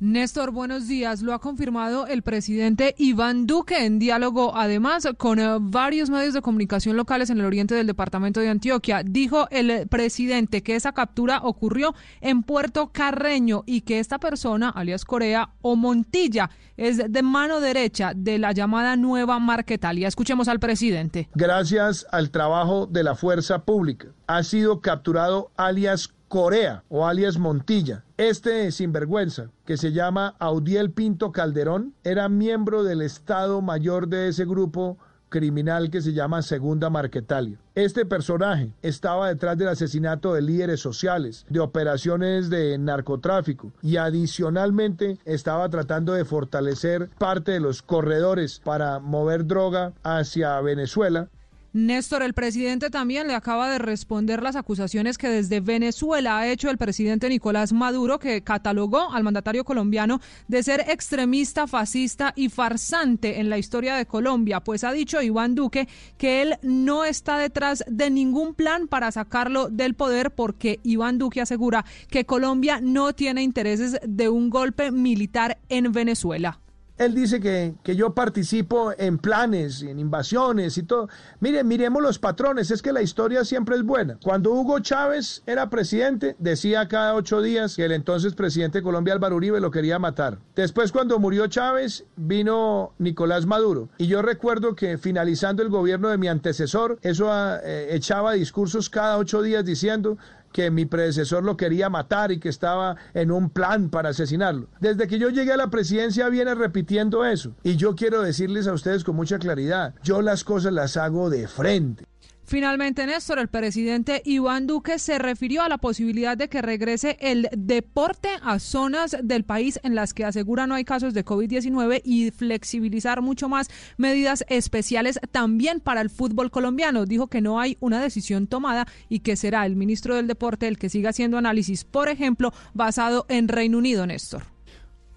Néstor, 0.00 0.50
buenos 0.50 0.88
días. 0.88 1.20
Lo 1.20 1.34
ha 1.34 1.40
confirmado 1.40 2.06
el 2.06 2.22
presidente 2.22 2.94
Iván 2.96 3.46
Duque 3.46 3.84
en 3.84 3.98
diálogo, 3.98 4.56
además, 4.56 5.06
con 5.18 5.38
eh, 5.38 5.58
varios 5.60 6.08
medios 6.08 6.32
de 6.32 6.40
comunicación 6.40 6.96
locales 6.96 7.28
en 7.28 7.38
el 7.38 7.44
oriente 7.44 7.74
del 7.74 7.86
departamento 7.86 8.40
de 8.40 8.48
Antioquia. 8.48 9.02
Dijo 9.04 9.46
el 9.50 9.86
presidente 9.88 10.62
que 10.62 10.74
esa 10.74 10.92
captura 10.92 11.40
ocurrió 11.42 11.94
en 12.22 12.42
Puerto 12.42 12.90
Carreño 12.90 13.62
y 13.66 13.82
que 13.82 13.98
esta 13.98 14.18
persona, 14.18 14.70
alias 14.70 15.04
Corea 15.04 15.50
o 15.60 15.76
Montilla, 15.76 16.48
es 16.78 16.96
de 17.12 17.22
mano 17.22 17.60
derecha 17.60 18.12
de 18.16 18.38
la 18.38 18.52
llamada 18.52 18.96
nueva 18.96 19.38
Marquetalia. 19.38 20.08
Escuchemos 20.08 20.48
al 20.48 20.60
presidente. 20.60 21.28
Gracias 21.34 22.06
al 22.10 22.30
trabajo 22.30 22.86
de 22.86 23.04
la 23.04 23.16
fuerza 23.16 23.66
pública, 23.66 24.08
ha 24.26 24.42
sido 24.44 24.80
capturado 24.80 25.50
alias 25.58 26.14
Corea 26.30 26.84
o 26.88 27.08
alias 27.08 27.38
Montilla. 27.38 28.04
Este 28.16 28.70
sinvergüenza, 28.70 29.50
que 29.66 29.76
se 29.76 29.90
llama 29.90 30.36
Audiel 30.38 30.92
Pinto 30.92 31.32
Calderón, 31.32 31.92
era 32.04 32.28
miembro 32.28 32.84
del 32.84 33.02
Estado 33.02 33.60
Mayor 33.62 34.06
de 34.06 34.28
ese 34.28 34.44
grupo 34.44 34.96
criminal 35.28 35.90
que 35.90 36.00
se 36.00 36.12
llama 36.12 36.42
Segunda 36.42 36.88
Marquetalia. 36.88 37.58
Este 37.74 38.06
personaje 38.06 38.72
estaba 38.80 39.26
detrás 39.26 39.58
del 39.58 39.68
asesinato 39.68 40.32
de 40.32 40.42
líderes 40.42 40.78
sociales, 40.78 41.46
de 41.48 41.58
operaciones 41.58 42.48
de 42.48 42.78
narcotráfico 42.78 43.72
y 43.82 43.96
adicionalmente 43.96 45.18
estaba 45.24 45.68
tratando 45.68 46.12
de 46.12 46.24
fortalecer 46.24 47.10
parte 47.18 47.50
de 47.50 47.60
los 47.60 47.82
corredores 47.82 48.60
para 48.62 49.00
mover 49.00 49.46
droga 49.46 49.94
hacia 50.04 50.60
Venezuela 50.60 51.28
Néstor, 51.72 52.24
el 52.24 52.34
presidente 52.34 52.90
también 52.90 53.28
le 53.28 53.34
acaba 53.34 53.70
de 53.70 53.78
responder 53.78 54.42
las 54.42 54.56
acusaciones 54.56 55.18
que 55.18 55.28
desde 55.28 55.60
Venezuela 55.60 56.38
ha 56.38 56.48
hecho 56.48 56.68
el 56.68 56.78
presidente 56.78 57.28
Nicolás 57.28 57.72
Maduro, 57.72 58.18
que 58.18 58.42
catalogó 58.42 59.12
al 59.12 59.22
mandatario 59.22 59.64
colombiano 59.64 60.20
de 60.48 60.64
ser 60.64 60.84
extremista, 60.88 61.68
fascista 61.68 62.32
y 62.34 62.48
farsante 62.48 63.38
en 63.38 63.50
la 63.50 63.58
historia 63.58 63.94
de 63.94 64.06
Colombia, 64.06 64.58
pues 64.58 64.82
ha 64.82 64.90
dicho 64.90 65.22
Iván 65.22 65.54
Duque 65.54 65.86
que 66.18 66.42
él 66.42 66.56
no 66.62 67.04
está 67.04 67.38
detrás 67.38 67.84
de 67.86 68.10
ningún 68.10 68.54
plan 68.54 68.88
para 68.88 69.12
sacarlo 69.12 69.68
del 69.68 69.94
poder 69.94 70.32
porque 70.32 70.80
Iván 70.82 71.18
Duque 71.18 71.40
asegura 71.40 71.84
que 72.08 72.26
Colombia 72.26 72.80
no 72.82 73.12
tiene 73.12 73.42
intereses 73.42 74.00
de 74.02 74.28
un 74.28 74.50
golpe 74.50 74.90
militar 74.90 75.58
en 75.68 75.92
Venezuela. 75.92 76.58
Él 77.00 77.14
dice 77.14 77.40
que, 77.40 77.72
que, 77.82 77.96
yo 77.96 78.12
participo 78.12 78.92
en 78.98 79.16
planes, 79.16 79.80
en 79.80 79.98
invasiones 79.98 80.76
y 80.76 80.82
todo. 80.82 81.08
Mire, 81.40 81.64
miremos 81.64 82.02
los 82.02 82.18
patrones, 82.18 82.70
es 82.70 82.82
que 82.82 82.92
la 82.92 83.00
historia 83.00 83.42
siempre 83.42 83.76
es 83.76 83.82
buena. 83.82 84.18
Cuando 84.22 84.52
Hugo 84.52 84.80
Chávez 84.80 85.42
era 85.46 85.70
presidente, 85.70 86.36
decía 86.38 86.88
cada 86.88 87.14
ocho 87.14 87.40
días 87.40 87.74
que 87.74 87.86
el 87.86 87.92
entonces 87.92 88.34
presidente 88.34 88.78
de 88.78 88.82
Colombia, 88.82 89.14
Álvaro 89.14 89.36
Uribe, 89.36 89.60
lo 89.60 89.70
quería 89.70 89.98
matar. 89.98 90.40
Después, 90.54 90.92
cuando 90.92 91.18
murió 91.18 91.46
Chávez, 91.46 92.04
vino 92.16 92.92
Nicolás 92.98 93.46
Maduro. 93.46 93.88
Y 93.96 94.06
yo 94.06 94.20
recuerdo 94.20 94.74
que 94.74 94.98
finalizando 94.98 95.62
el 95.62 95.70
gobierno 95.70 96.10
de 96.10 96.18
mi 96.18 96.28
antecesor, 96.28 96.98
eso 97.00 97.30
eh, 97.64 97.88
echaba 97.94 98.34
discursos 98.34 98.90
cada 98.90 99.16
ocho 99.16 99.40
días 99.40 99.64
diciendo 99.64 100.18
que 100.52 100.70
mi 100.70 100.86
predecesor 100.86 101.44
lo 101.44 101.56
quería 101.56 101.88
matar 101.88 102.32
y 102.32 102.40
que 102.40 102.48
estaba 102.48 102.96
en 103.14 103.30
un 103.30 103.50
plan 103.50 103.90
para 103.90 104.10
asesinarlo. 104.10 104.68
Desde 104.80 105.06
que 105.06 105.18
yo 105.18 105.30
llegué 105.30 105.52
a 105.52 105.56
la 105.56 105.70
presidencia 105.70 106.28
viene 106.28 106.54
repitiendo 106.54 107.24
eso. 107.24 107.54
Y 107.62 107.76
yo 107.76 107.94
quiero 107.94 108.22
decirles 108.22 108.66
a 108.66 108.72
ustedes 108.72 109.04
con 109.04 109.16
mucha 109.16 109.38
claridad, 109.38 109.94
yo 110.02 110.22
las 110.22 110.44
cosas 110.44 110.72
las 110.72 110.96
hago 110.96 111.30
de 111.30 111.46
frente. 111.48 112.09
Finalmente, 112.50 113.06
Néstor, 113.06 113.38
el 113.38 113.46
presidente 113.46 114.22
Iván 114.24 114.66
Duque 114.66 114.98
se 114.98 115.20
refirió 115.20 115.62
a 115.62 115.68
la 115.68 115.78
posibilidad 115.78 116.36
de 116.36 116.48
que 116.48 116.60
regrese 116.60 117.16
el 117.20 117.48
deporte 117.56 118.28
a 118.42 118.58
zonas 118.58 119.16
del 119.22 119.44
país 119.44 119.78
en 119.84 119.94
las 119.94 120.14
que 120.14 120.24
asegura 120.24 120.66
no 120.66 120.74
hay 120.74 120.84
casos 120.84 121.14
de 121.14 121.24
COVID-19 121.24 122.00
y 122.04 122.32
flexibilizar 122.32 123.22
mucho 123.22 123.48
más 123.48 123.68
medidas 123.98 124.44
especiales 124.48 125.20
también 125.30 125.78
para 125.78 126.00
el 126.00 126.10
fútbol 126.10 126.50
colombiano. 126.50 127.06
Dijo 127.06 127.28
que 127.28 127.40
no 127.40 127.60
hay 127.60 127.76
una 127.78 128.02
decisión 128.02 128.48
tomada 128.48 128.88
y 129.08 129.20
que 129.20 129.36
será 129.36 129.64
el 129.64 129.76
ministro 129.76 130.16
del 130.16 130.26
Deporte 130.26 130.66
el 130.66 130.76
que 130.76 130.88
siga 130.88 131.10
haciendo 131.10 131.38
análisis, 131.38 131.84
por 131.84 132.08
ejemplo, 132.08 132.52
basado 132.74 133.26
en 133.28 133.46
Reino 133.46 133.78
Unido, 133.78 134.08
Néstor. 134.08 134.49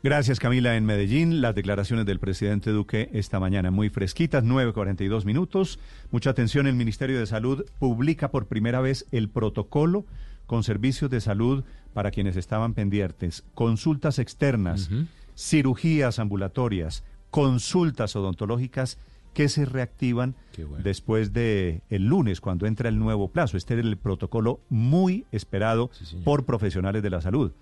Gracias 0.04 0.42
Camila. 0.42 0.76
En 0.76 0.84
Medellín, 0.84 1.40
las 1.40 1.56
declaraciones 1.56 2.06
del 2.06 2.20
presidente 2.20 2.72
Duque 2.72 3.10
esta 3.14 3.40
mañana 3.40 3.72
muy 3.72 3.88
fresquitas, 3.90 4.44
9.42 4.44 5.24
minutos. 5.24 5.80
Mucha 6.12 6.32
atención, 6.32 6.68
el 6.68 6.76
Ministerio 6.76 7.18
de 7.18 7.26
Salud 7.26 7.64
publica 7.80 8.30
por 8.30 8.48
primera 8.48 8.82
vez 8.82 9.06
el 9.14 9.30
protocolo 9.30 10.06
con 10.46 10.66
servicios 10.66 11.10
de 11.10 11.22
salud 11.22 11.64
para 11.94 12.12
quienes 12.12 12.36
estaban 12.36 12.74
pendientes, 12.74 13.46
consultas 13.54 14.20
externas, 14.20 14.90
cirugías 15.38 16.20
ambulatorias, 16.20 17.06
consultas 17.30 18.18
odontológicas 18.18 18.98
que 19.34 19.48
se 19.48 19.64
reactivan 19.64 20.36
después 20.84 21.32
de 21.32 21.82
el 21.90 22.08
lunes 22.08 22.42
cuando 22.42 22.68
entra 22.68 22.90
el 22.90 23.00
nuevo 23.00 23.30
plazo. 23.30 23.56
Este 23.56 23.76
es 23.76 23.80
el 23.80 23.96
protocolo 23.96 24.60
muy 24.68 25.24
esperado 25.32 25.92
por 26.26 26.44
profesionales 26.44 27.02
de 27.04 27.10
la 27.10 27.22
salud. 27.22 27.54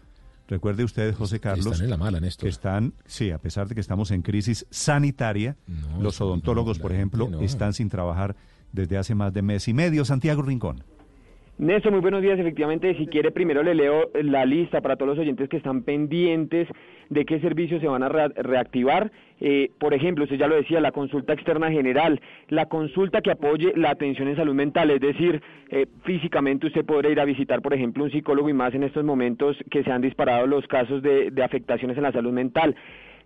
Recuerde 0.47 0.83
usted, 0.83 1.15
José 1.15 1.39
Carlos. 1.39 1.67
Están 1.67 1.85
en 1.85 1.89
la 1.89 1.97
mala, 1.97 2.19
Néstor. 2.19 2.43
Que 2.43 2.49
están, 2.49 2.93
sí, 3.05 3.31
a 3.31 3.37
pesar 3.37 3.67
de 3.67 3.75
que 3.75 3.81
estamos 3.81 4.11
en 4.11 4.21
crisis 4.21 4.65
sanitaria, 4.69 5.55
los 5.99 6.19
odontólogos, 6.21 6.79
por 6.79 6.91
ejemplo, 6.91 7.29
están 7.41 7.73
sin 7.73 7.89
trabajar 7.89 8.35
desde 8.71 8.97
hace 8.97 9.15
más 9.15 9.33
de 9.33 9.41
mes 9.41 9.67
y 9.67 9.73
medio. 9.73 10.05
Santiago 10.05 10.41
Rincón. 10.41 10.83
Néstor, 11.61 11.91
muy 11.91 12.01
buenos 12.01 12.23
días. 12.23 12.39
Efectivamente, 12.39 12.95
si 12.95 13.05
quiere, 13.05 13.29
primero 13.29 13.61
le 13.61 13.75
leo 13.75 14.09
la 14.15 14.45
lista 14.47 14.81
para 14.81 14.95
todos 14.95 15.09
los 15.09 15.19
oyentes 15.19 15.47
que 15.47 15.57
están 15.57 15.83
pendientes 15.83 16.67
de 17.09 17.23
qué 17.23 17.39
servicios 17.39 17.79
se 17.81 17.87
van 17.87 18.01
a 18.01 18.09
reactivar. 18.09 19.11
Eh, 19.39 19.69
por 19.77 19.93
ejemplo, 19.93 20.23
usted 20.23 20.37
ya 20.37 20.47
lo 20.47 20.55
decía, 20.55 20.81
la 20.81 20.91
consulta 20.91 21.33
externa 21.33 21.69
general, 21.69 22.19
la 22.47 22.65
consulta 22.65 23.21
que 23.21 23.29
apoye 23.29 23.73
la 23.75 23.91
atención 23.91 24.27
en 24.27 24.37
salud 24.37 24.55
mental, 24.55 24.89
es 24.89 25.01
decir, 25.01 25.39
eh, 25.69 25.85
físicamente 26.03 26.65
usted 26.65 26.83
podrá 26.83 27.09
ir 27.09 27.19
a 27.19 27.25
visitar, 27.25 27.61
por 27.61 27.75
ejemplo, 27.75 28.05
un 28.05 28.11
psicólogo 28.11 28.49
y 28.49 28.53
más 28.53 28.73
en 28.73 28.81
estos 28.81 29.05
momentos 29.05 29.55
que 29.69 29.83
se 29.83 29.91
han 29.91 30.01
disparado 30.01 30.47
los 30.47 30.65
casos 30.65 31.03
de 31.03 31.43
afectaciones 31.43 31.95
en 31.95 32.01
la 32.01 32.11
salud 32.11 32.31
mental 32.31 32.75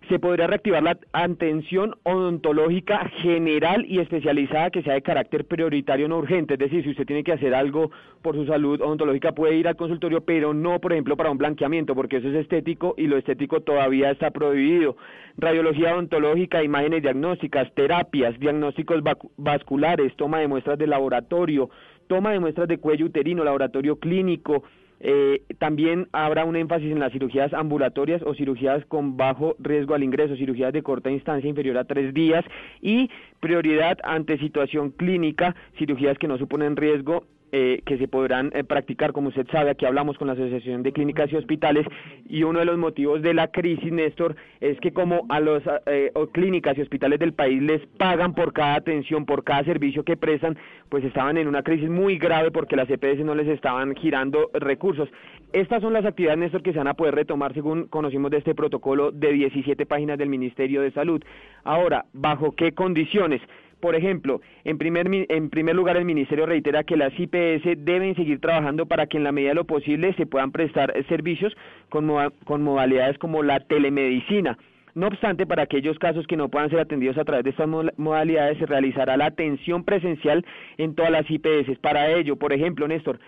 se 0.08 0.18
podría 0.18 0.46
reactivar 0.46 0.82
la 0.82 0.98
atención 1.12 1.96
odontológica 2.04 3.08
general 3.22 3.84
y 3.88 3.98
especializada 3.98 4.70
que 4.70 4.82
sea 4.82 4.94
de 4.94 5.02
carácter 5.02 5.44
prioritario 5.46 6.08
no 6.08 6.18
urgente. 6.18 6.54
Es 6.54 6.60
decir, 6.60 6.84
si 6.84 6.90
usted 6.90 7.06
tiene 7.06 7.24
que 7.24 7.32
hacer 7.32 7.54
algo 7.54 7.90
por 8.22 8.36
su 8.36 8.46
salud 8.46 8.80
odontológica 8.80 9.32
puede 9.32 9.56
ir 9.56 9.66
al 9.66 9.76
consultorio, 9.76 10.20
pero 10.20 10.54
no, 10.54 10.80
por 10.80 10.92
ejemplo, 10.92 11.16
para 11.16 11.30
un 11.30 11.38
blanqueamiento, 11.38 11.94
porque 11.94 12.18
eso 12.18 12.28
es 12.28 12.34
estético 12.34 12.94
y 12.96 13.06
lo 13.06 13.16
estético 13.16 13.60
todavía 13.60 14.10
está 14.10 14.30
prohibido. 14.30 14.96
Radiología 15.36 15.94
odontológica, 15.94 16.62
imágenes 16.62 17.02
diagnósticas, 17.02 17.72
terapias, 17.74 18.38
diagnósticos 18.38 19.02
vasculares, 19.36 20.14
toma 20.16 20.38
de 20.38 20.48
muestras 20.48 20.78
de 20.78 20.86
laboratorio, 20.86 21.68
toma 22.06 22.32
de 22.32 22.40
muestras 22.40 22.68
de 22.68 22.78
cuello 22.78 23.06
uterino, 23.06 23.44
laboratorio 23.44 23.96
clínico, 23.96 24.62
eh, 25.00 25.42
también 25.58 26.08
habrá 26.12 26.44
un 26.44 26.56
énfasis 26.56 26.90
en 26.90 27.00
las 27.00 27.12
cirugías 27.12 27.52
ambulatorias 27.52 28.22
o 28.22 28.34
cirugías 28.34 28.84
con 28.86 29.16
bajo 29.16 29.56
riesgo 29.58 29.94
al 29.94 30.02
ingreso, 30.02 30.36
cirugías 30.36 30.72
de 30.72 30.82
corta 30.82 31.10
instancia 31.10 31.48
inferior 31.48 31.76
a 31.78 31.84
tres 31.84 32.14
días 32.14 32.44
y 32.80 33.10
prioridad 33.40 33.98
ante 34.04 34.38
situación 34.38 34.90
clínica, 34.90 35.54
cirugías 35.78 36.18
que 36.18 36.28
no 36.28 36.38
suponen 36.38 36.76
riesgo 36.76 37.24
eh, 37.58 37.80
que 37.86 37.96
se 37.96 38.06
podrán 38.06 38.52
eh, 38.54 38.64
practicar, 38.64 39.14
como 39.14 39.28
usted 39.28 39.46
sabe, 39.50 39.70
aquí 39.70 39.86
hablamos 39.86 40.18
con 40.18 40.26
la 40.26 40.34
Asociación 40.34 40.82
de 40.82 40.92
Clínicas 40.92 41.32
y 41.32 41.36
Hospitales 41.36 41.86
y 42.28 42.42
uno 42.42 42.58
de 42.58 42.66
los 42.66 42.76
motivos 42.76 43.22
de 43.22 43.32
la 43.32 43.48
crisis, 43.48 43.90
Néstor, 43.90 44.36
es 44.60 44.78
que 44.80 44.92
como 44.92 45.24
a 45.30 45.40
las 45.40 45.62
eh, 45.86 46.12
clínicas 46.32 46.76
y 46.76 46.82
hospitales 46.82 47.18
del 47.18 47.32
país 47.32 47.62
les 47.62 47.80
pagan 47.96 48.34
por 48.34 48.52
cada 48.52 48.74
atención, 48.74 49.24
por 49.24 49.42
cada 49.42 49.64
servicio 49.64 50.04
que 50.04 50.18
prestan, 50.18 50.58
pues 50.90 51.02
estaban 51.02 51.38
en 51.38 51.48
una 51.48 51.62
crisis 51.62 51.88
muy 51.88 52.18
grave 52.18 52.50
porque 52.50 52.76
las 52.76 52.90
EPS 52.90 53.24
no 53.24 53.34
les 53.34 53.48
estaban 53.48 53.94
girando 53.94 54.50
recursos. 54.52 55.08
Estas 55.54 55.80
son 55.80 55.94
las 55.94 56.04
actividades, 56.04 56.38
Néstor, 56.38 56.62
que 56.62 56.72
se 56.72 56.78
van 56.78 56.88
a 56.88 56.94
poder 56.94 57.14
retomar 57.14 57.54
según 57.54 57.86
conocimos 57.86 58.30
de 58.32 58.36
este 58.36 58.54
protocolo 58.54 59.12
de 59.12 59.32
17 59.32 59.86
páginas 59.86 60.18
del 60.18 60.28
Ministerio 60.28 60.82
de 60.82 60.90
Salud. 60.90 61.24
Ahora, 61.64 62.04
¿bajo 62.12 62.52
qué 62.52 62.72
condiciones? 62.72 63.40
Por 63.86 63.94
ejemplo, 63.94 64.40
en 64.64 64.78
primer, 64.78 65.06
en 65.28 65.48
primer 65.48 65.76
lugar, 65.76 65.96
el 65.96 66.04
Ministerio 66.04 66.44
reitera 66.44 66.82
que 66.82 66.96
las 66.96 67.12
IPS 67.16 67.84
deben 67.84 68.16
seguir 68.16 68.40
trabajando 68.40 68.86
para 68.86 69.06
que 69.06 69.16
en 69.16 69.22
la 69.22 69.30
medida 69.30 69.50
de 69.50 69.54
lo 69.54 69.64
posible 69.64 70.12
se 70.14 70.26
puedan 70.26 70.50
prestar 70.50 70.92
servicios 71.08 71.56
con, 71.88 72.10
con 72.44 72.62
modalidades 72.64 73.16
como 73.18 73.44
la 73.44 73.60
telemedicina. 73.60 74.58
No 74.94 75.06
obstante, 75.06 75.46
para 75.46 75.62
aquellos 75.62 76.00
casos 76.00 76.26
que 76.26 76.36
no 76.36 76.48
puedan 76.48 76.68
ser 76.68 76.80
atendidos 76.80 77.16
a 77.16 77.24
través 77.24 77.44
de 77.44 77.50
estas 77.50 77.68
modalidades, 77.68 78.58
se 78.58 78.66
realizará 78.66 79.16
la 79.16 79.26
atención 79.26 79.84
presencial 79.84 80.44
en 80.78 80.96
todas 80.96 81.12
las 81.12 81.30
IPS. 81.30 81.78
Para 81.80 82.10
ello, 82.10 82.34
por 82.34 82.52
ejemplo, 82.52 82.88
Néstor, 82.88 83.20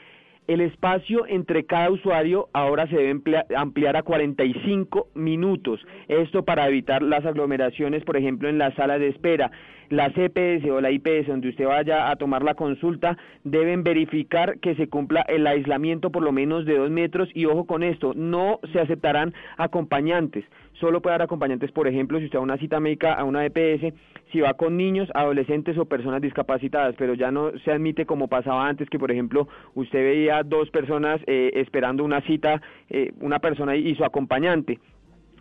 El 0.48 0.62
espacio 0.62 1.26
entre 1.26 1.66
cada 1.66 1.90
usuario 1.90 2.48
ahora 2.54 2.86
se 2.86 2.96
debe 2.96 3.44
ampliar 3.54 3.98
a 3.98 4.02
45 4.02 5.08
minutos. 5.12 5.78
Esto 6.08 6.42
para 6.42 6.66
evitar 6.66 7.02
las 7.02 7.26
aglomeraciones, 7.26 8.02
por 8.02 8.16
ejemplo, 8.16 8.48
en 8.48 8.56
la 8.56 8.74
sala 8.74 8.98
de 8.98 9.08
espera. 9.08 9.50
La 9.90 10.08
CPS 10.08 10.70
o 10.70 10.80
la 10.80 10.90
IPS, 10.90 11.26
donde 11.26 11.50
usted 11.50 11.66
vaya 11.66 12.10
a 12.10 12.16
tomar 12.16 12.42
la 12.42 12.54
consulta, 12.54 13.18
deben 13.44 13.84
verificar 13.84 14.58
que 14.60 14.74
se 14.74 14.88
cumpla 14.88 15.20
el 15.28 15.46
aislamiento 15.46 16.10
por 16.10 16.22
lo 16.22 16.32
menos 16.32 16.64
de 16.64 16.78
dos 16.78 16.90
metros. 16.90 17.28
Y 17.34 17.44
ojo 17.44 17.66
con 17.66 17.82
esto, 17.82 18.14
no 18.14 18.58
se 18.72 18.80
aceptarán 18.80 19.34
acompañantes. 19.58 20.46
Solo 20.80 21.02
puede 21.02 21.14
dar 21.14 21.22
acompañantes, 21.22 21.72
por 21.72 21.88
ejemplo, 21.88 22.18
si 22.18 22.26
usted 22.26 22.38
va 22.38 22.42
a 22.42 22.44
una 22.44 22.58
cita 22.58 22.78
médica, 22.78 23.14
a 23.14 23.24
una 23.24 23.44
EPS, 23.44 23.92
si 24.30 24.40
va 24.40 24.54
con 24.54 24.76
niños, 24.76 25.08
adolescentes 25.12 25.76
o 25.76 25.86
personas 25.86 26.22
discapacitadas, 26.22 26.94
pero 26.96 27.14
ya 27.14 27.30
no 27.32 27.50
se 27.64 27.72
admite 27.72 28.06
como 28.06 28.28
pasaba 28.28 28.68
antes, 28.68 28.88
que 28.88 28.98
por 28.98 29.10
ejemplo 29.10 29.48
usted 29.74 29.98
veía 29.98 30.42
dos 30.44 30.70
personas 30.70 31.20
eh, 31.26 31.50
esperando 31.54 32.04
una 32.04 32.20
cita, 32.20 32.62
eh, 32.90 33.12
una 33.20 33.40
persona 33.40 33.74
y 33.74 33.94
su 33.96 34.04
acompañante. 34.04 34.78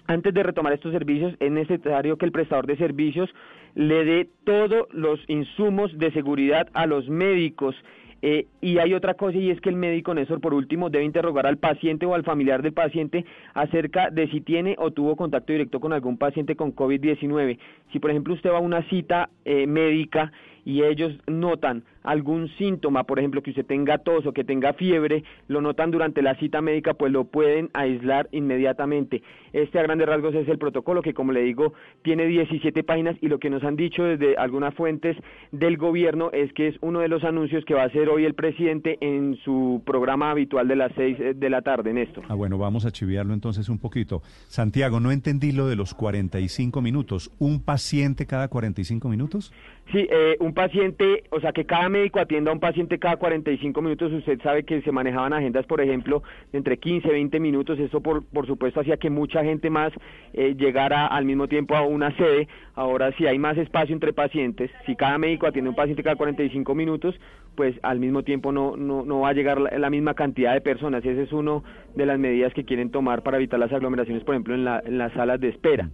Antes 0.07 0.33
de 0.33 0.41
retomar 0.41 0.73
estos 0.73 0.93
servicios, 0.93 1.35
es 1.39 1.51
necesario 1.51 2.17
que 2.17 2.25
el 2.25 2.31
prestador 2.31 2.65
de 2.65 2.77
servicios 2.77 3.29
le 3.75 4.05
dé 4.05 4.29
todos 4.45 4.87
los 4.91 5.19
insumos 5.27 5.95
de 5.99 6.11
seguridad 6.11 6.69
a 6.73 6.85
los 6.87 7.09
médicos. 7.09 7.75
Eh, 8.21 8.47
y 8.61 8.79
hay 8.79 8.93
otra 8.93 9.13
cosa 9.13 9.37
y 9.37 9.51
es 9.51 9.61
que 9.61 9.69
el 9.69 9.75
médico, 9.75 10.13
Néstor, 10.13 10.41
por 10.41 10.53
último, 10.53 10.89
debe 10.89 11.05
interrogar 11.05 11.45
al 11.45 11.57
paciente 11.57 12.05
o 12.05 12.15
al 12.15 12.23
familiar 12.23 12.61
del 12.61 12.73
paciente 12.73 13.25
acerca 13.53 14.09
de 14.09 14.27
si 14.29 14.41
tiene 14.41 14.75
o 14.79 14.91
tuvo 14.91 15.15
contacto 15.15 15.53
directo 15.53 15.79
con 15.79 15.93
algún 15.93 16.17
paciente 16.17 16.55
con 16.55 16.75
COVID-19. 16.75 17.57
Si, 17.91 17.99
por 17.99 18.11
ejemplo, 18.11 18.33
usted 18.33 18.51
va 18.51 18.57
a 18.57 18.61
una 18.61 18.83
cita 18.89 19.29
eh, 19.45 19.67
médica 19.67 20.31
y 20.65 20.83
ellos 20.83 21.17
notan 21.27 21.83
algún 22.07 22.47
síntoma, 22.57 23.03
por 23.03 23.19
ejemplo, 23.19 23.43
que 23.43 23.49
usted 23.49 23.65
tenga 23.65 23.97
tos 23.97 24.25
o 24.25 24.31
que 24.31 24.45
tenga 24.45 24.71
fiebre, 24.73 25.23
lo 25.49 25.59
notan 25.59 25.91
durante 25.91 26.21
la 26.21 26.35
cita 26.35 26.61
médica, 26.61 26.93
pues 26.93 27.11
lo 27.11 27.25
pueden 27.25 27.69
aislar 27.73 28.29
inmediatamente. 28.31 29.21
Este 29.51 29.77
a 29.77 29.83
grandes 29.83 30.07
rasgos 30.07 30.33
es 30.33 30.47
el 30.47 30.57
protocolo 30.57 31.01
que, 31.01 31.13
como 31.13 31.33
le 31.33 31.41
digo, 31.41 31.73
tiene 32.03 32.25
17 32.25 32.83
páginas 32.83 33.17
y 33.21 33.27
lo 33.27 33.39
que 33.39 33.49
nos 33.49 33.63
han 33.63 33.75
dicho 33.75 34.03
desde 34.03 34.37
algunas 34.37 34.73
fuentes 34.73 35.17
del 35.51 35.77
gobierno 35.77 36.29
es 36.31 36.53
que 36.53 36.69
es 36.69 36.75
uno 36.81 37.01
de 37.01 37.09
los 37.09 37.25
anuncios 37.25 37.65
que 37.65 37.73
va 37.73 37.83
a 37.83 37.87
hacer 37.87 38.07
hoy 38.07 38.23
el 38.23 38.35
presidente 38.35 38.97
en 39.01 39.35
su 39.43 39.81
programa 39.85 40.31
habitual 40.31 40.67
de 40.69 40.75
las 40.77 40.91
6 40.95 41.17
de 41.35 41.49
la 41.49 41.61
tarde, 41.61 41.93
Néstor. 41.93 42.23
Ah, 42.29 42.35
bueno, 42.35 42.57
vamos 42.57 42.85
a 42.85 42.91
chiviarlo 42.91 43.33
entonces 43.33 43.67
un 43.67 43.79
poquito. 43.79 44.21
Santiago, 44.47 45.01
no 45.01 45.11
entendí 45.11 45.51
lo 45.51 45.67
de 45.67 45.75
los 45.75 45.93
45 45.93 46.81
minutos. 46.81 47.31
¿Un 47.37 47.61
paciente 47.61 48.25
cada 48.25 48.47
45 48.47 49.09
minutos? 49.09 49.51
Sí, 49.91 50.05
eh, 50.09 50.35
un 50.39 50.53
paciente, 50.53 51.23
o 51.29 51.39
sea, 51.39 51.53
que 51.53 51.65
cada 51.65 51.87
médico 51.97 52.19
atienda 52.19 52.51
a 52.51 52.53
un 52.53 52.59
paciente 52.59 52.99
cada 52.99 53.17
45 53.17 53.81
minutos. 53.81 54.11
Usted 54.11 54.39
sabe 54.41 54.63
que 54.63 54.81
se 54.81 54.91
manejaban 54.91 55.33
agendas, 55.33 55.65
por 55.65 55.81
ejemplo, 55.81 56.21
de 56.51 56.59
entre 56.59 56.77
15 56.77 57.07
y 57.07 57.11
20 57.11 57.39
minutos. 57.39 57.79
Eso, 57.79 58.01
por, 58.01 58.23
por 58.25 58.45
supuesto, 58.45 58.79
hacía 58.79 58.97
que 58.97 59.09
mucha 59.09 59.43
gente 59.43 59.69
más 59.69 59.91
eh, 60.33 60.55
llegara 60.55 61.07
al 61.07 61.25
mismo 61.25 61.47
tiempo 61.47 61.75
a 61.75 61.81
una 61.81 62.15
sede. 62.15 62.47
Ahora, 62.75 63.11
si 63.13 63.25
hay 63.25 63.39
más 63.39 63.57
espacio 63.57 63.93
entre 63.93 64.13
pacientes, 64.13 64.69
si 64.85 64.95
cada 64.95 65.17
médico 65.17 65.47
atiende 65.47 65.69
a 65.69 65.71
un 65.71 65.75
paciente 65.75 66.03
cada 66.03 66.15
45 66.15 66.75
minutos, 66.75 67.19
pues 67.55 67.75
al 67.81 67.99
mismo 67.99 68.23
tiempo 68.23 68.51
no, 68.51 68.77
no, 68.77 69.03
no 69.03 69.21
va 69.21 69.29
a 69.29 69.33
llegar 69.33 69.59
la, 69.59 69.77
la 69.77 69.89
misma 69.89 70.13
cantidad 70.13 70.53
de 70.53 70.61
personas. 70.61 71.03
Esa 71.03 71.21
es 71.21 71.33
una 71.33 71.61
de 71.95 72.05
las 72.05 72.19
medidas 72.19 72.53
que 72.53 72.65
quieren 72.65 72.91
tomar 72.91 73.23
para 73.23 73.37
evitar 73.37 73.59
las 73.59 73.73
aglomeraciones, 73.73 74.23
por 74.23 74.35
ejemplo, 74.35 74.53
en, 74.53 74.63
la, 74.63 74.81
en 74.85 74.97
las 74.97 75.11
salas 75.13 75.39
de 75.39 75.49
espera. 75.49 75.89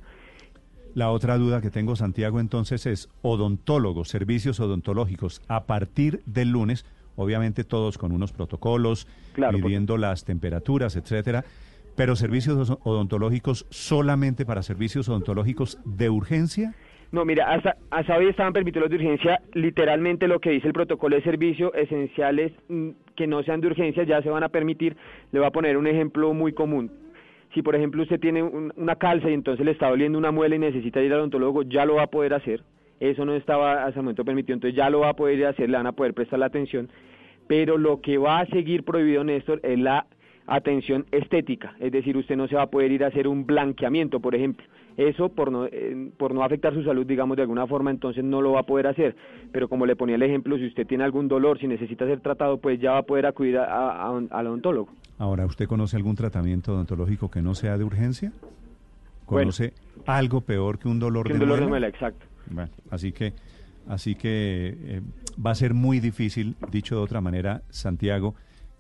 La 0.96 1.10
otra 1.10 1.38
duda 1.38 1.60
que 1.62 1.72
tengo, 1.72 1.96
Santiago, 1.96 2.40
entonces 2.40 2.86
es 2.86 3.10
odontólogos, 3.24 4.10
servicios 4.10 4.60
odontológicos, 4.60 5.42
a 5.48 5.64
partir 5.66 6.22
del 6.26 6.50
lunes, 6.52 6.86
obviamente 7.16 7.64
todos 7.64 7.98
con 7.98 8.12
unos 8.12 8.32
protocolos, 8.32 9.08
Claro, 9.34 9.58
midiendo 9.58 9.98
las 9.98 10.24
temperaturas, 10.24 10.96
etcétera, 10.96 11.44
pero 11.96 12.16
servicios 12.16 12.70
os- 12.70 12.78
odontológicos 12.84 13.66
solamente 13.72 14.46
para 14.46 14.62
servicios 14.62 15.10
odontológicos 15.10 15.80
de 15.86 16.10
urgencia. 16.12 16.74
No, 17.12 17.26
mira, 17.26 17.52
hasta, 17.54 17.76
hasta 17.92 18.16
hoy 18.18 18.28
estaban 18.28 18.54
permitidos 18.54 18.90
los 18.90 18.90
de 18.90 18.96
urgencia. 19.06 19.40
Literalmente 19.54 20.28
lo 20.28 20.40
que 20.40 20.50
dice 20.52 20.68
el 20.68 20.74
protocolo 20.74 21.16
de 21.16 21.22
servicio, 21.24 21.72
esenciales 21.76 22.52
mm, 22.70 22.90
que 23.16 23.28
no 23.28 23.44
sean 23.44 23.62
de 23.62 23.68
urgencia, 23.68 24.04
ya 24.04 24.22
se 24.24 24.30
van 24.30 24.44
a 24.44 24.50
permitir. 24.50 24.98
Le 25.32 25.40
voy 25.40 25.48
a 25.48 25.52
poner 25.52 25.78
un 25.78 25.86
ejemplo 25.86 26.34
muy 26.34 26.54
común. 26.54 26.92
Si, 27.54 27.62
por 27.62 27.76
ejemplo, 27.76 28.02
usted 28.02 28.20
tiene 28.20 28.42
un- 28.42 28.74
una 28.76 28.96
calza 28.96 29.30
y 29.30 29.34
entonces 29.34 29.64
le 29.66 29.72
está 29.72 29.90
doliendo 29.90 30.18
una 30.18 30.32
muela 30.32 30.56
y 30.56 30.60
necesita 30.60 31.02
ir 31.02 31.14
al 31.14 31.20
odontólogo, 31.20 31.64
ya 31.64 31.86
lo 31.86 31.96
va 31.96 32.04
a 32.04 32.08
poder 32.08 32.34
hacer. 32.34 32.62
Eso 33.00 33.26
no 33.26 33.34
estaba 33.34 33.84
hasta 33.86 34.00
el 34.00 34.04
momento 34.04 34.26
permitido, 34.26 34.56
entonces 34.56 34.76
ya 34.76 34.90
lo 34.90 35.02
va 35.02 35.10
a 35.10 35.16
poder 35.16 35.46
hacer, 35.46 35.70
le 35.70 35.78
van 35.78 35.88
a 35.88 35.92
poder 35.92 36.14
prestar 36.14 36.40
la 36.40 36.48
atención. 36.48 36.90
Pero 37.48 37.78
lo 37.78 38.02
que 38.02 38.18
va 38.18 38.40
a 38.40 38.46
seguir 38.48 38.84
prohibido, 38.84 39.24
Néstor, 39.24 39.60
es 39.64 39.78
la 39.78 40.08
atención 40.48 41.06
estética, 41.12 41.76
es 41.80 41.92
decir, 41.92 42.18
usted 42.18 42.36
no 42.36 42.48
se 42.48 42.56
va 42.56 42.64
a 42.64 42.68
poder 42.70 42.92
ir 42.92 43.04
a 43.04 43.08
hacer 43.08 43.28
un 43.28 43.46
blanqueamiento, 43.46 44.20
por 44.20 44.36
ejemplo. 44.36 44.66
Eso 44.98 45.30
por 45.30 45.52
no, 45.52 45.66
eh, 45.66 46.12
por 46.18 46.34
no 46.36 46.44
afectar 46.44 46.74
su 46.74 46.84
salud, 46.84 47.06
digamos, 47.06 47.36
de 47.38 47.42
alguna 47.44 47.66
forma, 47.66 47.90
entonces 47.90 48.24
no 48.24 48.42
lo 48.42 48.52
va 48.52 48.60
a 48.60 48.64
poder 48.66 48.88
hacer. 48.88 49.16
Pero 49.52 49.68
como 49.68 49.86
le 49.86 49.96
ponía 49.96 50.16
el 50.16 50.22
ejemplo, 50.24 50.56
si 50.58 50.68
usted 50.68 50.86
tiene 50.86 51.04
algún 51.04 51.28
dolor, 51.28 51.58
si 51.60 51.68
necesita 51.68 52.06
ser 52.06 52.20
tratado, 52.20 52.58
pues 52.60 52.80
ya 52.80 52.92
va 52.92 52.98
a 53.00 53.04
poder 53.04 53.26
acudir 53.26 53.58
a- 53.58 53.66
a- 53.66 54.04
a 54.04 54.12
un- 54.12 54.28
al 54.32 54.48
odontólogo. 54.48 54.90
Ahora, 55.18 55.46
¿usted 55.46 55.66
conoce 55.68 55.96
algún 55.98 56.16
tratamiento 56.16 56.74
odontológico 56.74 57.32
que 57.32 57.42
no 57.42 57.56
sea 57.56 57.78
de 57.78 57.84
urgencia? 57.84 58.34
¿Conoce 59.26 59.74
algo 60.06 60.42
peor 60.42 60.78
que 60.78 60.88
un 60.88 61.00
dolor 61.00 61.26
Que 61.28 61.34
de 61.34 61.40
dolor 61.40 61.56
de 61.56 61.62
muela? 61.62 61.70
muela, 61.70 61.88
exacto. 61.88 62.26
Bueno, 62.52 62.70
así 62.92 63.14
que, 63.14 63.34
así 63.88 64.16
que 64.16 64.76
eh, 64.80 65.02
va 65.44 65.52
a 65.52 65.56
ser 65.56 65.74
muy 65.74 66.00
difícil, 66.00 66.56
dicho 66.72 66.96
de 66.98 67.02
otra 67.02 67.22
manera, 67.22 67.62
Santiago, 67.70 68.36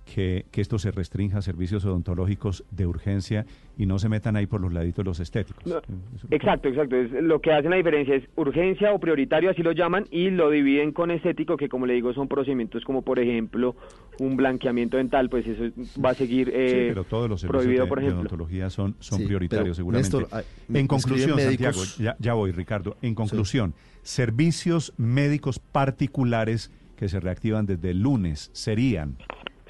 que, 0.06 0.46
que 0.52 0.62
esto 0.62 0.78
se 0.80 0.92
restrinja 0.92 1.38
a 1.38 1.42
servicios 1.42 1.86
odontológicos 1.86 2.64
de 2.72 2.86
urgencia 2.86 3.46
y 3.78 3.86
no 3.86 4.00
se 4.00 4.10
metan 4.10 4.36
ahí 4.36 4.46
por 4.46 4.62
los 4.62 4.74
laditos 4.74 5.06
los 5.06 5.20
estéticos. 5.20 5.66
No, 5.66 5.82
Exacto, 6.30 6.68
exacto. 6.70 6.96
Es, 6.96 7.12
lo 7.12 7.40
que 7.40 7.52
hacen 7.52 7.72
la 7.72 7.78
diferencia 7.78 8.16
es 8.16 8.24
urgencia 8.36 8.94
o 8.94 9.00
prioritario, 9.00 9.50
así 9.50 9.64
lo 9.64 9.72
llaman, 9.72 10.06
y 10.12 10.30
lo 10.30 10.50
dividen 10.50 10.92
con 10.92 11.10
estético, 11.12 11.58
que 11.58 11.70
como 11.70 11.86
le 11.86 11.94
digo 11.94 12.14
son 12.14 12.28
procedimientos 12.28 12.84
como 12.84 13.02
por 13.02 13.20
ejemplo 13.20 13.76
un 14.20 14.36
blanqueamiento 14.36 14.98
dental, 14.98 15.30
pues 15.30 15.48
eso 15.48 15.64
va 16.04 16.12
a 16.12 16.14
seguir 16.14 16.48
Sí, 16.48 16.54
eh, 16.56 16.86
pero 16.90 17.04
todos 17.06 17.30
los 17.30 17.42
servicios 17.42 17.64
prohibido, 17.64 17.84
de, 17.86 17.90
por 17.90 18.00
de 18.00 18.06
ejemplo. 18.06 18.22
odontología 18.22 18.70
son, 18.70 18.96
son 19.00 19.20
Sí, 19.20 19.26
prioritarios 19.26 19.78
seguramente. 19.78 20.18
Néstor, 20.18 20.44
en 20.74 20.88
conclusión, 20.88 21.40
Santiago, 21.40 21.82
ya 22.20 22.34
voy, 22.34 22.52
Ricardo. 22.52 22.98
En 23.02 23.16
conclusión, 23.16 23.74
servicios 24.04 24.94
médicos 24.98 25.60
particulares 25.60 26.72
que 26.96 27.10
se 27.10 27.20
reactivan 27.20 27.66
desde 27.66 27.92
el 27.92 28.02
lunes 28.02 28.50
serían 28.54 29.18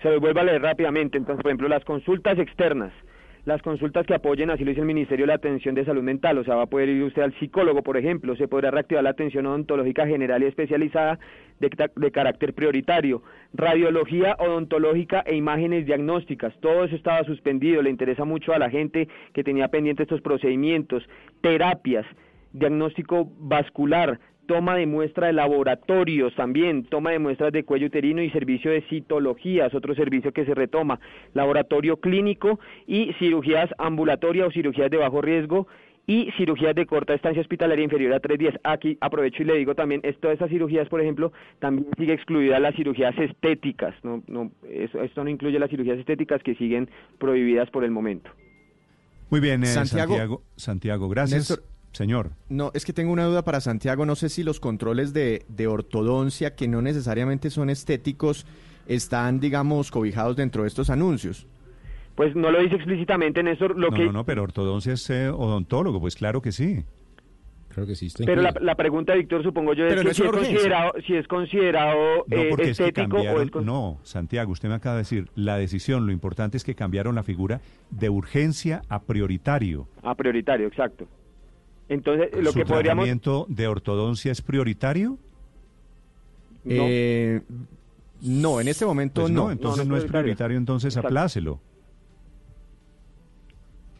Se 0.04 0.10
los 0.12 0.20
vuelvo 0.20 0.42
a 0.42 0.44
leer 0.44 0.62
rápidamente. 0.62 1.18
Entonces, 1.18 1.42
por 1.42 1.50
ejemplo, 1.50 1.70
las 1.70 1.86
consultas 1.86 2.38
externas, 2.38 2.92
las 3.46 3.62
consultas 3.62 4.06
que 4.06 4.14
apoyen, 4.14 4.50
así 4.52 4.66
lo 4.66 4.70
dice 4.70 4.82
el 4.82 4.88
Ministerio, 4.88 5.26
la 5.26 5.36
atención 5.36 5.76
de 5.76 5.86
salud 5.86 6.04
mental. 6.04 6.38
O 6.38 6.44
sea, 6.44 6.56
va 6.56 6.64
a 6.64 6.68
poder 6.68 6.90
ir 6.90 7.04
usted 7.04 7.22
al 7.22 7.34
psicólogo, 7.40 7.84
por 7.84 7.96
ejemplo. 7.96 8.36
Se 8.36 8.50
podrá 8.50 8.70
reactivar 8.70 9.06
la 9.06 9.12
atención 9.12 9.46
odontológica 9.46 10.06
general 10.06 10.44
y 10.44 10.48
especializada 10.48 11.20
de, 11.62 11.90
de 11.96 12.12
carácter 12.12 12.54
prioritario. 12.54 13.24
Radiología 13.54 14.36
odontológica 14.40 15.24
e 15.26 15.36
imágenes 15.36 15.86
diagnósticas. 15.86 16.54
Todo 16.60 16.84
eso 16.84 16.98
estaba 16.98 17.24
suspendido. 17.24 17.82
Le 17.82 17.90
interesa 17.90 18.26
mucho 18.26 18.54
a 18.54 18.60
la 18.60 18.70
gente 18.70 19.08
que 19.32 19.46
tenía 19.46 19.70
pendiente 19.70 20.04
estos 20.04 20.20
procedimientos. 20.20 21.08
Terapias, 21.40 22.06
diagnóstico 22.52 23.32
vascular, 23.40 24.20
toma 24.46 24.76
de 24.76 24.86
muestra 24.86 25.28
de 25.28 25.34
laboratorios 25.34 26.36
también, 26.36 26.84
toma 26.86 27.12
de 27.12 27.20
muestras 27.20 27.52
de 27.54 27.64
cuello 27.64 27.88
uterino 27.88 28.22
y 28.22 28.30
servicio 28.30 28.72
de 28.72 28.82
citología, 28.90 29.68
es 29.68 29.74
otro 29.74 29.96
servicio 29.96 30.32
que 30.34 30.46
se 30.46 30.54
retoma, 30.54 31.00
laboratorio 31.34 31.98
clínico 31.98 32.60
y 32.88 33.14
cirugías 33.20 33.70
ambulatorias 33.78 34.48
o 34.48 34.52
cirugías 34.52 34.92
de 34.92 34.98
bajo 34.98 35.22
riesgo 35.22 35.68
y 36.06 36.30
cirugías 36.36 36.76
de 36.76 36.86
corta 36.86 37.14
estancia 37.14 37.42
hospitalaria 37.42 37.84
inferior 37.86 38.12
a 38.14 38.20
tres 38.20 38.38
días. 38.38 38.54
Aquí 38.66 38.98
aprovecho 39.00 39.42
y 39.42 39.46
le 39.46 39.56
digo 39.58 39.74
también, 39.74 40.02
es, 40.04 40.20
todas 40.20 40.34
estas 40.34 40.50
cirugías, 40.50 40.90
por 40.90 41.00
ejemplo, 41.00 41.32
también 41.60 41.88
sigue 41.98 42.12
excluida 42.14 42.60
las 42.60 42.76
cirugías 42.76 43.18
estéticas, 43.18 43.96
no, 44.04 44.22
no, 44.28 44.52
eso- 44.70 45.02
esto 45.02 45.24
no 45.24 45.30
incluye 45.30 45.58
las 45.60 45.70
cirugías 45.70 45.98
estéticas 45.98 46.44
que 46.44 46.56
siguen 46.56 46.90
prohibidas 47.20 47.70
por 47.70 47.86
el 47.86 47.92
momento. 47.92 48.30
Muy 49.30 49.40
bien, 49.40 49.64
eh, 49.64 49.68
Santiago- 49.68 50.10
Santiago. 50.14 50.42
Santiago, 50.58 51.08
gracias. 51.10 51.50
Néstor. 51.50 51.73
Señor. 51.94 52.32
No, 52.50 52.72
es 52.74 52.86
que 52.86 52.92
tengo 52.94 53.14
una 53.14 53.26
duda 53.26 53.44
para 53.44 53.62
Santiago. 53.62 54.06
No 54.06 54.16
sé 54.16 54.30
si 54.30 54.44
los 54.44 54.60
controles 54.60 55.14
de, 55.14 55.46
de 55.48 55.68
ortodoncia, 55.68 56.56
que 56.56 56.68
no 56.68 56.82
necesariamente 56.82 57.50
son 57.50 57.70
estéticos, 57.70 58.46
están, 58.88 59.40
digamos, 59.40 59.92
cobijados 59.92 60.36
dentro 60.36 60.64
de 60.64 60.68
estos 60.68 60.90
anuncios. 60.90 61.48
Pues 62.16 62.36
no 62.36 62.52
lo 62.52 62.62
dice 62.62 62.76
explícitamente, 62.76 63.42
Néstor, 63.42 63.78
lo 63.78 63.90
no, 63.90 63.96
que... 63.96 64.06
no, 64.06 64.12
no, 64.12 64.26
pero 64.26 64.44
ortodoncia 64.44 64.94
es 64.94 65.10
eh, 65.10 65.30
odontólogo, 65.30 66.00
pues 66.00 66.16
claro 66.16 66.42
que 66.42 66.52
sí. 66.52 66.84
Creo 67.70 67.88
que 67.88 67.96
sí 67.96 68.06
está 68.06 68.24
Pero 68.24 68.42
la, 68.42 68.76
pregunta, 68.76 69.16
Víctor, 69.16 69.42
supongo 69.42 69.74
yo, 69.74 69.86
es 69.86 69.90
Pero 69.90 70.02
que 70.02 70.06
no 70.06 70.12
es 70.12 70.18
si, 70.18 70.24
es 70.24 70.30
considerado, 70.32 70.92
si 71.08 71.16
es 71.16 71.28
considerado 71.28 72.24
No, 72.28 72.38
eh, 72.38 72.48
porque 72.52 72.70
es 72.70 72.78
que 72.78 72.84
estético 72.84 73.08
o 73.08 73.10
cambiaron, 73.18 73.44
es 73.44 73.52
con- 73.52 73.66
no, 73.66 74.00
Santiago, 74.04 74.52
usted 74.52 74.70
me 74.70 74.76
acaba 74.76 74.96
de 74.96 75.02
decir, 75.02 75.30
la 75.34 75.58
decisión, 75.58 76.06
lo 76.06 76.12
importante 76.12 76.58
es 76.58 76.64
que 76.64 76.76
cambiaron 76.76 77.16
la 77.16 77.24
figura 77.24 77.62
de 77.90 78.10
urgencia 78.10 78.84
a 78.90 79.02
prioritario. 79.02 79.88
Ah, 80.04 80.14
prioritario, 80.14 80.68
exacto. 80.68 81.08
Entonces, 81.94 82.30
lo 82.42 82.52
¿Su 82.52 82.60
que 82.60 82.66
podríamos... 82.66 83.04
tratamiento 83.04 83.46
de 83.50 83.68
ortodoncia 83.68 84.32
es 84.32 84.42
prioritario? 84.42 85.18
No. 86.64 86.84
Eh, 86.88 87.42
No, 88.22 88.62
en 88.62 88.68
este 88.70 88.86
momento 88.86 89.22
Pues 89.22 89.34
no. 89.34 89.46
no, 89.46 89.52
entonces 89.52 89.86
no, 89.86 89.98
es 89.98 90.06
prioritario, 90.06 90.58
entonces 90.58 90.94
Exacto. 90.94 91.08
aplácelo. 91.10 91.60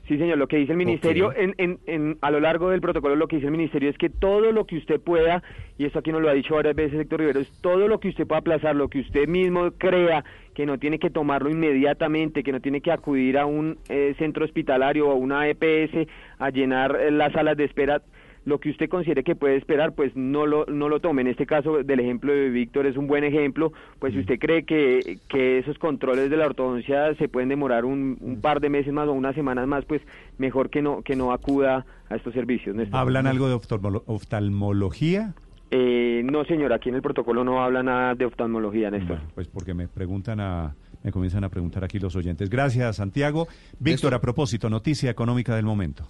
Sí, 0.08 0.18
señor, 0.18 0.38
lo 0.38 0.48
que 0.48 0.58
dice 0.58 0.74
el 0.74 0.78
ministerio 0.78 1.34
en, 1.34 1.56
en, 1.58 1.80
en- 1.88 2.18
a 2.22 2.30
lo 2.30 2.42
largo 2.42 2.70
del 2.70 2.82
protocolo, 2.82 3.16
lo 3.16 3.28
que 3.30 3.38
dice 3.38 3.46
el 3.48 3.54
ministerio 3.54 3.90
es 3.90 3.98
que 3.98 4.10
todo 4.10 4.52
lo 4.52 4.66
que 4.66 4.76
usted 4.76 5.00
pueda, 5.00 5.42
y 5.78 5.86
esto 5.86 6.00
aquí 6.00 6.12
nos 6.12 6.22
lo 6.22 6.28
ha 6.30 6.34
dicho 6.34 6.56
varias 6.56 6.76
veces 6.76 7.00
Héctor 7.00 7.22
Rivero, 7.22 7.40
es 7.40 7.50
todo 7.62 7.88
lo 7.88 8.02
que 8.02 8.10
usted 8.10 8.28
pueda 8.28 8.40
aplazar, 8.40 8.76
lo 8.76 8.90
que 8.90 9.00
usted 9.00 9.30
mismo 9.30 9.72
crea 9.78 10.26
que 10.56 10.66
no 10.66 10.78
tiene 10.78 11.00
que 11.00 11.10
tomarlo 11.10 11.50
inmediatamente, 11.50 12.44
que 12.44 12.52
no 12.52 12.60
tiene 12.60 12.82
que 12.82 12.92
acudir 12.92 13.38
a 13.38 13.46
un 13.46 13.78
eh, 13.88 14.14
centro 14.18 14.44
hospitalario 14.44 15.08
o 15.08 15.12
a 15.12 15.16
una 15.16 15.48
EPS 15.48 16.08
a 16.38 16.50
llenar 16.50 16.98
eh, 17.00 17.10
las 17.10 17.32
salas 17.32 17.56
de 17.56 17.64
espera, 17.64 18.02
lo 18.46 18.60
que 18.60 18.70
usted 18.72 18.90
considere 18.90 19.24
que 19.24 19.36
puede 19.36 19.56
esperar, 19.56 19.94
pues 19.94 20.16
no 20.16 20.46
lo, 20.46 20.66
no 20.66 20.90
lo 20.90 21.00
tome. 21.00 21.22
En 21.22 21.28
este 21.28 21.46
caso 21.46 21.84
del 21.84 22.00
ejemplo 22.00 22.34
de 22.34 22.50
Víctor 22.50 22.86
es 22.86 22.98
un 22.98 23.08
buen 23.08 23.24
ejemplo, 23.24 23.72
pues 24.00 24.14
si 24.14 24.20
usted 24.20 24.38
cree 24.40 24.64
que, 24.64 25.20
que 25.30 25.60
esos 25.60 25.78
controles 25.80 26.30
de 26.30 26.38
la 26.38 26.46
ortodoncia 26.46 27.14
se 27.16 27.28
pueden 27.30 27.50
demorar 27.50 27.86
un, 27.86 28.18
un 28.20 28.42
par 28.42 28.60
de 28.60 28.70
meses 28.70 28.92
más 28.92 29.08
o 29.08 29.14
unas 29.14 29.36
semanas 29.36 29.68
más, 29.68 29.86
pues 29.86 30.02
mejor 30.38 30.70
que 30.70 30.82
no, 30.82 31.02
que 31.04 31.16
no 31.16 31.32
acuda 31.32 31.86
a 32.10 32.16
estos 32.16 32.34
servicios. 32.34 32.76
Néstor. 32.76 33.00
¿Hablan 33.00 33.28
algo 33.28 33.48
de 33.48 33.56
oftalmolo- 33.56 34.04
oftalmología? 34.08 35.34
Eh, 35.72 36.22
no, 36.26 36.46
señor, 36.46 36.72
aquí 36.74 36.90
en 36.90 36.96
el 36.96 37.02
protocolo 37.02 37.44
no 37.44 37.64
habla 37.64 37.82
nada 37.82 38.14
de 38.14 38.26
oftalmología, 38.26 38.92
Néstor. 38.92 39.20
Pues 39.34 39.48
porque 39.48 39.74
me 39.74 39.88
preguntan 39.88 40.40
a, 40.40 40.76
me 41.04 41.12
comienzan 41.12 41.44
a 41.46 41.50
preguntar 41.50 41.84
aquí 41.84 41.98
los 41.98 42.16
oyentes. 42.16 42.50
Gracias, 42.50 42.98
Santiago. 42.98 43.48
Víctor, 43.80 44.14
a 44.14 44.22
propósito, 44.22 44.70
noticia 44.70 45.10
económica 45.10 45.56
del 45.56 45.66
momento. 45.66 46.06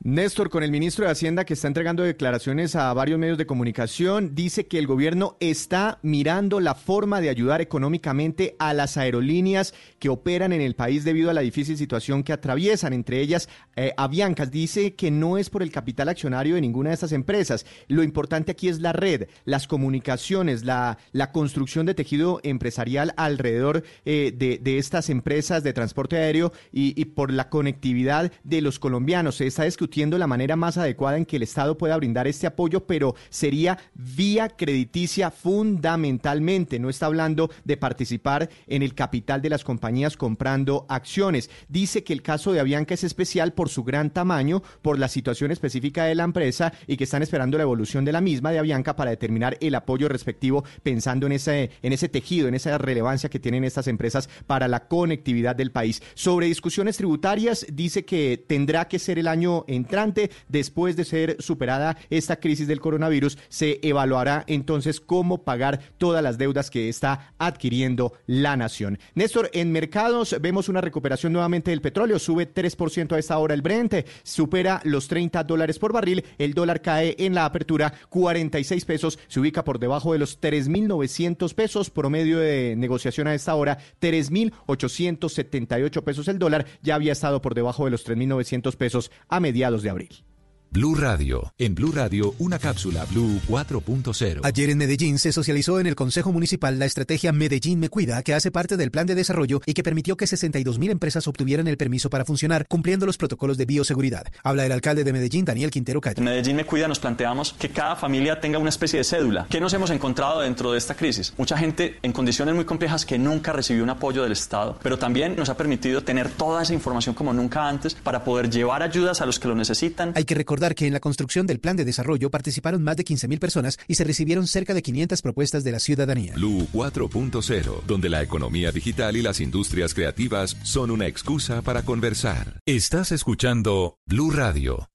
Néstor, 0.00 0.48
con 0.48 0.62
el 0.62 0.70
ministro 0.70 1.04
de 1.04 1.10
Hacienda 1.10 1.44
que 1.44 1.54
está 1.54 1.66
entregando 1.66 2.04
declaraciones 2.04 2.76
a 2.76 2.92
varios 2.92 3.18
medios 3.18 3.36
de 3.36 3.46
comunicación, 3.46 4.36
dice 4.36 4.68
que 4.68 4.78
el 4.78 4.86
gobierno 4.86 5.36
está 5.40 5.98
mirando 6.02 6.60
la 6.60 6.76
forma 6.76 7.20
de 7.20 7.30
ayudar 7.30 7.60
económicamente 7.60 8.54
a 8.60 8.74
las 8.74 8.96
aerolíneas 8.96 9.74
que 9.98 10.08
operan 10.08 10.52
en 10.52 10.60
el 10.60 10.76
país 10.76 11.02
debido 11.02 11.30
a 11.30 11.34
la 11.34 11.40
difícil 11.40 11.76
situación 11.76 12.22
que 12.22 12.32
atraviesan, 12.32 12.92
entre 12.92 13.20
ellas 13.20 13.48
eh, 13.74 13.92
Aviancas. 13.96 14.52
Dice 14.52 14.94
que 14.94 15.10
no 15.10 15.36
es 15.36 15.50
por 15.50 15.64
el 15.64 15.72
capital 15.72 16.08
accionario 16.08 16.54
de 16.54 16.60
ninguna 16.60 16.90
de 16.90 16.94
estas 16.94 17.10
empresas. 17.10 17.66
Lo 17.88 18.04
importante 18.04 18.52
aquí 18.52 18.68
es 18.68 18.78
la 18.78 18.92
red, 18.92 19.26
las 19.46 19.66
comunicaciones, 19.66 20.64
la, 20.64 20.98
la 21.10 21.32
construcción 21.32 21.86
de 21.86 21.94
tejido 21.94 22.38
empresarial 22.44 23.14
alrededor 23.16 23.82
eh, 24.04 24.32
de, 24.32 24.58
de 24.58 24.78
estas 24.78 25.10
empresas 25.10 25.64
de 25.64 25.72
transporte 25.72 26.18
aéreo 26.18 26.52
y, 26.70 26.98
y 27.00 27.06
por 27.06 27.32
la 27.32 27.48
conectividad 27.50 28.30
de 28.44 28.60
los 28.62 28.78
colombianos. 28.78 29.34
Se 29.34 29.48
está 29.48 29.64
discutiendo 29.64 29.87
la 30.18 30.26
manera 30.26 30.56
más 30.56 30.76
adecuada 30.76 31.16
en 31.16 31.24
que 31.24 31.36
el 31.36 31.42
Estado 31.42 31.76
pueda 31.76 31.96
brindar 31.96 32.26
este 32.26 32.46
apoyo, 32.46 32.86
pero 32.86 33.14
sería 33.30 33.78
vía 33.94 34.48
crediticia 34.48 35.30
fundamentalmente. 35.30 36.78
No 36.78 36.88
está 36.88 37.06
hablando 37.06 37.50
de 37.64 37.76
participar 37.76 38.48
en 38.66 38.82
el 38.82 38.94
capital 38.94 39.42
de 39.42 39.50
las 39.50 39.64
compañías 39.64 40.16
comprando 40.16 40.86
acciones. 40.88 41.50
Dice 41.68 42.04
que 42.04 42.12
el 42.12 42.22
caso 42.22 42.52
de 42.52 42.60
Avianca 42.60 42.94
es 42.94 43.04
especial 43.04 43.52
por 43.52 43.68
su 43.68 43.82
gran 43.82 44.10
tamaño, 44.10 44.62
por 44.82 44.98
la 44.98 45.08
situación 45.08 45.50
específica 45.50 46.04
de 46.04 46.14
la 46.14 46.24
empresa 46.24 46.72
y 46.86 46.96
que 46.96 47.04
están 47.04 47.22
esperando 47.22 47.56
la 47.56 47.64
evolución 47.64 48.04
de 48.04 48.12
la 48.12 48.20
misma 48.20 48.52
de 48.52 48.58
Avianca 48.58 48.94
para 48.94 49.10
determinar 49.10 49.56
el 49.60 49.74
apoyo 49.74 50.08
respectivo 50.08 50.64
pensando 50.82 51.26
en 51.26 51.32
ese, 51.32 51.70
en 51.82 51.92
ese 51.92 52.08
tejido, 52.08 52.48
en 52.48 52.54
esa 52.54 52.78
relevancia 52.78 53.28
que 53.28 53.40
tienen 53.40 53.64
estas 53.64 53.88
empresas 53.88 54.28
para 54.46 54.68
la 54.68 54.86
conectividad 54.86 55.56
del 55.56 55.72
país. 55.72 56.02
Sobre 56.14 56.46
discusiones 56.46 56.96
tributarias, 56.96 57.66
dice 57.72 58.04
que 58.04 58.42
tendrá 58.46 58.86
que 58.88 58.98
ser 58.98 59.18
el 59.18 59.28
año 59.28 59.64
entrante, 59.78 60.30
después 60.48 60.96
de 60.96 61.04
ser 61.04 61.36
superada 61.40 61.96
esta 62.10 62.36
crisis 62.36 62.68
del 62.68 62.80
coronavirus, 62.80 63.38
se 63.48 63.80
evaluará 63.82 64.44
entonces 64.46 65.00
cómo 65.00 65.44
pagar 65.44 65.80
todas 65.96 66.22
las 66.22 66.36
deudas 66.36 66.70
que 66.70 66.88
está 66.88 67.32
adquiriendo 67.38 68.12
la 68.26 68.56
nación. 68.56 68.98
Néstor, 69.14 69.50
en 69.54 69.72
mercados 69.72 70.36
vemos 70.40 70.68
una 70.68 70.80
recuperación 70.80 71.32
nuevamente 71.32 71.70
del 71.70 71.80
petróleo, 71.80 72.18
sube 72.18 72.52
3% 72.52 73.12
a 73.12 73.18
esta 73.18 73.38
hora 73.38 73.54
el 73.54 73.62
Brent, 73.62 73.94
supera 74.22 74.80
los 74.84 75.08
30 75.08 75.44
dólares 75.44 75.78
por 75.78 75.92
barril, 75.92 76.24
el 76.38 76.54
dólar 76.54 76.82
cae 76.82 77.14
en 77.18 77.34
la 77.34 77.44
apertura 77.44 77.92
46 78.08 78.84
pesos, 78.84 79.18
se 79.28 79.40
ubica 79.40 79.64
por 79.64 79.78
debajo 79.78 80.12
de 80.12 80.18
los 80.18 80.40
3.900 80.40 81.54
pesos, 81.54 81.90
promedio 81.90 82.38
de 82.38 82.74
negociación 82.76 83.28
a 83.28 83.34
esta 83.34 83.54
hora 83.54 83.78
3.878 84.00 86.02
pesos 86.02 86.28
el 86.28 86.38
dólar, 86.38 86.66
ya 86.82 86.94
había 86.94 87.12
estado 87.12 87.40
por 87.40 87.54
debajo 87.54 87.84
de 87.84 87.92
los 87.92 88.06
3.900 88.06 88.76
pesos 88.76 89.10
a 89.28 89.40
mediados 89.40 89.67
de 89.76 89.90
abril. 89.90 90.24
Blue 90.70 90.94
Radio. 90.94 91.54
En 91.56 91.74
Blue 91.74 91.92
Radio, 91.92 92.34
una 92.38 92.58
cápsula 92.58 93.06
Blue 93.06 93.40
4.0. 93.48 94.40
Ayer 94.44 94.68
en 94.68 94.76
Medellín 94.76 95.18
se 95.18 95.32
socializó 95.32 95.80
en 95.80 95.86
el 95.86 95.94
Consejo 95.94 96.30
Municipal 96.30 96.78
la 96.78 96.84
estrategia 96.84 97.32
Medellín 97.32 97.80
Me 97.80 97.88
Cuida, 97.88 98.22
que 98.22 98.34
hace 98.34 98.50
parte 98.50 98.76
del 98.76 98.90
plan 98.90 99.06
de 99.06 99.14
desarrollo 99.14 99.62
y 99.64 99.72
que 99.72 99.82
permitió 99.82 100.18
que 100.18 100.26
62 100.26 100.78
mil 100.78 100.90
empresas 100.90 101.26
obtuvieran 101.26 101.68
el 101.68 101.78
permiso 101.78 102.10
para 102.10 102.26
funcionar 102.26 102.66
cumpliendo 102.68 103.06
los 103.06 103.16
protocolos 103.16 103.56
de 103.56 103.64
bioseguridad. 103.64 104.26
Habla 104.44 104.66
el 104.66 104.72
alcalde 104.72 105.04
de 105.04 105.12
Medellín, 105.14 105.46
Daniel 105.46 105.70
Quintero 105.70 106.02
Calle. 106.02 106.18
En 106.18 106.24
Medellín 106.24 106.56
Me 106.56 106.66
Cuida 106.66 106.86
nos 106.86 106.98
planteamos 106.98 107.54
que 107.54 107.70
cada 107.70 107.96
familia 107.96 108.38
tenga 108.38 108.58
una 108.58 108.68
especie 108.68 108.98
de 108.98 109.04
cédula. 109.04 109.46
¿Qué 109.48 109.60
nos 109.60 109.72
hemos 109.72 109.88
encontrado 109.88 110.40
dentro 110.40 110.72
de 110.72 110.78
esta 110.78 110.94
crisis? 110.94 111.32
Mucha 111.38 111.56
gente 111.56 111.98
en 112.02 112.12
condiciones 112.12 112.54
muy 112.54 112.66
complejas 112.66 113.06
que 113.06 113.18
nunca 113.18 113.54
recibió 113.54 113.82
un 113.82 113.90
apoyo 113.90 114.22
del 114.22 114.32
Estado, 114.32 114.78
pero 114.82 114.98
también 114.98 115.34
nos 115.34 115.48
ha 115.48 115.56
permitido 115.56 116.02
tener 116.02 116.28
toda 116.28 116.62
esa 116.62 116.74
información 116.74 117.14
como 117.14 117.32
nunca 117.32 117.66
antes 117.66 117.94
para 117.94 118.22
poder 118.22 118.50
llevar 118.50 118.82
ayudas 118.82 119.22
a 119.22 119.26
los 119.26 119.38
que 119.38 119.48
lo 119.48 119.54
necesitan. 119.54 120.12
Hay 120.14 120.24
que 120.24 120.34
recordar 120.34 120.57
que 120.74 120.86
en 120.86 120.92
la 120.92 121.00
construcción 121.00 121.46
del 121.46 121.60
plan 121.60 121.76
de 121.76 121.84
desarrollo 121.84 122.30
participaron 122.30 122.82
más 122.82 122.96
de 122.96 123.04
15 123.04 123.28
mil 123.28 123.38
personas 123.38 123.78
y 123.86 123.94
se 123.94 124.04
recibieron 124.04 124.46
cerca 124.46 124.74
de 124.74 124.82
500 124.82 125.22
propuestas 125.22 125.64
de 125.64 125.72
la 125.72 125.78
ciudadanía. 125.78 126.34
Blue 126.34 126.66
4.0, 126.72 127.82
donde 127.86 128.08
la 128.08 128.22
economía 128.22 128.72
digital 128.72 129.16
y 129.16 129.22
las 129.22 129.40
industrias 129.40 129.94
creativas 129.94 130.56
son 130.62 130.90
una 130.90 131.06
excusa 131.06 131.62
para 131.62 131.82
conversar. 131.82 132.60
Estás 132.66 133.12
escuchando 133.12 133.96
Blue 134.06 134.30
Radio. 134.30 134.88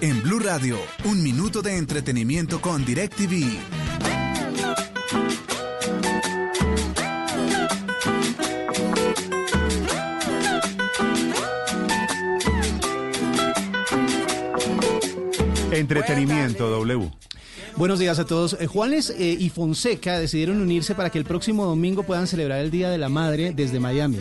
En 0.00 0.22
Blue 0.22 0.40
Radio, 0.40 0.78
un 1.04 1.22
minuto 1.22 1.62
de 1.62 1.78
entretenimiento 1.78 2.60
con 2.60 2.84
DirecTV. 2.84 3.85
Entretenimiento 15.76 16.70
W. 16.70 17.10
Buenos 17.76 17.98
días 17.98 18.18
a 18.18 18.24
todos. 18.24 18.56
Eh, 18.60 18.66
Juanes 18.66 19.10
eh, 19.10 19.36
y 19.38 19.50
Fonseca 19.50 20.18
decidieron 20.18 20.60
unirse 20.60 20.94
para 20.94 21.10
que 21.10 21.18
el 21.18 21.24
próximo 21.24 21.64
domingo 21.66 22.02
puedan 22.04 22.26
celebrar 22.26 22.60
el 22.60 22.70
Día 22.70 22.88
de 22.90 22.98
la 22.98 23.08
Madre 23.08 23.52
desde 23.54 23.78
Miami. 23.80 24.18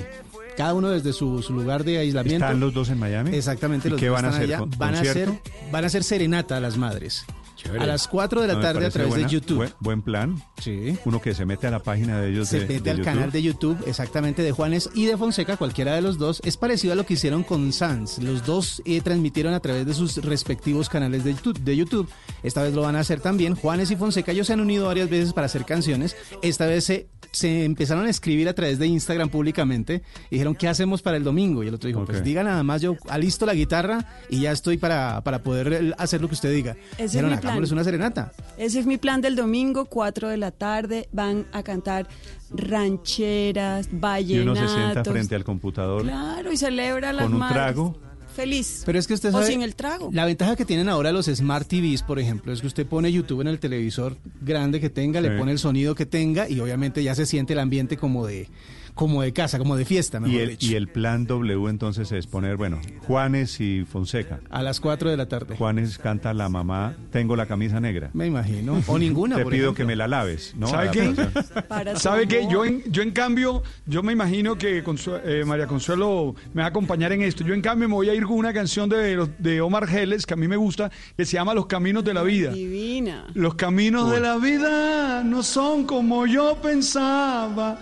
Cada 0.58 0.74
uno 0.74 0.90
desde 0.90 1.14
su, 1.14 1.42
su 1.42 1.54
lugar 1.54 1.84
de 1.84 1.98
aislamiento. 2.00 2.46
¿Están 2.46 2.60
los 2.60 2.74
dos 2.74 2.90
en 2.90 3.00
Miami? 3.00 3.36
Exactamente. 3.36 3.88
¿Y 3.88 3.92
los 3.92 4.00
qué 4.00 4.08
dos 4.08 4.16
van 4.16 4.26
a 4.26 4.30
hacer? 4.30 4.44
allá. 4.44 4.58
¿Con- 4.60 4.72
Van 4.78 4.96
a 4.96 5.00
hacer, 5.02 5.30
van 5.72 5.84
a 5.84 5.88
hacer 5.88 6.04
serenata 6.04 6.58
a 6.58 6.60
las 6.60 6.78
madres. 6.78 7.26
Chévere. 7.66 7.84
A 7.84 7.88
las 7.88 8.08
4 8.08 8.42
de 8.42 8.48
la 8.48 8.54
No, 8.56 8.60
tarde 8.62 8.86
a 8.86 8.90
través 8.92 9.10
buena- 9.10 9.28
de 9.28 9.34
YouTube. 9.34 9.58
Buen, 9.58 9.74
buen 9.80 10.02
plan. 10.04 10.42
Sí. 10.62 10.98
Uno 11.06 11.20
que 11.22 11.34
se 11.34 11.46
mete 11.46 11.68
a 11.68 11.72
la 11.72 11.80
página 11.80 12.22
de 12.22 12.30
ellos. 12.30 12.48
Se 12.48 12.60
de- 12.60 12.68
mete 12.68 12.80
de 12.82 12.92
al 12.92 12.98
YouTube. 12.98 13.14
canal 13.14 13.32
de 13.32 13.42
YouTube, 13.42 13.78
exactamente, 13.88 14.42
de 14.44 14.52
Juanes 14.52 14.90
y 14.94 15.06
de 15.06 15.18
Fonseca, 15.18 15.58
cualquiera 15.58 15.96
de 15.96 16.02
los 16.02 16.18
dos. 16.18 16.42
Es 16.46 16.58
parecido 16.58 16.94
a 16.94 16.96
lo 16.96 17.06
que 17.06 17.16
hicieron 17.16 17.44
con 17.44 17.74
Sans. 17.74 18.20
Los 18.20 18.46
dos 18.46 18.82
eh, 18.86 19.02
transmitieron 19.02 19.54
a 19.54 19.60
través 19.60 19.86
de 19.86 19.94
sus 19.94 20.18
respectivos 20.24 20.90
canales 20.90 21.24
de 21.24 21.34
YouTube, 21.34 21.60
de 21.60 21.76
YouTube. 21.76 22.10
Esta 22.44 22.62
vez 22.64 22.74
lo 22.74 22.82
van 22.84 22.96
a 22.96 23.00
hacer 23.00 23.20
también. 23.20 23.56
Juanes 23.56 23.90
y 23.92 23.96
Fonseca, 23.96 24.32
ellos 24.32 24.48
se 24.48 24.54
han 24.54 24.62
unido 24.62 24.86
varias 24.86 25.10
veces 25.10 25.34
para 25.34 25.46
hacer 25.46 25.66
canciones. 25.66 26.16
Esta 26.44 26.68
vez 26.68 26.84
se, 26.86 27.08
se 27.32 27.66
empezaron 27.66 28.06
a 28.06 28.10
escribir 28.10 28.48
a 28.48 28.54
través 28.54 28.78
de 28.80 28.88
Instagram 28.88 29.30
públicamente. 29.30 30.04
Y 30.30 30.36
dijeron, 30.36 30.56
¿qué 30.56 30.68
hacemos 30.68 31.02
para 31.02 31.18
el 31.18 31.24
domingo? 31.24 31.64
Y 31.64 31.68
el 31.68 31.74
otro 31.74 31.88
dijo, 31.88 32.06
pues 32.06 32.24
diga 32.24 32.44
nada 32.44 32.62
más, 32.64 32.82
yo 32.82 32.96
alisto 33.10 33.46
la 33.46 33.54
guitarra 33.56 34.06
y 34.30 34.42
ya 34.42 34.52
estoy 34.52 34.78
para, 34.78 35.22
para 35.22 35.42
poder 35.42 35.74
eh, 35.74 35.94
hacer 35.98 36.22
lo 36.22 36.28
que 36.28 36.36
usted 36.36 36.54
diga. 36.54 36.76
es 36.98 37.12
Dijeron, 37.14 37.32
mi 37.32 37.38
plan. 37.38 37.55
Hagámosles 37.56 37.72
una 37.72 37.84
serenata. 37.84 38.32
Ese 38.58 38.80
es 38.80 38.86
mi 38.86 38.98
plan 38.98 39.22
del 39.22 39.36
domingo, 39.36 39.86
4 39.86 40.30
de 40.30 40.38
la 40.38 40.52
tarde. 40.52 41.10
Van 41.12 41.46
a 41.52 41.64
cantar 41.64 42.08
rancheras, 42.52 43.88
Y 43.92 43.96
vallenatos. 43.98 44.60
uno 44.60 44.68
se 44.70 44.76
sienta 44.76 45.04
frente 45.04 45.36
al 45.36 45.44
computador 45.44 46.04
Claro, 46.04 46.52
y 46.52 46.58
celebra 46.58 47.14
las 47.14 47.24
con 47.26 47.34
un 47.34 47.40
madres. 47.40 47.56
trago. 47.56 47.98
Feliz. 48.36 48.84
Pero 48.86 49.00
es 49.00 49.08
que 49.08 49.14
usted 49.14 49.30
o 49.30 49.32
sabe, 49.34 49.46
sin 49.48 49.62
el 49.62 49.76
trago. 49.76 50.10
La 50.12 50.26
ventaja 50.26 50.58
que 50.58 50.66
tienen 50.66 50.90
ahora 50.90 51.14
los 51.14 51.28
Smart 51.28 51.66
TVs, 51.70 52.04
por 52.04 52.20
ejemplo, 52.20 52.52
es 52.52 52.60
que 52.60 52.68
usted 52.68 52.86
pone 52.86 53.10
YouTube 53.10 53.40
en 53.40 53.48
el 53.48 53.60
televisor 53.60 54.18
grande 54.42 54.82
que 54.82 54.90
tenga, 54.90 55.22
le 55.22 55.32
pone 55.38 55.54
el 55.54 55.60
sonido 55.60 55.96
que 55.96 56.06
tenga 56.06 56.50
y 56.50 56.60
obviamente 56.60 57.02
ya 57.02 57.16
se 57.16 57.26
siente 57.26 57.54
el 57.54 57.60
ambiente 57.60 57.96
como 57.96 58.28
de 58.28 58.50
como 58.96 59.22
de 59.22 59.32
casa, 59.34 59.60
como 59.60 59.76
de 59.76 59.86
fiesta, 59.86 60.20
mejor 60.20 60.36
Y 60.36 60.40
el, 60.40 60.50
dicho. 60.52 60.66
y 60.72 60.76
el 60.76 60.88
plan 60.88 61.28
W 61.28 61.70
entonces 61.70 62.12
es 62.12 62.26
poner, 62.28 62.56
bueno, 62.58 62.80
Juanes 63.06 63.60
y 63.62 63.84
Fonseca. 63.86 64.40
A 64.50 64.64
las 64.64 64.80
4 64.80 65.10
de 65.12 65.18
la 65.18 65.28
tarde. 65.28 65.56
Juanes 65.58 65.98
canta 66.00 66.34
la 66.34 66.50
mamá, 66.50 66.96
tengo 67.12 67.36
la 67.36 67.46
camisa 67.46 67.80
negra. 67.80 68.10
Me 68.14 68.26
imagino. 68.26 68.82
O 68.88 68.98
ninguna, 69.00 69.36
Te 69.36 69.44
por 69.44 69.52
pido 69.52 69.66
ejemplo. 69.66 69.84
que 69.84 69.86
me 69.88 69.96
la 69.96 70.08
laves, 70.08 70.54
¿no? 70.58 70.68
¿Sabe 70.68 70.90
qué? 70.92 71.14
¿Sabe 71.96 72.28
qué? 72.28 72.48
Yo 72.50 72.66
en, 72.66 72.84
yo 72.92 73.02
en 73.02 73.12
cambio, 73.12 73.64
yo 73.86 74.02
me 74.02 74.14
imagino 74.14 74.58
que 74.58 74.82
eh, 75.26 75.44
María 75.46 75.68
Consuelo 75.68 76.34
me 76.54 76.62
va 76.62 76.68
a 76.68 76.70
acompañar 76.70 77.12
en 77.12 77.22
esto. 77.22 77.44
Yo 77.44 77.54
en 77.54 77.62
cambio 77.62 77.88
me 77.90 77.96
voy 77.96 78.10
a 78.10 78.14
ir 78.14 78.24
con 78.24 78.38
una 78.38 78.54
canción 78.54 78.90
de, 78.90 79.16
los- 79.16 79.30
de 79.38 79.60
Omar 79.62 79.88
Geles 79.88 80.26
que 80.26 80.34
a 80.34 80.38
mí 80.38 80.48
me 80.48 80.56
gusta, 80.58 80.90
que 81.18 81.26
se 81.26 81.34
llama 81.34 81.54
Los 81.54 81.66
Caminos 81.66 82.04
de 82.06 82.14
la 82.14 82.24
Vida. 82.24 82.52
Divina. 82.52 83.26
Los 83.34 83.56
caminos 83.56 84.10
de 84.12 84.20
la 84.22 84.38
vida 84.38 85.24
no 85.24 85.44
son 85.44 85.86
como 85.86 86.26
yo 86.26 86.58
pensaba, 86.62 87.78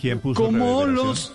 ¿Quién 0.00 0.18
puso 0.20 0.46
reverberación? 0.46 0.94
los... 0.94 1.32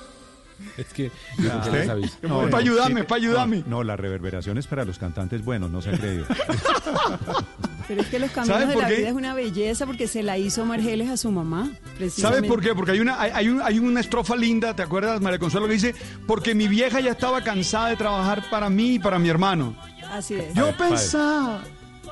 Es 0.75 0.87
que 0.87 1.11
¿Usted? 1.37 1.99
Es 2.03 2.11
para 2.49 2.57
ayudarme, 2.57 3.03
para 3.03 3.21
ayudarme. 3.21 3.57
No, 3.67 3.77
no, 3.77 3.83
la 3.83 3.95
reverberación 3.95 4.57
es 4.57 4.65
para 4.65 4.85
los 4.85 4.97
cantantes 4.97 5.45
buenos, 5.45 5.69
no 5.69 5.83
se 5.83 5.91
ha 5.91 5.97
creído. 5.99 6.25
Pero 7.87 8.01
es 8.01 8.07
que 8.07 8.19
los 8.19 8.31
caminos 8.31 8.59
¿Sabe 8.61 8.73
de 8.75 8.81
la 8.81 8.87
qué? 8.87 8.95
vida 8.97 9.09
es 9.09 9.13
una 9.15 9.33
belleza 9.33 9.85
porque 9.85 10.07
se 10.07 10.23
la 10.23 10.37
hizo 10.37 10.65
Margeles 10.65 11.09
a 11.09 11.15
su 11.15 11.31
mamá. 11.31 11.69
¿Sabes 12.09 12.43
por 12.43 12.61
qué? 12.61 12.73
Porque 12.75 12.91
hay 12.91 12.99
una, 12.99 13.21
hay, 13.21 13.31
hay 13.33 13.49
un- 13.49 13.61
hay 13.61 13.79
una 13.79 13.99
estrofa 14.01 14.35
linda, 14.35 14.75
¿te 14.75 14.81
acuerdas, 14.81 15.21
María 15.21 15.39
Consuelo, 15.39 15.67
que 15.67 15.73
dice, 15.73 15.95
porque 16.25 16.53
mi 16.55 16.67
vieja 16.67 16.99
ya 16.99 17.11
estaba 17.11 17.43
cansada 17.43 17.89
de 17.89 17.95
trabajar 17.95 18.43
para 18.49 18.69
mí 18.69 18.95
y 18.95 18.99
para 18.99 19.19
mi 19.19 19.29
hermano. 19.29 19.75
Así 20.11 20.33
es. 20.35 20.53
Yo 20.53 20.75
pensaba... 20.75 21.61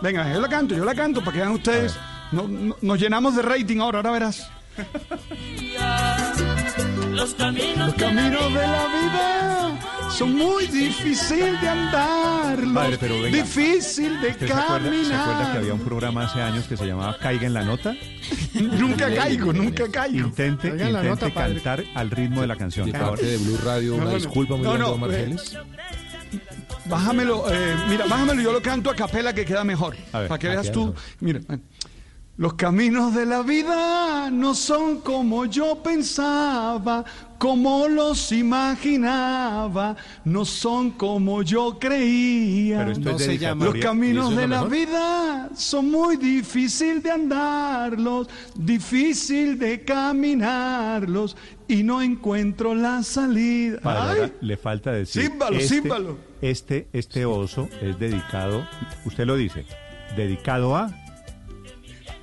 Venga, 0.02 0.32
yo 0.32 0.40
la 0.40 0.48
canto, 0.50 0.76
yo 0.76 0.86
la 0.86 0.94
canto 0.94 1.22
para 1.22 1.32
que 1.34 1.40
vean 1.40 1.52
ustedes. 1.52 1.96
No- 2.32 2.48
no- 2.48 2.76
nos 2.82 3.00
llenamos 3.00 3.36
de 3.36 3.42
rating 3.42 3.80
ahora, 3.80 4.00
ahora 4.00 4.12
verás. 4.12 4.50
Los 7.12 7.34
caminos, 7.36 7.78
Los 7.88 7.94
caminos 7.95 8.54
de 8.54 8.62
la 8.62 8.88
vida 8.88 9.80
son 10.12 10.36
muy 10.36 10.66
difíciles 10.68 11.60
de 11.62 11.68
andar. 11.70 12.58
Padre, 12.74 12.98
pero 13.00 13.22
venga. 13.22 13.38
Difícil 13.38 14.22
de 14.22 14.30
¿Usted 14.30 14.48
se 14.48 14.54
acuerda, 14.54 14.78
se 14.78 14.84
caminar. 14.92 15.22
acuerda 15.22 15.52
que 15.52 15.58
había 15.58 15.74
un 15.74 15.80
programa 15.82 16.24
hace 16.26 16.42
años 16.42 16.68
que 16.68 16.78
se 16.78 16.86
llamaba 16.86 17.18
Caiga 17.18 17.48
en 17.48 17.54
la 17.54 17.64
Nota? 17.64 17.95
Nunca 18.54 19.14
caigo, 19.14 19.52
nunca 19.54 19.90
caigo. 19.92 20.28
Intente, 20.28 20.70
Caiga 20.70 20.88
en 20.88 20.94
la 20.94 21.00
intente 21.04 21.26
nota, 21.26 21.34
padre. 21.34 21.54
cantar 21.56 21.84
al 21.95 22.12
ritmo 22.12 22.42
de 22.42 22.48
la 22.48 22.56
canción. 22.56 22.90
De 22.92 22.98
parte 22.98 23.26
de 23.26 23.38
Blue 23.38 23.58
Radio, 23.64 23.95
una 23.95 24.06
no, 24.06 24.16
disculpa 24.16 24.56
muy 24.56 24.64
No, 24.64 24.72
grande 24.74 24.88
no, 24.88 24.94
Omar 24.94 25.12
eh. 25.14 25.36
Bájamelo, 26.86 27.45
eh, 27.52 27.76
mira, 27.90 28.06
bájamelo, 28.06 28.42
yo 28.42 28.52
lo 28.54 28.62
canto 28.62 28.90
a 28.90 28.95
capela 28.95 29.34
que 29.34 29.44
queda 29.45 29.64
mejor. 29.64 29.95
Ver, 30.14 30.28
para 30.28 30.38
que 30.40 30.48
ah, 30.48 30.52
veas 30.52 30.72
tú. 30.72 30.88
mejor. 30.88 31.02
Mira, 31.20 31.40
los 32.38 32.56
caminos 32.56 33.16
de 33.16 33.26
la 33.26 33.42
vida 33.44 34.30
no 34.30 34.56
son 34.56 35.00
como 35.00 35.46
yo 35.46 35.82
pensaba, 35.82 37.06
como 37.38 37.88
los 37.88 38.32
imaginaba, 38.34 39.96
no 40.26 40.44
son 40.44 40.92
como 40.92 41.44
yo 41.44 41.78
creía. 41.80 42.80
Pero 42.80 42.92
esto 42.92 43.10
es 43.12 43.14
No 43.14 43.20
se 43.20 43.38
llama- 43.38 43.66
Los 43.66 43.76
¿Y 43.78 43.80
caminos 43.80 44.32
es 44.32 44.38
de 44.38 44.48
la 44.50 44.58
mejor? 44.64 44.70
vida 44.72 45.50
son 45.56 45.92
muy 45.92 46.18
difícil 46.18 47.02
de 47.02 47.12
andarlos, 47.12 48.28
difícil 48.56 49.58
de 49.58 49.86
caminarlos 49.86 51.38
y 51.70 51.84
no 51.84 52.02
encuentro 52.02 52.76
la 52.76 53.02
salida. 53.04 53.80
Padre, 53.82 54.02
Ay. 54.02 54.20
ahora 54.20 54.32
le 54.42 54.58
falta 54.58 54.92
decir. 54.92 55.24
Símbalo, 55.24 55.58
este, 55.58 55.76
símbalo. 55.76 56.18
Este, 56.42 56.88
este 56.92 57.26
oso 57.26 57.70
es 57.82 57.98
dedicado, 57.98 58.68
usted 59.06 59.26
lo 59.26 59.36
dice, 59.38 59.66
dedicado 60.18 60.76
a. 60.76 60.92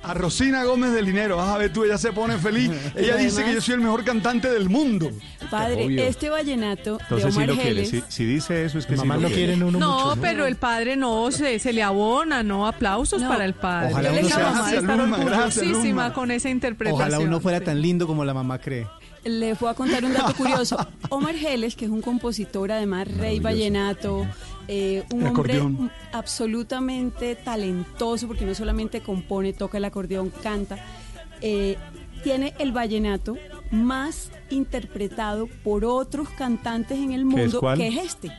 A 0.03 0.13
Rosina 0.13 0.65
Gómez 0.65 0.91
del 0.91 1.05
Linero, 1.05 1.37
vas 1.37 1.47
a 1.49 1.57
ver 1.57 1.71
tú, 1.71 1.85
ella 1.85 1.97
se 1.97 2.11
pone 2.11 2.37
feliz. 2.37 2.69
Ella 2.95 3.15
dice 3.15 3.43
que 3.45 3.53
yo 3.53 3.61
soy 3.61 3.75
el 3.75 3.79
mejor 3.81 4.03
cantante 4.03 4.49
del 4.51 4.69
mundo. 4.69 5.09
Padre, 5.49 5.85
Obvio. 5.85 6.03
este 6.03 6.29
vallenato 6.29 6.97
de 6.97 7.03
Entonces 7.03 7.33
sí 7.33 7.37
Omar 7.37 7.47
lo 7.49 7.55
quiere. 7.55 7.69
Geles. 7.85 7.89
Si, 7.89 8.03
si 8.09 8.25
dice 8.25 8.65
eso 8.65 8.79
es 8.79 8.85
que 8.85 8.93
sí 8.95 8.99
Mamá 8.99 9.15
lo 9.15 9.21
lo 9.21 9.27
quiere. 9.27 9.43
quieren 9.45 9.63
uno 9.63 9.79
No, 9.79 10.09
mucho. 10.09 10.21
pero 10.21 10.45
el 10.45 10.57
padre 10.57 10.97
no, 10.97 11.31
se, 11.31 11.57
se 11.59 11.71
le 11.71 11.83
abona, 11.83 12.43
¿no? 12.43 12.67
Aplausos 12.67 13.21
No. 13.21 13.29
para 13.29 13.45
el 13.45 13.53
padre. 13.53 13.91
Ojalá 13.93 14.09
Yo 14.09 14.13
uno 14.19 14.21
le 14.23 14.27
sea- 14.33 14.37
mamá 14.43 14.57
Gracias, 14.59 14.81
estar 14.81 14.97
Luma, 14.97 15.17
orgullosísima 15.19 16.13
con 16.13 16.31
esa 16.31 16.49
interpretación. 16.49 17.01
Ojalá 17.01 17.19
uno 17.19 17.39
fuera 17.39 17.61
tan 17.61 17.81
lindo 17.81 18.05
como 18.05 18.25
la 18.25 18.33
mamá 18.33 18.59
cree. 18.59 18.85
Les 19.23 19.57
voy 19.57 19.69
a 19.69 19.73
contar 19.73 20.03
un 20.03 20.13
dato 20.13 20.33
curioso. 20.35 20.85
Omar 21.09 21.35
Geles, 21.35 21.77
que 21.77 21.85
es 21.85 21.91
un 21.91 22.01
compositor, 22.01 22.73
además 22.73 23.07
rey 23.07 23.39
vallenato, 23.39 24.27
eh, 24.67 25.03
un 25.11 25.25
hombre 25.25 25.61
absolutamente 26.11 27.35
talentoso, 27.35 28.27
porque 28.27 28.45
no 28.45 28.55
solamente 28.55 29.01
compone, 29.01 29.53
toca 29.53 29.77
el 29.77 29.85
acordeón, 29.85 30.31
canta, 30.41 30.77
eh, 31.41 31.77
tiene 32.23 32.53
el 32.59 32.71
vallenato 32.71 33.37
más 33.71 34.29
interpretado 34.49 35.47
por 35.63 35.83
otros 35.83 36.29
cantantes 36.29 36.97
en 36.97 37.11
el 37.11 37.27
¿Qué 37.27 37.43
es 37.43 37.53
mundo, 37.53 37.73
que 37.75 37.87
es 37.87 37.97
este. 37.97 38.31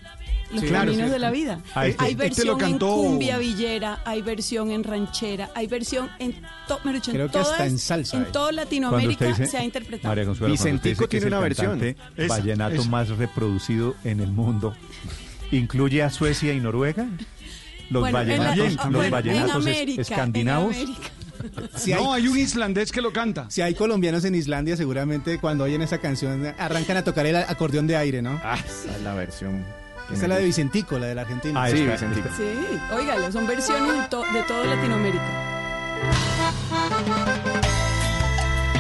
Los 0.50 0.60
Sí, 0.60 0.68
claro, 0.68 0.84
caminos 0.92 1.06
sí. 1.08 1.12
de 1.12 1.18
la 1.18 1.30
vida. 1.30 1.60
Ah, 1.74 1.86
este- 1.86 2.04
hay 2.04 2.12
este 2.12 2.22
versión 2.22 2.46
lo 2.46 2.58
cantó- 2.58 2.94
en 3.02 3.08
cumbia 3.10 3.38
villera, 3.38 4.02
hay 4.04 4.22
versión 4.22 4.70
en 4.70 4.84
ranchera, 4.84 5.50
hay 5.54 5.66
versión 5.66 6.08
en, 6.20 6.32
to- 6.68 6.78
dicho, 6.92 7.10
en 7.10 7.16
Creo 7.16 7.30
que 7.30 7.38
hasta 7.38 7.56
todas- 7.56 7.68
en 7.68 7.78
salsa 7.78 8.16
en 8.18 8.30
toda 8.30 8.52
Latinoamérica 8.52 9.24
dice- 9.26 9.46
se 9.46 9.56
ha 9.58 9.64
interpretado. 9.64 10.10
María 10.10 10.24
Consuelo, 10.26 10.52
Vicentico 10.52 11.08
tiene 11.08 11.26
una 11.26 11.40
versión. 11.40 11.80
vallenato 12.28 12.76
esa. 12.76 12.88
más 12.88 13.08
reproducido 13.08 13.96
en 14.04 14.20
el 14.20 14.30
mundo, 14.32 14.74
¿incluye 15.52 16.02
a 16.02 16.10
Suecia 16.10 16.52
y 16.52 16.60
Noruega? 16.60 17.06
Los 17.90 18.00
Bueno, 18.02 18.20
en 18.20 18.28
la- 18.38 18.48
vallenatos, 18.50 18.84
los 18.86 18.94
bueno, 18.94 19.10
vallenatos 19.10 19.50
en 19.50 19.56
es- 19.72 19.76
América, 19.76 20.02
escandinavos. 20.02 20.76
en 20.76 20.82
América. 20.82 21.08
Si 21.76 21.92
hay, 21.92 22.02
no, 22.02 22.12
hay 22.14 22.26
un 22.28 22.38
islandés 22.38 22.90
que 22.90 23.02
lo 23.02 23.12
canta. 23.12 23.46
si 23.50 23.60
hay 23.60 23.74
colombianos 23.74 24.24
en 24.24 24.34
Islandia, 24.34 24.76
seguramente 24.78 25.38
cuando 25.38 25.64
oyen 25.64 25.82
esa 25.82 25.98
canción 25.98 26.46
arrancan 26.58 26.96
a 26.96 27.04
tocar 27.04 27.26
el 27.26 27.36
acordeón 27.36 27.86
de 27.86 27.96
aire, 27.96 28.22
¿no? 28.22 28.40
Ah, 28.42 28.56
esa 28.64 28.96
es 28.96 29.02
la 29.02 29.12
versión. 29.14 29.62
Esa 30.10 30.22
es 30.22 30.28
la 30.28 30.36
de. 30.36 30.44
Vicentico, 30.46 30.98
la 30.98 31.06
del 31.06 31.18
argentino. 31.18 31.60
Ah, 31.60 31.68
Sí, 31.68 31.84
Vicentico. 31.84 32.28
Sí, 32.36 32.44
óigalo, 32.94 33.30
son 33.30 33.46
versiones 33.46 33.92
de, 34.02 34.08
to- 34.08 34.24
de 34.32 34.42
toda 34.44 34.64
Latinoamérica. 34.64 35.24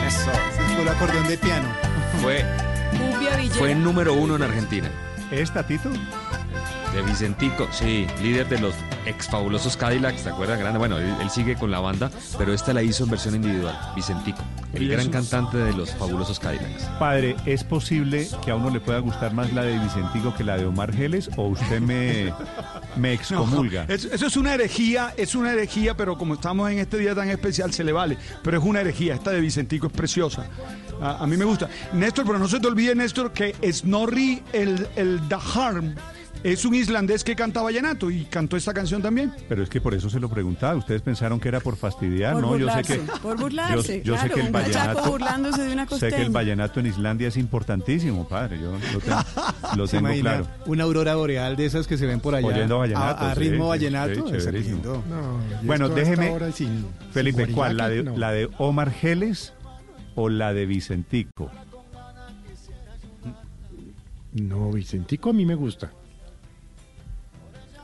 Eso. 0.06 0.30
Es 0.30 0.76
puro 0.78 0.90
acordeón 0.90 1.28
de 1.28 1.36
piano. 1.38 1.68
Fue, 2.22 2.44
fue 3.58 3.74
número 3.74 4.14
uno 4.14 4.36
en 4.36 4.42
Argentina. 4.42 4.88
¿Esta, 5.30 5.66
Tito? 5.66 5.90
De 6.94 7.02
Vicentico, 7.02 7.66
sí, 7.72 8.06
líder 8.22 8.48
de 8.48 8.60
los 8.60 8.72
ex 9.04 9.26
fabulosos 9.28 9.76
Cadillacs, 9.76 10.22
¿te 10.22 10.28
acuerdas? 10.30 10.60
Grande. 10.60 10.78
Bueno, 10.78 10.98
él, 10.98 11.12
él 11.20 11.28
sigue 11.28 11.56
con 11.56 11.72
la 11.72 11.80
banda, 11.80 12.08
pero 12.38 12.52
esta 12.52 12.72
la 12.72 12.84
hizo 12.84 13.02
en 13.02 13.10
versión 13.10 13.34
individual, 13.34 13.76
Vicentico, 13.96 14.38
el 14.72 14.88
gran 14.88 15.08
cantante 15.10 15.56
de 15.56 15.72
los 15.72 15.90
fabulosos 15.90 16.38
Cadillacs. 16.38 16.84
Padre, 17.00 17.34
¿es 17.46 17.64
posible 17.64 18.28
que 18.44 18.52
a 18.52 18.54
uno 18.54 18.70
le 18.70 18.78
pueda 18.78 19.00
gustar 19.00 19.34
más 19.34 19.52
la 19.52 19.64
de 19.64 19.76
Vicentico 19.76 20.32
que 20.36 20.44
la 20.44 20.56
de 20.56 20.66
Omar 20.66 20.94
Geles 20.94 21.30
o 21.36 21.48
usted 21.48 21.80
me, 21.80 22.32
me 22.96 23.08
No, 23.08 23.14
excomulga? 23.14 23.86
eso, 23.88 24.08
eso 24.12 24.26
es 24.28 24.36
una 24.36 24.54
herejía, 24.54 25.14
es 25.16 25.34
una 25.34 25.52
herejía, 25.52 25.96
pero 25.96 26.16
como 26.16 26.34
estamos 26.34 26.70
en 26.70 26.78
este 26.78 26.96
día 26.98 27.12
tan 27.12 27.28
especial, 27.28 27.72
se 27.72 27.82
le 27.82 27.90
vale. 27.90 28.16
Pero 28.44 28.58
es 28.58 28.64
una 28.64 28.82
herejía, 28.82 29.14
esta 29.14 29.32
de 29.32 29.40
Vicentico 29.40 29.88
es 29.88 29.92
preciosa. 29.92 30.46
A, 31.02 31.24
a 31.24 31.26
mí 31.26 31.36
me 31.36 31.44
gusta. 31.44 31.68
Néstor, 31.92 32.24
pero 32.24 32.38
no 32.38 32.46
se 32.46 32.60
te 32.60 32.68
olvide, 32.68 32.94
Néstor, 32.94 33.32
que 33.32 33.52
Snorri 33.72 34.44
el, 34.52 34.86
el 34.94 35.28
Daharm 35.28 35.96
es 36.44 36.64
un 36.64 36.74
islandés 36.74 37.24
que 37.24 37.34
canta 37.34 37.62
vallenato 37.62 38.10
y 38.10 38.24
cantó 38.26 38.56
esta 38.56 38.72
canción 38.72 39.02
también. 39.02 39.32
Pero 39.48 39.62
es 39.62 39.68
que 39.70 39.80
por 39.80 39.94
eso 39.94 40.08
se 40.08 40.20
lo 40.20 40.28
preguntaba. 40.28 40.76
Ustedes 40.76 41.02
pensaron 41.02 41.40
que 41.40 41.48
era 41.48 41.58
por 41.58 41.74
fastidiar, 41.76 42.34
Por 42.34 42.42
¿no? 42.42 42.48
Yo 42.56 42.66
sé 42.68 42.74
burlarse, 42.74 42.98
que 43.00 43.12
por 43.22 43.40
burlarse, 43.40 44.02
yo, 44.04 44.14
yo 44.14 44.20
sé 44.20 44.30
que 44.30 44.40
el 44.40 44.52
vallenato 44.52 45.10
burlándose 45.10 45.62
de 45.62 45.72
una 45.72 45.88
sé 45.88 46.08
que 46.10 46.22
el 46.22 46.30
vallenato 46.30 46.80
en 46.80 46.86
Islandia 46.86 47.28
es 47.28 47.36
importantísimo, 47.36 48.28
padre. 48.28 48.60
Yo 48.60 48.72
lo 48.72 48.78
tengo, 49.00 49.16
lo 49.76 49.86
¿Se 49.86 49.96
tengo 49.96 50.08
imagina 50.10 50.30
claro. 50.42 50.48
Una 50.66 50.84
aurora 50.84 51.14
boreal 51.16 51.56
de 51.56 51.66
esas 51.66 51.86
que 51.86 51.96
se 51.96 52.06
ven 52.06 52.20
por 52.20 52.34
allá. 52.34 52.46
Oyendo 52.46 52.78
vallenato, 52.78 53.24
A, 53.24 53.34
ritmo 53.34 53.64
sí, 53.64 53.68
vallenato. 53.70 54.28
sí, 54.28 54.36
es 54.36 54.52
lindo. 54.52 55.02
No, 55.08 55.40
Bueno, 55.62 55.88
déjeme, 55.88 56.32
sin- 56.52 56.86
Felipe, 57.12 57.46
sin 57.46 57.54
¿cuál? 57.54 57.76
¿La 57.78 57.88
de, 57.88 58.02
no. 58.02 58.16
¿La 58.18 58.32
de 58.32 58.50
Omar 58.58 58.90
Geles 58.92 59.54
o 60.14 60.28
la 60.28 60.52
de 60.52 60.66
Vicentico? 60.66 61.50
No, 64.32 64.70
Vicentico 64.72 65.30
a 65.30 65.32
mí 65.32 65.46
me 65.46 65.54
gusta. 65.54 65.90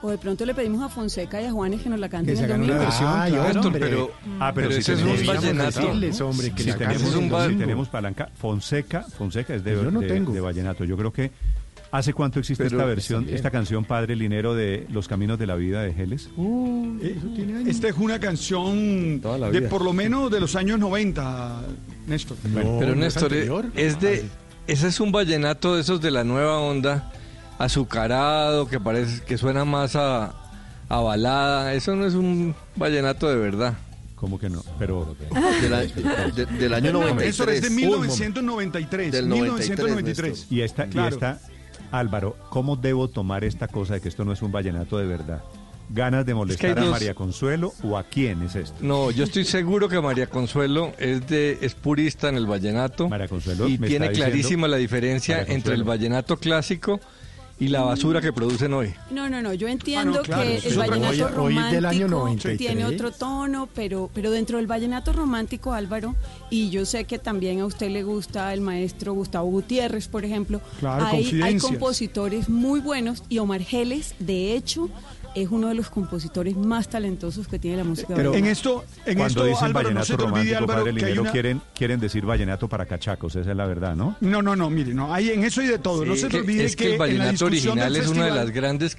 O 0.03 0.11
de 0.11 0.17
pronto 0.19 0.47
le 0.47 0.55
pedimos 0.55 0.83
a 0.83 0.89
Fonseca 0.89 1.43
y 1.43 1.45
a 1.45 1.53
Juanes 1.53 1.83
que 1.83 1.91
nos 1.91 1.99
la 2.01 2.09
canten 2.09 2.35
Que 2.35 2.41
el 2.43 2.47
una 2.51 2.57
domingo. 2.59 2.79
versión. 2.79 3.09
Ay, 3.15 3.33
claro. 3.33 3.61
hombre. 3.61 3.81
pero- 3.81 4.11
Ah, 4.39 4.53
pero, 4.55 4.69
Pero 4.69 4.73
si 4.73 4.79
ese 4.81 4.93
es 4.95 4.99
un 5.03 5.15
tenemos, 5.17 5.27
vallenato. 5.43 5.81
Decirles, 5.81 6.21
hombre, 6.23 6.51
que 6.53 6.63
si 6.63 6.73
tenemos, 6.73 7.15
un 7.15 7.31
si 7.51 7.55
tenemos 7.57 7.89
palanca, 7.89 8.31
Fonseca, 8.35 9.03
Fonseca 9.03 9.55
es 9.55 9.63
de, 9.65 9.73
Yo 9.75 9.91
no 9.91 10.01
de- 10.01 10.09
tengo. 10.09 10.33
de 10.33 10.41
vallenato. 10.41 10.85
Yo 10.85 10.97
creo 10.97 11.13
que 11.13 11.31
¿hace 11.93 12.15
cuánto 12.15 12.39
existe 12.39 12.65
Pero 12.65 12.77
esta 12.79 12.87
versión, 12.87 13.27
esta 13.29 13.51
canción 13.51 13.85
Padre 13.85 14.17
Linero 14.17 14.55
de 14.55 14.87
Los 14.91 15.07
Caminos 15.09 15.39
de 15.39 15.47
la 15.47 15.57
Vida 15.57 15.83
de 15.83 15.93
Geles? 15.93 16.31
Uh, 16.37 16.97
eso 17.03 17.27
tiene 17.37 17.57
años. 17.59 17.69
Esta 17.69 17.89
es 17.89 17.97
una 17.99 18.19
canción 18.19 19.21
de 19.21 19.63
por 19.69 19.83
lo 19.85 19.93
menos 19.93 20.31
de 20.31 20.41
los 20.41 20.57
años 20.57 20.79
90, 20.79 21.61
Néstor. 22.07 22.39
No, 22.45 22.79
Pero 22.79 22.95
¿no 22.95 23.05
es 23.05 23.15
Néstor, 23.15 23.25
anterior? 23.25 23.67
es 23.75 24.01
de, 24.01 24.25
ese 24.67 24.89
es 24.89 24.99
un 25.01 25.13
vallenato 25.13 25.75
de 25.75 25.83
esos 25.83 26.01
de 26.01 26.11
la 26.11 26.25
nueva 26.25 26.59
onda, 26.59 27.13
azucarado, 27.65 28.67
que 28.69 28.81
parece 28.81 29.23
que 29.25 29.39
suena 29.39 29.65
más 29.65 29.95
a, 29.97 30.35
a 30.89 31.01
balada. 31.01 31.75
Eso 31.75 31.95
no 31.95 32.07
es 32.07 32.15
un 32.15 32.55
vallenato 32.77 33.29
de 33.29 33.37
verdad. 33.37 33.75
¿Cómo 34.17 34.39
que 34.39 34.51
no? 34.51 34.63
Pero... 34.79 35.17
Del, 35.63 35.73
a- 35.75 35.81
de- 35.81 36.47
del 36.47 36.75
año 36.75 36.93
93. 36.93 37.29
Eso 37.35 37.51
es 37.51 37.63
de 37.63 37.69
Un 37.69 37.77
1993. 37.77 39.13
Del 39.13 39.27
1993. 39.27 40.47
Y 40.51 40.61
esta, 40.61 40.87
y 40.87 40.91
Claro. 40.91 41.09
esta, 41.15 41.41
Álvaro, 41.91 42.37
¿cómo 42.51 42.77
debo 42.77 43.09
tomar 43.09 43.45
esta 43.45 43.67
cosa 43.69 43.95
de 43.95 44.01
que 44.01 44.09
esto 44.09 44.25
no 44.25 44.33
es 44.33 44.43
un 44.43 44.53
vallenato 44.53 44.99
de 44.99 45.07
verdad? 45.07 45.43
¿Ganas 45.93 46.25
de 46.25 46.35
molestar 46.35 46.79
a 46.79 46.85
María 46.85 47.15
Consuelo 47.15 47.73
o 47.83 47.99
a 47.99 48.05
quién 48.05 48.43
es 48.43 48.55
esto? 48.55 48.77
No, 48.81 49.11
yo 49.11 49.25
estoy 49.25 49.45
seguro 49.45 49.89
que 49.89 50.01
María 50.01 50.29
Consuelo 50.29 50.93
es 50.99 51.27
de 51.27 51.59
es 51.63 51.75
purista 51.75 52.29
en 52.29 52.37
el 52.37 52.47
vallenato 52.47 53.09
María 53.09 53.27
Consuelo 53.27 53.67
y 53.69 53.77
me 53.77 53.89
tiene 53.89 54.07
está 54.07 54.11
diciendo- 54.13 54.31
clarísima 54.31 54.69
la 54.69 54.77
diferencia 54.77 55.43
entre 55.49 55.75
el 55.75 55.83
vallenato 55.83 56.37
clásico 56.37 57.01
y 57.61 57.69
la 57.69 57.83
basura 57.83 58.21
que 58.21 58.33
producen 58.33 58.73
hoy. 58.73 58.93
No, 59.11 59.29
no, 59.31 59.41
no. 59.43 59.53
Yo 59.55 59.69
entiendo 59.69 60.01
Ah, 60.15 60.17
no, 60.17 60.23
claro, 60.23 60.43
que 60.43 60.57
el 60.69 60.77
vallenato. 60.79 61.43
Hoy- 61.43 61.55
hoy 61.55 61.59
es 61.59 61.71
del 61.73 61.85
año 61.87 62.09
romántico 62.09 62.19
93. 62.49 62.59
tiene 62.59 62.85
otro 62.87 63.11
tono, 63.13 63.69
pero, 63.75 64.11
pero 64.15 64.31
dentro 64.31 64.57
del 64.57 64.67
vallenato 64.67 65.13
romántico, 65.13 65.73
Álvaro, 65.75 66.17
y 66.49 66.71
yo 66.71 66.85
sé 66.87 67.05
que 67.05 67.19
también 67.19 67.61
a 67.61 67.67
usted 67.67 67.91
le 67.91 68.03
gusta 68.03 68.53
el 68.55 68.63
maestro 68.63 69.13
Gustavo 69.13 69.49
Gutiérrez, 69.51 70.09
por 70.09 70.25
ejemplo, 70.25 70.61
Claro, 70.81 71.05
hay, 71.07 71.41
hay 71.43 71.59
compositores 71.59 72.49
muy 72.49 72.81
buenos 72.81 73.23
y 73.29 73.39
Omar 73.39 73.61
Geles, 73.63 74.15
de 74.19 74.55
hecho, 74.57 74.89
es 75.35 75.49
uno 75.51 75.69
de 75.69 75.75
los 75.75 75.91
compositores 75.91 76.57
más 76.57 76.89
talentosos 76.89 77.47
que 77.49 77.59
tiene 77.59 77.79
la 77.79 77.85
música. 77.85 78.15
Pero 78.15 78.35
en 78.35 78.47
esto, 78.47 78.85
en 79.07 79.19
Cuando 79.19 79.27
esto, 79.27 79.45
dicen 79.45 79.65
Álvaro, 79.67 79.89
vallenato 79.89 80.17
romántico, 80.17 80.59
Álvaro, 80.59 80.79
padre 80.81 80.93
Linero, 80.93 81.23
una... 81.23 81.31
quieren, 81.33 81.63
quieren 81.75 82.01
decir 82.01 82.25
vallenato 82.27 82.69
para 82.69 82.87
cachacos, 82.87 83.37
esa 83.37 83.51
es 83.51 83.57
la 83.57 83.67
verdad, 83.67 83.95
¿no? 83.97 84.17
No, 84.21 84.43
no, 84.43 84.57
no, 84.57 84.71
mire, 84.71 84.95
no, 84.95 85.13
hay 85.13 85.31
en 85.31 85.45
eso 85.45 85.63
y 85.63 85.67
de 85.67 85.79
todo. 85.79 86.05
no 86.05 86.17
se 86.17 86.27
te 86.27 86.33
Que- 86.33 86.39
olvide 86.41 86.65
es 86.65 86.77
que, 86.77 86.85
que, 86.85 86.93
el 86.95 86.99
vallenato 86.99 87.45
original 87.47 87.97
es 87.97 88.09
una 88.09 88.25
de 88.27 88.31
las 88.33 88.51
grandes 88.51 88.97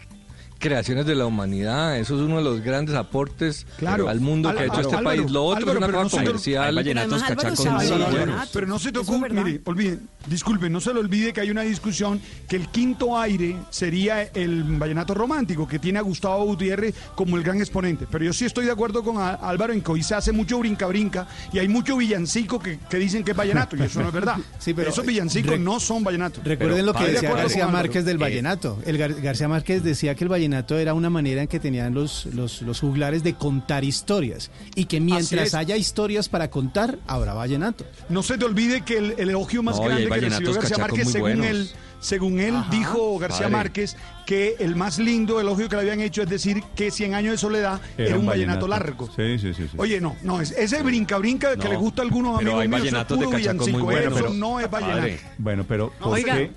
creaciones 0.62 1.06
de 1.06 1.16
la 1.16 1.26
humanidad. 1.26 1.98
Eso 1.98 2.16
es 2.16 2.22
uno 2.22 2.38
de 2.38 2.44
los 2.44 2.62
grandes 2.62 2.96
aportes 2.96 3.66
Claro. 3.78 4.08
al 4.08 4.22
mundo 4.22 4.54
que 4.54 4.60
ha 4.60 4.64
hecho 4.66 4.74
Álvaro, 4.76 4.88
este 4.90 4.96
Álvaro, 4.98 5.18
país. 5.18 5.32
Lo 5.32 5.44
otro 5.44 5.72
Álvaro, 5.72 5.72
es 5.72 5.78
una 5.78 5.88
cosa 5.88 6.04
no 6.04 6.10
se 6.10 6.18
te- 6.18 6.24
comercial. 6.26 6.76
Vallenatos 6.76 7.24
cachacos. 7.24 8.50
Pero 8.54 8.68
no 8.68 8.80
se 8.80 8.92
te 8.92 9.00
ocurre, 9.00 9.30
mire, 9.32 9.62
olviden, 9.66 10.08
disculpen, 10.28 10.72
no 10.72 10.80
se 10.80 10.94
le 10.94 11.00
olvide 11.00 11.34
que 11.34 11.42
hay 11.42 11.50
una 11.52 11.62
discusión 11.64 12.22
que 12.48 12.56
el 12.56 12.68
quinto 12.70 13.18
aire 13.18 13.58
sería 13.72 14.24
el 14.24 14.64
vallenato 14.64 15.14
romántico, 15.14 15.68
que 15.68 15.80
tiene 15.80 16.00
a 16.00 16.02
Gustavo 16.04 16.46
Gutiérrez 16.46 16.94
como 17.16 17.38
el 17.38 17.44
gran 17.44 17.58
exponente. 17.58 18.06
Pero 18.10 18.24
yo 18.26 18.34
sí 18.34 18.46
estoy 18.46 18.66
de 18.66 18.72
acuerdo 18.72 19.04
con 19.04 19.18
Álvaro 19.18 19.74
en 19.74 19.82
que 19.82 19.92
hoy 19.92 20.04
se 20.04 20.14
hace 20.16 20.32
mucho 20.32 20.60
brinca-brinca 20.60 21.28
y 21.52 21.60
hay 21.60 21.68
mucho 21.68 21.98
villancico 21.98 22.60
que, 22.60 22.78
que 22.90 22.98
dicen 22.98 23.24
que 23.24 23.32
es 23.32 23.38
vallenato 23.38 23.76
y 23.76 23.82
eso 23.82 24.02
no 24.02 24.08
es 24.10 24.14
verdad. 24.14 24.36
Sí, 24.60 24.74
pero- 24.76 24.90
Esos 24.92 25.06
villancicos 25.06 25.52
Re- 25.54 25.60
no 25.60 25.80
son 25.80 26.04
vallenatos. 26.04 26.44
Recuerden 26.44 26.86
lo 26.86 26.94
que 26.94 27.06
decía 27.08 27.34
García. 27.34 27.68
Márquez 27.68 28.06
del 28.06 28.18
Eh, 28.18 28.20
vallenato. 28.20 28.78
El 28.86 28.98
Gar- 29.00 29.20
García 29.22 29.48
Márquez 29.48 29.82
decía 29.84 30.14
que 30.14 30.24
el 30.26 30.30
vallenato 30.30 30.51
era 30.54 30.94
una 30.94 31.10
manera 31.10 31.42
en 31.42 31.48
que 31.48 31.60
tenían 31.60 31.94
los, 31.94 32.26
los, 32.28 32.62
los 32.62 32.80
juglares 32.80 33.24
de 33.24 33.34
contar 33.36 33.84
historias 33.84 34.52
y 34.76 34.86
que 34.86 35.00
mientras 35.00 35.54
haya 35.54 35.76
historias 35.78 36.30
para 36.30 36.50
contar, 36.50 37.00
habrá 37.08 37.34
vallenato. 37.34 37.86
No 38.10 38.24
se 38.24 38.38
te 38.38 38.46
olvide 38.46 38.82
que 38.82 38.98
el, 38.98 39.16
el 39.18 39.30
elogio 39.30 39.64
más 39.64 39.78
No, 39.78 39.84
grande 39.84 40.08
que 40.10 40.20
recibió 40.20 40.54
García 40.54 40.78
Márquez, 40.78 41.12
según 41.12 41.22
buenos. 41.22 41.46
él, 41.48 41.70
según 42.00 42.40
él 42.40 42.56
Ajá, 42.56 42.72
dijo 42.72 43.18
García 43.20 43.40
padre. 43.44 43.52
Márquez, 43.58 43.98
que 44.32 44.56
el 44.60 44.78
más 44.78 44.98
lindo 44.98 45.42
elogio 45.42 45.68
que 45.68 45.76
le 45.76 45.82
habían 45.82 46.00
hecho 46.00 46.22
es 46.24 46.30
decir 46.30 46.64
que 46.74 46.90
Cien 46.90 47.16
años 47.16 47.34
de 47.34 47.38
soledad 47.38 47.82
era, 47.98 48.18
un 48.18 48.26
vallenato, 48.26 48.66
largo. 48.66 49.08
Sí, 49.14 49.38
sí, 49.38 49.54
sí. 49.54 49.64
sí. 49.70 49.76
Oye, 49.76 50.00
no, 50.00 50.16
no, 50.24 50.40
es- 50.40 50.52
ese 50.52 50.82
brinca-brinca 50.84 51.58
que 51.58 51.66
No, 51.66 51.72
le 51.72 51.76
gusta 51.76 52.02
a 52.02 52.06
algunos 52.06 52.38
pero 52.38 52.52
amigos 52.52 52.62
hay 52.62 52.68
míos, 52.70 52.80
vallenatos 52.82 53.20
de 53.20 53.26
puro 53.26 53.38
cachacos 53.38 53.70
muy 53.70 53.82
buenos, 53.82 54.06
eso 54.06 54.24
pero- 54.24 54.34
no 54.34 54.60
es 54.62 54.72
vallenato. 54.72 55.00
Padre, 55.02 55.20
Bueno, 55.38 55.66
pero 55.68 55.92
¿por 56.00 56.14
Oiga, 56.14 56.34
qué, 56.36 56.40
de 56.44 56.48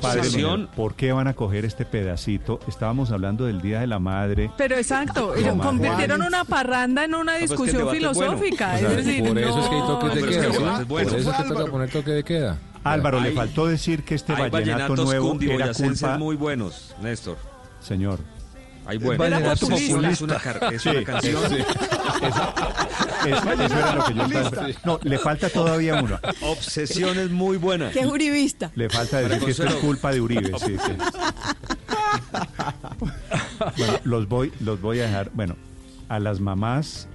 Padre 0.00 0.66
¿por 0.76 0.94
qué 0.94 1.10
van 1.10 1.26
a 1.26 1.34
coger 1.34 1.64
este 1.64 1.84
pedacito? 1.84 2.60
Estábamos 2.68 3.10
hablando 3.10 3.46
del 3.46 3.60
Día 3.60 3.80
de 3.80 3.88
la 3.88 3.98
Madre. 3.98 4.52
Pero 4.56 4.76
exacto, 4.76 5.34
No, 5.44 5.58
convirtieron 5.58 6.22
una 6.22 6.44
parranda 6.44 7.02
en 7.04 7.16
una 7.16 7.32
pues 7.32 7.38
que 7.38 7.48
discusión 7.48 7.78
debate 7.78 7.96
es 7.98 8.02
bueno. 8.14 8.14
filosófica. 8.38 8.74
O 8.76 8.78
sea, 8.78 8.90
es 8.92 8.96
decir, 9.04 9.24
por 9.26 9.38
eso 9.38 9.58
es 9.60 9.66
que 9.68 9.74
hay 9.74 9.80
no, 9.80 9.98
toques 9.98 10.14
de 10.14 10.20
queda. 10.28 10.78
que 10.78 10.86
Por 10.86 11.02
eso 11.02 11.16
es 11.16 11.26
que 11.36 11.48
toca 11.48 11.66
poner 11.66 11.90
toque 11.90 12.10
de 12.12 12.22
queda. 12.22 12.58
Álvaro, 12.92 13.20
le 13.20 13.32
faltó 13.32 13.66
decir 13.66 14.04
que 14.04 14.14
este 14.14 14.32
hay 14.32 14.50
vallenato 14.50 14.96
nuevo 14.96 15.38
era 15.40 15.72
culpa... 15.72 16.18
muy 16.18 16.36
buenos, 16.36 16.94
Néstor. 17.02 17.36
Señor. 17.80 18.18
Hay 18.86 18.96
buenos. 18.98 19.18
Vallenato 19.18 19.52
Es 19.52 19.62
una- 19.62 19.76
populista. 19.76 20.10
Es 20.10 20.20
una, 20.22 20.36
car- 20.38 20.74
es 20.74 20.82
Sí, 20.82 20.88
una 20.88 21.04
canción. 21.04 21.42
sí. 21.50 21.56
Eso, 23.26 23.52
eso 23.52 23.78
era 23.78 23.94
lo 23.94 24.04
que 24.04 24.14
yo 24.14 24.22
estaba... 24.40 24.66
No, 24.84 25.00
le 25.02 25.18
falta 25.18 25.50
todavía 25.50 26.02
uno. 26.02 26.18
Obsesión 26.40 27.18
es 27.18 27.30
muy 27.30 27.56
buena. 27.58 27.90
Que 27.90 28.00
es 28.00 28.06
uribista. 28.06 28.70
Le 28.74 28.88
falta 28.88 29.18
decir 29.20 29.44
que 29.44 29.50
esto 29.50 29.64
es 29.64 29.74
culpa 29.74 30.10
de 30.12 30.20
Uribe, 30.22 30.52
sí, 30.58 30.76
sí. 30.78 30.92
Bueno, 33.76 33.92
los 34.04 34.28
voy, 34.28 34.52
los 34.60 34.80
voy 34.80 35.00
a 35.00 35.06
dejar, 35.06 35.30
bueno, 35.34 35.56
a 36.08 36.18
las 36.18 36.40
mamás, 36.40 37.08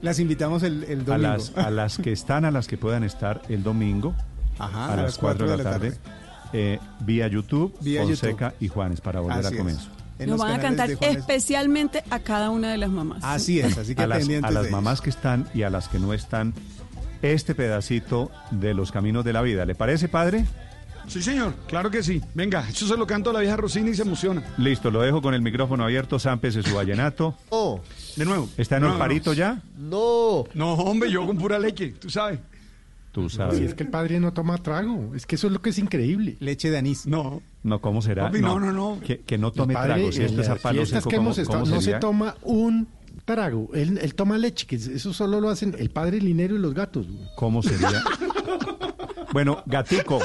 Las 0.00 0.18
invitamos 0.20 0.62
el, 0.62 0.84
el 0.84 1.00
a 1.00 1.04
domingo. 1.04 1.28
las, 1.32 1.52
a 1.56 1.70
las 1.70 1.98
que 1.98 2.12
están, 2.12 2.44
a 2.44 2.50
las 2.50 2.66
que 2.68 2.78
puedan 2.78 3.04
estar 3.04 3.42
el 3.48 3.62
domingo, 3.62 4.14
Ajá, 4.58 4.92
a, 4.92 4.96
las 4.96 5.18
4 5.18 5.50
de 5.50 5.56
la 5.56 5.62
tarde, 5.64 5.98
eh, 6.52 6.78
vía 7.00 7.28
YouTube, 7.28 7.76
Vía 7.80 8.02
Fonseca 8.02 8.54
y 8.60 8.68
Juanes, 8.68 9.00
para 9.00 9.20
volver 9.20 9.38
Así 9.38 9.46
a 9.46 9.50
es. 9.50 9.56
comienzo. 9.56 9.88
En 10.18 10.30
Nos 10.30 10.40
van 10.40 10.52
a 10.52 10.60
cantar 10.60 10.90
especialmente 10.90 12.02
a 12.10 12.18
cada 12.18 12.50
una 12.50 12.72
de 12.72 12.78
las 12.78 12.90
mamás. 12.90 13.22
Así 13.22 13.60
es, 13.60 13.78
así 13.78 13.94
que 13.94 14.02
a 14.02 14.06
las, 14.06 14.28
a 14.28 14.62
mamás 14.70 15.00
que 15.00 15.10
están 15.10 15.48
y 15.54 15.62
a 15.62 15.70
las 15.70 15.88
que 15.88 16.00
no 16.00 16.12
están, 16.12 16.54
este 17.22 17.54
pedacito 17.54 18.30
de 18.50 18.74
los 18.74 18.90
caminos 18.90 19.24
de 19.24 19.32
la 19.32 19.42
vida. 19.42 19.64
¿Le 19.64 19.76
parece, 19.76 20.08
padre? 20.08 20.44
Sí, 21.08 21.22
señor, 21.22 21.54
claro 21.66 21.90
que 21.90 22.02
sí. 22.02 22.20
Venga, 22.34 22.68
eso 22.68 22.86
se 22.86 22.96
lo 22.96 23.06
canto 23.06 23.30
a 23.30 23.32
la 23.32 23.40
vieja 23.40 23.56
Rosina 23.56 23.88
y 23.90 23.94
se 23.94 24.02
emociona. 24.02 24.42
Listo, 24.58 24.90
lo 24.90 25.00
dejo 25.00 25.22
con 25.22 25.32
el 25.32 25.40
micrófono 25.40 25.84
abierto. 25.84 26.18
Zámpese 26.18 26.62
su 26.62 26.74
vallenato. 26.74 27.34
Oh, 27.48 27.80
de 28.16 28.24
nuevo. 28.26 28.48
¿Está 28.58 28.76
en 28.76 28.82
No, 28.82 28.92
el 28.92 28.98
parito 28.98 29.30
no. 29.30 29.34
ya? 29.34 29.62
No. 29.76 30.44
No, 30.52 30.74
hombre, 30.74 31.10
yo 31.10 31.26
con 31.26 31.38
pura 31.38 31.58
leche, 31.58 31.92
tú 31.92 32.10
sabes. 32.10 32.40
Tú 33.22 33.28
Si 33.28 33.36
sabes. 33.36 33.60
es 33.60 33.74
que 33.74 33.82
el 33.82 33.90
padre 33.90 34.20
no 34.20 34.32
toma 34.32 34.58
trago. 34.58 35.12
Es 35.14 35.26
que 35.26 35.34
eso 35.34 35.48
es 35.48 35.52
lo 35.52 35.60
que 35.60 35.70
es 35.70 35.78
increíble. 35.78 36.36
Leche 36.38 36.70
de 36.70 36.78
anís. 36.78 37.04
No. 37.06 37.42
No, 37.64 37.80
¿cómo 37.80 38.00
será? 38.00 38.24
Papi, 38.26 38.40
no, 38.40 38.60
no, 38.60 38.72
no. 38.72 39.00
Que, 39.04 39.20
que 39.20 39.36
no 39.38 39.50
tome 39.50 39.72
El 39.74 39.78
padre, 39.78 39.94
trago. 39.94 40.12
Si 40.12 40.22
esto 40.22 40.40
es 40.40 40.48
a 40.48 40.54
palo 40.56 40.86
seco, 40.86 41.08
que 41.10 41.16
¿cómo, 41.16 41.28
hemos 41.30 41.38
estado, 41.38 41.60
cómo 41.64 41.74
no 41.74 41.80
se 41.80 41.94
toma 41.94 42.36
un 42.42 42.86
trago. 43.24 43.70
Él, 43.74 43.98
él 44.00 44.14
toma 44.14 44.38
leche, 44.38 44.66
que 44.66 44.76
eso 44.76 45.12
solo 45.12 45.40
lo 45.40 45.48
hacen 45.50 45.74
el 45.78 45.90
padre 45.90 46.20
Linero 46.20 46.54
y 46.54 46.58
los 46.58 46.74
gatos. 46.74 47.06
güey. 47.08 47.28
¿Cómo 47.36 47.62
sería? 47.62 48.02
bueno, 49.32 49.62
gatico. 49.66 50.20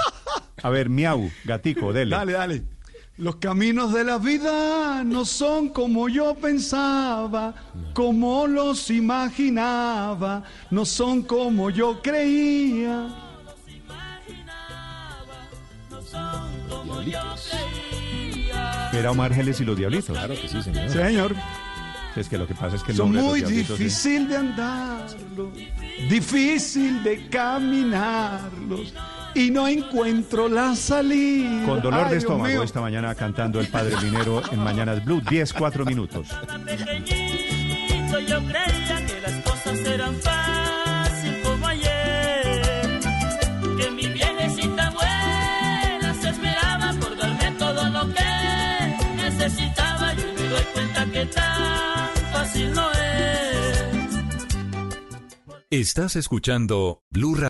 A 0.61 0.69
ver, 0.69 0.89
miau, 0.89 1.29
gatico, 1.45 1.91
dele. 1.91 2.15
Dale, 2.15 2.31
dale. 2.33 2.63
Los 3.17 3.35
caminos 3.35 3.93
de 3.93 4.03
la 4.03 4.17
vida 4.17 5.03
no 5.03 5.23
son 5.23 5.69
como 5.69 6.09
yo 6.09 6.33
pensaba, 6.33 7.53
como 7.93 8.47
los 8.47 8.89
imaginaba, 8.89 10.43
no 10.71 10.83
son 10.83 11.21
como 11.21 11.69
yo 11.69 12.01
creía. 12.01 13.07
Era 18.93 19.11
Omar 19.11 19.33
Geles 19.33 19.59
y 19.61 19.65
los 19.65 19.77
Diablitos. 19.77 20.15
Claro 20.17 20.33
que 20.39 20.47
sí, 20.47 20.61
señor. 20.61 20.89
Señor, 20.89 21.35
Es 22.15 22.29
que 22.29 22.37
lo 22.37 22.45
que 22.47 22.53
pasa 22.53 22.75
es 22.75 22.83
que 22.83 22.91
el 22.91 22.97
son 22.97 23.11
de 23.11 23.21
muy 23.21 23.41
es- 23.41 23.47
difícil 23.49 24.27
de 24.27 24.37
andarlo, 24.37 25.51
difícil 26.09 27.01
de 27.03 27.27
caminarlos 27.27 28.93
y 29.35 29.51
no 29.51 29.67
encuentro 29.67 30.47
la 30.47 30.75
salida. 30.75 31.65
Con 31.65 31.81
dolor 31.81 32.05
Ay, 32.05 32.11
de 32.11 32.17
estómago 32.17 32.45
mío. 32.49 32.63
esta 32.63 32.81
mañana 32.81 33.15
cantando 33.15 33.59
el 33.59 33.67
Padre 33.67 33.95
Linero 34.01 34.41
en 34.51 34.59
Mañanas 34.59 35.03
Blue, 35.03 35.21
10, 35.29 35.53
4 35.53 35.85
minutos. 35.85 36.27
yo 38.27 38.39
creía 38.45 39.05
que 39.05 39.21
las 39.21 39.43
cosas 39.43 39.79
eran 39.79 40.15
fácil 40.15 41.41
como 41.43 41.67
ayer. 41.67 42.99
Que 43.77 43.91
mi 43.91 44.07
viejecita 44.07 44.87
abuela 44.87 46.13
se 46.21 46.29
esmeraba 46.29 46.93
por 46.99 47.17
darme 47.17 47.51
todo 47.57 47.89
lo 47.89 48.13
que 48.13 49.15
necesitaba. 49.15 50.13
Y 50.13 50.17
me 50.39 50.47
doy 50.49 50.63
cuenta 50.73 51.05
que 51.11 51.25
tan 51.25 52.09
fácil 52.31 52.71
no 52.73 52.91
es. 52.91 52.99
Estás 55.69 56.15
escuchando 56.15 57.01
Blue 57.09 57.33
Radio. 57.33 57.41